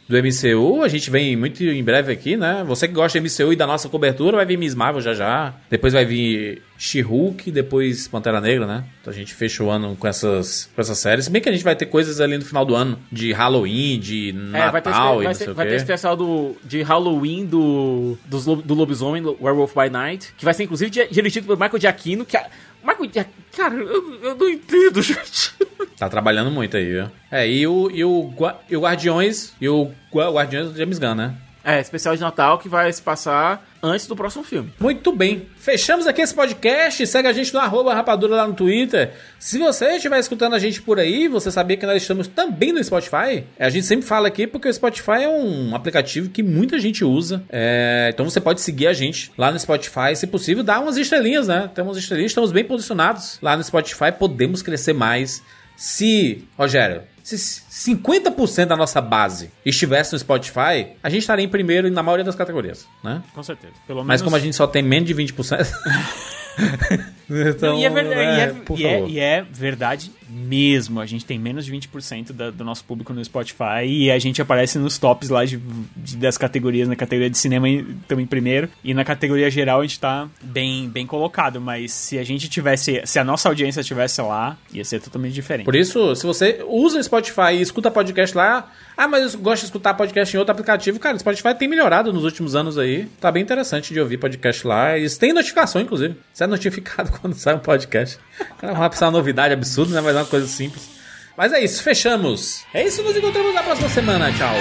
do 0.07 0.15
MCU. 0.17 0.83
A 0.83 0.87
gente 0.87 1.09
vem 1.11 1.35
muito 1.35 1.63
em 1.63 1.83
breve 1.83 2.11
aqui, 2.13 2.37
né? 2.37 2.63
Você 2.67 2.87
que 2.87 2.93
gosta 2.93 3.19
do 3.19 3.23
MCU 3.25 3.51
e 3.53 3.55
da 3.55 3.67
nossa 3.67 3.89
cobertura 3.89 4.37
vai 4.37 4.45
vir 4.45 4.57
Miss 4.57 4.73
Marvel 4.73 5.01
já 5.01 5.13
já. 5.13 5.53
Depois 5.69 5.93
vai 5.93 6.05
vir 6.05 6.61
She-Hulk, 6.77 7.51
depois 7.51 8.07
Pantera 8.07 8.39
Negra, 8.39 8.65
né? 8.65 8.83
Então 9.01 9.11
a 9.11 9.15
gente 9.15 9.33
fecha 9.33 9.63
o 9.63 9.69
ano 9.69 9.95
com 9.99 10.07
essas, 10.07 10.69
com 10.73 10.79
essas 10.81 10.97
séries. 10.97 11.25
Se 11.25 11.31
bem 11.31 11.41
que 11.41 11.49
a 11.49 11.51
gente 11.51 11.63
vai 11.63 11.75
ter 11.75 11.87
coisas 11.87 12.21
ali 12.21 12.37
no 12.37 12.45
final 12.45 12.63
do 12.65 12.73
ano, 12.75 12.97
de 13.11 13.33
Halloween, 13.33 13.99
de 13.99 14.33
É, 14.53 14.71
vai 14.71 14.81
ter, 14.81 14.89
Natal 14.91 15.21
e 15.21 15.25
vai, 15.25 15.33
não 15.33 15.39
ter, 15.39 15.53
vai 15.53 15.67
ter 15.67 15.75
especial 15.75 16.15
do, 16.15 16.55
de 16.63 16.81
Halloween 16.83 17.45
do, 17.45 18.17
dos 18.25 18.45
lo- 18.45 18.61
do 18.61 18.73
lobisomem, 18.73 19.23
Werewolf 19.41 19.73
by 19.73 19.89
Night, 19.89 20.33
que 20.37 20.45
vai 20.45 20.53
ser 20.53 20.63
inclusive 20.63 20.89
di- 20.89 21.07
dirigido 21.11 21.47
pelo 21.47 21.59
Michael 21.59 21.81
Giacchino, 21.81 22.23
que 22.25 22.37
a, 22.37 22.45
Michael 22.87 23.11
Giacchino, 23.13 23.35
cara, 23.55 23.75
eu, 23.75 24.23
eu 24.23 24.35
não 24.35 24.49
entendo, 24.49 25.01
gente. 25.03 25.53
Tá 25.97 26.07
trabalhando 26.07 26.49
muito 26.49 26.77
aí, 26.77 26.85
viu? 26.85 27.11
É, 27.29 27.47
e 27.49 27.67
o, 27.67 27.91
e 27.91 28.03
o, 28.05 28.31
e 28.69 28.77
o 28.77 28.81
Guardiões, 28.81 29.53
e 29.59 29.67
o 29.67 29.91
Gua- 30.11 30.31
Guardiões 30.31 30.71
do 30.71 30.77
James 30.77 30.97
Gunn, 30.99 31.15
né? 31.15 31.35
É, 31.67 31.81
especial 31.81 32.15
de 32.15 32.21
Natal 32.21 32.57
que 32.59 32.69
vai 32.69 32.89
se 32.93 33.01
passar 33.01 33.67
antes 33.83 34.07
do 34.07 34.15
próximo 34.15 34.41
filme. 34.41 34.71
Muito 34.79 35.11
bem. 35.11 35.47
Fechamos 35.57 36.07
aqui 36.07 36.21
esse 36.21 36.33
podcast. 36.33 37.05
Segue 37.05 37.27
a 37.27 37.33
gente 37.33 37.53
no 37.53 37.59
arroba 37.59 37.93
rapadura 37.93 38.37
lá 38.37 38.47
no 38.47 38.53
Twitter. 38.53 39.11
Se 39.37 39.57
você 39.59 39.97
estiver 39.97 40.17
escutando 40.17 40.53
a 40.53 40.59
gente 40.59 40.81
por 40.81 40.97
aí, 40.97 41.27
você 41.27 41.51
sabia 41.51 41.75
que 41.75 41.85
nós 41.85 42.01
estamos 42.01 42.25
também 42.29 42.71
no 42.71 42.81
Spotify? 42.81 43.43
É, 43.59 43.65
A 43.65 43.69
gente 43.69 43.85
sempre 43.85 44.05
fala 44.05 44.29
aqui 44.29 44.47
porque 44.47 44.69
o 44.69 44.73
Spotify 44.73 45.23
é 45.23 45.27
um 45.27 45.75
aplicativo 45.75 46.29
que 46.29 46.41
muita 46.41 46.79
gente 46.79 47.03
usa. 47.03 47.43
É, 47.49 48.11
então 48.13 48.29
você 48.29 48.39
pode 48.39 48.61
seguir 48.61 48.87
a 48.87 48.93
gente 48.93 49.29
lá 49.37 49.51
no 49.51 49.59
Spotify. 49.59 50.15
Se 50.15 50.25
possível, 50.25 50.63
dá 50.63 50.79
umas 50.79 50.95
estrelinhas, 50.95 51.49
né? 51.49 51.69
Temos 51.75 51.97
estrelinhas, 51.97 52.31
estamos 52.31 52.53
bem 52.53 52.63
posicionados 52.63 53.39
lá 53.41 53.57
no 53.57 53.63
Spotify. 53.65 54.13
Podemos 54.17 54.61
crescer 54.61 54.93
mais. 54.93 55.43
Se, 55.75 56.47
Rogério, 56.57 57.03
se 57.35 57.61
50% 57.91 58.65
da 58.67 58.75
nossa 58.77 59.01
base 59.01 59.49
estivesse 59.65 60.13
no 60.13 60.19
Spotify, 60.19 60.93
a 61.01 61.09
gente 61.09 61.21
estaria 61.21 61.43
em 61.43 61.49
primeiro 61.49 61.89
na 61.89 62.03
maioria 62.03 62.23
das 62.23 62.35
categorias, 62.35 62.87
né? 63.03 63.23
Com 63.33 63.41
certeza. 63.41 63.73
Pelo 63.87 63.99
Mas 63.99 64.07
menos- 64.07 64.21
como 64.21 64.35
a 64.35 64.39
gente 64.39 64.55
só 64.55 64.67
tem 64.67 64.83
menos 64.83 65.07
de 65.07 65.15
20%. 65.15 65.67
então, 67.29 67.73
Não, 67.73 67.79
e, 67.81 67.85
é 67.85 67.89
verdade, 67.89 68.19
e, 68.21 68.41
é, 68.41 68.47
por 68.63 68.79
e 68.79 68.85
é- 68.85 69.07
e 69.07 69.19
é 69.19 69.45
verdade 69.51 70.11
mesmo. 70.29 70.99
A 70.99 71.05
gente 71.05 71.25
tem 71.25 71.39
menos 71.39 71.65
de 71.65 71.71
20% 71.71 72.33
da- 72.33 72.51
do 72.51 72.63
nosso 72.63 72.83
público 72.83 73.13
no 73.13 73.23
Spotify 73.23 73.85
e 73.85 74.11
a 74.11 74.19
gente 74.19 74.41
aparece 74.41 74.77
nos 74.77 74.97
tops 74.97 75.29
lá 75.29 75.45
de, 75.45 75.57
de- 75.95 76.17
das 76.17 76.37
categorias, 76.37 76.87
na 76.87 76.95
categoria 76.95 77.29
de 77.29 77.37
cinema 77.37 77.69
estamos 77.69 78.23
em 78.23 78.27
primeiro 78.27 78.67
e 78.83 78.93
na 78.93 79.05
categoria 79.05 79.49
geral 79.49 79.79
a 79.79 79.83
gente 79.83 79.99
tá 79.99 80.27
bem, 80.41 80.89
bem 80.89 81.05
colocado. 81.07 81.61
Mas 81.61 81.91
se 81.93 82.17
a 82.19 82.23
gente 82.23 82.49
tivesse, 82.49 83.01
se 83.05 83.19
a 83.19 83.23
nossa 83.23 83.47
audiência 83.47 83.81
estivesse 83.81 84.21
lá, 84.21 84.57
ia 84.73 84.83
ser 84.83 84.99
totalmente 84.99 85.33
diferente. 85.33 85.65
Por 85.65 85.75
isso, 85.75 86.15
se 86.15 86.25
você 86.25 86.63
usa 86.67 86.99
o 86.99 87.03
Spotify 87.03 87.53
e 87.53 87.61
escuta 87.61 87.89
podcast 87.89 88.35
lá, 88.35 88.69
ah, 88.97 89.07
mas 89.07 89.33
eu 89.33 89.39
gosto 89.39 89.61
de 89.61 89.65
escutar 89.67 89.93
podcast 89.93 90.35
em 90.35 90.39
outro 90.39 90.51
aplicativo, 90.51 90.99
cara, 90.99 91.15
o 91.15 91.19
Spotify 91.19 91.53
tem 91.55 91.67
melhorado 91.67 92.11
nos 92.11 92.23
últimos 92.25 92.55
anos 92.55 92.77
aí. 92.77 93.07
Tá 93.21 93.31
bem 93.31 93.43
interessante 93.43 93.93
de 93.93 93.99
ouvir 93.99 94.17
podcast 94.17 94.65
lá. 94.67 94.97
Eles 94.97 95.17
têm 95.17 95.31
notificação, 95.33 95.81
inclusive. 95.81 96.15
Você 96.33 96.43
é 96.43 96.47
notificado 96.47 97.11
quando 97.19 97.33
sai 97.35 97.55
um 97.55 97.59
podcast. 97.59 98.19
Cara, 98.59 98.73
vai 98.73 98.89
precisar 98.89 99.07
uma 99.07 99.13
novidade 99.13 99.53
absurda, 99.53 99.95
né? 99.95 100.01
Mas 100.01 100.15
é 100.15 100.19
uma 100.19 100.25
coisa 100.25 100.47
simples. 100.47 100.89
Mas 101.37 101.53
é 101.53 101.63
isso, 101.63 101.83
fechamos. 101.83 102.63
É 102.73 102.83
isso, 102.83 103.03
nos 103.03 103.15
encontramos 103.15 103.53
na 103.53 103.61
próxima 103.63 103.89
semana. 103.89 104.31
Tchau. 104.33 104.55